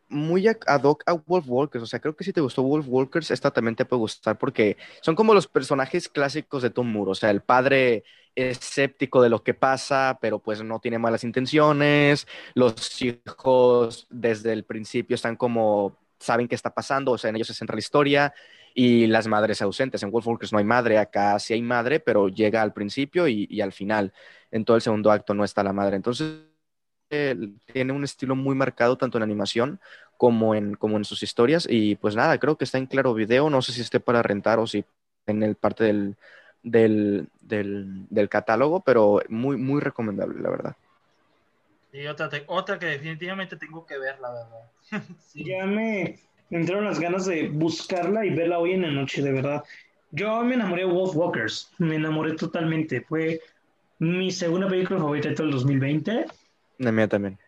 muy 0.08 0.46
ad 0.48 0.82
hoc 0.84 1.02
a 1.06 1.14
Wolf 1.14 1.46
Walkers. 1.48 1.84
O 1.84 1.86
sea, 1.86 2.00
creo 2.00 2.14
que 2.14 2.24
si 2.24 2.32
te 2.32 2.42
gustó 2.42 2.62
Wolf 2.62 2.86
Walkers, 2.88 3.30
esta 3.30 3.50
también 3.50 3.76
te 3.76 3.86
puede 3.86 4.00
gustar 4.00 4.38
porque 4.38 4.76
son 5.00 5.14
como 5.16 5.34
los 5.34 5.48
personajes 5.48 6.08
clásicos 6.08 6.62
de 6.62 6.70
Tom 6.70 6.92
Moore. 6.92 7.12
O 7.12 7.14
sea, 7.14 7.30
el 7.30 7.40
padre 7.40 8.04
escéptico 8.34 9.22
de 9.22 9.30
lo 9.30 9.42
que 9.42 9.54
pasa, 9.54 10.18
pero 10.20 10.38
pues 10.38 10.62
no 10.62 10.80
tiene 10.80 10.98
malas 10.98 11.24
intenciones. 11.24 12.26
Los 12.54 13.00
hijos 13.02 14.06
desde 14.10 14.52
el 14.52 14.64
principio 14.64 15.14
están 15.14 15.36
como, 15.36 15.96
saben 16.18 16.48
qué 16.48 16.54
está 16.54 16.74
pasando, 16.74 17.12
o 17.12 17.18
sea, 17.18 17.30
en 17.30 17.36
ellos 17.36 17.48
se 17.48 17.54
centra 17.54 17.74
la 17.76 17.80
historia. 17.80 18.34
Y 18.78 19.06
las 19.06 19.26
madres 19.26 19.62
ausentes. 19.62 20.02
En 20.02 20.10
Wolfwalkers 20.10 20.52
no 20.52 20.58
hay 20.58 20.64
madre, 20.64 20.98
acá 20.98 21.38
sí 21.38 21.54
hay 21.54 21.62
madre, 21.62 21.98
pero 21.98 22.28
llega 22.28 22.60
al 22.62 22.74
principio 22.74 23.26
y, 23.26 23.46
y 23.50 23.62
al 23.62 23.72
final. 23.72 24.12
En 24.50 24.64
todo 24.66 24.76
el 24.76 24.82
segundo 24.82 25.10
acto 25.10 25.32
no 25.34 25.44
está 25.44 25.62
la 25.64 25.72
madre. 25.72 25.96
Entonces, 25.96 26.42
eh, 27.10 27.34
tiene 27.72 27.92
un 27.94 28.04
estilo 28.04 28.36
muy 28.36 28.54
marcado 28.54 28.98
tanto 28.98 29.16
en 29.18 29.24
animación 29.24 29.80
como 30.18 30.54
en, 30.54 30.74
como 30.74 30.98
en 30.98 31.04
sus 31.06 31.22
historias. 31.22 31.66
Y 31.70 31.96
pues 31.96 32.14
nada, 32.16 32.38
creo 32.38 32.56
que 32.58 32.64
está 32.64 32.76
en 32.78 32.86
claro 32.86 33.14
video. 33.14 33.48
No 33.48 33.62
sé 33.62 33.72
si 33.72 33.80
esté 33.80 33.98
para 33.98 34.22
rentar 34.22 34.58
o 34.58 34.66
si 34.66 34.84
en 35.26 35.42
el 35.42 35.54
parte 35.56 35.84
del, 35.84 36.16
del, 36.62 37.28
del, 37.40 38.06
del 38.10 38.28
catálogo, 38.28 38.80
pero 38.80 39.22
muy, 39.30 39.56
muy 39.56 39.80
recomendable, 39.80 40.40
la 40.42 40.50
verdad. 40.50 40.76
Y 41.92 42.06
otra, 42.08 42.28
te- 42.28 42.44
otra 42.46 42.78
que 42.78 42.86
definitivamente 42.86 43.56
tengo 43.56 43.86
que 43.86 43.96
ver, 43.98 44.18
la 44.20 44.30
verdad. 44.32 44.70
Sí. 45.20 45.44
Ya 45.46 45.64
me 45.66 46.18
entraron 46.50 46.84
las 46.84 47.00
ganas 47.00 47.26
de 47.26 47.48
buscarla 47.48 48.24
y 48.24 48.30
verla 48.30 48.58
hoy 48.58 48.72
en 48.72 48.82
la 48.82 48.90
noche, 48.90 49.22
de 49.22 49.32
verdad. 49.32 49.64
Yo 50.12 50.42
me 50.44 50.54
enamoré 50.54 50.82
de 50.86 50.92
Wolfwalkers, 50.92 51.72
me 51.78 51.96
enamoré 51.96 52.34
totalmente. 52.34 53.00
Fue 53.02 53.40
mi 53.98 54.30
segunda 54.30 54.68
película 54.68 54.98
favorita 55.00 55.28
de 55.30 55.34
todo 55.34 55.46
el 55.48 55.52
2020. 55.52 56.26
La 56.78 56.92
mía 56.92 57.08
también. 57.08 57.38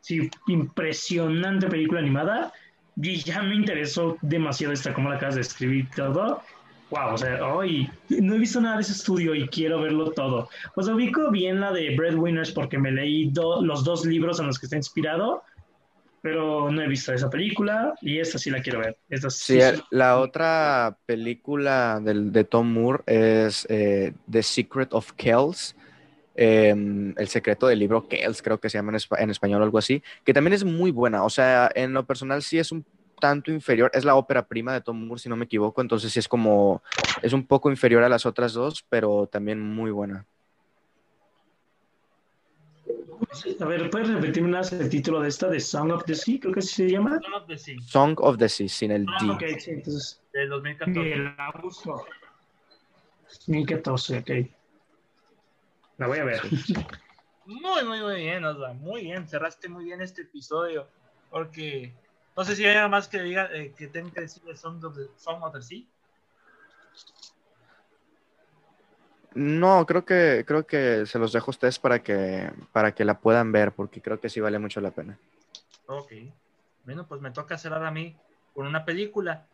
Sí, 0.00 0.30
impresionante 0.46 1.66
película 1.68 2.00
animada. 2.00 2.52
Y 3.00 3.16
ya 3.16 3.42
me 3.42 3.54
interesó 3.54 4.16
demasiado 4.22 4.72
esta, 4.72 4.92
como 4.92 5.08
la 5.10 5.16
acabas 5.16 5.36
de 5.36 5.42
escribir 5.42 5.86
todo. 5.94 6.42
Wow, 6.90 7.12
o 7.14 7.18
sea, 7.18 7.46
hoy 7.46 7.88
no 8.08 8.34
he 8.34 8.38
visto 8.38 8.60
nada 8.60 8.76
de 8.76 8.82
ese 8.82 8.92
estudio 8.92 9.34
y 9.34 9.46
quiero 9.48 9.80
verlo 9.80 10.10
todo. 10.12 10.48
Sea, 10.80 10.94
ubico 10.94 11.30
bien 11.30 11.60
la 11.60 11.70
de 11.70 11.94
Breadwinners 11.94 12.50
porque 12.50 12.78
me 12.78 12.90
leí 12.90 13.30
do- 13.30 13.62
los 13.62 13.84
dos 13.84 14.04
libros 14.06 14.40
en 14.40 14.46
los 14.46 14.58
que 14.58 14.66
está 14.66 14.76
inspirado, 14.76 15.42
pero 16.22 16.70
no 16.70 16.82
he 16.82 16.88
visto 16.88 17.12
esa 17.12 17.30
película 17.30 17.94
y 18.00 18.18
esta 18.18 18.38
sí 18.38 18.50
la 18.50 18.60
quiero 18.60 18.80
ver. 18.80 18.96
Esta 19.08 19.30
Sí, 19.30 19.54
sí, 19.54 19.60
el- 19.60 19.82
la 19.90 20.18
otra 20.18 20.98
película 21.06 22.00
del, 22.02 22.32
de 22.32 22.44
Tom 22.44 22.72
Moore 22.72 23.02
es 23.06 23.66
eh, 23.68 24.12
The 24.30 24.42
Secret 24.42 24.92
of 24.94 25.12
Kells, 25.12 25.74
eh, 26.34 26.70
El 27.16 27.28
secreto 27.28 27.66
del 27.66 27.78
libro 27.80 28.06
Kells, 28.08 28.42
creo 28.42 28.58
que 28.60 28.70
se 28.70 28.78
llama 28.78 28.92
en, 28.92 28.96
espa- 28.96 29.20
en 29.20 29.30
español 29.30 29.60
o 29.60 29.64
algo 29.64 29.78
así, 29.78 30.02
que 30.24 30.32
también 30.34 30.54
es 30.54 30.64
muy 30.64 30.90
buena. 30.90 31.24
O 31.24 31.30
sea, 31.30 31.70
en 31.74 31.92
lo 31.92 32.06
personal 32.06 32.42
sí 32.42 32.58
es 32.58 32.70
un 32.72 32.84
tanto 33.20 33.50
inferior, 33.50 33.90
es 33.94 34.04
la 34.04 34.14
ópera 34.14 34.46
prima 34.46 34.72
de 34.72 34.80
Tom 34.80 35.06
Moore, 35.06 35.20
si 35.20 35.28
no 35.28 35.36
me 35.36 35.46
equivoco, 35.46 35.80
entonces 35.80 36.12
sí 36.12 36.20
es 36.20 36.28
como, 36.28 36.82
es 37.22 37.32
un 37.32 37.44
poco 37.46 37.70
inferior 37.70 38.04
a 38.04 38.08
las 38.08 38.26
otras 38.26 38.52
dos, 38.52 38.84
pero 38.88 39.26
también 39.26 39.60
muy 39.60 39.90
buena. 39.90 40.24
A 43.60 43.64
ver, 43.66 43.90
¿puedes 43.90 44.08
repetirme 44.08 44.58
el 44.58 44.88
título 44.88 45.20
de 45.20 45.28
esta, 45.28 45.48
de 45.48 45.60
Song 45.60 45.90
of 45.92 46.04
the 46.04 46.14
Sea? 46.14 46.40
Creo 46.40 46.54
que 46.54 46.60
así 46.60 46.74
se 46.74 46.90
llama. 46.90 47.20
Son 47.22 47.34
of 47.34 47.46
the 47.46 47.58
Sea, 47.58 47.76
Song 47.82 48.16
of 48.20 48.38
the 48.38 48.48
Sea, 48.48 48.68
sin 48.68 48.90
el 48.90 49.06
Ah, 49.08 49.18
D. 49.22 49.30
Ok, 49.30 49.58
sí, 49.58 49.70
entonces, 49.72 50.20
del 50.32 50.48
2014. 50.48 51.00
bien, 51.00 51.24
la 51.24 51.52
busco. 51.62 52.06
2014, 53.46 54.18
ok. 54.18 54.30
La 55.98 56.06
voy 56.06 56.18
a 56.18 56.24
ver. 56.24 56.40
Muy, 57.44 57.84
muy, 57.84 58.00
muy 58.00 58.16
bien, 58.16 58.44
Osva. 58.44 58.72
Muy 58.74 59.02
bien. 59.02 59.26
Cerraste 59.28 59.68
muy 59.68 59.84
bien 59.84 60.00
este 60.00 60.22
episodio. 60.22 60.86
Porque 61.30 61.92
no 62.36 62.44
sé 62.44 62.56
si 62.56 62.64
hay 62.64 62.76
algo 62.76 62.90
más 62.90 63.08
que 63.08 63.20
diga 63.20 63.50
eh, 63.52 63.74
que 63.76 63.88
tengo 63.88 64.12
que 64.12 64.22
decir 64.22 64.42
de 64.44 64.56
Song 64.56 64.82
of 64.84 64.96
the, 64.96 65.06
Song 65.16 65.42
of 65.42 65.52
the 65.52 65.60
Sea. 65.62 65.84
No, 69.34 69.84
creo 69.86 70.04
que, 70.04 70.44
creo 70.46 70.66
que 70.66 71.06
se 71.06 71.18
los 71.18 71.32
dejo 71.32 71.50
a 71.50 71.52
ustedes 71.52 71.78
para 71.78 72.02
que, 72.02 72.50
para 72.72 72.94
que 72.94 73.04
la 73.04 73.20
puedan 73.20 73.52
ver, 73.52 73.72
porque 73.72 74.00
creo 74.00 74.20
que 74.20 74.28
sí 74.28 74.40
vale 74.40 74.58
mucho 74.58 74.80
la 74.80 74.90
pena. 74.90 75.18
Ok. 75.86 76.12
Bueno, 76.84 77.06
pues 77.06 77.20
me 77.20 77.30
toca 77.30 77.58
cerrar 77.58 77.84
a 77.84 77.90
mí 77.90 78.16
con 78.54 78.66
una 78.66 78.84
película. 78.84 79.46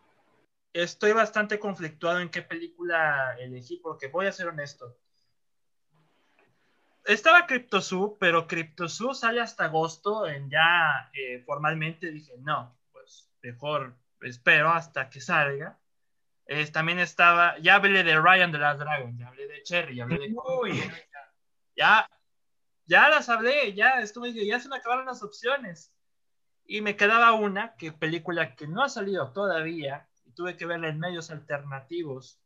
Estoy 0.73 1.13
bastante 1.13 1.59
conflictuado 1.59 2.21
en 2.21 2.31
qué 2.31 2.43
película 2.43 3.37
elegí, 3.39 3.79
porque 3.79 4.09
voy 4.09 4.27
a 4.27 4.33
ser 4.33 4.49
honesto. 4.49 4.97
Estaba 7.05 7.47
CryptoZoo, 7.47 8.17
pero 8.19 8.47
CryptoZoo 8.47 9.15
sale 9.15 9.41
hasta 9.41 9.67
agosto. 9.67 10.27
En 10.27 10.49
ya 10.49 11.11
eh, 11.13 11.43
formalmente 11.45 12.11
dije, 12.11 12.35
no, 12.39 12.77
pues 12.93 13.31
mejor 13.43 13.95
espero 14.23 14.71
hasta 14.71 15.11
que 15.11 15.21
salga. 15.21 15.79
Eh, 16.47 16.71
también 16.71 16.99
estaba, 16.99 17.59
ya 17.59 17.77
hablé 17.77 18.05
de 18.05 18.21
Ryan 18.21 18.53
de 18.53 18.59
Last 18.59 18.81
Dragon, 18.81 19.16
ya 19.16 19.29
hablé 19.29 19.47
de 19.47 19.62
Cherry, 19.62 19.97
ya 19.97 20.05
hablé 20.05 20.19
de. 20.19 20.35
Uy. 20.61 20.83
Ya, 21.77 22.09
ya 22.87 23.09
las 23.09 23.29
hablé, 23.29 23.75
ya 23.75 24.01
estuve, 24.01 24.33
ya 24.33 24.61
se 24.61 24.69
me 24.69 24.77
acabaron 24.77 25.07
las 25.07 25.23
opciones. 25.23 25.93
Y 26.66 26.81
me 26.81 26.97
quedaba 26.97 27.33
una, 27.33 27.75
que 27.77 27.93
película 27.93 28.55
que 28.55 28.66
no 28.66 28.83
ha 28.83 28.89
salido 28.89 29.33
todavía, 29.33 30.09
y 30.25 30.33
tuve 30.33 30.57
que 30.57 30.66
verla 30.66 30.89
en 30.89 30.99
medios 30.99 31.31
alternativos 31.31 32.39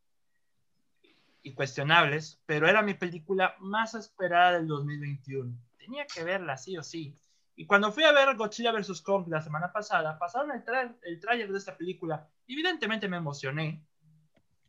y 1.43 1.55
cuestionables, 1.55 2.41
pero 2.47 2.69
era 2.69 2.83
mi 2.83 2.95
película 2.95 3.55
más 3.59 3.95
esperada 3.95 4.53
del 4.53 4.67
2021. 4.67 5.57
Tenía 5.79 6.07
que 6.07 6.25
verla 6.25 6.57
sí 6.57 6.77
o 6.77 6.83
sí. 6.83 7.19
Y 7.59 7.67
cuando 7.67 7.91
fui 7.91 8.05
a 8.05 8.13
ver 8.13 8.37
Godzilla 8.37 8.71
vs. 8.71 9.03
Kong 9.03 9.27
la 9.27 9.43
semana 9.43 9.73
pasada, 9.73 10.17
pasaron 10.17 10.53
el, 10.53 10.63
tra 10.63 10.97
el 11.03 11.19
tráiler 11.19 11.51
de 11.51 11.59
esta 11.59 11.77
película. 11.77 12.31
Evidentemente 12.47 13.09
me 13.09 13.17
emocioné. 13.17 13.85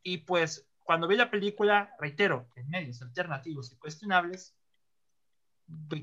Y 0.02 0.18
pues 0.18 0.68
cuando 0.80 1.08
vi 1.08 1.16
la 1.16 1.30
película, 1.30 1.94
reitero, 2.00 2.50
en 2.56 2.68
medios 2.68 3.00
alternativos 3.04 3.72
y 3.72 3.78
cuestionables, 3.78 4.58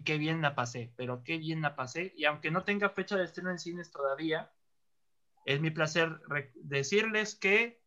qué 0.04 0.16
bien 0.16 0.40
la 0.40 0.54
pasé, 0.54 0.92
pero 0.96 1.24
qué 1.24 1.38
bien 1.38 1.60
la 1.60 1.74
pasé. 1.74 2.12
Y 2.16 2.24
aunque 2.24 2.52
no 2.52 2.62
tenga 2.62 2.88
fecha 2.90 3.16
de 3.16 3.24
estreno 3.24 3.50
en 3.50 3.58
cines 3.58 3.90
todavía, 3.90 4.52
es 5.44 5.60
mi 5.60 5.72
placer 5.72 6.20
decirles 6.54 7.34
que 7.34 7.82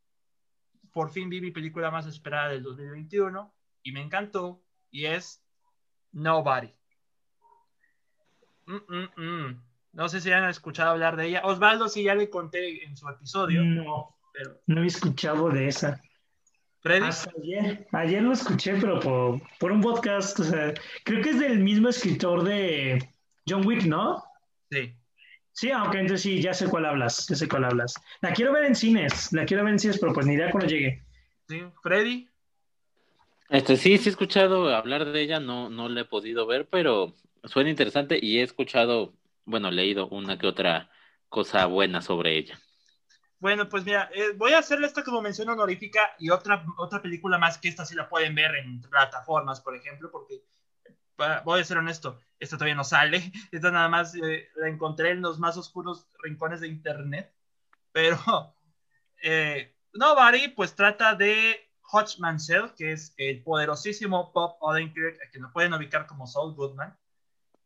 por 0.92 1.10
fin 1.10 1.30
vi 1.30 1.40
mi 1.40 1.52
película 1.52 1.90
más 1.90 2.06
esperada 2.06 2.50
del 2.50 2.64
2021 2.64 3.56
y 3.82 3.94
me 3.94 4.02
encantó 4.02 4.62
y 4.92 5.06
es 5.06 5.42
Nobody. 6.12 6.79
Mm, 8.70 8.76
mm, 8.88 9.22
mm. 9.24 9.62
No 9.94 10.08
sé 10.10 10.22
si 10.22 10.32
han 10.32 10.48
escuchado 10.48 10.92
hablar 10.92 11.16
de 11.18 11.28
ella. 11.28 11.42
Osvaldo 11.44 11.90
sí 11.90 12.04
ya 12.04 12.14
le 12.14 12.30
conté 12.30 12.84
en 12.84 12.96
su 12.96 13.10
episodio. 13.10 13.64
No, 13.64 14.16
pero 14.32 14.62
no 14.68 14.84
he 14.84 14.88
escuchado 14.88 15.50
de 15.50 15.68
esa. 15.68 16.00
Freddy. 16.82 17.08
Hasta 17.08 17.32
ayer, 17.42 17.88
ayer 17.92 18.22
lo 18.22 18.32
escuché, 18.32 18.76
pero 18.80 19.00
por, 19.00 19.42
por 19.58 19.72
un 19.72 19.82
podcast. 19.82 20.40
O 20.40 20.44
sea, 20.44 20.74
creo 21.04 21.24
que 21.24 21.32
es 21.32 21.40
del 21.40 21.60
mismo 21.60 21.90
escritor 21.90 22.44
de 22.44 23.10
John 23.48 23.66
Wick, 23.66 23.86
¿no? 23.86 24.24
Sí. 24.70 24.96
Sí, 25.52 25.72
aunque 25.72 25.98
entonces 25.98 26.22
sí, 26.22 26.40
ya 26.40 26.54
sé 26.54 26.70
cuál 26.70 26.86
hablas, 26.86 27.28
ya 27.28 27.36
sé 27.36 27.50
cuál 27.50 27.66
hablas. 27.66 27.96
La 28.22 28.34
quiero 28.34 28.54
ver 28.54 28.66
en 28.66 28.76
cines, 28.76 29.34
la 29.34 29.46
quiero 29.46 29.64
ver 29.64 29.74
en 29.74 29.80
cines, 29.80 29.98
pero 30.00 30.14
pues 30.14 30.28
ni 30.28 30.36
idea 30.36 30.52
cuando 30.52 30.70
llegue. 30.70 31.04
Sí, 31.50 31.64
Freddy. 31.82 32.30
Este, 33.50 33.76
sí, 33.76 33.98
sí 33.98 34.10
he 34.10 34.12
escuchado 34.12 34.74
hablar 34.74 35.06
de 35.06 35.22
ella, 35.22 35.40
no, 35.40 35.70
no 35.70 35.90
la 35.90 36.02
he 36.02 36.06
podido 36.06 36.46
ver, 36.46 36.70
pero 36.70 37.16
suena 37.44 37.70
interesante 37.70 38.20
y 38.22 38.40
he 38.40 38.44
escuchado, 38.44 39.14
bueno, 39.46 39.72
leído 39.72 40.08
una 40.10 40.38
que 40.38 40.48
otra 40.48 40.90
cosa 41.30 41.66
buena 41.66 42.02
sobre 42.02 42.38
ella. 42.38 42.60
Bueno, 43.40 43.70
pues 43.70 43.86
mira, 43.86 44.10
eh, 44.14 44.34
voy 44.36 44.52
a 44.52 44.60
hacerle 44.60 44.88
esta 44.88 45.04
como 45.04 45.22
mención 45.22 45.48
honorífica 45.48 46.12
y 46.20 46.30
otra, 46.30 46.66
otra 46.78 47.02
película 47.02 47.38
más 47.38 47.58
que 47.58 47.70
esta 47.70 47.86
sí 47.86 47.96
la 47.96 48.10
pueden 48.10 48.36
ver 48.36 48.56
en 48.56 48.82
plataformas, 48.82 49.62
por 49.62 49.76
ejemplo, 49.76 50.12
porque 50.12 50.44
voy 51.46 51.62
a 51.62 51.64
ser 51.64 51.78
honesto, 51.78 52.20
esta 52.40 52.58
todavía 52.58 52.76
no 52.76 52.84
sale, 52.84 53.32
esta 53.52 53.72
nada 53.72 53.88
más 53.88 54.16
eh, 54.16 54.50
la 54.56 54.68
encontré 54.68 55.12
en 55.12 55.22
los 55.22 55.40
más 55.40 55.58
oscuros 55.58 56.08
rincones 56.22 56.62
de 56.62 56.68
internet, 56.68 57.34
pero 57.92 58.18
eh, 59.24 59.74
Nobody 59.94 60.50
pues 60.50 60.76
trata 60.76 61.16
de 61.16 61.70
Hutch 61.92 62.20
Mansell, 62.20 62.74
que 62.76 62.92
es 62.92 63.14
el 63.18 63.42
poderosísimo 63.42 64.32
Bob 64.34 64.58
Odenkirk, 64.60 65.18
a 65.26 65.30
quien 65.30 65.44
lo 65.44 65.52
pueden 65.52 65.74
ubicar 65.74 66.06
como 66.08 66.28
Saul 66.28 66.54
Goodman, 66.56 66.96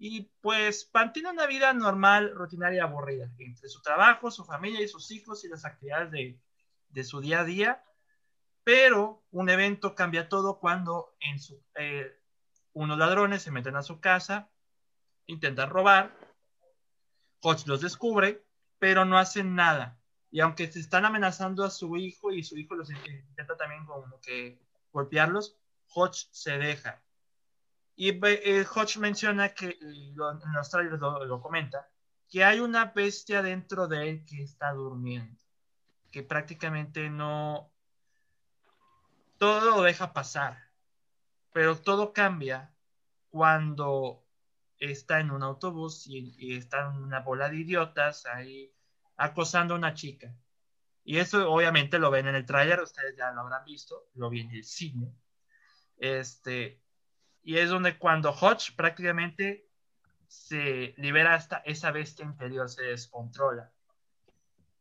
y 0.06 0.30
pues 0.42 0.90
mantiene 0.94 1.30
una 1.30 1.48
vida 1.48 1.72
normal, 1.72 2.34
rutinaria 2.36 2.84
aburrida, 2.84 3.32
entre 3.38 3.70
su 3.70 3.82
trabajo, 3.82 4.32
su 4.32 4.44
familia 4.44 4.82
y 4.82 4.90
sus 4.90 5.10
hijos 5.12 5.46
y 5.46 5.48
las 5.48 5.64
actividades 5.64 6.12
de, 6.12 7.04
su 7.06 7.22
día 7.22 7.40
a 7.40 7.46
día. 7.46 7.86
Pero 8.66 9.24
un 9.32 9.50
evento 9.50 9.96
cambia 9.96 10.28
todo 10.28 10.60
cuando 10.60 11.16
eh, 11.76 12.20
unos 12.74 12.98
ladrones 12.98 13.44
se 13.44 13.52
meten 13.52 13.78
a 13.78 13.82
su 13.82 14.02
casa, 14.02 14.50
intentan 15.26 15.70
robar, 15.70 16.14
Hodge 17.40 17.66
los 17.66 17.80
descubre, 17.80 18.46
pero 18.80 19.06
no 19.06 19.18
hacen 19.18 19.56
nada. 19.56 19.98
Y 20.32 20.42
aunque 20.42 20.70
se 20.70 20.82
están 20.82 21.06
amenazando 21.06 21.64
a 21.64 21.70
su 21.70 21.96
hijo 21.96 22.34
y 22.34 22.44
su 22.44 22.58
hijo 22.58 22.76
los 22.76 22.90
intenta 22.92 23.56
también 23.56 23.86
como 23.86 24.20
que 24.20 24.60
golpearlos, 24.92 25.58
Hodge 25.94 26.28
se 26.32 26.58
deja. 26.58 27.02
Y 27.96 28.10
eh, 28.10 28.66
Hodge 28.74 28.98
menciona 28.98 29.50
que, 29.50 29.78
lo, 30.16 30.32
en 30.32 30.54
los 30.54 30.70
trailers 30.70 31.00
lo, 31.00 31.24
lo, 31.26 31.42
comenta, 31.42 31.90
que 32.30 32.44
hay 32.44 32.60
una 32.60 32.86
bestia 32.86 33.42
dentro 33.42 33.88
de 33.88 34.10
él 34.10 34.26
que 34.26 34.42
está 34.42 34.72
durmiendo, 34.72 35.40
que 36.12 36.24
prácticamente 36.24 37.10
no, 37.10 37.72
todo 39.38 39.78
lo 39.78 39.82
deja 39.84 40.14
pasar, 40.14 40.58
pero 41.52 41.78
todo 41.78 42.14
cambia 42.14 42.74
cuando 43.30 44.26
está 44.80 45.20
en 45.20 45.32
un 45.32 45.44
autobús 45.44 46.08
y, 46.08 46.36
y 46.38 46.58
está 46.58 46.90
en 46.90 47.04
una 47.04 47.20
bola 47.20 47.50
de 47.50 47.58
idiotas 47.58 48.26
ahí 48.26 48.74
acosando 49.18 49.76
a 49.76 49.78
una 49.78 49.94
chica. 49.94 50.36
Y 51.06 51.18
eso 51.18 51.52
obviamente 51.52 52.00
lo 52.00 52.10
ven 52.12 52.28
en 52.28 52.36
el 52.36 52.46
tráiler, 52.46 52.80
ustedes 52.80 53.16
ya 53.18 53.32
lo 53.32 53.42
habrán 53.42 53.66
visto, 53.66 54.08
lo 54.16 54.30
vi 54.30 54.42
en 54.42 54.52
el 54.52 54.64
cine. 54.64 55.14
Este, 55.98 56.83
y 57.44 57.58
es 57.58 57.70
donde 57.70 57.98
cuando 57.98 58.32
Hodge 58.32 58.76
prácticamente 58.76 59.68
se 60.28 60.96
libera 60.98 61.36
hasta 61.36 61.58
esa 61.58 61.92
bestia 61.92 62.26
interior, 62.26 62.70
se 62.70 62.84
descontrola. 62.84 63.72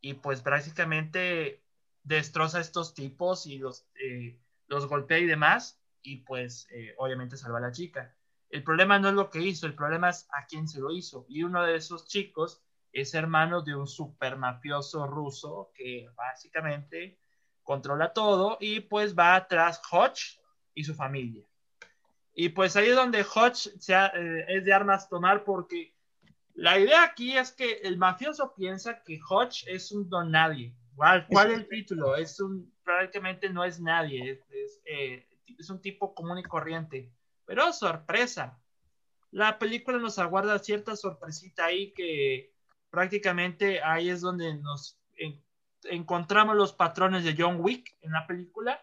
Y 0.00 0.14
pues 0.14 0.40
prácticamente 0.40 1.62
destroza 2.02 2.58
a 2.58 2.60
estos 2.62 2.94
tipos 2.94 3.46
y 3.46 3.58
los, 3.58 3.86
eh, 3.94 4.38
los 4.68 4.86
golpea 4.86 5.18
y 5.18 5.26
demás. 5.26 5.80
Y 6.02 6.18
pues 6.18 6.66
eh, 6.70 6.94
obviamente 6.98 7.36
salva 7.36 7.58
a 7.58 7.62
la 7.62 7.72
chica. 7.72 8.16
El 8.48 8.62
problema 8.62 8.98
no 8.98 9.08
es 9.08 9.14
lo 9.14 9.30
que 9.30 9.40
hizo, 9.40 9.66
el 9.66 9.74
problema 9.74 10.10
es 10.10 10.28
a 10.32 10.46
quién 10.46 10.68
se 10.68 10.80
lo 10.80 10.90
hizo. 10.90 11.26
Y 11.28 11.42
uno 11.42 11.62
de 11.64 11.76
esos 11.76 12.06
chicos 12.06 12.62
es 12.92 13.14
hermano 13.14 13.62
de 13.62 13.74
un 13.74 13.86
super 13.86 14.36
mafioso 14.36 15.06
ruso 15.06 15.70
que 15.74 16.08
básicamente 16.14 17.18
controla 17.62 18.12
todo 18.12 18.58
y 18.60 18.80
pues 18.80 19.16
va 19.16 19.46
tras 19.48 19.80
Hodge 19.90 20.40
y 20.74 20.84
su 20.84 20.94
familia. 20.94 21.44
Y 22.34 22.50
pues 22.50 22.76
ahí 22.76 22.88
es 22.88 22.96
donde 22.96 23.24
Hodge 23.24 23.68
eh, 23.88 24.44
es 24.48 24.64
de 24.64 24.72
armas 24.72 25.08
tomar 25.08 25.44
porque 25.44 25.94
la 26.54 26.78
idea 26.78 27.04
aquí 27.04 27.36
es 27.36 27.52
que 27.52 27.80
el 27.82 27.98
mafioso 27.98 28.54
piensa 28.54 29.02
que 29.02 29.20
Hodge 29.28 29.64
es 29.66 29.92
un 29.92 30.08
don 30.08 30.30
nadie. 30.30 30.74
¿Cuál, 30.94 31.26
cuál 31.26 31.52
es 31.52 31.58
el 31.60 31.68
título? 31.68 32.16
Es 32.16 32.40
un, 32.40 32.72
prácticamente 32.84 33.48
no 33.48 33.64
es 33.64 33.80
nadie, 33.80 34.42
es, 34.50 34.82
eh, 34.84 35.26
es 35.58 35.70
un 35.70 35.80
tipo 35.80 36.14
común 36.14 36.38
y 36.38 36.42
corriente. 36.42 37.10
Pero 37.46 37.72
sorpresa, 37.72 38.58
la 39.30 39.58
película 39.58 39.98
nos 39.98 40.18
aguarda 40.18 40.58
cierta 40.58 40.96
sorpresita 40.96 41.66
ahí 41.66 41.92
que 41.92 42.54
prácticamente 42.90 43.82
ahí 43.82 44.10
es 44.10 44.20
donde 44.20 44.54
nos 44.54 44.98
encontramos 45.84 46.56
los 46.56 46.72
patrones 46.72 47.24
de 47.24 47.34
John 47.36 47.56
Wick 47.60 47.96
en 48.02 48.12
la 48.12 48.26
película 48.26 48.80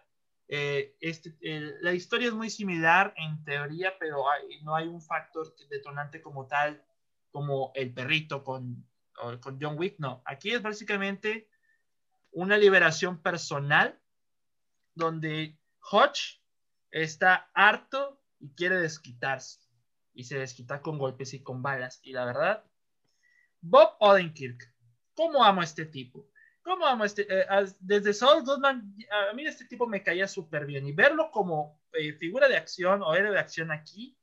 eh, 0.51 0.95
este, 0.99 1.38
la 1.81 1.93
historia 1.93 2.27
es 2.27 2.34
muy 2.34 2.49
similar 2.49 3.13
en 3.17 3.43
teoría, 3.43 3.93
pero 3.99 4.23
no 4.63 4.76
hay 4.76 4.88
un 4.88 4.99
factor 4.99 5.55
detonante 5.69 6.23
como 6.23 6.47
tal, 6.47 6.84
como 7.30 7.71
el 7.76 7.93
perrito 7.93 8.43
con, 8.43 8.84
con 9.13 9.59
John 9.61 9.77
Wick. 9.77 9.99
No, 9.99 10.23
aquí 10.26 10.49
es 10.49 10.63
básicamente 10.63 11.47
una 12.31 12.57
liberación 12.57 13.21
personal 13.21 13.99
donde 14.95 15.55
Hodge 15.91 16.41
está 16.89 17.51
harto 17.53 18.19
y 18.39 18.49
quiere 18.55 18.80
desquitarse. 18.80 19.59
Y 20.15 20.23
se 20.23 20.39
desquita 20.39 20.81
con 20.81 20.97
golpes 20.97 21.35
y 21.35 21.43
con 21.43 21.61
balas. 21.61 21.99
Y 22.01 22.11
la 22.11 22.26
verdad, 22.26 22.65
Bob 23.61 23.95
Odenkirk, 23.99 24.73
¿cómo 25.13 25.43
amo 25.43 25.61
a 25.61 25.63
este 25.63 25.85
tipo? 25.85 26.27
¿Cómo 26.69 26.85
amo 26.85 27.03
este? 27.03 27.25
Eh, 27.27 27.45
desde 27.79 28.13
Saul 28.13 28.43
Goodman, 28.45 28.95
a 29.09 29.33
mí 29.33 29.43
este 29.43 29.65
tipo 29.65 29.87
me 29.87 30.03
caía 30.03 30.27
súper 30.27 30.67
bien. 30.67 30.85
Y 30.85 30.91
verlo 30.91 31.31
como 31.31 31.81
eh, 31.93 32.13
figura 32.13 32.47
de 32.47 32.57
acción 32.57 33.01
o 33.01 33.15
héroe 33.15 33.31
de 33.31 33.39
acción 33.39 33.71
aquí, 33.71 34.15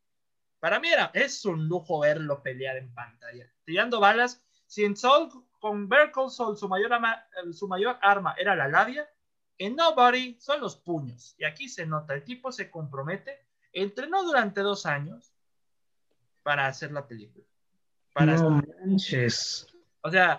para 0.61 0.79
mí 0.79 0.87
era, 0.87 1.11
es 1.13 1.45
un 1.45 1.67
lujo 1.67 1.99
verlo 1.99 2.45
pelear 2.45 2.77
en 2.77 2.95
pantalla. 2.95 3.53
Tirando 3.65 3.99
balas. 3.99 4.47
Si 4.69 4.85
en 4.85 4.97
Soul, 4.97 5.29
con 5.59 5.89
Bear 5.89 6.13
Soul, 6.31 6.57
su 6.57 6.69
mayor, 6.69 6.93
eh, 6.93 7.53
su 7.53 7.67
mayor 7.67 7.99
arma 8.01 8.37
era 8.39 8.55
la 8.55 8.69
labia, 8.69 9.11
en 9.59 9.75
Nobody 9.75 10.37
son 10.39 10.61
los 10.61 10.77
puños. 10.77 11.35
Y 11.39 11.45
aquí 11.45 11.69
se 11.69 11.85
nota, 11.85 12.15
el 12.15 12.23
tipo 12.23 12.53
se 12.53 12.71
compromete, 12.71 13.45
entrenó 13.73 14.23
durante 14.23 14.61
dos 14.61 14.87
años 14.87 15.35
para 16.45 16.69
hacer 16.69 16.93
la 16.93 17.09
película. 17.09 17.45
Para 18.13 18.37
no 18.37 18.63
manches. 18.85 19.67
O 20.03 20.11
sea, 20.13 20.39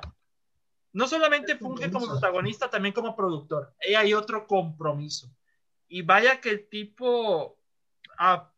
no 0.94 1.08
solamente 1.08 1.58
funge 1.58 1.92
como 1.92 2.08
protagonista, 2.08 2.70
también 2.70 2.94
como 2.94 3.16
productor. 3.16 3.74
Ahí 3.82 3.96
hay 3.96 4.14
otro 4.14 4.48
compromiso. 4.48 5.30
Y 5.88 6.02
vaya 6.02 6.42
que 6.42 6.50
el 6.50 6.70
tipo. 6.70 7.60
Ah, 8.18 8.52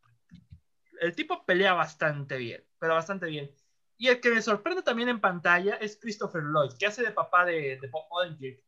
el 1.00 1.14
tipo 1.14 1.44
pelea 1.44 1.74
bastante 1.74 2.36
bien, 2.36 2.64
pero 2.78 2.94
bastante 2.94 3.26
bien. 3.26 3.50
Y 3.96 4.08
el 4.08 4.20
que 4.20 4.30
me 4.30 4.42
sorprende 4.42 4.82
también 4.82 5.08
en 5.08 5.20
pantalla 5.20 5.74
es 5.74 5.98
Christopher 6.00 6.42
Lloyd, 6.42 6.72
que 6.78 6.86
hace 6.86 7.02
de 7.02 7.10
papá 7.10 7.44
de, 7.44 7.78
de 7.80 7.88
Bob 7.88 8.04
Odenkirk. 8.10 8.62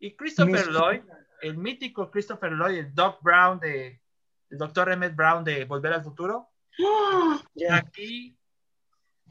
Y 0.00 0.16
Christopher 0.16 0.66
Lloyd, 0.66 1.02
el 1.42 1.56
mítico 1.56 2.10
Christopher 2.10 2.52
Lloyd, 2.52 2.78
el 2.78 2.94
Doc 2.94 3.22
Brown 3.22 3.60
de. 3.60 4.00
El 4.50 4.58
doctor 4.58 4.90
Emmett 4.90 5.16
Brown 5.16 5.42
de 5.42 5.64
Volver 5.64 5.92
al 5.92 6.04
Futuro. 6.04 6.50
¡Ah! 6.84 7.42
Aquí 7.72 8.36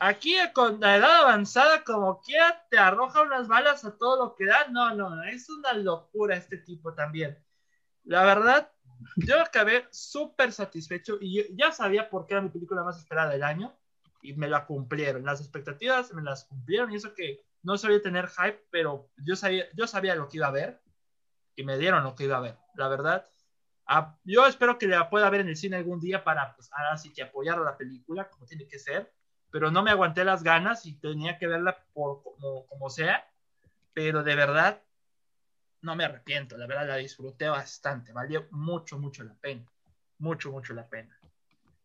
Aquí 0.06 0.36
con 0.52 0.82
la 0.82 0.98
edad 0.98 1.22
avanzada, 1.22 1.86
como 1.86 2.20
quiera, 2.20 2.68
te 2.70 2.78
arroja 2.78 3.22
unas 3.22 3.48
balas 3.48 3.86
a 3.86 3.98
todo 3.98 4.26
lo 4.26 4.36
que 4.36 4.46
da. 4.46 4.68
No, 4.68 4.94
no, 4.94 5.24
es 5.24 5.50
una 5.50 5.72
locura 5.72 6.36
este 6.36 6.58
tipo 6.58 6.94
también. 6.94 7.42
La 8.04 8.26
verdad, 8.26 8.70
yo 9.16 9.40
acabé 9.40 9.88
súper 9.92 10.52
satisfecho 10.52 11.18
y 11.22 11.56
ya 11.56 11.72
sabía 11.72 12.10
por 12.10 12.28
qué 12.28 12.34
era 12.34 12.42
mi 12.42 12.50
película 12.50 12.84
más 12.84 13.00
esperada 13.00 13.30
del 13.30 13.44
año 13.44 13.74
y 14.22 14.34
me 14.34 14.50
la 14.50 14.66
cumplieron. 14.66 15.24
Las 15.24 15.40
expectativas 15.40 16.14
me 16.14 16.22
las 16.22 16.44
cumplieron 16.44 16.92
y 16.92 16.98
eso 16.98 17.14
que 17.14 17.40
no 17.62 17.78
sabía 17.78 18.02
tener 18.02 18.28
hype, 18.28 18.62
pero 18.72 19.10
yo 19.26 19.38
sabía, 19.38 19.68
yo 19.74 19.88
sabía 19.88 20.16
lo 20.16 20.28
que 20.28 20.36
iba 20.36 20.48
a 20.48 20.52
ver 20.52 20.82
y 21.56 21.64
me 21.64 21.78
dieron 21.78 22.04
lo 22.04 22.14
que 22.14 22.26
iba 22.26 22.36
a 22.36 22.42
ver. 22.42 22.58
La 22.76 22.90
verdad, 22.90 23.26
yo 24.26 24.48
espero 24.48 24.78
que 24.78 24.88
la 24.88 25.10
pueda 25.10 25.30
ver 25.30 25.40
en 25.40 25.48
el 25.48 25.56
cine 25.56 25.78
algún 25.78 26.02
día 26.02 26.26
para, 26.26 26.54
pues, 26.58 26.70
ahora 26.74 26.98
sí 26.98 27.14
que 27.14 27.24
apoyar 27.24 27.58
a 27.58 27.64
la 27.64 27.78
película 27.78 28.30
como 28.30 28.46
tiene 28.46 28.68
que 28.68 28.80
ser 28.80 29.10
pero 29.54 29.70
no 29.70 29.84
me 29.84 29.92
aguanté 29.92 30.26
las 30.26 30.42
ganas 30.42 30.88
y 30.88 30.96
tenía 30.96 31.38
que 31.38 31.46
verla 31.46 31.78
por 31.94 32.24
como, 32.24 32.66
como 32.66 32.90
sea, 32.90 33.30
pero 33.94 34.24
de 34.24 34.36
verdad 34.36 34.82
no 35.82 35.96
me 35.96 36.06
arrepiento, 36.06 36.58
la 36.58 36.66
verdad 36.66 36.88
la 36.88 36.96
disfruté 36.96 37.48
bastante, 37.48 38.12
valió 38.12 38.48
mucho, 38.50 38.98
mucho 38.98 39.24
la 39.24 39.36
pena, 39.36 39.64
mucho, 40.18 40.52
mucho 40.52 40.74
la 40.74 40.90
pena. 40.90 41.16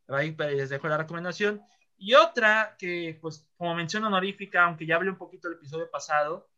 Ahí 0.09 0.33
pues, 0.33 0.55
les 0.55 0.71
dejo 0.71 0.89
la 0.89 0.97
recomendación. 0.97 1.61
Y 1.99 2.15
otra 2.15 2.75
que, 2.79 3.19
pues, 3.21 3.47
como 3.59 3.75
mención 3.75 4.03
honorífica, 4.03 4.65
aunque 4.65 4.87
ya 4.87 4.97
hablé 4.97 5.11
un 5.11 5.19
poquito 5.19 5.49
el 5.49 5.55
episodio 5.55 5.91
pasado, 5.91 6.49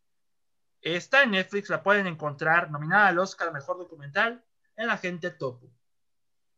está 0.80 1.24
en 1.24 1.32
Netflix, 1.32 1.70
la 1.70 1.82
pueden 1.82 2.06
encontrar 2.06 2.70
nominada 2.70 3.08
al 3.08 3.18
Oscar 3.18 3.52
Mejor 3.52 3.78
Documental 3.78 4.44
en 4.76 4.86
La 4.86 4.96
Gente 4.96 5.32
Topo. 5.32 5.72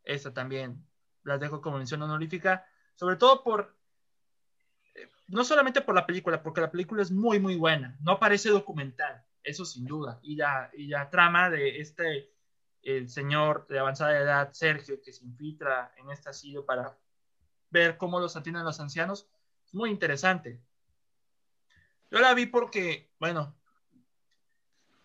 Esta 0.04 0.34
también 0.34 0.86
las 1.22 1.40
dejo 1.40 1.62
como 1.62 1.78
mención 1.78 2.02
honorífica, 2.02 2.66
sobre 2.96 3.16
todo 3.16 3.42
por 3.42 3.80
no 5.28 5.44
solamente 5.44 5.80
por 5.80 5.94
la 5.94 6.06
película, 6.06 6.42
porque 6.42 6.60
la 6.60 6.70
película 6.70 7.02
es 7.02 7.10
muy, 7.10 7.40
muy 7.40 7.56
buena, 7.56 7.96
no 8.00 8.18
parece 8.18 8.50
documental, 8.50 9.24
eso 9.42 9.64
sin 9.64 9.86
duda, 9.86 10.18
y 10.22 10.36
la, 10.36 10.70
y 10.74 10.86
la 10.86 11.08
trama 11.10 11.50
de 11.50 11.80
este 11.80 12.32
el 12.82 13.08
señor 13.08 13.66
de 13.68 13.78
avanzada 13.78 14.18
edad, 14.18 14.52
Sergio, 14.52 15.00
que 15.00 15.12
se 15.12 15.24
infiltra 15.24 15.92
en 15.96 16.10
este 16.10 16.30
asilo 16.30 16.66
para 16.66 16.98
ver 17.70 17.96
cómo 17.96 18.20
los 18.20 18.36
atienden 18.36 18.64
los 18.64 18.80
ancianos, 18.80 19.28
es 19.64 19.72
muy 19.72 19.90
interesante. 19.90 20.60
Yo 22.10 22.18
la 22.18 22.34
vi 22.34 22.46
porque, 22.46 23.10
bueno, 23.18 23.56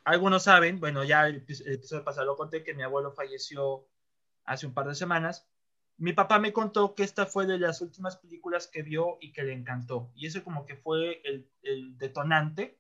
algunos 0.04 0.44
saben, 0.44 0.80
bueno, 0.80 1.04
ya 1.04 1.28
el, 1.28 1.46
el 1.48 1.74
episodio 1.74 2.04
pasado 2.04 2.36
conté, 2.36 2.64
que 2.64 2.74
mi 2.74 2.84
abuelo 2.84 3.12
falleció 3.12 3.88
hace 4.44 4.66
un 4.66 4.74
par 4.74 4.88
de 4.88 4.96
semanas, 4.96 5.48
mi 5.98 6.14
papá 6.14 6.38
me 6.38 6.54
contó 6.54 6.94
que 6.94 7.04
esta 7.04 7.26
fue 7.26 7.48
de 7.48 7.58
las 7.58 7.82
últimas 7.82 8.18
películas 8.18 8.68
que 8.68 8.84
vio 8.84 9.18
y 9.20 9.34
que 9.34 9.44
le 9.44 9.54
encantó. 9.54 10.12
Y 10.16 10.28
eso 10.28 10.44
como 10.44 10.66
que 10.66 10.76
fue 10.76 11.22
el, 11.24 11.50
detonante 11.98 12.80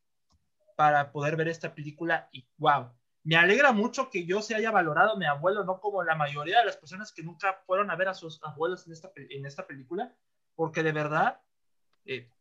para 0.75 1.11
poder 1.11 1.35
ver 1.35 1.47
esta 1.47 1.73
película 1.73 2.29
y 2.31 2.47
wow. 2.57 2.91
Me 3.23 3.35
alegra 3.35 3.73
mucho 3.73 4.09
que 4.09 4.25
yo 4.25 4.41
se 4.41 4.55
haya 4.55 4.71
valorado 4.71 5.17
mi 5.17 5.25
abuelo, 5.25 5.65
no 5.65 5.81
como 5.81 6.03
la 6.03 6.15
mayoría 6.15 6.59
de 6.59 6.65
las 6.65 6.77
personas 6.77 7.11
que 7.11 7.23
nunca 7.23 7.61
fueron 7.65 7.89
a 7.89 7.95
ver 7.95 8.07
a 8.07 8.13
sus 8.13 8.41
abuelos 8.43 8.85
en 8.85 8.93
esta, 8.93 9.11
en 9.15 9.45
esta 9.45 9.67
película, 9.67 10.15
porque 10.55 10.81
de 10.81 10.93
verdad 10.93 11.41
eh, 12.05 12.31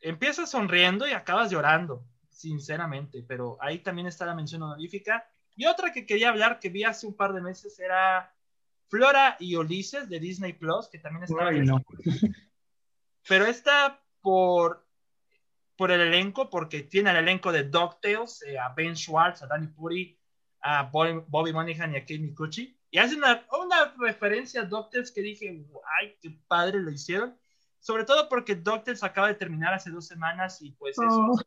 empiezas 0.00 0.50
sonriendo 0.50 1.08
y 1.08 1.12
acabas 1.12 1.50
llorando, 1.50 2.04
sinceramente, 2.28 3.24
pero 3.26 3.56
ahí 3.60 3.80
también 3.80 4.06
está 4.06 4.26
la 4.26 4.34
mención 4.34 4.62
honorífica. 4.62 5.28
Y 5.56 5.66
otra 5.66 5.90
que 5.92 6.06
quería 6.06 6.28
hablar 6.28 6.60
que 6.60 6.68
vi 6.68 6.84
hace 6.84 7.06
un 7.06 7.16
par 7.16 7.32
de 7.32 7.40
meses 7.40 7.80
era 7.80 8.35
Flora 8.88 9.36
y 9.40 9.56
Ulises 9.56 10.08
de 10.08 10.20
Disney 10.20 10.52
Plus, 10.52 10.88
que 10.88 10.98
también 10.98 11.24
está. 11.24 11.82
Pero 13.28 13.46
está 13.46 14.02
por, 14.20 14.86
por 15.76 15.90
el 15.90 16.00
elenco, 16.00 16.48
porque 16.48 16.82
tiene 16.82 17.10
el 17.10 17.16
elenco 17.16 17.52
de 17.52 17.64
DuckTales, 17.64 18.42
eh, 18.42 18.58
a 18.58 18.68
Ben 18.70 18.96
Schwartz, 18.96 19.42
a 19.42 19.46
Danny 19.46 19.66
Puri, 19.68 20.18
a 20.62 20.84
Bobby 20.84 21.52
Monahan 21.52 21.94
y 21.94 21.96
a 21.96 22.00
Kate 22.00 22.18
Mikuchi. 22.18 22.78
Y 22.90 22.98
hace 22.98 23.16
una, 23.16 23.44
una 23.60 23.94
referencia 23.98 24.62
a 24.62 24.64
DuckTales 24.64 25.10
que 25.10 25.20
dije, 25.20 25.66
ay, 26.00 26.16
qué 26.20 26.38
padre 26.46 26.80
lo 26.80 26.90
hicieron. 26.90 27.36
Sobre 27.80 28.04
todo 28.04 28.28
porque 28.28 28.54
DuckTales 28.54 29.02
acaba 29.02 29.28
de 29.28 29.34
terminar 29.34 29.74
hace 29.74 29.90
dos 29.90 30.06
semanas 30.06 30.60
y 30.62 30.72
pues 30.72 30.98
eso 30.98 31.06
oh. 31.08 31.40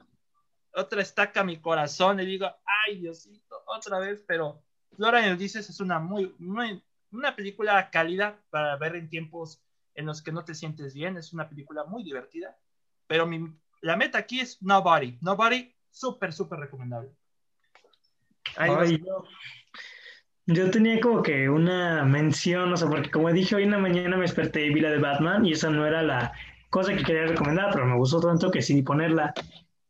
otra 0.74 1.02
estaca 1.02 1.44
mi 1.44 1.60
corazón 1.60 2.20
y 2.20 2.26
digo, 2.26 2.48
ay, 2.66 3.00
Diosito, 3.00 3.62
otra 3.66 4.00
vez, 4.00 4.24
pero 4.28 4.64
Flora 4.96 5.28
y 5.28 5.32
Ulises 5.32 5.70
es 5.70 5.80
una 5.80 6.00
muy, 6.00 6.34
muy, 6.40 6.82
una 7.12 7.36
película 7.36 7.90
cálida 7.90 8.40
para 8.50 8.78
ver 8.78 8.96
en 8.96 9.10
tiempos 9.10 9.62
en 9.96 10.06
los 10.06 10.22
que 10.22 10.32
no 10.32 10.46
te 10.46 10.56
sientes 10.56 10.94
bien. 10.94 11.18
Es 11.18 11.34
una 11.34 11.50
película 11.50 11.84
muy 11.86 12.04
divertida. 12.04 12.58
Pero 13.08 13.26
mi, 13.26 13.54
la 13.82 13.96
meta 13.96 14.18
aquí 14.18 14.40
es 14.40 14.62
Nobody. 14.62 15.18
Nobody, 15.22 15.74
súper, 15.90 16.34
súper 16.34 16.60
recomendable. 16.60 17.12
Ahí. 18.56 18.72
Ay, 18.78 19.04
yo, 19.06 19.26
yo 20.46 20.72
tenía 20.72 21.00
como 21.00 21.22
que 21.22 21.50
una 21.50 22.04
mención, 22.04 22.74
o 22.74 22.78
sea, 22.78 22.88
porque 22.88 23.12
como 23.12 23.32
dije, 23.32 23.56
hoy 23.56 23.64
en 23.64 23.72
la 23.72 23.78
mañana 23.78 24.16
me 24.16 24.24
desperté 24.24 24.66
y 24.66 24.74
vi 24.74 24.82
la 24.82 24.90
de 24.90 24.98
Batman 24.98 25.46
y 25.46 25.52
esa 25.52 25.70
no 25.70 25.86
era 25.86 26.02
la 26.02 26.34
cosa 26.70 26.96
que 26.96 27.04
quería 27.04 27.28
recomendar, 27.28 27.70
pero 27.72 27.86
me 27.86 27.98
gustó 27.98 28.20
tanto 28.20 28.50
que 28.50 28.60
decidí 28.60 28.82
ponerla. 28.82 29.34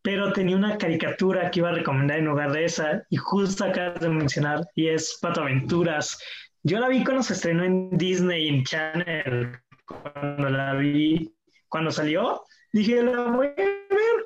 Pero 0.02 0.32
tenía 0.34 0.56
una 0.56 0.78
caricatura 0.78 1.52
que 1.52 1.60
iba 1.60 1.70
a 1.70 1.74
recomendar 1.74 2.20
en 2.20 2.26
lugar 2.26 2.52
de 2.52 2.66
esa 2.66 3.04
y 3.10 3.18
justo 3.18 3.66
acabas 3.66 4.00
de 4.00 4.10
mencionar 4.10 4.68
y 4.76 4.88
es 4.88 5.18
Pato 5.22 5.42
Aventuras. 5.42 6.20
Yo 6.64 6.80
la 6.80 6.90
vi 6.90 7.04
cuando 7.04 7.24
se 7.24 7.34
estrenó 7.34 7.64
en 7.64 7.90
Disney 7.98 8.48
en 8.50 8.64
Channel, 8.64 9.58
cuando 9.86 10.50
la 10.50 10.74
vi, 10.74 11.34
cuando 11.68 11.92
salió, 11.92 12.44
dije, 12.74 13.02
la 13.02 13.24
voy 13.32 13.48
a 13.48 13.56
ver. 13.56 14.26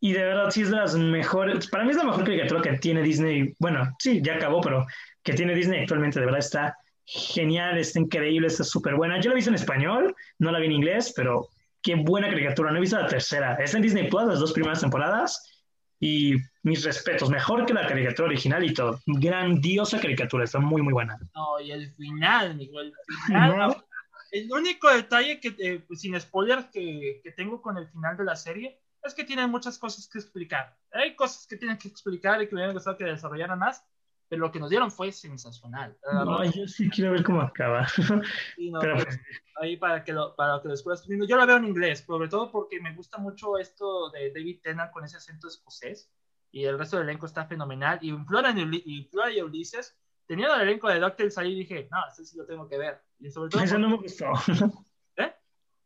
Y 0.00 0.12
de 0.12 0.24
verdad 0.24 0.50
sí 0.50 0.62
es 0.62 0.70
de 0.70 0.76
las 0.76 0.94
mejores, 0.96 1.68
para 1.68 1.84
mí 1.84 1.90
es 1.90 1.96
la 1.96 2.04
mejor 2.04 2.24
caricatura 2.24 2.62
que 2.62 2.78
tiene 2.78 3.02
Disney. 3.02 3.54
Bueno, 3.58 3.94
sí, 3.98 4.20
ya 4.22 4.34
acabó, 4.34 4.60
pero 4.60 4.86
que 5.22 5.34
tiene 5.34 5.54
Disney 5.54 5.80
actualmente, 5.80 6.20
de 6.20 6.26
verdad 6.26 6.40
está 6.40 6.76
genial, 7.04 7.78
está 7.78 8.00
increíble, 8.00 8.48
está 8.48 8.64
súper 8.64 8.94
buena. 8.94 9.20
Yo 9.20 9.30
la 9.30 9.36
visto 9.36 9.50
en 9.50 9.54
español, 9.54 10.14
no 10.38 10.50
la 10.50 10.58
vi 10.58 10.66
en 10.66 10.72
inglés, 10.72 11.12
pero 11.16 11.48
qué 11.82 11.94
buena 11.94 12.28
caricatura. 12.28 12.70
No 12.70 12.78
he 12.78 12.80
visto 12.80 13.00
la 13.00 13.06
tercera. 13.06 13.54
Está 13.54 13.78
en 13.78 13.82
Disney 13.82 14.08
Plus, 14.08 14.26
las 14.26 14.40
dos 14.40 14.52
primeras 14.52 14.80
temporadas. 14.80 15.57
Y 16.00 16.36
mis 16.62 16.84
respetos, 16.84 17.28
mejor 17.28 17.66
que 17.66 17.74
la 17.74 17.86
caricatura 17.86 18.28
original 18.28 18.64
y 18.64 18.72
todo. 18.72 19.00
Grandiosa 19.06 20.00
caricatura, 20.00 20.44
está 20.44 20.60
muy, 20.60 20.82
muy 20.82 20.92
buena. 20.92 21.18
No, 21.34 21.60
y 21.60 21.72
el 21.72 21.90
final, 21.92 22.56
Nico, 22.56 22.80
el 22.80 22.92
final. 23.26 23.56
No. 23.56 23.84
El 24.30 24.52
único 24.52 24.90
detalle 24.90 25.40
que, 25.40 25.56
eh, 25.58 25.84
pues, 25.86 26.00
sin 26.02 26.18
spoilers 26.20 26.66
que, 26.66 27.20
que 27.24 27.32
tengo 27.32 27.62
con 27.62 27.78
el 27.78 27.88
final 27.88 28.16
de 28.16 28.24
la 28.24 28.36
serie 28.36 28.78
es 29.02 29.14
que 29.14 29.24
tiene 29.24 29.46
muchas 29.46 29.78
cosas 29.78 30.08
que 30.08 30.18
explicar. 30.18 30.76
Hay 30.92 31.16
cosas 31.16 31.46
que 31.46 31.56
tienen 31.56 31.78
que 31.78 31.88
explicar 31.88 32.42
y 32.42 32.46
que 32.46 32.54
me 32.54 32.60
hubiera 32.60 32.74
gustado 32.74 32.96
que 32.96 33.04
desarrollaran 33.04 33.58
más, 33.58 33.84
pero 34.28 34.42
lo 34.42 34.52
que 34.52 34.60
nos 34.60 34.70
dieron 34.70 34.90
fue 34.90 35.10
sensacional. 35.12 35.96
No, 36.12 36.44
yo 36.44 36.66
sí 36.66 36.90
quiero 36.90 37.12
ver 37.12 37.22
cómo 37.22 37.40
acaba. 37.40 37.86
sí, 38.56 38.70
no, 38.70 38.80
pero 38.80 38.96
pues, 38.96 39.18
ahí 39.56 39.76
para 39.76 40.04
que 40.04 40.12
lo, 40.12 40.36
para 40.36 40.60
que 40.60 40.68
lo 40.68 40.72
descubras. 40.72 41.04
Yo 41.06 41.36
la 41.36 41.46
veo 41.46 41.56
en 41.56 41.64
inglés, 41.64 42.04
sobre 42.06 42.28
todo 42.28 42.50
porque 42.50 42.80
me 42.80 42.94
gusta 42.94 43.18
mucho 43.18 43.58
esto 43.58 44.10
de 44.10 44.30
David 44.32 44.60
Tennant 44.62 44.92
con 44.92 45.04
ese 45.04 45.16
acento 45.16 45.48
escocés 45.48 46.10
y 46.50 46.64
el 46.64 46.78
resto 46.78 46.96
del 46.98 47.08
elenco 47.08 47.26
está 47.26 47.46
fenomenal. 47.46 47.98
Y 48.02 48.12
Flora 48.26 48.54
y, 48.56 49.04
Flora 49.10 49.32
y 49.32 49.40
Ulises, 49.40 49.96
teniendo 50.26 50.54
el 50.54 50.62
elenco 50.62 50.88
de 50.88 51.00
DuckTales 51.00 51.38
ahí, 51.38 51.54
dije, 51.54 51.88
no, 51.90 51.98
este 52.08 52.24
sí 52.24 52.36
lo 52.36 52.46
tengo 52.46 52.68
que 52.68 52.78
ver. 52.78 53.00
Y 53.18 53.30
sobre 53.30 53.50
todo, 53.50 53.62
esa 53.62 53.78
no 53.78 53.88
me 53.88 53.96
gustó. 53.96 54.26
¿Eh? 55.16 55.34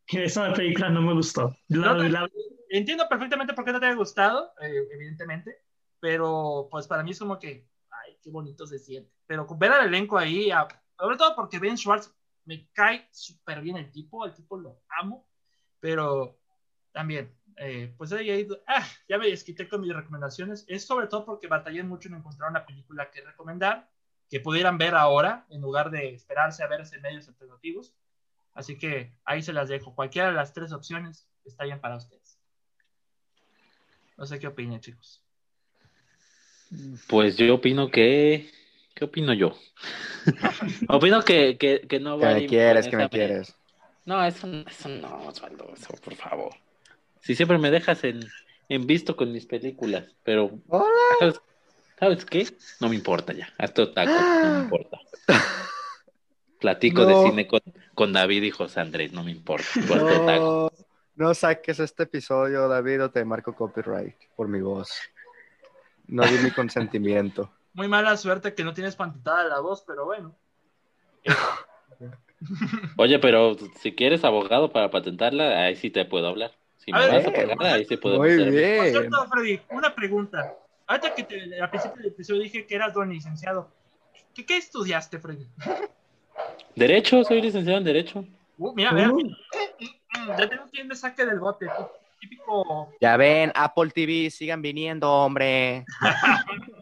Esa 0.09 0.53
película 0.53 0.89
no 0.91 1.03
me 1.03 1.15
gustó. 1.15 1.55
La- 1.69 1.95
No, 1.95 2.03
la- 2.09 2.29
entiendo 2.71 3.09
perfectamente 3.09 3.55
por 3.55 3.65
qué 3.65 3.73
no 3.73 3.81
te 3.81 3.87
ha 3.87 3.95
gustado, 3.95 4.53
eh, 4.61 4.89
evidentemente, 4.93 5.57
pero 6.01 6.69
pues 6.71 6.87
para 6.87 7.03
mí 7.03 7.13
es 7.13 7.19
como 7.19 7.39
que, 7.39 7.69
qué 8.23 8.31
bonito 8.31 8.67
se 8.67 8.79
siente. 8.79 9.11
Pero 9.27 9.47
ver 9.57 9.73
al 9.73 9.87
elenco 9.89 10.17
ahí, 10.17 10.51
a- 10.51 10.69
sobre 10.99 11.17
todo 11.17 11.35
porque 11.35 11.59
Ben 11.59 11.77
Schwartz 11.77 12.15
me 12.45 12.69
cae 12.73 13.09
súper 13.11 13.61
bien 13.61 13.77
el 13.77 13.91
tipo, 13.91 14.25
el 14.25 14.35
tipo 14.35 14.57
lo 14.59 14.83
amo, 15.01 15.27
pero 15.81 16.39
también, 16.93 17.35
eh, 17.57 17.93
pues 17.97 18.13
ahí, 18.13 18.31
ahí- 18.31 18.49
ah, 18.67 18.87
ya 19.09 19.19
me 19.19 19.29
desquité 19.29 19.69
con 19.69 19.81
mis 19.81 19.95
recomendaciones. 19.95 20.65
Es 20.69 20.87
sobre 20.87 21.07
todo 21.07 21.25
porque 21.25 21.47
batallé 21.49 21.83
mucho 21.83 22.09
en 22.09 22.15
encontrar 22.17 22.51
una 22.51 22.65
película 22.67 23.11
que 23.11 23.23
recomendar, 23.23 23.91
que 24.29 24.41
pudieran 24.41 24.79
ver 24.79 24.95
ahora, 24.95 25.47
en 25.51 25.61
lugar 25.61 25.91
de 25.91 26.15
esperarse 26.15 26.63
a 26.63 26.67
verse 26.67 26.97
en 26.97 27.03
medios 27.03 27.29
alternativos. 27.29 27.95
Así 28.55 28.79
que 28.79 29.15
ahí 29.25 29.43
se 29.43 29.53
las 29.53 29.69
dejo. 29.69 29.95
Cualquiera 29.95 30.29
de 30.29 30.35
las 30.35 30.53
tres 30.53 30.73
opciones 30.73 31.29
está 31.45 31.65
bien 31.65 31.81
para 31.81 31.97
ustedes. 31.97 32.39
No 34.17 34.27
sé 34.27 34.39
qué 34.39 34.47
opinan, 34.47 34.81
chicos. 34.81 35.23
Pues 37.09 37.37
yo 37.37 37.55
opino 37.55 37.91
que. 37.91 38.51
¿Qué 38.95 39.05
opino 39.05 39.33
yo? 39.33 39.57
opino 40.89 41.23
que, 41.25 41.57
que, 41.59 41.81
que 41.89 41.99
no 42.01 42.19
Que 42.19 42.27
va 42.27 42.35
me 42.35 42.47
quieres, 42.47 42.89
que 42.89 42.97
me 42.97 43.09
quieres. 43.09 43.55
No, 44.05 44.25
eso, 44.25 44.47
eso 44.69 44.89
no, 44.89 45.27
Osvaldo, 45.29 45.73
eso, 45.75 45.95
por 46.05 46.15
favor. 46.15 46.53
Si 47.21 47.35
siempre 47.35 47.57
me 47.59 47.71
dejas 47.71 48.03
en, 48.05 48.21
en 48.69 48.87
visto 48.87 49.17
con 49.17 49.33
mis 49.33 49.47
películas, 49.47 50.05
pero. 50.25 50.59
Hola. 50.69 50.87
¿sabes, 51.19 51.41
¿Sabes 51.99 52.25
qué? 52.25 52.49
No 52.81 52.89
me 52.89 52.97
importa 52.97 53.33
ya. 53.33 53.49
Hasta 53.59 53.93
taco, 53.93 54.11
no 54.11 54.51
me 54.53 54.59
importa. 54.65 54.99
Platico 56.61 57.03
No. 57.03 57.09
de 57.09 57.29
cine 57.31 57.47
con, 57.49 57.61
con 57.95 58.13
David 58.13 58.43
y 58.45 58.51
José 58.51 58.81
Andrés, 58.81 59.13
no 59.13 59.25
me 59.25 59.31
importa. 59.33 59.67
No, 60.39 60.71
no 61.17 61.35
saques 61.35 61.81
este 61.81 62.05
episodio, 62.05 62.69
David, 62.69 63.05
o 63.05 63.11
te 63.11 63.25
marco 63.25 63.55
copyright 63.55 64.15
por 64.37 64.49
mi 64.49 64.61
voz. 64.61 64.91
No 66.09 66.25
di 66.27 66.39
mi 66.39 66.51
consentimiento. 66.51 67.51
Muy 67.75 67.89
mala 67.89 68.17
suerte 68.17 68.55
que 68.55 68.65
no 68.65 68.75
tienes 68.75 68.97
pantada 68.97 69.45
la 69.45 69.61
voz, 69.61 69.83
pero 69.87 70.05
bueno. 70.05 70.37
Oye, 72.97 73.19
pero 73.19 73.57
si 73.81 73.93
quieres 73.95 74.25
abogado 74.25 74.73
para 74.73 74.91
patentarla, 74.91 75.65
ahí 75.65 75.77
sí 75.77 75.91
te 75.91 76.05
puedo 76.05 76.27
hablar. 76.29 76.53
Si 76.77 76.91
A 76.93 76.99
me 76.99 77.07
ver, 77.07 77.15
vas 77.15 77.27
a 77.27 77.33
pagar, 77.33 77.63
ahí 77.75 77.85
sí 77.85 77.97
puedo 77.97 78.19
Muy 78.19 78.31
hacer- 78.31 78.45
Por 78.45 78.53
bien. 78.53 78.91
cierto, 78.91 79.27
Freddy, 79.29 79.61
una 79.71 79.95
pregunta. 79.95 80.55
Ahorita 80.87 81.15
que 81.15 81.23
te, 81.23 81.61
al 81.61 81.71
principio 81.71 81.99
del 81.99 82.09
episodio 82.09 82.43
dije 82.43 82.67
que 82.67 82.75
eras 82.75 82.93
don 82.93 83.09
licenciado. 83.09 83.71
¿Qué, 84.35 84.45
qué 84.45 84.57
estudiaste, 84.57 85.19
Freddy? 85.21 85.47
Derecho, 86.75 87.23
soy 87.25 87.41
licenciado 87.41 87.79
en 87.79 87.85
Derecho. 87.85 88.25
Uh, 88.59 88.75
mira, 88.75 88.93
mira, 88.93 89.11
Uh. 89.13 89.17
mira. 89.17 89.37
Ya 90.37 90.49
tengo 90.49 90.65
quien 90.71 90.89
me 90.89 90.97
saque 90.97 91.25
del 91.25 91.39
bote. 91.39 91.67
Típico. 92.23 92.95
Ya 93.01 93.17
ven, 93.17 93.51
Apple 93.55 93.91
TV, 93.91 94.31
sigan 94.31 94.63
viniendo, 94.63 95.11
hombre. 95.11 95.85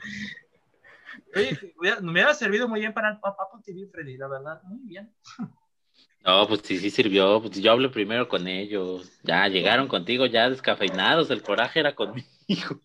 Oye, 1.35 1.59
me 2.03 2.11
hubiera 2.13 2.35
servido 2.35 2.69
muy 2.69 2.81
bien 2.81 2.93
para 2.93 3.11
Apple 3.23 3.61
TV, 3.65 3.89
Freddy, 3.91 4.19
la 4.19 4.29
verdad. 4.29 4.61
Muy 4.65 4.81
bien. 4.85 5.11
No, 6.23 6.47
pues 6.47 6.61
sí, 6.63 6.79
sí 6.79 6.91
sirvió. 6.91 7.41
Pues 7.41 7.59
yo 7.59 7.73
hablé 7.73 7.89
primero 7.89 8.29
con 8.29 8.47
ellos. 8.47 9.11
Ya 9.23 9.49
llegaron 9.49 9.89
contigo, 9.89 10.27
ya 10.27 10.51
descafeinados. 10.51 11.31
El 11.31 11.43
coraje 11.43 11.81
era 11.81 11.95
conmigo. 11.95 12.27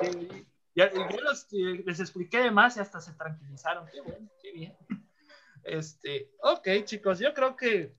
Sí, 0.00 0.46
ya, 0.74 0.90
yo 0.92 1.20
los- 1.22 1.46
les 1.52 2.00
expliqué 2.00 2.38
de 2.38 2.50
más 2.50 2.76
y 2.76 2.80
hasta 2.80 3.00
se 3.00 3.12
tranquilizaron. 3.12 3.86
Qué 3.92 4.00
bueno, 4.00 4.28
qué 4.42 4.52
bien. 4.52 4.76
Este, 5.64 6.30
ok, 6.40 6.68
chicos, 6.84 7.18
yo 7.20 7.32
creo 7.34 7.54
que 7.56 7.94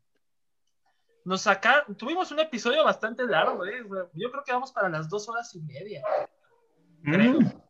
nos 1.26 1.42
sacaron, 1.42 1.96
tuvimos 1.96 2.32
un 2.32 2.40
episodio 2.40 2.84
bastante 2.84 3.24
largo, 3.26 3.66
¿eh? 3.66 3.84
Yo 4.14 4.32
creo 4.32 4.44
que 4.44 4.52
vamos 4.52 4.72
para 4.72 4.90
las 4.90 5.10
dos 5.10 5.28
horas 5.30 5.54
y 5.56 5.62
media. 5.62 6.04
Creo. 7.04 7.40
Mm. 7.40 7.62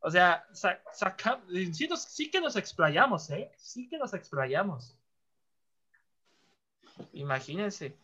O 0.00 0.10
sea, 0.10 0.46
sa- 0.52 0.80
saca- 0.92 1.40
sí, 1.72 1.88
nos- 1.88 2.02
sí 2.02 2.30
que 2.30 2.40
nos 2.40 2.56
explayamos, 2.56 3.28
¿eh? 3.30 3.50
Sí 3.56 3.88
que 3.88 3.98
nos 3.98 4.14
explayamos. 4.14 4.96
Imagínense. 7.12 7.96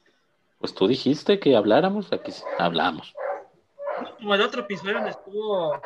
Pues 0.59 0.75
tú 0.75 0.87
dijiste 0.87 1.39
que 1.39 1.57
habláramos, 1.57 2.13
aquí 2.13 2.33
sí, 2.33 2.43
hablamos. 2.59 3.15
como 4.19 4.35
el 4.35 4.41
otro 4.41 4.63
episodio 4.63 5.01
me 5.01 5.11
estuvo 5.11 5.81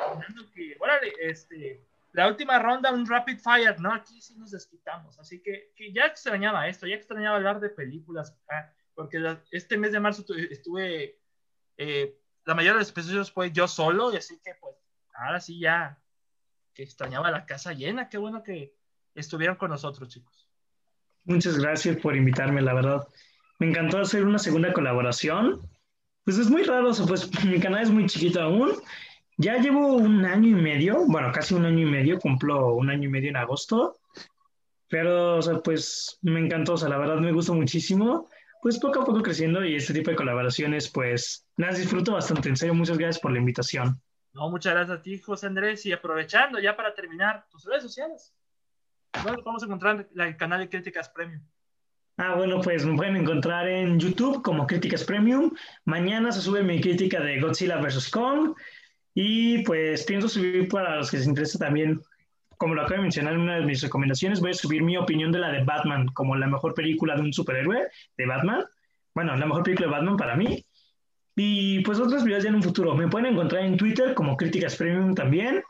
que, 0.54 0.76
órale, 0.80 1.12
este, 1.20 1.84
la 2.12 2.28
última 2.28 2.58
ronda, 2.58 2.90
un 2.92 3.06
rapid 3.06 3.38
fire, 3.38 3.78
¿no? 3.80 3.92
Aquí 3.92 4.20
sí 4.22 4.34
nos 4.36 4.50
desquitamos, 4.50 5.18
así 5.18 5.40
que, 5.42 5.72
que 5.76 5.92
ya 5.92 6.06
extrañaba 6.06 6.68
esto, 6.68 6.86
ya 6.86 6.94
extrañaba 6.96 7.36
hablar 7.36 7.60
de 7.60 7.68
películas 7.70 8.36
acá, 8.44 8.72
porque 8.98 9.20
la- 9.20 9.40
este 9.52 9.78
mes 9.78 9.92
de 9.92 10.00
marzo 10.00 10.24
tu- 10.24 10.34
estuve, 10.34 11.20
eh, 11.76 12.18
la 12.44 12.54
mayoría 12.56 12.72
de 12.72 12.80
los 12.80 12.90
episodios 12.90 13.30
fue 13.30 13.52
yo 13.52 13.68
solo, 13.68 14.12
y 14.12 14.16
así 14.16 14.40
que, 14.44 14.56
pues, 14.60 14.74
ahora 15.14 15.38
sí 15.38 15.60
ya, 15.60 16.02
que 16.74 16.82
extrañaba 16.82 17.30
la 17.30 17.46
casa 17.46 17.72
llena, 17.72 18.08
qué 18.08 18.18
bueno 18.18 18.42
que 18.42 18.74
estuvieron 19.14 19.54
con 19.54 19.70
nosotros, 19.70 20.08
chicos. 20.08 20.48
Muchas 21.22 21.56
gracias 21.58 21.96
por 21.98 22.16
invitarme, 22.16 22.60
la 22.60 22.74
verdad. 22.74 23.06
Me 23.60 23.68
encantó 23.68 23.98
hacer 24.00 24.24
una 24.24 24.40
segunda 24.40 24.72
colaboración. 24.72 25.60
Pues 26.24 26.36
es 26.38 26.50
muy 26.50 26.64
raro, 26.64 26.90
pues 27.06 27.30
mi 27.46 27.60
canal 27.60 27.84
es 27.84 27.90
muy 27.90 28.06
chiquito 28.06 28.42
aún. 28.42 28.72
Ya 29.36 29.58
llevo 29.58 29.94
un 29.94 30.24
año 30.24 30.58
y 30.58 30.60
medio, 30.60 31.06
bueno, 31.06 31.30
casi 31.32 31.54
un 31.54 31.64
año 31.66 31.86
y 31.86 31.90
medio, 31.90 32.18
cumplo 32.18 32.74
un 32.74 32.90
año 32.90 33.04
y 33.04 33.12
medio 33.12 33.28
en 33.28 33.36
agosto. 33.36 34.00
Pero, 34.88 35.36
o 35.36 35.42
sea, 35.42 35.60
pues 35.60 36.18
me 36.22 36.40
encantó, 36.40 36.72
o 36.72 36.76
sea, 36.76 36.88
la 36.88 36.98
verdad 36.98 37.18
me 37.18 37.30
gusta 37.30 37.52
muchísimo. 37.52 38.28
Pues 38.60 38.78
poco 38.78 39.02
a 39.02 39.04
poco 39.04 39.22
creciendo 39.22 39.64
y 39.64 39.76
este 39.76 39.94
tipo 39.94 40.10
de 40.10 40.16
colaboraciones, 40.16 40.90
pues 40.90 41.46
las 41.56 41.78
disfruto 41.78 42.12
bastante. 42.12 42.48
En 42.48 42.56
serio, 42.56 42.74
muchas 42.74 42.98
gracias 42.98 43.20
por 43.20 43.32
la 43.32 43.38
invitación. 43.38 44.00
No, 44.32 44.50
muchas 44.50 44.74
gracias 44.74 44.98
a 44.98 45.02
ti, 45.02 45.18
José 45.18 45.46
Andrés, 45.46 45.84
y 45.86 45.92
aprovechando 45.92 46.58
ya 46.58 46.76
para 46.76 46.94
terminar, 46.94 47.46
tus 47.50 47.64
redes 47.64 47.82
sociales. 47.82 48.34
¿Dónde 49.24 49.42
podemos 49.42 49.62
encontrar 49.62 50.08
el 50.14 50.36
canal 50.36 50.60
de 50.60 50.68
Críticas 50.68 51.08
Premium? 51.08 51.42
Ah, 52.18 52.34
bueno, 52.34 52.60
pues 52.60 52.84
me 52.84 52.96
pueden 52.96 53.16
encontrar 53.16 53.68
en 53.68 53.98
YouTube 53.98 54.42
como 54.42 54.66
Críticas 54.66 55.04
Premium. 55.04 55.52
Mañana 55.84 56.32
se 56.32 56.40
sube 56.40 56.62
mi 56.62 56.80
crítica 56.80 57.20
de 57.20 57.40
Godzilla 57.40 57.76
vs. 57.78 58.10
Kong. 58.10 58.54
Y 59.14 59.62
pues 59.64 60.04
pienso 60.04 60.28
subir 60.28 60.68
para 60.68 60.96
los 60.96 61.10
que 61.10 61.16
les 61.16 61.26
interese 61.26 61.58
también, 61.58 62.00
como 62.58 62.74
lo 62.74 62.82
acabo 62.82 62.96
de 62.96 63.02
mencionar 63.02 63.34
en 63.34 63.40
una 63.40 63.56
de 63.56 63.64
mis 63.64 63.82
recomendaciones, 63.82 64.40
voy 64.40 64.50
a 64.50 64.54
subir 64.54 64.82
mi 64.82 64.96
opinión 64.96 65.32
de 65.32 65.38
la 65.38 65.50
de 65.50 65.62
Batman 65.64 66.08
como 66.08 66.36
la 66.36 66.46
mejor 66.46 66.74
película 66.74 67.14
de 67.14 67.22
un 67.22 67.32
superhéroe 67.32 67.88
de 68.16 68.26
Batman. 68.26 68.64
Bueno, 69.14 69.34
la 69.36 69.46
mejor 69.46 69.62
película 69.62 69.86
de 69.86 69.92
Batman 69.92 70.16
para 70.16 70.36
mí. 70.36 70.64
Y 71.36 71.80
pues 71.80 72.00
otros 72.00 72.24
videos 72.24 72.42
ya 72.42 72.50
en 72.50 72.56
un 72.56 72.62
futuro. 72.62 72.96
Me 72.96 73.06
pueden 73.08 73.32
encontrar 73.32 73.62
en 73.62 73.76
Twitter 73.76 74.12
como 74.12 74.36
Críticas 74.36 74.76
Premium 74.76 75.14
también. 75.14 75.62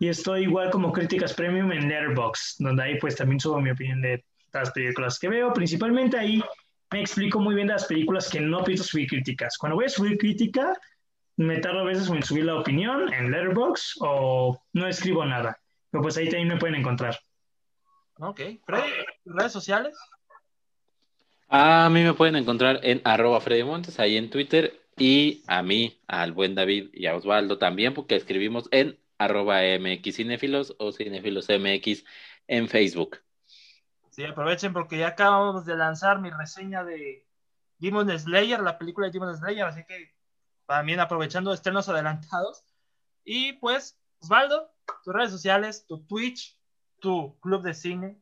y 0.00 0.08
estoy 0.08 0.42
igual 0.42 0.70
como 0.70 0.92
Críticas 0.92 1.32
Premium 1.34 1.70
en 1.70 1.88
Letterboxd, 1.88 2.56
donde 2.58 2.82
ahí 2.82 2.98
pues 2.98 3.14
también 3.14 3.38
subo 3.38 3.60
mi 3.60 3.70
opinión 3.70 4.02
de 4.02 4.24
las 4.52 4.72
películas 4.72 5.18
que 5.20 5.28
veo. 5.28 5.52
Principalmente 5.52 6.18
ahí 6.18 6.42
me 6.92 7.00
explico 7.00 7.38
muy 7.40 7.54
bien 7.54 7.68
de 7.68 7.74
las 7.74 7.86
películas 7.86 8.28
que 8.28 8.40
no 8.40 8.64
pienso 8.64 8.82
subir 8.84 9.08
críticas. 9.08 9.56
Cuando 9.56 9.76
voy 9.76 9.84
a 9.84 9.88
subir 9.88 10.18
crítica, 10.18 10.74
me 11.36 11.58
tardo 11.58 11.80
a 11.80 11.84
veces 11.84 12.08
en 12.10 12.22
subir 12.22 12.44
la 12.44 12.56
opinión 12.56 13.12
en 13.12 13.30
Letterboxd 13.30 13.98
o 14.00 14.60
no 14.72 14.86
escribo 14.88 15.24
nada. 15.24 15.58
Pero 15.94 16.02
pues 16.02 16.16
ahí 16.16 16.28
también 16.28 16.48
me 16.48 16.56
pueden 16.56 16.74
encontrar. 16.74 17.20
Ok. 18.18 18.40
Freddy, 18.66 18.90
¿redes 19.26 19.52
sociales? 19.52 19.96
A 21.48 21.88
mí 21.88 22.02
me 22.02 22.14
pueden 22.14 22.34
encontrar 22.34 22.80
en 22.82 23.00
arroba 23.04 23.40
Freddy 23.40 23.62
Montes, 23.62 24.00
ahí 24.00 24.16
en 24.16 24.28
Twitter, 24.28 24.88
y 24.96 25.44
a 25.46 25.62
mí, 25.62 26.02
al 26.08 26.32
buen 26.32 26.56
David 26.56 26.90
y 26.92 27.06
a 27.06 27.14
Osvaldo 27.14 27.58
también, 27.58 27.94
porque 27.94 28.16
escribimos 28.16 28.68
en 28.72 28.98
arroba 29.18 29.60
MX 29.78 30.16
Cinefilos 30.16 30.74
o 30.80 30.90
Cinefilos 30.90 31.48
MX 31.48 32.04
en 32.48 32.68
Facebook. 32.68 33.20
Sí, 34.10 34.24
aprovechen 34.24 34.72
porque 34.72 34.98
ya 34.98 35.06
acabamos 35.06 35.64
de 35.64 35.76
lanzar 35.76 36.18
mi 36.18 36.30
reseña 36.30 36.82
de 36.82 37.24
Demon 37.78 38.10
Slayer, 38.18 38.58
la 38.58 38.78
película 38.78 39.06
de 39.06 39.12
Demon 39.12 39.36
Slayer, 39.36 39.64
así 39.64 39.84
que 39.84 40.12
también 40.66 40.98
aprovechando 40.98 41.52
estrenos 41.52 41.88
adelantados. 41.88 42.64
Y 43.24 43.52
pues, 43.52 43.96
Osvaldo, 44.18 44.73
tus 45.04 45.14
redes 45.14 45.30
sociales, 45.30 45.84
tu 45.86 46.04
Twitch, 46.04 46.56
tu 47.00 47.38
club 47.40 47.62
de 47.62 47.74
cine. 47.74 48.18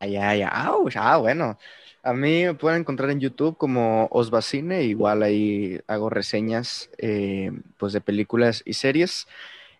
Ay, 0.00 0.16
ay, 0.16 0.42
ah, 0.42 1.16
bueno. 1.18 1.58
A 2.02 2.12
mí 2.12 2.44
me 2.44 2.54
pueden 2.54 2.80
encontrar 2.80 3.10
en 3.10 3.20
YouTube 3.20 3.56
como 3.56 4.08
Osvacine, 4.12 4.84
igual 4.84 5.22
ahí 5.22 5.80
hago 5.88 6.08
reseñas 6.08 6.90
eh, 6.98 7.50
pues 7.78 7.92
de 7.92 8.00
películas 8.00 8.62
y 8.64 8.74
series. 8.74 9.26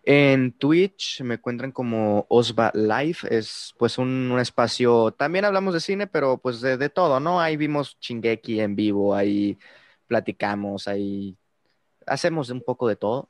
En 0.03 0.51
Twitch 0.51 1.21
me 1.21 1.35
encuentran 1.35 1.71
como 1.71 2.25
Osva 2.29 2.71
Live, 2.73 3.19
es 3.29 3.73
pues 3.77 3.97
un, 3.97 4.37
espacio, 4.39 5.11
también 5.11 5.45
hablamos 5.45 5.73
de 5.73 5.79
cine, 5.79 6.07
pero 6.07 6.37
pues 6.37 6.61
de, 6.61 6.77
de, 6.77 6.89
todo, 6.89 7.19
¿no? 7.19 7.39
Ahí 7.41 7.57
vimos 7.57 7.99
Chingeki 7.99 8.59
en 8.61 8.75
vivo, 8.75 9.15
ahí 9.15 9.57
platicamos, 10.07 10.87
ahí 10.87 11.37
hacemos 12.05 12.49
un 12.49 12.61
poco 12.61 12.87
de 12.87 12.95
todo. 12.95 13.29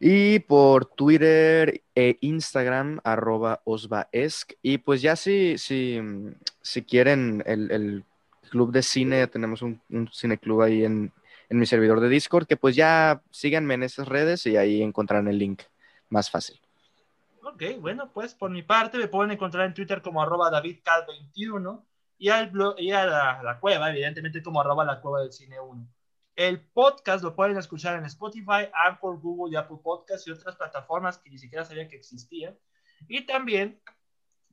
Y 0.00 0.38
por 0.40 0.86
Twitter 0.86 1.82
e 1.94 2.18
Instagram, 2.20 3.00
arroba 3.02 3.60
osvaesc. 3.64 4.52
Y 4.62 4.78
pues 4.78 5.02
ya 5.02 5.16
si, 5.16 5.58
si, 5.58 6.00
si 6.62 6.82
quieren 6.82 7.42
el, 7.46 7.70
el, 7.70 8.04
club 8.50 8.72
de 8.72 8.82
cine, 8.82 9.26
tenemos 9.26 9.60
un, 9.60 9.78
un 9.90 10.08
cineclub 10.10 10.62
ahí 10.62 10.82
en, 10.82 11.12
en, 11.50 11.58
mi 11.58 11.66
servidor 11.66 12.00
de 12.00 12.08
Discord, 12.08 12.46
que 12.46 12.56
pues 12.56 12.74
ya 12.74 13.20
síganme 13.30 13.74
en 13.74 13.82
esas 13.82 14.08
redes 14.08 14.46
y 14.46 14.56
ahí 14.56 14.82
encontrarán 14.82 15.28
el 15.28 15.38
link 15.38 15.64
más 16.08 16.30
fácil. 16.30 16.58
Ok, 17.42 17.62
bueno, 17.80 18.10
pues 18.12 18.34
por 18.34 18.50
mi 18.50 18.62
parte 18.62 18.96
me 18.96 19.08
pueden 19.08 19.32
encontrar 19.32 19.66
en 19.66 19.74
Twitter 19.74 20.00
como 20.00 20.22
arroba 20.22 20.50
davidcal21 20.50 21.82
y, 22.18 22.28
al 22.30 22.50
blog, 22.50 22.74
y 22.78 22.90
a 22.90 23.04
la, 23.04 23.42
la, 23.42 23.60
cueva, 23.60 23.90
evidentemente, 23.90 24.42
como 24.42 24.60
arroba 24.60 24.84
la 24.84 25.00
cueva 25.00 25.20
del 25.20 25.32
cine 25.32 25.60
1. 25.60 25.86
El 26.38 26.60
podcast 26.60 27.24
lo 27.24 27.34
pueden 27.34 27.56
escuchar 27.56 27.98
en 27.98 28.04
Spotify, 28.04 28.70
Anchor, 28.72 29.18
Google 29.18 29.52
y 29.52 29.56
Apple 29.56 29.78
Podcasts 29.82 30.28
y 30.28 30.30
otras 30.30 30.54
plataformas 30.54 31.18
que 31.18 31.30
ni 31.30 31.36
siquiera 31.36 31.64
sabía 31.64 31.88
que 31.88 31.96
existían. 31.96 32.56
Y 33.08 33.26
también 33.26 33.82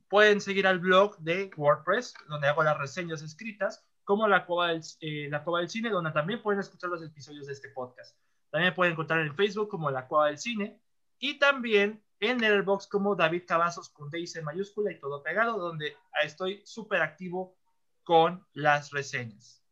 pueden 0.08 0.40
seguir 0.40 0.66
al 0.66 0.80
blog 0.80 1.16
de 1.18 1.48
WordPress, 1.56 2.14
donde 2.26 2.48
hago 2.48 2.64
las 2.64 2.76
reseñas 2.76 3.22
escritas, 3.22 3.86
como 4.02 4.26
la 4.26 4.46
cueva, 4.46 4.70
del, 4.70 4.82
eh, 4.98 5.28
la 5.30 5.44
cueva 5.44 5.60
del 5.60 5.68
cine, 5.68 5.90
donde 5.90 6.10
también 6.10 6.42
pueden 6.42 6.58
escuchar 6.58 6.90
los 6.90 7.04
episodios 7.04 7.46
de 7.46 7.52
este 7.52 7.68
podcast. 7.68 8.18
También 8.50 8.74
pueden 8.74 8.94
encontrar 8.94 9.20
en 9.20 9.36
Facebook 9.36 9.68
como 9.68 9.88
la 9.88 10.08
cueva 10.08 10.26
del 10.26 10.38
cine 10.38 10.80
y 11.20 11.38
también 11.38 12.02
en 12.18 12.38
Letterboxd 12.38 12.88
como 12.88 13.14
David 13.14 13.44
Cavazos 13.46 13.90
con 13.90 14.10
D 14.10 14.24
en 14.34 14.44
mayúscula 14.44 14.90
y 14.90 14.98
todo 14.98 15.22
pegado, 15.22 15.56
donde 15.56 15.96
estoy 16.24 16.62
súper 16.64 17.00
activo 17.02 17.56
con 18.02 18.44
las 18.54 18.90
reseñas. 18.90 19.62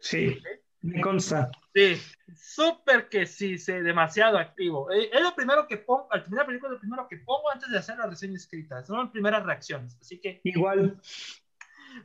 Sí, 0.00 0.40
me 0.84 1.00
consta. 1.00 1.50
Sí, 1.74 2.00
súper 2.36 3.08
que 3.08 3.26
sí, 3.26 3.58
sé, 3.58 3.82
demasiado 3.82 4.38
activo. 4.38 4.90
Eh, 4.92 5.10
es 5.12 5.20
lo 5.20 5.34
primero 5.34 5.66
que 5.66 5.78
pongo, 5.78 6.06
al 6.10 6.22
primera 6.22 6.46
película 6.46 6.70
es 6.70 6.74
lo 6.74 6.80
primero 6.80 7.08
que 7.08 7.18
pongo 7.18 7.50
antes 7.50 7.70
de 7.70 7.78
hacer 7.78 7.98
la 7.98 8.06
reseña 8.06 8.36
escrita. 8.36 8.84
Son 8.84 8.98
las 8.98 9.10
primeras 9.10 9.44
reacciones, 9.44 9.96
así 10.00 10.20
que... 10.20 10.40
Igual. 10.44 11.00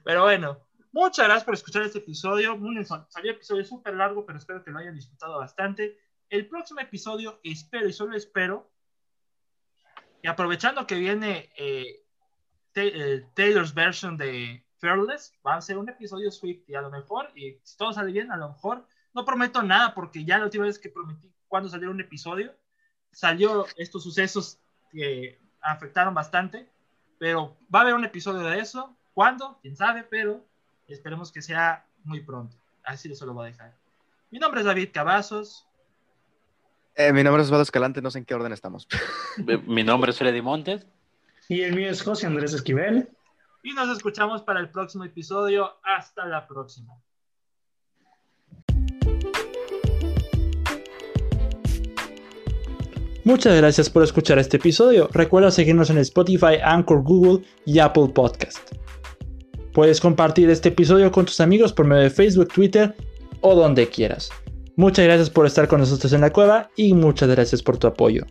Pero 0.03 0.24
bueno, 0.24 0.66
muchas 0.91 1.25
gracias 1.25 1.43
por 1.43 1.53
escuchar 1.53 1.83
este 1.83 1.99
episodio. 1.99 2.58
Salió 3.09 3.32
episodio 3.32 3.64
súper 3.64 3.95
largo, 3.95 4.25
pero 4.25 4.40
espero 4.40 4.64
que 4.64 4.72
lo 4.72 4.80
hayan 4.80 4.95
disfrutado 4.95 5.38
bastante 5.38 5.98
el 6.30 6.48
próximo 6.48 6.80
episodio, 6.80 7.40
espero 7.43 7.88
y 7.88 7.93
solo 7.93 8.16
espero, 8.16 8.72
y 10.22 10.27
aprovechando 10.27 10.85
que 10.85 10.95
viene 10.95 11.49
eh, 11.58 12.06
eh, 12.75 13.25
Taylor's 13.33 13.74
version 13.74 14.17
de 14.17 14.64
Fearless, 14.80 15.33
va 15.45 15.56
a 15.56 15.61
ser 15.61 15.77
un 15.77 15.90
episodio 15.90 16.32
Swift 16.32 16.67
y 16.67 16.75
a 16.75 16.82
lo 16.82 16.90
mejor, 16.90 17.30
y 17.35 17.59
si 17.64 17.77
todo 17.77 17.93
sale 17.93 18.11
bien, 18.11 18.32
a 18.32 18.38
lo 18.38 18.49
mejor, 18.49 18.85
no 19.14 19.25
prometo 19.25 19.61
nada 19.61 19.93
porque 19.93 20.24
ya 20.24 20.38
la 20.38 20.45
última 20.45 20.66
vez 20.66 20.80
que 20.80 20.90
prometí 20.90 21.32
cuando 21.48 21.67
salió 21.67 21.90
un 21.90 21.99
episodio, 21.99 22.53
salió 23.11 23.66
estos 23.75 24.03
sucesos 24.03 24.59
que 24.91 25.40
afectaron 25.61 26.14
bastante, 26.14 26.69
pero 27.17 27.58
va 27.74 27.80
a 27.80 27.82
haber 27.82 27.95
un 27.95 28.06
episodio 28.06 28.41
de 28.41 28.59
eso. 28.59 28.95
¿Cuándo? 29.14 29.58
¿Quién 29.61 29.75
sabe? 29.75 30.03
Pero 30.03 30.45
esperemos 30.88 31.32
que 31.32 31.41
sea 31.41 31.85
muy 32.03 32.22
pronto. 32.22 32.56
Así 32.83 33.14
se 33.14 33.25
lo 33.25 33.33
voy 33.33 33.48
a 33.48 33.51
dejar. 33.51 33.75
Mi 34.32 34.40
nombre 34.40 34.61
es 34.61 34.66
David 34.66 34.90
Cavazos. 34.93 35.66
Eh, 36.95 37.11
mi 37.11 37.24
nombre 37.24 37.41
es 37.41 37.48
Osvaldo 37.48 37.64
Escalante, 37.64 38.01
no 38.01 38.11
sé 38.11 38.19
en 38.19 38.25
qué 38.25 38.35
orden 38.35 38.53
estamos. 38.53 38.88
mi 39.66 39.83
nombre 39.83 40.11
es 40.11 40.17
Freddy 40.17 40.41
Montes. 40.41 40.85
Y 41.48 41.61
el 41.61 41.75
mío 41.75 41.90
es 41.90 42.01
José 42.03 42.27
Andrés 42.27 42.53
Esquivel. 42.53 43.09
Y 43.61 43.73
nos 43.73 43.89
escuchamos 43.89 44.41
para 44.41 44.59
el 44.59 44.69
próximo 44.69 45.03
episodio. 45.03 45.69
Hasta 45.83 46.25
la 46.25 46.47
próxima. 46.47 46.93
Muchas 53.25 53.57
gracias 53.57 53.89
por 53.89 54.01
escuchar 54.03 54.39
este 54.39 54.57
episodio. 54.57 55.09
Recuerda 55.11 55.51
seguirnos 55.51 55.89
en 55.89 55.97
Spotify, 55.99 56.55
Anchor, 56.63 57.03
Google 57.03 57.45
y 57.65 57.79
Apple 57.79 58.07
Podcast. 58.15 58.71
Puedes 59.73 59.99
compartir 59.99 60.49
este 60.49 60.69
episodio 60.69 61.11
con 61.11 61.25
tus 61.25 61.39
amigos 61.41 61.73
por 61.73 61.85
medio 61.85 62.03
de 62.03 62.09
Facebook, 62.09 62.47
Twitter 62.47 62.95
o 63.41 63.55
donde 63.55 63.88
quieras. 63.88 64.31
Muchas 64.77 65.05
gracias 65.05 65.29
por 65.29 65.45
estar 65.45 65.67
con 65.67 65.81
nosotros 65.81 66.13
en 66.13 66.21
la 66.21 66.31
cueva 66.31 66.71
y 66.75 66.93
muchas 66.93 67.29
gracias 67.29 67.61
por 67.61 67.77
tu 67.77 67.88
apoyo. 67.88 68.25